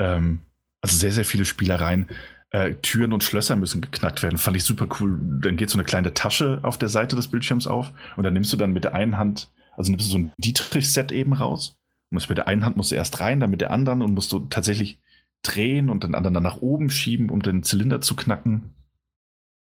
Ähm, 0.00 0.40
also 0.80 0.96
sehr, 0.96 1.12
sehr 1.12 1.24
viele 1.24 1.44
Spielereien. 1.44 2.08
Äh, 2.50 2.74
Türen 2.82 3.12
und 3.12 3.22
Schlösser 3.22 3.54
müssen 3.54 3.82
geknackt 3.82 4.24
werden. 4.24 4.38
Fand 4.38 4.56
ich 4.56 4.64
super 4.64 4.88
cool. 4.98 5.16
Dann 5.42 5.56
geht 5.56 5.70
so 5.70 5.78
eine 5.78 5.84
kleine 5.84 6.12
Tasche 6.12 6.58
auf 6.62 6.76
der 6.76 6.88
Seite 6.88 7.14
des 7.14 7.28
Bildschirms 7.28 7.68
auf 7.68 7.92
und 8.16 8.24
dann 8.24 8.32
nimmst 8.32 8.52
du 8.52 8.56
dann 8.56 8.72
mit 8.72 8.82
der 8.82 8.94
einen 8.94 9.16
Hand 9.16 9.48
also 9.78 9.92
nimmst 9.92 10.08
du 10.08 10.10
so 10.10 10.18
ein 10.18 10.32
Dietrich-Set 10.38 11.12
eben 11.12 11.32
raus. 11.32 11.76
Und 12.10 12.16
musst 12.16 12.28
mit 12.28 12.38
der 12.38 12.48
einen 12.48 12.64
Hand 12.64 12.76
musst 12.76 12.90
du 12.90 12.96
erst 12.96 13.20
rein, 13.20 13.40
dann 13.40 13.50
mit 13.50 13.60
der 13.60 13.70
anderen 13.70 14.02
und 14.02 14.12
musst 14.12 14.32
du 14.32 14.40
tatsächlich 14.40 14.98
drehen 15.42 15.88
und 15.88 16.02
den 16.02 16.14
anderen 16.14 16.34
dann 16.34 16.42
nach 16.42 16.58
oben 16.58 16.90
schieben, 16.90 17.30
um 17.30 17.42
den 17.42 17.62
Zylinder 17.62 18.00
zu 18.00 18.16
knacken. 18.16 18.74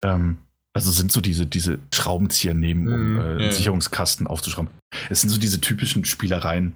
Ähm, 0.04 0.40
also 0.74 0.92
sind 0.92 1.12
so 1.12 1.22
diese, 1.22 1.46
diese 1.46 1.80
Schraubenzieher 1.94 2.54
nehmen, 2.54 2.88
um 2.88 3.14
mm, 3.14 3.20
äh, 3.20 3.44
yeah. 3.44 3.52
Sicherungskasten 3.52 4.28
aufzuschrauben. 4.28 4.72
Es 5.10 5.22
sind 5.22 5.30
so 5.30 5.40
diese 5.40 5.62
typischen 5.62 6.06
Spielereien, 6.06 6.74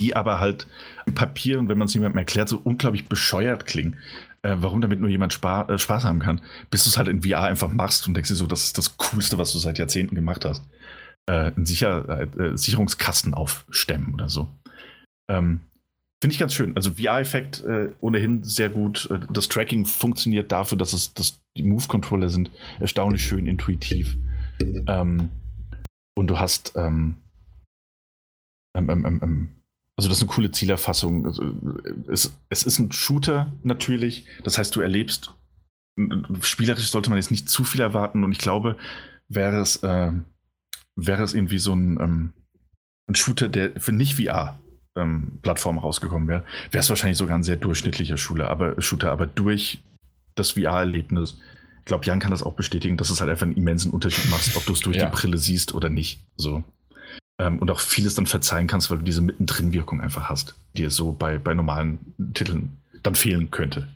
die 0.00 0.16
aber 0.16 0.40
halt 0.40 0.66
im 1.06 1.14
Papier 1.14 1.58
und 1.58 1.68
wenn 1.68 1.78
man 1.78 1.86
es 1.86 1.94
jemandem 1.94 2.18
erklärt, 2.18 2.48
so 2.48 2.60
unglaublich 2.62 3.08
bescheuert 3.08 3.66
klingen. 3.66 3.96
Äh, 4.42 4.56
warum 4.58 4.82
damit 4.82 5.00
nur 5.00 5.08
jemand 5.08 5.32
Spa 5.32 5.62
äh, 5.62 5.78
Spaß 5.78 6.04
haben 6.04 6.18
kann, 6.18 6.42
bis 6.70 6.84
du 6.84 6.90
es 6.90 6.98
halt 6.98 7.08
in 7.08 7.22
VR 7.22 7.44
einfach 7.44 7.72
machst 7.72 8.06
und 8.06 8.14
denkst 8.14 8.28
dir 8.28 8.34
so, 8.34 8.46
das 8.46 8.64
ist 8.64 8.76
das 8.76 8.98
Coolste, 8.98 9.38
was 9.38 9.52
du 9.52 9.58
seit 9.58 9.78
Jahrzehnten 9.78 10.14
gemacht 10.14 10.44
hast 10.44 10.62
äh, 11.26 11.52
einen 11.52 11.66
Sicher 11.66 12.20
äh, 12.38 12.56
Sicherungskasten 12.56 13.34
aufstemmen 13.34 14.14
oder 14.14 14.28
so. 14.28 14.48
Ähm, 15.30 15.60
Finde 16.22 16.32
ich 16.32 16.40
ganz 16.40 16.54
schön. 16.54 16.74
Also 16.76 16.92
VR-Effekt 16.92 17.62
äh, 17.64 17.90
ohnehin 18.00 18.42
sehr 18.44 18.70
gut. 18.70 19.10
Äh, 19.10 19.20
das 19.32 19.48
Tracking 19.48 19.84
funktioniert 19.86 20.52
dafür, 20.52 20.78
dass 20.78 20.92
es 20.92 21.12
dass 21.14 21.40
die 21.56 21.62
Move-Controller 21.62 22.28
sind 22.28 22.50
erstaunlich 22.80 23.24
schön 23.24 23.46
intuitiv. 23.46 24.16
Ähm, 24.86 25.30
und 26.16 26.28
du 26.28 26.38
hast 26.38 26.72
ähm 26.76 27.16
ähm, 28.76 28.90
ähm, 28.90 29.06
ähm, 29.06 29.20
ähm, 29.22 29.48
also 29.96 30.08
das 30.08 30.18
ist 30.18 30.24
eine 30.24 30.32
coole 30.32 30.50
Zielerfassung. 30.50 31.26
Also, 31.26 31.54
es, 32.08 32.36
es 32.48 32.64
ist 32.64 32.78
ein 32.80 32.90
Shooter 32.90 33.52
natürlich. 33.62 34.26
Das 34.42 34.58
heißt, 34.58 34.74
du 34.74 34.80
erlebst 34.80 35.32
spielerisch 36.40 36.90
sollte 36.90 37.10
man 37.10 37.18
jetzt 37.18 37.30
nicht 37.30 37.48
zu 37.48 37.62
viel 37.62 37.80
erwarten 37.80 38.24
und 38.24 38.32
ich 38.32 38.38
glaube, 38.38 38.76
wäre 39.28 39.60
es 39.60 39.76
äh, 39.84 40.10
wäre 40.96 41.22
es 41.22 41.34
irgendwie 41.34 41.58
so 41.58 41.74
ein, 41.74 42.00
ähm, 42.00 42.32
ein 43.08 43.14
Shooter, 43.14 43.48
der 43.48 43.78
für 43.80 43.92
nicht 43.92 44.14
VR-Plattform 44.14 45.76
ähm, 45.76 45.82
rausgekommen 45.82 46.28
wäre, 46.28 46.44
wäre 46.70 46.80
es 46.80 46.88
wahrscheinlich 46.88 47.18
sogar 47.18 47.36
ein 47.36 47.42
sehr 47.42 47.56
durchschnittlicher 47.56 48.16
Schule, 48.16 48.48
aber, 48.48 48.80
Shooter. 48.80 49.12
Aber 49.12 49.26
durch 49.26 49.82
das 50.34 50.52
VR-Erlebnis, 50.52 51.38
ich 51.80 51.84
glaube, 51.84 52.06
Jan 52.06 52.20
kann 52.20 52.30
das 52.30 52.42
auch 52.42 52.54
bestätigen, 52.54 52.96
dass 52.96 53.10
es 53.10 53.20
halt 53.20 53.30
einfach 53.30 53.46
einen 53.46 53.56
immensen 53.56 53.90
Unterschied 53.90 54.30
macht, 54.30 54.56
ob 54.56 54.64
du 54.64 54.72
es 54.72 54.80
durch 54.80 54.96
ja. 54.96 55.06
die 55.06 55.12
Brille 55.12 55.38
siehst 55.38 55.74
oder 55.74 55.90
nicht. 55.90 56.20
So. 56.36 56.64
Ähm, 57.38 57.58
und 57.58 57.70
auch 57.70 57.80
vieles 57.80 58.14
dann 58.14 58.26
verzeihen 58.26 58.66
kannst, 58.66 58.90
weil 58.90 58.98
du 58.98 59.04
diese 59.04 59.20
Mittendrin-Wirkung 59.20 60.00
einfach 60.00 60.28
hast, 60.28 60.54
die 60.76 60.84
es 60.84 60.96
so 60.96 61.12
bei, 61.12 61.38
bei 61.38 61.52
normalen 61.52 62.14
Titeln 62.32 62.78
dann 63.02 63.14
fehlen 63.14 63.50
könnte. 63.50 63.88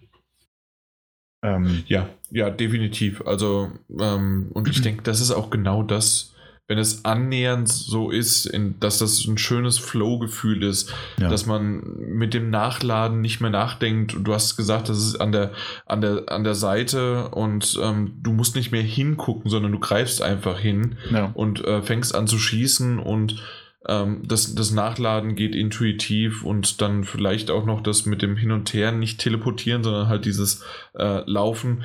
Ähm, 1.43 1.85
ja, 1.87 2.09
ja, 2.31 2.51
definitiv. 2.51 3.23
Also, 3.25 3.71
ähm, 3.99 4.49
und 4.53 4.69
ich 4.69 4.83
denke, 4.83 5.03
das 5.03 5.21
ist 5.21 5.31
auch 5.31 5.51
genau 5.51 5.83
das, 5.83 6.35
wenn 6.69 6.79
es 6.79 7.07
annähernd 7.07 7.67
so 7.69 8.11
ist, 8.11 8.45
in, 8.45 8.79
dass 8.79 8.99
das 8.99 9.25
ein 9.25 9.39
schönes 9.39 9.79
Flow-Gefühl 9.79 10.63
ist, 10.63 10.95
ja. 11.19 11.31
dass 11.31 11.47
man 11.47 11.83
mit 11.97 12.35
dem 12.35 12.51
Nachladen 12.51 13.23
nicht 13.23 13.41
mehr 13.41 13.51
nachdenkt. 13.51 14.15
Du 14.21 14.35
hast 14.35 14.57
gesagt, 14.57 14.91
das 14.91 14.99
ist 14.99 15.17
an 15.17 15.33
der, 15.33 15.53
an 15.87 16.03
der, 16.03 16.25
an 16.29 16.45
der 16.45 16.55
Seite 16.55 17.31
und 17.31 17.81
ähm, 17.83 18.19
du 18.23 18.33
musst 18.33 18.55
nicht 18.55 18.71
mehr 18.71 18.83
hingucken, 18.83 19.51
sondern 19.51 19.73
du 19.73 19.79
greifst 19.79 20.21
einfach 20.21 20.59
hin 20.59 20.99
ja. 21.11 21.31
und 21.33 21.65
äh, 21.65 21.83
fängst 21.83 22.15
an 22.15 22.27
zu 22.27 22.39
schießen 22.39 22.99
und 22.99 23.43
ähm, 23.87 24.23
das, 24.27 24.55
das 24.55 24.71
Nachladen 24.71 25.37
geht 25.37 25.55
intuitiv 25.55 26.45
und 26.45 26.83
dann 26.83 27.05
vielleicht 27.05 27.51
auch 27.51 27.65
noch 27.65 27.81
das 27.81 28.05
mit 28.05 28.21
dem 28.21 28.37
Hin 28.37 28.53
und 28.53 28.75
Her 28.75 28.93
nicht 28.93 29.21
teleportieren, 29.21 29.83
sondern 29.83 30.09
halt 30.09 30.27
dieses 30.27 30.63
äh, 30.99 31.23
Laufen 31.25 31.85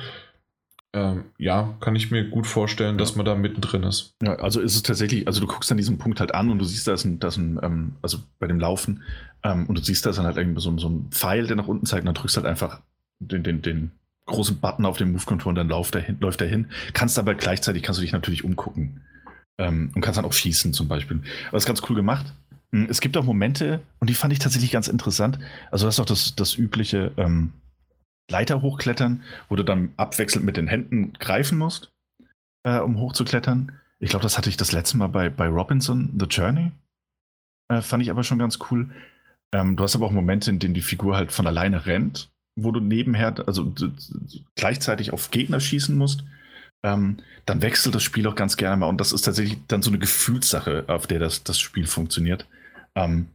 ähm, 0.94 1.24
ja, 1.38 1.74
kann 1.80 1.96
ich 1.96 2.12
mir 2.12 2.30
gut 2.30 2.46
vorstellen, 2.46 2.94
ja. 2.94 2.98
dass 2.98 3.16
man 3.16 3.26
da 3.26 3.34
mittendrin 3.34 3.82
ist. 3.82 4.14
Ja, 4.22 4.36
also 4.36 4.60
ist 4.60 4.76
es 4.76 4.82
tatsächlich, 4.84 5.26
also 5.26 5.40
du 5.40 5.48
guckst 5.48 5.68
dann 5.70 5.76
diesen 5.76 5.98
Punkt 5.98 6.20
halt 6.20 6.34
an 6.34 6.50
und 6.50 6.58
du 6.58 6.64
siehst, 6.64 6.86
da 6.86 6.94
ist 6.94 7.04
ein, 7.04 7.18
da 7.18 7.28
ist 7.28 7.36
ein 7.36 7.58
ähm, 7.62 7.96
also 8.00 8.18
bei 8.38 8.46
dem 8.46 8.60
Laufen, 8.60 9.02
ähm, 9.42 9.66
und 9.66 9.76
du 9.76 9.82
siehst, 9.82 10.06
da 10.06 10.10
ist 10.10 10.16
dann 10.16 10.26
halt 10.26 10.36
irgendwie 10.36 10.60
so, 10.60 10.76
so 10.78 10.88
ein 10.88 11.08
Pfeil, 11.10 11.48
der 11.48 11.56
nach 11.56 11.66
unten 11.66 11.84
zeigt, 11.84 12.02
und 12.02 12.06
dann 12.06 12.14
drückst 12.14 12.36
halt 12.36 12.46
einfach 12.46 12.80
den, 13.18 13.42
den, 13.42 13.60
den 13.60 13.90
großen 14.26 14.60
Button 14.60 14.86
auf 14.86 14.96
dem 14.96 15.12
Move-Control 15.12 15.50
und 15.50 15.56
dann 15.56 15.68
läuft 15.68 15.96
er 15.96 16.00
hin, 16.00 16.16
läuft 16.20 16.40
er 16.40 16.46
hin. 16.46 16.68
Kannst 16.92 17.18
aber 17.18 17.34
gleichzeitig, 17.34 17.82
kannst 17.82 17.98
du 17.98 18.02
dich 18.02 18.12
natürlich 18.12 18.44
umgucken. 18.44 19.02
Ähm, 19.58 19.90
und 19.94 20.00
kannst 20.00 20.18
dann 20.18 20.24
auch 20.24 20.32
schießen 20.32 20.72
zum 20.72 20.88
Beispiel. 20.88 21.18
Aber 21.48 21.52
das 21.52 21.64
ist 21.64 21.66
ganz 21.66 21.82
cool 21.88 21.94
gemacht. 21.94 22.32
Hm, 22.72 22.86
es 22.88 23.00
gibt 23.00 23.16
auch 23.16 23.24
Momente, 23.24 23.80
und 24.00 24.10
die 24.10 24.14
fand 24.14 24.32
ich 24.32 24.38
tatsächlich 24.38 24.70
ganz 24.70 24.88
interessant. 24.88 25.38
Also, 25.70 25.86
das 25.86 25.96
ist 25.96 26.00
auch 26.00 26.06
das, 26.06 26.34
das 26.34 26.56
übliche, 26.56 27.12
ähm, 27.16 27.52
Leiter 28.30 28.62
hochklettern, 28.62 29.22
wo 29.48 29.56
du 29.56 29.62
dann 29.62 29.92
abwechselnd 29.96 30.46
mit 30.46 30.56
den 30.56 30.66
Händen 30.66 31.12
greifen 31.14 31.58
musst, 31.58 31.92
äh, 32.64 32.78
um 32.78 32.98
hochzuklettern. 32.98 33.72
Ich 34.00 34.10
glaube, 34.10 34.22
das 34.22 34.36
hatte 34.36 34.48
ich 34.48 34.56
das 34.56 34.72
letzte 34.72 34.96
Mal 34.96 35.08
bei, 35.08 35.28
bei 35.30 35.46
Robinson, 35.48 36.12
The 36.18 36.26
Journey. 36.26 36.72
Äh, 37.68 37.82
fand 37.82 38.02
ich 38.02 38.10
aber 38.10 38.24
schon 38.24 38.38
ganz 38.38 38.58
cool. 38.70 38.90
Ähm, 39.52 39.76
du 39.76 39.84
hast 39.84 39.94
aber 39.94 40.06
auch 40.06 40.10
Momente, 40.10 40.50
in 40.50 40.58
denen 40.58 40.74
die 40.74 40.82
Figur 40.82 41.16
halt 41.16 41.32
von 41.32 41.46
alleine 41.46 41.86
rennt, 41.86 42.30
wo 42.56 42.72
du 42.72 42.80
nebenher, 42.80 43.34
also 43.46 43.72
gleichzeitig 44.56 45.12
auf 45.12 45.30
Gegner 45.30 45.60
schießen 45.60 45.96
musst. 45.96 46.24
ähm, 46.84 47.16
dann 47.46 47.62
wechselt 47.62 47.94
das 47.94 48.02
Spiel 48.02 48.26
auch 48.26 48.34
ganz 48.36 48.56
gerne 48.56 48.76
mal. 48.76 48.88
Und 48.88 49.00
das 49.00 49.12
ist 49.12 49.22
tatsächlich 49.22 49.58
dann 49.68 49.82
so 49.82 49.90
eine 49.90 49.98
Gefühlssache, 49.98 50.84
auf 50.86 51.06
der 51.06 51.18
das, 51.18 51.42
das 51.42 51.58
Spiel 51.58 51.86
funktioniert. 51.86 52.46
Ähm, 52.94 53.28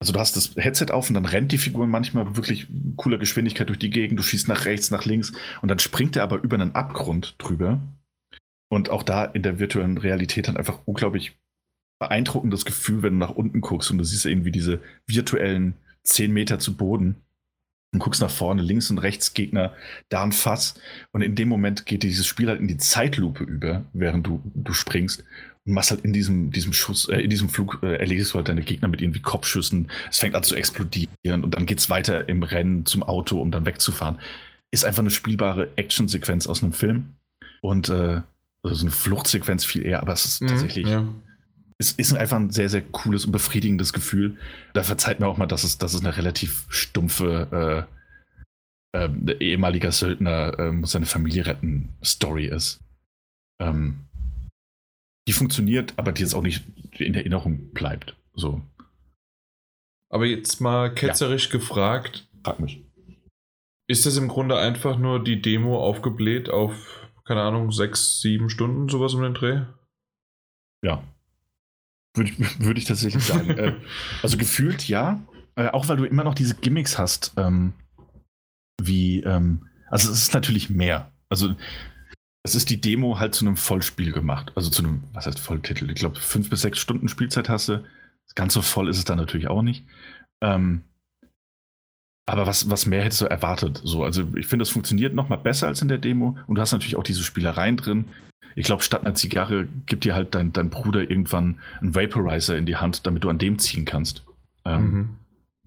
also 0.00 0.14
du 0.14 0.18
hast 0.18 0.34
das 0.36 0.56
Headset 0.56 0.86
auf 0.92 1.08
und 1.08 1.14
dann 1.14 1.26
rennt 1.26 1.52
die 1.52 1.58
Figur 1.58 1.86
manchmal 1.86 2.34
wirklich 2.34 2.66
cooler 2.96 3.18
Geschwindigkeit 3.18 3.68
durch 3.68 3.78
die 3.78 3.90
Gegend, 3.90 4.18
du 4.18 4.22
schießt 4.22 4.48
nach 4.48 4.64
rechts, 4.64 4.90
nach 4.90 5.04
links 5.04 5.32
und 5.60 5.68
dann 5.68 5.78
springt 5.78 6.16
er 6.16 6.22
aber 6.22 6.42
über 6.42 6.56
einen 6.56 6.74
Abgrund 6.74 7.34
drüber. 7.38 7.80
Und 8.72 8.88
auch 8.88 9.02
da 9.02 9.24
in 9.24 9.42
der 9.42 9.58
virtuellen 9.58 9.98
Realität 9.98 10.48
hat 10.48 10.56
einfach 10.56 10.80
unglaublich 10.86 11.36
beeindruckendes 11.98 12.64
Gefühl, 12.64 13.02
wenn 13.02 13.14
du 13.14 13.18
nach 13.18 13.34
unten 13.34 13.60
guckst 13.60 13.90
und 13.90 13.98
du 13.98 14.04
siehst 14.04 14.24
irgendwie 14.24 14.52
diese 14.52 14.80
virtuellen 15.06 15.74
10 16.04 16.32
Meter 16.32 16.58
zu 16.58 16.76
Boden 16.76 17.16
und 17.92 17.98
guckst 17.98 18.22
nach 18.22 18.30
vorne, 18.30 18.62
links 18.62 18.90
und 18.90 18.98
rechts 18.98 19.34
Gegner, 19.34 19.74
da 20.08 20.22
ein 20.22 20.32
Fass. 20.32 20.74
Und 21.12 21.22
in 21.22 21.34
dem 21.34 21.48
Moment 21.48 21.84
geht 21.84 22.04
dieses 22.04 22.26
Spiel 22.26 22.48
halt 22.48 22.60
in 22.60 22.68
die 22.68 22.78
Zeitlupe 22.78 23.44
über, 23.44 23.84
während 23.92 24.26
du, 24.26 24.40
du 24.54 24.72
springst 24.72 25.24
und 25.66 25.74
machst 25.74 25.90
halt 25.90 26.02
in 26.02 26.12
diesem, 26.12 26.50
diesem 26.50 26.72
Schuss, 26.72 27.08
äh, 27.08 27.20
in 27.20 27.30
diesem 27.30 27.48
Flug 27.48 27.80
äh, 27.82 27.96
erledigst 27.96 28.32
du 28.32 28.36
halt 28.36 28.48
deine 28.48 28.62
Gegner 28.62 28.88
mit 28.88 29.02
irgendwie 29.02 29.20
Kopfschüssen. 29.20 29.90
Es 30.10 30.18
fängt 30.18 30.34
an 30.34 30.42
zu 30.42 30.54
explodieren 30.54 31.44
und 31.44 31.54
dann 31.54 31.66
geht's 31.66 31.90
weiter 31.90 32.28
im 32.28 32.42
Rennen 32.42 32.86
zum 32.86 33.02
Auto, 33.02 33.40
um 33.40 33.50
dann 33.50 33.66
wegzufahren. 33.66 34.18
Ist 34.70 34.84
einfach 34.84 35.00
eine 35.00 35.10
spielbare 35.10 35.68
Actionsequenz 35.76 36.46
aus 36.46 36.62
einem 36.62 36.72
Film. 36.72 37.14
Und 37.60 37.88
äh, 37.88 38.22
also 38.62 38.74
so 38.76 38.84
eine 38.84 38.90
Fluchtsequenz 38.90 39.64
viel 39.64 39.84
eher, 39.84 40.00
aber 40.00 40.12
es 40.12 40.24
ist 40.24 40.42
mhm, 40.42 40.48
tatsächlich. 40.48 40.86
Ja. 40.86 41.06
Es 41.78 41.92
ist 41.92 42.12
einfach 42.14 42.36
ein 42.36 42.50
sehr, 42.50 42.68
sehr 42.68 42.82
cooles 42.82 43.24
und 43.24 43.32
befriedigendes 43.32 43.92
Gefühl. 43.92 44.36
Da 44.74 44.82
verzeiht 44.82 45.18
mir 45.18 45.26
auch 45.26 45.38
mal, 45.38 45.46
dass 45.46 45.64
es, 45.64 45.78
dass 45.78 45.94
es 45.94 46.00
eine 46.00 46.16
relativ 46.16 46.66
stumpfe 46.68 47.86
äh, 48.92 48.98
äh, 48.98 49.08
ehemaliger 49.38 49.92
Söldner 49.92 50.58
äh, 50.58 50.72
muss 50.72 50.92
seine 50.92 51.06
Familie 51.06 51.46
retten 51.46 51.90
Story 52.04 52.46
ist. 52.46 52.80
Ähm, 53.60 54.00
die 55.28 55.32
funktioniert, 55.32 55.94
aber 55.96 56.12
die 56.12 56.22
jetzt 56.22 56.34
auch 56.34 56.42
nicht 56.42 56.64
in 56.98 57.14
Erinnerung 57.14 57.72
bleibt. 57.72 58.16
So. 58.34 58.62
Aber 60.10 60.26
jetzt 60.26 60.60
mal 60.60 60.92
ketzerisch 60.92 61.46
ja. 61.46 61.52
gefragt. 61.52 62.28
Frag 62.44 62.60
mich. 62.60 62.84
Ist 63.88 64.06
das 64.06 64.16
im 64.16 64.28
Grunde 64.28 64.58
einfach 64.58 64.98
nur 64.98 65.22
die 65.22 65.42
Demo 65.42 65.78
aufgebläht 65.78 66.48
auf, 66.48 66.74
keine 67.24 67.42
Ahnung, 67.42 67.72
sechs, 67.72 68.20
sieben 68.20 68.50
Stunden, 68.50 68.88
sowas 68.88 69.14
um 69.14 69.22
den 69.22 69.34
Dreh? 69.34 69.62
Ja. 70.82 71.02
Würde 72.14 72.30
ich, 72.30 72.38
würd 72.60 72.78
ich 72.78 72.84
tatsächlich 72.84 73.24
sagen. 73.24 73.50
äh, 73.58 73.74
also 74.22 74.36
gefühlt 74.36 74.88
ja. 74.88 75.22
Äh, 75.56 75.68
auch 75.68 75.88
weil 75.88 75.96
du 75.96 76.04
immer 76.04 76.24
noch 76.24 76.34
diese 76.34 76.54
Gimmicks 76.54 76.98
hast, 76.98 77.32
ähm, 77.36 77.74
wie, 78.80 79.20
ähm, 79.20 79.68
also 79.88 80.10
es 80.10 80.22
ist 80.22 80.34
natürlich 80.34 80.70
mehr. 80.70 81.12
Also 81.28 81.54
es 82.42 82.54
ist 82.54 82.70
die 82.70 82.80
Demo 82.80 83.18
halt 83.18 83.34
zu 83.34 83.44
einem 83.44 83.56
Vollspiel 83.56 84.12
gemacht. 84.12 84.52
Also 84.54 84.70
zu 84.70 84.82
einem, 84.82 85.04
was 85.12 85.26
heißt 85.26 85.38
Volltitel? 85.38 85.90
Ich 85.90 85.96
glaube, 85.96 86.18
fünf 86.18 86.48
bis 86.48 86.62
sechs 86.62 86.78
Stunden 86.78 87.08
Spielzeit 87.08 87.48
hast 87.48 87.68
du. 87.68 87.84
Ganz 88.34 88.54
so 88.54 88.62
voll 88.62 88.88
ist 88.88 88.98
es 88.98 89.04
dann 89.04 89.18
natürlich 89.18 89.48
auch 89.48 89.62
nicht. 89.62 89.84
Ähm, 90.40 90.82
aber 92.26 92.46
was, 92.46 92.70
was 92.70 92.86
mehr 92.86 93.02
hättest 93.02 93.20
du 93.22 93.26
erwartet? 93.26 93.80
So, 93.84 94.04
also 94.04 94.24
ich 94.36 94.46
finde, 94.46 94.62
es 94.62 94.70
funktioniert 94.70 95.14
noch 95.14 95.28
mal 95.28 95.36
besser 95.36 95.66
als 95.66 95.82
in 95.82 95.88
der 95.88 95.98
Demo. 95.98 96.38
Und 96.46 96.54
du 96.54 96.60
hast 96.60 96.72
natürlich 96.72 96.96
auch 96.96 97.02
diese 97.02 97.24
Spielereien 97.24 97.76
drin. 97.76 98.04
Ich 98.54 98.66
glaube, 98.66 98.82
statt 98.82 99.04
einer 99.04 99.14
Zigarre 99.14 99.66
gibt 99.86 100.04
dir 100.04 100.14
halt 100.14 100.34
dein, 100.34 100.52
dein 100.52 100.70
Bruder 100.70 101.10
irgendwann 101.10 101.58
einen 101.80 101.94
Vaporizer 101.94 102.56
in 102.56 102.66
die 102.66 102.76
Hand, 102.76 103.06
damit 103.06 103.24
du 103.24 103.30
an 103.30 103.38
dem 103.38 103.58
ziehen 103.58 103.84
kannst. 103.84 104.24
Ähm, 104.64 104.82
mhm. 104.82 105.08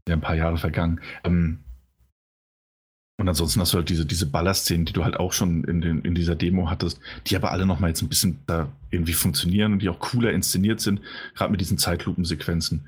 Ja, 0.08 0.16
ein 0.16 0.22
paar 0.22 0.36
Jahre 0.36 0.58
vergangen. 0.58 1.02
Ähm, 1.24 1.63
und 3.18 3.30
ansonsten 3.30 3.62
hast 3.62 3.74
du 3.74 3.78
halt 3.78 3.90
diese, 3.90 4.06
diese 4.06 4.26
Ballerszenen, 4.26 4.86
die 4.86 4.94
du 4.94 5.04
halt 5.04 5.18
auch 5.18 5.34
schon 5.34 5.64
in, 5.66 5.82
den, 5.82 6.02
in 6.02 6.16
dieser 6.16 6.36
Demo 6.36 6.70
hattest, 6.70 7.00
die 7.28 7.36
aber 7.36 7.52
alle 7.52 7.66
nochmal 7.66 7.92
jetzt 7.92 8.02
ein 8.02 8.10
bisschen 8.10 8.40
da 8.48 8.70
irgendwie 8.90 9.14
funktionieren 9.14 9.74
und 9.74 9.82
die 9.82 9.90
auch 9.90 10.00
cooler 10.00 10.32
inszeniert 10.32 10.82
sind, 10.82 11.00
gerade 11.36 11.52
mit 11.52 11.62
diesen 11.62 11.78
Zeitlupensequenzen. 11.78 12.88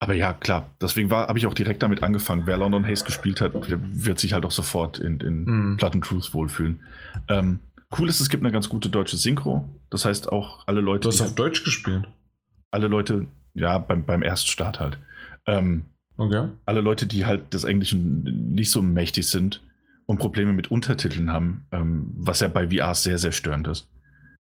Aber 0.00 0.14
ja, 0.14 0.32
klar, 0.32 0.68
deswegen 0.80 1.12
habe 1.12 1.38
ich 1.38 1.46
auch 1.46 1.54
direkt 1.54 1.80
damit 1.84 2.02
angefangen. 2.02 2.42
Wer 2.44 2.56
London 2.56 2.84
Haze 2.84 3.04
gespielt 3.04 3.40
hat, 3.40 3.52
wird 3.54 4.18
sich 4.18 4.32
halt 4.32 4.44
auch 4.44 4.50
sofort 4.50 4.98
in, 4.98 5.20
in 5.20 5.44
mm. 5.44 5.78
And 5.80 6.04
Truth 6.04 6.34
wohlfühlen. 6.34 6.80
Ähm, 7.28 7.60
cool 7.96 8.08
ist, 8.08 8.18
es 8.18 8.28
gibt 8.28 8.42
eine 8.42 8.50
ganz 8.50 8.68
gute 8.68 8.88
deutsche 8.88 9.16
Synchro. 9.16 9.68
Das 9.90 10.04
heißt 10.04 10.32
auch 10.32 10.66
alle 10.66 10.80
Leute. 10.80 11.02
Du 11.02 11.08
hast 11.10 11.20
auf 11.20 11.36
Deutsch 11.36 11.62
gespielt? 11.62 12.08
Alle 12.72 12.88
Leute, 12.88 13.28
ja, 13.54 13.78
beim, 13.78 14.04
beim 14.04 14.24
Erststart 14.24 14.80
halt. 14.80 14.98
Ähm, 15.46 15.84
Okay. 16.16 16.48
Alle 16.66 16.80
Leute, 16.80 17.06
die 17.06 17.26
halt 17.26 17.54
des 17.54 17.64
Englischen 17.64 18.52
nicht 18.52 18.70
so 18.70 18.82
mächtig 18.82 19.28
sind 19.28 19.62
und 20.06 20.18
Probleme 20.18 20.52
mit 20.52 20.70
Untertiteln 20.70 21.30
haben, 21.32 21.66
ähm, 21.72 22.12
was 22.16 22.40
ja 22.40 22.48
bei 22.48 22.68
VR 22.68 22.94
sehr, 22.94 23.18
sehr 23.18 23.32
störend 23.32 23.68
ist, 23.68 23.88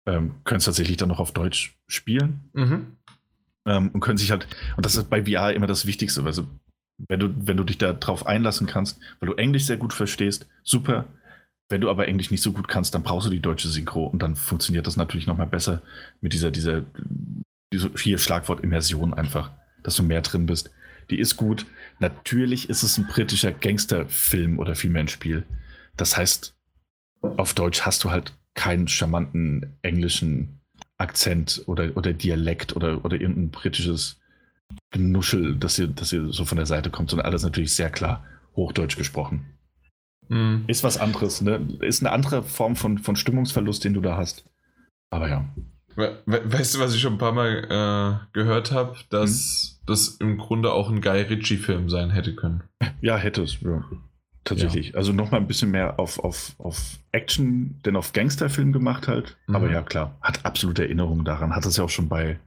ähm, 0.05 0.35
können 0.43 0.59
es 0.59 0.65
tatsächlich 0.65 0.97
dann 0.97 1.09
noch 1.09 1.19
auf 1.19 1.33
Deutsch 1.33 1.77
spielen. 1.87 2.49
Mhm. 2.53 2.97
Ähm, 3.65 3.89
und 3.89 3.99
können 3.99 4.17
sich 4.17 4.31
halt, 4.31 4.47
und 4.77 4.85
das 4.85 4.95
ist 4.95 5.09
bei 5.09 5.25
VR 5.25 5.53
immer 5.53 5.67
das 5.67 5.85
Wichtigste, 5.85 6.23
also 6.23 6.47
wenn 7.07 7.19
du, 7.19 7.47
wenn 7.47 7.57
du 7.57 7.63
dich 7.63 7.77
da 7.77 7.93
drauf 7.93 8.25
einlassen 8.25 8.67
kannst, 8.67 8.99
weil 9.19 9.27
du 9.27 9.35
Englisch 9.35 9.65
sehr 9.65 9.77
gut 9.77 9.93
verstehst, 9.93 10.47
super. 10.63 11.05
Wenn 11.69 11.81
du 11.81 11.89
aber 11.89 12.07
Englisch 12.07 12.31
nicht 12.31 12.41
so 12.41 12.51
gut 12.51 12.67
kannst, 12.67 12.95
dann 12.95 13.03
brauchst 13.03 13.27
du 13.27 13.31
die 13.31 13.41
deutsche 13.41 13.67
Synchro 13.67 14.05
und 14.05 14.21
dann 14.23 14.35
funktioniert 14.35 14.87
das 14.87 14.97
natürlich 14.97 15.27
nochmal 15.27 15.47
besser 15.47 15.81
mit 16.19 16.33
dieser, 16.33 16.51
dieser, 16.51 16.83
dieser 17.71 17.91
hier 17.95 18.17
Schlagwort 18.17 18.63
Immersion 18.63 19.13
einfach, 19.13 19.51
dass 19.83 19.95
du 19.95 20.03
mehr 20.03 20.21
drin 20.21 20.45
bist 20.45 20.71
die 21.09 21.19
ist 21.19 21.37
gut. 21.37 21.65
Natürlich 21.99 22.69
ist 22.69 22.83
es 22.83 22.97
ein 22.97 23.07
britischer 23.07 23.51
Gangsterfilm 23.51 24.59
oder 24.59 24.75
vielmehr 24.75 25.03
ein 25.03 25.07
Spiel. 25.07 25.43
Das 25.97 26.17
heißt, 26.17 26.55
auf 27.21 27.53
Deutsch 27.53 27.81
hast 27.81 28.03
du 28.03 28.11
halt 28.11 28.33
keinen 28.53 28.87
charmanten 28.87 29.77
englischen 29.81 30.59
Akzent 30.97 31.63
oder, 31.65 31.95
oder 31.95 32.13
Dialekt 32.13 32.75
oder, 32.75 33.03
oder 33.05 33.19
irgendein 33.19 33.51
britisches 33.51 34.19
Genuschel, 34.91 35.55
das 35.55 35.77
hier, 35.77 35.87
das 35.87 36.09
hier 36.09 36.31
so 36.31 36.45
von 36.45 36.57
der 36.57 36.65
Seite 36.65 36.89
kommt, 36.89 37.09
sondern 37.09 37.25
alles 37.25 37.43
natürlich 37.43 37.73
sehr 37.73 37.89
klar 37.89 38.25
Hochdeutsch 38.55 38.97
gesprochen. 38.97 39.45
Mhm. 40.27 40.65
Ist 40.67 40.83
was 40.83 40.97
anderes, 40.97 41.41
ne? 41.41 41.67
Ist 41.81 42.01
eine 42.01 42.11
andere 42.11 42.43
Form 42.43 42.75
von, 42.75 42.97
von 42.97 43.15
Stimmungsverlust, 43.15 43.83
den 43.83 43.93
du 43.93 44.01
da 44.01 44.17
hast. 44.17 44.45
Aber 45.09 45.29
ja. 45.29 45.45
Weißt 45.95 46.75
du, 46.75 46.79
was 46.79 46.93
ich 46.93 47.01
schon 47.01 47.13
ein 47.13 47.19
paar 47.19 47.33
Mal 47.33 47.65
äh, 47.69 48.27
gehört 48.33 48.71
habe, 48.71 48.95
dass 49.09 49.79
mhm. 49.81 49.85
das 49.87 50.07
im 50.17 50.37
Grunde 50.37 50.71
auch 50.71 50.89
ein 50.89 51.01
Guy 51.01 51.21
Ritchie-Film 51.21 51.89
sein 51.89 52.09
hätte 52.11 52.35
können? 52.35 52.63
Ja, 53.01 53.17
hätte 53.17 53.43
es, 53.43 53.59
ja. 53.61 53.83
Tatsächlich. 54.43 54.89
Ja. 54.89 54.95
Also 54.95 55.13
nochmal 55.13 55.41
ein 55.41 55.47
bisschen 55.47 55.71
mehr 55.71 55.99
auf, 55.99 56.19
auf, 56.19 56.55
auf 56.57 56.97
Action, 57.11 57.79
denn 57.85 57.95
auf 57.95 58.13
Gangsterfilm 58.13 58.71
gemacht 58.71 59.07
halt. 59.07 59.37
Mhm. 59.47 59.55
Aber 59.55 59.71
ja, 59.71 59.81
klar, 59.81 60.17
hat 60.21 60.45
absolute 60.45 60.83
Erinnerungen 60.83 61.25
daran. 61.25 61.55
Hat 61.55 61.65
es 61.65 61.77
ja 61.77 61.83
auch 61.83 61.89
schon 61.89 62.09
bei, 62.09 62.39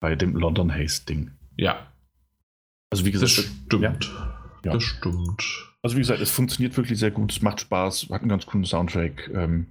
bei 0.00 0.14
dem 0.14 0.36
London 0.36 0.72
Haze-Ding. 0.72 1.32
Ja. 1.56 1.88
Also 2.90 3.04
wie 3.04 3.10
gesagt, 3.10 3.36
das 3.36 3.44
stimmt. 3.44 4.12
Ja. 4.64 4.72
Das 4.72 4.82
stimmt. 4.82 5.42
Also 5.82 5.96
wie 5.96 6.00
gesagt, 6.00 6.20
es 6.20 6.30
funktioniert 6.30 6.76
wirklich 6.76 6.98
sehr 6.98 7.10
gut, 7.10 7.32
es 7.32 7.42
macht 7.42 7.60
Spaß, 7.60 8.08
hat 8.10 8.20
einen 8.20 8.28
ganz 8.28 8.46
coolen 8.46 8.64
Soundtrack. 8.64 9.30
Ähm, 9.32 9.66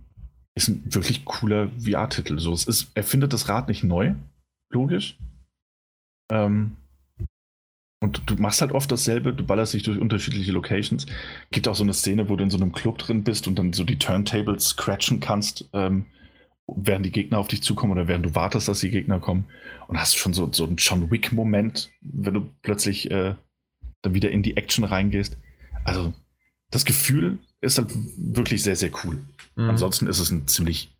ist 0.57 0.67
ein 0.69 0.83
wirklich 0.93 1.23
cooler 1.23 1.69
VR-Titel. 1.79 2.39
So, 2.39 2.51
es 2.51 2.65
ist, 2.65 2.91
er 2.95 3.03
findet 3.03 3.31
das 3.31 3.47
Rad 3.47 3.67
nicht 3.67 3.83
neu, 3.83 4.15
logisch. 4.69 5.17
Ähm, 6.29 6.75
und 7.99 8.29
du 8.29 8.35
machst 8.35 8.61
halt 8.61 8.71
oft 8.71 8.91
dasselbe, 8.91 9.33
du 9.33 9.45
ballerst 9.45 9.73
dich 9.73 9.83
durch 9.83 9.99
unterschiedliche 9.99 10.51
Locations. 10.51 11.05
Gibt 11.51 11.67
auch 11.67 11.75
so 11.75 11.83
eine 11.83 11.93
Szene, 11.93 12.27
wo 12.29 12.35
du 12.35 12.43
in 12.43 12.49
so 12.49 12.57
einem 12.57 12.71
Club 12.71 12.97
drin 12.97 13.23
bist 13.23 13.47
und 13.47 13.57
dann 13.57 13.73
so 13.73 13.83
die 13.83 13.99
Turntables 13.99 14.69
scratchen 14.69 15.19
kannst, 15.19 15.69
ähm, 15.73 16.05
während 16.67 17.05
die 17.05 17.11
Gegner 17.11 17.37
auf 17.37 17.47
dich 17.47 17.63
zukommen 17.63 17.93
oder 17.93 18.07
während 18.07 18.25
du 18.25 18.35
wartest, 18.35 18.67
dass 18.67 18.81
die 18.81 18.91
Gegner 18.91 19.19
kommen. 19.19 19.45
Und 19.87 19.99
hast 19.99 20.17
schon 20.17 20.33
so, 20.33 20.51
so 20.51 20.65
einen 20.65 20.77
John 20.77 21.09
Wick-Moment, 21.11 21.91
wenn 22.01 22.33
du 22.33 22.49
plötzlich 22.61 23.09
äh, 23.11 23.35
dann 24.01 24.13
wieder 24.13 24.31
in 24.31 24.43
die 24.43 24.57
Action 24.57 24.83
reingehst. 24.83 25.37
Also, 25.83 26.13
das 26.71 26.83
Gefühl 26.83 27.39
ist 27.61 27.77
halt 27.77 27.89
wirklich 28.17 28.63
sehr, 28.63 28.75
sehr 28.75 28.91
cool. 29.03 29.19
Mhm. 29.55 29.69
Ansonsten 29.69 30.07
ist 30.07 30.19
es 30.19 30.31
ein 30.31 30.47
ziemlich 30.47 30.95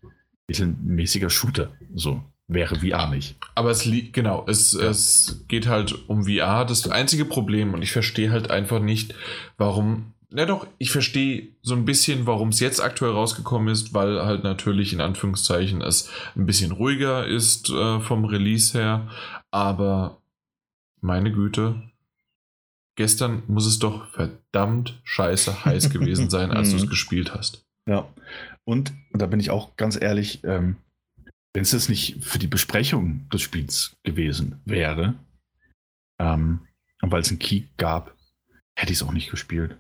mittelmäßiger 0.48 1.30
Shooter. 1.30 1.72
So 1.94 2.24
wäre 2.48 2.78
VR 2.78 3.10
nicht. 3.10 3.36
Aber 3.56 3.72
es 3.72 3.86
liegt, 3.86 4.14
genau, 4.14 4.46
es, 4.48 4.74
ja. 4.74 4.90
es 4.90 5.44
geht 5.48 5.68
halt 5.68 6.08
um 6.08 6.26
VR. 6.26 6.66
Das 6.66 6.88
einzige 6.90 7.26
Problem, 7.26 7.74
und 7.74 7.82
ich 7.82 7.92
verstehe 7.92 8.32
halt 8.32 8.50
einfach 8.50 8.80
nicht, 8.80 9.14
warum. 9.58 10.14
Na 10.30 10.46
doch, 10.46 10.68
ich 10.78 10.92
verstehe 10.92 11.50
so 11.62 11.74
ein 11.74 11.86
bisschen, 11.86 12.26
warum 12.26 12.50
es 12.50 12.60
jetzt 12.60 12.82
aktuell 12.82 13.12
rausgekommen 13.12 13.70
ist, 13.70 13.94
weil 13.94 14.26
halt 14.26 14.44
natürlich 14.44 14.92
in 14.92 15.00
Anführungszeichen 15.00 15.82
es 15.82 16.10
ein 16.36 16.46
bisschen 16.46 16.74
ruhiger 16.74 17.26
ist 17.26 17.70
äh, 17.70 18.02
vom 18.02 18.26
Release 18.26 18.78
her. 18.78 19.08
Aber 19.52 20.18
meine 21.00 21.32
Güte, 21.32 21.82
gestern 22.98 23.44
muss 23.48 23.66
es 23.66 23.80
doch 23.80 24.10
verdammt 24.10 25.00
scheiße 25.06 25.64
heiß 25.64 25.90
gewesen 25.90 26.30
sein, 26.30 26.52
als 26.52 26.70
du 26.72 26.76
es 26.76 26.86
mhm. 26.86 26.90
gespielt 26.90 27.34
hast. 27.34 27.66
Ja, 27.88 28.10
und, 28.66 28.94
da 29.14 29.28
bin 29.28 29.40
ich 29.40 29.50
auch 29.50 29.78
ganz 29.78 30.00
ehrlich, 30.00 30.44
ähm, 30.44 30.76
wenn 31.54 31.64
es 31.64 31.72
jetzt 31.72 31.90
nicht 31.90 32.24
für 32.24 32.38
die 32.38 32.48
Besprechung 32.48 33.30
des 33.30 33.42
Spiels 33.42 33.96
gewesen 34.04 34.62
wäre, 34.66 35.16
ähm, 36.20 36.68
weil 37.02 37.22
es 37.22 37.30
einen 37.30 37.40
Key 37.40 37.64
gab, 37.78 38.14
hätte 38.76 38.92
ich 38.92 39.00
es 39.00 39.04
auch 39.04 39.14
nicht 39.14 39.32
gespielt. 39.32 39.78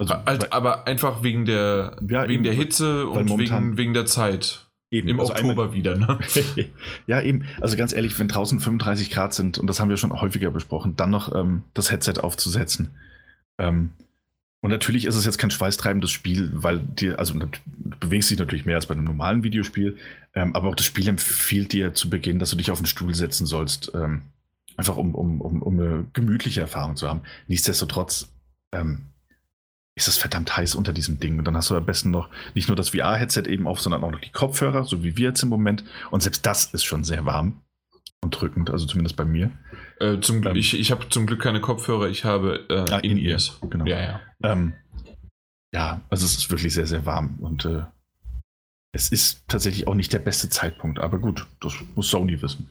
Also, 0.00 0.14
halt, 0.24 0.52
aber 0.52 0.86
einfach 0.86 1.22
wegen 1.22 1.44
der, 1.44 1.98
ja, 2.08 2.22
wegen 2.22 2.32
eben, 2.32 2.44
der 2.44 2.54
Hitze 2.54 3.08
und 3.08 3.28
wegen, 3.38 3.76
wegen 3.76 3.94
der 3.94 4.06
Zeit. 4.06 4.67
Eben, 4.90 5.08
Im 5.08 5.20
also 5.20 5.32
Oktober 5.32 5.64
einmal, 5.64 5.72
wieder, 5.74 5.96
ne? 5.96 6.18
ja, 7.06 7.20
eben. 7.20 7.44
Also 7.60 7.76
ganz 7.76 7.92
ehrlich, 7.92 8.18
wenn 8.18 8.28
draußen 8.28 8.58
35 8.58 9.10
Grad 9.10 9.34
sind, 9.34 9.58
und 9.58 9.66
das 9.66 9.80
haben 9.80 9.90
wir 9.90 9.98
schon 9.98 10.18
häufiger 10.18 10.50
besprochen, 10.50 10.96
dann 10.96 11.10
noch 11.10 11.34
ähm, 11.34 11.62
das 11.74 11.90
Headset 11.90 12.14
aufzusetzen. 12.20 12.90
Ähm, 13.58 13.90
und 14.60 14.70
natürlich 14.70 15.04
ist 15.04 15.14
es 15.14 15.24
jetzt 15.24 15.38
kein 15.38 15.50
schweißtreibendes 15.50 16.10
Spiel, 16.10 16.50
weil 16.54 16.78
dir, 16.78 17.18
also 17.18 17.34
du 17.34 17.48
bewegst 18.00 18.30
dich 18.30 18.38
natürlich 18.38 18.64
mehr 18.64 18.76
als 18.76 18.86
bei 18.86 18.94
einem 18.94 19.04
normalen 19.04 19.44
Videospiel, 19.44 19.96
ähm, 20.34 20.56
aber 20.56 20.68
auch 20.68 20.74
das 20.74 20.86
Spiel 20.86 21.06
empfiehlt 21.06 21.72
dir 21.72 21.94
zu 21.94 22.08
Beginn, 22.08 22.38
dass 22.38 22.50
du 22.50 22.56
dich 22.56 22.70
auf 22.70 22.78
den 22.78 22.86
Stuhl 22.86 23.14
setzen 23.14 23.46
sollst, 23.46 23.92
ähm, 23.94 24.22
einfach 24.76 24.96
um, 24.96 25.14
um, 25.14 25.40
um, 25.40 25.62
um 25.62 25.78
eine 25.78 26.06
gemütliche 26.14 26.62
Erfahrung 26.62 26.96
zu 26.96 27.08
haben. 27.08 27.20
Nichtsdestotrotz 27.46 28.32
ähm, 28.72 29.02
ist 29.98 30.08
es 30.08 30.16
verdammt 30.16 30.56
heiß 30.56 30.74
unter 30.74 30.92
diesem 30.92 31.18
Ding. 31.18 31.38
Und 31.38 31.44
dann 31.44 31.56
hast 31.56 31.70
du 31.70 31.76
am 31.76 31.84
besten 31.84 32.10
noch 32.10 32.30
nicht 32.54 32.68
nur 32.68 32.76
das 32.76 32.90
VR-Headset 32.90 33.42
eben 33.48 33.66
auf, 33.66 33.80
sondern 33.80 34.02
auch 34.04 34.10
noch 34.10 34.20
die 34.20 34.30
Kopfhörer, 34.30 34.84
so 34.84 35.02
wie 35.02 35.16
wir 35.16 35.28
jetzt 35.28 35.42
im 35.42 35.48
Moment. 35.48 35.84
Und 36.10 36.22
selbst 36.22 36.46
das 36.46 36.72
ist 36.72 36.84
schon 36.84 37.04
sehr 37.04 37.26
warm 37.26 37.60
und 38.22 38.30
drückend, 38.30 38.70
also 38.70 38.86
zumindest 38.86 39.16
bei 39.16 39.24
mir. 39.24 39.50
Äh, 40.00 40.20
zum, 40.20 40.46
ähm, 40.46 40.56
ich 40.56 40.78
ich 40.78 40.90
habe 40.90 41.08
zum 41.08 41.26
Glück 41.26 41.42
keine 41.42 41.60
Kopfhörer, 41.60 42.08
ich 42.08 42.24
habe 42.24 42.66
äh, 42.68 42.92
ah, 42.92 42.98
In-Ears. 42.98 43.58
Genau. 43.68 43.84
Ja, 43.86 44.00
ja. 44.00 44.20
Ähm, 44.42 44.74
ja, 45.72 46.00
also 46.08 46.24
es 46.24 46.38
ist 46.38 46.50
wirklich 46.50 46.72
sehr, 46.72 46.86
sehr 46.86 47.04
warm 47.04 47.36
und 47.40 47.64
äh, 47.64 47.82
es 48.92 49.10
ist 49.10 49.42
tatsächlich 49.48 49.86
auch 49.86 49.94
nicht 49.94 50.12
der 50.12 50.20
beste 50.20 50.48
Zeitpunkt, 50.48 50.98
aber 50.98 51.18
gut, 51.18 51.46
das 51.60 51.74
muss 51.94 52.08
Sony 52.08 52.40
wissen. 52.40 52.70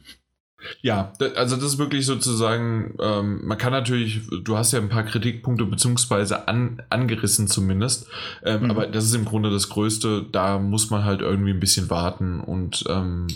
Ja, 0.82 1.12
also 1.36 1.56
das 1.56 1.64
ist 1.64 1.78
wirklich 1.78 2.04
sozusagen, 2.04 2.94
ähm, 3.00 3.46
man 3.46 3.58
kann 3.58 3.72
natürlich, 3.72 4.22
du 4.42 4.56
hast 4.56 4.72
ja 4.72 4.80
ein 4.80 4.88
paar 4.88 5.04
Kritikpunkte 5.04 5.64
beziehungsweise 5.64 6.48
an, 6.48 6.82
angerissen 6.90 7.46
zumindest, 7.46 8.08
ähm, 8.44 8.64
mhm. 8.64 8.70
aber 8.72 8.86
das 8.86 9.04
ist 9.04 9.14
im 9.14 9.24
Grunde 9.24 9.50
das 9.50 9.68
Größte, 9.68 10.26
da 10.32 10.58
muss 10.58 10.90
man 10.90 11.04
halt 11.04 11.20
irgendwie 11.20 11.52
ein 11.52 11.60
bisschen 11.60 11.90
warten 11.90 12.40
und 12.40 12.84
ähm, 12.88 13.28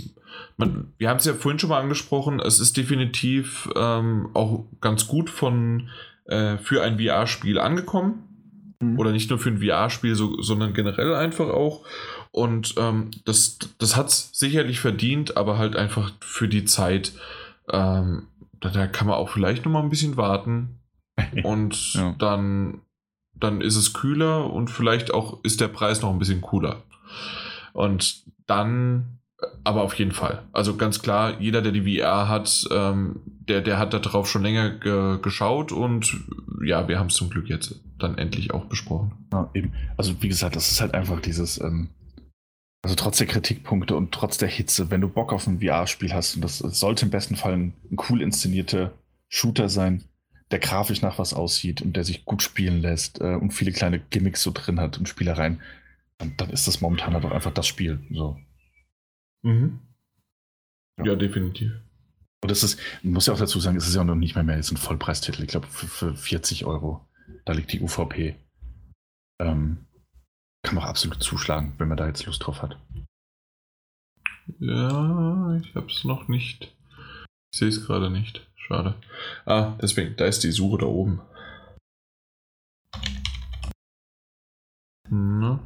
man, 0.56 0.92
wir 0.98 1.08
haben 1.08 1.18
es 1.18 1.24
ja 1.24 1.34
vorhin 1.34 1.60
schon 1.60 1.70
mal 1.70 1.80
angesprochen, 1.80 2.40
es 2.40 2.58
ist 2.58 2.76
definitiv 2.76 3.68
ähm, 3.76 4.30
auch 4.34 4.64
ganz 4.80 5.06
gut 5.06 5.30
von, 5.30 5.90
äh, 6.24 6.58
für 6.58 6.82
ein 6.82 6.98
VR-Spiel 6.98 7.58
angekommen 7.58 8.24
mhm. 8.80 8.98
oder 8.98 9.12
nicht 9.12 9.30
nur 9.30 9.38
für 9.38 9.50
ein 9.50 9.62
VR-Spiel, 9.62 10.16
so, 10.16 10.40
sondern 10.42 10.74
generell 10.74 11.14
einfach 11.14 11.48
auch 11.48 11.84
und 12.32 12.74
ähm, 12.78 13.10
das, 13.26 13.58
das 13.78 13.94
hat 13.94 14.08
es 14.08 14.30
sicherlich 14.32 14.80
verdient, 14.80 15.36
aber 15.36 15.58
halt 15.58 15.76
einfach 15.76 16.12
für 16.20 16.48
die 16.48 16.64
Zeit, 16.64 17.12
ähm, 17.70 18.26
da, 18.58 18.70
da, 18.70 18.86
kann 18.86 19.06
man 19.06 19.16
auch 19.16 19.28
vielleicht 19.28 19.64
noch 19.64 19.72
mal 19.72 19.82
ein 19.82 19.90
bisschen 19.90 20.16
warten. 20.16 20.80
Und 21.44 21.92
ja. 21.92 22.14
dann, 22.18 22.80
dann 23.34 23.60
ist 23.60 23.76
es 23.76 23.92
kühler 23.92 24.50
und 24.50 24.70
vielleicht 24.70 25.12
auch 25.12 25.44
ist 25.44 25.60
der 25.60 25.68
Preis 25.68 26.00
noch 26.00 26.10
ein 26.10 26.18
bisschen 26.18 26.40
cooler. 26.40 26.82
Und 27.74 28.22
dann, 28.46 29.18
aber 29.62 29.82
auf 29.82 29.94
jeden 29.94 30.12
Fall. 30.12 30.42
Also 30.52 30.76
ganz 30.76 31.02
klar, 31.02 31.38
jeder, 31.38 31.60
der 31.60 31.72
die 31.72 31.98
VR 31.98 32.28
hat, 32.28 32.66
ähm, 32.70 33.20
der, 33.46 33.60
der 33.60 33.78
hat 33.78 33.92
darauf 33.92 34.26
schon 34.26 34.42
länger 34.42 34.70
ge 34.70 35.18
geschaut 35.20 35.70
und 35.70 36.16
ja, 36.64 36.88
wir 36.88 36.98
haben 36.98 37.08
es 37.08 37.14
zum 37.14 37.28
Glück 37.28 37.50
jetzt 37.50 37.78
dann 37.98 38.16
endlich 38.16 38.54
auch 38.54 38.64
besprochen. 38.64 39.12
Ja, 39.32 39.50
eben. 39.52 39.74
Also 39.98 40.22
wie 40.22 40.28
gesagt, 40.28 40.56
das 40.56 40.70
ist 40.70 40.80
halt 40.80 40.94
einfach 40.94 41.20
dieses, 41.20 41.60
ähm, 41.60 41.90
also 42.82 42.96
trotz 42.96 43.18
der 43.18 43.28
Kritikpunkte 43.28 43.96
und 43.96 44.12
trotz 44.12 44.38
der 44.38 44.48
Hitze, 44.48 44.90
wenn 44.90 45.00
du 45.00 45.08
Bock 45.08 45.32
auf 45.32 45.46
ein 45.46 45.60
VR-Spiel 45.60 46.12
hast, 46.12 46.34
und 46.34 46.42
das 46.42 46.58
sollte 46.58 47.04
im 47.04 47.10
besten 47.10 47.36
Fall 47.36 47.52
ein, 47.52 47.74
ein 47.90 47.96
cool 48.08 48.20
inszenierter 48.20 48.92
Shooter 49.28 49.68
sein, 49.68 50.04
der 50.50 50.58
grafisch 50.58 51.00
nach 51.00 51.18
was 51.18 51.32
aussieht 51.32 51.80
und 51.80 51.96
der 51.96 52.04
sich 52.04 52.24
gut 52.24 52.42
spielen 52.42 52.80
lässt 52.80 53.20
äh, 53.20 53.36
und 53.36 53.52
viele 53.52 53.72
kleine 53.72 54.00
Gimmicks 54.00 54.42
so 54.42 54.50
drin 54.52 54.80
hat 54.80 54.98
und 54.98 55.08
Spielereien, 55.08 55.60
dann, 56.18 56.36
dann 56.36 56.50
ist 56.50 56.66
das 56.66 56.80
momentan 56.80 57.14
halt 57.14 57.24
auch 57.24 57.30
einfach 57.30 57.54
das 57.54 57.66
Spiel. 57.66 58.00
So. 58.10 58.36
Mhm. 59.42 59.78
Ja. 60.98 61.06
ja, 61.06 61.14
definitiv. 61.14 61.72
Und 62.42 62.50
das 62.50 62.64
ist, 62.64 62.78
muss 63.02 63.26
ja 63.26 63.32
auch 63.32 63.38
dazu 63.38 63.60
sagen, 63.60 63.76
es 63.76 63.86
ist 63.86 63.94
ja 63.94 64.02
noch 64.02 64.16
nicht 64.16 64.34
mehr 64.34 64.44
mehr 64.44 64.56
jetzt 64.56 64.72
ein 64.72 64.76
Vollpreistitel. 64.76 65.42
Ich 65.42 65.48
glaube, 65.48 65.68
für, 65.68 65.86
für 65.86 66.16
40 66.16 66.64
Euro. 66.64 67.06
Da 67.44 67.52
liegt 67.52 67.72
die 67.72 67.80
UVP. 67.80 68.34
Ähm, 69.40 69.86
kann 70.62 70.76
man 70.76 70.84
auch 70.84 70.88
absolut 70.88 71.22
zuschlagen, 71.22 71.74
wenn 71.78 71.88
man 71.88 71.96
da 71.96 72.06
jetzt 72.06 72.24
Lust 72.26 72.46
drauf 72.46 72.62
hat. 72.62 72.78
Ja, 74.58 75.56
ich 75.56 75.74
habe 75.74 75.86
es 75.86 76.04
noch 76.04 76.28
nicht. 76.28 76.74
Ich 77.52 77.58
sehe 77.58 77.68
es 77.68 77.84
gerade 77.84 78.10
nicht. 78.10 78.46
Schade. 78.56 78.94
Ah, 79.44 79.76
deswegen, 79.82 80.16
da 80.16 80.26
ist 80.26 80.44
die 80.44 80.52
Suche 80.52 80.78
da 80.78 80.86
oben. 80.86 81.20
Na. 85.10 85.60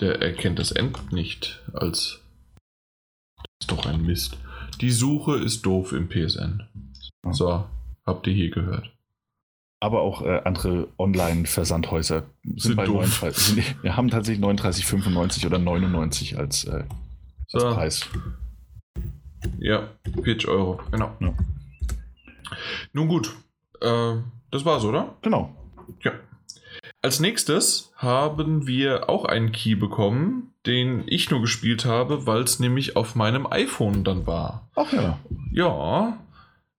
Der 0.00 0.20
erkennt 0.22 0.58
das 0.58 0.72
End 0.72 1.12
nicht 1.12 1.62
als. 1.74 2.22
Das 3.36 3.46
ist 3.60 3.70
doch 3.70 3.86
ein 3.86 4.02
Mist. 4.02 4.38
Die 4.80 4.90
Suche 4.90 5.36
ist 5.36 5.66
doof 5.66 5.92
im 5.92 6.08
PSN. 6.08 6.66
So, 7.30 7.68
habt 8.06 8.26
ihr 8.26 8.32
hier 8.32 8.50
gehört 8.50 8.90
aber 9.80 10.02
auch 10.02 10.22
äh, 10.22 10.42
andere 10.44 10.88
Online-Versandhäuser 10.98 12.24
sind, 12.44 12.60
sind 12.60 12.76
bei 12.76 12.84
doof. 12.84 13.22
39, 13.22 13.42
sind, 13.42 13.82
wir 13.82 13.96
haben 13.96 14.08
tatsächlich 14.10 14.44
39,95 14.44 15.46
oder 15.46 15.58
99 15.58 16.38
als, 16.38 16.64
äh, 16.64 16.84
als 17.52 17.62
so. 17.62 17.74
Preis. 17.74 18.06
Ja, 19.58 19.88
40 20.22 20.48
Euro, 20.48 20.80
genau. 20.90 21.16
Ja. 21.20 21.32
Nun 22.92 23.08
gut, 23.08 23.34
äh, 23.80 24.16
das 24.50 24.64
war's, 24.64 24.84
oder? 24.84 25.16
Genau. 25.22 25.56
Ja. 26.02 26.12
Als 27.02 27.20
nächstes 27.20 27.92
haben 27.96 28.66
wir 28.66 29.08
auch 29.08 29.24
einen 29.24 29.52
Key 29.52 29.74
bekommen, 29.74 30.52
den 30.66 31.04
ich 31.06 31.30
nur 31.30 31.40
gespielt 31.40 31.86
habe, 31.86 32.26
weil 32.26 32.42
es 32.42 32.60
nämlich 32.60 32.96
auf 32.96 33.14
meinem 33.14 33.46
iPhone 33.50 34.04
dann 34.04 34.26
war. 34.26 34.68
Ach 34.74 34.92
ja. 34.92 35.18
Ja, 35.52 36.18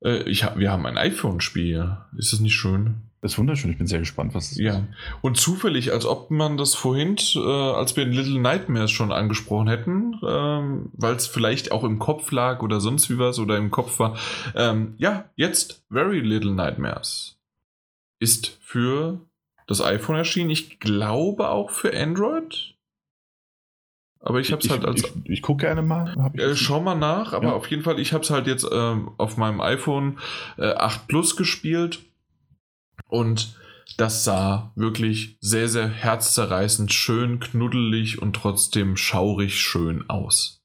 äh, 0.03 0.23
ich 0.23 0.43
hab, 0.43 0.57
wir 0.57 0.71
haben 0.71 0.85
ein 0.85 0.97
iPhone-Spiel. 0.97 1.97
Ist 2.17 2.33
das 2.33 2.39
nicht 2.39 2.55
schön? 2.55 2.95
Das 3.21 3.33
ist 3.33 3.37
wunderschön, 3.37 3.69
ich 3.69 3.77
bin 3.77 3.85
sehr 3.85 3.99
gespannt, 3.99 4.33
was 4.33 4.51
es 4.51 4.57
ja. 4.57 4.71
ist. 4.71 4.77
Ja. 4.77 4.87
Und 5.21 5.37
zufällig, 5.37 5.93
als 5.93 6.05
ob 6.05 6.31
man 6.31 6.57
das 6.57 6.73
vorhin, 6.73 7.17
äh, 7.35 7.39
als 7.39 7.95
wir 7.95 8.03
in 8.03 8.13
Little 8.13 8.39
Nightmares 8.39 8.89
schon 8.89 9.11
angesprochen 9.11 9.67
hätten, 9.67 10.19
ähm, 10.27 10.89
weil 10.93 11.15
es 11.15 11.27
vielleicht 11.27 11.71
auch 11.71 11.83
im 11.83 11.99
Kopf 11.99 12.31
lag 12.31 12.63
oder 12.63 12.81
sonst 12.81 13.11
wie 13.11 13.19
was 13.19 13.37
oder 13.37 13.57
im 13.57 13.69
Kopf 13.69 13.99
war. 13.99 14.17
Ähm, 14.55 14.95
ja, 14.97 15.29
jetzt 15.35 15.83
Very 15.91 16.21
Little 16.21 16.53
Nightmares 16.53 17.37
ist 18.17 18.57
für 18.59 19.19
das 19.67 19.81
iPhone 19.81 20.15
erschienen. 20.15 20.49
Ich 20.49 20.79
glaube 20.79 21.49
auch 21.49 21.69
für 21.69 21.95
Android. 21.95 22.75
Aber 24.21 24.39
ich 24.39 24.51
habe 24.51 24.61
es 24.61 24.69
halt 24.69 24.85
als. 24.85 25.03
Ich, 25.03 25.11
ich 25.25 25.41
gucke 25.41 25.65
gerne 25.65 25.81
mal. 25.81 26.31
Äh, 26.35 26.55
schau 26.55 26.79
mal 26.79 26.95
nach, 26.95 27.33
aber 27.33 27.47
ja. 27.47 27.53
auf 27.53 27.67
jeden 27.67 27.83
Fall, 27.83 27.99
ich 27.99 28.13
habe 28.13 28.23
es 28.23 28.29
halt 28.29 28.47
jetzt 28.47 28.67
ähm, 28.71 29.11
auf 29.17 29.37
meinem 29.37 29.61
iPhone 29.61 30.19
äh, 30.57 30.73
8 30.73 31.07
Plus 31.07 31.35
gespielt 31.35 32.03
und 33.07 33.55
das 33.97 34.23
sah 34.23 34.71
wirklich 34.75 35.37
sehr, 35.41 35.67
sehr 35.67 35.87
herzzerreißend, 35.87 36.93
schön 36.93 37.39
knuddelig 37.39 38.21
und 38.21 38.35
trotzdem 38.35 38.95
schaurig 38.95 39.59
schön 39.59 40.09
aus. 40.09 40.60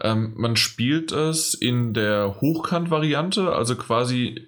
Ähm, 0.00 0.34
man 0.36 0.56
spielt 0.56 1.12
es 1.12 1.54
in 1.54 1.94
der 1.94 2.40
Hochkant-Variante, 2.40 3.52
also 3.52 3.76
quasi 3.76 4.46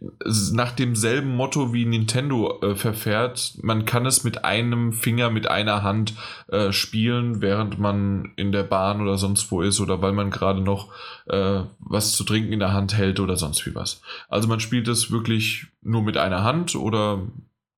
nach 0.52 0.72
demselben 0.72 1.36
Motto 1.36 1.72
wie 1.72 1.84
Nintendo 1.84 2.60
äh, 2.62 2.74
verfährt. 2.74 3.54
Man 3.62 3.84
kann 3.84 4.06
es 4.06 4.24
mit 4.24 4.44
einem 4.44 4.92
Finger, 4.92 5.30
mit 5.30 5.48
einer 5.48 5.84
Hand 5.84 6.14
äh, 6.48 6.72
spielen, 6.72 7.42
während 7.42 7.78
man 7.78 8.32
in 8.36 8.50
der 8.50 8.64
Bahn 8.64 9.00
oder 9.00 9.18
sonst 9.18 9.50
wo 9.52 9.62
ist 9.62 9.80
oder 9.80 10.02
weil 10.02 10.12
man 10.12 10.30
gerade 10.30 10.60
noch 10.60 10.92
äh, 11.26 11.60
was 11.78 12.16
zu 12.16 12.24
trinken 12.24 12.52
in 12.52 12.60
der 12.60 12.72
Hand 12.72 12.96
hält 12.96 13.20
oder 13.20 13.36
sonst 13.36 13.64
wie 13.66 13.74
was. 13.74 14.02
Also 14.28 14.48
man 14.48 14.58
spielt 14.58 14.88
es 14.88 15.12
wirklich 15.12 15.68
nur 15.80 16.02
mit 16.02 16.16
einer 16.16 16.42
Hand 16.42 16.74
oder 16.74 17.22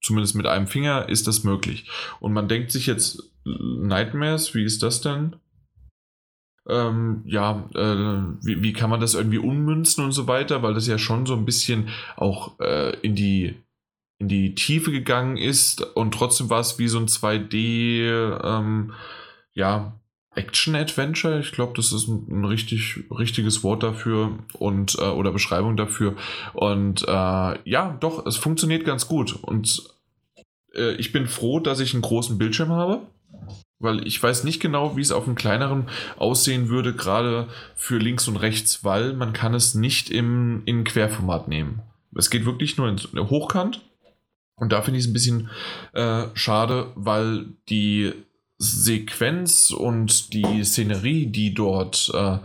zumindest 0.01 0.37
mit 0.37 0.47
einem 0.47 0.69
Finger 0.69 1.09
ist 1.09 1.27
das 1.27 1.45
möglich. 1.45 1.91
Und 2.19 2.33
man 2.33 2.49
denkt 2.49 2.71
sich 2.71 2.87
jetzt, 2.87 3.31
Nightmares, 3.45 4.55
wie 4.55 4.65
ist 4.65 4.83
das 4.83 5.01
denn? 5.01 5.37
Ähm, 6.69 7.23
ja, 7.25 7.69
äh, 7.75 8.37
wie, 8.45 8.63
wie 8.63 8.73
kann 8.73 8.91
man 8.91 9.01
das 9.01 9.15
irgendwie 9.15 9.39
ummünzen 9.39 10.05
und 10.05 10.13
so 10.13 10.27
weiter, 10.29 10.63
weil 10.63 10.75
das 10.75 10.87
ja 10.87 10.99
schon 10.99 11.27
so 11.27 11.35
ein 11.35 11.45
bisschen 11.45 11.89
auch 12.17 12.59
äh, 12.61 12.97
in 13.01 13.15
die 13.15 13.55
in 14.21 14.29
die 14.29 14.55
Tiefe 14.55 14.91
gegangen 14.91 15.37
ist 15.37 15.83
und 15.97 16.13
trotzdem 16.13 16.51
war 16.51 16.61
es 16.61 16.79
wie 16.79 16.89
so 16.89 16.99
ein 16.99 17.07
2D, 17.07 18.41
ähm, 18.43 18.93
ja, 19.55 19.93
Action-Adventure. 20.35 21.41
Ich 21.41 21.53
glaube, 21.53 21.73
das 21.77 21.93
ist 21.93 22.09
ein, 22.09 22.45
richtig, 22.45 23.05
richtiges 23.11 23.63
Wort 23.63 23.83
dafür 23.83 24.39
und 24.55 24.97
äh, 24.99 25.03
oder 25.03 25.33
Beschreibung 25.33 25.77
dafür. 25.77 26.17
Und 26.53 27.03
äh, 27.07 27.59
ja, 27.69 27.97
doch, 28.01 28.27
es 28.27 28.37
funktioniert 28.37 28.85
ganz 28.85 29.09
gut. 29.09 29.39
Und 29.43 29.85
äh, 30.75 30.95
ich 30.95 31.13
bin 31.13 31.27
froh, 31.27 31.61
dass 31.61 31.81
ich 31.81 31.93
einen 31.93 32.03
großen 32.03 32.39
Bildschirm 32.39 32.71
habe 32.71 33.03
weil 33.79 34.07
ich 34.07 34.23
weiß 34.23 34.45
nicht 34.45 34.61
genau, 34.61 34.97
wie 34.97 35.01
es 35.01 35.13
auf 35.13 35.27
einem 35.27 35.37
kleineren 35.37 35.89
aussehen 36.17 36.69
würde, 36.69 36.95
gerade 36.95 37.49
für 37.77 37.99
links 37.99 38.29
und 38.29 38.37
rechts, 38.37 38.85
weil 38.85 39.13
man 39.13 39.33
kann 39.33 39.55
es 39.55 39.75
nicht 39.75 40.11
im, 40.11 40.63
in 40.65 40.85
Querformat 40.85 41.49
nehmen. 41.49 41.83
es 42.15 42.31
geht 42.31 42.45
wirklich 42.45 42.77
nur 42.77 42.89
in 42.89 43.31
Hochkant. 43.31 43.83
Und 44.57 44.73
da 44.73 44.83
finde 44.83 44.99
ich 44.99 45.05
es 45.05 45.11
ein 45.11 45.13
bisschen 45.13 45.51
äh, 45.93 46.25
schade, 46.35 46.91
weil 46.97 47.47
die 47.69 48.13
Sequenz 48.59 49.71
und 49.71 50.33
die 50.33 50.65
Szenerie, 50.65 51.27
die 51.27 51.55
dort 51.55 52.11
äh, 52.13 52.39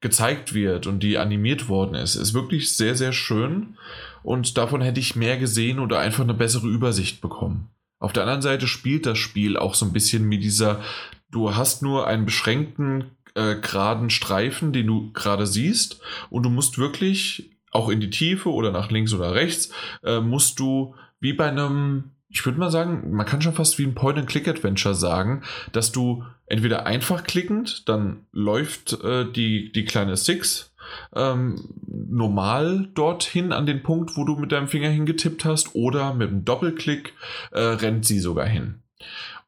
gezeigt 0.00 0.54
wird 0.54 0.86
und 0.86 1.02
die 1.02 1.18
animiert 1.18 1.68
worden 1.68 1.96
ist, 1.96 2.14
ist 2.14 2.34
wirklich 2.34 2.76
sehr, 2.76 2.94
sehr 2.94 3.12
schön. 3.12 3.76
Und 4.22 4.56
davon 4.56 4.80
hätte 4.80 5.00
ich 5.00 5.16
mehr 5.16 5.36
gesehen 5.38 5.80
oder 5.80 5.98
einfach 5.98 6.22
eine 6.22 6.34
bessere 6.34 6.68
Übersicht 6.68 7.20
bekommen. 7.20 7.68
Auf 7.98 8.12
der 8.12 8.24
anderen 8.24 8.42
Seite 8.42 8.66
spielt 8.66 9.06
das 9.06 9.18
Spiel 9.18 9.56
auch 9.56 9.74
so 9.74 9.86
ein 9.86 9.92
bisschen 9.92 10.24
mit 10.24 10.42
dieser, 10.42 10.82
du 11.30 11.54
hast 11.54 11.82
nur 11.82 12.06
einen 12.06 12.26
beschränkten 12.26 13.16
äh, 13.34 13.56
geraden 13.56 14.10
Streifen, 14.10 14.72
den 14.72 14.86
du 14.86 15.12
gerade 15.12 15.46
siehst 15.46 16.00
und 16.30 16.42
du 16.42 16.50
musst 16.50 16.78
wirklich 16.78 17.50
auch 17.70 17.88
in 17.88 18.00
die 18.00 18.10
Tiefe 18.10 18.52
oder 18.52 18.70
nach 18.72 18.90
links 18.90 19.12
oder 19.12 19.34
rechts, 19.34 19.70
äh, 20.02 20.20
musst 20.20 20.58
du 20.58 20.94
wie 21.20 21.32
bei 21.32 21.48
einem, 21.48 22.12
ich 22.28 22.44
würde 22.44 22.58
mal 22.58 22.70
sagen, 22.70 23.12
man 23.12 23.26
kann 23.26 23.42
schon 23.42 23.54
fast 23.54 23.78
wie 23.78 23.84
ein 23.84 23.94
Point-and-Click-Adventure 23.94 24.94
sagen, 24.94 25.42
dass 25.72 25.92
du 25.92 26.24
entweder 26.46 26.86
einfach 26.86 27.24
klickend, 27.24 27.88
dann 27.88 28.26
läuft 28.32 29.02
äh, 29.04 29.30
die, 29.30 29.72
die 29.72 29.84
kleine 29.84 30.16
Six 30.16 30.74
ähm, 31.14 31.56
normal 31.86 32.88
dorthin 32.94 33.52
an 33.52 33.66
den 33.66 33.82
Punkt, 33.82 34.16
wo 34.16 34.24
du 34.24 34.36
mit 34.36 34.52
deinem 34.52 34.68
Finger 34.68 34.88
hingetippt 34.88 35.44
hast, 35.44 35.74
oder 35.74 36.14
mit 36.14 36.30
einem 36.30 36.44
Doppelklick 36.44 37.14
äh, 37.52 37.60
rennt 37.60 38.04
sie 38.04 38.18
sogar 38.18 38.46
hin. 38.46 38.82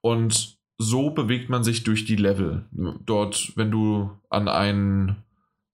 Und 0.00 0.58
so 0.78 1.10
bewegt 1.10 1.50
man 1.50 1.64
sich 1.64 1.82
durch 1.82 2.04
die 2.04 2.16
Level. 2.16 2.66
Dort, 3.04 3.52
wenn 3.56 3.70
du 3.70 4.10
an 4.30 4.48
einen 4.48 5.16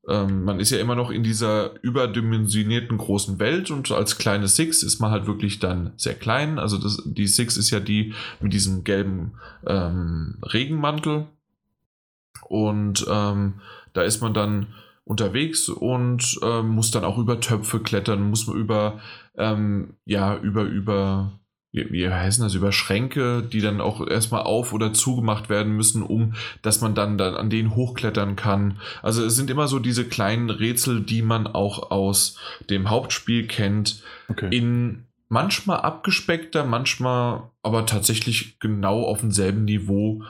ähm, 0.08 0.44
man 0.44 0.60
ist 0.60 0.70
ja 0.70 0.78
immer 0.78 0.94
noch 0.94 1.10
in 1.10 1.22
dieser 1.22 1.82
überdimensionierten 1.82 2.98
großen 2.98 3.38
Welt 3.38 3.70
und 3.70 3.90
als 3.90 4.18
kleine 4.18 4.48
Six 4.48 4.82
ist 4.82 5.00
man 5.00 5.10
halt 5.10 5.26
wirklich 5.26 5.60
dann 5.60 5.92
sehr 5.96 6.14
klein. 6.14 6.58
Also 6.58 6.78
das, 6.78 7.02
die 7.06 7.26
Six 7.26 7.56
ist 7.56 7.70
ja 7.70 7.80
die 7.80 8.12
mit 8.40 8.52
diesem 8.52 8.84
gelben 8.84 9.32
ähm, 9.66 10.36
Regenmantel. 10.42 11.26
Und 12.48 13.06
ähm, 13.08 13.54
da 13.94 14.02
ist 14.02 14.20
man 14.20 14.34
dann 14.34 14.74
unterwegs 15.04 15.68
und 15.68 16.38
äh, 16.42 16.62
muss 16.62 16.90
dann 16.90 17.04
auch 17.04 17.18
über 17.18 17.40
Töpfe 17.40 17.80
klettern, 17.80 18.30
muss 18.30 18.46
man 18.46 18.56
über, 18.56 19.00
ähm, 19.36 19.94
ja, 20.06 20.36
über, 20.36 20.62
über 20.62 21.32
wie, 21.74 21.90
wie 21.90 22.08
heißen 22.08 22.44
das, 22.44 22.54
über 22.54 22.72
Schränke, 22.72 23.42
die 23.42 23.60
dann 23.60 23.80
auch 23.80 24.06
erstmal 24.06 24.42
auf- 24.42 24.72
oder 24.72 24.92
zugemacht 24.92 25.48
werden 25.48 25.76
müssen, 25.76 26.02
um 26.02 26.34
dass 26.62 26.80
man 26.80 26.94
dann, 26.94 27.18
dann 27.18 27.34
an 27.34 27.50
denen 27.50 27.74
hochklettern 27.74 28.36
kann. 28.36 28.78
Also 29.02 29.24
es 29.24 29.34
sind 29.34 29.50
immer 29.50 29.66
so 29.66 29.80
diese 29.80 30.04
kleinen 30.04 30.50
Rätsel, 30.50 31.00
die 31.00 31.20
man 31.20 31.48
auch 31.48 31.90
aus 31.90 32.38
dem 32.70 32.90
Hauptspiel 32.90 33.46
kennt, 33.46 34.02
okay. 34.28 34.56
in 34.56 35.04
manchmal 35.28 35.80
abgespeckter, 35.80 36.64
manchmal 36.64 37.50
aber 37.62 37.86
tatsächlich 37.86 38.60
genau 38.60 39.02
auf 39.02 39.20
demselben 39.20 39.64
Niveau, 39.64 40.22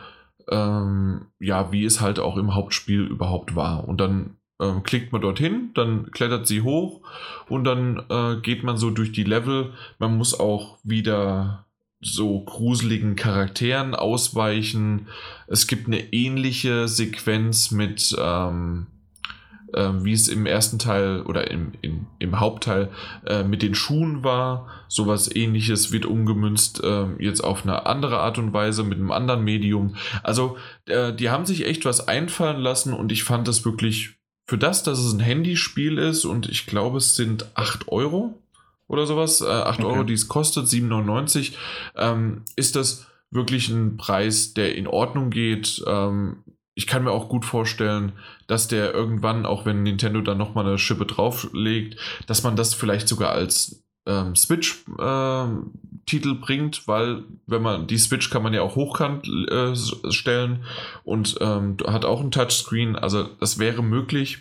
ähm, 0.51 1.27
ja, 1.39 1.71
wie 1.73 1.85
es 1.85 2.01
halt 2.01 2.19
auch 2.19 2.39
im 2.39 2.55
Hauptspiel 2.55 3.03
überhaupt 3.03 3.55
war. 3.55 3.87
Und 3.87 4.01
dann 4.01 4.39
ähm, 4.65 4.83
klickt 4.83 5.13
man 5.13 5.21
dorthin, 5.21 5.71
dann 5.75 6.11
klettert 6.11 6.47
sie 6.47 6.63
hoch 6.63 7.01
und 7.49 7.65
dann 7.65 8.03
äh, 8.09 8.41
geht 8.41 8.63
man 8.63 8.77
so 8.77 8.91
durch 8.91 9.13
die 9.13 9.25
Level. 9.25 9.73
Man 9.99 10.17
muss 10.17 10.39
auch 10.39 10.79
wieder 10.83 11.67
so 12.01 12.41
gruseligen 12.41 13.17
Charakteren 13.17 13.95
ausweichen. 13.95 15.09
Es 15.47 15.67
gibt 15.67 15.87
eine 15.87 16.13
ähnliche 16.13 16.87
Sequenz 16.87 17.71
mit, 17.71 18.15
ähm, 18.21 18.87
äh, 19.73 19.91
wie 20.03 20.13
es 20.13 20.29
im 20.29 20.45
ersten 20.45 20.79
Teil 20.79 21.23
oder 21.23 21.51
im, 21.51 21.73
im, 21.81 22.07
im 22.19 22.41
Hauptteil 22.41 22.91
äh, 23.27 23.43
mit 23.43 23.63
den 23.63 23.75
Schuhen 23.75 24.23
war. 24.23 24.69
Sowas 24.89 25.35
ähnliches 25.35 25.93
wird 25.93 26.05
umgemünzt 26.05 26.85
äh, 26.85 27.07
jetzt 27.19 27.43
auf 27.43 27.63
eine 27.63 27.87
andere 27.87 28.19
Art 28.19 28.39
und 28.39 28.53
Weise 28.53 28.85
mit 28.85 28.99
einem 28.99 29.11
anderen 29.11 29.43
Medium. 29.43 29.97
Also 30.23 30.59
äh, 30.87 31.13
die 31.15 31.31
haben 31.31 31.47
sich 31.47 31.67
echt 31.67 31.87
was 31.87 32.07
einfallen 32.07 32.61
lassen 32.61 32.93
und 32.93 33.13
ich 33.13 33.25
fand 33.25 33.49
das 33.49 33.65
wirklich 33.65 34.14
für 34.47 34.59
das, 34.59 34.83
dass 34.83 34.99
es 34.99 35.13
ein 35.13 35.21
Handyspiel 35.21 35.99
ist 35.99 36.25
und 36.25 36.49
ich 36.49 36.67
glaube, 36.67 36.99
es 36.99 37.17
sind 37.17 37.47
8 37.55 37.89
Euro 37.89 38.39
oder 38.89 39.07
sowas, 39.07 39.41
äh, 39.41 39.47
8 39.47 39.81
okay. 39.81 39.93
Euro, 39.93 40.05
die 40.05 40.15
es 40.15 40.29
kostet, 40.29 40.67
7,99, 40.67 41.53
ähm, 41.97 42.43
ist 42.57 42.77
das 42.77 43.07
wirklich 43.31 43.69
ein 43.69 43.97
Preis, 43.97 44.55
der 44.55 44.77
in 44.77 44.87
Ordnung 44.87 45.31
geht. 45.31 45.83
Ähm, 45.87 46.45
ich 46.75 46.87
kann 46.87 47.05
mir 47.05 47.13
auch 47.13 47.29
gut 47.29 47.45
vorstellen, 47.45 48.13
dass 48.47 48.69
der 48.69 48.93
irgendwann, 48.93 49.47
auch 49.47 49.65
wenn 49.65 49.83
Nintendo 49.83 50.21
dann 50.21 50.39
nochmal 50.39 50.67
eine 50.67 50.79
Schippe 50.79 51.07
drauflegt, 51.07 51.97
dass 52.27 52.43
man 52.43 52.57
das 52.57 52.75
vielleicht 52.75 53.09
sogar 53.09 53.31
als 53.31 53.84
ähm, 54.07 54.37
Switch-Titel 54.37 56.29
ähm, 56.29 56.41
bringt, 56.41 56.87
weil 56.87 57.25
wenn 57.47 57.63
man 57.63 57.87
die 57.87 57.99
Switch 57.99 58.31
kann 58.31 58.43
man 58.43 58.55
ja 58.55 58.63
auch 58.63 58.77
hochkant 58.77 59.29
äh, 59.51 59.75
stellen 60.11 60.65
und 61.05 61.37
ähm, 61.41 61.77
hat 61.87 62.05
auch 62.05 62.21
ein 62.21 62.31
Touchscreen, 62.31 62.97
also 62.97 63.25
das 63.41 63.59
wäre 63.59 63.83
möglich. 63.83 64.39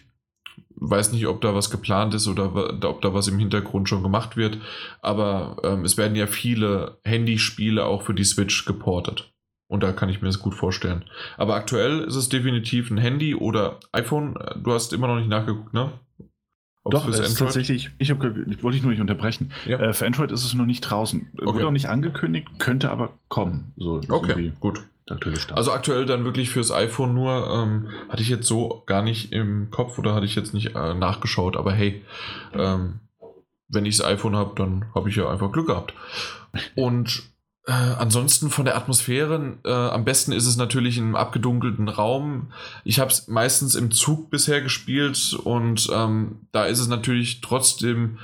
Weiß 0.75 1.13
nicht, 1.13 1.27
ob 1.27 1.39
da 1.39 1.55
was 1.55 1.69
geplant 1.69 2.13
ist 2.13 2.27
oder 2.27 2.53
ob 2.89 3.01
da 3.01 3.13
was 3.13 3.29
im 3.29 3.39
Hintergrund 3.39 3.87
schon 3.87 4.03
gemacht 4.03 4.35
wird, 4.35 4.57
aber 5.01 5.57
ähm, 5.63 5.85
es 5.85 5.97
werden 5.97 6.15
ja 6.15 6.27
viele 6.27 6.97
Handyspiele 7.05 7.85
auch 7.85 8.01
für 8.01 8.13
die 8.13 8.25
Switch 8.25 8.65
geportet. 8.65 9.33
Und 9.67 9.81
da 9.81 9.93
kann 9.93 10.09
ich 10.09 10.21
mir 10.21 10.27
das 10.27 10.39
gut 10.39 10.53
vorstellen. 10.53 11.05
Aber 11.37 11.55
aktuell 11.55 12.01
ist 12.01 12.15
es 12.15 12.29
definitiv 12.29 12.91
ein 12.91 12.97
Handy 12.97 13.33
oder 13.33 13.79
iPhone. 13.91 14.37
Du 14.61 14.73
hast 14.73 14.93
immer 14.93 15.07
noch 15.07 15.15
nicht 15.15 15.29
nachgeguckt, 15.29 15.73
ne? 15.73 15.93
Doch, 16.85 17.07
es 17.07 17.19
ist 17.19 17.39
tatsächlich, 17.39 17.91
ich, 17.97 18.11
hab, 18.11 18.21
wollte 18.21 18.77
ich 18.77 18.83
nur 18.83 18.91
nicht 18.91 18.99
unterbrechen. 18.99 19.51
Ja. 19.65 19.79
Äh, 19.79 19.93
für 19.93 20.05
Android 20.05 20.31
ist 20.31 20.43
es 20.43 20.53
noch 20.53 20.65
nicht 20.65 20.81
draußen. 20.81 21.29
Okay. 21.37 21.45
Wurde 21.45 21.67
auch 21.67 21.71
nicht 21.71 21.87
angekündigt, 21.87 22.47
könnte 22.59 22.91
aber 22.91 23.13
kommen. 23.29 23.71
So, 23.77 24.01
okay, 24.09 24.51
gut. 24.59 24.83
Also 25.53 25.71
aktuell 25.73 26.05
dann 26.05 26.23
wirklich 26.23 26.49
fürs 26.49 26.71
iPhone 26.71 27.13
nur, 27.13 27.49
ähm, 27.51 27.89
hatte 28.07 28.21
ich 28.21 28.29
jetzt 28.29 28.47
so 28.47 28.83
gar 28.85 29.01
nicht 29.01 29.33
im 29.33 29.69
Kopf 29.69 29.97
oder 29.99 30.15
hatte 30.15 30.25
ich 30.25 30.35
jetzt 30.35 30.53
nicht 30.53 30.75
äh, 30.75 30.93
nachgeschaut, 30.93 31.57
aber 31.57 31.73
hey, 31.73 32.03
ähm, 32.53 33.01
wenn 33.67 33.85
ich 33.85 33.97
das 33.97 34.05
iPhone 34.05 34.35
habe, 34.35 34.53
dann 34.55 34.85
habe 34.95 35.09
ich 35.09 35.15
ja 35.15 35.29
einfach 35.29 35.51
Glück 35.51 35.67
gehabt. 35.67 35.93
Und 36.75 37.23
äh, 37.65 37.71
ansonsten 37.71 38.49
von 38.49 38.65
der 38.65 38.75
Atmosphäre, 38.75 39.57
äh, 39.63 39.71
am 39.71 40.03
besten 40.03 40.33
ist 40.33 40.45
es 40.45 40.57
natürlich 40.57 40.97
im 40.97 41.15
abgedunkelten 41.15 41.87
Raum. 41.87 42.51
Ich 42.83 42.99
habe 42.99 43.09
es 43.09 43.27
meistens 43.29 43.75
im 43.75 43.91
Zug 43.91 44.29
bisher 44.29 44.61
gespielt 44.61 45.33
und 45.33 45.89
ähm, 45.93 46.47
da 46.51 46.65
ist 46.65 46.79
es 46.79 46.87
natürlich 46.87 47.39
trotzdem 47.39 48.19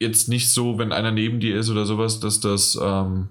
jetzt 0.00 0.30
nicht 0.30 0.48
so, 0.48 0.78
wenn 0.78 0.92
einer 0.92 1.10
neben 1.10 1.40
dir 1.40 1.58
ist 1.58 1.68
oder 1.68 1.84
sowas, 1.84 2.18
dass 2.20 2.40
das, 2.40 2.78
ähm, 2.82 3.28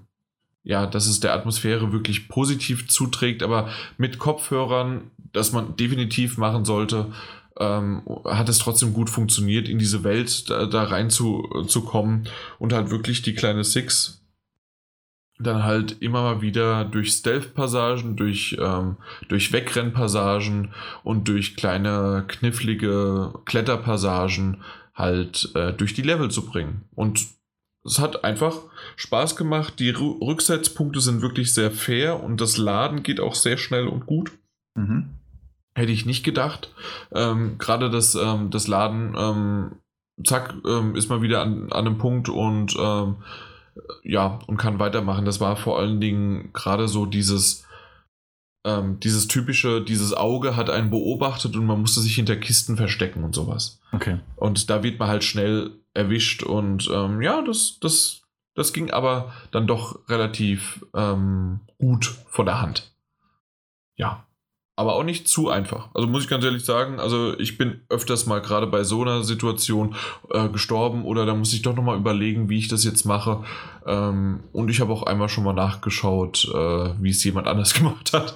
ja, 0.62 0.86
dass 0.86 1.08
es 1.08 1.18
der 1.18 1.34
Atmosphäre 1.34 1.92
wirklich 1.92 2.28
positiv 2.28 2.88
zuträgt, 2.88 3.42
aber 3.42 3.68
mit 3.98 4.20
Kopfhörern, 4.20 5.10
das 5.32 5.50
man 5.50 5.74
definitiv 5.74 6.38
machen 6.38 6.64
sollte, 6.64 7.12
ähm, 7.58 8.02
hat 8.24 8.48
es 8.48 8.58
trotzdem 8.58 8.92
gut 8.92 9.10
funktioniert, 9.10 9.68
in 9.68 9.80
diese 9.80 10.04
Welt 10.04 10.48
da, 10.48 10.66
da 10.66 10.84
rein 10.84 11.10
zu, 11.10 11.64
zu 11.66 11.82
kommen 11.82 12.28
und 12.60 12.72
halt 12.72 12.90
wirklich 12.90 13.22
die 13.22 13.34
kleine 13.34 13.64
Six 13.64 14.19
dann 15.40 15.64
halt 15.64 16.00
immer 16.00 16.22
mal 16.22 16.42
wieder 16.42 16.84
durch 16.84 17.12
Stealth-Passagen, 17.12 18.16
durch, 18.16 18.56
ähm, 18.60 18.96
durch 19.28 19.52
Wegrennpassagen 19.52 20.72
und 21.02 21.28
durch 21.28 21.56
kleine 21.56 22.24
knifflige 22.28 23.32
Kletterpassagen 23.46 24.62
halt 24.94 25.50
äh, 25.54 25.72
durch 25.72 25.94
die 25.94 26.02
Level 26.02 26.30
zu 26.30 26.44
bringen. 26.44 26.84
Und 26.94 27.26
es 27.84 27.98
hat 27.98 28.24
einfach 28.24 28.58
Spaß 28.96 29.36
gemacht. 29.36 29.78
Die 29.78 29.88
R 29.88 30.00
Rücksetzpunkte 30.00 31.00
sind 31.00 31.22
wirklich 31.22 31.54
sehr 31.54 31.70
fair 31.70 32.22
und 32.22 32.40
das 32.40 32.58
Laden 32.58 33.02
geht 33.02 33.20
auch 33.20 33.34
sehr 33.34 33.56
schnell 33.56 33.88
und 33.88 34.06
gut. 34.06 34.32
Mhm. 34.74 35.10
Hätte 35.74 35.92
ich 35.92 36.04
nicht 36.04 36.22
gedacht. 36.22 36.72
Ähm, 37.12 37.56
Gerade 37.58 37.90
das, 37.90 38.14
ähm, 38.14 38.50
das 38.50 38.68
Laden, 38.68 39.14
ähm, 39.16 39.72
zack, 40.24 40.54
ähm, 40.66 40.94
ist 40.94 41.08
mal 41.08 41.22
wieder 41.22 41.40
an, 41.40 41.72
an 41.72 41.86
einem 41.86 41.98
Punkt 41.98 42.28
und 42.28 42.76
ähm, 42.78 43.16
ja, 44.02 44.38
und 44.46 44.56
kann 44.56 44.78
weitermachen. 44.78 45.24
Das 45.24 45.40
war 45.40 45.56
vor 45.56 45.78
allen 45.78 46.00
Dingen 46.00 46.52
gerade 46.52 46.88
so 46.88 47.06
dieses, 47.06 47.66
ähm, 48.64 49.00
dieses 49.00 49.28
typische, 49.28 49.82
dieses 49.82 50.14
Auge 50.14 50.56
hat 50.56 50.70
einen 50.70 50.90
beobachtet 50.90 51.56
und 51.56 51.66
man 51.66 51.80
musste 51.80 52.00
sich 52.00 52.14
hinter 52.14 52.36
Kisten 52.36 52.76
verstecken 52.76 53.24
und 53.24 53.34
sowas. 53.34 53.80
Okay. 53.92 54.20
Und 54.36 54.70
da 54.70 54.82
wird 54.82 54.98
man 54.98 55.08
halt 55.08 55.24
schnell 55.24 55.72
erwischt 55.94 56.42
und 56.42 56.88
ähm, 56.92 57.20
ja, 57.22 57.42
das, 57.42 57.78
das, 57.80 58.22
das 58.54 58.72
ging 58.72 58.90
aber 58.90 59.32
dann 59.50 59.66
doch 59.66 60.08
relativ 60.08 60.84
ähm, 60.94 61.60
gut 61.78 62.14
von 62.28 62.46
der 62.46 62.60
Hand. 62.60 62.92
Ja 63.96 64.24
aber 64.80 64.94
auch 64.94 65.04
nicht 65.04 65.28
zu 65.28 65.50
einfach. 65.50 65.90
Also 65.92 66.08
muss 66.08 66.22
ich 66.22 66.30
ganz 66.30 66.42
ehrlich 66.42 66.64
sagen, 66.64 67.00
also 67.00 67.38
ich 67.38 67.58
bin 67.58 67.82
öfters 67.90 68.24
mal 68.24 68.40
gerade 68.40 68.66
bei 68.66 68.82
so 68.82 69.02
einer 69.02 69.24
Situation 69.24 69.94
äh, 70.30 70.48
gestorben 70.48 71.04
oder 71.04 71.26
da 71.26 71.34
muss 71.34 71.52
ich 71.52 71.60
doch 71.60 71.76
nochmal 71.76 71.98
überlegen, 71.98 72.48
wie 72.48 72.56
ich 72.56 72.68
das 72.68 72.82
jetzt 72.82 73.04
mache. 73.04 73.44
Ähm, 73.84 74.40
und 74.54 74.70
ich 74.70 74.80
habe 74.80 74.90
auch 74.90 75.02
einmal 75.02 75.28
schon 75.28 75.44
mal 75.44 75.52
nachgeschaut, 75.52 76.46
äh, 76.46 76.94
wie 76.98 77.10
es 77.10 77.22
jemand 77.22 77.46
anders 77.46 77.74
gemacht 77.78 78.14
hat, 78.14 78.34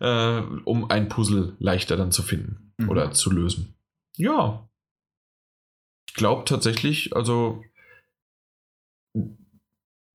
äh, 0.00 0.42
um 0.64 0.90
ein 0.90 1.08
Puzzle 1.08 1.54
leichter 1.60 1.96
dann 1.96 2.10
zu 2.10 2.24
finden 2.24 2.72
mhm. 2.76 2.88
oder 2.88 3.12
zu 3.12 3.30
lösen. 3.30 3.76
Ja. 4.16 4.68
Ich 6.08 6.14
glaube 6.14 6.44
tatsächlich, 6.44 7.14
also 7.14 7.62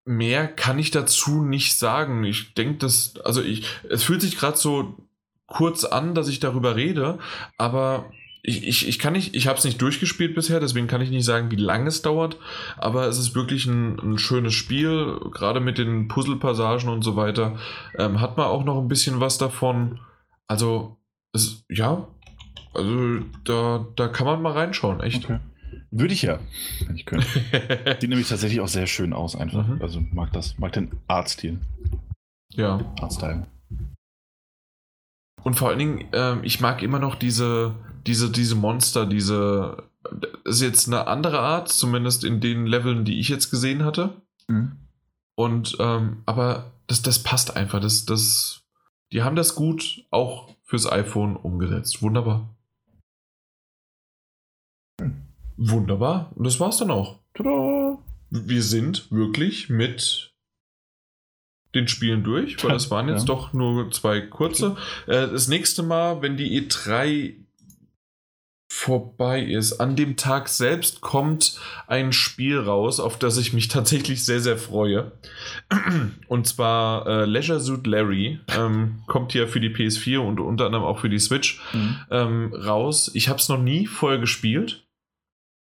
mehr 0.04 0.50
kann 0.50 0.78
ich 0.78 0.92
dazu 0.92 1.42
nicht 1.42 1.78
sagen. 1.78 2.26
Ich 2.26 2.54
denke, 2.54 2.80
dass, 2.80 3.16
also 3.22 3.42
ich, 3.42 3.66
es 3.90 4.04
fühlt 4.04 4.20
sich 4.20 4.36
gerade 4.36 4.58
so 4.58 5.09
kurz 5.50 5.84
an, 5.84 6.16
dass 6.16 6.28
ich 6.28 6.40
darüber 6.40 6.76
rede, 6.76 7.20
aber 7.58 8.06
ich, 8.42 8.66
ich, 8.66 8.88
ich 8.88 9.00
kann 9.00 9.14
nicht, 9.14 9.36
ich 9.36 9.48
habe 9.48 9.58
es 9.58 9.66
nicht 9.66 9.82
durchgespielt 9.82 10.34
bisher, 10.34 10.60
deswegen 10.60 10.88
kann 10.88 11.02
ich 11.02 11.10
nicht 11.10 11.26
sagen, 11.26 11.52
wie 11.52 11.58
lange 11.58 11.90
es 11.90 12.02
dauert, 12.02 12.38
aber 12.78 13.08
es 13.08 13.18
ist 13.18 13.36
wirklich 13.36 13.66
ein, 13.66 14.00
ein 14.00 14.18
schönes 14.18 14.54
Spiel, 14.54 15.20
gerade 15.32 15.60
mit 15.60 15.78
den 15.78 16.08
Puzzle-Passagen 16.08 16.90
und 16.90 17.04
so 17.04 17.16
weiter. 17.16 17.58
Ähm, 17.98 18.22
hat 18.22 18.38
man 18.38 18.48
auch 18.48 18.64
noch 18.64 18.80
ein 18.80 18.88
bisschen 18.88 19.20
was 19.20 19.38
davon. 19.38 20.00
Also, 20.48 20.98
es, 21.34 21.66
ja, 21.70 22.08
also 22.74 23.20
da, 23.44 23.86
da 23.96 24.08
kann 24.08 24.26
man 24.26 24.42
mal 24.42 24.54
reinschauen, 24.54 25.02
echt. 25.02 25.26
Okay. 25.26 25.40
Würde 25.92 26.14
ich 26.14 26.22
ja, 26.22 26.40
wenn 26.86 26.96
ich 26.96 27.06
könnte. 27.06 27.28
Sieht 28.00 28.10
nämlich 28.10 28.30
tatsächlich 28.30 28.62
auch 28.62 28.68
sehr 28.68 28.88
schön 28.88 29.12
aus, 29.12 29.36
einfach. 29.36 29.68
Mhm. 29.68 29.82
Also 29.82 30.02
mag 30.14 30.32
das, 30.34 30.58
mag 30.58 30.72
den 30.72 30.92
Artstil. 31.08 31.60
Ja. 32.52 32.80
Artstyle. 33.02 33.48
Und 35.50 35.56
vor 35.56 35.70
allen 35.70 35.80
Dingen, 35.80 36.14
äh, 36.14 36.40
ich 36.46 36.60
mag 36.60 36.84
immer 36.84 37.00
noch 37.00 37.16
diese, 37.16 37.74
diese, 38.06 38.30
diese 38.30 38.54
Monster, 38.54 39.08
diese. 39.08 39.82
Das 40.44 40.58
ist 40.58 40.62
jetzt 40.62 40.86
eine 40.86 41.08
andere 41.08 41.40
Art, 41.40 41.70
zumindest 41.70 42.24
in 42.24 42.40
den 42.40 42.68
Leveln, 42.68 43.04
die 43.04 43.20
ich 43.20 43.30
jetzt 43.30 43.50
gesehen 43.50 43.84
hatte. 43.84 44.22
Mhm. 44.48 44.74
Und, 45.34 45.76
ähm, 45.80 46.22
aber 46.28 46.72
das, 46.86 47.02
das 47.02 47.24
passt 47.24 47.56
einfach. 47.56 47.80
Das, 47.80 48.06
das, 48.06 48.62
die 49.12 49.24
haben 49.24 49.36
das 49.36 49.56
gut 49.56 50.06
auch 50.12 50.56
fürs 50.66 50.86
iPhone 50.86 51.36
umgesetzt. 51.36 52.04
Wunderbar. 52.04 52.56
Mhm. 55.02 55.24
Wunderbar. 55.58 56.32
Und 56.36 56.46
das 56.46 56.60
war's 56.60 56.78
dann 56.78 56.92
auch. 56.92 57.18
Tada! 57.34 57.98
Wir 58.30 58.62
sind 58.62 59.12
wirklich 59.12 59.68
mit 59.68 60.29
den 61.76 61.88
Spielen 61.88 62.24
durch, 62.24 62.64
weil 62.64 62.72
das 62.72 62.90
waren 62.90 63.10
jetzt 63.10 63.28
ja. 63.28 63.36
doch 63.36 63.54
nur 63.54 63.92
zwei 63.92 64.22
kurze. 64.22 64.76
Äh, 65.08 65.28
das 65.28 65.48
nächste 65.48 65.84
Mal, 65.84 66.22
wenn 66.22 66.38
die 66.38 66.62
E3 66.62 67.36
vorbei 68.72 69.42
ist, 69.42 69.80
an 69.80 69.96
dem 69.96 70.16
Tag 70.16 70.48
selbst 70.48 71.02
kommt 71.02 71.60
ein 71.88 72.14
Spiel 72.14 72.60
raus, 72.60 73.00
auf 73.00 73.18
das 73.18 73.38
ich 73.38 73.52
mich 73.52 73.68
tatsächlich 73.68 74.24
sehr, 74.24 74.40
sehr 74.40 74.58
freue. 74.58 75.12
Und 76.28 76.48
zwar 76.48 77.08
äh, 77.08 77.26
Leisure 77.26 77.60
Suit 77.60 77.88
Larry 77.88 78.40
ähm, 78.56 79.02
kommt 79.08 79.34
ja 79.34 79.48
für 79.48 79.60
die 79.60 79.70
PS4 79.70 80.20
und 80.20 80.40
unter 80.40 80.68
anderem 80.68 80.86
auch 80.86 81.00
für 81.00 81.10
die 81.10 81.20
Switch 81.20 81.60
mhm. 81.74 81.96
ähm, 82.12 82.54
raus. 82.54 83.10
Ich 83.16 83.28
habe 83.28 83.40
es 83.40 83.50
noch 83.50 83.60
nie 83.60 83.88
vorher 83.88 84.20
gespielt. 84.20 84.86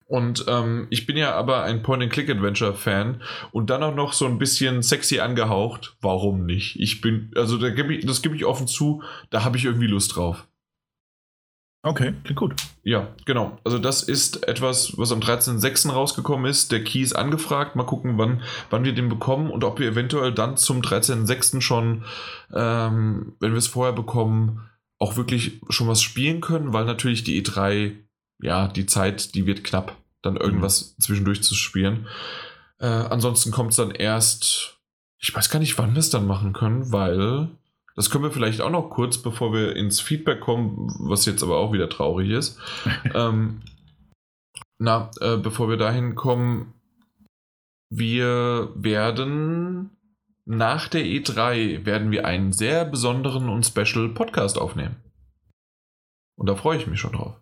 Und 0.09 0.47
ähm, 0.49 0.87
ich 0.89 1.05
bin 1.05 1.19
ja 1.19 1.35
aber 1.35 1.65
ein 1.65 1.83
Point-and-Click-Adventure-Fan 1.83 3.23
und 3.53 3.69
dann 3.69 3.83
auch 3.83 3.95
noch 3.95 4.15
so 4.15 4.25
ein 4.25 4.39
bisschen 4.39 4.83
sexy 4.83 5.21
angehaucht. 5.21 5.97
Warum 6.01 6.47
nicht? 6.47 6.81
Ich 6.81 7.03
bin, 7.03 7.31
also 7.37 7.59
da 7.59 7.69
geb 7.69 7.91
ich, 7.91 8.07
das 8.07 8.23
gebe 8.23 8.35
ich 8.35 8.47
offen 8.47 8.67
zu, 8.67 9.03
da 9.29 9.45
habe 9.45 9.59
ich 9.59 9.67
irgendwie 9.67 9.87
Lust 9.87 10.17
drauf. 10.17 10.49
Okay, 11.83 12.15
klingt 12.25 12.39
gut. 12.39 12.55
Ja, 12.83 13.09
genau. 13.27 13.59
Also 13.65 13.79
das 13.79 14.03
ist 14.03 14.49
etwas, 14.49 14.97
was 14.97 15.13
am 15.13 15.21
13.06. 15.21 15.93
rausgekommen 15.93 16.51
ist. 16.51 16.73
Der 16.73 16.83
Key 16.83 17.03
ist 17.03 17.13
angefragt. 17.15 17.77
Mal 17.77 17.85
gucken, 17.85 18.17
wann, 18.17 18.43
wann 18.71 18.85
wir 18.85 18.95
den 18.95 19.11
bekommen 19.11 19.51
und 19.51 19.63
ob 19.63 19.79
wir 19.79 19.89
eventuell 19.89 20.33
dann 20.33 20.57
zum 20.57 20.81
13.06. 20.81 21.61
schon, 21.61 22.05
ähm, 22.55 23.37
wenn 23.41 23.53
wir 23.53 23.59
es 23.59 23.69
vorher 23.69 23.93
bekommen, 23.93 24.69
auch 24.99 25.17
wirklich 25.17 25.61
schon 25.69 25.87
was 25.87 26.03
spielen 26.03 26.41
können, 26.41 26.73
weil 26.73 26.87
natürlich 26.87 27.25
die 27.25 27.41
E3 27.43 28.08
ja, 28.41 28.69
die 28.69 28.87
Zeit, 28.87 29.35
die 29.35 29.47
wird 29.47 29.65
knapp, 29.65 29.97
dann 30.23 30.37
irgendwas 30.37 30.95
mhm. 30.97 31.03
zwischendurch 31.03 31.43
zu 31.43 31.55
spielen. 31.55 32.07
Äh, 32.79 32.87
ansonsten 32.87 33.51
kommt 33.51 33.71
es 33.71 33.77
dann 33.77 33.91
erst, 33.91 34.79
ich 35.19 35.35
weiß 35.35 35.51
gar 35.51 35.59
nicht, 35.59 35.79
wann 35.79 35.95
wir 35.95 36.01
es 36.01 36.11
dann 36.11 36.27
machen 36.27 36.53
können, 36.53 36.93
weil 36.93 37.49
das 37.97 38.11
können 38.11 38.23
wir 38.23 38.31
vielleicht 38.31 38.61
auch 38.61 38.71
noch 38.71 38.91
kurz, 38.91 39.19
bevor 39.19 39.53
wir 39.53 39.75
ins 39.75 40.01
Feedback 40.01 40.41
kommen, 40.41 40.95
was 41.01 41.27
jetzt 41.27 41.43
aber 41.43 41.59
auch 41.59 41.73
wieder 41.73 41.89
traurig 41.89 42.31
ist. 42.31 42.59
ähm, 43.15 43.61
na, 44.79 45.11
äh, 45.21 45.37
bevor 45.37 45.69
wir 45.69 45.77
dahin 45.77 46.15
kommen, 46.15 46.75
wir 47.91 48.71
werden 48.77 49.91
nach 50.45 50.89
der 50.89 51.05
E3 51.05 51.85
werden 51.85 52.11
wir 52.11 52.25
einen 52.25 52.53
sehr 52.53 52.85
besonderen 52.85 53.49
und 53.49 53.67
special 53.67 54.11
Podcast 54.11 54.59
aufnehmen. 54.59 54.97
Und 56.37 56.49
da 56.49 56.55
freue 56.55 56.79
ich 56.79 56.87
mich 56.87 57.01
schon 57.01 57.13
drauf. 57.13 57.35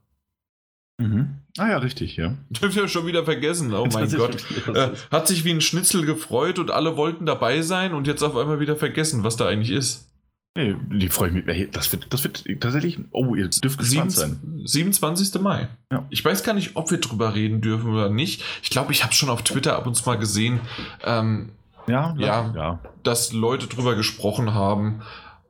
Mhm. 0.98 1.36
Ah 1.58 1.68
ja, 1.68 1.78
richtig, 1.78 2.16
ja. 2.16 2.34
Das 2.60 2.76
ich 2.76 2.92
schon 2.92 3.06
wieder 3.06 3.24
vergessen. 3.24 3.72
Oh 3.74 3.86
mein 3.92 4.10
Gott. 4.10 4.44
Äh, 4.74 4.90
hat 5.10 5.28
sich 5.28 5.44
wie 5.44 5.50
ein 5.50 5.60
Schnitzel 5.60 6.04
gefreut 6.04 6.58
und 6.58 6.70
alle 6.70 6.96
wollten 6.96 7.26
dabei 7.26 7.62
sein 7.62 7.94
und 7.94 8.06
jetzt 8.06 8.22
auf 8.22 8.36
einmal 8.36 8.60
wieder 8.60 8.76
vergessen, 8.76 9.24
was 9.24 9.36
da 9.36 9.46
eigentlich 9.46 9.70
ist. 9.70 10.08
Nee, 10.56 10.74
die 10.90 11.08
freue 11.10 11.28
ich 11.28 11.44
mich. 11.44 11.70
Das 11.70 11.92
wird, 11.92 12.06
das 12.10 12.24
wird 12.24 12.44
tatsächlich. 12.60 12.98
Oh, 13.10 13.34
ihr 13.34 13.48
dürft 13.48 13.78
gespannt 13.78 14.12
sein. 14.12 14.62
27. 14.64 15.38
Mai. 15.42 15.68
Ja. 15.92 16.06
Ich 16.08 16.24
weiß 16.24 16.44
gar 16.44 16.54
nicht, 16.54 16.76
ob 16.76 16.90
wir 16.90 16.98
drüber 16.98 17.34
reden 17.34 17.60
dürfen 17.60 17.92
oder 17.92 18.08
nicht. 18.08 18.42
Ich 18.62 18.70
glaube, 18.70 18.92
ich 18.92 19.04
habe 19.04 19.12
schon 19.12 19.28
auf 19.28 19.42
Twitter 19.42 19.76
ab 19.76 19.86
und 19.86 19.94
zu 19.94 20.08
mal 20.08 20.16
gesehen, 20.16 20.60
ähm, 21.04 21.50
ja, 21.86 22.14
ja, 22.18 22.52
ja, 22.56 22.80
dass 23.02 23.32
Leute 23.32 23.66
drüber 23.66 23.94
gesprochen 23.96 24.54
haben. 24.54 25.02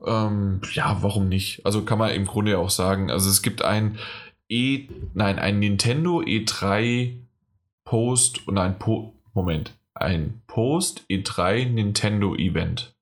Ähm, 0.04 0.60
ja, 0.72 0.98
warum 1.00 1.28
nicht? 1.28 1.64
Also 1.64 1.82
kann 1.82 1.98
man 1.98 2.10
im 2.10 2.26
Grunde 2.26 2.52
ja 2.52 2.58
auch 2.58 2.70
sagen. 2.70 3.10
Also 3.10 3.30
es 3.30 3.42
gibt 3.42 3.62
ein 3.62 3.98
E, 4.48 4.88
nein, 5.14 5.38
ein 5.38 5.58
Nintendo 5.58 6.20
E3 6.20 7.14
Post 7.84 8.46
und 8.46 8.58
ein 8.58 8.78
po 8.78 9.14
Moment, 9.34 9.74
ein 9.94 10.42
Post 10.46 11.04
E3 11.10 11.66
Nintendo 11.68 12.34
Event. 12.34 12.94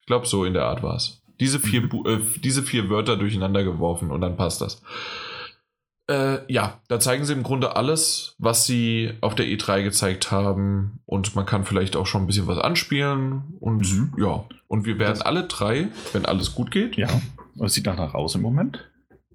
Ich 0.00 0.06
glaube, 0.06 0.26
so 0.26 0.44
in 0.44 0.54
der 0.54 0.64
Art 0.64 0.82
war 0.82 0.96
es. 0.96 1.22
Diese 1.40 1.58
vier, 1.58 1.84
äh, 2.06 2.18
diese 2.42 2.62
vier 2.62 2.90
Wörter 2.90 3.16
durcheinander 3.16 3.64
geworfen 3.64 4.10
und 4.10 4.20
dann 4.20 4.36
passt 4.36 4.60
das. 4.60 4.82
Äh, 6.10 6.50
ja, 6.50 6.80
da 6.88 6.98
zeigen 6.98 7.24
sie 7.26 7.34
im 7.34 7.42
Grunde 7.42 7.76
alles, 7.76 8.34
was 8.38 8.64
sie 8.64 9.12
auf 9.20 9.34
der 9.34 9.46
E3 9.46 9.82
gezeigt 9.82 10.30
haben. 10.30 11.00
Und 11.04 11.36
man 11.36 11.44
kann 11.44 11.66
vielleicht 11.66 11.96
auch 11.96 12.06
schon 12.06 12.22
ein 12.22 12.26
bisschen 12.26 12.46
was 12.46 12.58
anspielen. 12.58 13.58
Und 13.60 13.92
mhm. 13.92 14.14
ja, 14.16 14.44
und 14.68 14.86
wir 14.86 14.98
werden 14.98 15.14
das 15.14 15.20
alle 15.20 15.44
drei, 15.44 15.88
wenn 16.12 16.24
alles 16.24 16.54
gut 16.54 16.70
geht. 16.70 16.96
Ja, 16.96 17.08
es 17.62 17.74
sieht 17.74 17.86
danach 17.86 18.14
aus 18.14 18.34
im 18.34 18.40
Moment. 18.40 18.88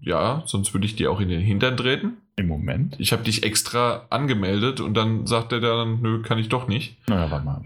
Ja, 0.04 0.44
sonst 0.46 0.74
würde 0.74 0.86
ich 0.86 0.96
dir 0.96 1.12
auch 1.12 1.22
in 1.22 1.30
den 1.30 1.42
Hintern 1.42 1.78
treten. 1.78 2.18
Im 2.36 2.48
Moment? 2.48 2.96
Ich 3.00 3.14
habe 3.14 3.24
dich 3.24 3.44
extra 3.44 4.06
angemeldet 4.10 4.82
und 4.82 4.96
dann 4.96 5.26
sagt 5.28 5.54
er 5.54 5.62
dann, 5.62 6.02
nö, 6.02 6.22
kann 6.22 6.40
ich 6.40 6.50
doch 6.50 6.68
nicht. 6.68 6.98
Naja, 7.08 7.32
warte 7.32 7.46
mal. 7.46 7.62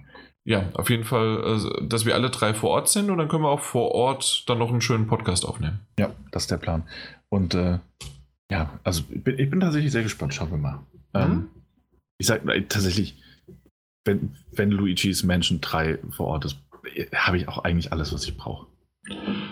Ja, 0.46 0.70
auf 0.74 0.90
jeden 0.90 1.04
Fall, 1.04 1.44
also, 1.44 1.70
dass 1.82 2.06
wir 2.06 2.16
alle 2.16 2.30
drei 2.30 2.54
vor 2.54 2.70
Ort 2.70 2.90
sind 2.90 3.10
und 3.10 3.18
dann 3.18 3.28
können 3.28 3.44
wir 3.44 3.50
auch 3.50 3.60
vor 3.60 3.92
Ort 3.92 4.48
dann 4.48 4.60
noch 4.60 4.70
einen 4.70 4.82
schönen 4.82 5.08
Podcast 5.08 5.46
aufnehmen. 5.46 5.80
Ja, 6.00 6.12
das 6.32 6.44
ist 6.44 6.52
der 6.52 6.58
Plan. 6.58 6.84
Und 7.30 7.56
äh, 7.56 7.80
ja, 8.52 8.80
also 8.84 9.04
ich 9.10 9.24
bin, 9.24 9.40
ich 9.40 9.50
bin, 9.50 9.60
tatsächlich 9.60 9.92
sehr 9.92 10.04
gespannt. 10.04 10.34
Schauen 10.34 10.52
wir 10.52 10.58
mal. 10.58 10.76
Mhm. 11.14 11.22
Ähm, 11.22 11.50
ich 12.18 12.28
sage 12.28 12.50
äh, 12.54 12.62
tatsächlich, 12.62 13.22
wenn, 14.06 14.36
wenn 14.52 14.72
Luigi's 14.72 15.24
Mansion 15.24 15.60
3 15.60 16.00
vor 16.12 16.28
Ort 16.28 16.46
ist, 16.46 16.58
äh, 16.94 17.08
habe 17.14 17.38
ich 17.38 17.48
auch 17.48 17.64
eigentlich 17.64 17.92
alles, 17.92 18.14
was 18.14 18.26
ich 18.26 18.38
brauche. 18.38 18.68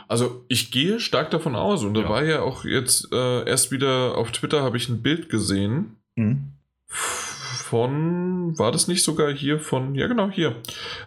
Also 0.07 0.45
ich 0.47 0.71
gehe 0.71 0.99
stark 0.99 1.31
davon 1.31 1.55
aus 1.55 1.83
und 1.83 1.93
da 1.93 2.01
ja. 2.01 2.09
war 2.09 2.23
ja 2.23 2.41
auch 2.41 2.65
jetzt 2.65 3.11
äh, 3.11 3.47
erst 3.47 3.71
wieder 3.71 4.17
auf 4.17 4.31
Twitter 4.31 4.61
habe 4.61 4.77
ich 4.77 4.89
ein 4.89 5.01
Bild 5.01 5.29
gesehen 5.29 5.97
mhm. 6.15 6.53
von, 6.87 8.57
war 8.57 8.71
das 8.71 8.87
nicht 8.87 9.03
sogar 9.03 9.31
hier 9.31 9.59
von, 9.59 9.95
ja 9.95 10.07
genau 10.07 10.29
hier, 10.29 10.55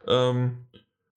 ähm, 0.06 0.66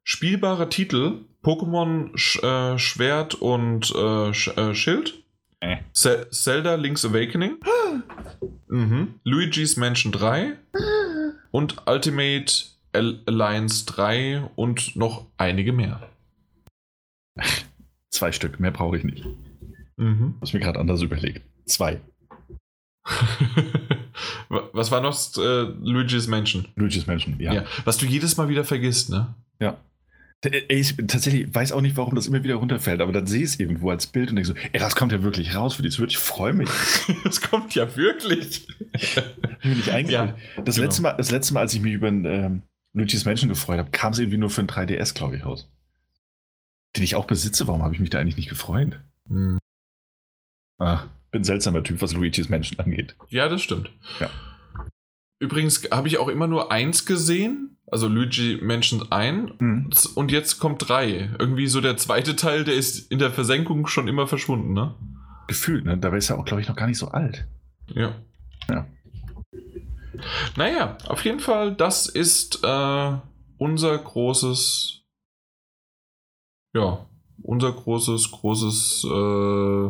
spielbarer 0.03 0.69
Titel, 0.69 1.19
Pokémon 1.43 2.15
Sch 2.15 2.41
äh, 2.43 2.77
Schwert 2.77 3.35
und 3.35 3.93
äh, 3.95 4.33
Sch 4.33 4.55
äh, 4.55 4.75
Schild, 4.75 5.23
äh. 5.59 5.77
Zelda 5.93 6.75
Link's 6.75 7.03
Awakening, 7.03 7.57
mhm. 8.67 9.15
Luigi's 9.23 9.75
Mansion 9.77 10.11
3 10.11 10.57
und 11.51 11.87
Ultimate 11.87 12.53
Alliance 12.93 13.85
3 13.85 14.51
und 14.55 14.95
noch 14.95 15.25
einige 15.37 15.73
mehr. 15.73 16.07
Zwei 18.11 18.31
Stück, 18.33 18.59
mehr 18.59 18.71
brauche 18.71 18.97
ich 18.97 19.03
nicht. 19.03 19.25
Mhm. 19.97 20.35
Was 20.39 20.53
mir 20.53 20.59
gerade 20.59 20.79
anders 20.79 21.01
überlegt. 21.01 21.41
Zwei. 21.65 22.01
Was 24.49 24.91
war 24.91 25.01
noch 25.01 25.17
äh, 25.37 25.61
Luigi's 25.81 26.27
Mansion? 26.27 26.67
Luigi's 26.75 27.07
Mansion, 27.07 27.39
ja. 27.39 27.53
ja. 27.53 27.65
Was 27.85 27.97
du 27.97 28.05
jedes 28.05 28.37
Mal 28.37 28.49
wieder 28.49 28.63
vergisst, 28.63 29.09
ne? 29.09 29.33
Ja. 29.59 29.77
Ich 30.69 30.95
tatsächlich 31.07 31.53
weiß 31.53 31.71
auch 31.71 31.81
nicht, 31.81 31.95
warum 31.97 32.15
das 32.15 32.25
immer 32.25 32.43
wieder 32.43 32.55
runterfällt, 32.55 32.99
aber 32.99 33.11
dann 33.11 33.27
sehe 33.27 33.43
ich 33.43 33.51
es 33.51 33.59
irgendwo 33.59 33.91
als 33.91 34.07
Bild 34.07 34.29
und 34.29 34.37
denke 34.37 34.47
so, 34.47 34.55
ey, 34.55 34.79
das 34.79 34.95
kommt 34.95 35.11
ja 35.11 35.21
wirklich 35.21 35.55
raus 35.55 35.75
für 35.75 35.83
die 35.83 35.91
Switch. 35.91 36.15
Ich 36.15 36.21
freue 36.21 36.53
mich. 36.53 36.69
das 37.23 37.41
kommt 37.41 37.75
ja 37.75 37.95
wirklich. 37.95 38.67
ich 38.93 39.15
bin 39.61 39.73
nicht 39.73 39.87
ja, 40.09 40.35
das, 40.65 40.75
genau. 40.75 40.85
letzte 40.85 41.01
Mal, 41.03 41.13
das 41.13 41.29
letzte 41.29 41.53
Mal, 41.53 41.59
als 41.61 41.75
ich 41.75 41.81
mich 41.81 41.93
über 41.93 42.07
ein 42.07 42.25
ähm, 42.25 42.61
Luigi's 42.93 43.23
Mansion 43.23 43.49
gefreut 43.49 43.77
habe, 43.77 43.91
kam 43.91 44.13
es 44.13 44.19
irgendwie 44.19 44.39
nur 44.39 44.49
für 44.49 44.61
ein 44.61 44.67
3DS, 44.67 45.13
glaube 45.13 45.37
ich, 45.37 45.45
raus 45.45 45.69
den 46.95 47.03
ich 47.03 47.15
auch 47.15 47.25
besitze. 47.25 47.67
Warum 47.67 47.83
habe 47.83 47.93
ich 47.93 47.99
mich 47.99 48.09
da 48.09 48.19
eigentlich 48.19 48.37
nicht 48.37 48.49
gefreut? 48.49 48.99
Hm. 49.27 49.59
Ah, 50.79 51.03
bin 51.31 51.41
ein 51.41 51.45
seltsamer 51.45 51.83
Typ, 51.83 52.01
was 52.01 52.13
Luigi's 52.13 52.49
Menschen 52.49 52.79
angeht. 52.79 53.15
Ja, 53.29 53.47
das 53.49 53.61
stimmt. 53.61 53.91
Ja. 54.19 54.29
Übrigens 55.39 55.89
habe 55.91 56.07
ich 56.07 56.17
auch 56.17 56.27
immer 56.27 56.47
nur 56.47 56.71
eins 56.71 57.05
gesehen. 57.05 57.77
Also 57.87 58.07
Luigi 58.07 58.57
mentions 58.61 59.11
ein 59.11 59.51
Mhm. 59.59 59.89
und 60.15 60.31
jetzt 60.31 60.59
kommt 60.59 60.87
drei. 60.87 61.29
Irgendwie 61.39 61.67
so 61.67 61.81
der 61.81 61.97
zweite 61.97 62.35
Teil, 62.37 62.63
der 62.63 62.75
ist 62.75 63.11
in 63.11 63.19
der 63.19 63.31
Versenkung 63.31 63.85
schon 63.87 64.07
immer 64.07 64.27
verschwunden, 64.27 64.71
ne? 64.73 64.95
Gefühlt, 65.47 65.83
ne? 65.83 65.97
Dabei 65.97 66.17
ist 66.17 66.29
er 66.29 66.39
auch, 66.39 66.45
glaube 66.45 66.61
ich, 66.61 66.69
noch 66.69 66.75
gar 66.77 66.87
nicht 66.87 66.97
so 66.99 67.09
alt. 67.09 67.45
Ja. 67.87 68.15
Ja. 68.69 68.87
Naja, 70.55 70.97
auf 71.07 71.25
jeden 71.25 71.39
Fall, 71.39 71.75
das 71.75 72.07
ist 72.07 72.63
äh, 72.63 73.11
unser 73.57 73.97
großes, 73.97 75.00
ja, 76.73 77.05
unser 77.43 77.71
großes, 77.71 78.31
großes 78.31 79.05
äh, 79.05 79.89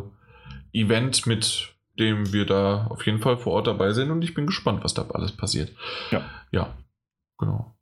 Event, 0.74 1.28
mit 1.28 1.74
dem 2.00 2.32
wir 2.34 2.46
da 2.46 2.88
auf 2.88 3.06
jeden 3.06 3.20
Fall 3.20 3.38
vor 3.38 3.54
Ort 3.54 3.68
dabei 3.68 3.92
sind 3.92 4.12
und 4.12 4.22
ich 4.24 4.34
bin 4.34 4.46
gespannt, 4.46 4.84
was 4.84 4.94
da 4.94 5.06
alles 5.14 5.34
passiert. 5.34 5.72
Ja. 6.12 6.24
Ja, 6.52 6.74
genau. 7.38 7.76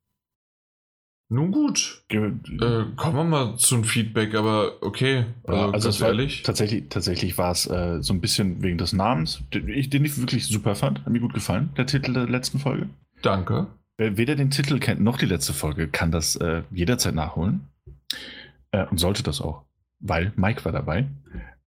Nun 1.32 1.52
gut, 1.52 2.04
äh, 2.10 2.32
kommen 2.96 3.16
wir 3.16 3.24
mal 3.24 3.56
zum 3.58 3.84
Feedback, 3.84 4.34
aber 4.34 4.82
okay, 4.82 5.26
Ja, 5.48 5.54
also, 5.54 5.74
also 5.74 5.88
ganz 5.90 6.02
ehrlich. 6.02 6.42
tatsächlich, 6.42 6.90
tatsächlich 6.90 7.38
war 7.38 7.52
es 7.52 7.68
äh, 7.68 8.02
so 8.02 8.14
ein 8.14 8.20
bisschen 8.22 8.64
wegen 8.64 8.80
des 8.80 8.94
Namens, 8.94 9.44
den 9.54 9.68
ich, 9.70 9.92
den 9.92 10.04
ich 10.06 10.18
wirklich 10.18 10.48
super 10.48 10.74
fand. 10.74 11.06
Hat 11.06 11.10
mir 11.10 11.20
gut 11.20 11.36
gefallen, 11.36 11.70
der 11.78 11.86
Titel 11.86 12.14
der 12.14 12.28
letzten 12.28 12.58
Folge. 12.58 12.90
Danke. 13.22 13.68
Wer 13.98 14.18
weder 14.18 14.36
den 14.36 14.50
Titel 14.50 14.80
kennt 14.80 15.02
noch 15.02 15.18
die 15.20 15.28
letzte 15.28 15.54
Folge, 15.54 15.88
kann 15.88 16.10
das 16.12 16.36
äh, 16.38 16.64
jederzeit 16.72 17.14
nachholen. 17.14 17.68
Äh, 18.72 18.86
und 18.86 18.98
sollte 18.98 19.24
das 19.24 19.42
auch, 19.42 19.64
weil 20.00 20.32
Mike 20.36 20.64
war 20.66 20.72
dabei. 20.72 21.08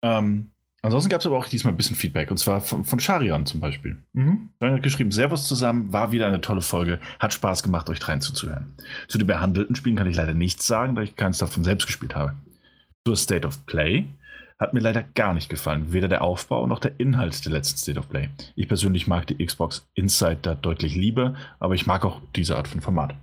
Ähm, 0.03 0.51
ansonsten 0.83 1.11
gab 1.11 1.21
es 1.21 1.27
aber 1.27 1.39
auch 1.39 1.47
diesmal 1.47 1.73
ein 1.73 1.77
bisschen 1.77 1.97
Feedback, 1.97 2.31
und 2.31 2.39
zwar 2.39 2.61
von, 2.61 2.85
von 2.85 3.01
Sharian 3.01 3.47
zum 3.47 3.61
Beispiel. 3.61 3.99
Mhm. 4.13 4.51
Er 4.61 4.75
hat 4.75 4.83
geschrieben, 4.83 5.11
Servus 5.11 5.49
zusammen, 5.49 5.93
war 5.93 6.13
wieder 6.13 6.27
eine 6.27 6.41
tolle 6.41 6.63
Folge, 6.63 7.01
hat 7.19 7.33
Spaß 7.33 7.63
gemacht, 7.63 7.89
euch 7.91 8.01
dreien 8.01 8.21
zuzuhören. 8.21 8.75
Zu 9.09 9.19
den 9.19 9.27
behandelten 9.27 9.77
Spielen 9.77 9.97
kann 9.97 10.09
ich 10.09 10.17
leider 10.17 10.35
nichts 10.35 10.67
sagen, 10.67 10.95
da 10.95 11.03
ich 11.03 11.17
keins 11.17 11.39
davon 11.39 11.65
selbst 11.65 11.87
gespielt 11.87 12.15
habe. 12.15 12.35
Zur 13.07 13.17
State 13.17 13.47
of 13.47 13.65
Play 13.67 14.07
hat 14.59 14.75
mir 14.75 14.81
leider 14.81 15.03
gar 15.03 15.33
nicht 15.33 15.49
gefallen, 15.49 15.93
weder 15.95 16.07
der 16.07 16.21
Aufbau 16.21 16.67
noch 16.67 16.81
der 16.81 17.01
Inhalt 17.01 17.47
der 17.47 17.53
letzten 17.53 17.79
State 17.79 17.99
of 17.99 18.11
Play. 18.11 18.29
Ich 18.57 18.69
persönlich 18.69 19.07
mag 19.07 19.27
die 19.27 19.45
Xbox 19.45 19.89
Inside 19.95 20.41
da 20.43 20.55
deutlich 20.55 20.95
lieber, 20.95 21.35
aber 21.59 21.75
ich 21.75 21.87
mag 21.87 22.05
auch 22.05 22.21
diese 22.37 22.57
Art 22.57 22.69
von 22.69 22.83
Format. 22.83 23.15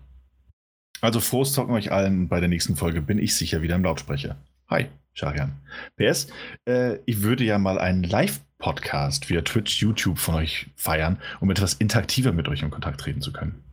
Also 1.02 1.20
frohes 1.20 1.54
Zocken 1.54 1.74
euch 1.76 1.92
allen, 1.92 2.28
bei 2.28 2.40
der 2.40 2.50
nächsten 2.50 2.76
Folge 2.76 3.02
bin 3.02 3.20
ich 3.20 3.36
sicher 3.36 3.62
wieder 3.62 3.76
im 3.76 3.84
Lautsprecher. 3.84 4.38
Hi, 4.70 4.88
Sharian. 5.14 5.54
PS, 5.96 6.28
äh, 6.66 6.98
ich 7.06 7.22
würde 7.22 7.44
ja 7.44 7.58
mal 7.60 7.78
einen 7.80 8.04
Live-Podcast 8.04 9.30
via 9.30 9.42
Twitch, 9.42 9.80
YouTube 9.82 10.18
von 10.18 10.36
euch 10.36 10.68
feiern, 10.76 11.22
um 11.40 11.52
etwas 11.52 11.76
interaktiver 11.76 12.32
mit 12.32 12.48
euch 12.48 12.62
in 12.64 12.72
Kontakt 12.72 13.00
treten 13.02 13.22
zu 13.22 13.32
können. 13.32 13.64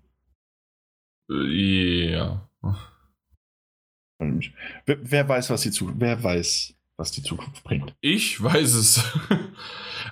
Ja. 1.31 2.47
Wer, 4.87 4.99
wer 5.01 5.29
weiß, 5.29 5.51
was 5.51 5.63
die 5.63 5.71
Zukunft, 5.71 6.01
wer 6.01 6.23
weiß, 6.23 6.75
was 6.97 7.11
die 7.11 7.23
Zukunft 7.23 7.65
bringt. 7.65 7.95
Ich 8.01 8.43
weiß 8.43 8.75
es. 8.75 9.03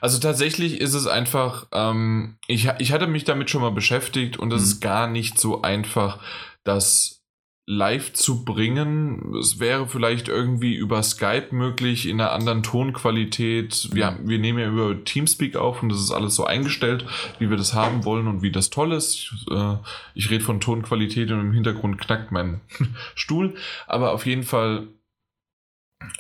Also 0.01 0.19
tatsächlich 0.19 0.81
ist 0.81 0.95
es 0.95 1.07
einfach, 1.07 1.67
ähm, 1.71 2.37
ich, 2.49 2.69
ich 2.79 2.93
hatte 2.93 3.07
mich 3.07 3.23
damit 3.25 3.51
schon 3.51 3.61
mal 3.61 3.71
beschäftigt 3.71 4.37
und 4.39 4.51
es 4.53 4.63
Mhm. 4.63 4.67
ist 4.67 4.81
gar 4.81 5.07
nicht 5.07 5.39
so 5.39 5.63
einfach, 5.63 6.19
das 6.65 7.19
live 7.65 8.13
zu 8.13 8.45
bringen. 8.45 9.35
Es 9.39 9.61
wäre 9.61 9.87
vielleicht 9.87 10.29
irgendwie 10.29 10.75
über 10.75 11.01
Skype 11.03 11.49
möglich, 11.53 12.09
in 12.09 12.21
einer 12.21 12.33
anderen 12.33 12.65
Tonqualität. 12.65 13.89
Wir, 13.93 14.07
haben- 14.07 14.29
wir 14.29 14.39
nehmen 14.41 14.59
ja 14.59 14.69
über 14.69 15.05
Teamspeak 15.05 15.55
auf 15.57 15.81
und 15.83 15.89
das 15.89 16.01
ist 16.01 16.11
alles 16.11 16.35
so 16.35 16.45
eingestellt, 16.45 17.07
wie 17.39 17.51
wir 17.51 17.57
das 17.57 17.73
haben 17.73 18.05
wollen 18.05 18.27
und 18.27 18.43
wie 18.43 18.51
das 18.51 18.71
toll 18.71 18.93
ist. 18.93 19.15
Ich, 19.15 19.33
äh, 19.53 19.77
ich 20.15 20.29
rede 20.31 20.43
von 20.45 20.61
Tonqualität 20.61 21.31
und 21.31 21.41
im 21.41 21.53
Hintergrund 21.53 21.99
knackt 21.99 22.33
mein 22.33 22.61
Stuhl. 23.15 23.55
Aber 23.87 24.13
auf 24.13 24.27
jeden 24.27 24.43
Fall, 24.43 24.89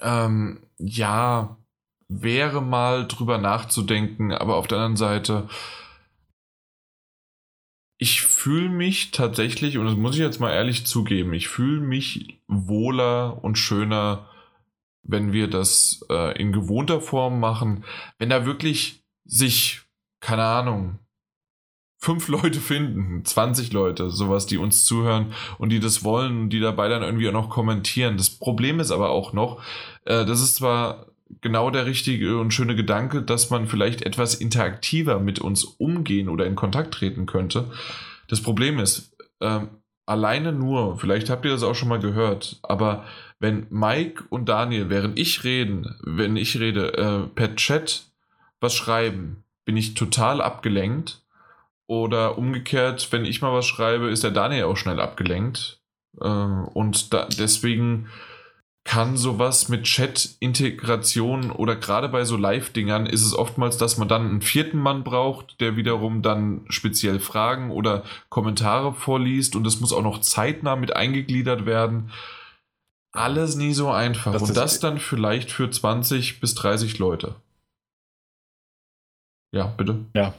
ähm, 0.00 0.60
ja, 0.78 1.56
wäre 2.08 2.62
mal 2.62 3.06
drüber 3.08 3.38
nachzudenken, 3.38 4.32
aber 4.32 4.56
auf 4.56 4.68
der 4.68 4.78
anderen 4.78 4.96
Seite, 4.96 5.48
ich 8.02 8.22
fühle 8.22 8.68
mich 8.68 9.12
tatsächlich, 9.12 9.78
und 9.78 9.86
das 9.86 9.94
muss 9.94 10.16
ich 10.16 10.22
jetzt 10.22 10.40
mal 10.40 10.52
ehrlich 10.52 10.84
zugeben, 10.84 11.32
ich 11.34 11.46
fühle 11.46 11.80
mich 11.80 12.40
wohler 12.48 13.44
und 13.44 13.58
schöner, 13.58 14.28
wenn 15.04 15.32
wir 15.32 15.46
das 15.46 16.04
äh, 16.10 16.36
in 16.36 16.50
gewohnter 16.50 17.00
Form 17.00 17.38
machen, 17.38 17.84
wenn 18.18 18.28
da 18.28 18.44
wirklich 18.44 19.04
sich, 19.24 19.82
keine 20.18 20.42
Ahnung, 20.42 20.98
fünf 21.96 22.26
Leute 22.26 22.58
finden, 22.58 23.24
20 23.24 23.72
Leute, 23.72 24.10
sowas, 24.10 24.46
die 24.46 24.58
uns 24.58 24.84
zuhören 24.84 25.32
und 25.58 25.68
die 25.68 25.78
das 25.78 26.02
wollen 26.02 26.40
und 26.40 26.50
die 26.50 26.58
dabei 26.58 26.88
dann 26.88 27.04
irgendwie 27.04 27.28
auch 27.28 27.32
noch 27.32 27.50
kommentieren. 27.50 28.16
Das 28.16 28.30
Problem 28.30 28.80
ist 28.80 28.90
aber 28.90 29.10
auch 29.10 29.32
noch, 29.32 29.62
äh, 30.06 30.26
das 30.26 30.40
ist 30.40 30.56
zwar 30.56 31.06
genau 31.40 31.70
der 31.70 31.86
richtige 31.86 32.38
und 32.38 32.52
schöne 32.52 32.76
Gedanke, 32.76 33.22
dass 33.22 33.50
man 33.50 33.66
vielleicht 33.66 34.02
etwas 34.02 34.34
interaktiver 34.34 35.18
mit 35.18 35.38
uns 35.38 35.64
umgehen 35.64 36.28
oder 36.28 36.46
in 36.46 36.56
Kontakt 36.56 36.94
treten 36.94 37.26
könnte. 37.26 37.70
Das 38.28 38.40
Problem 38.40 38.78
ist, 38.78 39.16
ähm, 39.40 39.68
alleine 40.06 40.52
nur, 40.52 40.98
vielleicht 40.98 41.30
habt 41.30 41.44
ihr 41.44 41.52
das 41.52 41.62
auch 41.62 41.74
schon 41.74 41.88
mal 41.88 42.00
gehört, 42.00 42.58
aber 42.62 43.04
wenn 43.38 43.66
Mike 43.70 44.24
und 44.28 44.48
Daniel, 44.48 44.88
während 44.88 45.18
ich 45.18 45.42
reden, 45.42 45.96
wenn 46.04 46.36
ich 46.36 46.60
rede, 46.60 46.96
äh, 46.96 47.26
per 47.34 47.56
Chat 47.56 48.06
was 48.60 48.74
schreiben, 48.74 49.42
bin 49.64 49.76
ich 49.76 49.94
total 49.94 50.40
abgelenkt. 50.40 51.22
Oder 51.88 52.38
umgekehrt, 52.38 53.08
wenn 53.10 53.24
ich 53.24 53.42
mal 53.42 53.52
was 53.52 53.66
schreibe, 53.66 54.08
ist 54.10 54.24
der 54.24 54.30
Daniel 54.30 54.64
auch 54.64 54.76
schnell 54.76 55.00
abgelenkt. 55.00 55.80
Ähm, 56.22 56.68
und 56.72 57.12
da, 57.12 57.26
deswegen 57.26 58.08
kann 58.84 59.16
sowas 59.16 59.68
mit 59.68 59.84
Chat-Integration 59.84 61.52
oder 61.52 61.76
gerade 61.76 62.08
bei 62.08 62.24
so 62.24 62.36
Live-Dingern 62.36 63.06
ist 63.06 63.24
es 63.24 63.34
oftmals, 63.34 63.76
dass 63.76 63.96
man 63.96 64.08
dann 64.08 64.28
einen 64.28 64.42
vierten 64.42 64.78
Mann 64.78 65.04
braucht, 65.04 65.60
der 65.60 65.76
wiederum 65.76 66.20
dann 66.22 66.64
speziell 66.68 67.20
Fragen 67.20 67.70
oder 67.70 68.02
Kommentare 68.28 68.92
vorliest 68.92 69.54
und 69.54 69.64
das 69.64 69.80
muss 69.80 69.92
auch 69.92 70.02
noch 70.02 70.20
zeitnah 70.20 70.74
mit 70.76 70.96
eingegliedert 70.96 71.64
werden. 71.64 72.10
Alles 73.12 73.56
nie 73.56 73.72
so 73.72 73.90
einfach. 73.90 74.32
Das 74.32 74.42
und 74.42 74.56
das 74.56 74.80
dann 74.80 74.98
vielleicht 74.98 75.52
für 75.52 75.70
20 75.70 76.40
bis 76.40 76.54
30 76.54 76.98
Leute. 76.98 77.36
Ja, 79.54 79.66
bitte. 79.66 80.06
Ja. 80.14 80.34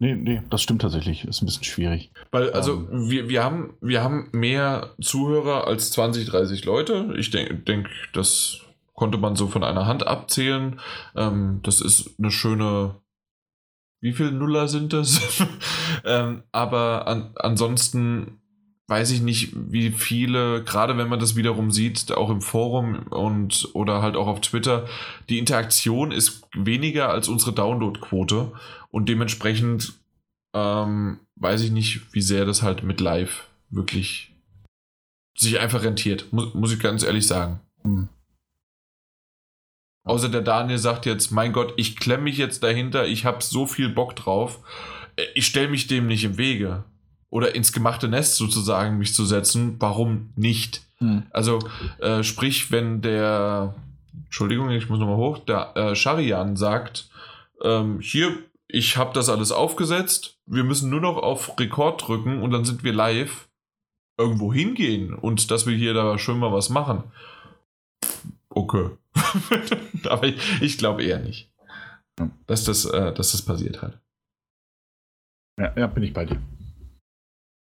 Nee, 0.00 0.14
nee, 0.16 0.42
das 0.50 0.62
stimmt 0.62 0.82
tatsächlich. 0.82 1.24
Ist 1.24 1.42
ein 1.42 1.46
bisschen 1.46 1.64
schwierig. 1.64 2.10
Weil, 2.30 2.50
also, 2.52 2.88
wir, 2.90 3.28
wir, 3.28 3.44
haben, 3.44 3.74
wir 3.80 4.02
haben 4.02 4.28
mehr 4.32 4.94
Zuhörer 5.00 5.66
als 5.66 5.92
20, 5.92 6.26
30 6.26 6.64
Leute. 6.64 7.14
Ich 7.16 7.30
denke, 7.30 7.54
denk, 7.54 7.88
das 8.12 8.60
konnte 8.94 9.18
man 9.18 9.36
so 9.36 9.46
von 9.46 9.62
einer 9.62 9.86
Hand 9.86 10.06
abzählen. 10.06 10.80
Ähm, 11.16 11.60
das 11.62 11.80
ist 11.80 12.18
eine 12.18 12.30
schöne. 12.30 13.00
Wie 14.00 14.12
viele 14.12 14.32
Nuller 14.32 14.68
sind 14.68 14.92
das? 14.92 15.42
ähm, 16.04 16.42
aber 16.52 17.06
an, 17.06 17.32
ansonsten 17.36 18.40
weiß 18.94 19.10
ich 19.10 19.22
nicht, 19.22 19.50
wie 19.56 19.90
viele, 19.90 20.62
gerade 20.62 20.96
wenn 20.96 21.08
man 21.08 21.18
das 21.18 21.34
wiederum 21.34 21.72
sieht, 21.72 22.12
auch 22.12 22.30
im 22.30 22.40
Forum 22.40 23.08
und 23.10 23.70
oder 23.72 24.02
halt 24.02 24.14
auch 24.14 24.28
auf 24.28 24.40
Twitter, 24.40 24.86
die 25.28 25.40
Interaktion 25.40 26.12
ist 26.12 26.46
weniger 26.54 27.08
als 27.08 27.26
unsere 27.26 27.52
Downloadquote 27.52 28.52
und 28.92 29.08
dementsprechend 29.08 29.94
ähm, 30.54 31.18
weiß 31.34 31.62
ich 31.62 31.72
nicht, 31.72 32.14
wie 32.14 32.20
sehr 32.22 32.44
das 32.44 32.62
halt 32.62 32.84
mit 32.84 33.00
Live 33.00 33.48
wirklich 33.68 34.32
sich 35.36 35.58
einfach 35.58 35.82
rentiert, 35.82 36.32
muss, 36.32 36.54
muss 36.54 36.72
ich 36.72 36.78
ganz 36.78 37.02
ehrlich 37.02 37.26
sagen. 37.26 37.58
Hm. 37.82 38.08
Außer 40.04 40.28
der 40.28 40.42
Daniel 40.42 40.78
sagt 40.78 41.04
jetzt, 41.04 41.32
mein 41.32 41.52
Gott, 41.52 41.74
ich 41.76 41.96
klemme 41.96 42.24
mich 42.24 42.38
jetzt 42.38 42.62
dahinter, 42.62 43.08
ich 43.08 43.24
habe 43.24 43.42
so 43.42 43.66
viel 43.66 43.88
Bock 43.88 44.14
drauf, 44.14 44.60
äh, 45.16 45.24
ich 45.34 45.46
stelle 45.46 45.68
mich 45.68 45.88
dem 45.88 46.06
nicht 46.06 46.22
im 46.22 46.38
Wege. 46.38 46.84
Oder 47.34 47.56
ins 47.56 47.72
gemachte 47.72 48.06
Nest 48.06 48.36
sozusagen 48.36 48.96
mich 48.96 49.12
zu 49.12 49.24
setzen, 49.24 49.74
warum 49.80 50.32
nicht? 50.36 50.82
Hm. 50.98 51.24
Also, 51.30 51.58
äh, 51.98 52.22
sprich, 52.22 52.70
wenn 52.70 53.02
der, 53.02 53.74
Entschuldigung, 54.26 54.70
ich 54.70 54.88
muss 54.88 55.00
nochmal 55.00 55.16
hoch, 55.16 55.38
der 55.38 55.76
äh, 55.76 55.96
Sharian 55.96 56.54
sagt, 56.54 57.10
ähm, 57.60 57.98
hier, 57.98 58.38
ich 58.68 58.96
habe 58.96 59.12
das 59.14 59.28
alles 59.28 59.50
aufgesetzt, 59.50 60.38
wir 60.46 60.62
müssen 60.62 60.90
nur 60.90 61.00
noch 61.00 61.16
auf 61.16 61.58
Rekord 61.58 62.06
drücken 62.06 62.40
und 62.40 62.52
dann 62.52 62.64
sind 62.64 62.84
wir 62.84 62.92
live 62.92 63.48
irgendwo 64.16 64.52
hingehen 64.52 65.12
und 65.12 65.50
dass 65.50 65.66
wir 65.66 65.74
hier 65.74 65.92
da 65.92 66.16
schön 66.18 66.38
mal 66.38 66.52
was 66.52 66.70
machen. 66.70 67.02
Okay. 68.48 68.90
Aber 70.08 70.28
ich, 70.28 70.62
ich 70.62 70.78
glaube 70.78 71.02
eher 71.02 71.18
nicht, 71.18 71.50
dass 72.46 72.62
das, 72.62 72.84
äh, 72.84 73.12
dass 73.12 73.32
das 73.32 73.42
passiert 73.42 73.82
hat. 73.82 73.98
Ja, 75.58 75.72
ja, 75.76 75.88
bin 75.88 76.04
ich 76.04 76.12
bei 76.12 76.26
dir. 76.26 76.40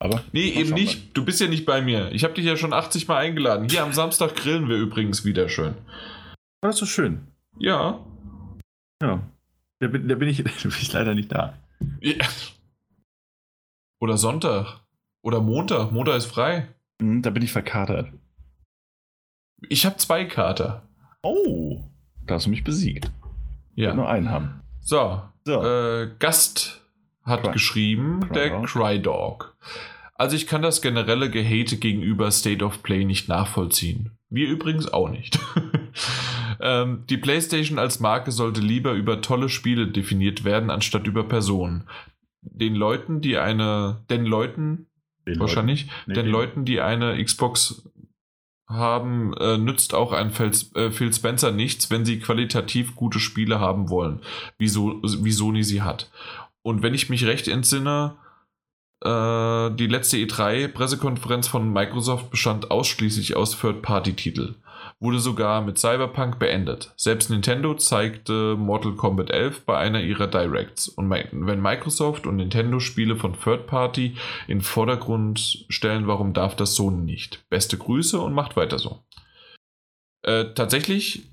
Aber 0.01 0.23
Nee, 0.31 0.53
Mal 0.53 0.61
eben 0.61 0.73
nicht. 0.73 1.15
Du 1.17 1.25
bist 1.25 1.41
ja 1.41 1.47
nicht 1.47 1.65
bei 1.65 1.81
mir. 1.81 2.11
Ich 2.13 2.23
habe 2.23 2.33
dich 2.33 2.45
ja 2.45 2.55
schon 2.55 2.71
80 2.73 3.07
Mal 3.07 3.17
eingeladen. 3.17 3.67
Hier 3.69 3.83
am 3.83 3.91
Samstag 3.93 4.35
grillen 4.35 4.69
wir 4.69 4.77
übrigens 4.77 5.25
wieder 5.25 5.49
schön. 5.49 5.75
das 6.61 6.75
ist 6.75 6.79
so 6.79 6.85
schön. 6.85 7.27
Ja. 7.57 7.99
Ja. 9.01 9.21
Da 9.79 9.87
bin, 9.87 10.07
da 10.07 10.15
bin, 10.15 10.29
ich, 10.29 10.37
da 10.43 10.43
bin 10.43 10.71
ich 10.81 10.93
leider 10.93 11.13
nicht 11.15 11.31
da. 11.31 11.57
Ja. 12.01 12.25
Oder 14.01 14.17
Sonntag. 14.17 14.79
Oder 15.21 15.41
Montag. 15.41 15.91
Montag 15.91 16.15
ist 16.15 16.27
frei. 16.27 16.69
Hm, 17.01 17.21
da 17.21 17.29
bin 17.29 17.43
ich 17.43 17.51
verkatert. 17.51 18.11
Ich 19.67 19.85
habe 19.85 19.97
zwei 19.97 20.23
Kater. 20.25 20.83
Oh, 21.21 21.83
da 22.25 22.35
hast 22.35 22.45
du 22.45 22.49
mich 22.49 22.63
besiegt. 22.63 23.11
Ja. 23.75 23.93
Nur 23.93 24.07
einen 24.07 24.29
haben. 24.29 24.61
So. 24.79 25.21
So. 25.43 25.61
Äh, 25.63 26.11
Gast 26.19 26.81
hat 27.23 27.43
Cry- 27.43 27.51
geschrieben, 27.51 28.21
Cry 28.65 28.93
der 28.93 28.99
Dog. 29.03 29.57
Also 30.19 30.35
ich 30.35 30.47
kann 30.47 30.61
das 30.61 30.81
generelle 30.81 31.29
Gehate 31.29 31.77
gegenüber 31.77 32.29
State 32.31 32.63
of 32.65 32.83
Play 32.83 33.05
nicht 33.05 33.29
nachvollziehen. 33.29 34.11
Wir 34.29 34.49
übrigens 34.49 34.91
auch 34.91 35.09
nicht. 35.09 35.39
ähm, 36.61 37.03
die 37.09 37.15
PlayStation 37.17 37.79
als 37.79 38.01
Marke 38.01 38.31
sollte 38.33 38.59
lieber 38.59 38.91
über 38.93 39.21
tolle 39.21 39.47
Spiele 39.47 39.87
definiert 39.87 40.43
werden, 40.43 40.69
anstatt 40.69 41.07
über 41.07 41.23
Personen. 41.23 41.85
Den 42.41 42.75
Leuten, 42.75 43.21
die 43.21 43.37
eine, 43.37 44.03
den 44.09 44.25
Leuten, 44.25 44.87
Den 45.25 45.39
wahrscheinlich, 45.39 45.87
Nee, 46.05 46.15
den 46.15 46.25
den- 46.25 46.31
Leuten, 46.33 46.65
die 46.65 46.81
eine 46.81 47.23
Xbox 47.23 47.89
haben, 48.67 49.33
äh, 49.35 49.57
nützt 49.57 49.93
auch 49.95 50.11
ein 50.11 50.31
Phil, 50.31 50.51
äh, 50.75 50.91
Phil 50.91 51.13
Spencer 51.13 51.51
nichts, 51.51 51.89
wenn 51.91 52.03
sie 52.05 52.19
qualitativ 52.19 52.95
gute 52.95 53.19
Spiele 53.19 53.59
haben 53.61 53.89
wollen, 53.89 54.19
wie, 54.57 54.67
so, 54.67 55.01
wie 55.01 55.31
Sony 55.31 55.63
sie 55.63 55.81
hat. 55.81 56.11
Und 56.61 56.83
wenn 56.83 56.93
ich 56.93 57.09
mich 57.09 57.25
recht 57.25 57.47
entsinne, 57.47 58.17
äh, 59.01 59.71
die 59.71 59.87
letzte 59.87 60.17
E3-Pressekonferenz 60.17 61.47
von 61.47 61.71
Microsoft 61.71 62.31
bestand 62.31 62.69
ausschließlich 62.71 63.35
aus 63.35 63.59
Third-Party-Titel. 63.59 64.55
Wurde 64.99 65.19
sogar 65.19 65.61
mit 65.61 65.77
Cyberpunk 65.77 66.39
beendet. 66.39 66.93
Selbst 66.97 67.29
Nintendo 67.29 67.73
zeigte 67.75 68.57
Mortal 68.57 68.93
Kombat 68.95 69.29
11 69.29 69.65
bei 69.65 69.77
einer 69.77 70.01
ihrer 70.01 70.27
Directs. 70.27 70.89
Und 70.89 71.09
wenn 71.09 71.61
Microsoft 71.61 72.27
und 72.27 72.35
Nintendo 72.35 72.81
Spiele 72.81 73.15
von 73.15 73.39
Third-Party 73.39 74.17
in 74.47 74.59
Vordergrund 74.61 75.65
stellen, 75.69 76.07
warum 76.07 76.33
darf 76.33 76.55
das 76.55 76.75
Sony 76.75 77.01
nicht? 77.03 77.45
Beste 77.49 77.77
Grüße 77.77 78.19
und 78.19 78.33
macht 78.33 78.57
weiter 78.57 78.79
so. 78.79 79.03
Äh, 80.23 80.53
tatsächlich 80.53 81.29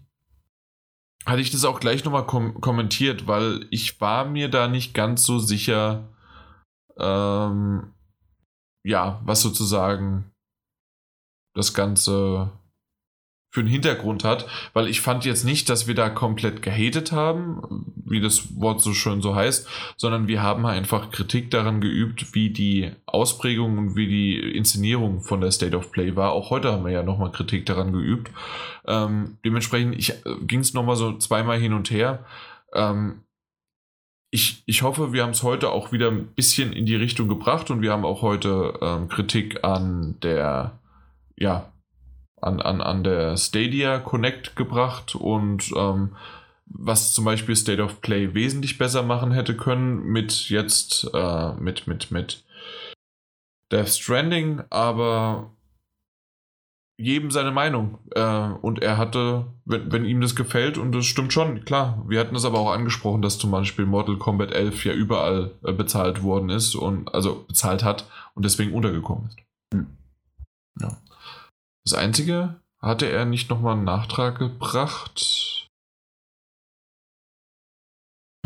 hatte 1.24 1.40
ich 1.40 1.50
das 1.50 1.64
auch 1.64 1.80
gleich 1.80 2.04
nochmal 2.04 2.26
kom 2.26 2.60
kommentiert, 2.60 3.26
weil 3.26 3.66
ich 3.70 4.00
war 4.00 4.24
mir 4.24 4.48
da 4.48 4.68
nicht 4.68 4.94
ganz 4.94 5.24
so 5.24 5.40
sicher, 5.40 6.08
ähm, 6.98 7.92
ja, 8.84 9.20
was 9.24 9.42
sozusagen 9.42 10.30
das 11.54 11.74
Ganze 11.74 12.52
für 13.56 13.60
einen 13.60 13.70
Hintergrund 13.70 14.22
hat, 14.22 14.46
weil 14.74 14.86
ich 14.86 15.00
fand 15.00 15.24
jetzt 15.24 15.44
nicht, 15.44 15.70
dass 15.70 15.86
wir 15.86 15.94
da 15.94 16.10
komplett 16.10 16.60
gehatet 16.60 17.10
haben, 17.10 17.86
wie 18.04 18.20
das 18.20 18.60
Wort 18.60 18.82
so 18.82 18.92
schön 18.92 19.22
so 19.22 19.34
heißt, 19.34 19.66
sondern 19.96 20.28
wir 20.28 20.42
haben 20.42 20.66
einfach 20.66 21.10
Kritik 21.10 21.50
daran 21.50 21.80
geübt, 21.80 22.34
wie 22.34 22.50
die 22.50 22.92
Ausprägung 23.06 23.78
und 23.78 23.96
wie 23.96 24.08
die 24.08 24.38
Inszenierung 24.38 25.22
von 25.22 25.40
der 25.40 25.52
State 25.52 25.74
of 25.74 25.90
Play 25.90 26.14
war. 26.16 26.32
Auch 26.32 26.50
heute 26.50 26.70
haben 26.70 26.84
wir 26.84 26.92
ja 26.92 27.02
nochmal 27.02 27.32
Kritik 27.32 27.64
daran 27.64 27.94
geübt. 27.94 28.30
Ähm, 28.86 29.38
dementsprechend 29.42 30.12
ging 30.46 30.60
es 30.60 30.74
nochmal 30.74 30.96
so 30.96 31.16
zweimal 31.16 31.58
hin 31.58 31.72
und 31.72 31.90
her. 31.90 32.26
Ähm, 32.74 33.22
ich, 34.30 34.62
ich 34.66 34.82
hoffe, 34.82 35.12
wir 35.12 35.22
haben 35.22 35.30
es 35.30 35.42
heute 35.42 35.70
auch 35.70 35.92
wieder 35.92 36.08
ein 36.08 36.26
bisschen 36.34 36.72
in 36.72 36.86
die 36.86 36.96
Richtung 36.96 37.28
gebracht 37.28 37.70
und 37.70 37.82
wir 37.82 37.92
haben 37.92 38.04
auch 38.04 38.22
heute 38.22 38.78
ähm, 38.82 39.08
Kritik 39.08 39.64
an 39.64 40.16
der, 40.22 40.78
ja, 41.36 41.72
an, 42.40 42.60
an, 42.60 42.80
an 42.80 43.04
der 43.04 43.36
Stadia 43.36 43.98
Connect 43.98 44.56
gebracht 44.56 45.14
und 45.14 45.70
ähm, 45.76 46.16
was 46.66 47.14
zum 47.14 47.24
Beispiel 47.24 47.56
State 47.56 47.82
of 47.82 48.00
Play 48.00 48.34
wesentlich 48.34 48.76
besser 48.76 49.02
machen 49.02 49.32
hätte 49.32 49.56
können 49.56 50.02
mit 50.04 50.48
jetzt, 50.48 51.08
äh, 51.14 51.52
mit, 51.54 51.86
mit, 51.86 52.10
mit 52.10 52.44
Death 53.70 53.88
Stranding, 53.88 54.62
aber 54.70 55.55
jedem 56.98 57.30
seine 57.30 57.50
Meinung. 57.50 57.98
Äh, 58.12 58.48
und 58.62 58.82
er 58.82 58.96
hatte, 58.96 59.46
wenn, 59.64 59.92
wenn 59.92 60.04
ihm 60.04 60.20
das 60.20 60.34
gefällt, 60.34 60.78
und 60.78 60.92
das 60.92 61.06
stimmt 61.06 61.32
schon, 61.32 61.64
klar, 61.64 62.04
wir 62.08 62.20
hatten 62.20 62.34
das 62.34 62.44
aber 62.44 62.58
auch 62.58 62.72
angesprochen, 62.72 63.22
dass 63.22 63.38
zum 63.38 63.50
Beispiel 63.50 63.86
Mortal 63.86 64.16
Kombat 64.16 64.52
11 64.52 64.84
ja 64.84 64.92
überall 64.92 65.52
äh, 65.64 65.72
bezahlt 65.72 66.22
worden 66.22 66.50
ist 66.50 66.74
und 66.74 67.14
also 67.14 67.44
bezahlt 67.46 67.84
hat 67.84 68.08
und 68.34 68.44
deswegen 68.44 68.72
untergekommen 68.72 69.26
ist. 69.26 69.36
Hm. 69.74 69.86
Ja. 70.80 70.96
Das 71.84 71.94
Einzige, 71.94 72.56
hatte 72.80 73.06
er 73.10 73.24
nicht 73.24 73.50
nochmal 73.50 73.74
einen 73.74 73.84
Nachtrag 73.84 74.38
gebracht? 74.38 75.65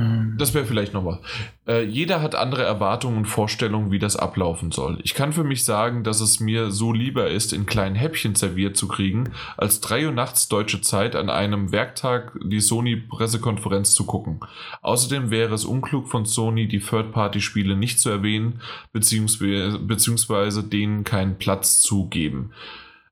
Ähm, 0.00 0.34
Das 0.38 0.54
wäre 0.54 0.64
vielleicht 0.64 0.94
noch 0.94 1.04
was. 1.04 1.18
Äh, 1.66 1.84
jeder 1.84 2.22
hat 2.22 2.34
andere 2.34 2.64
Erwartungen 2.64 3.18
und 3.18 3.26
Vorstellungen, 3.26 3.90
wie 3.90 3.98
das 3.98 4.16
ablaufen 4.16 4.72
soll. 4.72 4.98
Ich 5.02 5.14
kann 5.14 5.32
für 5.32 5.44
mich 5.44 5.64
sagen, 5.64 6.04
dass 6.04 6.20
es 6.20 6.40
mir 6.40 6.70
so 6.70 6.92
lieber 6.92 7.28
ist, 7.28 7.52
in 7.52 7.66
kleinen 7.66 7.94
Häppchen 7.94 8.34
serviert 8.34 8.76
zu 8.76 8.88
kriegen, 8.88 9.32
als 9.56 9.80
3 9.80 10.06
Uhr 10.06 10.12
nachts 10.12 10.48
deutsche 10.48 10.80
Zeit 10.80 11.16
an 11.16 11.30
einem 11.30 11.72
Werktag 11.72 12.38
die 12.42 12.60
Sony-Pressekonferenz 12.60 13.94
zu 13.94 14.04
gucken. 14.04 14.40
Außerdem 14.82 15.30
wäre 15.30 15.54
es 15.54 15.64
unklug 15.64 16.08
von 16.08 16.24
Sony, 16.24 16.68
die 16.68 16.80
Third-Party-Spiele 16.80 17.76
nicht 17.76 18.00
zu 18.00 18.10
erwähnen, 18.10 18.60
beziehungsweise, 18.92 19.78
beziehungsweise 19.78 20.64
denen 20.64 21.04
keinen 21.04 21.38
Platz 21.38 21.80
zu 21.80 22.08
geben. 22.08 22.52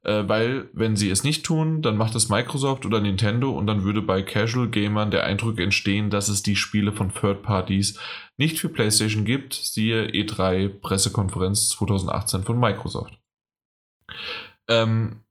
Äh, 0.04 0.28
weil, 0.28 0.68
wenn 0.72 0.96
sie 0.96 1.10
es 1.10 1.24
nicht 1.24 1.44
tun, 1.44 1.82
dann 1.82 1.96
macht 1.96 2.14
es 2.14 2.28
Microsoft 2.28 2.86
oder 2.86 3.00
Nintendo 3.00 3.50
und 3.50 3.66
dann 3.66 3.82
würde 3.82 4.00
bei 4.00 4.22
Casual 4.22 4.68
Gamern 4.68 5.10
der 5.10 5.24
Eindruck 5.24 5.58
entstehen, 5.58 6.10
dass 6.10 6.28
es 6.28 6.42
die 6.42 6.56
Spiele 6.56 6.92
von 6.92 7.12
Third 7.12 7.42
Parties 7.42 7.98
nicht 8.36 8.60
für 8.60 8.68
PlayStation 8.68 9.24
gibt, 9.24 9.54
siehe 9.54 10.06
E3 10.06 10.68
Pressekonferenz 10.68 11.70
2018 11.70 12.44
von 12.44 12.60
Microsoft. 12.60 13.18
Ähm, 14.68 15.24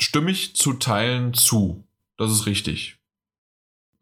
stimme 0.00 0.32
ich 0.32 0.56
zu 0.56 0.74
Teilen 0.74 1.34
zu. 1.34 1.84
Das 2.16 2.32
ist 2.32 2.46
richtig. 2.46 2.98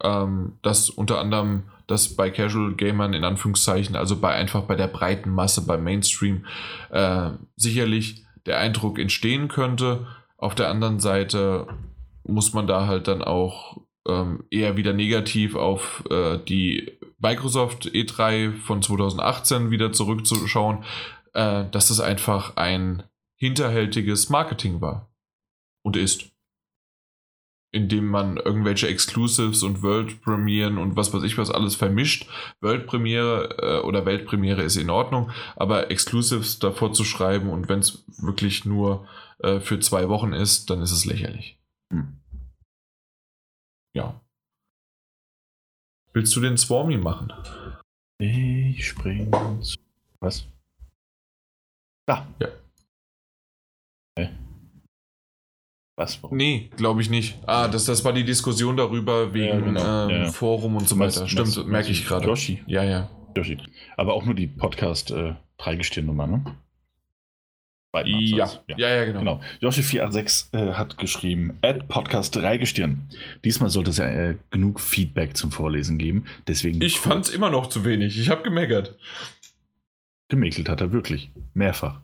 Ähm, 0.03 0.59
dass 0.62 0.89
unter 0.89 1.19
anderem 1.19 1.65
dass 1.89 2.15
bei 2.15 2.31
Casual 2.31 2.75
Gamern 2.75 3.15
in 3.15 3.25
Anführungszeichen, 3.25 3.97
also 3.97 4.20
bei 4.20 4.35
einfach 4.35 4.62
bei 4.65 4.77
der 4.77 4.89
breiten 4.89 5.31
Masse, 5.31 5.67
beim 5.67 5.83
Mainstream, 5.83 6.45
äh, 6.91 7.31
sicherlich 7.57 8.27
der 8.49 8.59
Eindruck 8.59 8.99
entstehen 8.99 9.49
könnte. 9.49 10.07
Auf 10.36 10.55
der 10.55 10.68
anderen 10.68 10.99
Seite 10.99 11.68
muss 12.25 12.52
man 12.52 12.67
da 12.67 12.86
halt 12.86 13.07
dann 13.07 13.23
auch 13.23 13.81
ähm, 14.07 14.44
eher 14.51 14.77
wieder 14.77 14.93
negativ 14.93 15.55
auf 15.55 16.05
äh, 16.10 16.39
die 16.39 16.99
Microsoft 17.18 17.86
E3 17.86 18.52
von 18.57 18.83
2018 18.83 19.70
wieder 19.70 19.93
zurückzuschauen, 19.93 20.85
äh, 21.35 21.65
dass 21.70 21.89
das 21.89 22.01
einfach 22.01 22.57
ein 22.57 23.02
hinterhältiges 23.36 24.31
Marketing 24.31 24.81
war 24.81 25.12
und 25.83 25.97
ist. 25.97 26.31
Indem 27.71 28.07
man 28.07 28.39
irgendwelche 28.39 28.89
Exclusives 28.89 29.63
und 29.63 29.83
World-Premieren 29.83 30.79
und 30.79 30.97
was 30.97 31.13
weiß 31.13 31.23
ich 31.23 31.37
was 31.37 31.51
alles 31.51 31.75
vermischt. 31.75 32.27
World-Premiere 32.61 33.59
äh, 33.59 33.87
oder 33.87 34.07
Weltpremiere 34.07 34.63
ist 34.63 34.77
in 34.77 34.89
Ordnung, 34.91 35.31
aber 35.57 35.91
Exclusives 35.91 36.59
davor 36.59 36.93
zu 36.93 37.05
schreiben 37.05 37.51
und 37.51 37.69
wenn 37.69 37.81
es 37.81 38.05
wirklich 38.19 38.65
nur 38.65 39.07
äh, 39.41 39.61
für 39.61 39.81
zwei 39.81 40.09
Wochen 40.09 40.33
ist, 40.33 40.71
dann 40.71 40.81
ist 40.81 40.93
es 40.93 41.05
lächerlich. 41.05 41.59
Hm. 41.93 42.17
Ja. 43.95 44.21
Willst 46.13 46.35
du 46.35 46.41
den 46.41 46.57
Swarmy 46.57 46.97
machen? 46.97 47.33
Ich 48.19 48.89
spring 48.89 49.31
zu. 49.63 49.77
Was? 50.21 50.49
Da. 52.07 52.27
Ja. 52.41 52.49
Hä? 54.19 54.31
Was? 55.99 56.23
Warum? 56.23 56.36
Nee, 56.36 56.70
glaube 56.77 57.02
ich 57.02 57.10
nicht. 57.10 57.39
Ah, 57.44 57.67
das, 57.67 57.85
das 57.85 58.05
war 58.05 58.12
die 58.12 58.23
Diskussion 58.23 58.77
darüber 58.77 59.35
wegen 59.35 59.47
Ja, 59.49 59.59
genau. 59.60 60.09
ähm, 60.09 60.23
Ja. 60.27 60.31
Forum 60.31 60.77
und 60.77 60.89
so 60.89 60.97
weiter. 60.97 61.23
du 61.23 61.28
Stimmt, 61.28 61.67
merke 61.67 61.91
ich 61.91 62.07
gerade. 62.07 62.25
Yoshi. 62.25 62.62
Ja, 62.68 62.85
ja. 62.85 63.10
Yoshi. 63.36 63.59
Aber 63.97 64.15
auch 64.15 64.25
nur 64.25 64.35
die 64.35 64.47
Podcast 64.47 65.10
äh, 65.10 65.35
Dreigestirn-Nummer, 65.59 66.28
ne? 66.28 66.44
Ja. 68.07 68.44
Absatz. 68.44 68.60
ja, 68.68 68.89
ja, 68.94 69.05
genau. 69.07 69.18
Genau. 69.18 69.41
Yoshi486 69.60 70.55
äh, 70.55 70.75
hat 70.75 70.99
geschrieben, 70.99 71.59
Ad 71.62 71.86
Podcast 71.89 72.36
Dreigestirn. 72.36 73.09
Diesmal 73.44 73.70
sollte 73.70 73.91
es 73.91 73.97
ja 73.97 74.05
äh, 74.09 74.36
genug 74.51 74.78
Feedback 74.78 75.36
zum 75.36 75.51
Vorlesen 75.51 75.99
geben. 75.99 76.27
Deswegen 76.47 76.81
Ich 76.81 77.01
fand 77.01 77.25
es 77.25 77.31
immer 77.35 77.51
noch 77.51 77.67
zu 77.68 77.85
wenig. 77.85 78.17
Ich 78.20 78.28
habe 78.31 78.43
gemeckert. 78.44 78.94
Gemäkelt 80.29 80.69
hat 80.69 80.81
er 80.81 80.93
wirklich. 80.93 81.31
Mehrfach. 81.55 82.01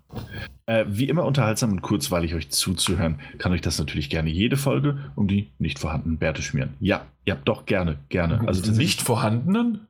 Äh, 0.67 0.87
wie 0.89 1.09
immer 1.09 1.25
unterhaltsam 1.25 1.73
und 1.73 1.83
kurzweilig 1.83 2.35
euch 2.35 2.49
zuzuhören, 2.49 3.21
kann 3.37 3.53
euch 3.53 3.61
das 3.61 3.79
natürlich 3.79 4.09
gerne 4.09 4.31
jede 4.31 4.57
Folge 4.57 4.99
um 5.15 5.29
die 5.29 5.51
nicht 5.59 5.79
vorhandenen 5.79 6.19
Bärte 6.19 6.41
schmieren. 6.41 6.75
Ja, 6.81 7.05
ja, 7.27 7.37
doch, 7.45 7.67
gerne, 7.67 7.99
gerne. 8.09 8.41
Also 8.47 8.63
Also 8.63 8.73
nicht 8.73 9.03
vorhandenen? 9.03 9.87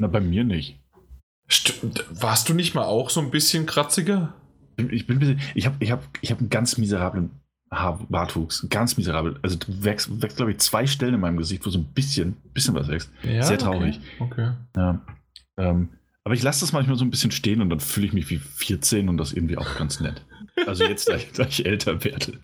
Na, 0.00 0.06
bei 0.06 0.20
mir 0.20 0.44
nicht. 0.44 0.78
Stimmt. 1.48 2.04
Warst 2.10 2.48
du 2.48 2.54
nicht 2.54 2.74
mal 2.74 2.84
auch 2.84 3.10
so 3.10 3.20
ein 3.20 3.30
bisschen 3.30 3.66
kratziger? 3.66 4.34
Ich 4.76 5.08
bin 5.08 5.16
ein 5.16 5.18
bisschen, 5.18 5.40
ich 5.54 5.66
habe 5.66 5.76
ich 5.80 5.90
hab, 5.90 6.04
ich 6.20 6.30
hab 6.30 6.38
einen 6.38 6.50
ganz 6.50 6.78
miserablen 6.78 7.30
Haar 7.72 7.98
Bartwuchs. 8.08 8.66
Ganz 8.70 8.96
miserabel. 8.96 9.38
Also 9.42 9.58
wächst, 9.66 10.22
wächst 10.22 10.36
glaube 10.36 10.52
ich, 10.52 10.58
zwei 10.58 10.86
Stellen 10.86 11.14
in 11.14 11.20
meinem 11.20 11.36
Gesicht, 11.36 11.66
wo 11.66 11.70
so 11.70 11.78
ein 11.78 11.84
bisschen, 11.86 12.36
bisschen 12.54 12.74
was 12.74 12.88
wächst. 12.88 13.10
Ja, 13.24 13.42
Sehr 13.42 13.58
traurig. 13.58 14.00
Okay. 14.20 14.50
okay. 14.50 14.52
Ja. 14.76 15.00
Ähm, 15.58 15.88
Aber 16.28 16.34
ich 16.34 16.42
lasse 16.42 16.60
das 16.60 16.74
manchmal 16.74 16.98
so 16.98 17.06
ein 17.06 17.10
bisschen 17.10 17.30
stehen 17.30 17.62
und 17.62 17.70
dann 17.70 17.80
fühle 17.80 18.04
ich 18.06 18.12
mich 18.12 18.28
wie 18.28 18.36
14 18.36 19.08
und 19.08 19.16
das 19.16 19.32
irgendwie 19.32 19.56
auch 19.56 19.78
ganz 19.78 19.98
nett. 19.98 20.26
Also 20.66 20.84
jetzt, 20.84 21.08
da 21.08 21.16
ich, 21.16 21.32
da 21.32 21.44
ich 21.46 21.64
älter 21.64 22.04
werde. 22.04 22.34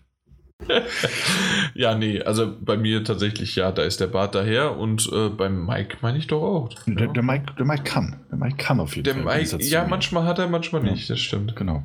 ja, 1.75 1.93
nee, 1.93 2.19
also 2.19 2.51
bei 2.59 2.77
mir 2.77 3.03
tatsächlich, 3.03 3.55
ja, 3.55 3.71
da 3.71 3.83
ist 3.83 3.99
der 3.99 4.07
Bart 4.07 4.33
daher 4.33 4.75
und 4.75 5.07
äh, 5.13 5.29
beim 5.29 5.67
Mike 5.67 5.97
meine 6.01 6.17
ich 6.17 6.25
doch 6.25 6.41
auch. 6.41 6.69
Der, 6.87 7.09
der, 7.09 7.21
Mike, 7.21 7.53
der 7.59 7.65
Mike 7.67 7.83
kann. 7.83 8.21
Der 8.31 8.39
Mike 8.39 8.57
kann 8.57 8.79
auf 8.79 8.95
jeden 8.95 9.03
Der 9.03 9.13
Fall. 9.23 9.43
Mike, 9.43 9.63
ja, 9.63 9.85
manchmal 9.85 10.23
hat 10.23 10.39
er, 10.39 10.47
manchmal 10.47 10.83
Ja. 10.83 10.91
nicht, 10.91 11.07
das 11.07 11.19
stimmt. 11.19 11.55
Genau. 11.55 11.83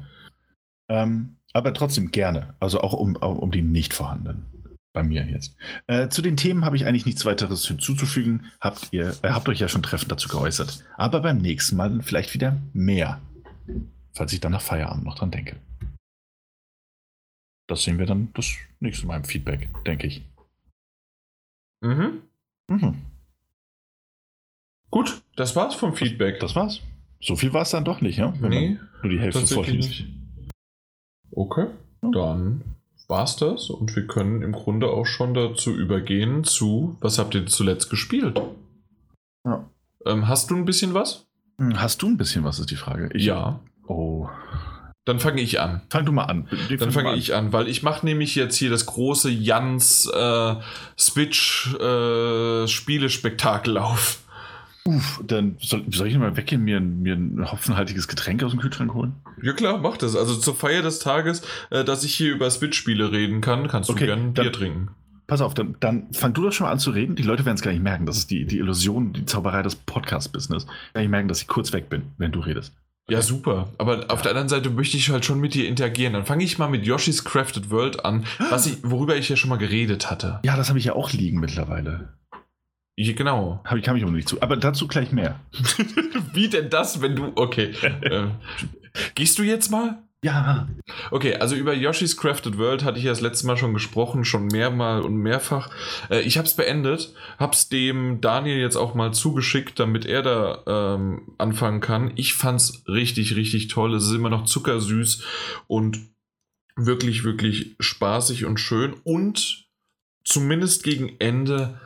Ähm, 0.88 1.36
aber 1.52 1.74
trotzdem 1.74 2.12
gerne. 2.12 2.54
Also 2.60 2.80
auch 2.80 2.94
um, 2.94 3.18
auch 3.18 3.36
um 3.36 3.50
die 3.50 3.60
nicht 3.60 3.92
vorhandenen. 3.92 4.46
Bei 4.92 5.04
mir 5.04 5.24
jetzt. 5.24 5.54
Äh, 5.86 6.08
zu 6.08 6.20
den 6.20 6.36
Themen 6.36 6.64
habe 6.64 6.76
ich 6.76 6.84
eigentlich 6.84 7.06
nichts 7.06 7.24
weiteres 7.24 7.66
hinzuzufügen. 7.66 8.46
Habt 8.60 8.88
ihr 8.90 9.14
äh, 9.22 9.30
habt 9.30 9.48
euch 9.48 9.60
ja 9.60 9.68
schon 9.68 9.84
treffend 9.84 10.10
dazu 10.10 10.28
geäußert. 10.28 10.84
Aber 10.96 11.20
beim 11.20 11.38
nächsten 11.38 11.76
Mal 11.76 12.02
vielleicht 12.02 12.34
wieder 12.34 12.60
mehr. 12.72 13.20
Falls 14.12 14.32
ich 14.32 14.40
dann 14.40 14.52
nach 14.52 14.62
Feierabend 14.62 15.04
noch 15.04 15.16
dran 15.16 15.30
denke. 15.30 15.56
Das 17.68 17.84
sehen 17.84 18.00
wir 18.00 18.06
dann 18.06 18.30
das 18.34 18.52
nächste 18.80 19.06
Mal 19.06 19.18
im 19.18 19.24
Feedback, 19.24 19.68
denke 19.84 20.08
ich. 20.08 20.24
Mhm. 21.82 22.22
Mhm. 22.68 22.96
Gut, 24.90 25.22
das 25.36 25.54
war's 25.54 25.76
vom 25.76 25.94
Feedback. 25.94 26.40
Das 26.40 26.56
war's. 26.56 26.80
So 27.20 27.36
viel 27.36 27.52
war 27.52 27.62
es 27.62 27.70
dann 27.70 27.84
doch 27.84 28.00
nicht, 28.00 28.16
ja? 28.16 28.34
Wenn 28.40 28.50
nee, 28.50 28.80
nur 29.02 29.12
die 29.12 29.20
Hälfte 29.20 29.46
vorliest. 29.46 30.04
Okay, 31.30 31.68
dann 32.02 32.64
war's 33.10 33.36
das 33.36 33.68
und 33.68 33.94
wir 33.94 34.06
können 34.06 34.40
im 34.42 34.52
Grunde 34.52 34.89
auch 34.89 35.05
schon 35.06 35.34
dazu 35.34 35.74
übergehen 35.74 36.44
zu, 36.44 36.97
was 37.00 37.18
habt 37.18 37.34
ihr 37.34 37.44
zuletzt 37.47 37.90
gespielt? 37.90 38.40
Ja. 39.44 39.68
Ähm, 40.06 40.28
hast 40.28 40.50
du 40.50 40.56
ein 40.56 40.64
bisschen 40.64 40.94
was? 40.94 41.26
Hm, 41.58 41.78
Hast 41.80 42.00
du 42.00 42.06
ein 42.08 42.16
bisschen 42.16 42.44
was, 42.44 42.58
ist 42.58 42.70
die 42.70 42.76
Frage. 42.76 43.10
Ich- 43.12 43.24
ja. 43.24 43.60
Oh. 43.86 44.28
Dann 45.06 45.18
fange 45.18 45.40
ich 45.42 45.58
an. 45.60 45.82
Fang 45.90 46.05
du 46.05 46.12
mal 46.12 46.24
an. 46.24 46.47
Dann 46.78 46.92
fange 46.92 47.16
ich 47.16 47.34
an, 47.34 47.52
weil 47.52 47.68
ich 47.68 47.82
mache 47.82 48.06
nämlich 48.06 48.34
jetzt 48.36 48.56
hier 48.56 48.70
das 48.70 48.86
große 48.86 49.30
Jans 49.30 50.06
äh, 50.06 50.55
Switch 50.98 51.74
äh, 51.74 52.68
Spielespektakel 52.68 53.76
auf. 53.78 54.22
Uff, 54.86 55.20
dann 55.26 55.57
soll, 55.60 55.84
soll 55.91 56.07
ich 56.09 56.17
mal 56.18 56.36
weggehen, 56.36 56.62
mir, 56.65 56.78
ein- 56.78 57.02
mir 57.02 57.15
ein 57.15 57.50
hopfenhaltiges 57.52 58.09
Getränk 58.09 58.42
aus 58.42 58.52
dem 58.52 58.60
Kühlschrank 58.60 58.94
holen? 58.94 59.15
Ja 59.42 59.52
klar, 59.52 59.78
mach 59.78 59.97
das. 59.99 60.17
Also 60.17 60.34
zur 60.36 60.55
Feier 60.55 60.83
des 60.83 60.99
Tages, 61.00 61.42
äh, 61.70 61.84
dass 61.84 62.02
ich 62.05 62.15
hier 62.15 62.33
über 62.33 62.50
Switch-Spiele 62.50 63.12
reden 63.12 63.41
kann, 63.41 63.68
kannst 63.68 63.89
du 63.91 63.92
Okay, 63.92 64.07
gerne 64.07 64.23
ein 64.23 64.33
Bier 64.34 64.52
trinken. 64.52 64.89
Pass 65.26 65.42
auf, 65.42 65.55
dann, 65.55 65.76
dann 65.81 66.12
fang 66.12 66.33
du 66.33 66.42
doch 66.42 66.52
schon 66.52 66.67
mal 66.67 66.73
an 66.73 66.78
zu 66.81 66.91
reden. 66.91 67.15
Die 67.15 67.23
Leute 67.23 67.44
werden 67.44 67.55
es 67.55 67.62
gar 67.62 67.70
nicht 67.70 67.83
merken. 67.84 68.05
Das 68.07 68.17
ist 68.17 68.31
die, 68.31 68.47
die 68.47 68.59
Illusion, 68.59 69.12
die 69.12 69.26
Zauberei 69.26 69.62
des 69.62 69.76
Podcast-Business. 69.76 70.67
Gar 70.94 71.02
nicht 71.02 71.10
merken, 71.10 71.28
dass 71.28 71.41
ich 71.42 71.47
kurz 71.47 71.73
weg 71.73 71.89
bin, 71.89 72.02
wenn 72.18 72.33
du 72.33 72.41
redest. 72.41 72.73
Ja, 73.09 73.23
super. 73.23 73.68
Aber 73.78 74.07
auf 74.09 74.23
der 74.23 74.31
anderen 74.33 74.49
Seite 74.49 74.70
möchte 74.70 74.97
ich 74.97 75.10
halt 75.10 75.25
schon 75.25 75.41
mit 75.41 75.55
dir 75.55 75.68
interagieren. 75.68 76.15
Dann 76.15 76.25
fange 76.26 76.42
ich 76.42 76.59
mal 76.59 76.68
mit 76.70 76.84
Yoshi's 76.86 77.25
Crafted 77.25 77.70
World 77.70 78.05
an, 78.05 78.25
was 78.50 78.67
ich, 78.67 78.78
worüber 78.83 79.17
ich 79.17 79.28
ja 79.28 79.36
schon 79.36 79.50
mal 79.50 79.57
geredet 79.57 80.10
hatte. 80.10 80.41
Ja, 80.44 80.57
das 80.57 80.68
habe 80.68 80.78
ich 80.78 80.84
ja 80.86 80.94
auch 80.94 81.12
liegen 81.12 81.39
mittlerweile. 81.41 82.09
Genau. 83.04 83.60
Hab 83.64 83.78
ich, 83.78 83.84
kam 83.84 83.96
ich 83.96 84.04
auch 84.04 84.10
nicht 84.10 84.28
zu. 84.28 84.40
Aber 84.42 84.56
dazu 84.56 84.88
gleich 84.88 85.12
mehr. 85.12 85.40
Wie 86.32 86.48
denn 86.48 86.70
das, 86.70 87.00
wenn 87.00 87.16
du. 87.16 87.32
Okay. 87.34 87.72
äh, 88.02 88.28
gehst 89.14 89.38
du 89.38 89.42
jetzt 89.42 89.70
mal? 89.70 90.02
Ja. 90.22 90.68
Okay, 91.10 91.36
also 91.36 91.56
über 91.56 91.72
Yoshi's 91.72 92.16
Crafted 92.16 92.58
World 92.58 92.84
hatte 92.84 92.98
ich 92.98 93.04
ja 93.04 93.10
das 93.10 93.22
letzte 93.22 93.46
Mal 93.46 93.56
schon 93.56 93.72
gesprochen, 93.72 94.26
schon 94.26 94.48
mehrmal 94.48 95.00
und 95.00 95.16
mehrfach. 95.16 95.70
Äh, 96.10 96.20
ich 96.20 96.36
habe 96.36 96.46
es 96.46 96.54
beendet, 96.54 97.14
habe 97.38 97.54
es 97.54 97.70
dem 97.70 98.20
Daniel 98.20 98.58
jetzt 98.58 98.76
auch 98.76 98.94
mal 98.94 99.14
zugeschickt, 99.14 99.80
damit 99.80 100.04
er 100.04 100.22
da 100.22 100.62
ähm, 100.66 101.32
anfangen 101.38 101.80
kann. 101.80 102.12
Ich 102.16 102.34
fand's 102.34 102.82
richtig, 102.86 103.34
richtig 103.34 103.68
toll. 103.68 103.94
Es 103.94 104.04
ist 104.04 104.14
immer 104.14 104.28
noch 104.28 104.44
zuckersüß 104.44 105.22
und 105.68 105.98
wirklich, 106.76 107.24
wirklich 107.24 107.76
spaßig 107.80 108.44
und 108.44 108.60
schön. 108.60 108.94
Und 109.04 109.68
zumindest 110.24 110.84
gegen 110.84 111.16
Ende 111.18 111.80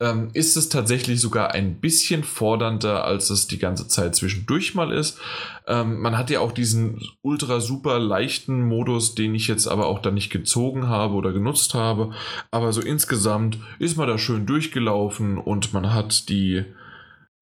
ähm, 0.00 0.30
ist 0.32 0.56
es 0.56 0.70
tatsächlich 0.70 1.20
sogar 1.20 1.52
ein 1.52 1.80
bisschen 1.80 2.24
fordernder, 2.24 3.04
als 3.04 3.28
es 3.28 3.46
die 3.46 3.58
ganze 3.58 3.86
Zeit 3.86 4.16
zwischendurch 4.16 4.74
mal 4.74 4.92
ist. 4.92 5.18
Ähm, 5.66 6.00
man 6.00 6.16
hat 6.16 6.30
ja 6.30 6.40
auch 6.40 6.52
diesen 6.52 7.02
ultra 7.20 7.60
super 7.60 7.98
leichten 7.98 8.66
Modus, 8.66 9.14
den 9.14 9.34
ich 9.34 9.46
jetzt 9.46 9.66
aber 9.66 9.86
auch 9.86 10.00
dann 10.00 10.14
nicht 10.14 10.30
gezogen 10.30 10.88
habe 10.88 11.14
oder 11.14 11.32
genutzt 11.32 11.74
habe. 11.74 12.12
Aber 12.50 12.72
so 12.72 12.80
insgesamt 12.80 13.58
ist 13.78 13.98
man 13.98 14.08
da 14.08 14.16
schön 14.16 14.46
durchgelaufen 14.46 15.36
und 15.36 15.74
man 15.74 15.92
hat 15.92 16.30
die, 16.30 16.64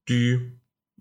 die, 0.09 0.41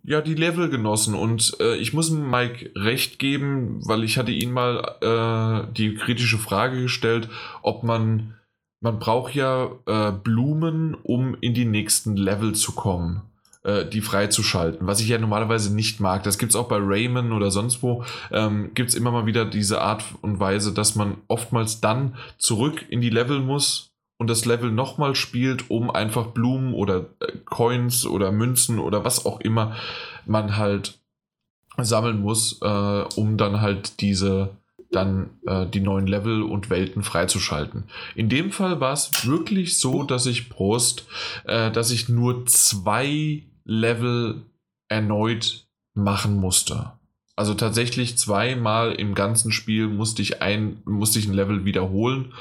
ja, 0.04 0.22
die 0.22 0.36
Level 0.36 0.70
genossen. 0.70 1.16
Und 1.16 1.58
äh, 1.60 1.76
ich 1.78 1.92
muss 1.92 2.12
Mike 2.12 2.72
recht 2.76 3.18
geben, 3.18 3.82
weil 3.84 4.04
ich 4.04 4.20
hatte 4.20 4.32
ihn 4.32 4.52
mal 4.52 4.96
äh, 5.02 5.74
die 5.74 5.96
kritische 5.96 6.38
Frage 6.38 6.84
gestellt, 6.84 7.30
ob 7.64 7.84
man, 7.84 8.37
man 8.80 9.00
braucht 9.00 9.36
ja 9.36 9.70
äh, 9.86 10.12
Blumen, 10.12 10.96
um 10.96 11.36
in 11.42 11.54
die 11.54 11.66
nächsten 11.66 12.16
Level 12.16 12.54
zu 12.54 12.74
kommen 12.74 13.22
äh, 13.68 13.86
die 13.86 14.02
freizuschalten, 14.02 14.88
was 14.88 15.02
ich 15.02 15.10
ja 15.10 15.18
normalerweise 15.18 15.76
nicht 15.76 16.00
mag. 16.00 16.24
Das 16.24 16.38
gibt 16.38 16.52
es 16.52 16.56
auch 16.56 16.70
bei 16.70 16.78
Rayman 16.80 17.34
oder 17.34 17.52
sonst 17.52 17.84
wo. 17.84 18.04
Ähm, 18.32 18.72
gibt 18.74 18.90
es 18.90 18.96
immer 18.96 19.12
mal 19.12 19.26
wieder 19.26 19.46
diese 19.46 19.82
Art 19.82 20.04
und 20.22 20.40
Weise, 20.40 20.74
dass 20.74 20.96
man 20.96 21.18
oftmals 21.28 21.82
dann 21.82 22.16
zurück 22.38 22.86
in 22.90 23.02
die 23.02 23.10
Level 23.10 23.42
muss 23.42 23.92
und 24.18 24.30
das 24.30 24.46
Level 24.46 24.72
nochmal 24.72 25.16
spielt, 25.16 25.70
um 25.70 25.92
einfach 25.92 26.28
Blumen 26.28 26.74
oder 26.74 27.08
äh, 27.20 27.34
Coins 27.46 28.06
oder 28.06 28.32
Münzen 28.32 28.80
oder 28.80 29.04
was 29.04 29.26
auch 29.26 29.42
immer 29.42 29.76
man 30.26 30.58
halt 30.58 31.00
sammeln 31.78 32.22
muss, 32.22 32.62
äh, 32.62 33.04
um 33.16 33.38
dann 33.38 33.60
halt 33.62 34.02
diese 34.02 34.56
dann 34.92 35.32
äh, 35.46 35.66
die 35.66 35.80
neuen 35.80 36.08
Level 36.08 36.44
und 36.44 36.70
Welten 36.70 37.04
freizuschalten. 37.04 37.86
In 38.16 38.30
dem 38.30 38.52
Fall 38.52 38.80
war 38.80 38.94
es 38.94 39.26
wirklich 39.26 39.80
so, 39.80 40.04
dass 40.04 40.26
ich 40.26 40.50
Prost, 40.50 41.06
äh, 41.46 41.72
dass 41.72 41.92
ich 41.92 42.10
nur 42.10 42.46
zwei 42.46 43.44
Level 43.66 44.44
erneut 44.88 45.68
machen 45.94 46.38
musste. 46.38 46.92
Also 47.36 47.54
tatsächlich 47.54 48.18
zweimal 48.18 48.94
im 48.94 49.14
ganzen 49.14 49.52
Spiel 49.52 49.88
musste 49.88 50.22
ich 50.22 50.42
ein, 50.42 50.82
musste 50.86 51.20
ich 51.20 51.28
ein 51.28 51.34
Level 51.34 51.66
wiederholen. 51.66 52.34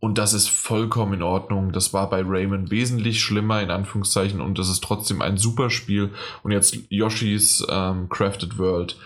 Und 0.00 0.18
das 0.18 0.32
ist 0.32 0.48
vollkommen 0.48 1.12
in 1.12 1.22
Ordnung. 1.22 1.70
Das 1.70 1.92
war 1.92 2.10
bei 2.10 2.24
Rayman 2.26 2.72
wesentlich 2.72 3.22
schlimmer, 3.22 3.62
in 3.62 3.70
Anführungszeichen. 3.70 4.40
Und 4.40 4.58
das 4.58 4.68
ist 4.68 4.82
trotzdem 4.82 5.22
ein 5.22 5.36
super 5.36 5.70
Spiel. 5.70 6.10
Und 6.42 6.50
jetzt 6.50 6.76
Yoshi's 6.88 7.64
ähm, 7.70 8.08
Crafted 8.08 8.58
World. 8.58 8.96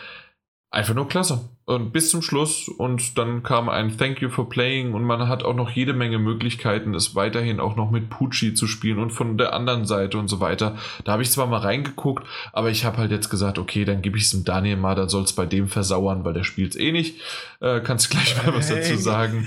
Einfach 0.76 0.92
nur 0.92 1.08
klasse. 1.08 1.48
Und 1.64 1.94
bis 1.94 2.10
zum 2.10 2.20
Schluss. 2.20 2.68
Und 2.68 3.16
dann 3.16 3.42
kam 3.42 3.70
ein 3.70 3.96
Thank 3.96 4.20
you 4.20 4.28
for 4.28 4.50
playing. 4.50 4.92
Und 4.92 5.04
man 5.04 5.26
hat 5.26 5.42
auch 5.42 5.54
noch 5.54 5.70
jede 5.70 5.94
Menge 5.94 6.18
Möglichkeiten, 6.18 6.94
es 6.94 7.14
weiterhin 7.14 7.60
auch 7.60 7.76
noch 7.76 7.90
mit 7.90 8.10
Pucci 8.10 8.52
zu 8.52 8.66
spielen 8.66 8.98
und 8.98 9.10
von 9.10 9.38
der 9.38 9.54
anderen 9.54 9.86
Seite 9.86 10.18
und 10.18 10.28
so 10.28 10.38
weiter. 10.38 10.76
Da 11.04 11.12
habe 11.12 11.22
ich 11.22 11.30
zwar 11.30 11.46
mal 11.46 11.60
reingeguckt, 11.60 12.26
aber 12.52 12.68
ich 12.68 12.84
habe 12.84 12.98
halt 12.98 13.10
jetzt 13.10 13.30
gesagt, 13.30 13.58
okay, 13.58 13.86
dann 13.86 14.02
gebe 14.02 14.18
ich 14.18 14.24
es 14.24 14.32
dem 14.32 14.44
Daniel 14.44 14.76
mal, 14.76 14.94
dann 14.94 15.08
soll 15.08 15.22
es 15.22 15.32
bei 15.32 15.46
dem 15.46 15.68
versauern, 15.68 16.26
weil 16.26 16.34
der 16.34 16.44
spielt 16.44 16.72
es 16.72 16.78
eh 16.78 16.92
nicht. 16.92 17.22
Äh, 17.60 17.80
kannst 17.80 18.10
gleich 18.10 18.36
mal 18.44 18.54
was 18.54 18.68
dazu 18.68 18.98
sagen. 18.98 19.46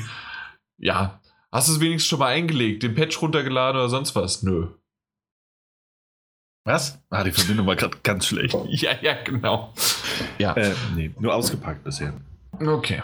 Ja. 0.80 1.20
Hast 1.52 1.68
du 1.68 1.74
es 1.74 1.80
wenigstens 1.80 2.10
schon 2.10 2.20
mal 2.20 2.30
eingelegt, 2.30 2.82
den 2.82 2.96
Patch 2.96 3.22
runtergeladen 3.22 3.80
oder 3.80 3.90
sonst 3.90 4.16
was? 4.16 4.42
Nö. 4.42 4.70
Was? 6.66 7.00
Ah, 7.10 7.24
die 7.24 7.32
Verbindung 7.32 7.66
war 7.68 7.76
gerade 7.76 7.98
ganz 8.04 8.28
schlecht. 8.28 8.56
Ja, 8.70 8.92
ja, 9.02 9.24
genau. 9.24 9.74
Ja. 10.38 10.54
Äh, 10.54 10.74
nee, 10.96 11.12
nur 11.20 11.34
ausgepackt 11.34 11.84
bisher. 11.84 12.14
Okay. 12.52 13.02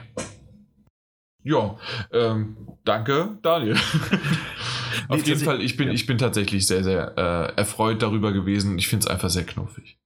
Ja, 1.44 1.78
ähm, 2.12 2.58
danke, 2.84 3.38
Daniel. 3.42 3.78
Auf 5.08 5.26
jeden 5.26 5.40
Fall, 5.40 5.62
ich 5.62 5.78
bin, 5.78 5.90
ja. 5.90 5.94
ich 5.94 6.08
bin 6.08 6.18
tatsächlich 6.18 6.66
sehr, 6.66 6.84
sehr 6.84 7.18
äh, 7.18 7.56
erfreut 7.56 8.02
darüber 8.02 8.34
gewesen. 8.34 8.78
Ich 8.80 8.88
finde 8.88 9.06
es 9.06 9.12
einfach 9.12 9.30
sehr 9.30 9.46
knuffig. 9.46 9.98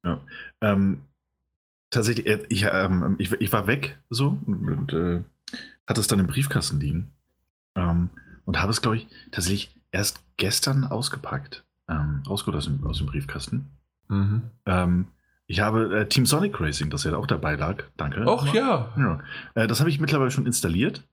Ähm, 0.62 1.02
tatsächlich, 1.90 2.28
äh, 2.28 2.46
ich, 2.50 2.66
ähm, 2.70 3.16
ich, 3.20 3.32
ich 3.34 3.54
war 3.54 3.68
weg 3.68 3.98
so 4.10 4.38
und, 4.46 4.68
und 4.68 4.94
äh, 4.94 5.24
hatte 5.88 6.02
es 6.02 6.08
dann 6.08 6.20
im 6.20 6.28
Briefkasten 6.28 6.80
liegen. 6.80 7.12
Ähm, 7.76 8.10
und 8.46 8.62
habe 8.62 8.72
es, 8.72 8.82
glaube 8.82 8.98
ich, 8.98 9.08
tatsächlich 9.32 9.76
erst 9.92 10.22
gestern 10.38 10.84
ausgepackt. 10.84 11.64
Ähm, 11.90 12.24
rausgeholt 12.28 12.58
aus 12.58 12.66
dem, 12.66 12.86
aus 12.86 12.98
dem 13.00 13.08
Briefkasten. 13.08 13.66
Mhm. 14.08 14.44
Ähm, 14.66 15.08
ich 15.48 15.62
habe 15.62 16.02
äh, 16.02 16.08
Team 16.08 16.28
Sonic 16.28 16.62
Racing, 16.62 16.92
das 16.92 17.04
ja 17.04 17.18
auch 17.18 17.26
dabei 17.26 17.56
lag. 17.56 17.84
Danke. 17.98 18.26
Och 18.28 18.54
ja. 18.54 18.94
ja. 18.96 19.20
Äh, 19.56 19.68
das 19.68 19.80
habe 19.80 19.90
ich 19.90 20.00
mittlerweile 20.00 20.30
schon 20.30 20.46
installiert. 20.46 21.04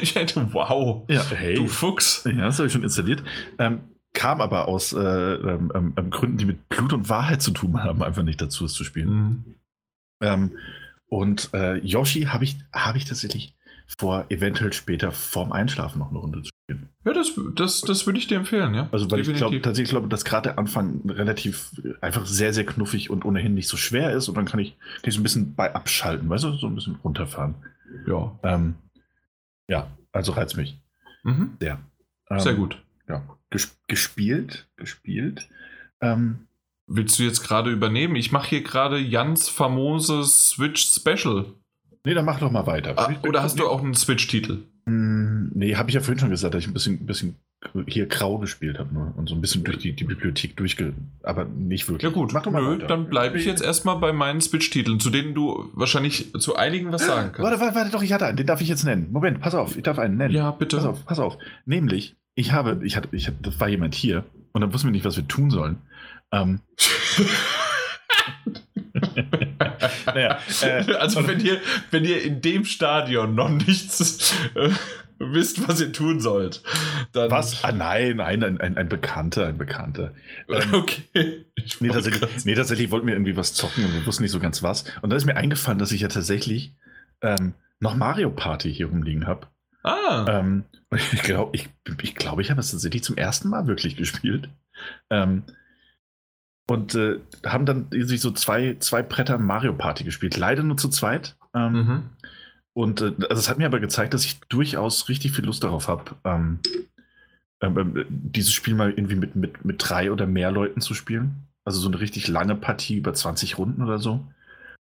ich 0.00 0.14
hätte, 0.14 0.52
wow. 0.52 1.04
Ja, 1.08 1.22
hey. 1.30 1.56
Du 1.56 1.66
Fuchs. 1.66 2.22
Ja, 2.24 2.44
das 2.44 2.58
habe 2.58 2.68
ich 2.68 2.72
schon 2.72 2.84
installiert. 2.84 3.24
Ähm, 3.58 3.80
kam 4.12 4.40
aber 4.40 4.68
aus 4.68 4.92
äh, 4.92 4.98
ähm, 5.00 5.72
ähm, 5.74 5.92
ähm, 5.96 6.10
Gründen, 6.10 6.38
die 6.38 6.44
mit 6.44 6.68
Blut 6.68 6.92
und 6.92 7.08
Wahrheit 7.08 7.42
zu 7.42 7.50
tun 7.50 7.82
haben, 7.82 8.02
einfach 8.02 8.22
nicht 8.22 8.40
dazu, 8.40 8.64
es 8.64 8.72
zu 8.72 8.84
spielen. 8.84 9.08
Mhm. 9.10 9.44
Ähm, 10.20 10.50
und 11.08 11.52
äh, 11.52 11.78
Yoshi 11.78 12.22
habe 12.22 12.44
ich, 12.44 12.56
hab 12.72 12.94
ich 12.96 13.04
tatsächlich 13.04 13.53
vor, 13.86 14.26
eventuell 14.28 14.72
später 14.72 15.12
vorm 15.12 15.52
Einschlafen 15.52 15.98
noch 15.98 16.10
eine 16.10 16.18
Runde 16.18 16.42
zu 16.42 16.50
Ja, 17.04 17.12
das, 17.12 17.32
das, 17.54 17.80
das 17.82 18.06
würde 18.06 18.18
ich 18.18 18.26
dir 18.26 18.38
empfehlen, 18.38 18.74
ja. 18.74 18.88
Also, 18.92 19.10
weil 19.10 19.18
Definitiv. 19.18 19.34
ich 19.34 19.38
glaube, 19.38 19.62
tatsächlich 19.62 19.90
glaube, 19.90 20.08
dass 20.08 20.24
gerade 20.24 20.50
der 20.50 20.58
Anfang 20.58 21.02
relativ 21.08 21.70
einfach 22.00 22.26
sehr, 22.26 22.52
sehr 22.52 22.64
knuffig 22.64 23.10
und 23.10 23.24
ohnehin 23.24 23.54
nicht 23.54 23.68
so 23.68 23.76
schwer 23.76 24.12
ist 24.12 24.28
und 24.28 24.36
dann 24.36 24.46
kann 24.46 24.60
ich, 24.60 24.76
kann 24.78 25.08
ich 25.08 25.14
so 25.14 25.20
ein 25.20 25.24
bisschen 25.24 25.54
bei 25.54 25.74
abschalten, 25.74 26.28
weißt 26.28 26.44
du, 26.44 26.52
so 26.52 26.66
ein 26.66 26.74
bisschen 26.74 26.96
runterfahren. 27.04 27.54
Ja. 28.06 28.38
Ähm, 28.42 28.74
ja, 29.68 29.90
also 30.12 30.32
reizt 30.32 30.56
mich. 30.56 30.78
Mhm. 31.22 31.56
Sehr. 31.60 31.78
Ähm, 32.30 32.40
sehr 32.40 32.54
gut. 32.54 32.82
Ja. 33.08 33.22
Ges 33.50 33.78
gespielt, 33.86 34.66
gespielt. 34.76 35.48
Ähm, 36.00 36.46
Willst 36.86 37.18
du 37.18 37.22
jetzt 37.22 37.42
gerade 37.42 37.70
übernehmen? 37.70 38.14
Ich 38.14 38.30
mache 38.30 38.50
hier 38.50 38.62
gerade 38.62 38.98
Jans 38.98 39.48
famoses 39.48 40.50
Switch 40.50 40.84
Special. 40.84 41.46
Nee, 42.04 42.14
dann 42.14 42.24
mach 42.24 42.38
doch 42.38 42.50
mal 42.50 42.66
weiter. 42.66 42.94
Ah, 42.96 43.14
oder 43.26 43.42
hast 43.42 43.58
du 43.58 43.66
auch 43.66 43.82
einen 43.82 43.94
Switch-Titel? 43.94 44.58
Hm, 44.86 45.52
nee, 45.54 45.74
habe 45.76 45.88
ich 45.88 45.94
ja 45.94 46.00
vorhin 46.02 46.18
schon 46.18 46.30
gesagt, 46.30 46.54
dass 46.54 46.62
ich 46.62 46.68
ein 46.68 46.74
bisschen, 46.74 47.00
ein 47.00 47.06
bisschen 47.06 47.36
hier 47.86 48.04
grau 48.06 48.36
gespielt 48.36 48.78
habe 48.78 48.92
nur 48.92 49.14
und 49.16 49.26
so 49.26 49.34
ein 49.34 49.40
bisschen 49.40 49.64
durch 49.64 49.78
die, 49.78 49.94
die 49.94 50.04
Bibliothek 50.04 50.54
durchge... 50.54 50.92
aber 51.22 51.46
nicht 51.46 51.88
wirklich. 51.88 52.02
Ja 52.02 52.10
gut, 52.14 52.34
Mach 52.34 52.42
doch 52.42 52.52
mal 52.52 52.62
Nö, 52.62 52.74
weiter. 52.74 52.86
dann 52.88 53.08
bleibe 53.08 53.38
ich 53.38 53.46
jetzt 53.46 53.62
erstmal 53.62 53.96
bei 53.96 54.12
meinen 54.12 54.42
Switch-Titeln, 54.42 55.00
zu 55.00 55.08
denen 55.08 55.34
du 55.34 55.70
wahrscheinlich 55.72 56.30
zu 56.38 56.56
einigen 56.56 56.92
was 56.92 57.06
sagen 57.06 57.32
kannst. 57.32 57.40
Warte, 57.42 57.60
warte, 57.60 57.74
warte 57.74 57.90
doch, 57.90 58.02
ich 58.02 58.12
hatte 58.12 58.26
einen, 58.26 58.36
den 58.36 58.46
darf 58.46 58.60
ich 58.60 58.68
jetzt 58.68 58.84
nennen. 58.84 59.08
Moment, 59.10 59.40
pass 59.40 59.54
auf, 59.54 59.78
ich 59.78 59.82
darf 59.82 59.98
einen 59.98 60.18
nennen. 60.18 60.34
Ja, 60.34 60.50
bitte. 60.50 60.76
Pass 60.76 60.84
auf, 60.84 61.06
pass 61.06 61.18
auf. 61.18 61.38
Nämlich, 61.64 62.16
ich 62.34 62.52
habe, 62.52 62.80
ich 62.84 62.98
hatte, 62.98 63.08
ich 63.12 63.28
hatte, 63.28 63.38
das 63.40 63.58
war 63.60 63.68
jemand 63.68 63.94
hier 63.94 64.24
und 64.52 64.60
dann 64.60 64.74
wussten 64.74 64.88
wir 64.88 64.92
nicht, 64.92 65.06
was 65.06 65.16
wir 65.16 65.26
tun 65.26 65.50
sollen. 65.50 65.78
Ähm, 66.32 66.60
naja, 70.06 70.38
äh, 70.62 70.94
also 70.94 71.26
wenn 71.26 71.40
ihr, 71.40 71.60
wenn 71.90 72.04
ihr 72.04 72.22
in 72.22 72.40
dem 72.40 72.64
Stadion 72.64 73.34
noch 73.34 73.48
nichts 73.48 74.34
äh, 74.54 74.70
wisst, 75.18 75.66
was 75.68 75.80
ihr 75.80 75.92
tun 75.92 76.20
sollt, 76.20 76.62
dann. 77.12 77.30
Was? 77.30 77.64
Ah, 77.64 77.72
nein, 77.72 78.16
nein, 78.16 78.42
ein, 78.42 78.60
ein, 78.60 78.76
ein 78.76 78.88
Bekannter, 78.88 79.46
ein 79.46 79.58
Bekannter. 79.58 80.12
Ähm, 80.48 80.74
okay. 80.74 81.46
Nee 81.80 81.88
tatsächlich, 81.88 82.44
nee, 82.44 82.54
tatsächlich 82.54 82.90
wollten 82.90 83.06
wir 83.06 83.14
irgendwie 83.14 83.36
was 83.36 83.54
zocken 83.54 83.84
und 83.84 83.94
wir 83.94 84.06
wussten 84.06 84.22
nicht 84.22 84.32
so 84.32 84.40
ganz 84.40 84.62
was. 84.62 84.84
Und 85.02 85.10
dann 85.10 85.16
ist 85.16 85.24
mir 85.24 85.36
eingefallen, 85.36 85.78
dass 85.78 85.92
ich 85.92 86.02
ja 86.02 86.08
tatsächlich 86.08 86.74
ähm, 87.22 87.54
noch 87.80 87.96
Mario 87.96 88.30
Party 88.30 88.72
hier 88.72 88.86
rumliegen 88.86 89.26
habe. 89.26 89.46
Ah. 89.82 90.40
Ähm, 90.40 90.64
ich 91.12 91.22
glaube, 91.22 91.50
ich, 91.54 91.68
ich, 92.02 92.14
glaub, 92.14 92.40
ich 92.40 92.50
habe 92.50 92.60
es 92.60 92.70
tatsächlich 92.70 93.02
zum 93.04 93.16
ersten 93.16 93.48
Mal 93.48 93.66
wirklich 93.66 93.96
gespielt. 93.96 94.48
Ähm, 95.10 95.44
und 96.66 96.94
äh, 96.94 97.20
haben 97.44 97.66
dann 97.66 97.88
sich 97.90 98.20
so 98.20 98.30
zwei, 98.30 98.76
zwei 98.78 99.02
Bretter 99.02 99.38
Mario 99.38 99.74
Party 99.74 100.04
gespielt. 100.04 100.36
Leider 100.36 100.62
nur 100.62 100.76
zu 100.76 100.88
zweit. 100.88 101.36
Ähm, 101.54 101.72
mhm. 101.72 102.02
Und 102.72 103.00
äh, 103.00 103.12
also 103.28 103.40
es 103.40 103.48
hat 103.48 103.58
mir 103.58 103.66
aber 103.66 103.80
gezeigt, 103.80 104.14
dass 104.14 104.24
ich 104.24 104.40
durchaus 104.48 105.08
richtig 105.08 105.32
viel 105.32 105.44
Lust 105.44 105.62
darauf 105.62 105.88
habe, 105.88 106.16
ähm, 106.24 106.58
ähm, 107.60 107.78
ähm, 107.78 108.06
dieses 108.08 108.52
Spiel 108.52 108.74
mal 108.74 108.90
irgendwie 108.90 109.16
mit, 109.16 109.36
mit, 109.36 109.64
mit 109.64 109.76
drei 109.78 110.10
oder 110.10 110.26
mehr 110.26 110.50
Leuten 110.50 110.80
zu 110.80 110.94
spielen. 110.94 111.46
Also 111.64 111.80
so 111.80 111.88
eine 111.88 112.00
richtig 112.00 112.28
lange 112.28 112.56
Partie 112.56 112.96
über 112.96 113.14
20 113.14 113.58
Runden 113.58 113.82
oder 113.82 113.98
so. 113.98 114.26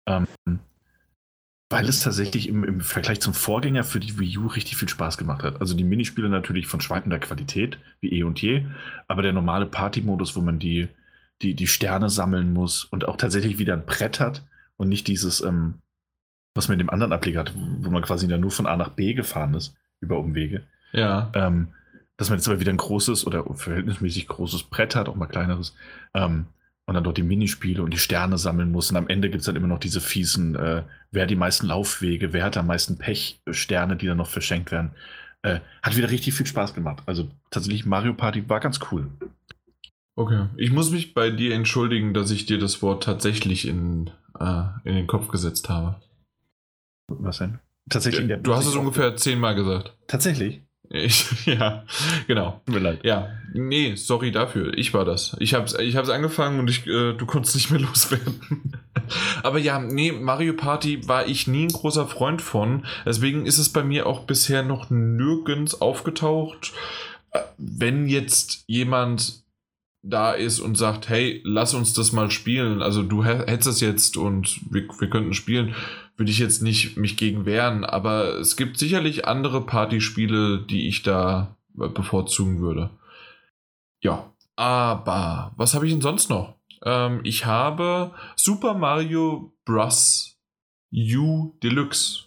Ähm, 0.07 0.27
weil 1.70 1.89
es 1.89 2.01
tatsächlich 2.01 2.49
im, 2.49 2.62
im 2.62 2.81
Vergleich 2.81 3.20
zum 3.20 3.35
Vorgänger 3.35 3.85
für 3.85 3.99
die 3.99 4.19
Wii 4.19 4.39
U 4.39 4.47
richtig 4.47 4.77
viel 4.77 4.89
Spaß 4.89 5.19
gemacht 5.19 5.43
hat. 5.43 5.61
Also 5.61 5.75
die 5.75 5.85
Minispiele 5.85 6.28
natürlich 6.28 6.67
von 6.67 6.81
schwankender 6.81 7.19
Qualität, 7.19 7.78
wie 8.01 8.12
eh 8.12 8.23
und 8.23 8.41
je, 8.41 8.67
aber 9.09 9.23
der 9.23 9.33
normale 9.33 9.67
Party-Modus, 9.67 10.36
wo 10.36 10.41
man 10.41 10.59
die, 10.59 10.89
die, 11.44 11.55
die 11.55 11.66
Sterne 11.66 12.10
sammeln 12.10 12.52
muss 12.52 12.84
und 12.84 13.06
auch 13.06 13.16
tatsächlich 13.16 13.58
wieder 13.58 13.74
ein 13.74 13.86
Brett 13.86 14.18
hat 14.18 14.42
und 14.76 14.89
nicht 14.89 15.06
dieses, 15.06 15.40
ähm, 15.42 15.74
was 16.55 16.68
man 16.68 16.74
in 16.74 16.86
dem 16.86 16.90
anderen 16.90 17.12
Ableger 17.12 17.40
hat, 17.40 17.52
wo 17.55 17.90
man 17.90 18.02
quasi 18.02 18.26
dann 18.26 18.40
nur 18.40 18.50
von 18.50 18.66
A 18.66 18.76
nach 18.76 18.90
B 18.90 19.14
gefahren 19.14 19.55
ist, 19.55 19.74
über 20.00 20.18
Umwege. 20.18 20.62
Ja. 20.92 21.31
Ähm, 21.34 21.68
dass 22.16 22.31
man 22.31 22.39
jetzt 22.39 22.48
aber 22.48 22.60
wieder 22.60 22.73
ein 22.73 22.76
großes 22.76 23.26
oder 23.26 23.44
verhältnismäßig 23.55 24.28
großes 24.28 24.64
Brett 24.64 24.94
hat, 24.94 25.08
auch 25.08 25.16
mal 25.16 25.26
kleineres, 25.26 25.74
ähm, 26.14 26.47
und 26.86 26.94
dann 26.94 27.05
dort 27.05 27.16
die 27.16 27.23
Minispiele 27.23 27.82
und 27.82 27.92
die 27.92 27.98
Sterne 27.98 28.36
sammeln 28.36 28.70
muss. 28.70 28.90
Und 28.90 28.97
am 28.97 29.08
Ende 29.08 29.31
gibt 29.31 29.40
es 29.40 29.47
dann 29.47 29.56
immer 29.56 29.66
noch 29.66 29.78
diese 29.78 30.00
fiesen, 30.00 30.55
äh, 30.55 30.82
wer 31.10 31.26
die 31.26 31.36
meisten 31.36 31.66
Laufwege, 31.66 32.32
wer 32.32 32.44
hat 32.44 32.56
am 32.56 32.66
meisten 32.66 32.98
Pech-Sterne, 32.98 33.97
die 33.97 34.06
dann 34.06 34.18
noch 34.18 34.28
verschenkt 34.28 34.70
werden. 34.70 34.90
Äh, 35.42 35.60
hat 35.82 35.97
wieder 35.97 36.10
richtig 36.10 36.34
viel 36.34 36.47
Spaß 36.47 36.74
gemacht. 36.74 37.02
Also 37.06 37.31
tatsächlich 37.50 37.86
Mario 37.86 38.12
Party 38.14 38.48
war 38.48 38.60
ganz 38.60 38.81
cool. 38.90 39.08
Okay. 40.17 40.47
Ich 40.57 40.70
muss 40.70 40.91
mich 40.91 41.15
bei 41.15 41.31
dir 41.31 41.55
entschuldigen, 41.55 42.15
dass 42.15 42.31
ich 42.31 42.47
dir 42.47 42.59
das 42.59 42.83
Wort 42.83 43.02
tatsächlich 43.02 43.67
in, 43.67 44.10
äh, 44.39 44.65
in 44.84 44.94
den 44.94 45.07
Kopf 45.07 45.28
gesetzt 45.28 45.68
habe. 45.68 45.97
Was 47.09 47.39
denn? 47.39 47.59
Tatsächlich. 47.91 48.28
Ja, 48.28 48.36
du 48.36 48.55
hast 48.55 48.67
es 48.67 48.76
ungefähr 48.76 49.17
zehnmal 49.17 49.55
gesagt. 49.55 49.94
Tatsächlich? 50.07 50.62
Ich, 50.91 51.26
ja, 51.47 51.84
genau. 52.26 52.62
Tut 52.67 52.76
mir 52.76 52.81
leid. 52.81 53.01
Ja, 53.05 53.31
nee, 53.52 53.94
sorry 53.97 54.31
dafür. 54.31 54.76
Ich 54.76 54.94
war 54.94 55.05
das. 55.05 55.36
Ich 55.41 55.55
habe 55.55 55.83
ich 55.83 55.97
hab's 55.97 56.09
angefangen 56.09 56.60
und 56.60 56.70
ich, 56.70 56.86
äh, 56.86 57.15
du 57.15 57.26
konntest 57.26 57.57
nicht 57.57 57.70
mehr 57.70 57.81
loswerden. 57.81 58.73
Aber 59.43 59.59
ja, 59.59 59.78
nee, 59.78 60.12
Mario 60.12 60.55
Party 60.55 61.07
war 61.09 61.26
ich 61.26 61.47
nie 61.47 61.65
ein 61.65 61.73
großer 61.73 62.07
Freund 62.07 62.41
von. 62.41 62.86
Deswegen 63.05 63.47
ist 63.47 63.59
es 63.59 63.70
bei 63.70 63.83
mir 63.83 64.07
auch 64.07 64.25
bisher 64.25 64.62
noch 64.62 64.91
nirgends 64.91 65.81
aufgetaucht. 65.81 66.73
Äh, 67.33 67.41
wenn 67.59 68.07
jetzt 68.07 68.65
jemand 68.67 69.43
da 70.05 70.33
ist 70.33 70.60
und 70.60 70.76
sagt, 70.76 71.08
hey, 71.08 71.41
lass 71.44 71.74
uns 71.74 71.94
das 71.94 72.12
mal 72.12 72.31
spielen. 72.31 72.83
Also 72.83 73.02
du 73.02 73.24
hättest 73.24 73.66
es 73.66 73.81
jetzt 73.81 74.16
und 74.16 74.60
wir, 74.70 74.86
wir 74.99 75.08
könnten 75.08 75.33
spielen, 75.33 75.74
würde 76.16 76.31
ich 76.31 76.39
jetzt 76.39 76.62
nicht 76.62 76.97
mich 76.97 77.16
gegen 77.16 77.47
wehren. 77.47 77.84
Aber 77.84 78.39
es 78.39 78.57
gibt 78.57 78.78
sicherlich 78.78 79.26
andere 79.26 79.62
Partyspiele, 79.62 80.58
die 80.58 80.89
ich 80.89 81.02
da 81.02 81.57
bevorzugen 81.74 82.60
würde. 82.60 82.91
Ja, 84.02 84.31
aber 84.57 85.52
was 85.57 85.74
habe 85.74 85.86
ich 85.86 85.92
denn 85.92 86.02
sonst 86.02 86.28
noch? 86.31 86.55
Ähm, 86.84 87.20
ich 87.24 87.47
habe 87.47 88.12
Super 88.36 88.74
Mario 88.74 89.52
Bros. 89.65 90.39
U 90.92 91.55
Deluxe. 91.62 92.26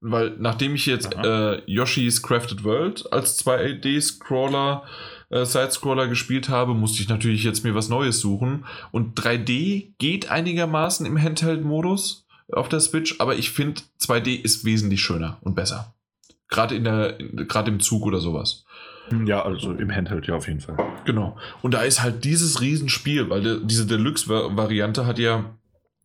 Weil 0.00 0.36
nachdem 0.38 0.74
ich 0.74 0.86
jetzt 0.86 1.14
äh, 1.14 1.62
Yoshi's 1.64 2.22
Crafted 2.22 2.62
World 2.62 3.10
als 3.12 3.44
2D-Scroller 3.44 4.84
äh, 5.30 5.44
Sidescroller 5.44 6.08
gespielt 6.08 6.48
habe, 6.48 6.74
musste 6.74 7.02
ich 7.02 7.08
natürlich 7.08 7.44
jetzt 7.44 7.64
mir 7.64 7.74
was 7.74 7.88
Neues 7.88 8.20
suchen. 8.20 8.64
Und 8.90 9.20
3D 9.20 9.92
geht 9.98 10.30
einigermaßen 10.30 11.06
im 11.06 11.20
Handheld-Modus 11.20 12.26
auf 12.52 12.68
der 12.68 12.80
Switch, 12.80 13.16
aber 13.18 13.36
ich 13.36 13.50
finde 13.50 13.82
2D 14.00 14.42
ist 14.42 14.64
wesentlich 14.64 15.02
schöner 15.02 15.38
und 15.42 15.54
besser. 15.54 15.94
Gerade 16.48 16.74
in 16.74 16.84
der, 16.84 17.18
gerade 17.18 17.70
im 17.70 17.80
Zug 17.80 18.06
oder 18.06 18.20
sowas. 18.20 18.64
Ja, 19.26 19.42
also 19.42 19.72
im 19.72 19.94
Handheld 19.94 20.26
ja 20.26 20.34
auf 20.34 20.48
jeden 20.48 20.60
Fall. 20.60 20.76
Genau. 21.04 21.36
Und 21.62 21.72
da 21.72 21.82
ist 21.82 22.02
halt 22.02 22.24
dieses 22.24 22.60
Riesenspiel, 22.60 23.30
weil 23.30 23.60
diese 23.64 23.86
Deluxe-Variante 23.86 25.06
hat 25.06 25.18
ja 25.18 25.44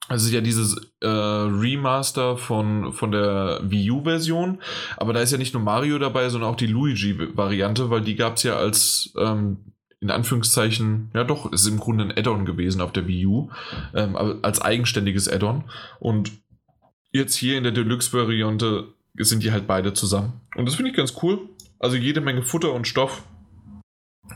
also 0.10 0.30
ja 0.30 0.42
dieses 0.42 0.76
äh, 1.02 1.08
Remaster 1.08 2.38
von, 2.38 2.92
von 2.94 3.12
der 3.12 3.62
Wii 3.64 3.92
U-Version, 3.92 4.62
aber 4.98 5.14
da 5.14 5.22
ist 5.22 5.32
ja 5.32 5.38
nicht 5.38 5.54
nur 5.54 5.64
Mario 5.64 5.98
dabei, 5.98 6.30
sondern 6.30 6.50
auch 6.50 6.58
die 6.58 6.68
Luigi-Variante, 6.68 7.90
weil 7.90 8.02
die 8.02 8.16
gab 8.16 8.36
es 8.36 8.44
ja 8.44 8.58
als 8.58 9.14
ähm, 9.18 9.58
in 10.04 10.12
Anführungszeichen, 10.12 11.12
ja 11.14 11.24
doch, 11.24 11.52
ist 11.52 11.66
im 11.66 11.80
Grunde 11.80 12.04
ein 12.04 12.12
Add-on 12.12 12.46
gewesen 12.46 12.82
auf 12.82 12.92
der 12.92 13.08
Wii 13.08 13.26
U, 13.26 13.50
ähm, 13.96 14.18
als 14.42 14.62
eigenständiges 14.62 15.30
Add-on. 15.30 15.64
Und 16.00 16.34
jetzt 17.14 17.36
hier 17.36 17.58
in 17.58 17.64
der 17.64 17.72
Deluxe-Variante 17.72 18.90
sind 19.18 19.44
die 19.44 19.54
halt 19.54 19.66
beide 19.66 19.94
zusammen. 19.94 20.42
Und 20.56 20.66
das 20.66 20.76
finde 20.76 20.92
ich 20.92 20.98
ganz 20.98 21.14
cool. 21.24 21.40
Also 21.80 21.96
jede 21.96 22.20
Menge 22.20 22.44
Futter 22.44 22.74
und 22.74 22.86
Stoff. 22.86 23.24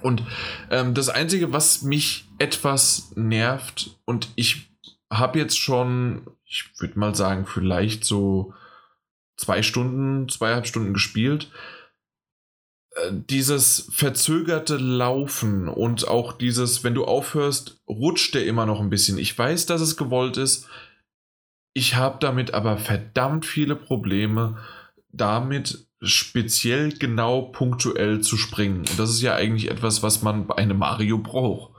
Und 0.04 0.24
ähm, 0.72 0.94
das 0.94 1.10
Einzige, 1.10 1.52
was 1.52 1.82
mich 1.82 2.30
etwas 2.40 3.12
nervt, 3.16 3.98
und 4.06 4.30
ich 4.36 4.67
habe 5.12 5.40
jetzt 5.40 5.60
schon, 5.60 6.28
ich 6.46 6.72
würde 6.80 7.00
mal 7.00 7.16
sagen, 7.16 7.46
vielleicht 7.46 8.04
so 8.04 8.54
zwei 9.38 9.62
Stunden, 9.62 10.28
zweieinhalb 10.30 10.68
Stunden 10.68 10.94
gespielt. 10.94 11.52
Äh, 12.96 13.12
dieses 13.30 13.90
verzögerte 13.92 14.78
Laufen 14.78 15.68
und 15.68 16.08
auch 16.08 16.34
dieses, 16.34 16.84
wenn 16.84 16.96
du 16.96 17.06
aufhörst, 17.06 17.82
rutscht 17.88 18.34
der 18.36 18.46
immer 18.46 18.66
noch 18.66 18.82
ein 18.82 18.90
bisschen. 18.90 19.18
Ich 19.18 19.38
weiß, 19.38 19.66
dass 19.68 19.82
es 19.82 19.98
gewollt 19.98 20.38
ist. 20.38 20.68
Ich 21.74 21.96
habe 21.96 22.18
damit 22.20 22.54
aber 22.54 22.78
verdammt 22.78 23.46
viele 23.46 23.76
Probleme, 23.76 24.58
damit 25.10 25.88
speziell 26.02 26.92
genau 26.92 27.44
punktuell 27.44 28.22
zu 28.22 28.38
springen. 28.38 28.80
Und 28.80 29.00
das 29.00 29.10
ist 29.12 29.22
ja 29.22 29.36
eigentlich 29.36 29.70
etwas, 29.70 30.04
was 30.04 30.22
man 30.22 30.48
bei 30.48 30.56
einem 30.56 30.78
Mario 30.78 31.20
braucht. 31.20 31.77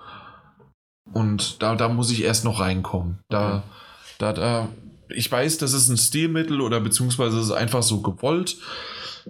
Und 1.13 1.63
da, 1.63 1.75
da 1.75 1.89
muss 1.89 2.11
ich 2.11 2.23
erst 2.23 2.45
noch 2.45 2.61
reinkommen. 2.61 3.19
Da, 3.29 3.63
da, 4.19 4.33
da, 4.33 4.69
ich 5.09 5.31
weiß, 5.31 5.59
das 5.59 5.73
ist 5.73 5.89
ein 5.89 5.97
Stilmittel 5.97 6.61
oder 6.61 6.81
beziehungsweise 6.81 7.39
es 7.39 7.47
ist 7.47 7.53
einfach 7.53 7.83
so 7.83 8.01
gewollt. 8.03 8.57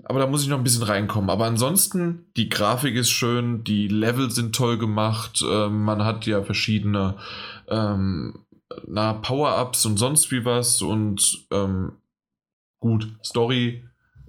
Aber 0.04 0.20
da 0.20 0.26
muss 0.26 0.42
ich 0.42 0.48
noch 0.48 0.58
ein 0.58 0.64
bisschen 0.64 0.82
reinkommen. 0.82 1.30
Aber 1.30 1.46
ansonsten, 1.46 2.26
die 2.36 2.48
Grafik 2.48 2.94
ist 2.94 3.10
schön, 3.10 3.64
die 3.64 3.88
Level 3.88 4.30
sind 4.30 4.54
toll 4.54 4.78
gemacht. 4.78 5.44
Ähm, 5.48 5.84
man 5.84 6.04
hat 6.04 6.26
ja 6.26 6.42
verschiedene 6.42 7.16
ähm, 7.68 8.44
Power-Ups 8.68 9.86
und 9.86 9.96
sonst 9.96 10.30
wie 10.30 10.44
was. 10.44 10.82
Und 10.82 11.46
ähm, 11.50 11.92
gut, 12.80 13.08
Story 13.24 13.87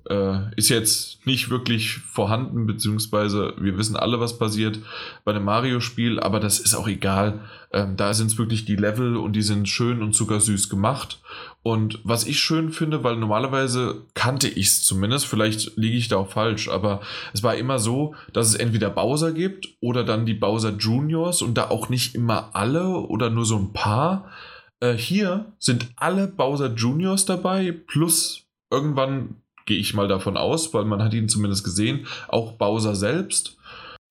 äh, 0.09 0.53
ist 0.55 0.69
jetzt 0.69 1.25
nicht 1.25 1.49
wirklich 1.49 1.99
vorhanden, 1.99 2.65
beziehungsweise 2.65 3.53
wir 3.59 3.77
wissen 3.77 3.95
alle, 3.95 4.19
was 4.19 4.39
passiert 4.39 4.79
bei 5.23 5.31
einem 5.31 5.45
Mario-Spiel, 5.45 6.19
aber 6.19 6.39
das 6.39 6.59
ist 6.59 6.75
auch 6.75 6.87
egal. 6.87 7.41
Ähm, 7.71 7.95
da 7.95 8.13
sind 8.15 8.31
es 8.31 8.37
wirklich 8.37 8.65
die 8.65 8.75
Level 8.75 9.15
und 9.15 9.33
die 9.33 9.43
sind 9.43 9.69
schön 9.69 10.01
und 10.01 10.13
zuckersüß 10.13 10.69
gemacht. 10.69 11.21
Und 11.61 11.99
was 12.03 12.25
ich 12.25 12.39
schön 12.39 12.71
finde, 12.71 13.03
weil 13.03 13.17
normalerweise 13.17 14.07
kannte 14.15 14.47
ich 14.47 14.67
es 14.67 14.83
zumindest, 14.83 15.27
vielleicht 15.27 15.77
liege 15.77 15.97
ich 15.97 16.07
da 16.07 16.17
auch 16.17 16.29
falsch, 16.29 16.69
aber 16.69 17.01
es 17.33 17.43
war 17.43 17.55
immer 17.55 17.77
so, 17.77 18.15
dass 18.33 18.47
es 18.47 18.55
entweder 18.55 18.89
Bowser 18.89 19.31
gibt 19.31 19.67
oder 19.79 20.03
dann 20.03 20.25
die 20.25 20.33
Bowser 20.33 20.71
Juniors 20.71 21.43
und 21.43 21.55
da 21.55 21.69
auch 21.69 21.89
nicht 21.89 22.15
immer 22.15 22.49
alle 22.53 22.87
oder 22.89 23.29
nur 23.29 23.45
so 23.45 23.57
ein 23.57 23.73
paar. 23.73 24.31
Äh, 24.79 24.93
hier 24.93 25.53
sind 25.59 25.89
alle 25.97 26.27
Bowser 26.27 26.73
Juniors 26.73 27.25
dabei, 27.25 27.71
plus 27.71 28.47
irgendwann 28.71 29.35
gehe 29.69 29.79
ich 29.79 29.93
mal 29.93 30.07
davon 30.07 30.35
aus, 30.35 30.73
weil 30.73 30.83
man 30.83 31.01
hat 31.01 31.13
ihn 31.13 31.29
zumindest 31.29 31.63
gesehen, 31.63 32.07
auch 32.27 32.53
Bowser 32.53 32.95
selbst. 32.95 33.57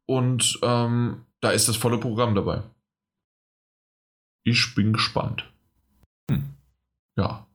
Und 0.06 0.58
ähm, 0.62 1.26
da 1.40 1.50
ist 1.50 1.68
das 1.68 1.76
volle 1.76 1.98
Programm 1.98 2.34
dabei. 2.34 2.62
Ich 4.44 4.74
bin 4.74 4.92
gespannt. 4.92 5.52
Hm. 6.30 6.54
Ja. 7.18 7.46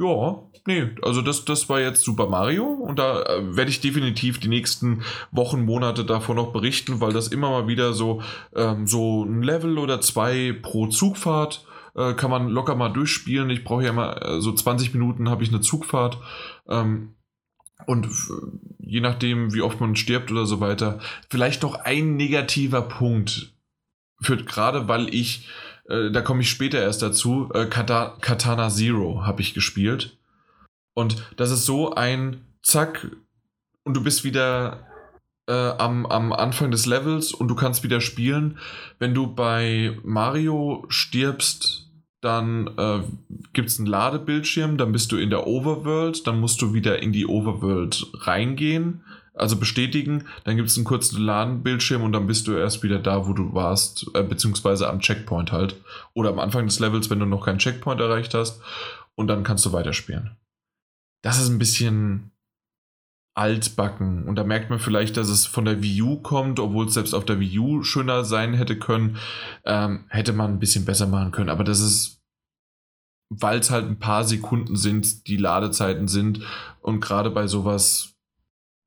Ja, 0.00 0.42
nee, 0.66 0.90
also 1.02 1.20
das, 1.20 1.44
das 1.44 1.68
war 1.68 1.80
jetzt 1.80 2.02
Super 2.02 2.28
Mario 2.28 2.64
und 2.64 2.98
da 2.98 3.22
äh, 3.22 3.56
werde 3.56 3.70
ich 3.70 3.80
definitiv 3.80 4.38
die 4.38 4.48
nächsten 4.48 5.02
Wochen, 5.30 5.64
Monate 5.64 6.04
davon 6.04 6.36
noch 6.36 6.52
berichten, 6.52 7.00
weil 7.00 7.12
das 7.12 7.28
immer 7.28 7.50
mal 7.50 7.68
wieder 7.68 7.92
so, 7.92 8.22
ähm, 8.54 8.86
so 8.86 9.24
ein 9.24 9.42
Level 9.42 9.78
oder 9.78 10.00
zwei 10.00 10.52
pro 10.62 10.88
Zugfahrt 10.88 11.64
äh, 11.94 12.14
kann 12.14 12.30
man 12.30 12.48
locker 12.48 12.74
mal 12.74 12.90
durchspielen. 12.90 13.50
Ich 13.50 13.64
brauche 13.64 13.84
ja 13.84 13.90
immer 13.90 14.22
äh, 14.22 14.40
so 14.40 14.52
20 14.52 14.92
Minuten 14.94 15.28
habe 15.28 15.42
ich 15.42 15.50
eine 15.50 15.60
Zugfahrt. 15.60 16.18
Ähm, 16.68 17.14
und 17.86 18.08
je 18.78 19.00
nachdem, 19.00 19.52
wie 19.52 19.62
oft 19.62 19.80
man 19.80 19.96
stirbt 19.96 20.30
oder 20.30 20.46
so 20.46 20.60
weiter, 20.60 21.00
vielleicht 21.28 21.62
noch 21.62 21.74
ein 21.74 22.16
negativer 22.16 22.82
Punkt. 22.82 23.52
Führt 24.20 24.46
gerade, 24.46 24.88
weil 24.88 25.12
ich, 25.12 25.48
äh, 25.88 26.10
da 26.10 26.22
komme 26.22 26.42
ich 26.42 26.50
später 26.50 26.80
erst 26.80 27.02
dazu, 27.02 27.50
äh, 27.52 27.66
Kata 27.66 28.16
Katana 28.20 28.70
Zero 28.70 29.26
habe 29.26 29.42
ich 29.42 29.54
gespielt. 29.54 30.16
Und 30.94 31.30
das 31.36 31.50
ist 31.50 31.66
so 31.66 31.94
ein 31.94 32.46
Zack 32.62 33.10
und 33.82 33.94
du 33.94 34.02
bist 34.02 34.24
wieder 34.24 34.86
äh, 35.46 35.52
am, 35.52 36.06
am 36.06 36.32
Anfang 36.32 36.70
des 36.70 36.86
Levels 36.86 37.32
und 37.32 37.48
du 37.48 37.54
kannst 37.54 37.82
wieder 37.82 38.00
spielen. 38.00 38.58
Wenn 38.98 39.12
du 39.12 39.26
bei 39.26 39.98
Mario 40.02 40.86
stirbst, 40.88 41.83
dann 42.24 42.70
äh, 42.78 43.00
gibt 43.52 43.68
es 43.68 43.78
einen 43.78 43.86
Ladebildschirm, 43.86 44.76
dann 44.76 44.92
bist 44.92 45.12
du 45.12 45.16
in 45.16 45.30
der 45.30 45.46
Overworld, 45.46 46.26
dann 46.26 46.40
musst 46.40 46.60
du 46.62 46.72
wieder 46.72 47.02
in 47.02 47.12
die 47.12 47.26
Overworld 47.26 48.06
reingehen, 48.14 49.02
also 49.34 49.56
bestätigen, 49.56 50.24
dann 50.44 50.56
gibt 50.56 50.68
es 50.68 50.76
einen 50.76 50.84
kurzen 50.84 51.20
Ladenbildschirm 51.20 52.02
und 52.02 52.12
dann 52.12 52.26
bist 52.26 52.46
du 52.46 52.52
erst 52.52 52.82
wieder 52.82 52.98
da, 52.98 53.26
wo 53.26 53.32
du 53.32 53.52
warst, 53.52 54.06
äh, 54.14 54.22
beziehungsweise 54.22 54.88
am 54.88 55.00
Checkpoint 55.00 55.52
halt. 55.52 55.76
Oder 56.14 56.30
am 56.30 56.38
Anfang 56.38 56.66
des 56.66 56.80
Levels, 56.80 57.10
wenn 57.10 57.18
du 57.18 57.26
noch 57.26 57.44
keinen 57.44 57.58
Checkpoint 57.58 58.00
erreicht 58.00 58.34
hast 58.34 58.60
und 59.14 59.26
dann 59.26 59.42
kannst 59.42 59.66
du 59.66 59.72
weiterspielen. 59.72 60.36
Das 61.22 61.40
ist 61.40 61.48
ein 61.48 61.58
bisschen 61.58 62.30
altbacken. 63.34 64.28
Und 64.28 64.36
da 64.36 64.44
merkt 64.44 64.70
man 64.70 64.78
vielleicht, 64.78 65.16
dass 65.16 65.28
es 65.28 65.46
von 65.46 65.64
der 65.64 65.82
Wii 65.82 66.02
U 66.02 66.16
kommt, 66.20 66.60
obwohl 66.60 66.86
es 66.86 66.94
selbst 66.94 67.14
auf 67.14 67.24
der 67.24 67.40
Wii 67.40 67.58
U 67.58 67.82
schöner 67.82 68.24
sein 68.24 68.54
hätte 68.54 68.78
können. 68.78 69.18
Ähm, 69.64 70.04
hätte 70.08 70.32
man 70.32 70.52
ein 70.52 70.58
bisschen 70.60 70.84
besser 70.84 71.06
machen 71.06 71.32
können. 71.32 71.50
Aber 71.50 71.64
das 71.64 71.80
ist, 71.80 72.22
weil 73.30 73.58
es 73.58 73.70
halt 73.70 73.86
ein 73.86 73.98
paar 73.98 74.24
Sekunden 74.24 74.76
sind, 74.76 75.26
die 75.26 75.36
Ladezeiten 75.36 76.06
sind. 76.06 76.40
Und 76.80 77.00
gerade 77.00 77.30
bei 77.30 77.48
sowas 77.48 78.14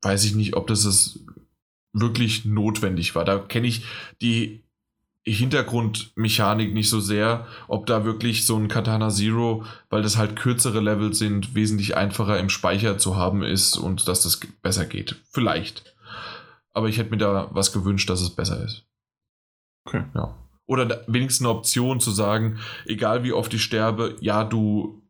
weiß 0.01 0.23
ich 0.23 0.35
nicht, 0.35 0.55
ob 0.55 0.67
das 0.67 0.85
es 0.85 1.25
wirklich 1.93 2.45
notwendig 2.45 3.15
war. 3.15 3.25
Da 3.25 3.39
kenne 3.39 3.67
ich 3.67 3.85
die 4.21 4.63
Hintergrundmechanik 5.33 6.73
nicht 6.73 6.89
so 6.89 6.99
sehr, 6.99 7.47
ob 7.67 7.85
da 7.85 8.05
wirklich 8.05 8.45
so 8.45 8.55
ein 8.55 8.67
Katana 8.67 9.09
Zero, 9.09 9.65
weil 9.89 10.01
das 10.01 10.17
halt 10.17 10.35
kürzere 10.35 10.79
Level 10.79 11.13
sind, 11.13 11.53
wesentlich 11.53 11.97
einfacher 11.97 12.39
im 12.39 12.49
Speicher 12.49 12.97
zu 12.97 13.17
haben 13.17 13.43
ist 13.43 13.77
und 13.77 14.07
dass 14.07 14.21
das 14.21 14.39
besser 14.61 14.85
geht. 14.85 15.15
Vielleicht. 15.31 15.95
Aber 16.73 16.87
ich 16.87 16.97
hätte 16.97 17.11
mir 17.11 17.17
da 17.17 17.49
was 17.51 17.73
gewünscht, 17.73 18.09
dass 18.09 18.21
es 18.21 18.29
besser 18.29 18.63
ist. 18.63 18.85
Okay. 19.85 20.03
Ja. 20.15 20.35
Oder 20.65 21.03
wenigstens 21.07 21.45
eine 21.45 21.57
Option 21.57 21.99
zu 21.99 22.11
sagen, 22.11 22.59
egal 22.85 23.23
wie 23.23 23.31
oft 23.31 23.53
ich 23.53 23.63
sterbe, 23.63 24.15
ja, 24.19 24.43
du, 24.43 25.01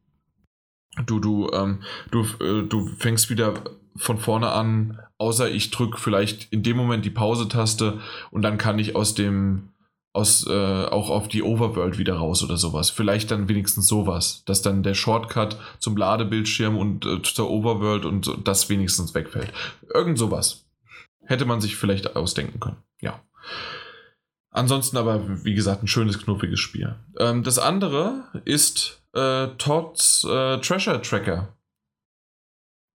du, 1.06 1.20
du, 1.20 1.50
ähm, 1.52 1.84
du, 2.12 2.24
äh, 2.44 2.64
du 2.68 2.88
fängst 2.88 3.30
wieder 3.30 3.56
von 3.96 4.20
vorne 4.20 4.52
an, 4.52 5.00
außer 5.18 5.50
ich 5.50 5.72
drücke 5.72 6.00
vielleicht 6.00 6.52
in 6.54 6.64
dem 6.64 6.78
Moment 6.78 7.06
die 7.06 7.10
Pause-Taste 7.10 8.00
und 8.32 8.44
dann 8.44 8.58
kann 8.58 8.80
ich 8.80 8.96
aus 8.96 9.16
dem 9.16 9.70
aus, 10.18 10.48
äh, 10.48 10.86
auch 10.86 11.12
auf 11.12 11.28
die 11.28 11.44
Overworld 11.44 12.00
wieder 12.00 12.16
raus 12.16 12.44
oder 12.44 12.58
sowas. 12.58 12.90
Vielleicht 12.90 13.30
dann 13.30 13.48
wenigstens 13.48 13.88
sowas, 13.88 14.44
dass 14.46 14.64
dann 14.64 14.82
der 14.82 14.96
Shortcut 14.96 15.58
zum 15.78 15.96
Ladebildschirm 15.96 16.76
und 16.76 17.06
äh, 17.06 17.22
zur 17.22 17.50
Overworld 17.50 18.04
und 18.04 18.30
das 18.44 18.68
wenigstens 18.68 19.14
wegfällt. 19.14 19.54
Irgend 19.94 20.18
sowas. 20.18 20.66
Hätte 21.24 21.46
man 21.46 21.62
sich 21.62 21.76
vielleicht 21.76 22.16
ausdenken 22.16 22.60
können. 22.60 22.78
Ja. 23.00 23.22
Ansonsten 24.50 24.98
aber, 24.98 25.46
wie 25.46 25.54
gesagt, 25.54 25.84
ein 25.84 25.88
schönes, 25.88 26.18
knuffiges 26.18 26.60
Spiel. 26.60 26.96
Ähm, 27.20 27.44
das 27.44 27.60
andere 27.60 28.24
ist 28.44 29.04
äh, 29.14 29.48
Todd's 29.60 30.24
äh, 30.24 30.58
Treasure 30.58 31.02
Tracker. 31.02 31.56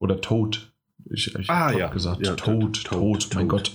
Oder 0.01 0.21
Toad. 0.21 0.73
Ich, 1.09 1.33
ich 1.35 1.49
ah, 1.49 1.71
ja. 1.71 1.89
gesagt. 1.89 2.27
Ja, 2.27 2.35
Toad, 2.35 2.83
Toad, 2.83 3.23
Toad, 3.23 3.35
mein 3.37 3.47
Gott. 3.47 3.73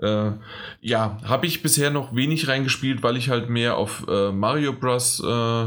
Äh, 0.00 0.32
ja, 0.80 1.18
habe 1.24 1.46
ich 1.46 1.62
bisher 1.62 1.90
noch 1.90 2.14
wenig 2.14 2.48
reingespielt, 2.48 3.02
weil 3.02 3.16
ich 3.16 3.28
halt 3.28 3.48
mehr 3.48 3.76
auf 3.76 4.06
äh, 4.08 4.32
Mario 4.32 4.72
Bros. 4.72 5.20
Äh, 5.20 5.66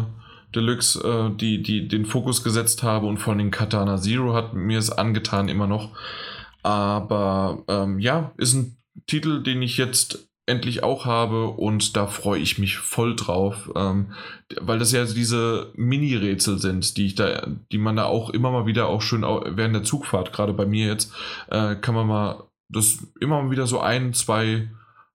Deluxe 0.56 1.00
äh, 1.00 1.36
die, 1.36 1.64
die, 1.64 1.88
den 1.88 2.06
Fokus 2.06 2.44
gesetzt 2.44 2.84
habe 2.84 3.08
und 3.08 3.18
von 3.18 3.38
den 3.38 3.52
Katana 3.52 3.98
Zero 3.98 4.34
hat 4.34 4.54
mir 4.54 4.78
es 4.78 4.92
angetan 4.92 5.50
immer 5.50 5.68
noch. 5.68 5.92
Aber 6.62 7.64
ähm, 7.68 8.00
ja, 8.00 8.32
ist 8.38 8.54
ein 8.54 8.78
Titel, 9.08 9.44
den 9.44 9.62
ich 9.62 9.78
jetzt 9.78 10.30
endlich 10.46 10.84
auch 10.84 11.06
habe 11.06 11.48
und 11.48 11.96
da 11.96 12.08
freue 12.08 12.40
ich 12.40 12.60
mich 12.60 12.78
voll 12.78 13.16
drauf, 13.16 13.72
ähm, 13.76 14.14
weil 14.60 14.78
das 14.78 14.92
ja 14.92 15.06
diese 15.06 15.72
Mini-Rätsel 15.76 16.60
sind, 16.60 16.98
die 16.98 17.06
ich 17.08 17.16
da, 17.16 17.48
die 17.72 17.78
man 17.78 17.96
da 17.96 18.06
auch 18.06 18.30
immer 18.30 18.52
mal 18.52 18.66
wieder 18.66 18.88
auch 18.88 19.02
schön 19.02 19.22
während 19.22 19.76
der 19.76 19.84
Zugfahrt, 19.84 20.34
gerade 20.34 20.54
bei 20.54 20.66
mir 20.66 20.88
jetzt, 20.88 21.14
äh, 21.48 21.76
kann 21.76 21.96
man 21.96 22.08
mal 22.08 22.44
das 22.76 23.08
immer 23.20 23.50
wieder 23.52 23.68
so 23.68 23.80
ein, 23.80 24.14
zwei 24.14 24.70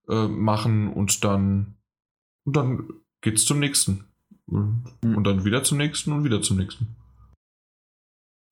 äh, 0.09 0.29
machen 0.29 0.93
und 0.93 1.25
dann, 1.25 1.77
und 2.45 2.57
dann 2.57 2.89
geht's 3.21 3.45
zum 3.45 3.59
nächsten. 3.59 4.05
Und, 4.47 4.85
mhm. 5.03 5.17
und 5.17 5.25
dann 5.25 5.45
wieder 5.45 5.63
zum 5.63 5.79
nächsten 5.79 6.13
und 6.13 6.25
wieder 6.25 6.41
zum 6.41 6.57
nächsten. 6.57 6.97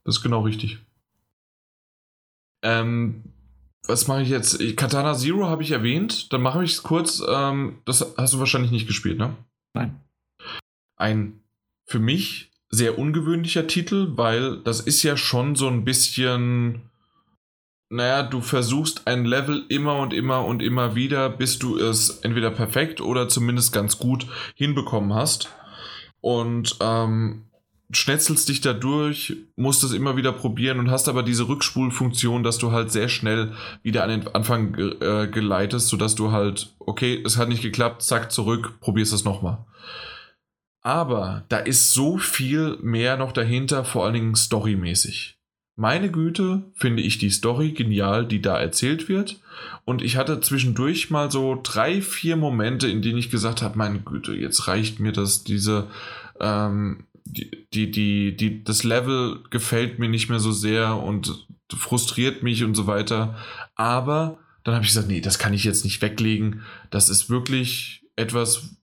Das 0.05 0.19
ist 0.19 0.23
genau 0.23 0.43
richtig. 0.43 0.79
Ähm, 2.63 3.25
was 3.87 4.09
mache 4.09 4.23
ich 4.23 4.29
jetzt? 4.29 4.59
Katana 4.77 5.15
Zero 5.15 5.47
habe 5.47 5.63
ich 5.63 5.71
erwähnt. 5.71 6.33
Dann 6.33 6.43
mache 6.43 6.65
ich 6.65 6.73
es 6.73 6.83
kurz. 6.83 7.23
Ähm, 7.27 7.79
das 7.85 8.15
hast 8.17 8.35
du 8.35 8.39
wahrscheinlich 8.39 8.71
nicht 8.71 8.87
gespielt, 8.87 9.19
ne? 9.19 9.37
Nein. 9.75 10.01
Ein 10.97 11.41
für 11.87 11.99
mich 11.99 12.51
sehr 12.69 12.99
ungewöhnlicher 12.99 13.67
Titel, 13.67 14.17
weil 14.17 14.59
das 14.63 14.81
ist 14.81 15.03
ja 15.03 15.17
schon 15.17 15.55
so 15.55 15.69
ein 15.69 15.85
bisschen 15.85 16.91
naja, 17.89 18.23
du 18.23 18.41
versuchst 18.41 19.07
ein 19.07 19.25
Level 19.25 19.65
immer 19.69 19.99
und 19.99 20.13
immer 20.13 20.45
und 20.45 20.63
immer 20.63 20.95
wieder, 20.95 21.29
bis 21.29 21.59
du 21.59 21.79
es 21.79 22.21
entweder 22.21 22.51
perfekt 22.51 23.01
oder 23.01 23.29
zumindest 23.29 23.73
ganz 23.73 23.99
gut 23.99 24.27
hinbekommen 24.55 25.15
hast. 25.15 25.51
Und 26.21 26.77
ähm, 26.81 27.45
schnetzelst 27.93 28.49
dich 28.49 28.61
da 28.61 28.73
durch, 28.73 29.37
musst 29.55 29.85
es 29.85 29.93
immer 29.93 30.17
wieder 30.17 30.33
probieren 30.33 30.81
und 30.81 30.91
hast 30.91 31.09
aber 31.09 31.23
diese 31.23 31.47
Rückspulfunktion, 31.47 32.43
dass 32.43 32.59
du 32.59 32.73
halt 32.73 32.91
sehr 32.91 33.09
schnell 33.09 33.53
wieder 33.85 34.03
an 34.03 34.11
den 34.11 34.35
Anfang 34.35 34.75
äh, 34.75 35.29
geleitest, 35.29 35.89
sodass 35.89 36.17
du 36.17 36.33
halt, 36.33 36.75
okay, 36.81 37.23
es 37.25 37.37
hat 37.37 37.49
nicht 37.49 37.63
geklappt, 37.63 38.03
zack, 38.03 38.33
zurück, 38.33 38.81
probierst 38.81 39.13
es 39.13 39.25
nochmal. 39.25 39.65
Aber 40.81 41.45
da 41.49 41.59
ist 41.59 41.93
so 41.93 42.19
viel 42.19 42.79
mehr 42.81 43.17
noch 43.17 43.33
dahinter, 43.33 43.85
vor 43.85 44.05
allen 44.05 44.15
Dingen 44.15 44.35
storymäßig 44.35 45.36
meine 45.77 46.11
Güte, 46.11 46.65
finde 46.75 47.03
ich 47.03 47.19
die 47.19 47.31
Story 47.31 47.73
genial, 47.73 48.27
die 48.27 48.41
da 48.41 48.59
erzählt 48.59 49.11
wird. 49.11 49.41
Und 49.85 50.03
ich 50.03 50.17
hatte 50.17 50.41
zwischendurch 50.41 51.11
mal 51.11 51.31
so 51.31 51.61
drei, 51.63 52.01
vier 52.01 52.37
Momente, 52.37 52.89
in 52.89 53.03
denen 53.03 53.19
ich 53.19 53.31
gesagt 53.31 53.61
habe, 53.61 53.77
meine 53.77 54.01
Güte, 54.01 54.33
jetzt 54.33 54.69
reicht 54.69 55.01
mir 55.01 55.13
das, 55.13 55.45
diese, 55.45 55.89
ähm, 56.41 57.05
die, 57.27 57.67
die, 57.75 57.91
die, 57.91 58.37
die, 58.37 58.65
das 58.65 58.85
Level 58.85 59.41
gefällt 59.51 59.99
mir 59.99 60.09
nicht 60.09 60.31
mehr 60.31 60.41
so 60.41 60.51
sehr 60.51 60.97
und 60.97 61.47
frustriert 61.77 62.43
mich 62.43 62.65
und 62.65 62.75
so 62.75 62.87
weiter. 62.87 63.37
Aber 63.75 64.39
dann 64.65 64.75
habe 64.75 64.85
ich 64.85 64.91
gesagt, 64.91 65.09
nee, 65.09 65.21
das 65.21 65.39
kann 65.39 65.53
ich 65.53 65.65
jetzt 65.65 65.85
nicht 65.85 66.01
weglegen. 66.01 66.63
Das 66.91 67.11
ist 67.11 67.29
wirklich 67.29 68.03
etwas, 68.17 68.77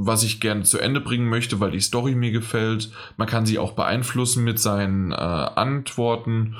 was 0.00 0.22
ich 0.22 0.40
gerne 0.40 0.62
zu 0.62 0.78
Ende 0.78 1.00
bringen 1.00 1.28
möchte, 1.28 1.58
weil 1.58 1.72
die 1.72 1.80
Story 1.80 2.14
mir 2.14 2.30
gefällt. 2.30 2.92
Man 3.16 3.26
kann 3.26 3.46
sie 3.46 3.58
auch 3.58 3.72
beeinflussen 3.72 4.44
mit 4.44 4.60
seinen 4.60 5.10
äh, 5.10 5.16
Antworten. 5.16 6.54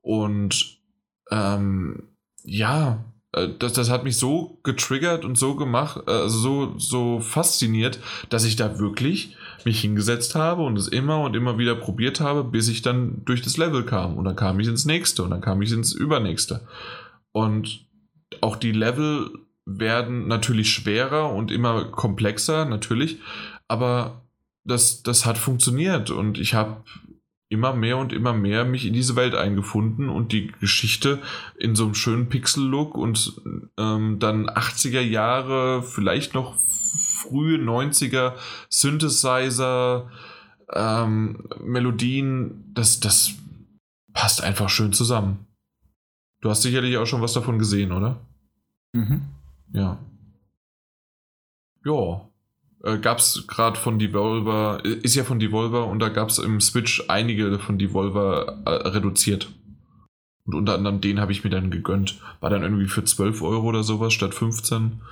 Und 0.00 0.80
ähm, 1.30 2.08
ja, 2.44 3.04
äh, 3.32 3.50
das, 3.58 3.74
das 3.74 3.90
hat 3.90 4.04
mich 4.04 4.16
so 4.16 4.58
getriggert 4.62 5.26
und 5.26 5.36
so 5.36 5.54
gemacht, 5.54 6.00
äh, 6.06 6.12
also 6.12 6.38
so, 6.38 6.78
so 6.78 7.20
fasziniert, 7.20 8.00
dass 8.30 8.46
ich 8.46 8.56
da 8.56 8.78
wirklich 8.78 9.36
mich 9.66 9.82
hingesetzt 9.82 10.34
habe 10.34 10.62
und 10.62 10.78
es 10.78 10.88
immer 10.88 11.20
und 11.20 11.36
immer 11.36 11.58
wieder 11.58 11.74
probiert 11.74 12.20
habe, 12.20 12.42
bis 12.42 12.68
ich 12.68 12.80
dann 12.80 13.22
durch 13.26 13.42
das 13.42 13.58
Level 13.58 13.84
kam. 13.84 14.16
Und 14.16 14.24
dann 14.24 14.36
kam 14.36 14.58
ich 14.60 14.66
ins 14.66 14.86
nächste 14.86 15.22
und 15.24 15.30
dann 15.30 15.42
kam 15.42 15.60
ich 15.60 15.72
ins 15.72 15.92
übernächste. 15.92 16.66
Und 17.32 17.86
auch 18.40 18.56
die 18.56 18.72
Level 18.72 19.30
werden 19.76 20.28
natürlich 20.28 20.72
schwerer 20.72 21.32
und 21.32 21.50
immer 21.50 21.84
komplexer, 21.84 22.64
natürlich. 22.64 23.18
Aber 23.68 24.22
das, 24.64 25.02
das 25.02 25.26
hat 25.26 25.38
funktioniert 25.38 26.10
und 26.10 26.38
ich 26.38 26.54
habe 26.54 26.82
immer 27.50 27.72
mehr 27.74 27.96
und 27.96 28.12
immer 28.12 28.32
mehr 28.32 28.64
mich 28.64 28.86
in 28.86 28.92
diese 28.92 29.16
Welt 29.16 29.34
eingefunden 29.34 30.08
und 30.08 30.32
die 30.32 30.48
Geschichte 30.60 31.18
in 31.58 31.74
so 31.74 31.84
einem 31.84 31.94
schönen 31.94 32.28
Pixel-Look 32.28 32.96
und 32.96 33.40
ähm, 33.78 34.18
dann 34.18 34.48
80er 34.48 35.00
Jahre, 35.00 35.82
vielleicht 35.82 36.34
noch 36.34 36.56
frühe 36.58 37.58
90er 37.58 38.34
Synthesizer, 38.68 40.10
ähm, 40.72 41.48
Melodien, 41.60 42.64
das, 42.74 43.00
das 43.00 43.32
passt 44.12 44.42
einfach 44.42 44.68
schön 44.68 44.92
zusammen. 44.92 45.46
Du 46.40 46.50
hast 46.50 46.62
sicherlich 46.62 46.98
auch 46.98 47.06
schon 47.06 47.22
was 47.22 47.32
davon 47.32 47.58
gesehen, 47.58 47.92
oder? 47.92 48.20
Mhm. 48.92 49.22
Ja. 49.72 49.98
Ja. 51.84 52.28
Äh, 52.84 52.98
gab 52.98 53.18
es 53.18 53.46
gerade 53.46 53.78
von 53.78 53.98
Devolver, 53.98 54.84
ist 54.84 55.16
ja 55.16 55.24
von 55.24 55.40
Devolver 55.40 55.86
und 55.86 55.98
da 55.98 56.08
gab 56.08 56.28
es 56.28 56.38
im 56.38 56.60
Switch 56.60 57.04
einige 57.08 57.58
von 57.58 57.78
Devolver 57.78 58.62
äh, 58.64 58.88
reduziert. 58.88 59.52
Und 60.44 60.54
unter 60.54 60.74
anderem 60.74 61.00
den 61.00 61.20
habe 61.20 61.32
ich 61.32 61.44
mir 61.44 61.50
dann 61.50 61.70
gegönnt. 61.70 62.20
War 62.40 62.50
dann 62.50 62.62
irgendwie 62.62 62.86
für 62.86 63.04
12 63.04 63.42
Euro 63.42 63.66
oder 63.66 63.82
sowas 63.82 64.14
statt 64.14 64.34
15. 64.34 65.02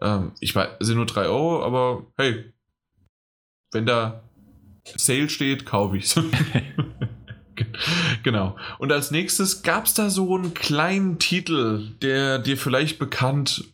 Ähm, 0.00 0.32
ich 0.40 0.54
weiß, 0.54 0.68
sind 0.80 0.96
nur 0.96 1.06
3 1.06 1.26
Euro, 1.26 1.64
aber 1.64 2.06
hey, 2.18 2.52
wenn 3.72 3.86
da 3.86 4.22
Sale 4.84 5.30
steht, 5.30 5.64
kaufe 5.64 5.96
ich 5.96 6.04
es. 6.04 6.14
genau. 8.22 8.56
Und 8.78 8.92
als 8.92 9.10
nächstes 9.10 9.62
gab 9.62 9.86
es 9.86 9.94
da 9.94 10.10
so 10.10 10.36
einen 10.36 10.54
kleinen 10.54 11.18
Titel, 11.18 11.92
der 12.02 12.38
dir 12.38 12.56
vielleicht 12.56 12.98
bekannt 12.98 13.71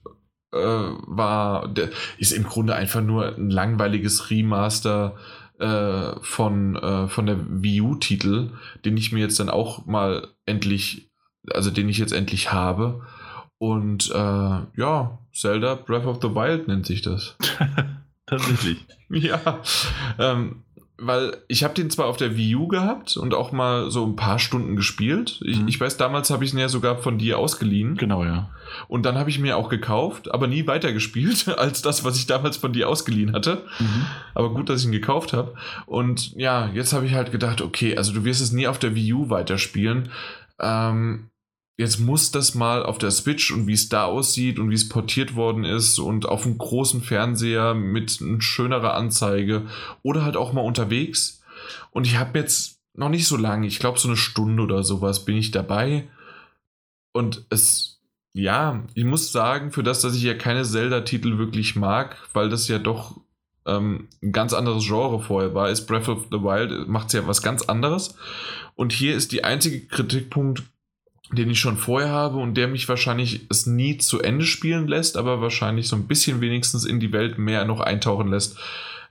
war, 0.59 1.69
der 1.69 1.91
ist 2.19 2.33
im 2.33 2.45
Grunde 2.45 2.75
einfach 2.75 3.01
nur 3.01 3.37
ein 3.37 3.51
langweiliges 3.51 4.31
Remaster 4.31 5.17
äh, 5.59 6.15
von, 6.21 6.77
äh, 6.77 7.09
von 7.09 7.27
der 7.27 7.39
Wii 7.49 7.81
U-Titel, 7.81 8.51
den 8.85 8.97
ich 8.97 9.13
mir 9.13 9.21
jetzt 9.21 9.41
dann 9.41 9.51
auch 9.51 9.87
mal 9.87 10.29
endlich, 10.47 11.11
also 11.51 11.71
den 11.71 11.89
ich 11.89 11.99
jetzt 11.99 12.13
endlich 12.13 12.53
habe. 12.53 13.07
Und 13.59 14.11
äh, 14.11 14.15
ja, 14.77 15.19
Zelda 15.33 15.75
Breath 15.75 16.07
of 16.07 16.19
the 16.23 16.35
Wild 16.35 16.69
nennt 16.69 16.87
sich 16.87 17.03
das. 17.03 17.37
Tatsächlich. 18.27 18.87
ja. 19.09 19.61
Ähm, 20.19 20.63
weil 21.01 21.37
ich 21.47 21.63
habe 21.63 21.75
den 21.75 21.91
zwar 21.91 22.07
auf 22.07 22.17
der 22.17 22.37
Wii 22.37 22.57
U 22.57 22.67
gehabt 22.67 23.17
und 23.17 23.33
auch 23.33 23.53
mal 23.53 23.89
so 23.89 24.05
ein 24.05 24.17
paar 24.17 24.41
Stunden 24.41 24.75
gespielt. 24.75 25.41
Ich, 25.45 25.61
mhm. 25.61 25.69
ich 25.69 25.81
weiß, 25.81 25.97
damals 25.97 26.29
habe 26.31 26.45
ich 26.45 26.53
ihn 26.53 26.59
ja 26.59 26.69
sogar 26.69 26.99
von 26.99 27.19
dir 27.19 27.39
ausgeliehen. 27.39 27.97
Genau, 27.97 28.25
ja. 28.25 28.51
Und 28.89 29.07
dann 29.07 29.17
habe 29.17 29.31
ich 29.31 29.39
mir 29.39 29.57
auch 29.57 29.69
gekauft, 29.69 30.33
aber 30.35 30.49
nie 30.49 30.67
weitergespielt 30.67 31.49
als 31.57 31.83
das, 31.83 32.05
was 32.05 32.19
ich 32.19 32.27
damals 32.27 32.57
von 32.57 32.73
dir 32.73 32.89
ausgeliehen 32.89 33.33
hatte. 33.33 33.63
Mhm. 33.79 34.07
Aber 34.35 34.53
gut, 34.53 34.69
dass 34.69 34.81
ich 34.81 34.87
ihn 34.87 34.93
gekauft 34.93 35.33
habe. 35.33 35.55
Und 35.87 36.35
ja, 36.35 36.69
jetzt 36.75 36.93
habe 36.93 37.07
ich 37.07 37.15
halt 37.15 37.31
gedacht, 37.31 37.61
okay, 37.61 37.97
also 37.97 38.13
du 38.13 38.25
wirst 38.25 38.41
es 38.41 38.51
nie 38.51 38.67
auf 38.67 38.81
der 38.81 38.97
Wii 38.97 39.13
U 39.13 39.31
weiterspielen. 39.31 40.11
Ähm, 40.61 41.28
jetzt 41.79 42.01
muss 42.01 42.33
das 42.33 42.55
mal 42.55 42.85
auf 42.85 42.99
der 42.99 43.13
Switch 43.13 43.53
und 43.53 43.69
wie 43.69 43.73
es 43.73 43.89
da 43.89 44.05
aussieht 44.05 44.59
und 44.59 44.69
wie 44.69 44.75
es 44.75 44.89
portiert 44.89 45.37
worden 45.37 45.65
ist 45.65 46.01
und 46.01 46.27
auf 46.27 46.45
einem 46.45 46.59
großen 46.59 47.03
Fernseher 47.03 47.73
mit 47.73 48.19
einer 48.21 48.43
schönerer 48.43 48.95
Anzeige 48.95 49.67
oder 50.03 50.25
halt 50.25 50.37
auch 50.37 50.53
mal 50.53 50.61
unterwegs. 50.61 51.41
Und 51.93 52.07
ich 52.07 52.19
habe 52.19 52.37
jetzt 52.39 52.81
noch 52.95 53.09
nicht 53.09 53.29
so 53.29 53.37
lange, 53.37 53.69
ich 53.69 53.79
glaube 53.79 54.01
so 54.01 54.09
eine 54.09 54.17
Stunde 54.17 54.65
oder 54.65 54.83
sowas 54.83 55.25
bin 55.25 55.37
ich 55.37 55.53
dabei. 55.53 56.09
Und 57.13 57.47
es, 57.49 58.01
ja, 58.33 58.83
ich 58.95 59.05
muss 59.05 59.31
sagen, 59.31 59.71
für 59.71 59.85
das, 59.85 60.01
dass 60.01 60.17
ich 60.17 60.23
ja 60.25 60.35
keine 60.35 60.65
Zelda-Titel 60.65 61.39
wirklich 61.39 61.77
mag, 61.77 62.17
weil 62.33 62.49
das 62.49 62.67
ja 62.67 62.81
doch 62.81 63.21
ähm, 63.67 64.09
ein 64.21 64.33
ganz 64.33 64.53
anderes 64.53 64.85
Genre 64.85 65.21
vorher 65.21 65.55
war, 65.55 65.71
ist 65.71 65.87
Breath 65.87 66.09
of 66.09 66.27
the 66.33 66.39
Wild, 66.39 66.89
macht 66.89 67.13
ja 67.13 67.25
was 67.29 67.41
ganz 67.41 67.63
anderes. 67.63 68.17
Und 68.75 68.93
hier 68.93 69.15
ist 69.15 69.31
die 69.31 69.45
einzige 69.45 69.87
Kritikpunkt 69.87 70.65
den 71.33 71.51
ich 71.51 71.61
schon 71.61 71.77
vorher 71.77 72.11
habe 72.11 72.39
und 72.39 72.55
der 72.55 72.69
mich 72.69 72.89
wahrscheinlich 72.89 73.47
es 73.51 73.67
nie 73.67 73.99
zu 73.99 74.21
Ende 74.21 74.45
spielen 74.45 74.89
lässt, 74.89 75.17
aber 75.17 75.41
wahrscheinlich 75.41 75.89
so 75.89 75.97
ein 75.97 76.07
bisschen 76.07 76.41
wenigstens 76.41 76.85
in 76.85 77.01
die 77.01 77.13
Welt 77.13 77.39
mehr 77.39 77.65
noch 77.65 77.81
eintauchen 77.81 78.29
lässt, 78.29 78.59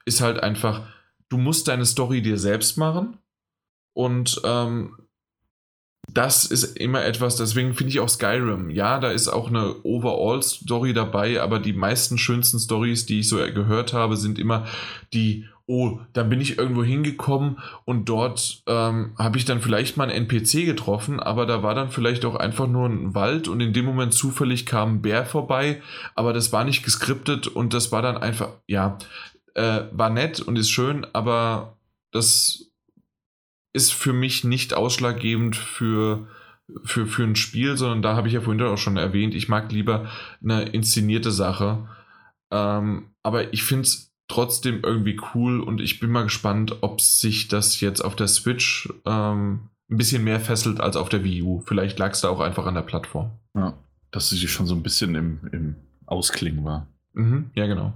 ist 0.06 0.22
halt 0.22 0.42
einfach, 0.42 0.88
du 1.30 1.38
musst 1.38 1.68
deine 1.68 1.86
Story 1.86 2.22
dir 2.22 2.38
selbst 2.38 2.78
machen 2.78 3.18
und 3.94 4.42
ähm, 4.44 4.98
das 6.12 6.46
ist 6.46 6.78
immer 6.78 7.04
etwas, 7.04 7.36
deswegen 7.36 7.74
finde 7.74 7.92
ich 7.92 8.00
auch 8.00 8.10
Skyrim, 8.10 8.70
ja, 8.70 9.00
da 9.00 9.12
ist 9.12 9.28
auch 9.28 9.50
eine 9.50 9.76
Overall-Story 9.84 10.94
dabei, 10.94 11.42
aber 11.42 11.60
die 11.60 11.74
meisten 11.74 12.18
schönsten 12.18 12.60
Stories, 12.60 13.06
die 13.06 13.20
ich 13.20 13.28
so 13.28 13.38
gehört 13.38 13.94
habe, 13.94 14.16
sind 14.16 14.40
immer 14.40 14.66
die 15.14 15.46
oh, 15.68 16.00
dann 16.14 16.30
bin 16.30 16.40
ich 16.40 16.58
irgendwo 16.58 16.84
hingekommen 16.84 17.60
und 17.84 18.08
dort 18.08 18.64
ähm, 18.68 19.14
habe 19.18 19.38
ich 19.38 19.44
dann 19.44 19.60
vielleicht 19.60 19.98
mal 19.98 20.10
einen 20.10 20.28
NPC 20.28 20.66
getroffen, 20.66 21.20
aber 21.20 21.46
da 21.46 21.62
war 21.62 21.76
dann 21.76 21.92
vielleicht 21.92 22.24
auch 22.24 22.36
einfach 22.36 22.68
nur 22.68 22.88
ein 22.88 23.14
Wald 23.14 23.50
und 23.50 23.60
in 23.60 23.74
dem 23.74 23.84
Moment 23.84 24.14
zufällig 24.14 24.66
kam 24.66 24.96
ein 24.96 25.02
Bär 25.02 25.26
vorbei, 25.26 25.82
aber 26.16 26.32
das 26.32 26.54
war 26.54 26.64
nicht 26.64 26.84
geskriptet 26.84 27.48
und 27.48 27.74
das 27.74 27.92
war 27.92 28.02
dann 28.02 28.18
einfach, 28.18 28.50
ja, 28.66 28.98
äh, 29.56 29.82
war 29.92 30.10
nett 30.10 30.40
und 30.40 30.56
ist 30.56 30.70
schön, 30.70 31.06
aber 31.12 31.78
das 32.12 32.72
ist 33.74 33.94
für 33.94 34.14
mich 34.14 34.46
nicht 34.46 34.74
ausschlaggebend 34.74 35.58
für, 35.58 36.28
für, 36.86 37.08
für 37.08 37.24
ein 37.24 37.36
Spiel, 37.36 37.76
sondern 37.76 38.02
da 38.02 38.16
habe 38.16 38.30
ich 38.30 38.34
ja 38.34 38.42
vorhin 38.42 38.64
auch 38.64 38.78
schon 38.78 38.96
erwähnt, 38.96 39.36
ich 39.36 39.50
mag 39.50 39.70
lieber 39.72 40.10
eine 40.42 40.64
inszenierte 40.70 41.32
Sache. 41.32 41.90
Ähm, 42.52 43.12
aber 43.24 43.54
ich 43.54 43.64
finde 43.64 43.84
es 43.84 44.07
trotzdem 44.28 44.82
irgendwie 44.84 45.20
cool 45.34 45.60
und 45.62 45.82
ich 45.82 46.00
bin 46.00 46.12
mal 46.12 46.24
gespannt, 46.24 46.78
ob 46.82 47.02
sich 47.02 47.48
das 47.48 47.80
jetzt 47.80 48.02
auf 48.02 48.16
der 48.16 48.28
Switch 48.28 48.90
ähm, 49.06 49.70
ein 49.90 49.98
bisschen 49.98 50.24
mehr 50.24 50.40
fesselt 50.40 50.82
als 50.82 50.98
auf 50.98 51.10
der 51.10 51.24
Wii 51.24 51.44
U. 51.44 51.62
Vielleicht 51.66 51.98
lag 51.98 52.12
es 52.12 52.22
da 52.22 52.30
auch 52.30 52.42
einfach 52.42 52.66
an 52.66 52.76
der 52.76 52.82
Plattform. 52.82 53.32
Ja, 53.56 53.74
dass 54.12 54.30
sie 54.30 54.48
schon 54.48 54.68
so 54.68 54.76
ein 54.76 54.84
bisschen 54.84 55.16
im, 55.16 55.40
im 55.52 55.76
Ausklingen 56.06 56.66
war. 56.66 56.88
Mhm, 57.14 57.52
ja, 57.56 57.68
genau. 57.68 57.94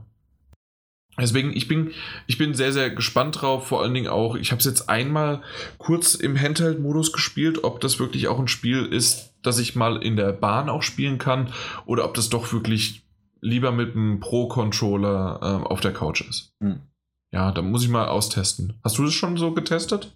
Deswegen, 1.20 1.56
ich 1.56 1.68
bin, 1.68 1.92
ich 2.26 2.38
bin 2.38 2.54
sehr, 2.54 2.72
sehr 2.72 2.90
gespannt 2.90 3.42
drauf. 3.42 3.68
Vor 3.68 3.82
allen 3.82 3.94
Dingen 3.94 4.08
auch, 4.08 4.36
ich 4.36 4.52
habe 4.52 4.60
es 4.60 4.66
jetzt 4.66 4.90
einmal 4.90 5.42
kurz 5.78 6.16
im 6.16 6.40
Handheld-Modus 6.40 7.12
gespielt, 7.12 7.64
ob 7.64 7.82
das 7.82 8.00
wirklich 8.00 8.28
auch 8.28 8.40
ein 8.40 8.48
Spiel 8.48 8.86
ist, 8.86 9.34
das 9.44 9.60
ich 9.60 9.76
mal 9.76 10.02
in 10.02 10.16
der 10.16 10.32
Bahn 10.32 10.70
auch 10.70 10.84
spielen 10.84 11.18
kann 11.18 11.52
oder 11.86 12.06
ob 12.06 12.14
das 12.14 12.30
doch 12.30 12.54
wirklich 12.54 13.04
lieber 13.42 13.72
mit 13.72 13.96
einem 13.96 14.20
Pro-Controller 14.20 15.40
äh, 15.42 15.68
auf 15.68 15.82
der 15.82 15.94
Couch 15.94 16.22
ist. 16.22 16.54
Hm. 16.62 16.82
Ja, 17.34 17.52
da 17.52 17.62
muss 17.62 17.84
ich 17.84 17.90
mal 17.90 18.08
austesten. 18.08 18.80
Hast 18.84 18.98
du 18.98 19.06
das 19.06 19.14
schon 19.14 19.38
so 19.38 19.54
getestet? 19.54 20.16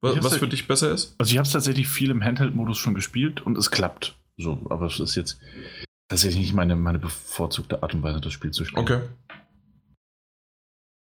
Was, 0.00 0.22
was 0.22 0.36
für 0.36 0.48
dich 0.48 0.68
besser 0.68 0.92
ist? 0.92 1.14
Also 1.18 1.32
ich 1.32 1.38
habe 1.38 1.46
es 1.46 1.52
tatsächlich 1.52 1.88
viel 1.88 2.10
im 2.10 2.22
Handheld-Modus 2.22 2.78
schon 2.78 2.94
gespielt 2.94 3.40
und 3.40 3.56
es 3.56 3.70
klappt. 3.70 4.16
So, 4.36 4.66
aber 4.68 4.86
es 4.86 5.00
ist 5.00 5.14
jetzt 5.14 5.38
tatsächlich 6.08 6.40
nicht 6.40 6.54
meine, 6.54 6.76
meine 6.76 6.98
bevorzugte 6.98 7.82
Art 7.82 7.94
und 7.94 8.02
Weise, 8.02 8.20
das 8.20 8.32
Spiel 8.32 8.50
zu 8.50 8.64
spielen. 8.64 8.82
Okay. 8.82 9.00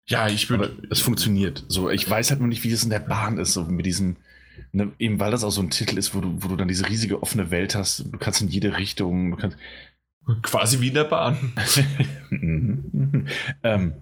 Ja, 0.09 0.27
ich 0.27 0.49
würde. 0.49 0.77
Es 0.89 1.01
funktioniert. 1.01 1.65
So, 1.67 1.89
ich 1.89 2.09
weiß 2.09 2.29
halt 2.29 2.39
nur 2.39 2.47
nicht, 2.47 2.63
wie 2.63 2.71
es 2.71 2.83
in 2.83 2.89
der 2.89 2.99
Bahn 2.99 3.37
ist, 3.37 3.53
so 3.53 3.65
mit 3.65 3.85
diesem. 3.85 4.15
Ne, 4.71 4.91
eben 4.97 5.19
weil 5.19 5.31
das 5.31 5.43
auch 5.43 5.51
so 5.51 5.61
ein 5.61 5.69
Titel 5.69 5.97
ist, 5.97 6.15
wo 6.15 6.21
du, 6.21 6.41
wo 6.41 6.47
du 6.47 6.55
dann 6.55 6.67
diese 6.67 6.89
riesige 6.89 7.21
offene 7.21 7.51
Welt 7.51 7.75
hast. 7.75 8.05
Du 8.11 8.17
kannst 8.17 8.41
in 8.41 8.47
jede 8.47 8.77
Richtung. 8.77 9.31
Du 9.31 9.37
kannst, 9.37 9.57
Quasi 10.41 10.81
wie 10.81 10.89
in 10.89 10.93
der 10.93 11.05
Bahn. 11.05 11.53
ähm, 13.63 13.93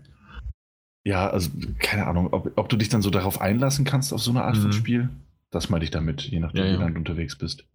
ja, 1.03 1.29
also 1.29 1.51
keine 1.79 2.07
Ahnung, 2.07 2.33
ob, 2.33 2.51
ob, 2.57 2.69
du 2.69 2.77
dich 2.77 2.89
dann 2.89 3.03
so 3.03 3.11
darauf 3.11 3.39
einlassen 3.41 3.85
kannst, 3.85 4.11
auf 4.11 4.21
so 4.21 4.31
eine 4.31 4.43
Art 4.43 4.57
mhm. 4.57 4.61
von 4.61 4.73
Spiel. 4.73 5.09
Das 5.51 5.69
meine 5.69 5.83
ich 5.83 5.91
damit, 5.91 6.23
je 6.23 6.39
nachdem, 6.39 6.65
ja, 6.65 6.71
ja. 6.71 6.87
wie 6.87 6.91
du 6.91 6.97
unterwegs 6.97 7.37
bist. 7.37 7.65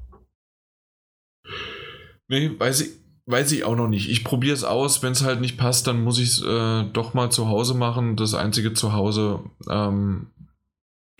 Nee, 2.28 2.50
weiß 2.58 2.80
ich, 2.80 2.90
weiß 3.26 3.52
ich 3.52 3.64
auch 3.64 3.76
noch 3.76 3.88
nicht. 3.88 4.10
Ich 4.10 4.24
probiere 4.24 4.54
es 4.54 4.64
aus. 4.64 5.02
Wenn 5.02 5.12
es 5.12 5.24
halt 5.24 5.40
nicht 5.40 5.56
passt, 5.56 5.86
dann 5.86 6.02
muss 6.02 6.18
ich 6.18 6.28
es 6.28 6.42
äh, 6.42 6.84
doch 6.92 7.14
mal 7.14 7.30
zu 7.30 7.48
Hause 7.48 7.74
machen. 7.74 8.16
Das 8.16 8.34
einzige 8.34 8.74
zu 8.74 8.92
Hause, 8.92 9.40
ähm, 9.68 10.26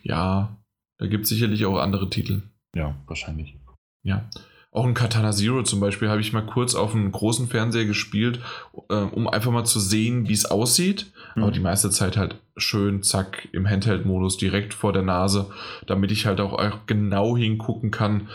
ja, 0.03 0.57
da 0.99 1.07
gibt 1.07 1.25
es 1.25 1.31
sicherlich 1.31 1.65
auch 1.65 1.79
andere 1.79 2.11
Titel. 2.11 2.43
Ja, 2.75 2.95
wahrscheinlich. 3.07 3.57
Ja. 4.03 4.29
Auch 4.73 4.85
ein 4.85 4.95
Katana 4.95 5.33
Zero 5.33 5.65
zum 5.65 5.81
Beispiel 5.81 6.09
habe 6.09 6.21
ich 6.21 6.33
mal 6.33 6.47
kurz 6.47 6.75
auf 6.77 6.95
einem 6.95 7.11
großen 7.11 7.49
Fernseher 7.49 7.87
gespielt, 7.87 8.41
äh, 8.89 8.95
um 8.95 9.27
einfach 9.27 9.51
mal 9.51 9.65
zu 9.65 9.81
sehen, 9.81 10.29
wie 10.29 10.33
es 10.33 10.47
aussieht. 10.47 11.13
Mhm. 11.35 11.43
Aber 11.43 11.53
die 11.53 11.61
meiste 11.61 11.91
Zeit 11.91 12.17
halt 12.17 12.37
schön, 12.57 13.03
zack, 13.03 13.49
im 13.53 13.69
Handheld-Modus 13.69 14.37
direkt 14.37 14.73
vor 14.73 14.93
der 14.93 15.03
Nase, 15.03 15.51
damit 15.87 16.13
ich 16.13 16.27
halt 16.27 16.41
auch, 16.41 16.53
auch 16.53 16.87
genau 16.87 17.37
hingucken 17.37 17.91
kann, 17.91 18.29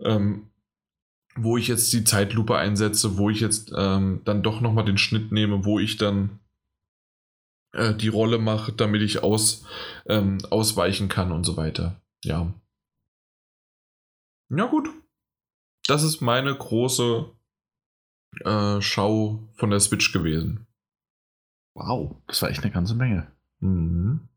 ähm, 0.00 0.48
wo 1.36 1.56
ich 1.56 1.68
jetzt 1.68 1.92
die 1.92 2.02
Zeitlupe 2.02 2.56
einsetze, 2.56 3.16
wo 3.16 3.30
ich 3.30 3.40
jetzt 3.40 3.72
ähm, 3.76 4.22
dann 4.24 4.42
doch 4.42 4.60
nochmal 4.60 4.86
den 4.86 4.98
Schnitt 4.98 5.30
nehme, 5.30 5.64
wo 5.64 5.78
ich 5.78 5.98
dann 5.98 6.40
äh, 7.72 7.94
die 7.94 8.08
Rolle 8.08 8.38
mache, 8.38 8.72
damit 8.72 9.02
ich 9.02 9.22
aus, 9.22 9.64
ähm, 10.08 10.38
ausweichen 10.50 11.08
kann 11.08 11.30
und 11.30 11.44
so 11.44 11.56
weiter. 11.56 12.00
Ja. 12.24 12.52
Ja, 14.48 14.66
gut. 14.66 14.88
Das 15.86 16.02
ist 16.02 16.20
meine 16.20 16.54
große 16.54 17.26
äh, 18.44 18.80
Schau 18.80 19.48
von 19.54 19.70
der 19.70 19.80
Switch 19.80 20.12
gewesen. 20.12 20.66
Wow, 21.74 22.16
das 22.26 22.42
war 22.42 22.50
echt 22.50 22.62
eine 22.62 22.72
ganze 22.72 22.94
Menge. 22.94 23.30
Mhm. 23.60 24.28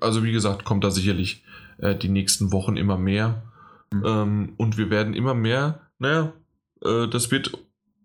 Also 0.00 0.24
wie 0.24 0.32
gesagt, 0.32 0.64
kommt 0.64 0.84
da 0.84 0.90
sicherlich 0.90 1.44
äh, 1.78 1.94
die 1.94 2.08
nächsten 2.08 2.52
Wochen 2.52 2.76
immer 2.76 2.98
mehr. 2.98 3.42
Mhm. 3.92 4.02
Ähm, 4.04 4.52
und 4.56 4.76
wir 4.76 4.90
werden 4.90 5.14
immer 5.14 5.34
mehr, 5.34 5.90
naja, 5.98 6.32
äh, 6.84 7.06
das 7.08 7.30
wird 7.30 7.56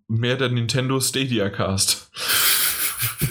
mehr 0.08 0.38
der 0.38 0.50
Nintendo 0.50 1.00
Stadia 1.00 1.50
Cast. 1.50 2.12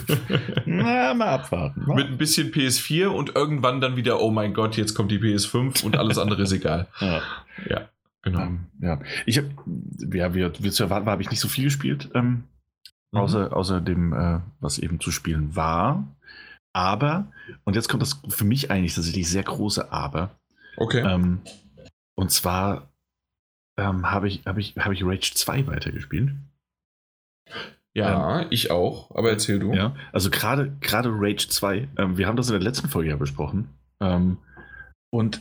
Na, 0.67 1.15
mal 1.15 1.29
abwarten. 1.29 1.85
Mal. 1.87 1.97
Mit 1.97 2.07
ein 2.09 2.19
bisschen 2.19 2.51
PS4 2.51 3.07
und 3.09 3.37
irgendwann 3.37 3.81
dann 3.81 3.97
wieder, 3.97 4.21
oh 4.21 4.31
mein 4.31 4.55
Gott, 4.55 4.77
jetzt 4.77 4.95
kommt 4.95 5.11
die 5.11 5.19
PS5 5.19 5.85
und 5.85 5.97
alles 5.97 6.19
andere 6.19 6.43
ist 6.43 6.53
egal. 6.53 6.89
Ja. 7.01 7.23
ja. 7.69 7.89
Genau. 8.23 8.41
Ähm, 8.41 8.67
ja. 8.81 9.01
Ich 9.27 9.39
habe, 9.39 9.51
ja, 10.13 10.35
wie, 10.35 10.63
wie 10.63 10.71
zu 10.71 10.83
erwarten 10.83 11.07
war, 11.07 11.13
habe 11.13 11.23
ich 11.23 11.31
nicht 11.31 11.41
so 11.41 11.49
viel 11.49 11.65
gespielt, 11.65 12.11
ähm, 12.15 12.45
mhm. 13.13 13.19
außer, 13.21 13.57
außer 13.57 13.81
dem, 13.81 14.13
äh, 14.13 14.41
was 14.61 14.79
eben 14.79 15.01
zu 15.01 15.11
spielen 15.11 15.55
war. 15.57 16.07
Aber, 16.73 17.33
und 17.65 17.77
jetzt 17.77 17.89
kommt 17.89 18.03
das 18.03 18.21
für 18.29 18.45
mich 18.45 18.71
eigentlich 18.71 18.95
tatsächlich 18.95 19.29
sehr 19.29 19.43
große 19.43 19.91
Aber. 19.93 20.39
Okay. 20.77 21.01
Ähm, 21.01 21.41
und 22.15 22.31
zwar 22.31 22.89
ähm, 23.77 24.11
habe 24.11 24.29
ich, 24.29 24.43
hab 24.45 24.59
ich, 24.59 24.77
hab 24.77 24.93
ich 24.93 25.05
Rage 25.05 25.33
2 25.35 25.67
weitergespielt. 25.67 26.35
Ja, 27.95 28.43
ähm, 28.43 28.47
ich 28.51 28.71
auch, 28.71 29.15
aber 29.15 29.31
erzähl 29.31 29.59
du. 29.59 29.73
Ja, 29.73 29.97
also 30.13 30.31
gerade 30.31 30.77
Rage 31.13 31.49
2, 31.49 31.89
ähm, 31.97 32.17
wir 32.17 32.27
haben 32.27 32.37
das 32.37 32.49
in 32.49 32.53
der 32.53 32.63
letzten 32.63 32.89
Folge 32.89 33.11
ja 33.11 33.17
besprochen. 33.17 33.71
Ähm, 34.01 34.39
und 35.11 35.41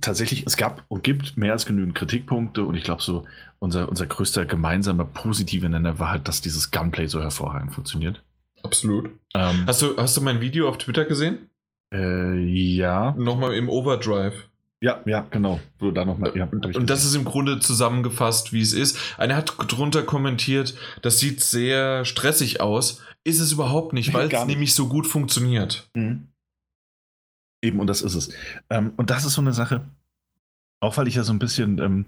tatsächlich, 0.00 0.44
es 0.46 0.56
gab 0.56 0.84
und 0.88 1.04
gibt 1.04 1.36
mehr 1.36 1.52
als 1.52 1.66
genügend 1.66 1.94
Kritikpunkte 1.94 2.64
und 2.64 2.74
ich 2.74 2.84
glaube 2.84 3.02
so, 3.02 3.24
unser, 3.58 3.88
unser 3.88 4.06
größter 4.06 4.44
gemeinsamer 4.44 5.04
positiver 5.04 5.68
Nenner 5.68 5.98
war 5.98 6.10
halt, 6.10 6.28
dass 6.28 6.40
dieses 6.40 6.70
Gunplay 6.70 7.06
so 7.06 7.20
hervorragend 7.20 7.72
funktioniert. 7.72 8.22
Absolut. 8.62 9.10
Ähm, 9.34 9.64
hast, 9.66 9.82
du, 9.82 9.96
hast 9.96 10.16
du 10.16 10.20
mein 10.20 10.40
Video 10.40 10.68
auf 10.68 10.78
Twitter 10.78 11.04
gesehen? 11.04 11.50
Äh, 11.92 12.38
ja. 12.38 13.14
Nochmal 13.16 13.54
im 13.54 13.68
Overdrive. 13.68 14.48
Ja, 14.80 15.00
ja, 15.06 15.26
genau. 15.30 15.60
So, 15.80 15.90
da 15.90 16.04
noch 16.04 16.18
mal, 16.18 16.36
ja, 16.36 16.46
und 16.46 16.90
das 16.90 17.06
ist 17.06 17.14
im 17.14 17.24
Grunde 17.24 17.58
zusammengefasst, 17.58 18.52
wie 18.52 18.60
es 18.60 18.74
ist. 18.74 18.98
Einer 19.16 19.36
hat 19.36 19.54
drunter 19.68 20.02
kommentiert, 20.02 20.74
das 21.00 21.18
sieht 21.18 21.40
sehr 21.40 22.04
stressig 22.04 22.60
aus. 22.60 23.00
Ist 23.22 23.40
es 23.40 23.52
überhaupt 23.52 23.94
nicht, 23.94 24.12
weil 24.12 24.30
es 24.30 24.44
nämlich 24.44 24.74
so 24.74 24.88
gut 24.88 25.06
funktioniert. 25.06 25.88
Mhm. 25.94 26.28
Eben, 27.64 27.80
und 27.80 27.86
das 27.86 28.02
ist 28.02 28.14
es. 28.14 28.30
Ähm, 28.68 28.92
und 28.96 29.08
das 29.08 29.24
ist 29.24 29.32
so 29.32 29.40
eine 29.40 29.54
Sache, 29.54 29.80
auch 30.80 30.98
weil 30.98 31.08
ich 31.08 31.14
ja 31.14 31.22
so 31.22 31.32
ein 31.32 31.38
bisschen 31.38 31.78
ähm, 31.78 32.04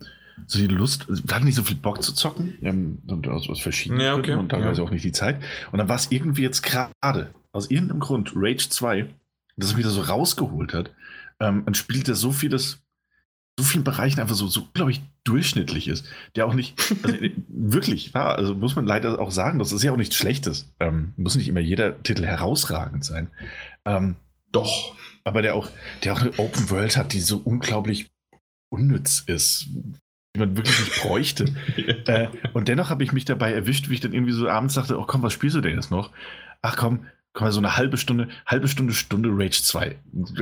so 0.46 0.58
die 0.58 0.66
Lust, 0.66 1.06
also, 1.08 1.22
hatte 1.32 1.46
nicht 1.46 1.54
so 1.54 1.62
viel 1.62 1.76
Bock 1.78 2.02
zu 2.02 2.12
zocken, 2.12 2.58
ähm, 2.60 2.98
aus, 3.26 3.48
aus 3.48 3.60
verschiedenen 3.60 4.02
ja, 4.02 4.12
okay. 4.12 4.26
Gründen 4.26 4.40
und 4.40 4.48
teilweise 4.50 4.82
ja. 4.82 4.86
auch 4.86 4.90
nicht 4.90 5.04
die 5.04 5.12
Zeit. 5.12 5.42
Und 5.72 5.78
dann 5.78 5.88
war 5.88 5.96
es 5.96 6.12
irgendwie 6.12 6.42
jetzt 6.42 6.62
gerade, 6.62 7.30
aus 7.52 7.70
irgendeinem 7.70 8.00
Grund, 8.00 8.32
Rage 8.36 8.68
2, 8.68 9.08
das 9.56 9.74
mich 9.74 9.84
da 9.86 9.90
so 9.90 10.02
rausgeholt 10.02 10.74
hat, 10.74 10.90
ähm, 11.40 11.62
ein 11.64 11.72
Spiel, 11.72 12.02
der 12.02 12.16
so 12.16 12.32
vieles, 12.32 12.82
so 13.58 13.64
vielen 13.64 13.84
Bereichen 13.84 14.20
einfach 14.20 14.34
so, 14.34 14.48
so 14.48 14.68
glaube 14.74 14.90
ich, 14.90 15.00
durchschnittlich 15.24 15.88
ist, 15.88 16.06
der 16.34 16.46
auch 16.46 16.52
nicht, 16.52 16.78
also, 17.02 17.16
äh, 17.16 17.32
wirklich, 17.48 18.12
ja, 18.12 18.26
also 18.26 18.54
muss 18.54 18.76
man 18.76 18.84
leider 18.84 19.18
auch 19.18 19.30
sagen, 19.30 19.58
das 19.58 19.72
ist 19.72 19.82
ja 19.82 19.92
auch 19.92 19.96
nichts 19.96 20.16
Schlechtes. 20.16 20.70
Ähm, 20.80 21.14
muss 21.16 21.34
nicht 21.34 21.48
immer 21.48 21.60
jeder 21.60 22.02
Titel 22.02 22.26
herausragend 22.26 23.06
sein. 23.06 23.30
Ähm, 23.86 24.16
doch 24.52 24.94
aber 25.26 25.42
der 25.42 25.56
auch, 25.56 25.68
der 26.04 26.12
auch 26.12 26.20
eine 26.20 26.38
Open 26.38 26.70
World 26.70 26.96
hat, 26.96 27.12
die 27.12 27.20
so 27.20 27.38
unglaublich 27.38 28.08
unnütz 28.72 29.24
ist, 29.26 29.66
die 29.66 30.38
man 30.38 30.56
wirklich 30.56 30.78
nicht 30.78 31.02
bräuchte. 31.02 31.46
äh, 32.06 32.28
und 32.52 32.68
dennoch 32.68 32.90
habe 32.90 33.02
ich 33.02 33.12
mich 33.12 33.24
dabei 33.24 33.52
erwischt, 33.52 33.88
wie 33.88 33.94
ich 33.94 34.00
dann 34.00 34.12
irgendwie 34.12 34.32
so 34.32 34.48
abends 34.48 34.74
dachte, 34.74 34.98
oh 34.98 35.04
komm, 35.04 35.22
was 35.22 35.32
spielst 35.32 35.56
du 35.56 35.60
denn 35.60 35.74
jetzt 35.74 35.90
noch? 35.90 36.12
Ach 36.62 36.76
komm, 36.76 37.06
komm 37.32 37.46
mal 37.46 37.52
so 37.52 37.58
eine 37.58 37.76
halbe 37.76 37.96
Stunde, 37.96 38.28
halbe 38.46 38.68
Stunde, 38.68 38.92
Stunde 38.92 39.30
Rage 39.32 39.62
2. 39.62 39.96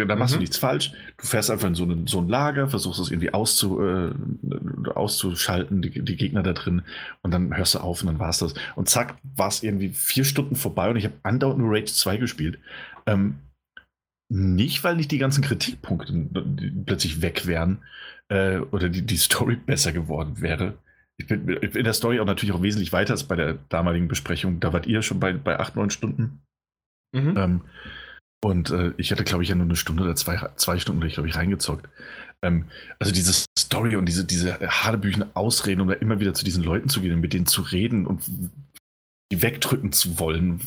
Da 0.06 0.16
machst 0.16 0.34
mhm. 0.34 0.38
du 0.38 0.40
nichts 0.42 0.58
falsch. 0.58 0.92
Du 1.16 1.26
fährst 1.26 1.50
einfach 1.50 1.68
in 1.68 1.74
so, 1.74 1.84
eine, 1.84 2.06
so 2.06 2.20
ein 2.20 2.28
Lager, 2.28 2.68
versuchst 2.68 3.00
es 3.00 3.10
irgendwie 3.10 3.32
auszu, 3.32 3.80
äh, 3.80 4.12
auszuschalten, 4.94 5.80
die, 5.80 6.02
die, 6.02 6.16
Gegner 6.16 6.42
da 6.42 6.52
drin, 6.52 6.82
und 7.22 7.32
dann 7.32 7.56
hörst 7.56 7.74
du 7.74 7.78
auf 7.78 8.02
und 8.02 8.08
dann 8.08 8.18
war 8.18 8.28
es 8.28 8.38
das. 8.38 8.52
Und 8.76 8.90
zack, 8.90 9.16
war 9.34 9.48
es 9.48 9.62
irgendwie 9.62 9.88
vier 9.94 10.24
Stunden 10.24 10.56
vorbei 10.56 10.90
und 10.90 10.96
ich 10.96 11.06
habe 11.06 11.14
andauernd 11.22 11.58
nur 11.58 11.74
Rage 11.74 11.86
2 11.86 12.18
gespielt. 12.18 12.58
Ähm, 13.06 13.36
nicht, 14.28 14.84
weil 14.84 14.96
nicht 14.96 15.10
die 15.10 15.18
ganzen 15.18 15.44
Kritikpunkte 15.44 16.12
plötzlich 16.86 17.22
weg 17.22 17.46
wären 17.46 17.84
äh, 18.28 18.58
oder 18.58 18.88
die, 18.88 19.02
die 19.02 19.16
Story 19.16 19.56
besser 19.56 19.92
geworden 19.92 20.40
wäre. 20.40 20.78
Ich 21.16 21.28
bin 21.28 21.48
in 21.48 21.84
der 21.84 21.92
Story 21.92 22.18
auch 22.18 22.26
natürlich 22.26 22.54
auch 22.54 22.62
wesentlich 22.62 22.92
weiter 22.92 23.12
als 23.12 23.24
bei 23.24 23.36
der 23.36 23.54
damaligen 23.68 24.08
Besprechung. 24.08 24.60
Da 24.60 24.72
wart 24.72 24.86
ihr 24.86 25.02
schon 25.02 25.20
bei, 25.20 25.32
bei 25.32 25.58
acht, 25.60 25.76
neun 25.76 25.90
Stunden. 25.90 26.42
Mhm. 27.14 27.34
Ähm, 27.36 27.60
und 28.44 28.70
äh, 28.70 28.92
ich 28.96 29.10
hatte, 29.12 29.24
glaube 29.24 29.42
ich, 29.42 29.48
ja 29.48 29.54
nur 29.54 29.64
eine 29.64 29.76
Stunde 29.76 30.02
oder 30.02 30.16
zwei, 30.16 30.50
zwei 30.56 30.78
Stunden, 30.78 31.06
glaube 31.08 31.28
ich, 31.28 31.36
reingezockt. 31.36 31.88
Ähm, 32.42 32.66
also 32.98 33.12
diese 33.12 33.46
Story 33.58 33.96
und 33.96 34.06
diese, 34.06 34.24
diese 34.24 34.58
hadebüchen 34.58 35.34
Ausreden, 35.34 35.80
um 35.80 35.88
da 35.88 35.94
immer 35.94 36.20
wieder 36.20 36.34
zu 36.34 36.44
diesen 36.44 36.64
Leuten 36.64 36.88
zu 36.88 37.00
gehen 37.00 37.14
und 37.14 37.20
mit 37.20 37.32
denen 37.32 37.46
zu 37.46 37.62
reden 37.62 38.06
und 38.06 38.22
die 39.32 39.42
wegdrücken 39.42 39.92
zu 39.92 40.18
wollen. 40.18 40.60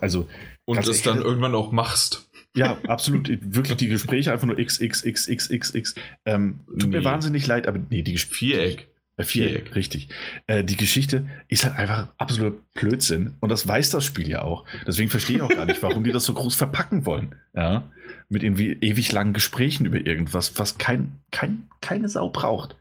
Also, 0.00 0.28
und 0.64 0.86
das 0.86 1.02
dann 1.02 1.22
irgendwann 1.22 1.54
auch 1.54 1.72
machst. 1.72 2.29
Ja, 2.56 2.78
absolut. 2.88 3.28
Wirklich 3.28 3.76
die 3.76 3.88
Gespräche 3.88 4.32
einfach 4.32 4.46
nur 4.46 4.58
x, 4.58 4.80
x, 4.80 5.04
x, 5.04 5.28
x, 5.28 5.50
x, 5.50 5.74
x. 5.74 5.94
Ähm, 6.24 6.60
tut 6.66 6.90
nee. 6.90 6.98
mir 6.98 7.04
wahnsinnig 7.04 7.46
leid, 7.46 7.66
aber 7.66 7.78
nee, 7.90 8.02
die 8.02 8.18
Viereck. 8.18 8.88
Äh, 9.16 9.24
Viereck, 9.24 9.50
Viereck, 9.50 9.76
richtig. 9.76 10.08
Äh, 10.46 10.64
die 10.64 10.76
Geschichte 10.76 11.26
ist 11.48 11.64
halt 11.64 11.76
einfach 11.76 12.08
absolut 12.18 12.60
Blödsinn. 12.74 13.36
Und 13.40 13.50
das 13.50 13.66
weiß 13.68 13.90
das 13.90 14.04
Spiel 14.04 14.28
ja 14.28 14.42
auch. 14.42 14.64
Deswegen 14.86 15.10
verstehe 15.10 15.36
ich 15.36 15.42
auch 15.42 15.48
gar 15.48 15.66
nicht, 15.66 15.82
warum 15.82 16.02
die 16.02 16.12
das 16.12 16.24
so 16.24 16.34
groß 16.34 16.56
verpacken 16.56 17.06
wollen. 17.06 17.36
Ja? 17.54 17.90
Mit 18.28 18.42
irgendwie 18.42 18.72
ewig 18.72 19.12
langen 19.12 19.32
Gesprächen 19.32 19.86
über 19.86 20.04
irgendwas, 20.04 20.58
was 20.58 20.78
kein, 20.78 21.20
kein, 21.30 21.68
keine 21.80 22.08
Sau 22.08 22.30
braucht. 22.30 22.76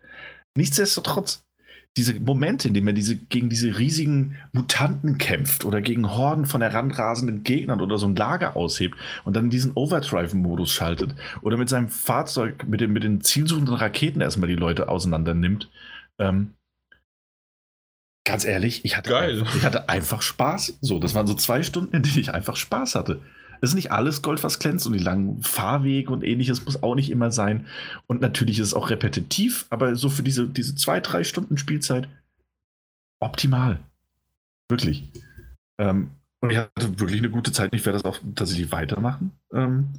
Nichtsdestotrotz, 0.56 1.45
diese 1.98 2.19
Momente, 2.19 2.68
in 2.68 2.74
denen 2.74 2.85
man 2.85 2.95
diese, 2.95 3.16
gegen 3.16 3.50
diese 3.50 3.77
riesigen 3.77 4.38
Mutanten 4.53 5.18
kämpft 5.18 5.66
oder 5.66 5.82
gegen 5.82 6.09
Horden 6.09 6.45
von 6.45 6.61
heranrasenden 6.61 7.43
Gegnern 7.43 7.82
oder 7.82 7.98
so 7.98 8.08
ein 8.08 8.16
Lager 8.16 8.56
aushebt 8.56 8.95
und 9.26 9.35
dann 9.35 9.50
diesen 9.50 9.74
Overdrive-Modus 9.74 10.72
schaltet 10.72 11.16
oder 11.42 11.58
mit 11.58 11.68
seinem 11.68 11.90
Fahrzeug, 11.90 12.68
mit, 12.68 12.82
dem, 12.82 12.93
mit 12.93 13.03
den 13.03 13.22
zielsuchenden 13.22 13.76
Raketen 13.76 14.22
erstmal 14.22 14.48
die 14.48 14.56
Leute 14.56 14.88
auseinander 14.88 15.34
nimmt. 15.34 15.69
Ähm, 16.19 16.53
ganz 18.26 18.45
ehrlich, 18.45 18.85
ich 18.85 18.95
hatte, 18.95 19.09
Geil. 19.09 19.40
Einfach, 19.40 19.56
ich 19.56 19.64
hatte 19.64 19.90
einfach 19.90 20.22
Spaß. 20.22 20.77
So, 20.82 21.00
das 21.00 21.16
waren 21.16 21.27
so 21.27 21.34
zwei 21.34 21.64
Stunden, 21.64 21.95
in 21.95 22.03
denen 22.03 22.19
ich 22.19 22.34
einfach 22.34 22.56
Spaß 22.56 22.95
hatte. 22.95 23.22
Es 23.62 23.70
ist 23.70 23.76
nicht 23.76 23.92
alles 23.92 24.22
Gold, 24.22 24.44
was 24.44 24.60
glänzt 24.60 24.88
und 24.88 24.94
die 24.94 25.00
langen 25.00 25.42
Fahrwege 25.44 26.12
und 26.12 26.24
ähnliches 26.24 26.66
muss 26.66 26.82
auch 26.82 26.96
nicht 26.96 27.10
immer 27.10 27.32
sein. 27.32 27.66
Und 28.08 28.22
natürlich 28.22 28.60
ist 28.60 28.68
es 28.68 28.74
auch 28.74 28.90
repetitiv, 28.90 29.66
aber 29.70 29.96
so 29.96 30.10
für 30.10 30.24
diese, 30.24 30.48
diese 30.48 30.76
zwei, 30.76 31.00
drei 31.00 31.24
Stunden 31.24 31.58
Spielzeit 31.58 32.08
optimal. 33.20 33.80
Wirklich. 34.70 35.10
Ähm, 35.80 36.12
und 36.42 36.52
ich 36.52 36.58
hatte 36.58 37.00
wirklich 37.00 37.20
eine 37.20 37.30
gute 37.30 37.52
Zeit. 37.52 37.74
Ich 37.74 37.86
werde 37.86 38.00
das 38.00 38.06
auch 38.06 38.20
tatsächlich 38.36 38.72
weitermachen. 38.72 39.32
Ähm, 39.54 39.90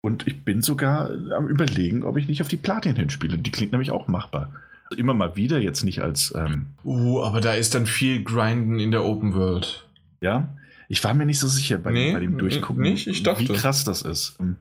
und 0.00 0.26
ich 0.26 0.44
bin 0.44 0.62
sogar 0.62 1.10
am 1.34 1.48
Überlegen, 1.48 2.04
ob 2.04 2.16
ich 2.16 2.28
nicht 2.28 2.42
auf 2.42 2.48
die 2.48 2.56
Platin 2.56 2.96
hinspiele. 2.96 3.38
Die 3.38 3.50
klingt 3.50 3.72
nämlich 3.72 3.90
auch 3.90 4.06
machbar. 4.06 4.52
Also 4.84 4.98
immer 4.98 5.14
mal 5.14 5.36
wieder, 5.36 5.58
jetzt 5.58 5.82
nicht 5.82 6.02
als. 6.02 6.34
Ähm, 6.36 6.66
uh, 6.84 7.22
aber 7.22 7.40
da 7.40 7.54
ist 7.54 7.74
dann 7.74 7.86
viel 7.86 8.22
Grinden 8.22 8.78
in 8.78 8.90
der 8.90 9.04
Open 9.04 9.34
World. 9.34 9.86
Ja, 10.20 10.48
ich 10.94 11.02
war 11.02 11.12
mir 11.12 11.26
nicht 11.26 11.40
so 11.40 11.48
sicher 11.48 11.76
bei, 11.76 11.90
nee, 11.90 12.12
bei 12.12 12.20
dem 12.20 12.38
Durchgucken, 12.38 12.80
nicht? 12.80 13.08
Ich 13.08 13.24
dachte. 13.24 13.40
wie 13.40 13.52
krass 13.52 13.82
das 13.82 14.02
ist. 14.02 14.38
Hm. 14.38 14.58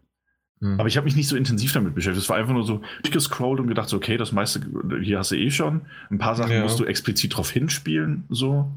hm. 0.61 0.79
Aber 0.79 0.87
ich 0.87 0.97
habe 0.97 1.05
mich 1.05 1.15
nicht 1.15 1.27
so 1.27 1.35
intensiv 1.35 1.73
damit 1.73 1.93
beschäftigt. 1.93 2.23
Es 2.23 2.29
war 2.29 2.37
einfach 2.37 2.53
nur 2.53 2.65
so 2.65 2.81
gescrollt 3.03 3.59
und 3.59 3.67
gedacht, 3.67 3.87
so, 3.87 3.97
okay, 3.97 4.17
das 4.17 4.31
meiste 4.31 4.59
hier 5.03 5.19
hast 5.19 5.29
du 5.29 5.35
eh 5.35 5.51
schon. 5.51 5.81
Ein 6.09 6.17
paar 6.17 6.35
Sachen 6.35 6.53
ja. 6.53 6.63
musst 6.63 6.79
du 6.79 6.85
explizit 6.85 7.37
drauf 7.37 7.51
hinspielen, 7.51 8.23
so. 8.29 8.71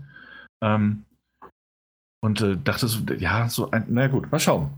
Ähm, 0.62 1.05
und 2.20 2.43
äh, 2.43 2.59
dachte 2.62 2.89
so, 2.89 3.01
ja, 3.18 3.49
so 3.49 3.70
ein, 3.70 3.86
na 3.89 4.09
gut, 4.09 4.31
mal 4.31 4.39
schauen. 4.39 4.75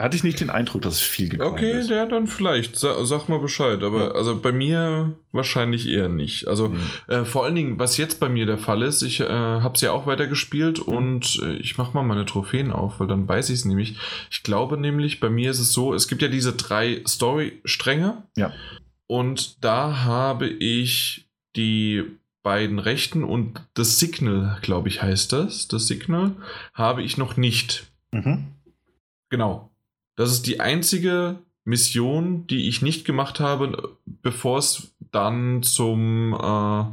Hatte 0.00 0.16
ich 0.16 0.24
nicht 0.24 0.40
den 0.40 0.48
Eindruck, 0.50 0.82
dass 0.82 0.94
es 0.94 1.00
viel 1.00 1.28
gekommen 1.28 1.52
okay, 1.52 1.78
ist. 1.78 1.86
Okay, 1.86 1.94
ja, 1.94 2.06
dann 2.06 2.26
vielleicht. 2.26 2.76
Sa 2.76 3.04
sag 3.04 3.28
mal 3.28 3.38
Bescheid. 3.38 3.82
Aber 3.82 3.98
ja. 3.98 4.10
also 4.12 4.40
bei 4.40 4.50
mir 4.50 5.14
wahrscheinlich 5.30 5.86
eher 5.88 6.08
nicht. 6.08 6.48
Also 6.48 6.70
mhm. 6.70 6.80
äh, 7.08 7.24
vor 7.24 7.44
allen 7.44 7.54
Dingen, 7.54 7.78
was 7.78 7.98
jetzt 7.98 8.18
bei 8.18 8.28
mir 8.30 8.46
der 8.46 8.58
Fall 8.58 8.82
ist, 8.82 9.02
ich 9.02 9.20
äh, 9.20 9.28
habe 9.28 9.74
es 9.74 9.82
ja 9.82 9.92
auch 9.92 10.06
weiter 10.06 10.26
gespielt 10.26 10.86
mhm. 10.86 10.94
und 10.94 11.40
äh, 11.42 11.52
ich 11.56 11.76
mache 11.76 11.94
mal 11.94 12.02
meine 12.02 12.24
Trophäen 12.24 12.72
auf, 12.72 12.98
weil 12.98 13.08
dann 13.08 13.28
weiß 13.28 13.50
ich 13.50 13.56
es 13.56 13.64
nämlich. 13.66 13.98
Ich 14.30 14.42
glaube 14.42 14.78
nämlich, 14.78 15.20
bei 15.20 15.28
mir 15.28 15.50
ist 15.50 15.60
es 15.60 15.72
so, 15.72 15.92
es 15.92 16.08
gibt 16.08 16.22
ja 16.22 16.28
diese 16.28 16.54
drei 16.54 17.02
Story-Stränge. 17.06 18.22
Ja. 18.36 18.52
Und 19.06 19.62
da 19.62 20.04
habe 20.04 20.46
ich 20.48 21.28
die 21.56 22.04
beiden 22.42 22.78
rechten 22.78 23.22
und 23.22 23.60
das 23.74 23.98
Signal, 23.98 24.58
glaube 24.62 24.88
ich, 24.88 25.02
heißt 25.02 25.32
das. 25.32 25.68
Das 25.68 25.86
Signal 25.88 26.36
habe 26.72 27.02
ich 27.02 27.18
noch 27.18 27.36
nicht. 27.36 27.90
Mhm. 28.12 28.46
Genau. 29.28 29.69
Das 30.20 30.32
ist 30.32 30.46
die 30.46 30.60
einzige 30.60 31.38
Mission, 31.64 32.46
die 32.46 32.68
ich 32.68 32.82
nicht 32.82 33.06
gemacht 33.06 33.40
habe, 33.40 33.96
bevor 34.04 34.58
es 34.58 34.94
dann 35.12 35.62
zum, 35.62 36.34
äh, 36.34 36.84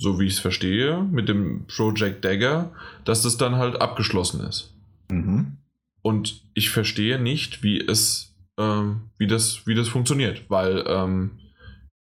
so 0.00 0.20
wie 0.20 0.26
ich 0.26 0.34
es 0.34 0.38
verstehe, 0.38 1.02
mit 1.02 1.28
dem 1.28 1.66
Project 1.66 2.24
Dagger, 2.24 2.72
dass 3.04 3.22
das 3.22 3.36
dann 3.36 3.56
halt 3.56 3.80
abgeschlossen 3.80 4.46
ist. 4.46 4.76
Mhm. 5.10 5.56
Und 6.00 6.40
ich 6.54 6.70
verstehe 6.70 7.18
nicht, 7.18 7.64
wie 7.64 7.80
es, 7.80 8.32
ähm, 8.58 9.10
wie 9.18 9.26
das, 9.26 9.66
wie 9.66 9.74
das 9.74 9.88
funktioniert, 9.88 10.44
weil 10.48 10.84
ähm, 10.86 11.32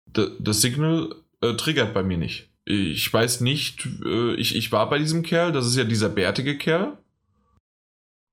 das 0.06 0.61
Signal 0.61 1.16
äh, 1.42 1.56
triggert 1.56 1.95
bei 1.95 2.03
mir 2.03 2.19
nicht. 2.19 2.51
Ich 2.66 3.11
weiß 3.11 3.42
nicht, 3.42 3.88
äh, 4.06 4.35
ich, 4.35 4.56
ich 4.56 4.72
war 4.72 4.88
bei 4.92 5.00
diesem 5.00 5.24
Kerl, 5.24 5.51
das 5.51 5.66
ist 5.66 5.76
ja 5.76 5.85
dieser 5.85 6.10
bärtige 6.10 6.60
Kerl. 6.60 7.00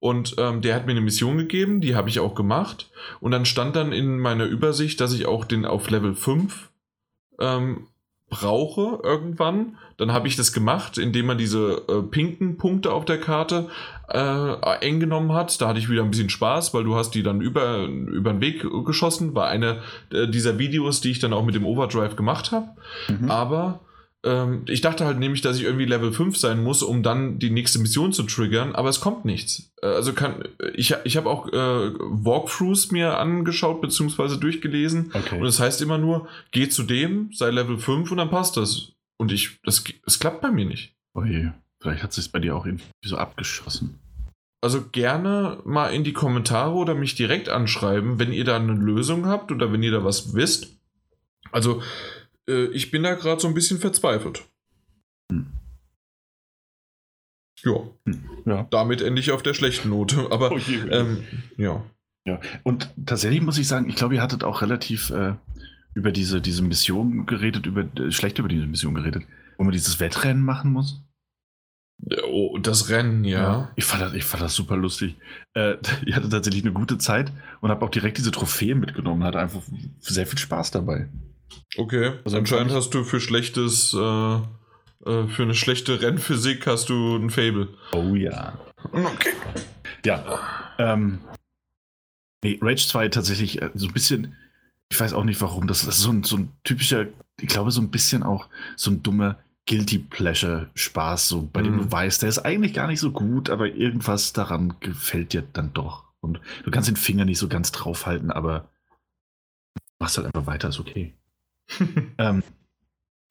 Und 0.01 0.37
ähm, 0.39 0.61
der 0.61 0.75
hat 0.75 0.87
mir 0.87 0.93
eine 0.93 1.01
Mission 1.01 1.39
gegeben, 1.39 1.81
die 1.81 1.97
habe 1.97 2.09
ich 2.09 2.21
auch 2.21 2.35
gemacht. 2.35 2.91
Und 3.21 3.33
dann 3.33 3.45
stand 3.45 3.75
dann 3.75 3.93
in 3.93 4.19
meiner 4.19 4.45
Übersicht, 4.45 5.01
dass 5.01 5.13
ich 5.13 5.27
auch 5.27 5.45
den 5.45 5.65
auf 5.65 5.91
Level 5.91 6.15
5 6.15 6.71
ähm, 7.41 7.89
brauche 8.31 9.01
irgendwann. 9.03 9.77
Dann 9.97 10.13
habe 10.13 10.29
ich 10.29 10.37
das 10.37 10.53
gemacht, 10.53 10.99
indem 10.99 11.27
man 11.27 11.39
diese 11.39 11.83
äh, 11.89 12.03
pinken 12.03 12.59
Punkte 12.59 12.93
auf 12.93 13.05
der 13.05 13.19
Karte 13.19 13.69
äh, 14.09 14.79
eng 14.81 15.01
genommen 15.01 15.33
hat. 15.33 15.61
Da 15.61 15.69
hatte 15.69 15.79
ich 15.79 15.89
wieder 15.89 16.03
ein 16.03 16.11
bisschen 16.11 16.31
Spaß, 16.31 16.75
weil 16.75 16.85
du 16.85 16.95
hast 16.95 17.11
die 17.13 17.23
dann 17.23 17.41
über, 17.41 17.85
über 17.87 18.33
den 18.33 18.41
Weg 18.41 18.65
geschossen. 18.85 19.35
War 19.35 19.49
eine 19.49 19.83
äh, 20.13 20.29
dieser 20.29 20.59
Videos, 20.59 21.01
die 21.01 21.11
ich 21.11 21.19
dann 21.19 21.33
auch 21.33 21.45
mit 21.45 21.55
dem 21.55 21.67
Overdrive 21.67 22.15
gemacht 22.15 22.53
habe. 22.53 22.69
Mhm. 23.09 23.31
Aber 23.31 23.81
ähm, 24.29 24.63
ich 24.67 24.83
dachte 24.83 25.07
halt 25.07 25.19
nämlich, 25.19 25.41
dass 25.41 25.57
ich 25.57 25.63
irgendwie 25.63 25.87
Level 25.87 26.13
5 26.13 26.37
sein 26.37 26.63
muss, 26.63 26.83
um 26.83 27.03
dann 27.03 27.39
die 27.39 27.49
nächste 27.49 27.79
Mission 27.79 28.13
zu 28.13 28.25
triggern, 28.25 28.75
aber 28.75 28.91
es 28.91 29.01
kommt 29.01 29.25
nichts. 29.25 29.73
Äh, 29.81 29.87
also 29.87 30.13
kann 30.13 30.45
ich, 30.75 30.95
ich 31.05 31.17
habe 31.17 31.31
auch 31.31 31.49
äh, 31.49 31.53
Walkthroughs 31.99 32.91
mir 32.91 33.17
angeschaut 33.19 33.81
bzw. 33.81 34.37
durchgelesen 34.37 35.13
okay. 35.15 35.39
und 35.39 35.47
es 35.47 35.57
das 35.57 35.65
heißt 35.65 35.83
immer 35.83 35.97
nur, 35.97 36.29
geh 36.51 36.69
zu 36.69 36.83
dem, 36.83 37.33
sei 37.33 37.51
Level 37.51 37.79
5 37.79 38.11
und 38.11 38.19
dann 38.19 38.31
passt 38.31 38.57
das. 38.57 38.93
Und 39.17 39.33
ich, 39.33 39.59
das, 39.65 39.83
es 40.07 40.19
klappt 40.19 40.43
bei 40.43 40.51
mir 40.51 40.67
nicht. 40.67 40.95
Oje, 41.15 41.55
vielleicht 41.81 42.03
hat 42.03 42.17
es 42.17 42.29
bei 42.29 42.39
dir 42.39 42.55
auch 42.55 42.67
irgendwie 42.67 42.85
so 43.05 43.17
abgeschossen. 43.17 43.99
Also 44.61 44.85
gerne 44.93 45.59
mal 45.65 45.89
in 45.89 46.05
die 46.05 46.13
Kommentare 46.13 46.75
oder 46.75 46.95
mich 46.95 47.15
direkt 47.15 47.49
anschreiben, 47.49 48.19
wenn 48.19 48.33
ihr 48.33 48.45
da 48.45 48.57
eine 48.57 48.73
Lösung 48.73 49.27
habt 49.27 49.53
oder 49.53 49.73
wenn 49.73 49.83
ihr 49.83 49.93
da 49.93 50.05
was 50.05 50.35
wisst. 50.35 50.77
Also 51.51 51.83
äh, 52.49 52.67
ich 52.73 52.91
bin 52.91 53.03
da 53.03 53.15
gerade 53.15 53.41
so 53.41 53.49
ein 53.49 53.55
bisschen 53.55 53.79
verzweifelt. 53.79 54.45
Hm. 55.31 55.47
Ja. 57.65 57.91
Hm. 58.07 58.31
ja. 58.47 58.67
Damit 58.71 59.03
ende 59.03 59.21
ich 59.21 59.31
auf 59.31 59.43
der 59.43 59.55
schlechten 59.55 59.91
Note. 59.91 60.27
Aber 60.31 60.53
oh 60.53 60.61
ähm, 60.91 61.25
ja. 61.57 61.85
Ja, 62.27 62.41
und 62.63 62.93
tatsächlich 63.07 63.41
muss 63.41 63.57
ich 63.57 63.67
sagen, 63.67 63.89
ich 63.89 63.97
glaube, 63.97 64.17
ihr 64.17 64.21
hattet 64.21 64.45
auch 64.45 64.61
relativ 64.61 65.09
äh, 65.11 65.35
über 65.95 66.13
diese, 66.13 66.43
diese 66.43 66.63
Mission 66.63 67.25
geredet, 67.25 67.65
über, 67.65 67.85
äh, 67.99 68.13
schlecht 68.13 68.39
über 68.39 68.49
diese 68.49 68.67
Mission 68.67 68.95
geredet, 68.95 69.25
wo 69.57 69.65
man 69.65 69.73
dieses 69.73 69.99
Wettrennen 69.99 70.43
machen 70.43 70.73
muss. 70.73 71.03
Oh, 72.31 72.59
das 72.59 72.91
Rennen, 72.91 73.25
ja. 73.25 73.41
ja. 73.41 73.73
ich, 73.77 73.85
fand 73.85 74.03
das, 74.03 74.13
ich 74.13 74.25
fand 74.25 74.43
das 74.43 74.55
super 74.55 74.77
lustig. 74.77 75.17
Äh, 75.55 75.77
ich 76.05 76.15
hatte 76.15 76.29
tatsächlich 76.29 76.65
eine 76.65 76.75
gute 76.75 76.99
Zeit 76.99 77.33
und 77.61 77.71
habe 77.71 77.85
auch 77.85 77.91
direkt 77.91 78.19
diese 78.19 78.31
Trophäen 78.31 78.79
mitgenommen. 78.79 79.25
Hatte 79.25 79.41
einfach 79.41 79.63
sehr 79.99 80.27
viel 80.27 80.39
Spaß 80.39 80.71
dabei. 80.71 81.09
Okay, 81.77 82.13
also 82.25 82.37
anscheinend 82.37 82.73
hast 82.73 82.95
du 82.95 83.05
für 83.05 83.21
schlechtes, 83.21 83.95
äh, 83.95 83.99
äh, 84.37 85.29
für 85.29 85.43
eine 85.43 85.55
schlechte 85.55 86.01
Rennphysik 86.01 86.67
hast 86.67 86.89
du 86.89 87.17
ein 87.17 87.31
Fable. 87.31 87.69
Oh 87.93 88.15
ja. 88.15 88.59
Okay. 88.93 89.33
Ja. 90.05 90.41
Ähm, 90.79 91.21
nee, 92.43 92.59
Rage 92.61 92.87
2 92.87 93.09
tatsächlich 93.09 93.63
äh, 93.63 93.71
so 93.75 93.87
ein 93.87 93.93
bisschen, 93.93 94.37
ich 94.91 94.99
weiß 94.99 95.13
auch 95.13 95.25
nicht 95.25 95.41
warum, 95.41 95.67
das 95.67 95.85
ist 95.85 96.01
so 96.01 96.11
ein, 96.11 96.25
so 96.25 96.37
ein 96.37 96.53
typischer, 96.65 97.07
ich 97.41 97.49
glaube 97.49 97.71
so 97.71 97.81
ein 97.81 97.91
bisschen 97.91 98.23
auch 98.23 98.49
so 98.77 98.91
ein 98.91 99.03
dummer 99.03 99.39
Guilty 99.67 99.99
Pleasure 99.99 100.71
Spaß, 100.75 101.29
so 101.29 101.49
bei 101.53 101.61
mhm. 101.61 101.65
dem 101.65 101.79
du 101.79 101.93
weißt, 101.93 102.23
der 102.23 102.31
ist 102.31 102.39
eigentlich 102.39 102.73
gar 102.73 102.87
nicht 102.87 103.01
so 103.01 103.13
gut, 103.13 103.51
aber 103.51 103.67
irgendwas 103.67 104.33
daran 104.33 104.75
gefällt 104.81 105.35
dir 105.35 105.43
dann 105.53 105.73
doch. 105.75 106.05
Und 106.21 106.41
du 106.65 106.71
kannst 106.71 106.89
den 106.89 106.97
Finger 106.97 107.25
nicht 107.25 107.39
so 107.39 107.49
ganz 107.49 107.71
draufhalten, 107.71 108.31
aber 108.31 108.69
machst 109.99 110.17
halt 110.17 110.27
einfach 110.27 110.47
weiter, 110.47 110.69
ist 110.71 110.81
okay. 110.81 111.15
ähm, 112.19 112.43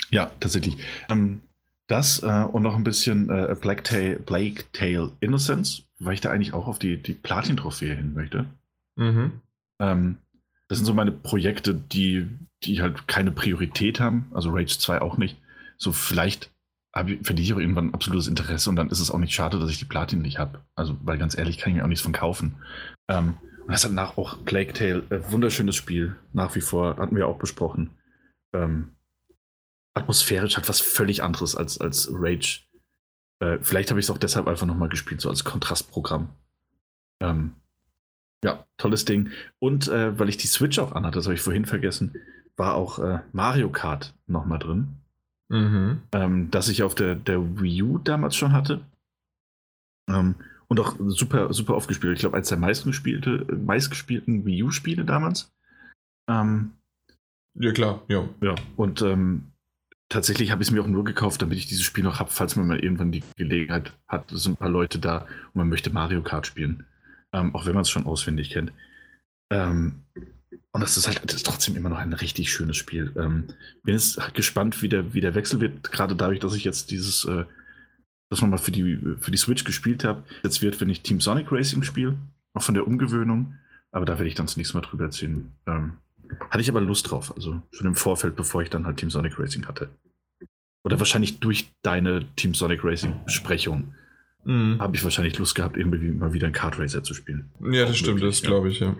ja, 0.09 0.31
tatsächlich. 0.39 0.77
Ähm, 1.09 1.41
das 1.87 2.21
äh, 2.21 2.45
und 2.51 2.63
noch 2.63 2.75
ein 2.75 2.83
bisschen 2.83 3.29
äh, 3.29 3.55
Black 3.59 3.83
Tail, 3.85 4.19
Blake 4.19 4.65
Tail 4.73 5.11
Innocence, 5.21 5.83
weil 5.99 6.13
ich 6.13 6.21
da 6.21 6.31
eigentlich 6.31 6.53
auch 6.53 6.67
auf 6.67 6.79
die, 6.79 6.97
die 6.97 7.13
Platin-Trophäe 7.13 7.95
hin 7.95 8.13
möchte. 8.13 8.45
Mhm. 8.95 9.41
Ähm, 9.79 10.17
das 10.67 10.79
sind 10.79 10.85
so 10.85 10.93
meine 10.93 11.13
Projekte, 11.13 11.73
die, 11.73 12.27
die 12.63 12.81
halt 12.81 13.07
keine 13.07 13.31
Priorität 13.31 14.01
haben, 14.01 14.29
also 14.33 14.49
Rage 14.49 14.77
2 14.77 15.01
auch 15.01 15.17
nicht. 15.17 15.37
So 15.77 15.91
vielleicht 15.91 16.51
verliere 16.91 17.41
ich 17.43 17.53
auch 17.53 17.59
irgendwann 17.59 17.93
absolutes 17.93 18.27
Interesse 18.27 18.71
und 18.71 18.75
dann 18.75 18.89
ist 18.89 18.99
es 18.99 19.11
auch 19.11 19.19
nicht 19.19 19.33
schade, 19.33 19.59
dass 19.59 19.69
ich 19.69 19.77
die 19.77 19.85
Platin 19.85 20.21
nicht 20.23 20.39
habe. 20.39 20.61
Also, 20.75 20.97
weil 21.03 21.19
ganz 21.19 21.37
ehrlich 21.37 21.59
kann 21.59 21.71
ich 21.71 21.77
mir 21.77 21.83
auch 21.83 21.89
nichts 21.89 22.01
von 22.01 22.11
kaufen. 22.11 22.55
Ähm, 23.07 23.35
und 23.65 23.71
das 23.71 23.85
hat 23.85 23.91
nach 23.91 24.17
auch 24.17 24.43
Plague 24.45 24.73
Tale, 24.73 25.03
äh, 25.09 25.31
wunderschönes 25.31 25.75
Spiel, 25.75 26.15
nach 26.33 26.55
wie 26.55 26.61
vor, 26.61 26.97
hatten 26.97 27.15
wir 27.15 27.27
auch 27.27 27.37
besprochen 27.37 27.91
ähm, 28.63 28.95
atmosphärisch 29.93 30.57
hat 30.57 30.69
was 30.69 30.79
völlig 30.79 31.23
anderes 31.23 31.55
als, 31.55 31.79
als 31.79 32.09
Rage. 32.11 32.61
Äh, 33.39 33.59
vielleicht 33.61 33.89
habe 33.89 33.99
ich 33.99 34.05
es 34.05 34.09
auch 34.09 34.17
deshalb 34.17 34.47
einfach 34.47 34.67
nochmal 34.67 34.89
gespielt, 34.89 35.21
so 35.21 35.29
als 35.29 35.43
Kontrastprogramm. 35.43 36.29
Ähm, 37.19 37.53
ja, 38.43 38.65
tolles 38.77 39.05
Ding. 39.05 39.31
Und 39.59 39.87
äh, 39.87 40.17
weil 40.19 40.29
ich 40.29 40.37
die 40.37 40.47
Switch 40.47 40.79
auch 40.79 40.91
anhatte, 40.91 41.17
das 41.17 41.25
habe 41.25 41.35
ich 41.35 41.41
vorhin 41.41 41.65
vergessen, 41.65 42.15
war 42.55 42.75
auch 42.75 42.99
äh, 42.99 43.19
Mario 43.31 43.69
Kart 43.69 44.13
nochmal 44.27 44.59
drin. 44.59 44.97
Mhm. 45.49 46.01
Ähm, 46.11 46.51
das 46.51 46.69
ich 46.69 46.83
auf 46.83 46.95
der, 46.95 47.15
der 47.15 47.59
Wii 47.59 47.83
U 47.83 47.97
damals 47.97 48.35
schon 48.35 48.53
hatte. 48.53 48.81
Ähm, 50.09 50.35
und 50.67 50.79
auch 50.79 50.95
super, 50.99 51.53
super 51.53 51.75
oft 51.75 51.87
gespielt. 51.87 52.13
Ich 52.13 52.19
glaube, 52.19 52.35
als 52.35 52.49
der 52.49 52.57
meistgespielte, 52.57 53.45
meistgespielten 53.55 54.45
Wii 54.45 54.63
U-Spiele 54.63 55.05
damals. 55.05 55.53
Ähm, 56.29 56.73
ja, 57.59 57.71
klar, 57.71 58.03
ja. 58.07 58.27
Ja, 58.41 58.55
und 58.75 59.01
ähm, 59.01 59.51
tatsächlich 60.09 60.51
habe 60.51 60.61
ich 60.61 60.69
es 60.69 60.71
mir 60.71 60.81
auch 60.81 60.87
nur 60.87 61.03
gekauft, 61.03 61.41
damit 61.41 61.57
ich 61.57 61.67
dieses 61.67 61.83
Spiel 61.83 62.03
noch 62.03 62.19
habe, 62.19 62.29
falls 62.31 62.55
man 62.55 62.67
mal 62.67 62.79
irgendwann 62.79 63.11
die 63.11 63.23
Gelegenheit 63.35 63.93
hat. 64.07 64.31
Es 64.31 64.43
sind 64.43 64.53
ein 64.53 64.57
paar 64.57 64.69
Leute 64.69 64.99
da 64.99 65.19
und 65.19 65.55
man 65.55 65.69
möchte 65.69 65.89
Mario 65.89 66.21
Kart 66.21 66.47
spielen. 66.47 66.85
Ähm, 67.33 67.53
auch 67.55 67.65
wenn 67.65 67.73
man 67.73 67.81
es 67.81 67.89
schon 67.89 68.05
auswendig 68.05 68.51
kennt. 68.51 68.71
Ähm, 69.49 70.03
und 70.71 70.81
das 70.81 70.95
ist 70.95 71.07
halt 71.07 71.21
das 71.25 71.35
ist 71.35 71.45
trotzdem 71.45 71.75
immer 71.75 71.89
noch 71.89 71.97
ein 71.97 72.13
richtig 72.13 72.51
schönes 72.51 72.77
Spiel. 72.77 73.11
Ähm, 73.17 73.45
bin 73.83 73.95
jetzt 73.95 74.33
gespannt, 74.33 74.81
wie 74.81 74.89
der, 74.89 75.13
wie 75.13 75.21
der 75.21 75.35
Wechsel 75.35 75.59
wird, 75.59 75.91
gerade 75.91 76.15
dadurch, 76.15 76.39
dass 76.39 76.55
ich 76.55 76.63
jetzt 76.63 76.91
dieses, 76.91 77.25
äh, 77.25 77.45
das 78.29 78.41
nochmal 78.41 78.59
für 78.59 78.71
die, 78.71 78.99
für 79.19 79.31
die 79.31 79.37
Switch 79.37 79.63
gespielt 79.63 80.03
habe. 80.03 80.23
Jetzt 80.43 80.61
wird, 80.61 80.79
wenn 80.79 80.89
ich 80.89 81.01
Team 81.01 81.19
Sonic 81.19 81.51
Racing 81.51 81.83
spiele, 81.83 82.17
auch 82.53 82.61
von 82.61 82.75
der 82.75 82.87
Umgewöhnung. 82.87 83.55
Aber 83.91 84.05
da 84.05 84.13
werde 84.13 84.27
ich 84.27 84.35
dann 84.35 84.45
das 84.45 84.57
nächste 84.57 84.77
Mal 84.77 84.81
drüber 84.81 85.05
erzählen. 85.05 85.51
Ähm, 85.65 85.93
hatte 86.49 86.61
ich 86.61 86.69
aber 86.69 86.81
Lust 86.81 87.09
drauf, 87.09 87.33
also 87.35 87.61
schon 87.71 87.87
im 87.87 87.95
Vorfeld, 87.95 88.35
bevor 88.35 88.61
ich 88.61 88.69
dann 88.69 88.85
halt 88.85 88.97
Team 88.97 89.09
Sonic 89.09 89.39
Racing 89.39 89.67
hatte. 89.67 89.89
Oder 90.83 90.99
wahrscheinlich 90.99 91.39
durch 91.39 91.71
deine 91.81 92.25
Team 92.35 92.53
Sonic 92.53 92.83
Racing 92.83 93.13
Besprechung 93.25 93.93
mhm. 94.47 94.77
habe 94.79 94.95
ich 94.95 95.03
wahrscheinlich 95.03 95.37
Lust 95.37 95.55
gehabt, 95.55 95.77
irgendwie 95.77 96.11
mal 96.11 96.33
wieder 96.33 96.47
ein 96.47 96.53
Kart 96.53 96.79
Racer 96.79 97.03
zu 97.03 97.13
spielen. 97.13 97.49
Ja, 97.61 97.81
das 97.81 97.91
auch 97.91 97.95
stimmt, 97.95 98.15
möglich, 98.15 98.35
das 98.37 98.41
ja. 98.41 98.47
glaube 98.47 98.69
ich, 98.69 98.79
ja. 98.79 98.95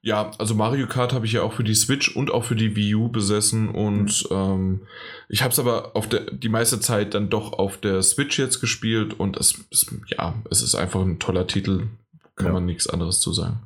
Ja, 0.00 0.30
also 0.38 0.54
Mario 0.54 0.86
Kart 0.86 1.12
habe 1.12 1.26
ich 1.26 1.32
ja 1.32 1.42
auch 1.42 1.52
für 1.52 1.64
die 1.64 1.74
Switch 1.74 2.16
und 2.16 2.30
auch 2.30 2.44
für 2.44 2.56
die 2.56 2.74
Wii 2.74 2.94
U 2.94 3.08
besessen 3.08 3.68
und 3.68 4.30
mhm. 4.30 4.36
ähm, 4.36 4.80
ich 5.28 5.42
habe 5.42 5.52
es 5.52 5.58
aber 5.58 5.94
auf 5.94 6.08
der 6.08 6.30
die 6.30 6.48
meiste 6.48 6.80
Zeit 6.80 7.14
dann 7.14 7.28
doch 7.28 7.52
auf 7.52 7.76
der 7.76 8.02
Switch 8.02 8.38
jetzt 8.38 8.60
gespielt 8.60 9.18
und 9.18 9.36
es, 9.36 9.62
es 9.70 9.94
ja, 10.06 10.34
es 10.50 10.62
ist 10.62 10.74
einfach 10.74 11.02
ein 11.02 11.18
toller 11.18 11.46
Titel, 11.46 11.88
kann 12.34 12.46
ja. 12.48 12.52
man 12.54 12.66
nichts 12.66 12.88
anderes 12.88 13.20
zu 13.20 13.32
sagen. 13.32 13.60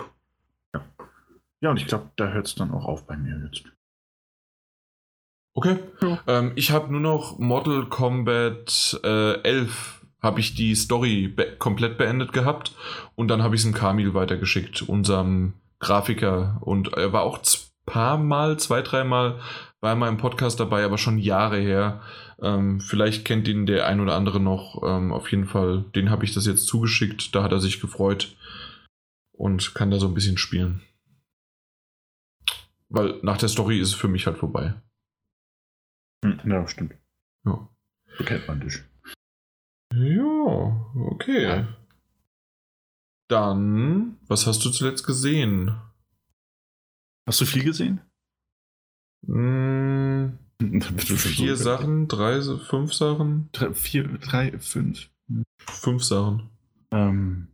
Ja, 1.67 1.71
und 1.71 1.79
ich 1.79 1.89
glaube, 1.89 2.13
da 2.15 2.29
hört 2.29 2.47
es 2.47 2.55
dann 2.55 2.71
auch 2.71 2.85
auf 2.85 3.09
bei 3.09 3.17
mir 3.17 3.43
jetzt. 3.45 3.65
Okay. 5.53 5.81
Ja. 6.01 6.21
Ähm, 6.29 6.53
ich 6.55 6.71
habe 6.71 6.93
nur 6.93 7.01
noch 7.01 7.41
Mortal 7.41 7.87
Kombat 7.87 9.01
äh, 9.03 9.43
11 9.43 10.07
habe 10.23 10.39
ich 10.39 10.55
die 10.55 10.77
Story 10.77 11.27
be 11.27 11.57
komplett 11.59 11.99
beendet 11.99 12.33
gehabt 12.33 12.71
und 13.17 13.27
dann 13.27 13.43
habe 13.43 13.57
ich 13.57 13.63
es 13.63 13.65
dem 13.65 13.75
Kamil 13.75 14.15
weitergeschickt, 14.15 14.83
unserem 14.83 15.55
Grafiker. 15.81 16.59
Und 16.61 16.93
er 16.93 17.13
war 17.13 17.23
auch 17.23 17.39
ein 17.39 17.59
paar 17.85 18.17
Mal, 18.17 18.61
zwei, 18.61 18.81
dreimal, 18.81 19.41
war 19.81 19.91
er 19.91 19.97
mal 19.97 20.09
im 20.09 20.19
Podcast 20.19 20.61
dabei, 20.61 20.85
aber 20.85 20.99
schon 20.99 21.19
Jahre 21.19 21.59
her. 21.59 22.01
Ähm, 22.41 22.79
vielleicht 22.79 23.25
kennt 23.25 23.49
ihn 23.49 23.67
der 23.67 23.89
ein 23.89 23.99
oder 23.99 24.15
andere 24.15 24.39
noch. 24.39 24.85
Ähm, 24.87 25.13
auf 25.13 25.33
jeden 25.33 25.47
Fall, 25.47 25.85
den 25.97 26.11
habe 26.11 26.25
ich 26.25 26.33
das 26.33 26.47
jetzt 26.47 26.69
zugeschickt. 26.69 27.35
Da 27.35 27.43
hat 27.43 27.51
er 27.51 27.59
sich 27.59 27.81
gefreut 27.81 28.37
und 29.33 29.75
kann 29.75 29.91
da 29.91 29.99
so 29.99 30.07
ein 30.07 30.15
bisschen 30.15 30.39
spielen. 30.39 30.83
Weil 32.89 33.19
nach 33.23 33.39
der 33.39 33.49
Story 33.49 33.81
ist 33.81 33.89
es 33.89 33.95
für 33.95 34.09
mich 34.09 34.27
halt 34.27 34.39
vorbei. 34.39 34.75
Hm, 36.25 36.41
ja, 36.45 36.67
stimmt. 36.69 36.95
Ja. 37.45 37.69
So 38.17 38.25
kennt 38.25 38.47
man 38.49 38.61
dich. 38.61 38.83
Ja, 39.93 40.93
okay. 40.95 41.67
Dann, 43.29 44.19
was 44.29 44.47
hast 44.47 44.65
du 44.65 44.71
zuletzt 44.71 45.05
gesehen? 45.07 45.77
Hast 47.27 47.41
du 47.41 47.45
viel 47.45 47.65
gesehen? 47.65 48.01
Hm, 49.27 50.39
Vier 50.99 51.57
Sachen, 51.57 52.09
drei, 52.09 52.41
fünf 52.41 52.95
Sachen? 52.95 53.49
Drei, 53.53 53.75
vier, 53.75 54.05
drei, 54.19 54.59
fünf. 54.59 55.11
Fünf 55.59 56.05
Sachen. 56.05 56.49
Ähm, 56.91 57.49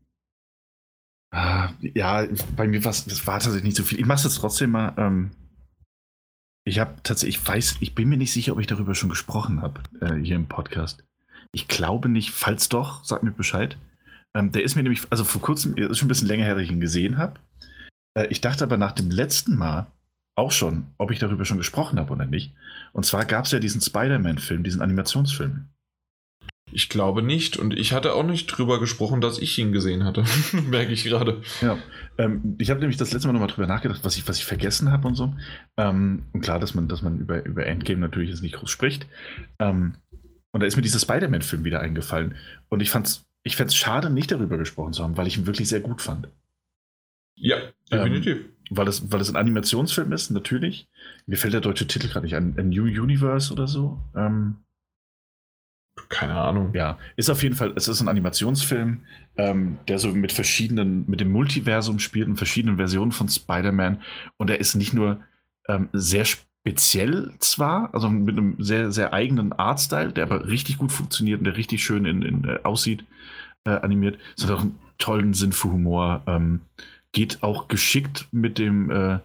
ja, 1.33 2.27
bei 2.57 2.69
mir 2.69 2.85
war 2.85 2.93
war 2.93 3.39
tatsächlich 3.39 3.65
nicht 3.65 3.77
so 3.77 3.85
viel. 3.85 3.99
Ich 3.99 4.07
mache 4.07 4.19
es 4.19 4.25
jetzt 4.25 4.37
trotzdem 4.37 4.71
mal. 4.71 4.93
Ähm, 4.99 5.31
ich 6.65 6.79
habe 6.79 6.95
tatsächlich, 7.03 7.37
ich 7.37 7.49
weiß, 7.49 7.77
ich 7.81 7.95
bin 7.95 8.09
mir 8.09 8.19
nicht 8.19 8.33
sicher, 8.33 8.53
ob 8.53 8.61
ich 8.61 8.67
darüber 8.67 8.95
schon 8.95 9.09
gesprochen 9.09 9.63
habe 9.63 9.81
äh, 10.01 10.15
hier 10.15 10.37
im 10.37 10.47
Podcast. 10.47 11.05
Ich 11.53 11.69
glaube 11.69 12.09
nicht, 12.09 12.31
falls 12.31 12.69
doch, 12.69 13.05
sag 13.05 13.23
mir 13.23 13.33
Bescheid. 13.33 13.77
Ähm, 14.35 14.53
der 14.53 14.63
ist 14.63 14.77
mir 14.77 14.83
nämlich, 14.83 15.03
also 15.11 15.25
vor 15.25 15.43
kurzem, 15.43 15.77
ist 15.77 15.99
schon 15.99 16.07
ein 16.07 16.09
bisschen 16.09 16.29
länger 16.29 16.45
her, 16.45 16.55
dass 16.55 16.65
ich 16.65 16.71
ihn 16.71 16.81
gesehen 16.81 17.19
habe. 17.19 17.41
Äh, 18.15 18.27
ich 18.29 18.41
dachte 18.41 18.65
aber 18.65 18.77
nach 18.77 18.93
dem 18.93 19.11
letzten 19.11 19.57
Mal 19.57 19.87
auch 20.35 20.53
schon, 20.53 20.87
ob 20.99 21.11
ich 21.11 21.19
darüber 21.19 21.45
schon 21.45 21.59
gesprochen 21.59 21.99
habe 21.99 22.13
oder 22.13 22.27
nicht. 22.27 22.55
Und 22.93 23.05
zwar 23.05 23.25
gab 23.25 23.45
es 23.45 23.51
ja 23.51 23.59
diesen 23.59 23.81
Spider-Man-Film, 23.81 24.63
diesen 24.63 24.83
Animationsfilm. 24.83 25.69
Ich 26.73 26.89
glaube 26.89 27.23
nicht. 27.23 27.57
Und 27.57 27.79
ich 27.79 27.93
hatte 27.93 28.15
auch 28.15 28.23
nicht 28.23 28.47
drüber 28.47 28.81
gesprochen, 28.81 29.21
dass 29.21 29.39
ich 29.39 29.59
ihn 29.59 29.73
gesehen 29.73 30.05
hatte. 30.05 30.25
Merke 30.69 30.93
ich 30.93 31.05
gerade. 31.05 31.43
Ja, 31.61 31.79
ähm, 32.19 32.57
ich 32.59 32.71
habe 32.71 32.81
nämlich 32.81 32.97
das 32.97 33.13
letzte 33.13 33.29
Mal 33.29 33.35
nochmal 33.35 33.49
drüber 33.49 33.67
nachgedacht, 33.67 34.01
was 34.05 34.17
ich, 34.17 34.27
was 34.27 34.39
ich 34.39 34.45
vergessen 34.45 34.91
habe 34.91 35.07
und 35.09 35.15
so. 35.15 35.35
Ähm, 35.77 36.25
und 36.33 36.41
klar, 36.41 36.59
dass 36.59 36.75
man, 36.75 36.89
dass 36.89 37.03
man 37.03 37.19
über, 37.21 37.45
über 37.45 37.67
Endgame 37.67 38.01
natürlich 38.01 38.31
jetzt 38.31 38.43
nicht 38.43 38.55
groß 38.55 38.71
spricht. 38.71 39.07
Ähm, 39.59 39.95
und 40.53 40.61
da 40.61 40.67
ist 40.67 40.77
mir 40.77 40.83
dieser 40.83 40.99
Spider-Man-Film 40.99 41.65
wieder 41.65 41.81
eingefallen. 41.81 42.37
Und 42.69 42.81
ich 42.81 42.91
fand's, 42.91 43.25
ich 43.43 43.57
fände 43.57 43.69
es 43.69 43.77
schade, 43.77 44.11
nicht 44.11 44.31
darüber 44.31 44.59
gesprochen 44.59 44.93
zu 44.93 45.03
haben, 45.03 45.17
weil 45.17 45.27
ich 45.27 45.37
ihn 45.37 45.47
wirklich 45.47 45.69
sehr 45.69 45.81
gut 45.81 46.01
fand. 46.01 46.29
Ja, 47.35 47.57
definitiv. 47.91 48.37
Ähm, 48.37 48.45
weil, 48.71 48.89
es, 48.89 49.11
weil 49.11 49.21
es 49.21 49.29
ein 49.29 49.37
Animationsfilm 49.37 50.13
ist, 50.13 50.31
natürlich. 50.31 50.89
Mir 51.27 51.37
fällt 51.37 51.55
der 51.55 51.61
deutsche 51.61 51.87
Titel 51.87 52.09
gerade 52.09 52.25
nicht 52.25 52.37
an. 52.37 52.55
A 52.59 52.63
New 52.63 52.85
Universe 52.85 53.53
oder 53.53 53.67
so. 53.67 54.01
Ähm, 54.15 54.57
Keine 56.09 56.35
Ahnung. 56.35 56.73
ja, 56.75 56.99
ist 57.17 57.31
auf 57.31 57.43
jeden 57.43 57.55
Fall, 57.55 57.73
es 57.77 57.89
ist 57.89 58.01
ein 58.01 58.09
Animationsfilm, 58.09 59.03
ähm, 59.37 59.79
der 59.89 59.99
so 59.99 60.09
mit 60.09 60.33
verschiedenen, 60.33 61.05
mit 61.09 61.21
dem 61.21 61.31
Multiversum 61.31 61.99
spielt 61.99 62.29
und 62.29 62.37
verschiedenen 62.37 62.77
Versionen 62.77 63.13
von 63.13 63.29
Spider-Man. 63.29 64.01
Und 64.37 64.51
er 64.51 64.59
ist 64.59 64.75
nicht 64.75 64.95
nur 64.95 65.21
ähm, 65.69 65.89
sehr 65.93 66.25
speziell 66.25 67.33
zwar, 67.39 67.93
also 67.95 68.09
mit 68.09 68.37
einem 68.37 68.57
sehr, 68.59 68.93
sehr 68.93 69.13
eigenen 69.13 69.53
Artstyle, 69.53 70.13
der 70.13 70.25
aber 70.25 70.47
richtig 70.49 70.79
gut 70.79 70.93
funktioniert 70.93 71.39
und 71.41 71.45
der 71.45 71.57
richtig 71.57 71.85
schön 71.85 72.05
in, 72.05 72.23
in, 72.23 72.45
äh, 72.45 72.61
aussieht, 72.63 73.05
äh, 73.65 73.71
animiert, 73.71 74.19
sondern 74.37 74.57
auch 74.57 74.63
einen 74.63 74.79
tollen 74.99 75.35
Sinn 75.35 75.53
für 75.53 75.73
Humor. 75.73 76.23
Ähm, 76.27 76.61
geht 77.13 77.43
auch 77.43 77.69
geschickt 77.69 78.29
mit 78.33 78.59
dem, 78.59 78.91
äh, 78.91 79.19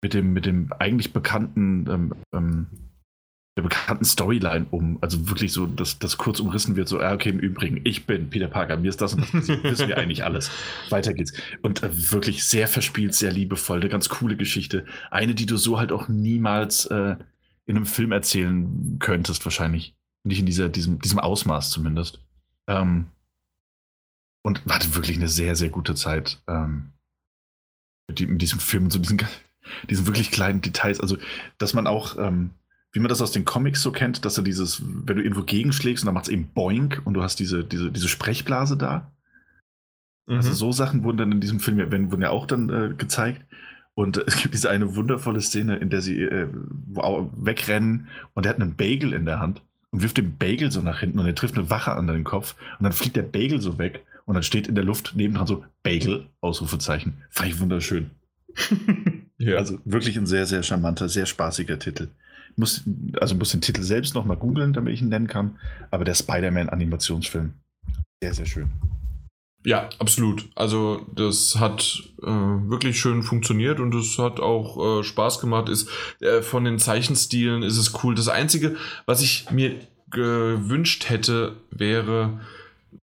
mit 0.00 0.14
dem, 0.14 0.32
mit 0.32 0.46
dem 0.46 0.72
eigentlich 0.78 1.12
bekannten, 1.12 1.86
ähm, 1.90 2.14
ähm, 2.32 2.66
der 3.58 3.62
bekannten 3.62 4.04
Storyline 4.04 4.66
um. 4.70 4.98
Also 5.00 5.28
wirklich 5.28 5.52
so, 5.52 5.66
dass 5.66 5.98
das 5.98 6.16
kurz 6.16 6.38
umrissen 6.38 6.76
wird, 6.76 6.86
so, 6.86 7.00
ja, 7.00 7.12
okay, 7.12 7.30
im 7.30 7.40
Übrigen, 7.40 7.80
ich 7.82 8.06
bin 8.06 8.30
Peter 8.30 8.46
Parker, 8.46 8.76
mir 8.76 8.88
ist 8.88 9.00
das 9.00 9.14
und 9.14 9.22
das 9.22 9.32
passiert, 9.32 9.64
wissen 9.64 9.88
wir 9.88 9.98
eigentlich 9.98 10.24
alles. 10.24 10.50
Weiter 10.90 11.12
geht's. 11.12 11.32
Und 11.60 11.82
äh, 11.82 12.12
wirklich 12.12 12.44
sehr 12.44 12.68
verspielt, 12.68 13.14
sehr 13.14 13.32
liebevoll, 13.32 13.80
eine 13.80 13.88
ganz 13.88 14.08
coole 14.08 14.36
Geschichte. 14.36 14.86
Eine, 15.10 15.34
die 15.34 15.46
du 15.46 15.56
so 15.56 15.76
halt 15.76 15.90
auch 15.90 16.06
niemals 16.06 16.86
äh, 16.86 17.16
in 17.66 17.76
einem 17.76 17.86
Film 17.86 18.12
erzählen 18.12 18.98
könntest, 19.00 19.44
wahrscheinlich. 19.44 19.96
Nicht 20.22 20.38
in 20.38 20.46
dieser, 20.46 20.68
diesem, 20.68 21.00
diesem 21.00 21.18
Ausmaß 21.18 21.70
zumindest. 21.70 22.20
Ähm, 22.68 23.06
und 24.42 24.64
hatte 24.66 24.94
wirklich 24.94 25.16
eine 25.16 25.28
sehr, 25.28 25.56
sehr 25.56 25.68
gute 25.68 25.96
Zeit. 25.96 26.40
Ähm, 26.46 26.92
mit, 28.06 28.20
die, 28.20 28.26
mit 28.26 28.40
diesem 28.40 28.60
Film 28.60 28.84
und 28.84 28.92
so 28.92 29.00
diesen, 29.00 29.20
diesen 29.90 30.06
wirklich 30.06 30.30
kleinen 30.30 30.60
Details. 30.60 31.00
Also, 31.00 31.18
dass 31.58 31.74
man 31.74 31.88
auch, 31.88 32.16
ähm, 32.18 32.50
wie 32.98 33.00
man 33.00 33.08
das 33.10 33.22
aus 33.22 33.30
den 33.30 33.44
Comics 33.44 33.80
so 33.80 33.92
kennt, 33.92 34.24
dass 34.24 34.34
du 34.34 34.42
dieses, 34.42 34.82
wenn 34.84 35.16
du 35.16 35.22
irgendwo 35.22 35.44
gegenschlägst 35.44 36.02
und 36.02 36.06
dann 36.06 36.14
macht 36.14 36.26
es 36.26 36.32
eben 36.32 36.48
Boink 36.48 37.00
und 37.04 37.14
du 37.14 37.22
hast 37.22 37.38
diese, 37.38 37.62
diese, 37.62 37.92
diese 37.92 38.08
Sprechblase 38.08 38.76
da. 38.76 39.12
Also 40.26 40.50
Mhm. 40.50 40.54
so 40.54 40.72
Sachen 40.72 41.04
wurden 41.04 41.16
dann 41.16 41.30
in 41.30 41.40
diesem 41.40 41.60
Film 41.60 41.78
ja, 41.78 41.86
wurden 41.90 42.22
ja 42.22 42.30
auch 42.30 42.46
dann 42.46 42.68
äh, 42.70 42.94
gezeigt. 42.98 43.42
Und 43.94 44.16
es 44.26 44.42
gibt 44.42 44.52
diese 44.52 44.68
eine 44.68 44.96
wundervolle 44.96 45.40
Szene, 45.40 45.76
in 45.76 45.90
der 45.90 46.02
sie 46.02 46.22
äh, 46.22 46.48
wegrennen 46.92 48.08
und 48.34 48.46
er 48.46 48.50
hat 48.50 48.60
einen 48.60 48.74
Bagel 48.74 49.12
in 49.12 49.26
der 49.26 49.38
Hand 49.38 49.62
und 49.90 50.02
wirft 50.02 50.18
den 50.18 50.36
Bagel 50.36 50.72
so 50.72 50.82
nach 50.82 50.98
hinten 50.98 51.20
und 51.20 51.26
er 51.26 51.36
trifft 51.36 51.56
eine 51.56 51.70
Wache 51.70 51.92
an 51.92 52.08
den 52.08 52.24
Kopf 52.24 52.56
und 52.80 52.84
dann 52.84 52.92
fliegt 52.92 53.14
der 53.14 53.22
Bagel 53.22 53.60
so 53.60 53.78
weg 53.78 54.04
und 54.26 54.34
dann 54.34 54.42
steht 54.42 54.66
in 54.66 54.74
der 54.74 54.84
Luft 54.84 55.14
nebendran 55.14 55.46
so 55.46 55.64
Bagel, 55.84 56.26
Ausrufezeichen. 56.40 57.22
Fand 57.30 57.48
ich 57.50 57.60
wunderschön. 57.60 58.10
ja. 59.38 59.56
Also 59.56 59.78
wirklich 59.84 60.18
ein 60.18 60.26
sehr, 60.26 60.46
sehr 60.46 60.64
charmanter, 60.64 61.08
sehr 61.08 61.26
spaßiger 61.26 61.78
Titel. 61.78 62.08
Muss, 62.58 62.82
also 63.20 63.34
muss 63.34 63.52
den 63.52 63.60
Titel 63.60 63.82
selbst 63.82 64.14
nochmal 64.14 64.36
googeln, 64.36 64.72
damit 64.72 64.94
ich 64.94 65.02
ihn 65.02 65.08
nennen 65.08 65.28
kann. 65.28 65.58
Aber 65.90 66.04
der 66.04 66.14
Spider-Man-Animationsfilm, 66.14 67.54
sehr, 68.20 68.34
sehr 68.34 68.46
schön. 68.46 68.70
Ja, 69.64 69.88
absolut. 69.98 70.48
Also 70.54 71.06
das 71.14 71.56
hat 71.56 72.02
äh, 72.22 72.26
wirklich 72.26 72.98
schön 73.00 73.22
funktioniert 73.22 73.80
und 73.80 73.94
es 73.94 74.18
hat 74.18 74.40
auch 74.40 75.00
äh, 75.00 75.04
Spaß 75.04 75.40
gemacht. 75.40 75.68
Ist 75.68 75.88
äh, 76.20 76.42
von 76.42 76.64
den 76.64 76.78
Zeichenstilen 76.78 77.62
ist 77.62 77.76
es 77.76 78.02
cool. 78.02 78.14
Das 78.14 78.28
Einzige, 78.28 78.76
was 79.06 79.20
ich 79.20 79.50
mir 79.50 79.74
gewünscht 80.10 81.10
hätte, 81.10 81.56
wäre, 81.70 82.40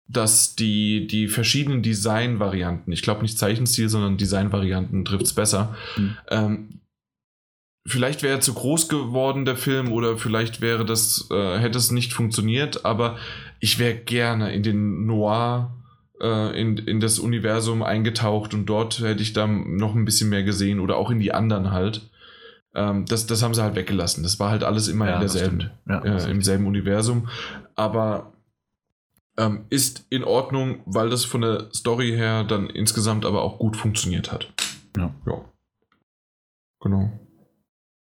dass 0.09 0.57
die, 0.57 1.07
die 1.07 1.29
verschiedenen 1.29 1.83
Design-Varianten, 1.83 2.91
ich 2.91 3.03
glaube 3.03 3.23
nicht 3.23 3.39
Zeichenstil, 3.39 3.89
sondern 3.89 4.17
Design-Varianten 4.17 5.05
trifft 5.05 5.23
es 5.25 5.33
besser. 5.33 5.77
Mhm. 5.97 6.17
Ähm, 6.31 6.69
vielleicht 7.87 8.23
wäre 8.23 8.37
er 8.37 8.41
zu 8.41 8.55
groß 8.55 8.89
geworden, 8.89 9.45
der 9.45 9.57
Film, 9.57 9.93
oder 9.93 10.17
vielleicht 10.17 10.61
wäre 10.61 10.85
das, 10.85 11.29
äh, 11.31 11.59
hätte 11.59 11.79
es 11.79 11.91
nicht 11.91 12.13
funktioniert, 12.13 12.85
aber 12.85 13.17
ich 13.59 13.79
wäre 13.79 13.95
gerne 13.95 14.53
in 14.53 14.63
den 14.63 15.07
Noir 15.07 15.75
äh, 16.21 16.61
in, 16.61 16.77
in 16.79 17.01
das 17.01 17.19
Universum 17.19 17.83
eingetaucht 17.83 18.55
und 18.55 18.67
dort 18.67 19.01
hätte 19.01 19.23
ich 19.23 19.33
dann 19.33 19.77
noch 19.77 19.95
ein 19.95 20.05
bisschen 20.05 20.29
mehr 20.29 20.43
gesehen 20.43 20.81
oder 20.81 20.97
auch 20.97 21.11
in 21.11 21.21
die 21.21 21.33
anderen 21.33 21.71
halt. 21.71 22.11
Ähm, 22.75 23.05
das, 23.07 23.27
das 23.27 23.43
haben 23.43 23.55
sie 23.55 23.63
halt 23.63 23.75
weggelassen. 23.75 24.23
Das 24.23 24.39
war 24.39 24.51
halt 24.51 24.63
alles 24.63 24.89
immer 24.89 25.07
in 25.07 25.21
das 25.21 25.33
derselben. 25.33 25.71
Ja, 25.89 26.03
äh, 26.05 26.31
im 26.31 26.43
selben 26.43 26.67
Universum. 26.67 27.29
Aber 27.75 28.33
ähm, 29.37 29.65
ist 29.71 30.07
in 30.11 30.23
Ordnung, 30.23 30.83
weil 30.87 31.11
das 31.11 31.25
von 31.25 31.41
der 31.41 31.69
Story 31.75 32.11
her 32.11 32.45
dann 32.45 32.69
insgesamt 32.69 33.25
aber 33.25 33.43
auch 33.43 33.59
gut 33.59 33.77
funktioniert 33.77 34.31
hat. 34.31 34.53
Ja. 34.97 35.13
Ja. 35.27 35.45
Genau. 36.81 37.11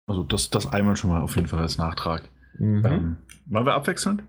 Also 0.07 0.23
das, 0.23 0.49
das 0.49 0.67
einmal 0.71 0.95
schon 0.95 1.09
mal 1.09 1.21
auf 1.21 1.35
jeden 1.35 1.47
Fall 1.47 1.59
als 1.59 1.77
Nachtrag. 1.77 2.29
Mhm. 2.57 2.85
Ähm, 2.85 3.17
wollen 3.45 3.65
wir 3.65 3.73
abwechselnd? 3.75 4.23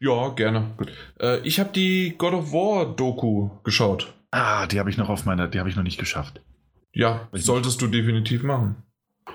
Ja, 0.00 0.28
gerne. 0.30 0.70
Äh, 1.20 1.40
ich 1.46 1.58
habe 1.58 1.70
die 1.72 2.14
God 2.18 2.34
of 2.34 2.52
War 2.52 2.94
Doku 2.94 3.50
geschaut. 3.64 4.12
Ah, 4.30 4.66
die 4.66 4.78
habe 4.78 4.90
ich 4.90 4.98
noch 4.98 5.08
auf 5.08 5.24
meiner, 5.24 5.48
die 5.48 5.58
habe 5.58 5.68
ich 5.68 5.76
noch 5.76 5.82
nicht 5.82 5.98
geschafft. 5.98 6.40
Ja, 6.92 7.28
Ich- 7.32 7.44
solltest 7.44 7.80
du 7.80 7.86
definitiv 7.86 8.42
machen. 8.42 8.76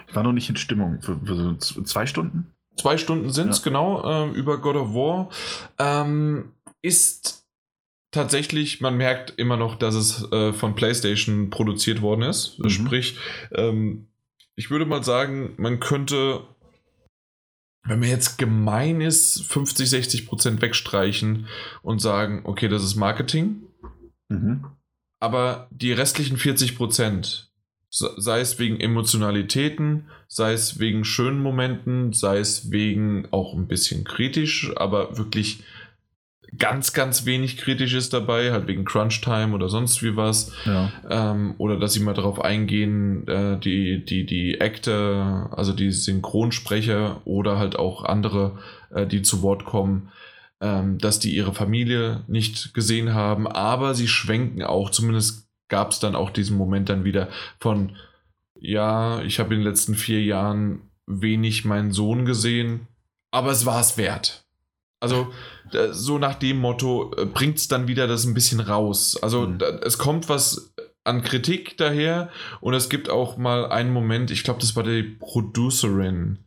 Ich 0.08 0.16
war 0.16 0.24
noch 0.24 0.34
nicht 0.34 0.50
in 0.50 0.56
Stimmung. 0.58 1.02
Für, 1.02 1.19
für 1.24 1.36
so 1.36 1.53
zwei 1.56 2.06
Stunden? 2.06 2.53
Zwei 2.80 2.98
Stunden 2.98 3.32
sind 3.32 3.50
es, 3.50 3.58
Ja. 3.60 3.64
genau, 3.64 4.03
ähm, 4.06 4.34
über 4.36 4.60
God 4.60 4.76
of 4.76 4.94
War. 4.94 5.30
Ähm, 5.80 6.52
ist 6.84 7.48
tatsächlich, 8.11 8.80
man 8.82 8.95
merkt 8.98 9.34
immer 9.38 9.58
noch, 9.58 9.76
dass 9.76 9.95
es 9.95 10.32
äh, 10.32 10.53
von 10.53 10.76
PlayStation 10.76 11.50
produziert 11.50 12.02
worden 12.02 12.22
ist. 12.22 12.60
Mhm. 12.60 12.69
Sprich, 12.69 13.18
ähm, 13.52 14.08
ich 14.58 14.72
würde 14.72 14.86
mal 14.86 15.03
sagen, 15.03 15.53
man 15.58 15.80
könnte, 15.80 16.44
wenn 17.86 18.00
man 18.00 18.10
jetzt 18.10 18.38
gemein 18.38 19.02
ist, 19.02 19.44
50, 19.44 19.90
60 19.90 20.27
Prozent 20.27 20.61
wegstreichen 20.61 21.48
und 21.84 22.00
sagen, 22.02 22.42
okay, 22.44 22.68
das 22.68 22.84
ist 22.84 22.95
Marketing. 22.95 23.61
Mhm. 24.30 24.66
Aber 25.19 25.68
die 25.72 25.94
restlichen 25.94 26.38
40 26.38 26.76
Prozent, 26.76 27.52
sei 27.90 28.40
es 28.40 28.60
wegen 28.60 28.80
Emotionalitäten, 28.80 30.10
sei 30.27 30.53
es 30.53 30.80
wegen 30.80 31.06
schönen 31.06 31.42
Momenten, 31.42 32.11
sei 32.14 32.40
es 32.40 32.72
wegen 32.72 33.27
auch 33.32 33.53
ein 33.53 33.68
bisschen 33.68 34.03
kritisch, 34.03 34.72
aber 34.76 35.18
wirklich 35.18 35.64
ganz, 36.58 36.93
ganz 36.93 37.26
wenig 37.26 37.58
Kritisches 37.58 38.09
dabei, 38.09 38.51
halt 38.51 38.67
wegen 38.67 38.85
Crunch 38.85 39.22
Time 39.22 39.53
oder 39.53 39.69
sonst 39.69 40.01
wie 40.01 40.16
was. 40.16 40.51
Ja. 40.66 40.92
Ähm, 41.09 41.56
oder 41.58 41.77
dass 41.77 41.93
sie 41.93 42.00
mal 42.00 42.14
darauf 42.14 42.42
eingehen, 42.42 43.27
äh, 43.27 43.59
die, 43.59 44.03
die, 44.03 44.26
die 44.26 44.61
Actor, 44.61 45.51
also 45.56 45.74
die 45.74 45.92
Synchronsprecher 45.92 47.22
oder 47.26 47.58
halt 47.58 47.76
auch 47.77 48.03
andere, 48.03 48.59
äh, 48.92 49.06
die 49.06 49.22
zu 49.22 49.42
Wort 49.42 49.66
kommen, 49.66 50.11
ähm, 50.61 50.98
dass 50.98 51.19
die 51.19 51.35
ihre 51.35 51.53
Familie 51.53 52.24
nicht 52.27 52.74
gesehen 52.74 53.14
haben, 53.14 53.48
aber 53.48 53.93
sie 53.93 54.08
schwenken 54.08 54.64
auch, 54.64 54.90
zumindest 54.90 55.48
gab 55.67 55.92
es 55.92 56.00
dann 56.00 56.16
auch 56.16 56.30
diesen 56.30 56.58
Moment 56.58 56.90
dann 56.90 57.03
wieder 57.03 57.27
von, 57.59 57.95
ja, 58.59 59.22
ich 59.22 59.40
habe 59.40 59.53
in 59.53 59.59
den 59.59 59.67
letzten 59.67 59.95
vier 59.95 60.24
Jahren 60.24 60.82
wenig 61.06 61.66
meinen 61.66 61.92
Sohn 61.92 62.26
gesehen, 62.26 62.88
aber 63.32 63.51
es 63.51 63.66
war 63.66 63.80
es 63.80 63.98
wert. 63.98 64.47
Also 65.00 65.27
so 65.92 66.17
nach 66.17 66.35
dem 66.35 66.58
Motto 66.58 67.14
äh, 67.17 67.26
bringt 67.26 67.58
es 67.58 67.67
dann 67.67 67.88
wieder 67.88 68.08
das 68.08 68.26
ein 68.26 68.34
bisschen 68.34 68.59
raus. 68.59 69.17
Also 69.22 69.48
Mhm. 69.48 69.59
es 69.84 69.98
kommt 69.98 70.30
was 70.30 70.74
an 71.03 71.22
Kritik 71.24 71.77
daher 71.77 72.30
und 72.61 72.74
es 72.74 72.90
gibt 72.90 73.09
auch 73.09 73.38
mal 73.38 73.66
einen 73.67 73.93
Moment, 73.93 74.32
ich 74.32 74.43
glaube, 74.43 74.59
das 74.59 74.76
war 74.76 74.84
die 74.84 75.03
Producerin. 75.03 76.40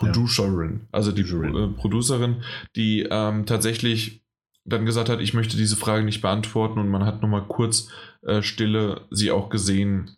Ja. 0.00 0.08
Producerin, 0.08 0.86
also 0.92 1.10
die 1.12 1.22
Producerin. 1.24 1.56
äh, 1.56 1.74
Producerin, 1.74 2.42
die 2.76 3.06
ähm, 3.10 3.46
tatsächlich 3.46 4.22
dann 4.64 4.84
gesagt 4.84 5.08
hat, 5.08 5.20
ich 5.20 5.32
möchte 5.32 5.56
diese 5.56 5.76
Frage 5.76 6.04
nicht 6.04 6.20
beantworten 6.22 6.78
und 6.78 6.88
man 6.88 7.06
hat 7.06 7.22
nochmal 7.22 7.46
kurz 7.48 7.88
äh, 8.22 8.42
Stille 8.42 9.02
sie 9.10 9.30
auch 9.30 9.48
gesehen, 9.48 10.16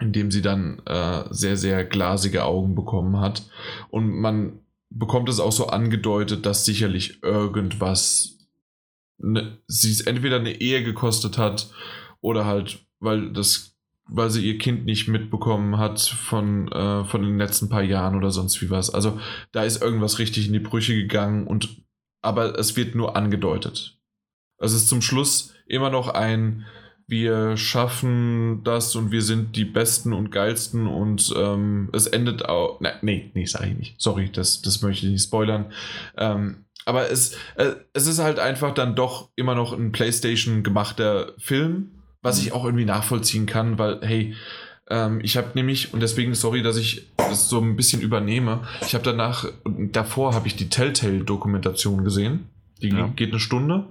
indem 0.00 0.30
sie 0.30 0.40
dann 0.42 0.80
äh, 0.86 1.24
sehr, 1.30 1.56
sehr 1.56 1.84
glasige 1.84 2.44
Augen 2.44 2.74
bekommen 2.74 3.20
hat. 3.20 3.42
Und 3.90 4.08
man 4.10 4.60
bekommt 4.90 5.28
es 5.28 5.40
auch 5.40 5.52
so 5.52 5.68
angedeutet, 5.68 6.44
dass 6.44 6.64
sicherlich 6.64 7.22
irgendwas 7.22 8.38
ne, 9.18 9.58
sie 9.66 9.92
es 9.92 10.00
entweder 10.02 10.36
eine 10.36 10.60
Ehe 10.60 10.82
gekostet 10.82 11.38
hat 11.38 11.70
oder 12.20 12.44
halt, 12.44 12.84
weil 12.98 13.32
das 13.32 13.70
weil 14.12 14.28
sie 14.30 14.44
ihr 14.44 14.58
Kind 14.58 14.86
nicht 14.86 15.06
mitbekommen 15.08 15.78
hat 15.78 16.00
von, 16.00 16.70
äh, 16.72 17.04
von 17.04 17.22
den 17.22 17.38
letzten 17.38 17.68
paar 17.68 17.82
Jahren 17.82 18.16
oder 18.16 18.32
sonst 18.32 18.60
wie 18.60 18.68
was. 18.68 18.90
Also 18.92 19.20
da 19.52 19.62
ist 19.62 19.80
irgendwas 19.80 20.18
richtig 20.18 20.48
in 20.48 20.52
die 20.52 20.58
Brüche 20.58 20.94
gegangen 20.94 21.46
und 21.46 21.84
aber 22.20 22.58
es 22.58 22.76
wird 22.76 22.94
nur 22.94 23.16
angedeutet. 23.16 23.98
Es 24.58 24.72
ist 24.72 24.88
zum 24.88 25.00
Schluss 25.00 25.54
immer 25.66 25.90
noch 25.90 26.08
ein 26.08 26.66
wir 27.10 27.56
schaffen 27.56 28.62
das 28.62 28.94
und 28.94 29.10
wir 29.10 29.22
sind 29.22 29.56
die 29.56 29.64
Besten 29.64 30.12
und 30.12 30.30
Geilsten 30.30 30.86
und 30.86 31.34
ähm, 31.36 31.90
es 31.92 32.06
endet 32.06 32.48
auch. 32.48 32.80
Ne, 32.80 32.94
nee, 33.02 33.30
nee, 33.34 33.46
sag 33.46 33.66
ich 33.66 33.76
nicht. 33.76 33.94
Sorry, 33.98 34.30
das, 34.32 34.62
das 34.62 34.80
möchte 34.80 35.06
ich 35.06 35.12
nicht 35.12 35.24
spoilern. 35.24 35.72
Ähm, 36.16 36.64
aber 36.86 37.10
es, 37.10 37.34
äh, 37.56 37.72
es 37.92 38.06
ist 38.06 38.20
halt 38.20 38.38
einfach 38.38 38.74
dann 38.74 38.94
doch 38.94 39.28
immer 39.34 39.54
noch 39.54 39.72
ein 39.72 39.92
PlayStation 39.92 40.62
gemachter 40.62 41.32
Film, 41.38 41.90
was 42.22 42.40
ich 42.40 42.52
auch 42.52 42.64
irgendwie 42.64 42.84
nachvollziehen 42.84 43.46
kann, 43.46 43.78
weil, 43.78 44.00
hey, 44.02 44.34
ähm, 44.88 45.20
ich 45.22 45.36
habe 45.36 45.48
nämlich, 45.54 45.92
und 45.92 46.00
deswegen 46.00 46.34
sorry, 46.34 46.62
dass 46.62 46.76
ich 46.76 47.10
das 47.16 47.48
so 47.48 47.60
ein 47.60 47.76
bisschen 47.76 48.02
übernehme, 48.02 48.60
ich 48.82 48.94
habe 48.94 49.04
danach, 49.04 49.46
davor 49.64 50.34
habe 50.34 50.46
ich 50.46 50.56
die 50.56 50.68
Telltale-Dokumentation 50.68 52.04
gesehen. 52.04 52.49
Die 52.82 52.88
Ja. 52.88 53.08
geht 53.14 53.30
eine 53.30 53.40
Stunde, 53.40 53.86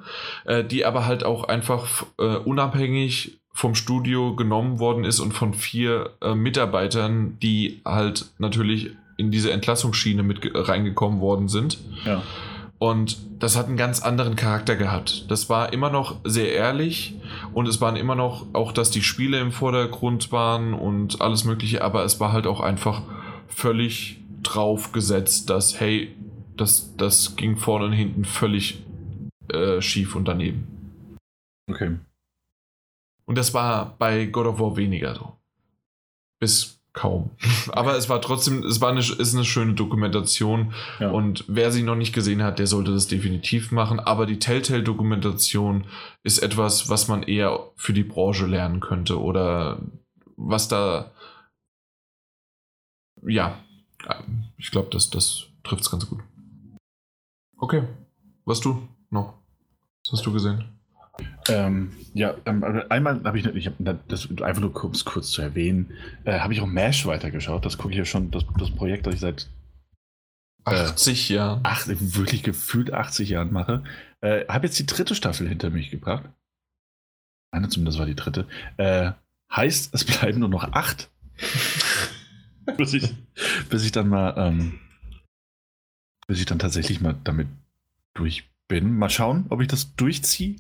äh, 0.45 0.63
die 0.63 0.85
aber 0.85 1.05
halt 1.05 1.23
auch 1.23 1.43
einfach 1.45 2.05
äh, 2.19 2.37
unabhängig 2.37 3.39
vom 3.53 3.75
Studio 3.75 4.35
genommen 4.35 4.79
worden 4.79 5.03
ist 5.03 5.19
und 5.19 5.33
von 5.33 5.53
vier 5.53 6.11
äh, 6.21 6.33
Mitarbeitern, 6.35 7.37
die 7.41 7.81
halt 7.85 8.25
natürlich 8.37 8.91
in 9.17 9.31
diese 9.31 9.51
Entlassungsschiene 9.51 10.23
mit 10.23 10.41
ge- 10.41 10.51
reingekommen 10.55 11.19
worden 11.19 11.49
sind. 11.49 11.77
Ja. 12.05 12.21
Und 12.77 13.17
das 13.39 13.57
hat 13.57 13.67
einen 13.67 13.75
ganz 13.75 14.01
anderen 14.01 14.37
Charakter 14.37 14.77
gehabt. 14.77 15.25
Das 15.29 15.49
war 15.49 15.73
immer 15.73 15.89
noch 15.89 16.15
sehr 16.23 16.53
ehrlich 16.53 17.15
und 17.53 17.67
es 17.67 17.81
waren 17.81 17.97
immer 17.97 18.15
noch 18.15 18.45
auch, 18.53 18.71
dass 18.71 18.89
die 18.91 19.01
Spiele 19.01 19.39
im 19.39 19.51
Vordergrund 19.51 20.31
waren 20.31 20.73
und 20.73 21.19
alles 21.19 21.43
Mögliche, 21.43 21.83
aber 21.83 22.05
es 22.05 22.21
war 22.21 22.31
halt 22.31 22.47
auch 22.47 22.61
einfach 22.61 23.01
völlig 23.49 24.21
drauf 24.43 24.93
gesetzt, 24.93 25.49
dass, 25.49 25.81
hey, 25.81 26.15
das, 26.59 26.95
das 26.97 27.35
ging 27.35 27.57
vorne 27.57 27.85
und 27.85 27.93
hinten 27.93 28.25
völlig 28.25 28.83
äh, 29.49 29.81
schief 29.81 30.15
und 30.15 30.25
daneben. 30.27 30.67
Okay. 31.69 31.97
Und 33.25 33.37
das 33.37 33.53
war 33.53 33.95
bei 33.97 34.25
God 34.25 34.47
of 34.47 34.59
War 34.59 34.75
weniger 34.75 35.15
so. 35.15 35.37
Bis 36.39 36.79
kaum. 36.93 37.29
Aber 37.71 37.95
es 37.95 38.09
war 38.09 38.21
trotzdem, 38.21 38.63
es 38.63 38.81
war 38.81 38.89
eine, 38.89 38.99
ist 38.99 39.35
eine 39.35 39.45
schöne 39.45 39.73
Dokumentation. 39.73 40.73
Ja. 40.99 41.11
Und 41.11 41.45
wer 41.47 41.71
sie 41.71 41.83
noch 41.83 41.95
nicht 41.95 42.13
gesehen 42.13 42.43
hat, 42.43 42.59
der 42.59 42.67
sollte 42.67 42.91
das 42.91 43.07
definitiv 43.07 43.71
machen. 43.71 43.99
Aber 43.99 44.25
die 44.25 44.39
Telltale-Dokumentation 44.39 45.85
ist 46.23 46.39
etwas, 46.39 46.89
was 46.89 47.07
man 47.07 47.23
eher 47.23 47.71
für 47.75 47.93
die 47.93 48.03
Branche 48.03 48.45
lernen 48.45 48.79
könnte. 48.79 49.21
Oder 49.21 49.79
was 50.35 50.67
da. 50.67 51.11
Ja, 53.21 53.59
ich 54.57 54.71
glaube, 54.71 54.89
das, 54.91 55.09
das 55.09 55.45
trifft 55.63 55.83
es 55.83 55.91
ganz 55.91 56.07
gut. 56.07 56.19
Okay. 57.59 57.83
Was 58.45 58.59
du 58.61 58.87
noch? 59.09 59.33
Was 60.03 60.13
hast 60.13 60.25
du 60.25 60.33
gesehen? 60.33 60.63
Ähm, 61.49 61.91
ja, 62.13 62.35
ähm, 62.45 62.63
einmal 62.89 63.21
habe 63.23 63.37
ich, 63.37 63.45
ich 63.45 63.67
hab, 63.67 63.73
das 64.07 64.29
einfach 64.41 64.61
nur 64.61 64.73
kurz, 64.73 65.03
kurz 65.03 65.31
zu 65.31 65.41
erwähnen, 65.41 65.91
äh, 66.23 66.39
habe 66.39 66.53
ich 66.53 66.61
auch 66.61 66.67
MASH 66.67 67.05
weitergeschaut. 67.05 67.65
Das 67.65 67.77
gucke 67.77 67.91
ich 67.91 67.97
ja 67.97 68.05
schon, 68.05 68.31
das, 68.31 68.45
das 68.57 68.71
Projekt, 68.71 69.05
das 69.05 69.15
ich 69.15 69.19
seit 69.19 69.49
80 70.63 71.29
Jahren. 71.29 71.61
acht, 71.63 71.87
wirklich 71.87 72.43
gefühlt 72.43 72.93
80 72.93 73.29
Jahren 73.29 73.51
mache. 73.51 73.83
Äh, 74.21 74.45
habe 74.47 74.67
jetzt 74.67 74.79
die 74.79 74.85
dritte 74.85 75.15
Staffel 75.15 75.47
hinter 75.47 75.69
mich 75.69 75.89
gebracht. 75.89 76.25
Eine 77.51 77.69
zumindest 77.69 77.99
war 77.99 78.05
die 78.05 78.15
dritte. 78.15 78.47
Äh, 78.77 79.11
heißt, 79.51 79.93
es 79.93 80.05
bleiben 80.05 80.39
nur 80.39 80.49
noch 80.49 80.71
acht. 80.73 81.09
bis, 82.77 82.93
ich, 82.93 83.15
bis 83.69 83.83
ich 83.83 83.91
dann 83.91 84.09
mal, 84.09 84.33
ähm, 84.37 84.79
bis 86.29 86.39
ich 86.39 86.45
dann 86.45 86.59
tatsächlich 86.59 87.01
mal 87.01 87.15
damit 87.23 87.47
durch 88.13 88.47
bin. 88.67 88.95
Mal 88.95 89.09
schauen, 89.09 89.47
ob 89.49 89.61
ich 89.61 89.67
das 89.67 89.95
durchziehe. 89.95 90.57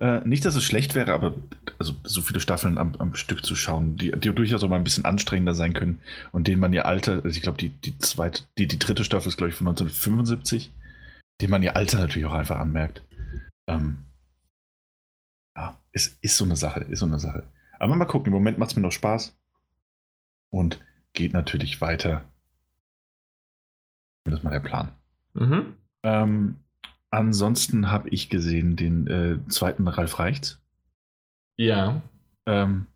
Äh, 0.00 0.20
nicht, 0.28 0.44
dass 0.44 0.54
es 0.54 0.64
schlecht 0.64 0.94
wäre, 0.94 1.14
aber 1.14 1.34
also 1.78 1.94
so 2.04 2.20
viele 2.20 2.40
Staffeln 2.40 2.76
am, 2.76 2.94
am 2.96 3.14
Stück 3.14 3.42
zu 3.42 3.56
schauen, 3.56 3.96
die, 3.96 4.10
die 4.12 4.34
durchaus 4.34 4.62
auch 4.62 4.68
mal 4.68 4.76
ein 4.76 4.84
bisschen 4.84 5.06
anstrengender 5.06 5.54
sein 5.54 5.72
können 5.72 6.02
und 6.30 6.46
denen 6.46 6.60
man 6.60 6.74
ihr 6.74 6.84
Alter, 6.84 7.24
also 7.24 7.28
ich 7.28 7.40
glaube, 7.40 7.56
die, 7.56 7.70
die 7.70 7.96
zweite, 7.98 8.42
die, 8.58 8.68
die 8.68 8.78
dritte 8.78 9.02
Staffel 9.02 9.28
ist, 9.28 9.38
glaube 9.38 9.48
ich, 9.48 9.56
von 9.56 9.66
1975, 9.66 10.70
denen 11.40 11.50
man 11.52 11.62
ihr 11.62 11.74
Alter 11.74 12.00
natürlich 12.00 12.26
auch 12.26 12.34
einfach 12.34 12.58
anmerkt. 12.58 13.02
Ähm, 13.66 14.04
ja, 15.56 15.80
es 15.92 16.18
ist 16.20 16.36
so 16.36 16.44
eine 16.44 16.56
Sache, 16.56 16.80
ist 16.80 17.00
so 17.00 17.06
eine 17.06 17.18
Sache. 17.18 17.44
Aber 17.78 17.96
mal 17.96 18.04
gucken, 18.04 18.26
im 18.26 18.34
Moment 18.34 18.58
macht 18.58 18.72
es 18.72 18.76
mir 18.76 18.82
noch 18.82 18.92
Spaß 18.92 19.34
und 20.50 20.78
geht 21.14 21.32
natürlich 21.32 21.80
weiter. 21.80 22.24
Das 24.24 24.34
ist 24.34 24.44
mal 24.44 24.50
der 24.50 24.60
Plan. 24.60 24.92
Mhm. 25.38 25.74
Ähm, 26.02 26.56
ansonsten 27.10 27.90
habe 27.90 28.08
ich 28.10 28.28
gesehen 28.28 28.76
den 28.76 29.06
äh, 29.06 29.38
zweiten 29.48 29.88
Ralf 29.88 30.18
Reichts. 30.18 30.60
Ja. 31.56 32.02
Ähm, 32.46 32.86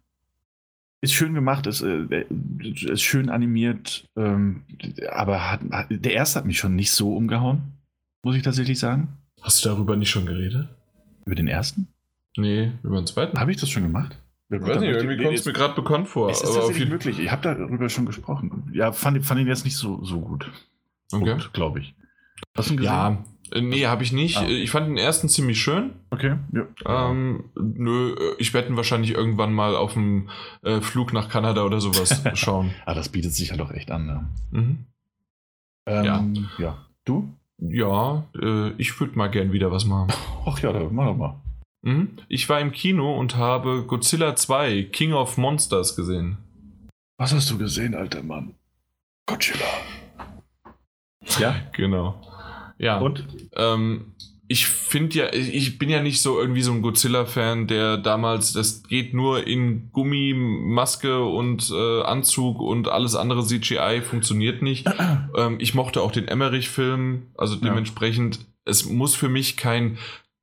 ist 1.01 1.13
schön 1.13 1.35
gemacht, 1.35 1.67
ist, 1.67 1.83
äh, 1.83 2.25
ist 2.61 3.03
schön 3.03 3.29
animiert, 3.29 4.09
ähm, 4.17 4.63
aber 5.11 5.51
hat, 5.51 5.61
hat, 5.73 5.87
der 5.91 6.13
erste 6.13 6.39
hat 6.39 6.47
mich 6.47 6.59
schon 6.59 6.77
nicht 6.77 6.93
so 6.93 7.17
umgehauen, 7.17 7.63
muss 8.23 8.37
ich 8.37 8.43
tatsächlich 8.43 8.79
sagen. 8.79 9.09
Hast 9.41 9.65
du 9.65 9.69
darüber 9.69 9.97
nicht 9.97 10.11
schon 10.11 10.27
geredet? 10.27 10.69
Über 11.27 11.35
den 11.35 11.49
ersten? 11.49 11.89
Nee, 12.37 12.73
über 12.85 13.01
den 13.01 13.07
zweiten. 13.07 13.39
Habe 13.39 13.51
ich 13.51 13.57
das 13.57 13.69
schon 13.69 13.83
gemacht? 13.83 14.17
Ich 14.49 14.61
weiß 14.61 14.81
nicht, 14.81 14.91
irgendwie 14.91 15.23
kommt 15.23 15.35
es 15.35 15.45
mir 15.45 15.53
gerade 15.53 15.75
bekannt 15.75 16.09
vor. 16.09 16.31
Es 16.31 16.43
ist 16.43 16.51
aber 16.51 16.67
auf 16.67 16.79
jeden 16.79 16.91
möglich. 16.91 17.19
Ich 17.19 17.31
habe 17.31 17.43
darüber 17.43 17.89
schon 17.89 18.07
gesprochen. 18.07 18.71
Ja, 18.73 18.93
fand, 18.93 19.25
fand 19.25 19.41
ihn 19.41 19.47
jetzt 19.47 19.65
nicht 19.65 19.77
so, 19.77 20.05
so 20.05 20.21
gut. 20.21 20.51
Okay. 21.11 21.37
glaube 21.53 21.81
ich. 21.81 21.95
Hast 22.57 22.69
du 22.71 22.75
ihn 22.75 22.77
gesehen? 22.79 22.93
Ja, 22.93 23.25
äh, 23.53 23.61
nee, 23.61 23.87
habe 23.87 24.03
ich 24.03 24.13
nicht. 24.13 24.37
Ah. 24.39 24.47
Ich 24.47 24.71
fand 24.71 24.87
den 24.89 24.97
ersten 24.99 25.29
ziemlich 25.29 25.61
schön. 25.61 25.93
Okay. 26.11 26.37
Ja. 26.53 27.11
Ähm, 27.11 27.45
nö, 27.55 28.15
ich 28.39 28.55
werde 28.55 28.69
ihn 28.69 28.77
wahrscheinlich 28.77 29.13
irgendwann 29.13 29.53
mal 29.53 29.75
auf 29.77 29.95
dem 29.95 30.29
äh, 30.63 30.81
Flug 30.81 31.13
nach 31.13 31.29
Kanada 31.29 31.65
oder 31.65 31.81
sowas 31.81 32.23
schauen. 32.35 32.73
ah, 32.87 32.95
das 32.95 33.09
bietet 33.11 33.35
sich 33.35 33.51
halt 33.51 33.61
auch 33.61 33.71
echt 33.71 33.91
an. 33.91 34.07
Ne? 34.07 34.29
Mhm. 34.51 34.79
Ähm, 35.87 36.05
Ja. 36.05 36.25
ja. 36.59 36.87
Du? 37.05 37.29
Ja, 37.59 38.25
äh, 38.41 38.71
ich 38.79 38.99
würde 39.01 39.17
mal 39.17 39.29
gern 39.29 39.53
wieder 39.53 39.71
was 39.71 39.85
machen. 39.85 40.13
Ach 40.47 40.59
ja, 40.61 40.73
dann 40.73 40.95
mach 40.95 41.07
doch 41.07 41.17
mal. 41.17 41.41
Mhm. 41.83 42.11
Ich 42.29 42.49
war 42.49 42.61
im 42.61 42.73
Kino 42.73 43.17
und 43.19 43.37
habe 43.37 43.85
Godzilla 43.87 44.35
2, 44.37 44.85
King 44.93 45.13
of 45.13 45.37
Monsters 45.37 45.97
gesehen. 45.97 46.39
Was 47.19 47.33
hast 47.35 47.51
du 47.51 47.59
gesehen, 47.59 47.95
alter 47.95 48.23
Mann? 48.23 48.55
Godzilla. 49.27 49.65
Ja? 51.39 51.55
Genau. 51.73 52.21
Ja. 52.83 52.99
Und? 52.99 53.25
Ähm, 53.57 54.13
ich 54.49 54.67
finde 54.67 55.17
ja, 55.17 55.33
ich 55.33 55.79
bin 55.79 55.89
ja 55.89 56.03
nicht 56.03 56.21
so 56.21 56.39
irgendwie 56.39 56.61
so 56.61 56.73
ein 56.73 56.83
Godzilla-Fan, 56.83 57.69
der 57.69 57.97
damals, 57.97 58.53
das 58.53 58.83
geht 58.83 59.15
nur 59.15 59.47
in 59.47 59.91
Gummi, 59.93 60.35
Maske 60.37 61.25
und 61.25 61.71
äh, 61.71 62.03
Anzug 62.03 62.61
und 62.61 62.89
alles 62.89 63.15
andere 63.15 63.47
CGI 63.47 64.03
funktioniert 64.03 64.61
nicht. 64.61 64.87
ähm, 65.37 65.57
ich 65.59 65.75
mochte 65.75 66.03
auch 66.03 66.13
den 66.13 66.29
Emmerich-Film, 66.29 67.29
also 67.39 67.55
Ja. 67.55 67.61
dementsprechend, 67.63 68.41
es 68.67 68.85
muss 68.85 69.15
für 69.15 69.31
mich 69.31 69.57
kein 69.57 69.97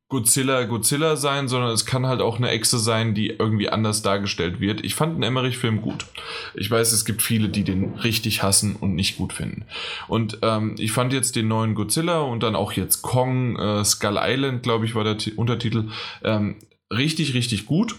Godzilla 0.09 0.63
Godzilla 0.65 1.15
sein, 1.15 1.47
sondern 1.47 1.69
es 1.69 1.85
kann 1.85 2.07
halt 2.07 2.19
auch 2.19 2.37
eine 2.37 2.49
Echse 2.49 2.79
sein, 2.79 3.13
die 3.13 3.27
irgendwie 3.27 3.69
anders 3.69 4.01
dargestellt 4.01 4.59
wird. 4.59 4.83
Ich 4.83 4.95
fand 4.95 5.15
den 5.15 5.23
Emmerich-Film 5.23 5.81
gut. 5.81 6.07
Ich 6.55 6.69
weiß, 6.69 6.91
es 6.91 7.05
gibt 7.05 7.21
viele, 7.21 7.47
die 7.47 7.63
den 7.63 7.93
richtig 7.93 8.41
hassen 8.41 8.75
und 8.75 8.95
nicht 8.95 9.17
gut 9.17 9.33
finden. 9.33 9.65
Und 10.07 10.39
ähm, 10.41 10.73
ich 10.79 10.91
fand 10.91 11.13
jetzt 11.13 11.35
den 11.35 11.47
neuen 11.47 11.75
Godzilla 11.75 12.21
und 12.21 12.41
dann 12.41 12.55
auch 12.55 12.73
jetzt 12.73 13.03
Kong, 13.03 13.55
äh, 13.57 13.85
Skull 13.85 14.17
Island, 14.19 14.63
glaube 14.63 14.85
ich, 14.85 14.95
war 14.95 15.03
der 15.03 15.19
T 15.19 15.33
Untertitel, 15.33 15.89
ähm, 16.23 16.55
richtig, 16.91 17.35
richtig 17.35 17.67
gut. 17.67 17.95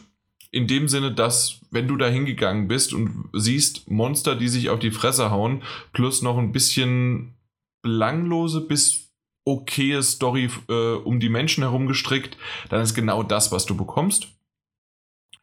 In 0.51 0.67
dem 0.67 0.89
Sinne, 0.89 1.13
dass, 1.13 1.61
wenn 1.71 1.87
du 1.87 1.97
da 1.97 2.09
hingegangen 2.09 2.67
bist 2.67 2.93
und 2.93 3.29
siehst 3.33 3.89
Monster, 3.89 4.35
die 4.35 4.49
sich 4.49 4.69
auf 4.69 4.81
die 4.81 4.91
Fresse 4.91 5.31
hauen, 5.31 5.63
plus 5.93 6.23
noch 6.23 6.39
ein 6.39 6.51
bisschen 6.51 7.37
belanglose 7.83 8.61
bis 8.63 9.10
okaye 9.45 10.03
Story 10.03 10.51
äh, 10.69 10.95
um 10.95 11.21
die 11.21 11.29
Menschen 11.29 11.63
herum 11.63 11.87
gestrickt, 11.87 12.37
dann 12.69 12.81
ist 12.83 12.95
genau 12.95 13.23
das, 13.23 13.53
was 13.53 13.67
du 13.67 13.77
bekommst. 13.77 14.29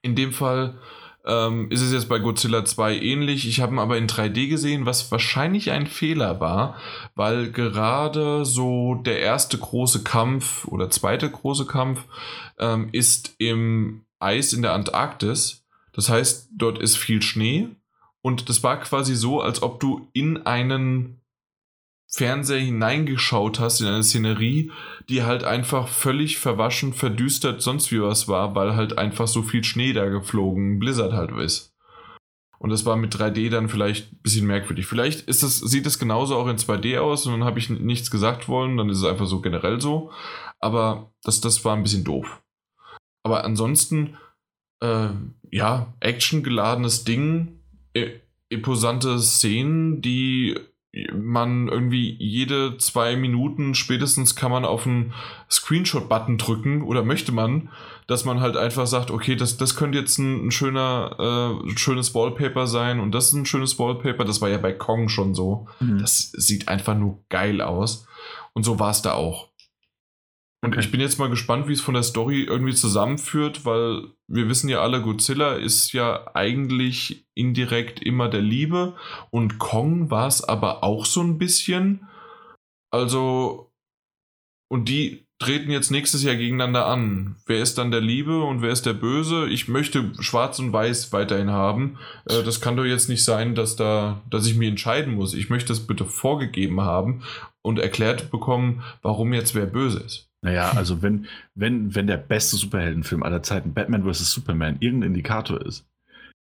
In 0.02 0.16
dem 0.16 0.32
Fall 0.32 0.80
ähm, 1.28 1.70
ist 1.70 1.82
es 1.82 1.92
jetzt 1.92 2.08
bei 2.08 2.20
Godzilla 2.20 2.64
2 2.64 3.00
ähnlich. 3.00 3.48
Ich 3.48 3.60
habe 3.60 3.76
ihn 3.76 3.80
aber 3.80 3.98
in 3.98 4.08
3D 4.08 4.48
gesehen, 4.48 4.86
was 4.86 5.12
wahrscheinlich 5.12 5.72
ein 5.72 5.86
Fehler 5.86 6.40
war, 6.40 6.78
weil 7.16 7.52
gerade 7.52 8.46
so 8.46 8.96
der 8.96 9.20
erste 9.20 9.58
große 9.58 10.04
Kampf 10.04 10.66
oder 10.66 10.90
zweite 10.90 11.30
große 11.30 11.66
Kampf 11.66 12.06
ähm, 12.58 12.90
ist 12.94 13.36
im 13.40 14.06
Eis 14.20 14.54
in 14.54 14.62
der 14.62 14.74
Antarktis. 14.74 15.66
Das 15.92 16.10
heißt, 16.10 16.50
dort 16.56 16.80
ist 16.80 16.98
viel 16.98 17.22
Schnee 17.22 17.68
und 18.22 18.50
das 18.50 18.64
war 18.64 18.80
quasi 18.80 19.16
so, 19.16 19.42
als 19.42 19.62
ob 19.62 19.80
du 19.80 20.08
in 20.14 20.46
einen 20.46 21.22
Fernseher 22.10 22.60
hineingeschaut 22.60 23.60
hast 23.60 23.82
in 23.82 23.88
eine 23.88 24.04
Szenerie, 24.04 24.72
die 25.10 25.24
halt 25.24 25.44
einfach 25.44 25.88
völlig 25.88 26.38
verwaschen, 26.38 26.94
verdüstert, 26.94 27.62
sonst 27.62 27.92
wie 27.92 28.02
was 28.02 28.28
war, 28.28 28.56
weil 28.56 28.76
halt 28.76 28.98
einfach 28.98 29.28
so 29.28 29.44
viel 29.44 29.64
Schnee 29.64 29.94
da 29.94 30.06
geflogen, 30.06 30.80
Blizzard 30.80 31.14
halt 31.14 31.32
ist. 31.32 31.74
Und 32.60 32.72
das 32.72 32.86
war 32.86 32.96
mit 32.96 33.14
3D 33.14 33.50
dann 33.50 33.70
vielleicht 33.70 34.12
ein 34.12 34.20
bisschen 34.24 34.48
merkwürdig. 34.48 34.88
Vielleicht 34.88 35.28
ist 35.28 35.44
das, 35.44 35.60
sieht 35.60 35.86
es 35.86 36.00
genauso 36.00 36.36
auch 36.36 36.48
in 36.48 36.58
2D 36.58 36.98
aus 36.98 37.26
und 37.26 37.34
dann 37.34 37.44
habe 37.44 37.60
ich 37.60 37.70
nichts 37.70 38.10
gesagt 38.10 38.48
wollen, 38.48 38.78
dann 38.78 38.90
ist 38.90 38.98
es 38.98 39.04
einfach 39.04 39.28
so 39.28 39.42
generell 39.42 39.80
so. 39.80 40.12
Aber 40.60 41.12
das, 41.24 41.40
das 41.40 41.64
war 41.66 41.76
ein 41.76 41.84
bisschen 41.84 42.04
doof. 42.04 42.42
Aber 43.24 43.44
ansonsten, 43.44 44.18
äh, 44.82 45.10
ja, 45.52 45.94
actiongeladenes 46.00 47.04
Ding, 47.04 47.60
e 47.94 48.22
imposante 48.50 49.20
Szenen, 49.20 50.02
die 50.02 50.58
man 51.14 51.68
irgendwie 51.68 52.16
jede 52.20 52.78
zwei 52.78 53.16
Minuten 53.16 53.76
spätestens 53.76 54.36
kann 54.36 54.52
man 54.52 54.66
auf 54.66 54.86
einen 54.86 55.14
Screenshot-Button 55.50 56.38
drücken 56.38 56.82
oder 56.82 57.04
möchte 57.04 57.32
man, 57.32 57.70
dass 58.08 58.26
man 58.26 58.40
halt 58.40 58.56
einfach 58.56 58.88
sagt, 58.88 59.12
okay, 59.12 59.36
das, 59.36 59.58
das 59.58 59.76
könnte 59.76 59.98
jetzt 59.98 60.18
ein, 60.18 60.48
ein 60.48 60.52
schöner, 60.52 61.60
äh, 61.68 61.78
schönes 61.78 62.16
Wallpaper 62.16 62.68
sein 62.68 63.00
und 63.00 63.12
das 63.12 63.28
ist 63.28 63.34
ein 63.34 63.46
schönes 63.46 63.78
Wallpaper. 63.80 64.26
Das 64.26 64.42
war 64.42 64.50
ja 64.50 64.58
bei 64.58 64.74
Kong 64.74 65.10
schon 65.10 65.36
so. 65.36 65.68
Mhm. 65.80 66.00
Das 66.00 66.32
sieht 66.32 66.68
einfach 66.68 66.96
nur 66.96 67.20
geil 67.30 67.62
aus. 67.62 68.08
Und 68.54 68.64
so 68.64 68.80
war 68.80 68.92
es 68.92 69.02
da 69.02 69.14
auch. 69.14 69.50
Und 70.64 70.76
ich 70.76 70.90
bin 70.90 71.00
jetzt 71.00 71.20
mal 71.20 71.30
gespannt, 71.30 71.68
wie 71.68 71.74
es 71.74 71.82
von 71.82 71.94
der 71.94 72.04
Story 72.04 72.44
irgendwie 72.44 72.74
zusammenführt, 72.74 73.64
weil 73.64 74.12
wir 74.28 74.50
wissen 74.50 74.70
ja 74.70 74.82
alle, 74.82 75.02
Godzilla 75.02 75.54
ist 75.54 75.94
ja 75.94 76.36
eigentlich 76.36 77.28
indirekt 77.36 78.02
immer 78.02 78.28
der 78.28 78.42
Liebe 78.42 78.96
und 79.30 79.60
Kong 79.60 80.10
war 80.10 80.28
es 80.28 80.44
aber 80.44 80.84
auch 80.84 81.06
so 81.06 81.22
ein 81.22 81.38
bisschen. 81.38 82.08
Also, 82.92 83.72
und 84.68 84.90
die 84.90 85.28
treten 85.40 85.70
jetzt 85.70 85.92
nächstes 85.92 86.24
Jahr 86.24 86.36
gegeneinander 86.36 86.88
an. 86.88 87.36
Wer 87.46 87.62
ist 87.62 87.78
dann 87.78 87.92
der 87.92 88.02
Liebe 88.02 88.42
und 88.42 88.62
wer 88.64 88.72
ist 88.72 88.88
der 88.88 88.94
Böse? 88.94 89.48
Ich 89.48 89.68
möchte 89.68 90.12
Schwarz 90.20 90.58
und 90.58 90.74
Weiß 90.74 91.14
weiterhin 91.14 91.52
haben. 91.52 92.00
Äh, 92.26 92.42
das 92.44 92.60
kann 92.62 92.76
doch 92.76 92.86
jetzt 92.86 93.08
nicht 93.10 93.24
sein, 93.24 93.54
dass 93.54 93.76
da, 93.76 94.22
dass 94.30 94.48
ich 94.48 94.56
mich 94.56 94.70
entscheiden 94.70 95.14
muss. 95.14 95.36
Ich 95.36 95.50
möchte 95.50 95.70
das 95.70 95.86
bitte 95.86 96.06
vorgegeben 96.06 96.82
haben 96.82 97.22
und 97.62 97.78
erklärt 97.78 98.32
bekommen, 98.32 98.84
warum 99.04 99.34
jetzt 99.34 99.54
wer 99.54 99.68
böse 99.68 100.00
ist. 100.00 100.27
Naja, 100.42 100.72
also 100.72 101.02
wenn, 101.02 101.28
wenn, 101.56 101.96
wenn 101.96 102.08
der 102.08 102.18
beste 102.18 102.58
Superheldenfilm 102.58 103.24
aller 103.24 103.44
Zeiten 103.44 103.74
Batman 103.74 104.04
vs. 104.04 104.32
Superman 104.32 104.78
irgendein 104.80 105.10
Indikator 105.10 105.60
ist, 105.66 105.86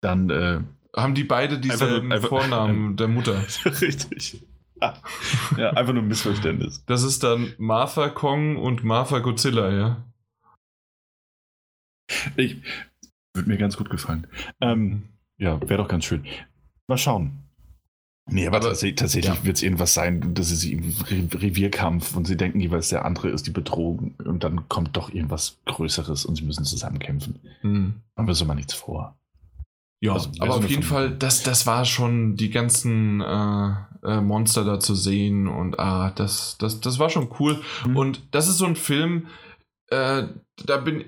dann 0.02 0.30
äh, 0.30 0.60
haben 0.96 1.16
die 1.16 1.24
beide 1.24 1.60
dieselben 1.60 2.12
einfach, 2.12 2.30
Vornamen 2.30 2.96
der 2.98 3.08
Mutter. 3.08 3.42
Richtig. 3.66 4.44
Ja, 5.58 5.72
einfach 5.72 5.94
nur 5.94 6.04
ein 6.04 6.08
Missverständnis. 6.08 6.84
Das 6.86 7.04
ist 7.04 7.24
dann 7.24 7.54
Martha 7.58 8.10
Kong 8.10 8.58
und 8.58 8.84
Martha 8.84 9.20
Godzilla, 9.20 9.72
ja. 9.72 10.04
Ich 12.36 12.58
würde 13.34 13.50
mir 13.50 13.58
ganz 13.58 13.78
gut 13.78 13.90
gefallen. 13.90 14.28
Ähm, 14.62 15.10
ja, 15.38 15.60
wäre 15.62 15.82
doch 15.82 15.88
ganz 15.88 16.06
schön. 16.06 16.26
Mal 16.88 16.98
schauen. 16.98 17.47
Nee, 18.30 18.46
aber, 18.46 18.58
aber 18.58 18.68
tatsächlich, 18.68 18.96
tatsächlich 18.96 19.36
ja. 19.36 19.46
wird 19.46 19.58
es 19.58 19.64
irgendwas 19.64 19.94
sein, 19.94 20.34
dass 20.34 20.50
sie 20.50 20.74
im 20.74 20.94
Revierkampf 21.34 22.16
und 22.16 22.26
sie 22.28 22.36
denken 22.36 22.60
jeweils, 22.60 22.90
der 22.90 23.06
andere 23.06 23.30
ist 23.30 23.48
die 23.48 23.52
Bedrohung 23.52 24.16
und 24.24 24.44
dann 24.44 24.68
kommt 24.68 24.98
doch 24.98 25.10
irgendwas 25.14 25.58
Größeres 25.66 26.26
und 26.26 26.36
sie 26.36 26.44
müssen 26.44 26.66
zusammen 26.66 27.00
kämpfen. 27.00 27.40
Mhm. 27.62 28.02
Haben 28.18 28.28
wir 28.28 28.36
so 28.36 28.46
mal 28.46 28.56
nichts 28.56 28.74
vor. 28.74 29.18
Ja, 30.00 30.14
also, 30.14 30.30
aber 30.40 30.56
auf 30.58 30.70
jeden 30.70 30.84
Fall, 30.84 31.12
das, 31.12 31.42
das 31.44 31.66
war 31.66 31.86
schon 31.86 32.36
die 32.36 32.52
ganzen 32.52 33.22
äh, 33.22 33.74
äh, 34.04 34.22
Monster 34.22 34.64
da 34.64 34.80
zu 34.80 34.94
sehen 34.94 35.48
und 35.48 35.80
ah, 35.80 36.12
das, 36.12 36.58
das, 36.60 36.82
das 36.82 37.00
war 37.00 37.10
schon 37.10 37.30
cool. 37.40 37.62
Mhm. 37.86 37.98
Und 37.98 38.22
das 38.32 38.48
ist 38.48 38.58
so 38.58 38.66
ein 38.66 38.76
Film, 38.76 39.28
äh, 39.90 40.24
da 40.66 40.78
bin, 40.78 41.06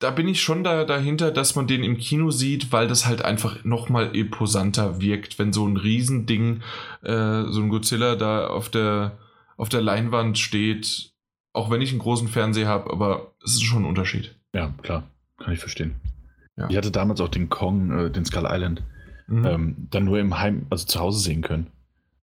da 0.00 0.10
bin 0.10 0.26
ich 0.28 0.40
schon 0.40 0.64
da, 0.64 0.84
dahinter, 0.84 1.30
dass 1.30 1.54
man 1.54 1.66
den 1.66 1.84
im 1.84 1.98
Kino 1.98 2.30
sieht, 2.30 2.72
weil 2.72 2.88
das 2.88 3.06
halt 3.06 3.22
einfach 3.22 3.64
nochmal 3.64 4.16
imposanter 4.16 5.00
wirkt, 5.00 5.38
wenn 5.38 5.52
so 5.52 5.66
ein 5.66 5.76
Riesending, 5.76 6.62
äh, 7.02 7.44
so 7.48 7.60
ein 7.60 7.68
Godzilla 7.68 8.16
da 8.16 8.46
auf 8.46 8.70
der, 8.70 9.18
auf 9.58 9.68
der 9.68 9.82
Leinwand 9.82 10.38
steht. 10.38 11.12
Auch 11.52 11.70
wenn 11.70 11.82
ich 11.82 11.90
einen 11.90 11.98
großen 11.98 12.28
Fernseher 12.28 12.66
habe, 12.66 12.90
aber 12.90 13.34
es 13.44 13.52
ist 13.52 13.64
schon 13.64 13.82
ein 13.82 13.88
Unterschied. 13.88 14.34
Ja, 14.54 14.72
klar, 14.82 15.04
kann 15.36 15.52
ich 15.52 15.60
verstehen. 15.60 15.96
Ja. 16.56 16.68
Ich 16.70 16.76
hatte 16.76 16.90
damals 16.90 17.20
auch 17.20 17.28
den 17.28 17.50
Kong, 17.50 17.90
äh, 17.90 18.10
den 18.10 18.24
Skull 18.24 18.46
Island, 18.48 18.82
mhm. 19.26 19.46
ähm, 19.46 19.76
dann 19.90 20.04
nur 20.04 20.18
im 20.18 20.38
Heim, 20.38 20.66
also 20.70 20.86
zu 20.86 20.98
Hause 20.98 21.20
sehen 21.20 21.42
können. 21.42 21.66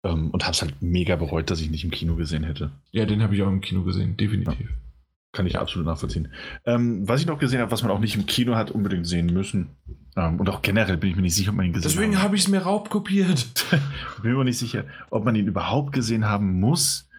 Ähm, 0.04 0.30
und 0.30 0.46
hab's 0.46 0.62
halt 0.62 0.76
mega 0.82 1.16
bereut, 1.16 1.50
dass 1.50 1.60
ich 1.60 1.72
nicht 1.72 1.86
im 1.86 1.92
Kino 1.92 2.16
gesehen 2.16 2.44
hätte. 2.44 2.72
Ja, 2.92 3.06
den 3.06 3.24
habe 3.24 3.36
ich 3.36 3.42
auch 3.42 3.48
im 3.48 3.62
Kino 3.62 3.84
gesehen, 3.84 4.16
definitiv. 4.16 4.70
Ja. 4.70 4.83
Kann 5.34 5.48
ich 5.48 5.58
absolut 5.58 5.88
nachvollziehen. 5.88 6.32
Ähm, 6.64 7.08
was 7.08 7.20
ich 7.20 7.26
noch 7.26 7.40
gesehen 7.40 7.60
habe, 7.60 7.72
was 7.72 7.82
man 7.82 7.92
auch 7.92 8.00
nicht 8.00 8.16
im 8.16 8.28
Kino 8.28 8.56
hat 8.56 8.70
unbedingt 8.70 9.08
sehen 9.08 9.26
müssen. 9.26 9.72
Ähm, 10.16 10.40
und 10.40 10.48
auch 10.48 10.62
generell 10.62 10.96
bin 10.96 11.10
ich 11.10 11.16
mir 11.16 11.24
nicht 11.24 11.34
sicher, 11.34 11.50
ob 11.50 11.58
man 11.58 11.66
ihn 11.66 11.74
gesehen 11.74 11.90
hat. 11.90 11.96
Deswegen 11.96 12.22
habe 12.22 12.36
ich 12.36 12.44
es 12.44 12.48
mir 12.50 12.60
raubkopiert. 12.60 13.48
bin 14.22 14.36
mir 14.36 14.44
nicht 14.44 14.60
sicher, 14.60 14.86
ob 15.10 15.26
man 15.26 15.36
ihn 15.36 15.48
überhaupt 15.48 15.92
gesehen 15.92 16.26
haben 16.26 16.60
muss. 16.60 17.10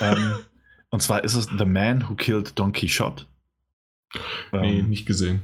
ähm, 0.00 0.36
und 0.90 1.02
zwar 1.02 1.24
ist 1.24 1.34
es 1.34 1.46
The 1.58 1.66
Man 1.66 2.08
Who 2.08 2.14
Killed 2.14 2.58
Don 2.58 2.72
Quixote. 2.72 3.26
nee, 4.52 4.78
ähm, 4.78 4.88
nicht 4.88 5.04
gesehen. 5.04 5.42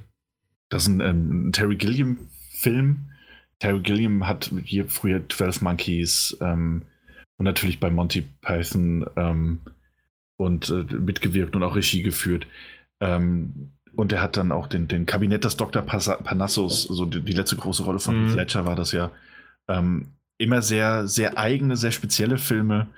Das 0.70 0.84
ist 0.84 0.88
ein, 0.88 1.00
ähm, 1.00 1.48
ein 1.48 1.52
Terry 1.52 1.76
Gilliam-Film. 1.76 3.10
Terry 3.58 3.80
Gilliam 3.80 4.26
hat 4.26 4.50
hier 4.64 4.88
früher 4.88 5.28
12 5.28 5.60
Monkeys 5.60 6.38
ähm, 6.40 6.84
und 7.36 7.44
natürlich 7.44 7.80
bei 7.80 7.90
Monty 7.90 8.22
Python 8.40 9.04
und 10.36 10.70
äh, 10.70 10.84
mitgewirkt 10.94 11.54
und 11.56 11.62
auch 11.62 11.76
Regie 11.76 12.02
geführt. 12.02 12.46
Ähm, 13.00 13.72
und 13.96 14.12
er 14.12 14.22
hat 14.22 14.36
dann 14.36 14.52
auch 14.52 14.66
den, 14.66 14.88
den 14.88 15.06
Kabinett 15.06 15.44
des 15.44 15.56
Dr. 15.56 15.82
Panassos, 15.82 16.82
so 16.82 17.04
die, 17.04 17.20
die 17.20 17.32
letzte 17.32 17.56
große 17.56 17.84
Rolle 17.84 18.00
von 18.00 18.24
mhm. 18.24 18.30
Fletcher 18.30 18.66
war 18.66 18.74
das 18.74 18.92
ja. 18.92 19.10
Ähm, 19.68 20.08
immer 20.38 20.62
sehr, 20.62 21.06
sehr 21.06 21.38
eigene, 21.38 21.76
sehr 21.76 21.92
spezielle 21.92 22.38
Filme. 22.38 22.88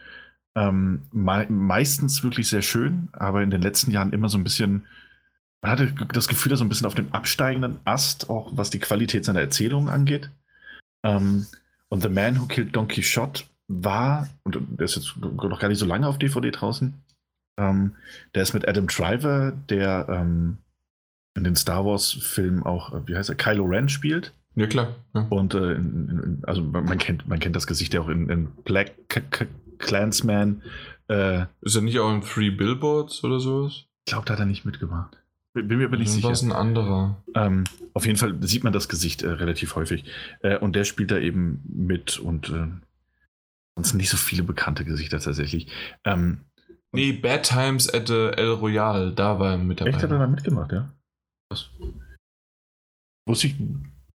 Ähm, 0.56 1.02
me 1.12 1.46
meistens 1.50 2.22
wirklich 2.22 2.48
sehr 2.48 2.62
schön, 2.62 3.08
aber 3.12 3.42
in 3.42 3.50
den 3.50 3.60
letzten 3.60 3.90
Jahren 3.90 4.12
immer 4.12 4.30
so 4.30 4.38
ein 4.38 4.44
bisschen, 4.44 4.86
man 5.60 5.72
hatte 5.72 5.92
das 6.12 6.28
Gefühl, 6.28 6.52
er 6.52 6.56
so 6.56 6.64
ein 6.64 6.70
bisschen 6.70 6.86
auf 6.86 6.94
dem 6.94 7.12
absteigenden 7.12 7.78
Ast, 7.84 8.30
auch 8.30 8.50
was 8.56 8.70
die 8.70 8.78
Qualität 8.78 9.24
seiner 9.26 9.40
Erzählung 9.40 9.90
angeht. 9.90 10.30
Ähm, 11.04 11.46
und 11.88 12.02
The 12.02 12.08
Man 12.08 12.40
Who 12.40 12.46
Killed 12.46 12.74
Don 12.74 12.88
Quixote 12.88 13.44
war, 13.68 14.28
und 14.44 14.56
der 14.78 14.84
ist 14.86 14.96
jetzt 14.96 15.16
noch 15.18 15.60
gar 15.60 15.68
nicht 15.68 15.78
so 15.78 15.86
lange 15.86 16.08
auf 16.08 16.18
DVD 16.18 16.50
draußen, 16.50 16.94
ähm, 17.56 17.94
der 18.34 18.42
ist 18.42 18.54
mit 18.54 18.66
Adam 18.66 18.86
Driver, 18.86 19.52
der 19.68 20.06
ähm, 20.08 20.58
in 21.34 21.44
den 21.44 21.56
Star 21.56 21.84
Wars-Filmen 21.84 22.62
auch, 22.62 22.94
äh, 22.94 23.06
wie 23.06 23.16
heißt 23.16 23.28
er, 23.28 23.34
Kylo 23.36 23.64
Ren 23.64 23.88
spielt. 23.88 24.32
Ja, 24.54 24.66
klar. 24.66 24.96
Ja. 25.14 25.26
Und 25.28 25.54
äh, 25.54 25.72
in, 25.72 26.08
in, 26.08 26.42
also 26.46 26.62
man 26.62 26.98
kennt, 26.98 27.28
man 27.28 27.38
kennt 27.38 27.56
das 27.56 27.66
Gesicht 27.66 27.92
ja 27.92 28.00
auch 28.00 28.08
in, 28.08 28.30
in 28.30 28.46
Black 28.64 29.08
K 29.08 29.20
K 29.20 29.46
Clansman. 29.78 30.62
Äh, 31.08 31.44
ist 31.60 31.76
er 31.76 31.82
nicht 31.82 31.98
auch 31.98 32.12
in 32.12 32.22
Three 32.22 32.50
Billboards 32.50 33.22
oder 33.22 33.38
sowas? 33.38 33.84
Ich 34.06 34.12
glaube, 34.12 34.24
da 34.24 34.32
hat 34.32 34.40
er 34.40 34.46
nicht 34.46 34.64
mitgemacht. 34.64 35.18
Bin 35.52 35.78
mir 35.78 35.86
aber 35.86 35.96
nicht 35.96 36.10
sicher. 36.10 36.28
Das 36.28 36.42
ist 36.42 36.48
ein 36.48 36.52
anderer. 36.52 37.22
Ähm, 37.34 37.64
auf 37.94 38.06
jeden 38.06 38.18
Fall 38.18 38.36
sieht 38.42 38.64
man 38.64 38.72
das 38.72 38.88
Gesicht 38.88 39.22
äh, 39.22 39.30
relativ 39.30 39.74
häufig. 39.74 40.04
Äh, 40.40 40.58
und 40.58 40.74
der 40.74 40.84
spielt 40.84 41.10
da 41.10 41.18
eben 41.18 41.62
mit 41.68 42.18
und 42.18 42.50
äh, 42.50 42.68
sonst 43.74 43.94
nicht 43.94 44.10
so 44.10 44.16
viele 44.16 44.42
bekannte 44.42 44.84
Gesichter 44.84 45.18
tatsächlich. 45.18 45.68
Ähm, 46.04 46.40
Nee, 46.94 47.12
Bad 47.12 47.42
Times 47.42 47.92
at 47.92 48.08
the 48.08 48.30
El 48.36 48.52
Royale, 48.52 49.12
da 49.12 49.38
war 49.38 49.52
er 49.52 49.58
mit 49.58 49.80
dabei. 49.80 49.90
Echt, 49.90 50.02
hat 50.02 50.10
er 50.10 50.18
da 50.18 50.26
mitgemacht, 50.26 50.72
ja? 50.72 50.92
Was? 51.50 51.70
Wusste 53.28 53.48
ich, 53.48 53.56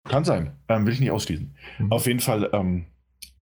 kann 0.09 0.25
sein, 0.25 0.57
ähm, 0.69 0.87
will 0.87 0.93
ich 0.93 1.01
nicht 1.01 1.11
ausschließen. 1.11 1.55
Mhm. 1.79 1.93
Auf 1.93 2.07
jeden 2.07 2.21
Fall 2.21 2.49
ähm, 2.53 2.87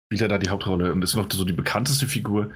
spielt 0.07 0.23
er 0.23 0.29
da 0.29 0.39
die 0.39 0.49
Hauptrolle 0.49 0.93
und 0.93 1.03
ist 1.03 1.15
noch 1.15 1.31
so 1.31 1.45
die 1.45 1.53
bekannteste 1.53 2.07
Figur. 2.07 2.51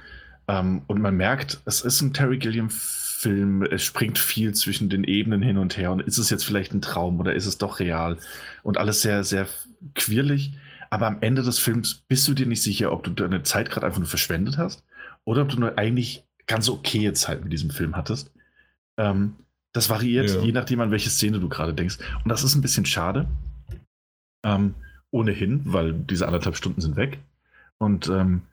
Ähm, 0.47 0.83
und 0.87 1.01
man 1.01 1.15
merkt, 1.15 1.61
es 1.65 1.81
ist 1.81 2.01
ein 2.01 2.13
Terry 2.13 2.37
Gilliam-Film, 2.37 3.63
es 3.63 3.83
springt 3.83 4.19
viel 4.19 4.53
zwischen 4.53 4.89
den 4.89 5.03
Ebenen 5.03 5.41
hin 5.41 5.57
und 5.57 5.77
her. 5.77 5.91
Und 5.91 6.01
ist 6.01 6.17
es 6.17 6.29
jetzt 6.29 6.45
vielleicht 6.45 6.73
ein 6.73 6.81
Traum 6.81 7.19
oder 7.19 7.33
ist 7.33 7.45
es 7.45 7.57
doch 7.57 7.79
real? 7.79 8.17
Und 8.63 8.77
alles 8.77 9.01
sehr, 9.01 9.23
sehr 9.23 9.47
quirlig. 9.93 10.57
Aber 10.89 11.07
am 11.07 11.17
Ende 11.21 11.43
des 11.43 11.59
Films 11.59 11.95
bist 12.07 12.27
du 12.27 12.33
dir 12.33 12.45
nicht 12.45 12.61
sicher, 12.61 12.91
ob 12.91 13.03
du 13.03 13.11
deine 13.11 13.43
Zeit 13.43 13.69
gerade 13.69 13.85
einfach 13.85 13.99
nur 13.99 14.07
verschwendet 14.07 14.57
hast 14.57 14.83
oder 15.23 15.41
ob 15.41 15.49
du 15.49 15.59
nur 15.59 15.77
eigentlich 15.77 16.24
ganz 16.47 16.69
okaye 16.69 17.13
Zeit 17.13 17.43
mit 17.43 17.51
diesem 17.51 17.69
Film 17.69 17.95
hattest. 17.95 18.31
Ähm, 18.97 19.35
das 19.73 19.89
variiert, 19.89 20.29
ja. 20.29 20.41
je 20.41 20.51
nachdem, 20.51 20.79
an 20.79 20.91
welche 20.91 21.09
Szene 21.09 21.39
du 21.39 21.49
gerade 21.49 21.73
denkst. 21.73 21.97
Und 22.23 22.29
das 22.29 22.43
ist 22.43 22.55
ein 22.55 22.61
bisschen 22.61 22.85
schade. 22.85 23.27
Ähm, 24.43 24.75
ohnehin, 25.11 25.61
weil 25.65 25.93
diese 25.93 26.27
anderthalb 26.27 26.55
Stunden 26.55 26.81
sind 26.81 26.95
weg. 26.95 27.19
Und, 27.77 28.07
ähm, 28.07 28.43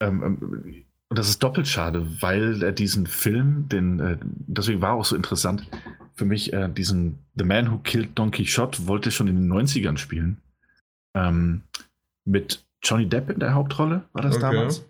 ähm, 0.00 0.22
ähm, 0.22 0.84
und 1.08 1.18
das 1.18 1.28
ist 1.28 1.42
doppelt 1.42 1.68
schade, 1.68 2.04
weil 2.20 2.62
er 2.62 2.72
diesen 2.72 3.06
Film, 3.06 3.68
den, 3.68 4.00
äh, 4.00 4.16
deswegen 4.22 4.80
war 4.80 4.94
auch 4.94 5.04
so 5.04 5.14
interessant 5.14 5.68
für 6.14 6.24
mich, 6.24 6.52
äh, 6.52 6.68
diesen 6.68 7.18
The 7.36 7.44
Man 7.44 7.70
Who 7.70 7.78
Killed 7.78 8.18
Don 8.18 8.30
Quixote 8.30 8.88
wollte 8.88 9.10
schon 9.10 9.28
in 9.28 9.36
den 9.36 9.52
90ern 9.52 9.98
spielen. 9.98 10.38
Ähm, 11.14 11.62
mit 12.24 12.64
Johnny 12.82 13.06
Depp 13.08 13.30
in 13.30 13.38
der 13.38 13.54
Hauptrolle, 13.54 14.04
war 14.12 14.22
das 14.22 14.36
okay. 14.36 14.42
damals? 14.42 14.84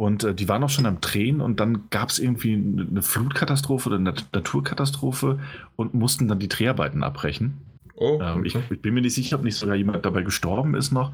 Und 0.00 0.24
äh, 0.24 0.34
die 0.34 0.48
waren 0.48 0.64
auch 0.64 0.70
schon 0.70 0.86
am 0.86 1.02
Drehen 1.02 1.42
und 1.42 1.60
dann 1.60 1.90
gab 1.90 2.08
es 2.08 2.18
irgendwie 2.18 2.54
eine 2.54 3.02
Flutkatastrophe 3.02 3.90
oder 3.90 3.98
eine 3.98 4.14
Naturkatastrophe 4.32 5.40
und 5.76 5.92
mussten 5.92 6.26
dann 6.26 6.38
die 6.38 6.48
Dreharbeiten 6.48 7.02
abbrechen. 7.02 7.58
Oh, 7.96 8.14
okay. 8.14 8.32
ähm, 8.32 8.44
ich, 8.46 8.56
ich, 8.70 8.80
bin 8.80 8.94
mir 8.94 9.02
nicht 9.02 9.14
sicher, 9.14 9.36
ob 9.36 9.44
nicht 9.44 9.56
sogar 9.56 9.76
jemand 9.76 10.02
dabei 10.06 10.22
gestorben 10.22 10.74
ist 10.74 10.90
noch. 10.90 11.12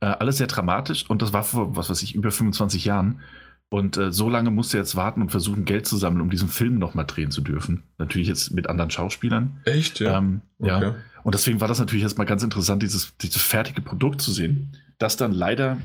Äh, 0.00 0.06
alles 0.06 0.38
sehr 0.38 0.48
dramatisch 0.48 1.08
und 1.08 1.22
das 1.22 1.32
war 1.32 1.44
vor, 1.44 1.76
was 1.76 1.90
weiß 1.90 2.02
ich, 2.02 2.16
über 2.16 2.32
25 2.32 2.84
Jahren. 2.84 3.20
Und 3.68 3.98
äh, 3.98 4.10
so 4.10 4.28
lange 4.28 4.50
musste 4.50 4.78
er 4.78 4.80
jetzt 4.80 4.96
warten 4.96 5.22
und 5.22 5.30
versuchen, 5.30 5.64
Geld 5.64 5.86
zu 5.86 5.96
sammeln, 5.96 6.20
um 6.20 6.30
diesen 6.30 6.48
Film 6.48 6.80
nochmal 6.80 7.06
drehen 7.06 7.30
zu 7.30 7.40
dürfen. 7.40 7.84
Natürlich 7.98 8.26
jetzt 8.26 8.50
mit 8.50 8.68
anderen 8.68 8.90
Schauspielern. 8.90 9.60
Echt, 9.64 10.00
ja. 10.00 10.18
Ähm, 10.18 10.40
okay. 10.58 10.82
ja. 10.82 10.94
Und 11.22 11.36
deswegen 11.36 11.60
war 11.60 11.68
das 11.68 11.78
natürlich 11.78 12.02
erstmal 12.02 12.26
ganz 12.26 12.42
interessant, 12.42 12.82
dieses, 12.82 13.16
dieses 13.16 13.40
fertige 13.40 13.80
Produkt 13.80 14.20
zu 14.20 14.32
sehen, 14.32 14.76
das 14.98 15.16
dann 15.16 15.30
leider 15.30 15.78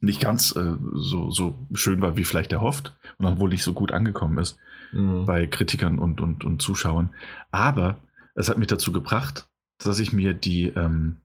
nicht 0.00 0.20
ganz 0.20 0.54
äh, 0.56 0.76
so, 0.94 1.30
so 1.30 1.58
schön 1.74 2.00
war, 2.00 2.16
wie 2.16 2.24
vielleicht 2.24 2.52
erhofft 2.52 2.96
und 3.18 3.26
dann 3.26 3.38
wohl 3.38 3.50
nicht 3.50 3.62
so 3.62 3.74
gut 3.74 3.92
angekommen 3.92 4.38
ist 4.38 4.58
mhm. 4.92 5.26
bei 5.26 5.46
Kritikern 5.46 5.98
und, 5.98 6.20
und, 6.20 6.44
und 6.44 6.62
Zuschauern. 6.62 7.10
Aber 7.50 7.98
es 8.34 8.48
hat 8.48 8.58
mich 8.58 8.68
dazu 8.68 8.92
gebracht, 8.92 9.48
dass 9.78 9.98
ich 9.98 10.12
mir 10.12 10.34
die, 10.34 10.68
ähm, 10.68 11.18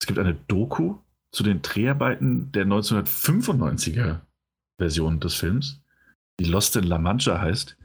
es 0.00 0.06
gibt 0.06 0.18
eine 0.18 0.34
Doku 0.34 0.96
zu 1.30 1.42
den 1.42 1.62
Dreharbeiten 1.62 2.50
der 2.52 2.66
1995er 2.66 4.20
Version 4.78 5.20
des 5.20 5.34
Films, 5.34 5.82
die 6.40 6.46
Lost 6.46 6.74
in 6.76 6.84
La 6.84 6.98
Mancha 6.98 7.40
heißt 7.40 7.76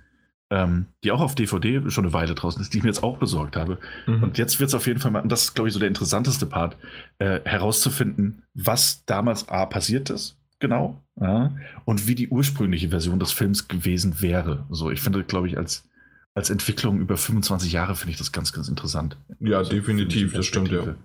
ähm, 0.52 0.86
die 1.04 1.12
auch 1.12 1.22
auf 1.22 1.36
DVD 1.36 1.90
schon 1.90 2.06
eine 2.06 2.14
Weile 2.14 2.36
draußen 2.36 2.62
ist, 2.62 2.74
die 2.74 2.78
ich 2.78 2.84
mir 2.84 2.90
jetzt 2.90 3.04
auch 3.04 3.18
besorgt 3.18 3.56
habe. 3.56 3.80
Mhm. 4.06 4.24
Und 4.24 4.38
jetzt 4.38 4.60
wird 4.60 4.70
es 4.70 4.76
auf 4.76 4.88
jeden 4.88 5.00
Fall 5.00 5.12
mal, 5.12 5.22
und 5.22 5.32
das 5.32 5.46
ist, 5.46 5.56
glaube 5.56 5.68
ich, 5.68 5.74
so 5.74 5.80
der 5.80 5.88
interessanteste 5.88 6.46
Part, 6.46 6.78
äh, 7.18 7.40
herauszufinden, 7.44 8.44
was 8.54 9.06
damals 9.06 9.50
A 9.50 9.66
passiert 9.66 10.10
ist, 10.10 10.38
genau, 10.60 11.02
ja, 11.20 11.56
und 11.86 12.08
wie 12.08 12.16
die 12.16 12.30
ursprüngliche 12.30 12.90
Version 12.90 13.20
des 13.20 13.32
Films 13.32 13.68
gewesen 13.68 14.22
wäre. 14.22 14.66
So, 14.70 14.92
ich 14.92 15.02
finde, 15.02 15.24
glaube 15.24 15.48
ich, 15.48 15.58
als, 15.58 15.88
als 16.36 16.50
Entwicklung 16.50 17.00
über 17.00 17.18
25 17.18 17.72
Jahre 17.72 17.96
finde 17.96 18.12
ich 18.12 18.18
das 18.18 18.32
ganz, 18.32 18.54
ganz 18.54 18.68
interessant. 18.68 19.18
Ja, 19.40 19.60
also, 19.60 19.72
definitiv, 19.72 20.34
das 20.34 20.46
stimmt 20.46 20.72
ja. 20.72 20.96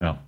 Ja. 0.00 0.24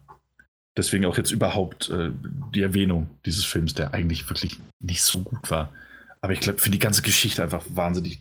Deswegen 0.76 1.06
auch 1.06 1.16
jetzt 1.16 1.30
überhaupt 1.30 1.88
äh, 1.88 2.10
die 2.54 2.60
Erwähnung 2.60 3.08
dieses 3.24 3.46
Films, 3.46 3.72
der 3.72 3.94
eigentlich 3.94 4.28
wirklich 4.28 4.58
nicht 4.78 5.02
so 5.02 5.20
gut 5.20 5.50
war. 5.50 5.72
Aber 6.20 6.32
ich 6.32 6.40
glaube, 6.40 6.58
für 6.58 6.70
die 6.70 6.78
ganze 6.78 7.02
Geschichte 7.02 7.42
einfach 7.42 7.64
wahnsinnig 7.68 8.20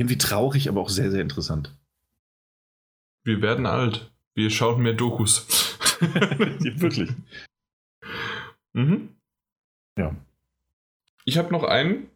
irgendwie 0.00 0.18
traurig, 0.18 0.70
aber 0.70 0.80
auch 0.80 0.88
sehr, 0.88 1.10
sehr 1.10 1.20
interessant. 1.20 1.76
Wir 3.22 3.42
werden 3.42 3.66
alt. 3.66 4.10
Wir 4.34 4.48
schauen 4.48 4.82
mehr 4.82 4.94
Dokus. 4.94 5.46
Wirklich. 6.00 7.10
Mhm. 8.72 9.10
Ja. 9.98 10.16
Ich 11.26 11.36
habe 11.36 11.52
noch 11.52 11.64
einen. 11.64 12.08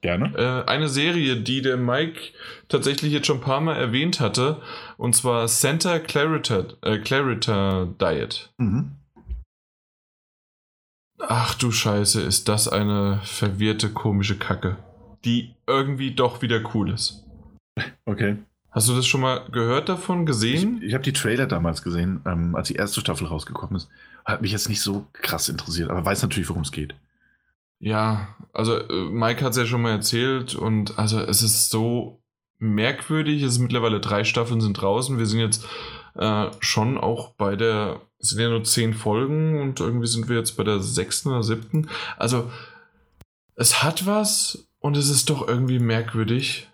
Gerne. 0.00 0.34
Äh, 0.36 0.68
eine 0.68 0.88
Serie, 0.88 1.36
die 1.36 1.62
der 1.62 1.76
Mike 1.76 2.20
tatsächlich 2.68 3.12
jetzt 3.12 3.28
schon 3.28 3.38
ein 3.38 3.42
paar 3.44 3.60
Mal 3.60 3.76
erwähnt 3.76 4.18
hatte, 4.18 4.60
und 4.96 5.14
zwar 5.14 5.46
Santa 5.46 6.00
Clarita, 6.00 6.64
äh, 6.82 6.98
Clarita 6.98 7.86
Diet. 8.00 8.52
Mhm. 8.56 8.96
Ach 11.20 11.54
du 11.54 11.70
Scheiße, 11.70 12.22
ist 12.22 12.48
das 12.48 12.66
eine 12.66 13.20
verwirrte, 13.22 13.90
komische 13.90 14.36
Kacke 14.36 14.78
die 15.24 15.54
irgendwie 15.66 16.12
doch 16.12 16.42
wieder 16.42 16.60
cool 16.74 16.90
ist. 16.90 17.24
Okay. 18.04 18.36
Hast 18.70 18.88
du 18.88 18.94
das 18.94 19.06
schon 19.06 19.20
mal 19.20 19.44
gehört 19.50 19.88
davon, 19.88 20.26
gesehen? 20.26 20.78
Ich, 20.78 20.88
ich 20.88 20.94
habe 20.94 21.02
die 21.02 21.12
Trailer 21.12 21.46
damals 21.46 21.82
gesehen, 21.82 22.20
ähm, 22.24 22.54
als 22.54 22.68
die 22.68 22.76
erste 22.76 23.00
Staffel 23.00 23.26
rausgekommen 23.26 23.76
ist. 23.76 23.88
Hat 24.24 24.42
mich 24.42 24.52
jetzt 24.52 24.68
nicht 24.68 24.80
so 24.80 25.06
krass 25.12 25.48
interessiert, 25.48 25.90
aber 25.90 26.04
weiß 26.04 26.22
natürlich, 26.22 26.48
worum 26.48 26.62
es 26.62 26.70
geht. 26.70 26.94
Ja, 27.80 28.36
also 28.52 28.76
äh, 28.76 29.10
Mike 29.10 29.44
hat 29.44 29.52
es 29.52 29.56
ja 29.58 29.66
schon 29.66 29.82
mal 29.82 29.92
erzählt 29.92 30.54
und 30.54 30.98
also 30.98 31.18
es 31.18 31.42
ist 31.42 31.70
so 31.70 32.20
merkwürdig. 32.58 33.42
Es 33.42 33.54
sind 33.54 33.64
mittlerweile 33.64 34.00
drei 34.00 34.22
Staffeln 34.22 34.60
sind 34.60 34.74
draußen. 34.74 35.18
Wir 35.18 35.26
sind 35.26 35.40
jetzt 35.40 35.66
äh, 36.14 36.46
schon 36.60 36.98
auch 36.98 37.30
bei 37.34 37.56
der, 37.56 38.00
es 38.18 38.30
sind 38.30 38.40
ja 38.40 38.50
nur 38.50 38.62
zehn 38.64 38.94
Folgen 38.94 39.60
und 39.60 39.80
irgendwie 39.80 40.06
sind 40.06 40.28
wir 40.28 40.36
jetzt 40.36 40.56
bei 40.56 40.62
der 40.62 40.80
sechsten 40.80 41.30
oder 41.30 41.42
siebten. 41.42 41.88
Also 42.18 42.50
es 43.56 43.82
hat 43.82 44.06
was 44.06 44.68
und 44.80 44.96
es 44.96 45.08
ist 45.08 45.30
doch 45.30 45.46
irgendwie 45.46 45.78
merkwürdig. 45.78 46.68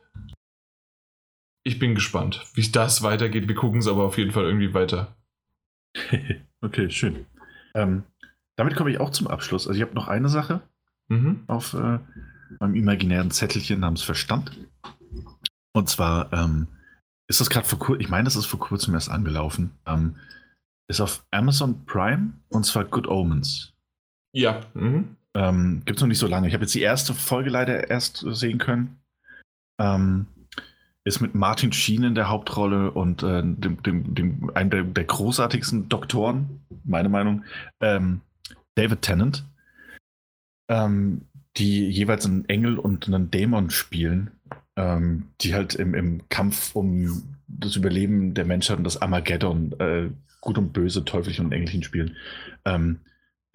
Ich 1.65 1.78
bin 1.78 1.94
gespannt, 1.94 2.47
wie 2.55 2.68
das 2.70 3.02
weitergeht. 3.02 3.49
Wir 3.49 3.57
gucken 3.57 3.81
es 3.81 3.89
aber 3.89 4.05
auf 4.05 4.18
jeden 4.18 4.31
Fall 4.33 4.44
irgendwie 4.44 4.73
weiter. 4.73 5.17
okay, 6.60 6.91
schön. 6.91 7.26
Ähm, 7.75 8.05
damit 8.57 8.76
komme 8.76 8.91
ich 8.91 9.01
auch 9.01 9.10
zum 9.10 9.26
Abschluss. 9.26 9.67
Also 9.67 9.76
ich 9.76 9.83
habe 9.83 9.94
noch 9.94 10.09
eine 10.09 10.28
Sache 10.28 10.62
mhm. 11.09 11.44
auf 11.49 11.75
äh, 11.75 11.99
meinem 12.60 12.75
imaginären 12.75 13.31
Zettelchen 13.31 13.81
namens 13.81 14.02
Verstand. 14.02 14.52
Und 15.73 15.89
zwar 15.89 16.33
ähm, 16.33 16.68
ist 17.28 17.41
das 17.41 17.51
gerade 17.51 17.67
vor 17.67 17.78
kurzem, 17.78 18.01
ich 18.01 18.09
meine, 18.09 18.25
das 18.25 18.36
ist 18.36 18.47
vor 18.47 18.60
kurzem 18.60 18.94
erst 18.94 19.10
angelaufen, 19.10 19.73
ähm, 19.86 20.17
ist 20.89 21.01
auf 21.01 21.26
Amazon 21.33 21.85
Prime 21.85 22.35
und 22.49 22.65
zwar 22.65 22.85
Good 22.85 23.09
Omens. 23.09 23.75
Ja. 24.33 24.60
Mhm. 24.75 25.17
Ähm, 25.36 25.82
Gibt 25.84 25.98
es 25.98 26.00
noch 26.00 26.08
nicht 26.08 26.18
so 26.18 26.26
lange. 26.26 26.48
Ich 26.48 26.55
habe 26.55 26.65
jetzt 26.65 26.74
die 26.74 26.81
erste 26.81 27.12
Folge 27.12 27.50
leider 27.50 27.90
erst 27.90 28.24
sehen 28.26 28.56
können. 28.56 28.98
Ähm, 29.78 30.26
ist 31.05 31.20
mit 31.20 31.34
Martin 31.34 31.73
Sheen 31.73 32.05
in 32.05 32.15
der 32.15 32.31
Hauptrolle 32.31 32.90
und 32.90 33.23
äh, 33.23 33.42
dem, 33.42 33.82
dem, 33.82 34.15
dem, 34.15 34.50
einem 34.55 34.70
der, 34.70 34.82
der, 34.82 35.05
großartigsten 35.05 35.89
Doktoren, 35.89 36.60
meine 36.84 37.10
Meinung, 37.10 37.44
ähm, 37.81 38.23
David 38.74 39.02
Tennant, 39.02 39.44
ähm, 40.68 41.20
die 41.58 41.86
jeweils 41.89 42.24
einen 42.24 42.48
Engel 42.48 42.78
und 42.78 43.06
einen 43.06 43.31
Dämon 43.31 43.70
spielen, 43.70 44.31
ähm, 44.76 45.28
die 45.42 45.55
halt 45.55 45.74
im, 45.74 45.94
im, 45.94 46.28
Kampf 46.28 46.74
um 46.74 47.23
das 47.47 47.76
Überleben 47.76 48.34
der 48.34 48.47
Menschheit 48.47 48.78
und 48.78 48.84
das 48.84 49.00
Armageddon 49.00 49.78
äh, 49.78 50.08
gut 50.40 50.58
und 50.58 50.73
böse, 50.73 51.05
Teufelchen 51.05 51.47
und 51.47 51.52
Engelchen 51.52 51.82
spielen. 51.82 52.16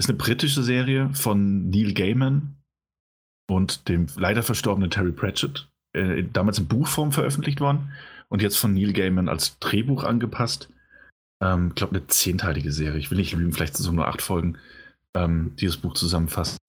Ähm, 0.02 0.04
ist 0.04 0.10
eine 0.10 0.18
britische 0.18 0.64
Serie 0.64 1.10
von 1.14 1.70
Neil 1.70 1.94
Gaiman 1.94 2.56
und 3.50 3.88
dem 3.88 4.08
leider 4.16 4.44
verstorbenen 4.44 4.90
Terry 4.90 5.12
Pratchett. 5.12 5.70
Äh, 5.94 6.24
damals 6.32 6.58
in 6.58 6.68
Buchform 6.68 7.12
veröffentlicht 7.12 7.60
worden 7.60 7.92
und 8.30 8.42
jetzt 8.42 8.58
von 8.58 8.74
Neil 8.74 8.94
Gaiman 8.94 9.30
als 9.30 9.60
Drehbuch 9.60 10.04
angepasst. 10.04 10.70
Ich 10.72 11.48
ähm, 11.48 11.74
glaube, 11.76 11.96
eine 11.96 12.08
zehnteilige 12.08 12.72
Serie. 12.72 13.00
Ich 13.00 13.12
will 13.12 13.18
nicht 13.18 13.34
lügen, 13.34 13.52
vielleicht 13.52 13.76
sind 13.76 13.86
es 13.86 13.92
nur 13.92 14.08
acht 14.08 14.22
Folgen, 14.22 14.58
ähm, 15.16 15.54
die 15.60 15.66
das 15.66 15.78
Buch 15.78 15.94
zusammenfassen. 15.94 16.60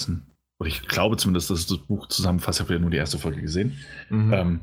Oder 0.58 0.68
ich 0.68 0.82
glaube 0.88 1.16
zumindest, 1.16 1.50
dass 1.50 1.60
es 1.60 1.66
das 1.66 1.78
Buch 1.78 2.08
zusammenfasst. 2.08 2.60
Ich 2.60 2.64
habe 2.64 2.74
ja 2.74 2.80
nur 2.80 2.90
die 2.90 2.96
erste 2.96 3.18
Folge 3.18 3.40
gesehen. 3.40 3.78
Mhm. 4.10 4.32
Ähm, 4.32 4.60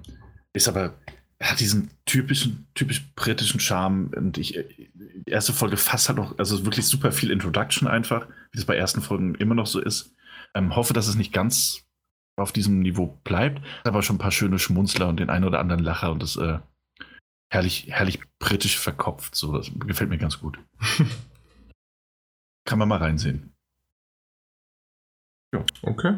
ist 0.54 0.68
aber 0.68 0.96
er 1.40 1.52
hat 1.52 1.60
diesen 1.60 1.90
typischen, 2.06 2.68
typisch 2.74 3.14
britischen 3.16 3.60
Charme 3.60 4.12
und 4.16 4.38
ich, 4.38 4.60
die 4.94 5.32
erste 5.32 5.54
Folge 5.54 5.78
fast 5.78 6.10
halt 6.10 6.18
noch, 6.18 6.38
also 6.38 6.66
wirklich 6.66 6.86
super 6.86 7.14
viel 7.14 7.32
Introduction 7.32 7.88
einfach, 7.88 8.28
wie 8.52 8.60
es 8.60 8.66
bei 8.66 8.76
ersten 8.76 9.02
Folgen 9.02 9.36
immer 9.36 9.56
noch 9.56 9.68
so 9.68 9.80
ist. 9.80 10.16
Ähm, 10.56 10.76
hoffe, 10.76 10.94
dass 10.94 11.08
es 11.08 11.16
nicht 11.16 11.34
ganz 11.34 11.86
auf 12.36 12.52
diesem 12.52 12.80
Niveau 12.80 13.20
bleibt, 13.24 13.62
aber 13.84 14.02
schon 14.02 14.16
ein 14.16 14.20
paar 14.20 14.32
schöne 14.32 14.60
Schmunzler 14.60 15.08
und 15.08 15.20
den 15.20 15.30
einen 15.30 15.46
oder 15.46 15.60
anderen 15.60 15.84
Lacher 15.84 16.12
und 16.12 16.24
das 16.24 16.38
äh, 16.38 16.60
herrlich, 17.52 17.88
herrlich 17.90 18.20
britisch 18.40 18.78
verkopft. 18.78 19.36
So, 19.36 19.56
das 19.56 19.72
gefällt 19.86 20.10
mir 20.10 20.18
ganz 20.18 20.40
gut. 20.40 20.58
Kann 22.66 22.80
man 22.80 22.88
mal 22.88 22.98
reinsehen. 22.98 23.54
Ja. 25.54 25.66
Okay. 25.82 26.18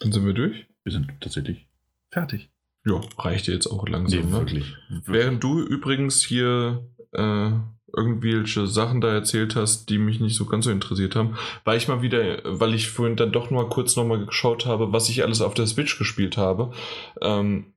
Dann 0.00 0.12
sind 0.12 0.24
wir 0.24 0.32
durch. 0.32 0.66
Wir 0.84 0.92
sind 0.92 1.12
tatsächlich 1.20 1.68
fertig. 2.10 2.50
Ja, 2.86 3.00
reicht 3.18 3.46
dir 3.46 3.52
jetzt 3.52 3.66
auch 3.66 3.86
langsam. 3.86 4.20
Nee, 4.20 4.26
ne? 4.26 4.32
wirklich. 4.32 4.76
Während 4.88 5.44
du 5.44 5.60
übrigens 5.60 6.22
hier 6.22 6.88
äh, 7.12 7.50
irgendwelche 7.96 8.66
Sachen 8.66 9.00
da 9.00 9.12
erzählt 9.12 9.56
hast, 9.56 9.88
die 9.88 9.98
mich 9.98 10.20
nicht 10.20 10.36
so 10.36 10.46
ganz 10.46 10.64
so 10.64 10.70
interessiert 10.70 11.16
haben, 11.16 11.36
war 11.64 11.76
ich 11.76 11.88
mal 11.88 12.02
wieder, 12.02 12.40
weil 12.44 12.74
ich 12.74 12.90
vorhin 12.90 13.16
dann 13.16 13.32
doch 13.32 13.50
mal 13.50 13.68
kurz 13.68 13.96
nochmal 13.96 14.26
geschaut 14.26 14.66
habe, 14.66 14.92
was 14.92 15.08
ich 15.08 15.22
alles 15.22 15.40
auf 15.40 15.54
der 15.54 15.66
Switch 15.66 15.98
gespielt 15.98 16.36
habe. 16.36 16.72
Ähm, 17.20 17.72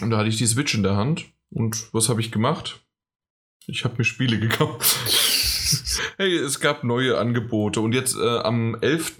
und 0.00 0.10
da 0.10 0.18
hatte 0.18 0.28
ich 0.28 0.36
die 0.36 0.46
Switch 0.46 0.74
in 0.74 0.82
der 0.82 0.96
Hand. 0.96 1.26
Und 1.50 1.92
was 1.92 2.08
habe 2.08 2.20
ich 2.20 2.32
gemacht? 2.32 2.80
Ich 3.66 3.84
habe 3.84 3.94
mir 3.98 4.04
Spiele 4.04 4.38
gekauft. 4.40 4.96
hey, 6.16 6.36
es 6.36 6.60
gab 6.60 6.84
neue 6.84 7.18
Angebote. 7.18 7.80
Und 7.80 7.92
jetzt 7.92 8.16
äh, 8.16 8.38
am 8.38 8.76
11. 8.80 9.18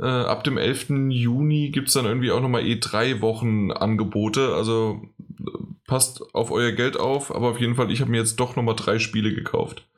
Äh, 0.00 0.04
ab 0.04 0.44
dem 0.44 0.56
11. 0.56 1.10
Juni 1.10 1.70
gibt 1.70 1.88
es 1.88 1.94
dann 1.94 2.06
irgendwie 2.06 2.30
auch 2.30 2.40
nochmal 2.40 2.62
E3-Wochen 2.62 3.70
Angebote. 3.72 4.54
Also 4.54 5.02
äh, 5.40 5.44
passt 5.90 6.22
auf 6.36 6.52
euer 6.52 6.70
Geld 6.70 6.96
auf. 6.96 7.34
Aber 7.34 7.50
auf 7.50 7.60
jeden 7.60 7.74
Fall, 7.74 7.90
ich 7.90 8.00
habe 8.00 8.12
mir 8.12 8.18
jetzt 8.18 8.36
doch 8.38 8.54
nochmal 8.54 8.76
drei 8.76 9.00
Spiele 9.00 9.34
gekauft. 9.34 9.88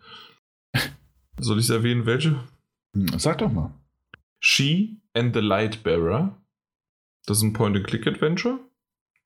Soll 1.38 1.58
ich 1.58 1.66
es 1.66 1.70
erwähnen, 1.70 2.06
welche? 2.06 2.42
Hm, 2.96 3.18
Sag 3.18 3.38
doch 3.38 3.52
mal. 3.52 3.74
She 4.40 4.96
and 5.12 5.34
the 5.34 5.40
Lightbearer. 5.40 6.34
Das 7.26 7.36
ist 7.36 7.42
ein 7.44 7.52
Point-and-Click-Adventure. 7.52 8.58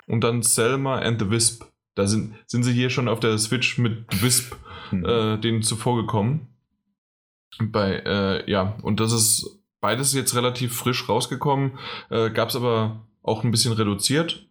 Und 0.09 0.23
dann 0.23 0.43
Selma 0.43 0.99
and 0.99 1.20
the 1.20 1.31
Wisp. 1.31 1.65
Da 1.95 2.07
sind, 2.09 2.35
sind 2.47 2.65
sie 2.65 2.73
hier 2.73 2.91
schon 2.91 3.09
auf 3.09 3.20
der 3.20 3.39
Switch 3.39 3.78
mit 3.78 4.23
Wisp 4.23 4.55
Hm. 4.91 5.05
äh, 5.05 5.36
denen 5.39 5.62
zuvor 5.62 5.97
gekommen. 5.97 6.49
Bei, 7.59 8.03
äh, 8.05 8.51
ja, 8.51 8.77
und 8.83 9.01
das 9.01 9.12
ist 9.12 9.61
beides 9.81 10.12
jetzt 10.15 10.35
relativ 10.36 10.77
frisch 10.77 11.09
rausgekommen. 11.09 11.78
Äh, 12.11 12.31
Gab 12.31 12.51
es 12.51 12.57
aber 12.57 13.07
auch 13.23 13.43
ein 13.43 13.51
bisschen 13.51 13.73
reduziert. 13.73 14.45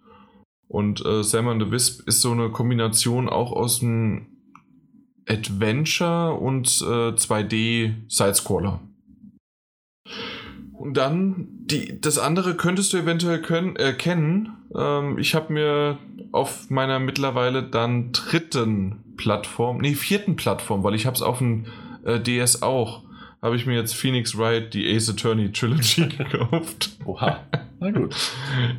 Und 0.68 1.06
äh, 1.06 1.24
Selma 1.24 1.52
and 1.52 1.64
the 1.64 1.72
Wisp 1.72 2.08
ist 2.08 2.22
so 2.22 2.32
eine 2.32 2.50
Kombination 2.50 3.30
auch 3.30 3.52
aus 3.52 3.80
dem 3.80 4.28
Adventure 5.28 6.34
und 6.34 6.68
äh, 6.82 7.12
2D-Sidescroller. 7.14 8.80
Und 10.74 10.98
dann, 10.98 11.48
die, 11.66 12.00
das 12.00 12.20
andere 12.20 12.56
könntest 12.56 12.94
du 12.94 12.98
eventuell 12.98 13.42
können, 13.42 13.76
äh, 13.78 13.94
kennen. 13.94 14.50
Ähm, 14.76 15.18
ich 15.18 15.34
habe 15.34 15.54
mir 15.54 15.98
auf 16.32 16.70
meiner 16.70 17.00
mittlerweile 17.00 17.64
dann 17.64 18.12
dritten 18.12 19.16
Plattform, 19.18 19.78
nee, 19.78 19.96
vierten 19.96 20.36
Plattform, 20.36 20.84
weil 20.84 20.94
ich 20.94 21.06
habe 21.06 21.16
es 21.16 21.22
auf 21.22 21.40
dem 21.40 21.66
äh, 22.04 22.20
DS 22.20 22.62
auch, 22.62 23.04
habe 23.42 23.56
ich 23.56 23.66
mir 23.66 23.76
jetzt 23.76 23.96
Phoenix 23.96 24.38
Wright, 24.38 24.74
die 24.74 24.94
Ace 24.94 25.10
Attorney 25.10 25.52
Trilogy 25.52 26.08
gekauft. 26.18 26.98
Oha. 27.06 27.40
Na 27.80 27.92
gut. 27.92 28.16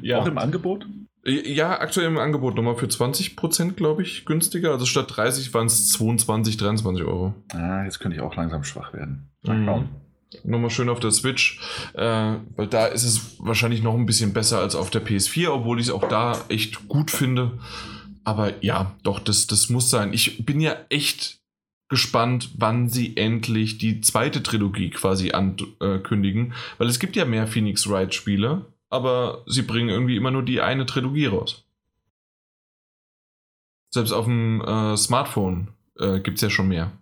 Ja. 0.02 0.20
Auch 0.20 0.26
im 0.26 0.38
Angebot? 0.38 0.86
Ja, 1.26 1.80
aktuell 1.80 2.06
im 2.06 2.18
Angebot 2.18 2.54
nochmal 2.54 2.76
für 2.76 2.86
20%, 2.86 3.72
glaube 3.72 4.02
ich, 4.02 4.26
günstiger. 4.26 4.70
Also 4.70 4.86
statt 4.86 5.06
30 5.16 5.52
waren 5.54 5.66
es 5.66 5.88
22, 5.88 6.56
23 6.56 7.04
Euro. 7.04 7.34
Ah, 7.52 7.82
jetzt 7.84 7.98
könnte 7.98 8.16
ich 8.16 8.22
auch 8.22 8.36
langsam 8.36 8.62
schwach 8.62 8.92
werden. 8.92 9.28
Mhm. 9.42 9.88
Nochmal 10.44 10.70
schön 10.70 10.88
auf 10.88 11.00
der 11.00 11.10
Switch, 11.10 11.60
äh, 11.94 12.34
weil 12.56 12.68
da 12.68 12.86
ist 12.86 13.02
es 13.02 13.36
wahrscheinlich 13.40 13.82
noch 13.82 13.94
ein 13.94 14.06
bisschen 14.06 14.32
besser 14.32 14.60
als 14.60 14.76
auf 14.76 14.90
der 14.90 15.04
PS4, 15.04 15.48
obwohl 15.48 15.80
ich 15.80 15.86
es 15.86 15.92
auch 15.92 16.08
da 16.08 16.38
echt 16.48 16.88
gut 16.88 17.10
finde. 17.10 17.58
Aber 18.22 18.62
ja, 18.62 18.94
doch, 19.02 19.18
das, 19.18 19.48
das 19.48 19.68
muss 19.68 19.90
sein. 19.90 20.12
Ich 20.12 20.44
bin 20.44 20.60
ja 20.60 20.76
echt 20.90 21.40
gespannt, 21.88 22.50
wann 22.56 22.88
sie 22.88 23.16
endlich 23.16 23.78
die 23.78 24.00
zweite 24.00 24.42
Trilogie 24.42 24.90
quasi 24.90 25.32
ankündigen, 25.32 26.52
weil 26.78 26.88
es 26.88 26.98
gibt 26.98 27.16
ja 27.16 27.24
mehr 27.24 27.46
Phoenix 27.46 27.88
Wright 27.88 28.14
Spiele, 28.14 28.66
aber 28.88 29.44
sie 29.46 29.62
bringen 29.62 29.88
irgendwie 29.88 30.16
immer 30.16 30.30
nur 30.30 30.42
die 30.42 30.60
eine 30.60 30.86
Trilogie 30.86 31.26
raus. 31.26 31.64
Selbst 33.90 34.12
auf 34.12 34.24
dem 34.26 34.60
äh, 34.60 34.96
Smartphone 34.96 35.68
äh, 35.98 36.20
gibt 36.20 36.36
es 36.36 36.42
ja 36.42 36.50
schon 36.50 36.68
mehr. 36.68 36.92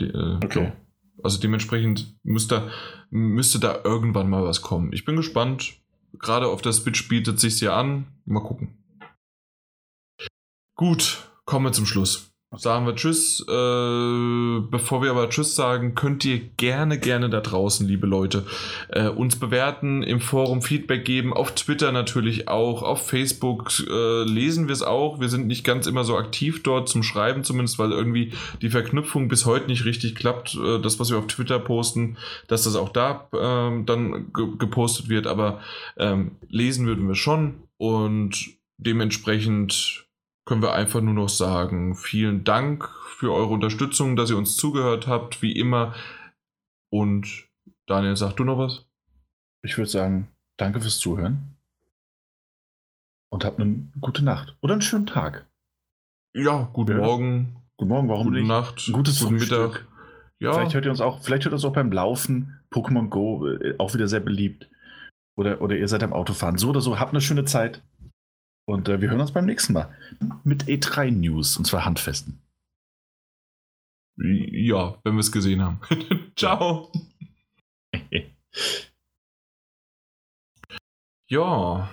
Die, 0.00 0.06
äh, 0.06 0.40
Okay. 0.44 0.64
ja. 0.64 0.76
Also 1.22 1.40
dementsprechend 1.40 2.18
müsste, 2.22 2.70
müsste 3.10 3.58
da 3.58 3.80
irgendwann 3.84 4.28
mal 4.28 4.44
was 4.44 4.60
kommen. 4.60 4.92
Ich 4.92 5.04
bin 5.04 5.16
gespannt. 5.16 5.74
Gerade 6.18 6.48
auf 6.48 6.60
der 6.60 6.72
Switch 6.72 7.08
bietet 7.08 7.40
sich 7.40 7.60
ja 7.60 7.76
an. 7.76 8.06
Mal 8.26 8.42
gucken. 8.42 8.76
Gut, 10.76 11.30
kommen 11.44 11.66
wir 11.66 11.72
zum 11.72 11.86
Schluss. 11.86 12.33
Sagen 12.56 12.86
wir 12.86 12.94
Tschüss. 12.94 13.40
Äh, 13.48 14.60
bevor 14.70 15.02
wir 15.02 15.10
aber 15.10 15.28
Tschüss 15.28 15.54
sagen, 15.54 15.94
könnt 15.94 16.24
ihr 16.24 16.40
gerne, 16.56 16.98
gerne 16.98 17.30
da 17.30 17.40
draußen, 17.40 17.86
liebe 17.86 18.06
Leute, 18.06 18.44
äh, 18.88 19.08
uns 19.08 19.36
bewerten, 19.36 20.02
im 20.02 20.20
Forum 20.20 20.62
Feedback 20.62 21.04
geben, 21.04 21.32
auf 21.32 21.54
Twitter 21.54 21.92
natürlich 21.92 22.48
auch, 22.48 22.82
auf 22.82 23.06
Facebook 23.06 23.70
äh, 23.88 24.24
lesen 24.24 24.68
wir 24.68 24.72
es 24.72 24.82
auch. 24.82 25.20
Wir 25.20 25.28
sind 25.28 25.46
nicht 25.46 25.64
ganz 25.64 25.86
immer 25.86 26.04
so 26.04 26.16
aktiv 26.16 26.62
dort 26.62 26.88
zum 26.88 27.02
Schreiben, 27.02 27.44
zumindest 27.44 27.78
weil 27.78 27.92
irgendwie 27.92 28.32
die 28.62 28.70
Verknüpfung 28.70 29.28
bis 29.28 29.46
heute 29.46 29.66
nicht 29.66 29.84
richtig 29.84 30.14
klappt. 30.14 30.54
Äh, 30.54 30.80
das, 30.80 31.00
was 31.00 31.10
wir 31.10 31.18
auf 31.18 31.26
Twitter 31.26 31.58
posten, 31.58 32.16
dass 32.48 32.64
das 32.64 32.76
auch 32.76 32.90
da 32.90 33.28
ähm, 33.38 33.86
dann 33.86 34.32
ge 34.32 34.46
gepostet 34.58 35.08
wird. 35.08 35.26
Aber 35.26 35.60
ähm, 35.96 36.32
lesen 36.48 36.86
würden 36.86 37.08
wir 37.08 37.14
schon 37.14 37.54
und 37.76 38.54
dementsprechend 38.78 40.03
können 40.44 40.62
wir 40.62 40.74
einfach 40.74 41.00
nur 41.00 41.14
noch 41.14 41.28
sagen, 41.28 41.94
vielen 41.94 42.44
Dank 42.44 42.88
für 43.16 43.32
eure 43.32 43.52
Unterstützung, 43.52 44.16
dass 44.16 44.30
ihr 44.30 44.36
uns 44.36 44.56
zugehört 44.56 45.06
habt, 45.06 45.42
wie 45.42 45.52
immer. 45.52 45.94
Und 46.90 47.48
Daniel, 47.86 48.16
sag 48.16 48.34
du 48.36 48.44
noch 48.44 48.58
was? 48.58 48.86
Ich 49.62 49.78
würde 49.78 49.90
sagen, 49.90 50.28
danke 50.58 50.80
fürs 50.80 50.98
Zuhören. 50.98 51.56
Und 53.30 53.44
habt 53.44 53.58
eine 53.58 53.90
gute 54.00 54.24
Nacht. 54.24 54.56
Oder 54.60 54.74
einen 54.74 54.82
schönen 54.82 55.06
Tag. 55.06 55.46
Ja, 56.34 56.68
guten 56.72 56.92
Ja. 56.92 56.98
Morgen, 56.98 57.56
Guten 57.76 57.88
Morgen, 57.88 58.08
warum 58.08 58.26
gute 58.28 58.38
nicht? 58.38 58.48
Nacht, 58.48 58.90
gutes 58.92 59.20
guten 59.20 59.38
Frühstück. 59.38 59.72
Mittag. 59.72 59.86
Ja, 60.38 60.52
Vielleicht 60.52 60.74
hört 60.74 60.84
ihr 60.84 60.90
uns 60.90 61.00
auch, 61.00 61.22
vielleicht 61.22 61.44
hört 61.44 61.52
ihr 61.52 61.56
uns 61.56 61.64
auch 61.64 61.72
beim 61.72 61.90
Laufen. 61.90 62.60
Pokémon 62.70 63.08
Go, 63.08 63.48
äh, 63.48 63.74
auch 63.78 63.94
wieder 63.94 64.06
sehr 64.06 64.20
beliebt. 64.20 64.68
Oder, 65.36 65.60
oder 65.60 65.76
ihr 65.76 65.88
seid 65.88 66.02
am 66.04 66.12
Autofahren. 66.12 66.58
So 66.58 66.68
oder 66.70 66.80
so, 66.80 66.98
habt 67.00 67.12
eine 67.12 67.20
schöne 67.20 67.44
Zeit. 67.44 67.82
Und 68.66 68.88
äh, 68.88 69.00
wir 69.00 69.10
hören 69.10 69.20
uns 69.20 69.32
beim 69.32 69.46
nächsten 69.46 69.74
Mal. 69.74 69.94
Mit 70.42 70.64
E3 70.64 71.10
News, 71.10 71.56
und 71.56 71.66
zwar 71.66 71.84
handfesten. 71.84 72.40
ja, 74.16 74.98
wenn 75.04 75.14
wir 75.14 75.20
es 75.20 75.32
gesehen 75.32 75.62
haben. 75.62 75.80
Ciao. 76.36 76.90
Ja, 81.30 81.88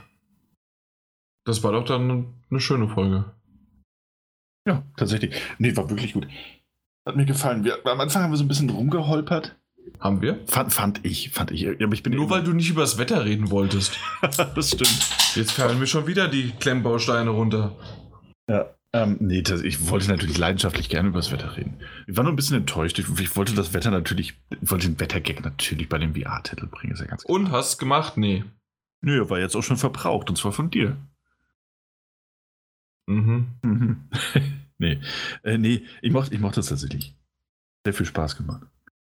das 1.46 1.64
war 1.64 1.72
doch 1.72 1.86
dann 1.86 2.34
eine 2.50 2.60
schöne 2.60 2.88
Folge. 2.90 3.34
Ja, 4.68 4.84
tatsächlich. 4.98 5.34
Nee, 5.58 5.76
war 5.76 5.90
wirklich 5.90 6.14
gut. 6.14 6.28
Hat 7.08 7.16
mir 7.16 7.26
gefallen. 7.26 7.64
Wir, 7.64 7.84
am 7.86 8.00
Anfang 8.00 8.24
haben 8.24 8.32
wir 8.32 8.38
so 8.38 8.44
ein 8.44 8.50
bisschen 8.50 8.70
rumgeholpert. 8.70 9.60
Haben 10.00 10.22
wir? 10.22 10.40
Fand, 10.48 10.74
fand 10.74 11.06
ich, 11.06 11.30
fand 11.30 11.52
ich. 11.52 11.68
Aber 11.68 11.94
ich 11.94 12.02
bin 12.02 12.14
Nur 12.14 12.30
weil 12.30 12.44
du 12.44 12.54
nicht 12.54 12.70
über 12.70 12.82
das 12.82 12.98
Wetter 12.98 13.24
reden 13.24 13.52
wolltest. 13.52 13.98
das 14.22 14.70
stimmt. 14.70 15.10
Jetzt 15.36 15.52
fallen 15.52 15.80
mir 15.80 15.88
schon 15.88 16.08
wieder 16.08 16.28
die 16.28 16.52
Klemmbausteine 16.60 17.30
runter. 17.30 17.78
Ja. 18.50 18.74
Ähm, 18.94 19.18
nee, 19.22 19.42
das, 19.42 19.62
ich 19.62 19.90
wollte 19.90 20.10
natürlich 20.10 20.38
leidenschaftlich 20.38 20.90
gerne 20.90 21.10
über 21.10 21.20
das 21.20 21.32
Wetter 21.32 21.56
reden. 21.56 21.80
Ich 22.08 22.18
war 22.18 22.26
nur 22.26 22.34
ein 22.34 22.36
bisschen 22.36 22.58
enttäuscht. 22.58 23.00
Ich, 23.00 23.08
ich 23.20 23.36
wollte 23.38 23.54
das 23.54 23.74
Wetter 23.74 23.90
natürlich, 23.90 24.34
ich 24.50 24.70
wollte 24.70 24.88
den 24.88 25.00
Wettergag 25.00 25.46
natürlich 25.46 25.88
bei 25.88 25.98
dem 25.98 26.14
VR-Titel 26.14 26.68
bringen, 26.68 26.92
ist 26.92 27.00
ja 27.00 27.06
ganz 27.06 27.24
klar. 27.24 27.34
Und 27.34 27.52
hast 27.52 27.78
gemacht? 27.78 28.18
Nee. 28.18 28.44
Nö, 29.02 29.30
war 29.30 29.40
jetzt 29.40 29.56
auch 29.56 29.64
schon 29.64 29.78
verbraucht, 29.78 30.30
und 30.30 30.36
zwar 30.36 30.52
von 30.52 30.70
dir. 30.70 30.98
Mhm. 33.08 33.48
Mhm. 33.62 34.10
nee, 34.78 35.00
äh, 35.44 35.58
nee, 35.58 35.86
ich 36.02 36.12
mochte, 36.12 36.34
ich 36.34 36.42
mochte 36.42 36.60
das 36.60 36.68
tatsächlich. 36.68 37.16
Sehr 37.86 37.94
viel 37.94 38.06
Spaß 38.06 38.36
gemacht. 38.36 38.64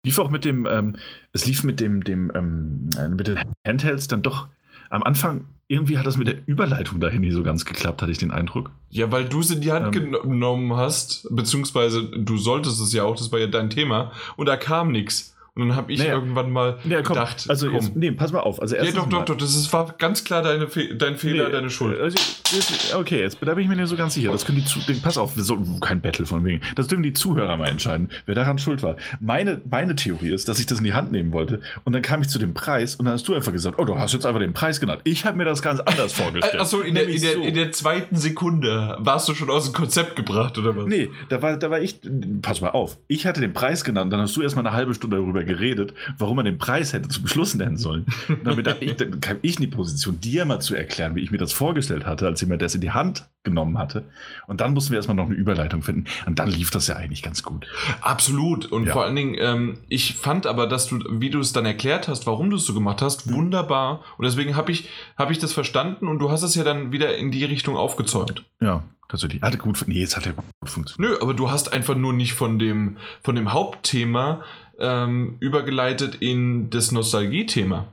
Lief 0.05 0.18
auch 0.18 0.31
mit 0.31 0.44
dem, 0.44 0.66
ähm, 0.66 0.97
es 1.33 1.47
lief 1.47 1.65
mit 1.65 1.81
dem, 1.81 2.05
dem, 2.05 2.31
ähm, 2.34 2.89
äh, 2.99 3.08
mit 3.08 3.26
den 3.26 3.41
Handhelds 3.66 4.07
dann 4.07 4.23
doch 4.23 4.49
am 4.91 5.02
Anfang, 5.02 5.47
irgendwie 5.66 5.99
hat 5.99 6.07
das 6.07 6.16
mit 6.16 6.28
der 6.28 6.36
Überleitung 6.47 7.00
dahin 7.00 7.23
nie 7.23 7.33
so 7.33 7.42
ganz 7.42 7.65
geklappt, 7.65 8.02
hatte 8.02 8.12
ich 8.12 8.18
den 8.18 8.31
Eindruck. 8.31 8.70
Ja, 8.91 9.10
weil 9.10 9.24
du 9.24 9.41
es 9.41 9.50
in 9.50 9.60
die 9.60 9.73
Hand 9.73 9.97
Ähm. 9.97 10.12
genommen 10.12 10.76
hast, 10.76 11.26
beziehungsweise 11.34 12.05
du 12.05 12.36
solltest 12.36 12.81
es 12.81 12.92
ja 12.92 13.02
auch, 13.02 13.16
das 13.16 13.33
war 13.33 13.39
ja 13.41 13.47
dein 13.47 13.70
Thema, 13.70 14.12
und 14.36 14.47
da 14.47 14.57
kam 14.57 14.92
nichts. 14.92 15.33
Und 15.57 15.68
dann 15.68 15.76
habe 15.76 15.92
ich 15.92 16.00
Naja. 16.00 16.15
irgendwann 16.15 16.50
mal 16.50 16.78
Ja, 16.84 17.00
komm, 17.02 17.15
gedacht, 17.15 17.47
also 17.49 17.66
komm. 17.68 17.76
Jetzt, 17.76 17.94
nee, 17.94 18.10
pass 18.10 18.33
mal 18.33 18.41
auf. 18.41 18.60
Also 18.60 18.74
ja, 18.74 18.83
doch, 18.91 19.08
doch, 19.08 19.24
doch, 19.24 19.36
das 19.36 19.55
ist, 19.55 19.73
war 19.73 19.94
ganz 19.99 20.24
klar 20.24 20.42
deine 20.42 20.66
Fe 20.66 20.97
dein 20.97 21.15
Fehler, 21.16 21.47
Nee, 21.47 21.52
deine 21.52 21.70
Schuld. 21.70 22.00
Also, 22.00 22.16
jetzt, 22.52 22.92
okay, 22.92 23.20
jetzt 23.20 23.39
da 23.41 23.55
bin 23.55 23.62
ich 23.62 23.68
mir 23.70 23.76
nicht 23.76 23.86
so 23.89 23.94
ganz 23.94 24.15
sicher. 24.15 24.33
Das 24.33 24.44
können 24.44 24.58
die 24.58 24.65
Zu 24.65 24.81
Pass 25.00 25.16
auf, 25.16 25.34
sollten 25.36 25.78
kein 25.78 26.00
Battle 26.00 26.26
von 26.26 26.44
wegen. 26.44 26.60
Das 26.74 26.89
dürfen 26.89 27.05
die 27.05 27.12
Zuhörer 27.12 27.57
mal 27.57 27.68
entscheiden, 27.68 28.10
wer 28.26 28.34
daran 28.34 28.58
schuld 28.58 28.83
war. 28.83 28.97
Meine, 29.20 29.60
meine 29.70 29.94
Theorie 29.94 30.31
ist, 30.33 30.49
dass 30.49 30.58
ich 30.58 30.66
das 30.66 30.78
in 30.78 30.84
die 30.84 30.92
Hand 30.92 31.12
nehmen 31.12 31.31
wollte 31.33 31.60
und 31.84 31.92
dann 31.92 32.02
kam 32.02 32.20
ich 32.20 32.28
zu 32.28 32.41
dem 32.41 32.52
Preis 32.52 32.97
und 32.97 33.05
dann 33.05 33.15
hast 33.15 33.28
du 33.28 33.34
einfach 33.34 33.52
gesagt, 33.52 33.78
oh, 33.78 33.84
du 33.84 33.97
hast 33.97 34.12
jetzt 34.12 34.26
einfach 34.26 34.41
den 34.41 34.55
Preis 34.55 34.81
genannt. 34.81 35.02
Ich 35.05 35.24
habe 35.24 35.36
mir 35.36 35.44
das 35.44 35.62
ganz 35.62 35.78
anders 35.78 36.15
vorgestellt. 36.15 36.60
Achso, 36.60 36.81
in, 36.81 36.97
der- 36.97 37.07
in, 37.07 37.20
der- 37.23 37.33
so. 37.34 37.42
in 37.42 37.55
der 37.55 37.70
zweiten 37.70 38.16
Sekunde 38.16 38.97
warst 38.99 39.28
du 39.28 39.34
schon 39.34 39.50
aus 39.50 39.66
dem 39.66 39.73
Konzept 39.73 40.16
gebracht, 40.16 40.58
oder 40.58 40.76
was? 40.76 40.86
Nee, 40.86 41.10
da 41.28 41.41
war, 41.42 41.57
da 41.57 41.70
war 41.70 41.81
ich, 41.81 42.00
pass 42.42 42.60
mal 42.60 42.70
auf, 42.70 42.99
ich 43.07 43.24
hatte 43.24 43.41
den 43.41 43.52
Preis 43.52 43.84
genannt, 43.84 44.12
dann 44.12 44.18
hast 44.20 44.34
du 44.36 44.42
erstmal 44.42 44.66
eine 44.66 44.74
halbe 44.74 44.94
Stunde 44.94 45.16
darüber 45.18 45.43
darüber 45.44 45.58
geredet, 45.58 45.94
warum 46.18 46.36
man 46.36 46.44
den 46.44 46.58
Preis 46.58 46.92
hätte 46.92 47.08
zum 47.08 47.26
Schluss 47.26 47.55
nennen 47.55 47.76
sollen. 47.76 48.06
Und 48.28 48.44
damit 48.44 48.66
ich, 48.81 48.97
dann 48.97 49.20
kam 49.20 49.36
ich 49.42 49.56
in 49.56 49.62
die 49.62 49.66
Position, 49.68 50.20
dir 50.20 50.44
mal 50.44 50.60
zu 50.60 50.74
erklären, 50.74 51.14
wie 51.14 51.20
ich 51.20 51.31
mir 51.31 51.39
das 51.39 51.52
vorgestellt 51.52 52.06
hatte, 52.06 52.26
als 52.26 52.40
jemand 52.40 52.62
das 52.62 52.74
in 52.74 52.81
die 52.81 52.90
Hand 52.90 53.28
genommen 53.44 53.76
hatte. 53.78 54.05
Und 54.47 54.60
dann 54.60 54.73
mussten 54.73 54.90
wir 54.92 54.97
erstmal 54.97 55.16
noch 55.16 55.26
eine 55.26 55.34
Überleitung 55.34 55.82
finden. 55.82 56.05
Und 56.26 56.39
dann 56.39 56.48
lief 56.48 56.70
das 56.70 56.86
ja 56.86 56.97
eigentlich 56.97 57.23
ganz 57.23 57.42
gut. 57.42 57.66
Absolut. 58.00 58.66
Und 58.66 58.86
Ja. 58.86 58.92
vor 58.94 59.05
allen 59.05 59.16
Dingen, 59.16 59.36
ähm, 59.39 59.78
ich 59.89 60.14
fand 60.14 60.47
aber, 60.47 60.66
dass 60.66 60.86
du, 60.86 60.98
wie 61.20 61.31
du 61.31 61.40
es 61.40 61.52
dann 61.52 61.66
erklärt 61.66 62.08
hast, 62.08 62.26
warum 62.26 62.48
du 62.50 62.56
es 62.56 62.64
so 62.64 62.73
gemacht 62.74 63.02
hast, 63.02 63.31
wunderbar. 63.32 64.02
Und 64.16 64.24
deswegen 64.24 64.56
habe 64.56 64.73
ich, 64.73 64.89
hab 65.16 65.31
ich 65.31 65.39
das 65.39 65.52
verstanden 65.52 66.08
und 66.08 66.18
du 66.20 66.31
hast 66.31 66.42
es 66.42 66.55
ja 66.55 66.64
dann 66.64 66.90
wieder 66.92 67.16
in 67.16 67.31
die 67.31 67.44
Richtung 67.44 67.76
aufgezäumt. 67.76 68.44
Ja, 68.60 68.82
tatsächlich. 69.10 69.42
Hatte 69.42 69.58
gut, 69.58 69.84
nee, 69.86 70.02
es 70.02 70.16
hat 70.16 70.24
ja 70.24 70.32
gut 70.32 70.44
funktioniert. 70.64 71.12
Nö, 71.12 71.18
aber 71.20 71.34
du 71.34 71.50
hast 71.50 71.73
einfach 71.73 71.97
nur 71.97 72.14
nicht 72.14 72.32
von 72.32 72.58
dem, 72.58 72.97
von 73.23 73.34
dem 73.36 73.52
Hauptthema 73.52 74.42
ähm, 74.78 75.36
übergeleitet 75.40 76.16
in 76.16 76.70
das 76.70 76.92
Nostalgie-Thema. 76.92 77.92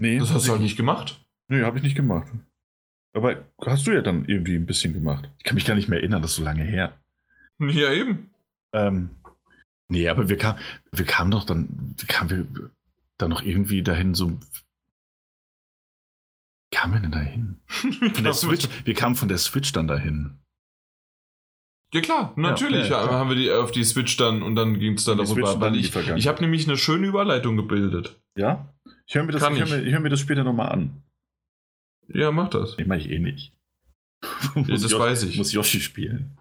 Nee, 0.00 0.18
Das 0.18 0.30
hast 0.32 0.46
du 0.46 0.52
halt 0.52 0.60
nicht 0.60 0.76
gemacht. 0.76 1.24
Nee, 1.48 1.62
habe 1.62 1.78
ich 1.78 1.84
nicht 1.84 1.96
gemacht. 1.96 2.28
Aber 3.14 3.44
hast 3.64 3.86
du 3.86 3.92
ja 3.92 4.02
dann 4.02 4.26
irgendwie 4.26 4.56
ein 4.56 4.66
bisschen 4.66 4.92
gemacht. 4.92 5.30
Ich 5.38 5.44
kann 5.44 5.54
mich 5.54 5.64
gar 5.64 5.74
nicht 5.74 5.88
mehr 5.88 6.00
erinnern, 6.00 6.20
das 6.20 6.32
ist 6.32 6.36
so 6.36 6.44
lange 6.44 6.64
her. 6.64 6.98
Ja, 7.58 7.90
eben. 7.92 8.30
Ähm, 8.74 9.10
nee, 9.88 10.08
aber 10.08 10.28
wir 10.28 10.36
kamen, 10.36 10.58
wir 10.92 11.06
kamen 11.06 11.30
doch 11.30 11.44
dann, 11.44 11.94
kamen 12.08 12.30
wir 12.30 12.70
dann 13.16 13.30
noch 13.30 13.42
irgendwie 13.42 13.82
dahin 13.82 14.14
so. 14.14 14.32
Wie 16.70 16.76
kamen 16.76 16.92
wir 16.94 17.00
denn 17.00 17.12
dahin? 17.12 17.60
Von 18.12 18.24
der 18.24 18.34
Switch, 18.34 18.68
wir 18.84 18.94
kamen 18.94 19.14
von 19.14 19.28
der 19.28 19.38
Switch 19.38 19.72
dann 19.72 19.86
dahin. 19.86 20.38
Ja 21.94 22.00
klar, 22.00 22.32
natürlich 22.36 22.88
ja, 22.88 23.04
klar. 23.06 23.10
haben 23.12 23.28
wir 23.30 23.36
die 23.36 23.50
auf 23.50 23.70
die 23.70 23.84
Switch 23.84 24.16
dann 24.16 24.42
und 24.42 24.56
dann 24.56 24.78
ging 24.78 24.94
es 24.94 25.04
dann 25.04 25.18
darüber. 25.18 25.60
Weil 25.60 25.76
ich 25.76 25.94
ich 25.94 26.26
habe 26.26 26.40
nämlich 26.42 26.66
eine 26.66 26.76
schöne 26.76 27.06
Überleitung 27.06 27.56
gebildet. 27.56 28.20
Ja? 28.36 28.74
Ich 29.06 29.14
höre 29.14 29.22
mir, 29.24 29.32
das- 29.32 29.42
Kann 29.42 29.54
ich 29.54 29.60
hör 29.60 29.66
ich. 29.66 29.72
mir, 29.72 29.82
ich 29.82 29.92
hör 29.92 30.00
mir 30.00 30.08
das 30.08 30.20
später 30.20 30.42
nochmal 30.44 30.70
an. 30.70 31.02
Ja, 32.08 32.30
mach 32.32 32.50
das. 32.50 32.76
Nee, 32.76 32.84
mach 32.86 32.96
ich 32.96 33.08
eh 33.10 33.18
nicht. 33.18 33.52
Ja, 34.56 34.62
das 34.66 34.82
Yoshi- 34.82 34.98
weiß 34.98 35.22
ich. 35.24 35.36
Muss 35.38 35.52
Yoshi 35.52 35.80
spielen. 35.80 36.36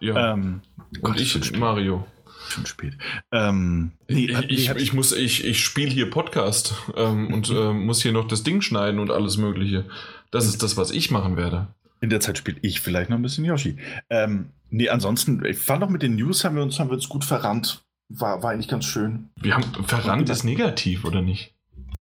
Ja. 0.00 0.34
Ähm, 0.34 0.62
und 1.00 1.20
ist 1.20 1.34
ich. 1.34 1.56
Mario. 1.58 2.06
Schon 2.48 2.66
spät. 2.66 2.96
Ähm, 3.32 3.92
nee, 4.08 4.26
ich, 4.26 4.50
ich, 4.50 4.70
ich 4.70 4.92
muss, 4.92 5.10
ich, 5.12 5.44
ich 5.44 5.64
spiele 5.64 5.90
hier 5.90 6.08
Podcast 6.10 6.74
ähm, 6.94 7.32
und 7.34 7.50
ähm, 7.50 7.84
muss 7.86 8.02
hier 8.02 8.12
noch 8.12 8.28
das 8.28 8.44
Ding 8.44 8.60
schneiden 8.62 9.00
und 9.00 9.10
alles 9.10 9.36
Mögliche. 9.36 9.84
Das 10.30 10.46
ist 10.46 10.62
das, 10.62 10.76
was 10.76 10.92
ich 10.92 11.10
machen 11.10 11.36
werde. 11.36 11.66
In 12.00 12.10
der 12.10 12.20
Zeit 12.20 12.38
spiele 12.38 12.58
ich 12.62 12.80
vielleicht 12.80 13.10
noch 13.10 13.16
ein 13.16 13.22
bisschen 13.22 13.44
Yoshi. 13.44 13.76
Ähm, 14.10 14.50
nee, 14.70 14.88
ansonsten, 14.88 15.44
ich 15.44 15.58
fand 15.58 15.82
auch 15.82 15.88
mit 15.88 16.02
den 16.02 16.16
News 16.16 16.44
haben 16.44 16.56
wir 16.56 16.62
uns, 16.62 16.78
haben 16.78 16.90
wir 16.90 16.94
uns 16.94 17.08
gut 17.08 17.24
verrannt. 17.24 17.84
War, 18.08 18.42
war 18.42 18.52
eigentlich 18.52 18.68
ganz 18.68 18.84
schön. 18.84 19.30
Wir 19.40 19.54
haben 19.54 19.64
verrannt 19.84 20.28
ist 20.28 20.44
negativ, 20.44 21.04
oder 21.04 21.22
nicht? 21.22 21.55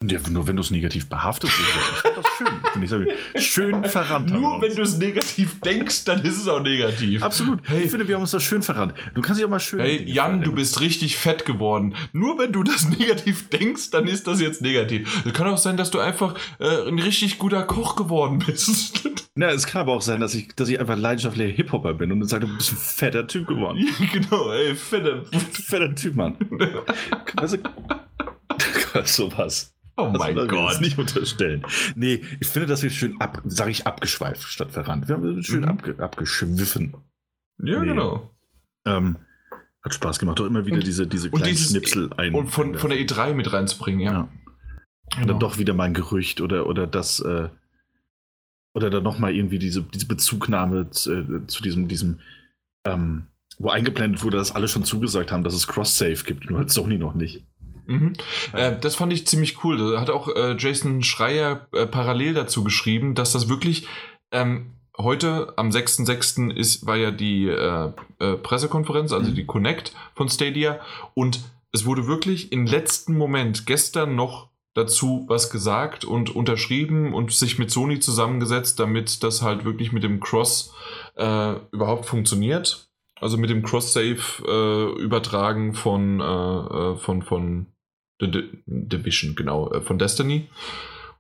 Ja, 0.06 0.20
nur 0.30 0.48
wenn 0.48 0.56
du 0.56 0.62
es 0.62 0.72
negativ. 0.72 1.04
Ich 1.04 1.10
fand 1.10 1.44
das 1.44 1.50
schön. 1.52 2.48
Finde 2.74 2.86
ich 2.86 2.90
sehr. 2.90 3.42
Schön 3.42 3.84
verrannt. 3.86 4.32
Nur 4.32 4.62
wenn 4.62 4.76
du 4.76 4.82
es 4.82 4.98
negativ 4.98 5.60
denkst, 5.62 6.04
dann 6.06 6.22
ist 6.24 6.38
es 6.38 6.48
auch 6.48 6.62
negativ. 6.62 7.24
Absolut. 7.24 7.60
Hey. 7.64 7.84
Ich 7.84 7.92
finde, 7.92 8.08
wir 8.08 8.16
haben 8.16 8.22
uns 8.22 8.32
das 8.32 8.44
schön 8.44 8.62
verrannt. 8.62 8.94
Du 9.14 9.22
kannst 9.22 9.40
dich 9.40 9.46
auch 9.46 9.50
mal 9.50 9.60
schön. 9.60 9.80
Hey, 9.80 10.04
Jan, 10.06 10.42
du 10.42 10.52
bist 10.52 10.82
richtig 10.82 11.18
fett 11.18 11.46
geworden. 11.46 11.96
Nur 12.12 12.38
wenn 12.38 12.52
du 12.52 12.64
das 12.64 12.90
negativ 13.00 13.50
denkst, 13.50 13.92
dann 13.92 14.08
ist 14.08 14.28
das 14.28 14.42
jetzt 14.42 14.62
negativ. 14.62 15.24
Es 15.26 15.34
kann 15.34 15.48
auch 15.48 15.58
sein, 15.58 15.78
dass 15.78 15.92
du 15.92 16.00
einfach 16.00 16.36
äh, 16.60 16.88
ein 16.88 17.00
richtig 17.00 17.38
guter 17.38 17.64
Koch 17.64 17.96
geworden 17.96 18.40
bist. 18.46 19.10
Na, 19.36 19.50
es 19.50 19.66
kann 19.66 19.82
aber 19.82 19.94
auch 19.94 20.02
sein, 20.02 20.20
dass 20.20 20.36
ich, 20.36 20.50
dass 20.56 20.70
ich 20.70 20.80
einfach 20.80 20.98
leidenschaftlicher 20.98 21.56
Hip-Hopper 21.56 21.94
bin 21.94 22.12
und 22.12 22.20
dann 22.20 22.28
sage, 22.28 22.46
du 22.46 22.56
bist 22.56 22.72
ein 22.72 22.78
fetter 22.78 23.26
Typ 23.26 23.48
geworden. 23.48 23.80
Ja, 23.80 24.06
genau, 24.12 24.52
ey, 24.52 24.76
fetter. 24.76 25.24
fetter 25.52 25.96
Typ, 25.96 26.16
Mann. 26.16 26.36
Also, 27.36 27.58
sowas. 29.06 29.73
Oh 29.96 30.10
Das 30.12 30.18
mein 30.20 30.36
Gott. 30.48 30.82
nicht 30.82 30.98
unterstellen. 30.98 31.64
Nee, 31.96 32.22
ich 32.40 32.48
finde, 32.48 32.68
dass 32.68 32.82
wir 32.82 32.90
schön 32.90 33.20
ab, 33.22 33.42
sage 33.46 33.72
ich, 33.72 33.86
abgeschweift 33.86 34.42
statt 34.44 34.72
verrannt. 34.72 35.08
Wir 35.08 35.16
haben 35.16 35.44
schön 35.44 35.62
Mhm. 35.62 35.68
abge, 35.68 35.96
abgeschwiffen. 36.00 36.96
Ja, 37.64 37.80
Nee. 37.82 37.88
genau. 37.90 38.32
Ähm, 38.86 39.18
hat 39.84 39.94
Spaß 39.94 40.18
gemacht. 40.18 40.40
Auch 40.42 40.46
immer 40.46 40.66
wieder 40.66 40.78
Und- 40.78 40.88
diese, 40.88 41.06
diese 41.06 41.30
kleinen 41.30 41.46
dieses- 41.46 41.70
Schnipsel 41.70 42.10
ein. 42.18 42.34
Und 42.34 42.48
von, 42.48 42.76
von 42.76 42.90
der 42.90 43.00
E3 43.00 43.34
mit 43.34 43.54
reinzubringen, 43.54 44.00
ja. 44.00 44.12
Ja. 44.12 44.20
Und 44.22 44.30
Genau. 45.16 45.28
dann 45.28 45.40
doch 45.40 45.58
wieder 45.60 45.74
mal 45.76 45.84
ein 45.84 45.94
Gerücht 45.94 46.42
oder, 46.42 46.66
oder 46.68 46.88
das, 46.88 47.20
äh, 47.20 47.50
oder 48.74 48.90
dann 48.90 49.04
nochmal 49.04 49.36
irgendwie 49.36 49.60
diese, 49.60 49.84
diese 49.84 50.08
Bezugnahme 50.08 50.90
zu, 50.90 51.14
äh, 51.14 51.48
zu 51.48 51.62
diesem, 51.62 51.88
diesem, 51.88 52.20
ähm, 52.86 53.28
wo 53.60 53.70
eingeblendet 53.70 54.24
wurde, 54.24 54.38
dass 54.38 54.56
alle 54.56 54.68
schon 54.68 54.84
zugesagt 54.86 55.32
haben, 55.32 55.44
dass 55.44 55.54
es 55.54 55.68
Cross-Save 55.68 56.24
gibt, 56.26 56.50
nur 56.50 56.58
halt 56.60 56.72
Sony 56.72 56.98
noch 56.98 57.14
nicht. 57.14 57.46
Mhm. 57.86 58.14
Äh, 58.54 58.78
das 58.80 58.96
fand 58.96 59.14
ich 59.14 59.28
ziemlich 59.28 59.64
cool. 59.64 59.92
Da 59.94 60.02
hat 60.02 60.10
auch 60.10 60.28
äh, 60.28 60.56
Jason 60.58 61.04
Schreier 61.04 61.68
äh, 61.74 61.86
parallel 61.86 62.34
dazu 62.34 62.64
geschrieben, 62.64 63.16
dass 63.16 63.34
das 63.34 63.50
wirklich 63.50 63.88
ähm, 64.32 64.72
heute 64.98 65.54
am 65.58 65.70
6.6. 65.70 66.52
ist, 66.54 66.86
war 66.86 66.98
ja 66.98 67.12
die 67.12 67.48
äh, 67.48 67.92
äh, 68.20 68.36
Pressekonferenz, 68.38 69.12
also 69.12 69.32
Mhm. 69.32 69.36
die 69.36 69.46
Connect 69.46 69.94
von 70.16 70.30
Stadia 70.30 70.80
und 71.14 71.40
es 71.72 71.86
wurde 71.86 72.06
wirklich 72.08 72.52
im 72.52 72.68
letzten 72.68 73.18
Moment 73.18 73.66
gestern 73.66 74.16
noch 74.16 74.50
dazu 74.76 75.26
was 75.28 75.50
gesagt 75.50 76.06
und 76.06 76.36
unterschrieben 76.36 77.14
und 77.14 77.32
sich 77.32 77.60
mit 77.60 77.72
Sony 77.72 78.00
zusammengesetzt, 78.00 78.80
damit 78.80 79.24
das 79.24 79.42
halt 79.42 79.66
wirklich 79.66 79.92
mit 79.92 80.04
dem 80.04 80.20
Cross 80.20 80.74
äh, 81.16 81.54
überhaupt 81.72 82.06
funktioniert. 82.06 82.88
Also 83.20 83.38
mit 83.38 83.50
dem 83.50 83.64
Cross-Save 83.64 84.18
äh, 84.46 85.02
übertragen 85.02 85.74
von, 85.74 86.20
äh, 86.20 86.96
von, 86.98 87.22
von 87.22 87.68
The 88.26 88.32
Di- 88.32 88.50
Division, 88.66 89.36
genau, 89.36 89.72
äh, 89.72 89.82
von 89.82 89.98
Destiny. 90.00 90.48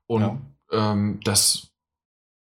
Und 0.07 0.21
Ja. 0.21 0.37
ähm, 0.71 1.19
das 1.23 1.69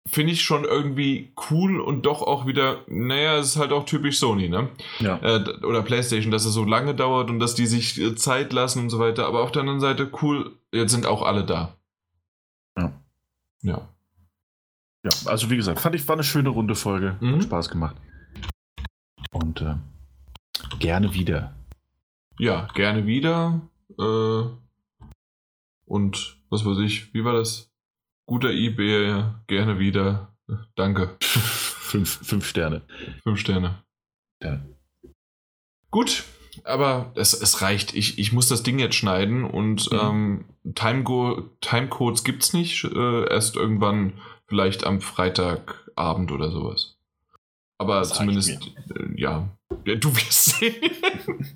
finde 0.08 0.32
ich 0.32 0.42
schon 0.42 0.64
irgendwie 0.64 1.32
cool 1.50 1.80
und 1.80 2.06
doch 2.06 2.22
auch 2.22 2.46
wieder, 2.46 2.80
naja, 2.86 3.36
es 3.36 3.48
ist 3.48 3.56
halt 3.58 3.72
auch 3.72 3.84
typisch 3.84 4.18
Sony, 4.18 4.48
ne? 4.48 4.70
Ja. 5.00 5.18
Äh, 5.18 5.44
oder 5.64 5.82
PlayStation, 5.82 6.30
dass 6.32 6.46
es 6.46 6.54
so 6.54 6.64
lange 6.64 6.94
dauert 6.94 7.28
und 7.28 7.40
dass 7.40 7.54
die 7.54 7.66
sich 7.66 8.00
äh, 8.00 8.14
Zeit 8.16 8.52
lassen 8.54 8.80
und 8.80 8.90
so 8.90 8.98
weiter. 8.98 9.26
Aber 9.26 9.42
auf 9.42 9.52
der 9.52 9.60
anderen 9.60 9.80
Seite, 9.80 10.10
cool, 10.22 10.56
jetzt 10.72 10.92
sind 10.92 11.04
auch 11.04 11.20
alle 11.22 11.44
da. 11.44 11.74
Ja. 12.78 12.92
Ja. 13.62 13.88
Ja, 15.04 15.10
also 15.26 15.50
wie 15.50 15.56
gesagt, 15.56 15.78
fand 15.80 15.94
ich, 15.94 16.08
war 16.08 16.14
eine 16.16 16.24
schöne 16.24 16.48
runde 16.48 16.74
Folge. 16.74 17.16
Mhm. 17.20 17.34
Hat 17.36 17.42
Spaß 17.44 17.68
gemacht. 17.68 17.96
Und 19.30 19.60
äh, 19.60 19.74
gerne 20.78 21.12
wieder. 21.14 21.54
Ja, 22.38 22.66
gerne 22.74 23.06
wieder. 23.06 23.60
Äh, 23.98 24.42
und 25.86 26.36
was 26.50 26.64
weiß 26.64 26.78
ich, 26.78 27.12
wie 27.14 27.24
war 27.24 27.32
das? 27.32 27.70
Guter 28.26 28.50
eBay, 28.50 29.24
gerne 29.46 29.78
wieder. 29.78 30.34
Danke. 30.76 31.16
Fünf, 31.20 32.18
fünf 32.26 32.46
Sterne. 32.46 32.82
Fünf 33.22 33.40
Sterne. 33.40 33.82
Ja. 34.42 34.60
Gut, 35.90 36.24
aber 36.64 37.12
es, 37.14 37.32
es 37.32 37.62
reicht. 37.62 37.94
Ich, 37.94 38.18
ich 38.18 38.32
muss 38.32 38.48
das 38.48 38.62
Ding 38.62 38.78
jetzt 38.78 38.94
schneiden 38.96 39.44
und 39.44 39.90
Mhm. 39.90 39.98
ähm, 39.98 40.44
Timecodes 40.74 42.24
gibt 42.24 42.42
es 42.42 42.52
nicht. 42.52 42.84
Äh, 42.84 43.28
erst 43.30 43.56
irgendwann, 43.56 44.20
vielleicht 44.46 44.84
am 44.84 45.00
Freitagabend 45.00 46.30
oder 46.32 46.50
sowas. 46.50 46.98
Aber 47.78 48.00
Das 48.00 48.14
zumindest, 48.14 48.50
äh, 48.94 49.20
ja. 49.20 49.48
Du 49.84 50.14
wirst 50.14 50.58
sehen. 50.58 50.74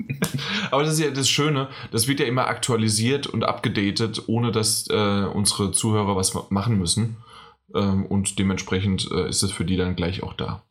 aber 0.71 0.83
das 0.85 0.95
ist 0.95 1.01
ja 1.01 1.11
das 1.11 1.29
Schöne, 1.29 1.69
das 1.91 2.09
wird 2.09 2.21
ja 2.21 2.27
immer 2.27 2.47
aktualisiert 2.47 3.27
und 3.27 3.45
abgedatet, 3.45 4.23
ohne 4.27 4.53
dass 4.53 4.87
äh, 4.89 5.25
unsere 5.33 5.73
Zuhörer 5.73 6.17
was 6.17 6.35
ma- 6.35 6.47
machen 6.51 6.79
müssen. 6.79 7.17
Ähm, 7.75 8.07
und 8.07 8.39
dementsprechend 8.39 9.11
äh, 9.11 9.29
ist 9.29 9.43
es 9.43 9.53
für 9.53 9.65
die 9.65 9.77
dann 9.77 9.97
gleich 9.97 10.23
auch 10.23 10.35
da. 10.35 10.63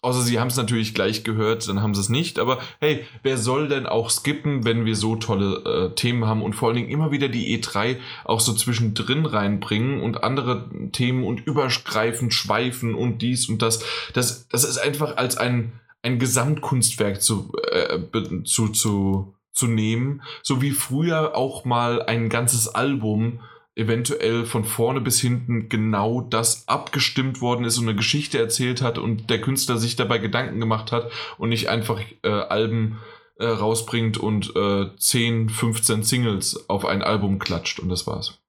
Außer 0.00 0.20
sie 0.20 0.38
haben 0.38 0.48
es 0.48 0.56
natürlich 0.56 0.94
gleich 0.94 1.24
gehört, 1.24 1.68
dann 1.68 1.82
haben 1.82 1.94
sie 1.94 2.00
es 2.00 2.08
nicht. 2.08 2.38
Aber 2.38 2.60
hey, 2.80 3.04
wer 3.22 3.36
soll 3.36 3.68
denn 3.68 3.86
auch 3.86 4.10
skippen, 4.10 4.64
wenn 4.64 4.84
wir 4.84 4.94
so 4.94 5.16
tolle 5.16 5.90
äh, 5.90 5.94
Themen 5.96 6.24
haben 6.26 6.42
und 6.42 6.54
vor 6.54 6.68
allen 6.68 6.76
Dingen 6.76 6.90
immer 6.90 7.10
wieder 7.10 7.28
die 7.28 7.60
E3 7.60 7.96
auch 8.24 8.40
so 8.40 8.52
zwischendrin 8.54 9.26
reinbringen 9.26 10.00
und 10.00 10.22
andere 10.22 10.70
Themen 10.92 11.24
und 11.24 11.40
übergreifend 11.46 12.32
schweifen 12.32 12.94
und 12.94 13.18
dies 13.22 13.48
und 13.48 13.60
das. 13.60 13.84
Das, 14.14 14.46
das 14.48 14.64
ist 14.64 14.78
einfach 14.78 15.16
als 15.16 15.36
ein, 15.36 15.72
ein 16.02 16.18
Gesamtkunstwerk 16.18 17.22
zu, 17.22 17.52
äh, 17.70 17.98
zu, 18.44 18.68
zu, 18.68 19.34
zu 19.52 19.66
nehmen. 19.66 20.22
So 20.42 20.62
wie 20.62 20.70
früher 20.70 21.36
auch 21.36 21.64
mal 21.64 22.02
ein 22.02 22.28
ganzes 22.28 22.68
Album 22.68 23.40
eventuell 23.74 24.44
von 24.44 24.64
vorne 24.64 25.00
bis 25.00 25.20
hinten 25.20 25.68
genau 25.68 26.20
das 26.20 26.66
abgestimmt 26.66 27.40
worden 27.40 27.64
ist 27.64 27.78
und 27.78 27.88
eine 27.88 27.96
Geschichte 27.96 28.36
erzählt 28.36 28.82
hat 28.82 28.98
und 28.98 29.30
der 29.30 29.40
Künstler 29.40 29.78
sich 29.78 29.94
dabei 29.94 30.18
Gedanken 30.18 30.58
gemacht 30.58 30.90
hat 30.90 31.12
und 31.38 31.48
nicht 31.48 31.68
einfach 31.68 32.00
äh, 32.24 32.28
Alben 32.28 32.98
äh, 33.36 33.46
rausbringt 33.46 34.18
und 34.18 34.54
äh, 34.56 34.96
10, 34.96 35.48
15 35.48 36.02
Singles 36.02 36.68
auf 36.68 36.84
ein 36.84 37.02
Album 37.02 37.38
klatscht 37.38 37.78
und 37.78 37.88
das 37.88 38.04
war's. 38.08 38.40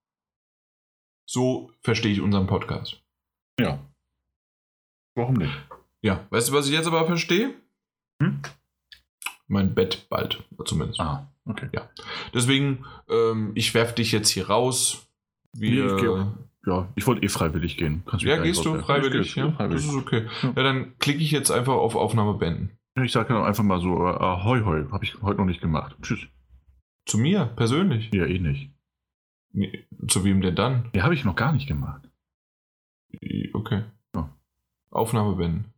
So 1.28 1.72
verstehe 1.84 2.11
ich 2.11 2.22
unseren 2.22 2.48
Podcast. 2.48 3.00
Ja. 3.60 3.80
Warum 5.14 5.36
nicht? 5.36 5.53
Ja, 6.02 6.26
weißt 6.30 6.50
du, 6.50 6.53
was 6.53 6.68
ich 6.68 6.74
jetzt 6.74 6.88
aber 6.88 7.06
verstehe? 7.06 7.53
Hm? 8.22 8.42
mein 9.50 9.74
Bett 9.74 10.08
bald, 10.10 10.44
zumindest. 10.64 11.00
Ah, 11.00 11.28
okay. 11.45 11.69
Ja. 11.74 11.90
Deswegen, 12.34 12.86
ähm, 13.10 13.52
ich 13.56 13.74
werfe 13.74 13.95
dich 13.95 14.11
jetzt 14.11 14.30
hier 14.30 14.48
raus. 14.48 15.10
Wir, 15.53 15.86
Nee, 15.86 15.92
ich 15.92 16.02
geh 16.02 16.08
auch. 16.08 16.28
Ja, 16.66 16.88
ich 16.95 17.08
wollte 17.08 17.24
eh 17.24 17.30
freiwillig 17.30 17.78
gehen. 17.78 18.03
Kannst 18.06 18.24
ja, 18.24 18.38
gehst 18.38 18.64
du 18.64 18.80
freiwillig? 18.80 19.36
Ja, 19.36 19.52
freiwillig. 19.52 19.86
das 19.86 19.92
ist 19.92 20.00
okay. 20.00 20.28
Ja. 20.44 20.53
Ja, 20.56 20.64
dann 20.64 20.98
klicke 21.00 21.19
ich 21.19 21.32
jetzt 21.32 21.52
einfach 21.52 21.74
auf 21.74 21.95
Aufnahme 21.95 22.36
beenden. 22.36 22.78
Ich 23.02 23.11
sage 23.11 23.34
dann 23.34 23.44
einfach 23.44 23.64
mal 23.64 23.80
so, 23.82 24.06
äh, 24.06 24.11
ahoi, 24.11 24.61
hoi, 24.61 24.86
habe 24.92 25.03
ich 25.03 25.19
heute 25.22 25.40
noch 25.40 25.45
nicht 25.45 25.61
gemacht. 25.61 25.95
Tschüss. 26.02 26.19
Zu 27.06 27.18
mir, 27.18 27.45
persönlich. 27.56 28.11
Ja, 28.14 28.26
eh 28.26 28.40
nicht. 28.40 28.72
Nee, 29.52 29.88
zu 30.08 30.24
wem 30.24 30.42
denn 30.42 30.56
dann? 30.56 30.90
Ja, 30.94 31.03
habe 31.03 31.16
ich 31.16 31.26
noch 31.26 31.36
gar 31.36 31.53
nicht 31.53 31.68
gemacht. 31.68 32.08
Okay. 33.53 33.84
Ja. 34.14 34.30
Aufnahme 34.92 35.36
beenden. 35.36 35.74